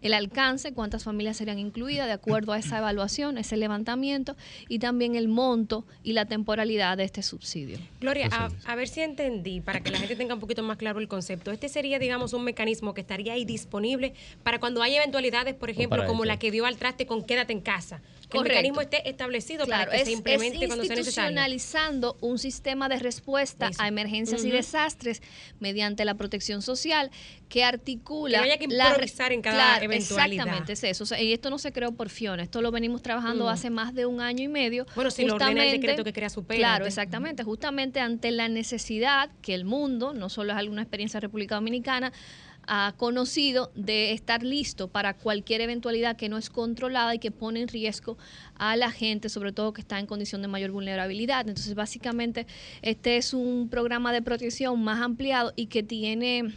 el 0.02 0.14
alcance, 0.14 0.72
cuántas 0.72 1.04
familias 1.04 1.36
serían 1.36 1.58
incluidas 1.58 2.06
de 2.06 2.12
acuerdo 2.12 2.52
a 2.52 2.58
esa 2.58 2.78
evaluación, 2.78 3.38
ese 3.38 3.56
levantamiento 3.56 4.36
y 4.68 4.78
también 4.78 5.14
el 5.14 5.28
monto 5.28 5.84
y 6.02 6.14
la 6.14 6.24
temporalidad 6.24 6.96
de 6.96 7.04
este 7.04 7.22
subsidio. 7.22 7.78
Gloria, 8.00 8.28
a, 8.64 8.74
ver 8.74 8.88
si 8.88 9.02
entendí, 9.02 9.60
para 9.60 9.80
que 9.80 9.90
la 9.90 9.98
gente 9.98 10.16
tenga 10.16 10.34
un 10.34 10.40
poquito 10.40 10.62
más 10.62 10.78
claro 10.78 11.00
el 11.00 11.08
concepto. 11.08 11.50
Este 11.50 11.68
sería, 11.68 11.98
digamos, 11.98 12.32
un 12.32 12.44
mecanismo 12.44 12.94
que 12.94 13.02
estaría 13.02 13.34
ahí 13.34 13.44
disponible 13.44 14.14
para 14.42 14.58
cuando 14.58 14.82
haya 14.82 14.98
eventualidades, 14.98 15.54
por 15.54 15.70
ejemplo, 15.70 16.06
como 16.06 16.24
la 16.24 16.38
que 16.38 16.50
dio 16.50 16.66
al 16.66 16.76
traste 16.76 17.06
con 17.06 17.22
quédate 17.22 17.52
en 17.52 17.60
casa. 17.60 18.00
Que 18.30 18.38
el 18.38 18.44
mecanismo 18.44 18.80
esté 18.80 19.08
establecido 19.08 19.66
para 19.66 19.90
que 19.90 20.04
se 20.04 20.12
implemente 20.12 20.66
cuando 20.66 20.84
sea 20.84 20.96
necesario. 20.96 21.00
institucionalizando 21.00 22.16
un 22.20 22.38
sistema 22.38 22.88
de 22.88 22.98
respuesta 22.98 23.70
a 23.78 23.88
emergencias 23.88 24.44
y 24.44 24.50
desastres 24.50 25.22
mediante 25.58 26.04
la 26.04 26.14
protección 26.14 26.62
social 26.62 27.10
que 27.48 27.64
articula. 27.64 28.38
Que 28.38 28.44
haya 28.44 28.58
que 28.58 28.64
improvisar 28.64 29.32
en 29.32 29.42
cada 29.42 29.78
eventualidad. 29.78 30.32
Exactamente, 30.32 30.72
es 30.72 30.84
eso. 30.84 31.16
y 31.16 31.32
esto 31.32 31.50
no 31.50 31.58
se 31.58 31.72
creó 31.72 31.92
por 31.92 32.08
Fiona, 32.08 32.42
esto 32.42 32.62
lo 32.62 32.70
venimos 32.70 33.02
trabajando 33.02 33.46
mm. 33.46 33.48
hace 33.48 33.70
más 33.70 33.94
de 33.94 34.06
un 34.06 34.20
año 34.20 34.44
y 34.44 34.48
medio. 34.48 34.86
Bueno, 34.94 35.10
si 35.10 35.24
lo 35.24 35.34
ordena 35.34 35.64
el 35.64 35.72
decreto 35.72 36.04
que 36.04 36.12
crea 36.12 36.30
su 36.30 36.44
Claro, 36.44 36.86
exactamente. 36.86 37.44
Justamente 37.44 38.00
ante 38.00 38.30
la 38.30 38.48
necesidad 38.48 39.30
que 39.42 39.54
el 39.54 39.64
mundo, 39.64 40.12
no 40.12 40.28
solo 40.28 40.52
es 40.52 40.58
alguna 40.58 40.82
experiencia 40.82 41.18
de 41.18 41.22
República 41.26 41.54
Dominicana, 41.56 42.12
ha 42.72 42.94
conocido 42.96 43.72
de 43.74 44.12
estar 44.12 44.44
listo 44.44 44.86
para 44.86 45.14
cualquier 45.14 45.60
eventualidad 45.60 46.16
que 46.16 46.28
no 46.28 46.38
es 46.38 46.50
controlada 46.50 47.12
y 47.12 47.18
que 47.18 47.32
pone 47.32 47.60
en 47.60 47.66
riesgo 47.66 48.16
a 48.54 48.76
la 48.76 48.92
gente, 48.92 49.28
sobre 49.28 49.50
todo 49.50 49.72
que 49.72 49.80
está 49.80 49.98
en 49.98 50.06
condición 50.06 50.40
de 50.40 50.46
mayor 50.46 50.70
vulnerabilidad. 50.70 51.48
Entonces, 51.48 51.74
básicamente, 51.74 52.46
este 52.82 53.16
es 53.16 53.34
un 53.34 53.68
programa 53.68 54.12
de 54.12 54.22
protección 54.22 54.80
más 54.84 55.00
ampliado 55.00 55.52
y 55.56 55.66
que 55.66 55.82
tiene 55.82 56.54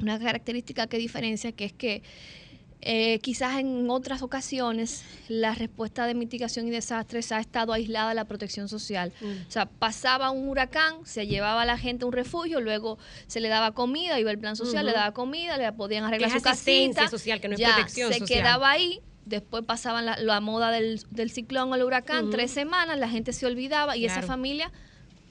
una 0.00 0.20
característica 0.20 0.86
que 0.86 0.98
diferencia, 0.98 1.50
que 1.50 1.64
es 1.64 1.72
que 1.72 2.04
eh, 2.84 3.20
quizás 3.20 3.60
en 3.60 3.88
otras 3.90 4.22
ocasiones 4.22 5.04
la 5.28 5.54
respuesta 5.54 6.04
de 6.06 6.14
mitigación 6.14 6.66
y 6.66 6.70
desastres 6.70 7.30
ha 7.30 7.38
estado 7.38 7.72
aislada 7.72 8.08
de 8.08 8.16
la 8.16 8.24
protección 8.24 8.68
social. 8.68 9.12
Mm. 9.20 9.46
O 9.46 9.50
sea, 9.50 9.66
pasaba 9.66 10.32
un 10.32 10.48
huracán, 10.48 10.96
se 11.04 11.28
llevaba 11.28 11.62
a 11.62 11.64
la 11.64 11.78
gente 11.78 12.04
a 12.04 12.08
un 12.08 12.12
refugio, 12.12 12.60
luego 12.60 12.98
se 13.28 13.40
le 13.40 13.48
daba 13.48 13.70
comida, 13.70 14.18
iba 14.18 14.32
el 14.32 14.38
plan 14.38 14.56
social, 14.56 14.84
le 14.84 14.92
daba 14.92 15.12
comida, 15.12 15.56
le 15.58 15.72
podían 15.72 16.02
arreglar 16.02 16.32
su 16.32 16.42
casita. 16.42 17.08
social, 17.08 17.40
que 17.40 17.48
no 17.48 17.54
es 17.54 17.60
ya, 17.60 17.86
se 17.88 18.20
quedaba 18.20 18.70
ahí. 18.70 19.00
Después 19.26 19.64
pasaban 19.64 20.04
la, 20.04 20.40
moda 20.40 20.72
del, 20.72 21.30
ciclón 21.30 21.70
o 21.70 21.76
el 21.76 21.84
huracán, 21.84 22.30
tres 22.30 22.50
semanas, 22.50 22.98
la 22.98 23.08
gente 23.08 23.32
se 23.32 23.46
olvidaba 23.46 23.96
y 23.96 24.06
esa 24.06 24.22
familia 24.22 24.72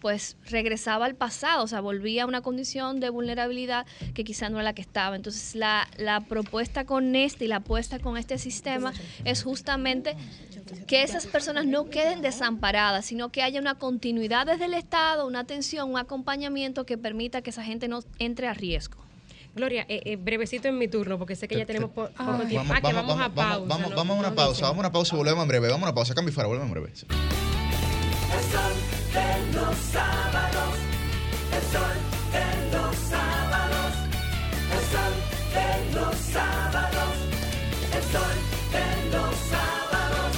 pues 0.02 0.36
regresaba 0.50 1.06
al 1.06 1.16
pasado, 1.16 1.64
o 1.64 1.68
sea, 1.68 1.80
volvía 1.80 2.24
a 2.24 2.26
una 2.26 2.42
condición 2.42 3.00
de 3.00 3.10
vulnerabilidad 3.10 3.86
que 4.14 4.24
quizá 4.24 4.50
no 4.50 4.58
era 4.58 4.64
la 4.64 4.74
que 4.74 4.82
estaba. 4.82 5.16
Entonces, 5.16 5.56
la, 5.56 5.88
la 5.98 6.22
propuesta 6.22 6.86
con 6.86 7.16
este 7.16 7.46
y 7.46 7.48
la 7.48 7.58
apuesta 7.58 8.00
con 8.00 8.18
este 8.18 8.40
sistema 8.40 8.94
es 9.24 9.44
justamente 9.44 10.18
que 10.88 11.04
esas 11.04 11.28
personas 11.28 11.68
no 11.68 11.90
queden 11.90 12.22
desamparadas, 12.22 13.06
sino 13.06 13.30
que 13.30 13.44
haya 13.44 13.60
una 13.60 13.76
continuidad 13.76 14.48
desde 14.48 14.66
el 14.66 14.74
Estado, 14.74 15.28
una 15.28 15.42
atención, 15.42 15.92
un 15.92 15.98
acompañamiento 15.98 16.86
que 16.86 16.98
permita 16.98 17.42
que 17.42 17.52
esa 17.52 17.64
gente 17.64 17.88
no 17.88 18.00
entre 18.18 18.48
a 18.48 18.54
riesgo. 18.54 18.98
Gloria, 19.54 19.86
eh, 19.90 20.02
eh, 20.06 20.16
brevecito 20.16 20.70
en 20.70 20.78
mi 20.78 20.88
turno, 20.88 21.18
porque 21.18 21.36
sé 21.36 21.48
que 21.48 21.58
ya 21.58 21.66
tenemos 21.66 21.92
poco 21.92 22.10
tiempo. 22.48 22.74
ah, 22.74 22.82
que 22.82 22.94
vamos, 22.94 23.20
a 23.20 23.30
pausa. 23.30 23.66
Vamos, 23.68 23.96
vamos, 23.96 24.18
a 24.18 24.20
una 24.20 24.34
pausa, 24.34 24.62
vamos 24.64 24.78
a 24.78 24.80
una 24.80 24.92
pausa 24.92 25.14
y 25.14 25.18
volvemos 25.18 25.44
en 25.44 25.48
breve. 25.50 25.68
Vamos 25.68 25.84
a 25.84 25.86
una 25.88 25.96
pausa, 25.96 26.16
cambio 26.16 26.34
fuera, 26.34 26.48
volvemos 26.48 26.68
en 26.68 26.74
breve 26.74 27.51
de 29.14 29.54
los 29.54 29.76
sábados, 29.92 30.76
el 31.54 31.64
sol 31.72 31.98
de 32.32 32.48
los 32.72 32.96
sábados, 32.96 33.94
el 34.72 34.84
sol 34.92 35.14
de 35.54 35.70
los 35.94 36.16
sábados, 36.16 37.14
el 37.94 38.04
sol 38.04 38.38
de 38.72 38.88
los 39.12 39.36
sábados. 39.50 40.32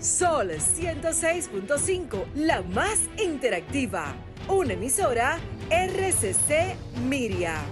Sol 0.00 0.48
106.5, 0.50 2.24
la 2.34 2.62
más 2.62 2.98
interactiva. 3.18 4.14
Una 4.48 4.72
emisora 4.72 5.38
RCC 5.70 6.76
Miria. 7.08 7.62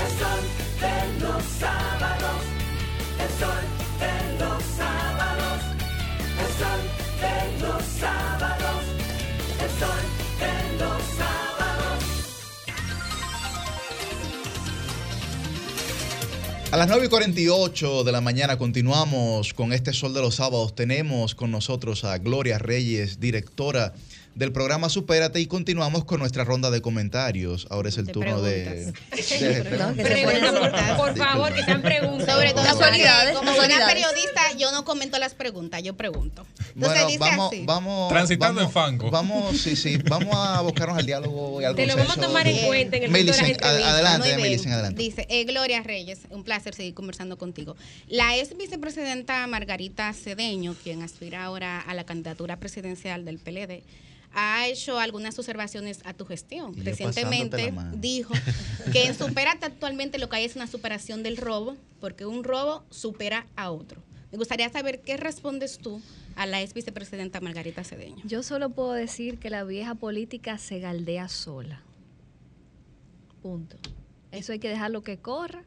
El 0.00 0.10
sol 0.18 0.42
de 0.80 1.20
los 1.24 1.42
sábados, 1.44 2.61
el 3.22 3.28
sol 3.38 3.64
de 4.00 4.44
los 4.44 4.62
sábados, 4.76 5.60
el 6.42 6.50
sol 6.58 6.80
de 7.22 7.36
los 7.62 7.82
sábados, 8.00 8.82
el 9.62 9.70
sol 9.78 10.02
de 10.40 10.54
los 10.82 11.02
sábados. 11.16 12.02
A 16.72 16.76
las 16.76 16.88
9 16.88 17.06
y 17.06 17.08
48 17.08 18.02
de 18.02 18.12
la 18.12 18.20
mañana 18.20 18.58
continuamos 18.58 19.54
con 19.54 19.72
este 19.72 19.92
Sol 19.92 20.14
de 20.14 20.20
los 20.22 20.36
Sábados. 20.36 20.74
Tenemos 20.74 21.34
con 21.36 21.50
nosotros 21.50 22.04
a 22.04 22.18
Gloria 22.18 22.58
Reyes, 22.58 23.20
directora 23.20 23.94
del 24.34 24.52
programa 24.52 24.88
Supérate 24.88 25.40
y 25.40 25.46
continuamos 25.46 26.04
con 26.04 26.20
nuestra 26.20 26.44
ronda 26.44 26.70
de 26.70 26.80
comentarios. 26.80 27.66
Ahora 27.70 27.88
es 27.88 27.98
el 27.98 28.06
turno 28.08 28.40
de, 28.40 28.92
por, 30.96 31.16
favor, 31.16 31.52
que 31.54 31.62
sean 31.64 31.82
preguntas. 31.82 32.34
Sobre 32.34 32.52
todo 32.52 32.64
casualidades. 32.64 33.36
Como 33.36 33.52
buena 33.54 33.86
periodista, 33.86 34.56
yo 34.58 34.72
no 34.72 34.84
comento 34.84 35.18
las 35.18 35.34
preguntas, 35.34 35.82
yo 35.82 35.94
pregunto. 35.94 36.46
bueno, 36.74 37.08
vamos, 37.18 37.52
vamos 37.64 38.08
transitando 38.08 38.60
en 38.60 38.70
fango. 38.70 39.10
Vamos, 39.10 39.58
sí, 39.58 39.76
sí, 39.76 39.98
vamos 39.98 40.34
a 40.34 40.60
buscarnos 40.62 40.98
al 40.98 41.06
diálogo 41.06 41.60
y 41.60 41.64
al 41.64 41.74
Te 41.74 41.86
lo 41.86 41.96
vamos 41.96 42.16
a 42.16 42.20
tomar 42.20 42.46
en 42.46 42.66
cuenta 42.66 42.96
en 42.96 43.04
el 43.04 43.10
Melicen, 43.10 43.56
adelante, 43.62 44.36
Melicen, 44.36 44.72
adelante. 44.72 45.02
Dice, 45.02 45.26
eh, 45.28 45.44
Gloria 45.44 45.82
Reyes, 45.82 46.20
un 46.30 46.44
placer 46.44 46.74
seguir 46.74 46.94
conversando 46.94 47.36
contigo. 47.36 47.76
La 48.08 48.36
ex 48.36 48.56
vicepresidenta 48.56 49.46
Margarita 49.46 50.12
Cedeño, 50.12 50.74
quien 50.82 51.02
aspira 51.02 51.44
ahora 51.44 51.80
a 51.80 51.94
la 51.94 52.04
candidatura 52.04 52.56
presidencial 52.58 53.24
del 53.24 53.38
PLD, 53.38 53.82
ha 54.34 54.66
hecho 54.66 54.98
algunas 54.98 55.38
observaciones 55.38 56.00
a 56.04 56.14
tu 56.14 56.24
gestión. 56.24 56.74
Recientemente 56.76 57.72
dijo 57.96 58.34
que 58.92 59.06
en 59.06 59.14
Superate 59.14 59.66
actualmente 59.66 60.18
lo 60.18 60.28
que 60.28 60.36
hay 60.36 60.44
es 60.44 60.56
una 60.56 60.66
superación 60.66 61.22
del 61.22 61.36
robo, 61.36 61.76
porque 62.00 62.26
un 62.26 62.44
robo 62.44 62.84
supera 62.90 63.46
a 63.56 63.70
otro. 63.70 64.02
Me 64.30 64.38
gustaría 64.38 64.68
saber 64.70 65.00
qué 65.00 65.16
respondes 65.16 65.78
tú 65.78 66.00
a 66.36 66.46
la 66.46 66.62
ex 66.62 66.72
vicepresidenta 66.72 67.40
Margarita 67.40 67.84
Cedeño. 67.84 68.22
Yo 68.24 68.42
solo 68.42 68.70
puedo 68.70 68.92
decir 68.92 69.38
que 69.38 69.50
la 69.50 69.64
vieja 69.64 69.94
política 69.94 70.56
se 70.58 70.78
galdea 70.78 71.28
sola. 71.28 71.82
Punto. 73.42 73.76
Eso 74.30 74.52
hay 74.52 74.58
que 74.58 74.68
dejarlo 74.68 75.02
que 75.02 75.18
corra 75.18 75.64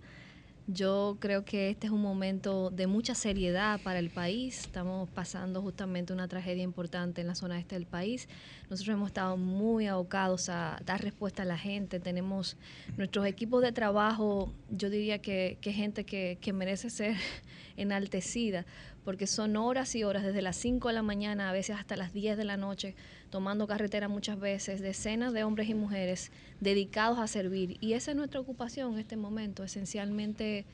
yo 0.68 1.18
creo 1.20 1.46
que 1.46 1.70
este 1.70 1.88
es 1.88 1.94
un 1.94 2.02
momento 2.02 2.72
de 2.72 2.88
mucha 2.88 3.14
seriedad 3.14 3.80
para 3.82 4.00
el 4.00 4.10
país. 4.10 4.62
Estamos 4.62 5.08
pasando 5.10 5.62
justamente 5.62 6.12
una 6.12 6.28
tragedia 6.28 6.64
importante 6.64 7.22
en 7.22 7.28
la 7.28 7.36
zona 7.36 7.60
este 7.60 7.76
del 7.76 7.86
país. 7.86 8.28
Nosotros 8.70 8.96
hemos 8.96 9.08
estado 9.08 9.38
muy 9.38 9.86
abocados 9.86 10.50
a 10.50 10.80
dar 10.84 11.04
respuesta 11.04 11.44
a 11.44 11.46
la 11.46 11.58
gente. 11.58 12.00
Tenemos 12.00 12.58
nuestros 12.98 13.28
equipos 13.28 13.62
de 13.62 13.72
trabajo, 13.72 14.52
yo 14.72 14.90
diría 14.90 15.20
que, 15.20 15.60
que 15.62 15.72
gente 15.72 16.04
que, 16.04 16.40
que 16.42 16.52
merece 16.52 16.90
ser 16.90 17.16
enaltecida, 17.78 18.66
porque 19.04 19.28
son 19.28 19.58
horas 19.58 19.94
y 19.94 20.04
horas, 20.04 20.24
desde 20.24 20.42
las 20.42 20.56
5 20.56 20.88
de 20.88 20.94
la 20.96 21.04
mañana, 21.04 21.50
a 21.50 21.54
veces 21.54 21.78
hasta 21.78 21.96
las 21.96 22.12
10 22.12 22.38
de 22.38 22.44
la 22.44 22.58
noche, 22.58 22.96
tomando 23.30 23.68
carretera 23.68 24.08
muchas 24.08 24.40
veces, 24.40 24.82
decenas 24.82 25.34
de 25.34 25.44
hombres 25.44 25.70
y 25.70 25.74
mujeres 25.74 26.32
dedicados 26.62 27.20
a 27.20 27.28
servir. 27.28 27.78
Y 27.82 27.94
esa 27.94 28.12
es 28.12 28.18
nuestra 28.18 28.40
ocupación 28.40 28.94
en 28.94 29.00
este 29.00 29.18
momento, 29.18 29.64
esencialmente 29.64 30.66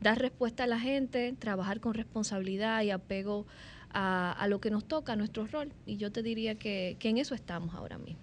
dar 0.00 0.18
respuesta 0.18 0.64
a 0.64 0.66
la 0.66 0.78
gente, 0.78 1.34
trabajar 1.38 1.80
con 1.80 1.94
responsabilidad 1.94 2.82
y 2.82 2.90
apego 2.90 3.46
a, 3.90 4.46
lo 4.48 4.60
que 4.60 4.70
nos 4.70 4.86
toca, 4.86 5.14
a 5.14 5.16
nuestro 5.16 5.46
rol. 5.46 5.72
Y 5.86 5.96
yo 5.96 6.12
te 6.12 6.22
diría 6.22 6.54
que, 6.54 6.96
en 7.00 7.18
eso 7.18 7.34
estamos 7.34 7.74
ahora 7.74 7.98
mismo. 7.98 8.20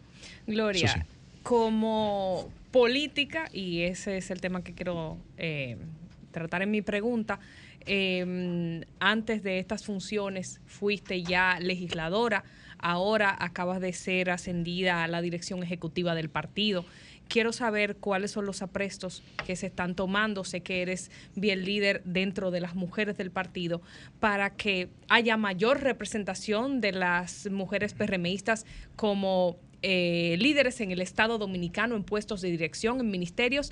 Gloria, 0.48 1.06
como 1.44 2.50
política, 2.72 3.50
y 3.52 3.82
ese 3.82 4.18
es 4.18 4.32
el 4.32 4.42
tema 4.42 4.64
que 4.64 4.74
quiero 4.74 5.18
eh, 5.38 5.78
tratar 6.32 6.62
en 6.62 6.72
mi 6.72 6.82
pregunta, 6.82 7.40
eh, 7.86 8.82
antes 9.00 9.44
de 9.44 9.60
estas 9.60 9.86
funciones 9.86 10.60
fuiste 10.66 11.22
ya 11.22 11.60
legisladora, 11.60 12.44
ahora 12.80 13.36
acabas 13.40 13.82
de 13.82 13.94
ser 13.94 14.30
ascendida 14.30 15.04
a 15.04 15.08
la 15.08 15.22
dirección 15.22 15.64
ejecutiva 15.64 16.16
del 16.16 16.30
partido. 16.30 16.86
Quiero 17.28 17.52
saber 17.52 17.96
cuáles 17.98 18.32
son 18.32 18.46
los 18.46 18.62
aprestos 18.62 19.24
que 19.48 19.56
se 19.56 19.68
están 19.68 19.96
tomando. 19.96 20.44
Sé 20.44 20.62
que 20.62 20.82
eres 20.82 21.10
bien 21.36 21.66
líder 21.66 22.04
dentro 22.06 22.52
de 22.52 22.60
las 22.60 22.76
mujeres 22.76 23.18
del 23.18 23.32
partido 23.32 23.82
para 24.20 24.52
que 24.52 24.90
haya 25.10 25.36
mayor 25.36 25.82
representación 25.82 26.82
de 26.82 26.92
las 26.92 27.50
mujeres 27.50 27.94
PRMistas 27.94 28.66
como 28.96 29.58
eh, 29.82 30.36
líderes 30.40 30.82
en 30.82 30.92
el 30.92 31.02
Estado 31.02 31.38
dominicano, 31.38 31.96
en 31.96 32.04
puestos 32.04 32.42
de 32.42 32.52
dirección, 32.52 33.00
en 33.00 33.10
ministerios, 33.10 33.72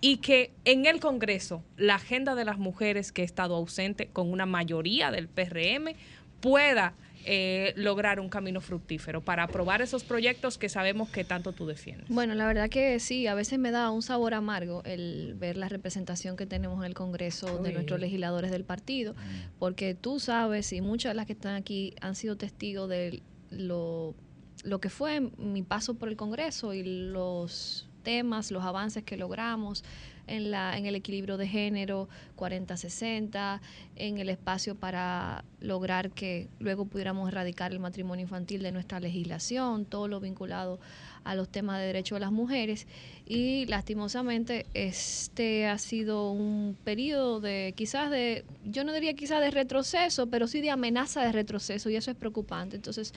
y 0.00 0.18
que 0.18 0.50
en 0.66 0.84
el 0.84 1.00
Congreso 1.00 1.62
la 1.76 1.94
agenda 1.94 2.34
de 2.34 2.44
las 2.44 2.58
mujeres 2.58 3.12
que 3.12 3.22
ha 3.22 3.24
estado 3.24 3.54
ausente 3.54 4.08
con 4.12 4.30
una 4.30 4.44
mayoría 4.44 5.10
del 5.10 5.28
PRM 5.28 5.94
pueda 6.40 6.92
eh, 7.26 7.72
lograr 7.76 8.20
un 8.20 8.28
camino 8.28 8.60
fructífero 8.60 9.22
para 9.22 9.44
aprobar 9.44 9.82
esos 9.82 10.04
proyectos 10.04 10.58
que 10.58 10.68
sabemos 10.68 11.08
que 11.08 11.24
tanto 11.24 11.52
tú 11.52 11.66
defiendes. 11.66 12.08
Bueno, 12.08 12.34
la 12.34 12.46
verdad 12.46 12.68
que 12.68 13.00
sí, 13.00 13.26
a 13.26 13.34
veces 13.34 13.58
me 13.58 13.70
da 13.70 13.90
un 13.90 14.02
sabor 14.02 14.34
amargo 14.34 14.82
el 14.84 15.34
ver 15.38 15.56
la 15.56 15.68
representación 15.68 16.36
que 16.36 16.46
tenemos 16.46 16.78
en 16.80 16.84
el 16.84 16.94
Congreso 16.94 17.62
de 17.62 17.72
nuestros 17.72 18.00
legisladores 18.00 18.50
del 18.50 18.64
partido, 18.64 19.14
mm. 19.14 19.58
porque 19.58 19.94
tú 19.94 20.20
sabes 20.20 20.72
y 20.72 20.80
muchas 20.80 21.10
de 21.10 21.14
las 21.14 21.26
que 21.26 21.32
están 21.32 21.54
aquí 21.54 21.94
han 22.00 22.14
sido 22.14 22.36
testigos 22.36 22.88
de 22.88 23.22
lo, 23.50 24.14
lo 24.62 24.80
que 24.80 24.90
fue 24.90 25.20
mi 25.38 25.62
paso 25.62 25.94
por 25.94 26.08
el 26.08 26.16
Congreso 26.16 26.74
y 26.74 26.82
los 26.82 27.88
temas, 28.02 28.50
los 28.50 28.62
avances 28.62 29.02
que 29.02 29.16
logramos, 29.16 29.82
en, 30.26 30.50
la, 30.50 30.76
en 30.76 30.86
el 30.86 30.94
equilibrio 30.94 31.36
de 31.36 31.46
género 31.48 32.08
40-60, 32.36 33.60
en 33.96 34.18
el 34.18 34.28
espacio 34.28 34.74
para 34.74 35.44
lograr 35.60 36.10
que 36.10 36.48
luego 36.58 36.86
pudiéramos 36.86 37.28
erradicar 37.28 37.72
el 37.72 37.80
matrimonio 37.80 38.22
infantil 38.22 38.62
de 38.62 38.72
nuestra 38.72 39.00
legislación, 39.00 39.84
todo 39.84 40.08
lo 40.08 40.20
vinculado 40.20 40.78
a 41.24 41.34
los 41.34 41.48
temas 41.48 41.80
de 41.80 41.86
derechos 41.86 42.16
de 42.16 42.20
las 42.20 42.32
mujeres. 42.32 42.86
Y 43.26 43.66
lastimosamente 43.66 44.66
este 44.74 45.66
ha 45.66 45.78
sido 45.78 46.30
un 46.30 46.76
periodo 46.84 47.40
de 47.40 47.72
quizás 47.76 48.10
de, 48.10 48.44
yo 48.64 48.84
no 48.84 48.92
diría 48.92 49.14
quizás 49.14 49.40
de 49.40 49.50
retroceso, 49.50 50.28
pero 50.28 50.46
sí 50.46 50.60
de 50.60 50.70
amenaza 50.70 51.22
de 51.22 51.32
retroceso 51.32 51.88
y 51.88 51.96
eso 51.96 52.10
es 52.10 52.16
preocupante. 52.16 52.76
Entonces, 52.76 53.14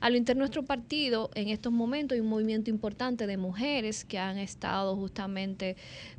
a 0.00 0.10
lo 0.10 0.16
interno 0.16 0.40
de 0.40 0.44
nuestro 0.44 0.64
partido, 0.64 1.30
en 1.34 1.48
estos 1.48 1.72
momentos 1.72 2.16
hay 2.16 2.20
un 2.20 2.28
movimiento 2.28 2.70
importante 2.70 3.26
de 3.26 3.36
mujeres 3.36 4.04
que 4.04 4.18
han 4.18 4.38
estado 4.38 4.96
justamente 4.96 5.76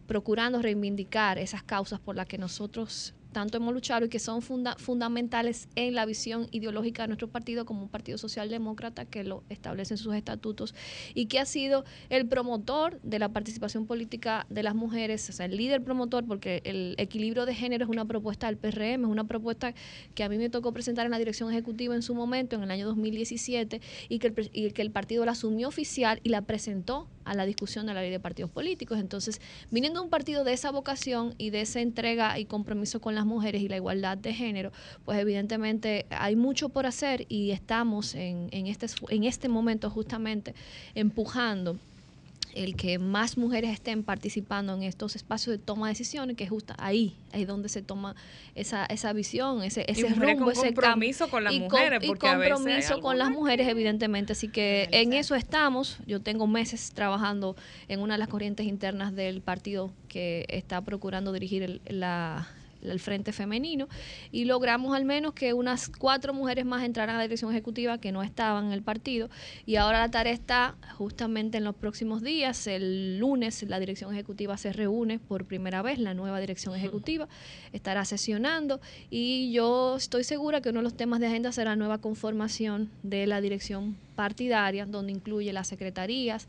procurando 0.08 0.62
reivindicar 0.62 1.38
esas 1.38 1.64
causas 1.64 2.00
por 2.00 2.16
las 2.16 2.28
que 2.28 2.38
nosotros 2.38 3.14
tanto 3.36 3.58
hemos 3.58 3.74
luchado 3.74 4.06
y 4.06 4.08
que 4.08 4.20
son 4.20 4.42
fundamentales 4.42 5.68
en 5.76 5.94
la 5.94 6.06
visión 6.06 6.48
ideológica 6.52 7.04
de 7.04 7.10
nuestro 7.10 7.28
partido 7.28 7.66
como 7.66 7.82
un 7.84 7.90
partido 7.90 8.18
socialdemócrata 8.18 9.04
que 9.04 9.26
lo 9.26 9.44
establece 9.50 9.96
en 9.96 9.98
sus 9.98 10.16
estatutos 10.16 10.74
y 11.14 11.26
que 11.26 11.40
ha 11.40 11.46
sido 11.46 11.84
el 12.08 12.30
promotor 12.30 12.98
de 13.02 13.20
la 13.20 13.28
participación 13.28 13.88
política 13.88 14.46
de 14.50 14.64
las 14.64 14.74
mujeres, 14.74 15.30
o 15.30 15.34
sea, 15.34 15.48
el 15.48 15.58
líder 15.58 15.84
promotor, 15.84 16.26
porque 16.26 16.62
el 16.64 16.96
equilibrio 16.98 17.46
de 17.46 17.54
género 17.54 17.84
es 17.84 17.90
una 17.90 18.06
propuesta 18.06 18.48
del 18.48 18.56
PRM, 18.56 19.04
es 19.04 19.12
una 19.12 19.26
propuesta 19.26 19.74
que 20.14 20.24
a 20.24 20.30
mí 20.30 20.38
me 20.38 20.50
tocó 20.50 20.72
presentar 20.72 21.04
en 21.04 21.12
la 21.12 21.18
dirección 21.18 21.52
ejecutiva 21.52 21.94
en 21.94 22.04
su 22.04 22.16
momento, 22.16 22.56
en 22.56 22.64
el 22.64 22.72
año 22.72 22.88
2017, 22.88 23.82
y 24.08 24.20
que 24.20 24.28
el, 24.28 24.50
y 24.54 24.72
que 24.72 24.82
el 24.82 24.92
partido 24.92 25.26
la 25.26 25.34
asumió 25.34 25.68
oficial 25.68 26.22
y 26.24 26.30
la 26.30 26.44
presentó 26.44 27.10
a 27.26 27.34
la 27.34 27.45
discusión 27.45 27.86
de 27.86 27.94
la 27.94 28.02
ley 28.02 28.12
de 28.12 28.20
partidos 28.20 28.52
políticos. 28.52 29.00
Entonces, 29.00 29.42
viniendo 29.72 30.02
un 30.02 30.10
partido 30.10 30.44
de 30.44 30.54
esa 30.54 30.72
vocación 30.72 31.34
y 31.38 31.50
de 31.50 31.62
esa 31.62 31.82
entrega 31.82 32.40
y 32.40 32.45
compromiso 32.45 33.02
con 33.02 33.16
las 33.16 33.26
mujeres 33.26 33.62
y 33.62 33.68
la 33.68 33.76
igualdad 33.76 34.18
de 34.18 34.34
género, 34.34 34.72
pues 35.04 35.20
evidentemente 35.20 36.06
hay 36.10 36.36
mucho 36.36 36.70
por 36.70 36.86
hacer 36.86 37.26
y 37.28 37.52
estamos 37.52 38.16
en, 38.16 38.48
en, 38.52 38.68
este, 38.68 38.88
en 39.10 39.24
este 39.24 39.50
momento 39.50 39.90
justamente 39.90 40.56
empujando 40.94 41.78
el 42.56 42.75
que 42.75 42.98
más 43.00 43.38
mujeres 43.38 43.72
estén 43.72 44.03
participando 44.03 44.74
en 44.74 44.84
estos 44.84 45.16
espacios 45.16 45.58
de 45.58 45.64
toma 45.64 45.88
de 45.88 45.92
decisiones, 45.92 46.35
que 46.35 46.45
es 46.45 46.50
justo 46.50 46.74
ahí, 46.77 47.16
ahí 47.34 47.45
donde 47.45 47.69
se 47.69 47.82
toma 47.82 48.16
esa, 48.56 48.85
esa 48.85 49.14
visión, 49.14 49.61
ese, 49.64 49.85
ese 49.88 50.08
rumbo, 50.09 50.51
ese 50.51 50.74
compromiso 50.74 51.30
con 51.30 51.43
las 51.43 51.53
mujeres. 51.53 52.03
y 52.03 52.08
compromiso 52.14 53.01
con 53.01 53.17
las 53.17 53.30
mujeres, 53.30 53.67
evidentemente. 53.67 54.34
Así 54.34 54.48
que 54.48 54.88
en 54.92 55.14
eso 55.14 55.35
estamos. 55.35 56.00
Yo 56.08 56.22
tengo 56.22 56.48
meses 56.48 56.92
trabajando 56.93 57.56
en 57.88 58.00
una 58.00 58.16
de 58.16 58.19
las 58.19 58.30
corrientes 58.30 58.66
internas 58.66 59.14
del 59.14 59.42
partido 59.42 59.92
que 60.08 60.45
está 60.48 60.82
procurando 60.82 61.34
dirigir 61.34 61.82
la 61.88 62.48
el 62.92 63.00
Frente 63.00 63.32
Femenino, 63.32 63.88
y 64.32 64.46
logramos 64.46 64.96
al 64.96 65.06
menos 65.06 65.34
que 65.34 65.54
unas 65.54 65.90
cuatro 65.90 66.34
mujeres 66.34 66.66
más 66.66 66.84
entraran 66.84 67.16
a 67.16 67.20
la 67.20 67.24
dirección 67.24 67.52
ejecutiva 67.52 67.98
que 68.00 68.12
no 68.12 68.24
estaban 68.24 68.68
en 68.68 68.72
el 68.72 68.82
partido. 68.82 69.30
Y 69.66 69.76
ahora 69.76 70.00
la 70.00 70.10
tarea 70.10 70.34
está 70.34 70.76
justamente 70.98 71.58
en 71.58 71.64
los 71.64 71.76
próximos 71.76 72.22
días. 72.22 72.68
El 72.68 73.20
lunes 73.20 73.64
la 73.64 73.80
dirección 73.80 74.14
ejecutiva 74.14 74.58
se 74.58 74.74
reúne 74.74 75.20
por 75.20 75.46
primera 75.46 75.82
vez, 75.82 76.00
la 76.00 76.14
nueva 76.14 76.40
dirección 76.40 76.76
ejecutiva 76.76 77.28
estará 77.74 78.06
sesionando 78.06 78.80
y 79.10 79.52
yo 79.52 79.96
estoy 79.98 80.24
segura 80.24 80.62
que 80.62 80.70
uno 80.70 80.80
de 80.80 80.84
los 80.84 80.98
temas 80.98 81.20
de 81.20 81.28
agenda 81.28 81.52
será 81.52 81.72
la 81.72 81.76
nueva 81.76 82.00
conformación 82.00 82.90
de 83.04 83.28
la 83.28 83.42
dirección 83.42 83.98
partidaria, 84.16 84.86
donde 84.86 85.12
incluye 85.12 85.52
las 85.54 85.68
secretarías 85.68 86.48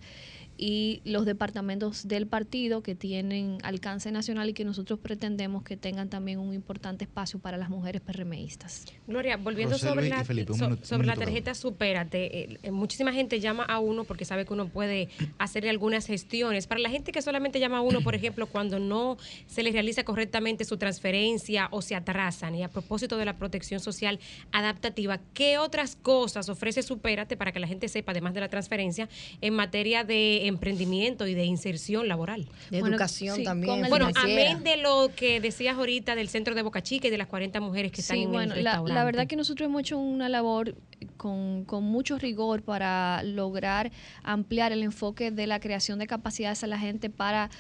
y 0.58 1.02
los 1.04 1.26
departamentos 1.26 2.08
del 2.08 2.26
partido 2.26 2.82
que 2.82 2.94
tienen 2.94 3.58
alcance 3.62 4.10
nacional 4.10 4.48
y 4.48 4.52
que 4.52 4.64
nosotros 4.64 4.98
pretendemos 4.98 5.62
que 5.62 5.76
tengan 5.76 6.08
también 6.08 6.38
un 6.38 6.54
importante 6.54 7.04
espacio 7.04 7.38
para 7.38 7.56
las 7.56 7.68
mujeres 7.68 8.00
PRMistas. 8.00 8.84
Gloria, 9.06 9.36
volviendo 9.36 9.78
sobre, 9.78 10.08
la, 10.08 10.24
sobre 10.24 11.06
la 11.06 11.16
tarjeta 11.16 11.54
Supérate, 11.54 12.42
eh, 12.42 12.58
eh, 12.62 12.70
muchísima 12.70 13.12
gente 13.12 13.40
llama 13.40 13.64
a 13.64 13.78
uno 13.78 14.04
porque 14.04 14.24
sabe 14.24 14.46
que 14.46 14.52
uno 14.52 14.68
puede 14.68 15.08
hacerle 15.38 15.70
algunas 15.70 16.06
gestiones. 16.06 16.66
Para 16.66 16.80
la 16.80 16.90
gente 16.90 17.12
que 17.12 17.22
solamente 17.22 17.60
llama 17.60 17.78
a 17.78 17.80
uno, 17.82 18.00
por 18.00 18.14
ejemplo, 18.14 18.46
cuando 18.46 18.78
no 18.78 19.16
se 19.46 19.62
les 19.62 19.72
realiza 19.72 20.04
correctamente 20.04 20.64
su 20.64 20.76
transferencia 20.76 21.68
o 21.70 21.82
se 21.82 21.94
atrasan, 21.94 22.54
y 22.54 22.62
a 22.62 22.68
propósito 22.68 23.16
de 23.16 23.24
la 23.24 23.36
protección 23.36 23.80
social 23.80 24.18
adaptativa, 24.52 25.20
¿qué 25.34 25.58
otras 25.58 25.96
cosas 25.96 26.48
ofrece 26.48 26.82
Supérate 26.82 27.36
para 27.36 27.52
que 27.52 27.60
la 27.60 27.66
gente 27.66 27.88
sepa, 27.88 28.12
además 28.12 28.34
de 28.34 28.40
la 28.40 28.48
transferencia, 28.48 29.08
en 29.40 29.54
materia 29.54 30.04
de 30.04 30.45
emprendimiento 30.46 31.26
y 31.26 31.34
de 31.34 31.44
inserción 31.44 32.08
laboral. 32.08 32.48
De 32.70 32.78
educación 32.78 33.42
también. 33.44 33.88
Bueno, 33.88 34.08
amén 34.14 34.62
de 34.62 34.76
lo 34.76 35.10
que 35.14 35.40
decías 35.40 35.76
ahorita 35.76 36.14
del 36.14 36.28
centro 36.28 36.54
de 36.54 36.62
Boca 36.62 36.82
Chica 36.82 37.08
y 37.08 37.10
de 37.10 37.18
las 37.18 37.26
40 37.26 37.60
mujeres 37.60 37.92
que 37.92 38.00
están 38.00 38.18
en 38.18 38.34
el 38.34 38.50
restaurante. 38.50 38.62
La, 38.62 39.00
la 39.00 39.04
verdad 39.04 39.26
que 39.26 39.36
nosotros 39.36 39.66
hemos 39.66 39.80
hecho 39.80 39.98
una 39.98 40.28
labor 40.28 40.74
con, 41.16 41.64
con, 41.64 41.84
mucho 41.84 42.18
rigor 42.18 42.62
para 42.62 43.22
lograr 43.22 43.90
ampliar 44.22 44.72
el 44.72 44.82
enfoque 44.82 45.30
de 45.30 45.46
la 45.46 45.60
creación 45.60 45.98
de 45.98 46.06
capacidades 46.06 46.64
a 46.64 46.66
la 46.66 46.78
gente 46.78 47.10
para 47.10 47.50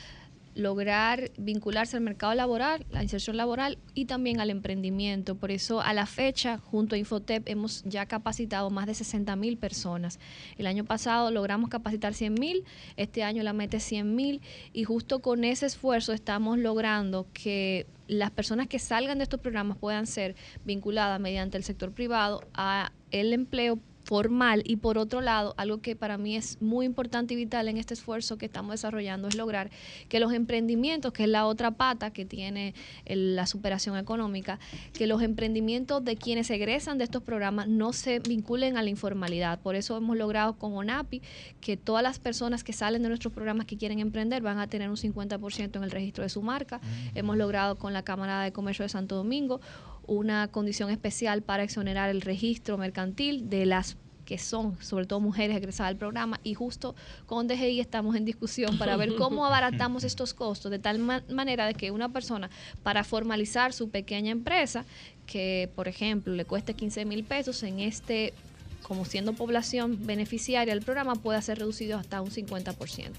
lograr 0.56 1.30
vincularse 1.36 1.96
al 1.96 2.02
mercado 2.02 2.34
laboral, 2.34 2.86
la 2.90 3.02
inserción 3.02 3.36
laboral 3.36 3.78
y 3.94 4.06
también 4.06 4.40
al 4.40 4.48
emprendimiento. 4.50 5.34
Por 5.34 5.50
eso, 5.50 5.82
a 5.82 5.92
la 5.92 6.06
fecha, 6.06 6.58
junto 6.58 6.94
a 6.94 6.98
Infotep, 6.98 7.46
hemos 7.46 7.84
ya 7.84 8.06
capacitado 8.06 8.70
más 8.70 8.86
de 8.86 8.94
60 8.94 9.36
mil 9.36 9.58
personas. 9.58 10.18
El 10.56 10.66
año 10.66 10.84
pasado 10.84 11.30
logramos 11.30 11.68
capacitar 11.68 12.14
100 12.14 12.34
mil, 12.34 12.64
este 12.96 13.22
año 13.22 13.42
la 13.42 13.52
mete 13.52 13.80
100 13.80 14.16
mil 14.16 14.40
y 14.72 14.84
justo 14.84 15.20
con 15.20 15.44
ese 15.44 15.66
esfuerzo 15.66 16.14
estamos 16.14 16.58
logrando 16.58 17.26
que 17.34 17.86
las 18.08 18.30
personas 18.30 18.66
que 18.66 18.78
salgan 18.78 19.18
de 19.18 19.24
estos 19.24 19.40
programas 19.40 19.76
puedan 19.76 20.06
ser 20.06 20.36
vinculadas 20.64 21.20
mediante 21.20 21.58
el 21.58 21.64
sector 21.64 21.92
privado 21.92 22.40
a 22.54 22.92
el 23.10 23.34
empleo 23.34 23.78
formal 24.06 24.62
y 24.64 24.76
por 24.76 24.98
otro 24.98 25.20
lado, 25.20 25.54
algo 25.56 25.78
que 25.78 25.96
para 25.96 26.16
mí 26.16 26.36
es 26.36 26.62
muy 26.62 26.86
importante 26.86 27.34
y 27.34 27.36
vital 27.36 27.66
en 27.66 27.76
este 27.76 27.92
esfuerzo 27.94 28.38
que 28.38 28.46
estamos 28.46 28.70
desarrollando 28.70 29.26
es 29.26 29.34
lograr 29.34 29.68
que 30.08 30.20
los 30.20 30.32
emprendimientos, 30.32 31.12
que 31.12 31.24
es 31.24 31.28
la 31.28 31.44
otra 31.44 31.72
pata 31.72 32.12
que 32.12 32.24
tiene 32.24 32.72
la 33.04 33.46
superación 33.46 33.96
económica, 33.96 34.60
que 34.92 35.08
los 35.08 35.22
emprendimientos 35.22 36.04
de 36.04 36.16
quienes 36.16 36.50
egresan 36.50 36.98
de 36.98 37.04
estos 37.04 37.20
programas 37.24 37.66
no 37.66 37.92
se 37.92 38.20
vinculen 38.20 38.76
a 38.76 38.82
la 38.82 38.90
informalidad. 38.90 39.58
Por 39.58 39.74
eso 39.74 39.96
hemos 39.96 40.16
logrado 40.16 40.54
con 40.54 40.76
ONAPI 40.76 41.20
que 41.60 41.76
todas 41.76 42.04
las 42.04 42.20
personas 42.20 42.62
que 42.62 42.72
salen 42.72 43.02
de 43.02 43.08
nuestros 43.08 43.32
programas 43.32 43.66
que 43.66 43.76
quieren 43.76 43.98
emprender 43.98 44.40
van 44.40 44.60
a 44.60 44.68
tener 44.68 44.88
un 44.88 44.96
50% 44.96 45.76
en 45.76 45.82
el 45.82 45.90
registro 45.90 46.22
de 46.22 46.28
su 46.28 46.42
marca. 46.42 46.80
Hemos 47.16 47.36
logrado 47.36 47.74
con 47.74 47.92
la 47.92 48.04
Cámara 48.04 48.42
de 48.42 48.52
Comercio 48.52 48.84
de 48.84 48.88
Santo 48.88 49.16
Domingo 49.16 49.60
una 50.06 50.48
condición 50.48 50.90
especial 50.90 51.42
para 51.42 51.62
exonerar 51.62 52.10
el 52.10 52.20
registro 52.20 52.78
mercantil 52.78 53.48
de 53.50 53.66
las 53.66 53.96
que 54.26 54.38
son 54.38 54.76
sobre 54.82 55.06
todo 55.06 55.20
mujeres 55.20 55.56
egresadas 55.56 55.90
al 55.90 55.96
programa 55.96 56.40
y 56.42 56.54
justo 56.54 56.94
con 57.26 57.46
DGI 57.46 57.80
estamos 57.80 58.16
en 58.16 58.24
discusión 58.24 58.76
para 58.76 58.96
ver 58.96 59.14
cómo 59.14 59.46
abaratamos 59.46 60.04
estos 60.04 60.34
costos 60.34 60.70
de 60.70 60.78
tal 60.78 60.98
manera 60.98 61.66
de 61.66 61.74
que 61.74 61.92
una 61.92 62.08
persona 62.08 62.50
para 62.82 63.04
formalizar 63.04 63.72
su 63.72 63.88
pequeña 63.88 64.32
empresa 64.32 64.84
que 65.26 65.70
por 65.76 65.88
ejemplo 65.88 66.34
le 66.34 66.44
cueste 66.44 66.74
15 66.74 67.04
mil 67.04 67.24
pesos 67.24 67.62
en 67.62 67.78
este 67.78 68.34
como 68.82 69.04
siendo 69.04 69.32
población 69.32 70.06
beneficiaria 70.06 70.74
del 70.74 70.84
programa 70.84 71.14
pueda 71.14 71.40
ser 71.42 71.58
reducido 71.58 71.98
hasta 71.98 72.20
un 72.20 72.30
50%. 72.30 73.10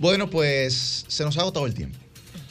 Bueno, 0.00 0.28
pues 0.28 1.04
se 1.06 1.24
nos 1.24 1.38
ha 1.38 1.42
agotado 1.42 1.66
el 1.66 1.74
tiempo. 1.74 1.96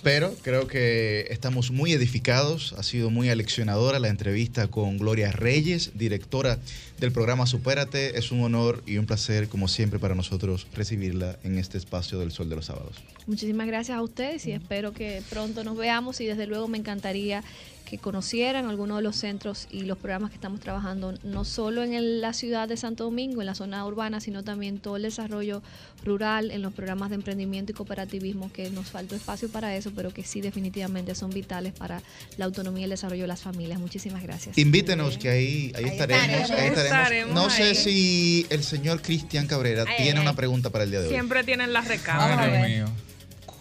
Pero 0.08 0.34
creo 0.42 0.68
que 0.68 1.28
estamos 1.32 1.70
muy 1.70 1.92
edificados. 1.92 2.74
Ha 2.78 2.84
sido 2.84 3.10
muy 3.10 3.30
aleccionadora 3.30 4.00
la 4.00 4.08
entrevista 4.08 4.70
con 4.70 4.98
Gloria 4.98 5.34
Reyes, 5.34 5.92
directora 5.96 6.60
del 6.98 7.12
programa 7.12 7.46
Supérate. 7.46 8.18
Es 8.18 8.32
un 8.32 8.42
honor 8.42 8.82
y 8.86 9.00
un 9.00 9.06
placer, 9.06 9.50
como 9.50 9.68
siempre, 9.68 10.00
para 10.00 10.16
nosotros 10.16 10.66
recibirla 10.74 11.38
en 11.44 11.58
este 11.58 11.78
espacio 11.78 12.20
del 12.20 12.32
Sol 12.32 12.48
de 12.48 12.56
los 12.56 12.68
Sábados. 12.68 12.96
Muchísimas 13.26 13.68
gracias 13.68 13.98
a 13.98 14.02
ustedes 14.02 14.46
y 14.46 14.54
espero 14.54 14.94
que 14.94 15.22
pronto 15.30 15.66
nos 15.66 15.76
veamos 15.76 16.22
y 16.22 16.26
desde 16.26 16.48
luego 16.48 16.70
me 16.70 16.78
encantaría 16.78 17.44
que 17.90 17.98
conocieran 17.98 18.68
algunos 18.68 18.98
de 18.98 19.04
los 19.04 19.16
centros 19.16 19.68
y 19.72 19.82
los 19.82 19.98
programas 19.98 20.32
que 20.32 20.36
estamos 20.36 20.60
trabajando, 20.60 21.14
no 21.24 21.46
solo 21.46 21.84
en 21.84 22.20
la 22.20 22.34
ciudad 22.34 22.68
de 22.68 22.76
Santo 22.76 23.06
Domingo, 23.06 23.42
en 23.42 23.48
la 23.48 23.56
zona 23.56 23.86
urbana, 23.86 24.20
sino 24.20 24.44
también 24.44 24.80
todo 24.80 24.98
el 24.98 25.04
desarrollo 25.04 25.64
rural, 26.04 26.52
en 26.52 26.62
los 26.62 26.74
programas 26.74 27.10
de 27.10 27.16
emprendimiento 27.16 27.72
y 27.72 27.76
cooperativismo, 27.76 28.52
que 28.52 28.70
nos 28.72 28.88
faltó 28.88 29.16
espacio 29.16 29.50
para 29.50 29.76
eso, 29.76 29.92
pero 29.96 30.14
que 30.14 30.24
sí 30.24 30.42
definitivamente 30.42 31.16
son 31.16 31.30
vitales 31.30 31.72
para 31.74 32.02
la 32.36 32.46
autonomía 32.46 32.82
y 32.82 32.84
el 32.86 32.90
desarrollo 32.90 33.24
de 33.24 33.28
las 33.28 33.42
familias. 33.42 33.80
Muchísimas 33.80 34.22
gracias. 34.22 34.58
Invítenos, 34.58 35.18
que 35.18 35.30
ahí, 35.30 35.72
ahí, 35.76 35.86
estaremos, 35.86 36.52
ahí 36.52 36.68
estaremos. 36.68 37.34
No 37.34 37.50
sé 37.50 37.74
si 37.74 38.46
el 38.50 38.64
señor 38.64 39.02
Cristian 39.02 39.48
Cabrera 39.48 39.86
tiene 39.98 40.20
una 40.20 40.36
pregunta 40.36 40.70
para 40.72 40.84
el 40.84 40.92
día 40.92 41.00
de 41.00 41.08
hoy. 41.08 41.14
Siempre 41.14 41.46
tienen 41.46 41.72
la 41.72 41.82
recámara. 41.82 42.68
mío. 42.68 42.88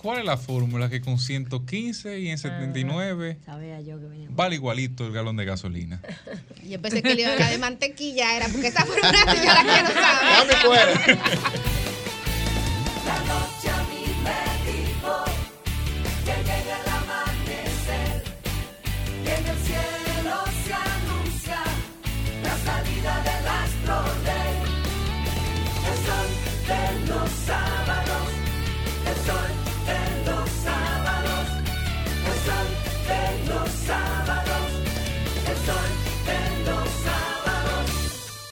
¿Cuál 0.06 0.20
es 0.20 0.24
la 0.24 0.36
fórmula 0.36 0.88
que 0.88 1.00
con 1.00 1.18
115 1.18 2.20
y 2.20 2.28
en 2.28 2.38
79 2.38 3.38
vale 4.28 4.54
igualito 4.54 5.04
el 5.04 5.12
galón 5.12 5.36
de 5.36 5.44
gasolina? 5.44 6.00
Yo 6.64 6.80
pensé 6.80 7.02
que 7.02 7.16
la 7.16 7.50
de 7.50 7.58
mantequilla 7.58 8.36
era 8.36 8.46
porque 8.46 8.68
esa 8.68 8.86
fórmula 8.86 9.10
yo 9.10 9.52
la 9.52 9.64
quiero 9.64 9.88
saber. 9.88 11.18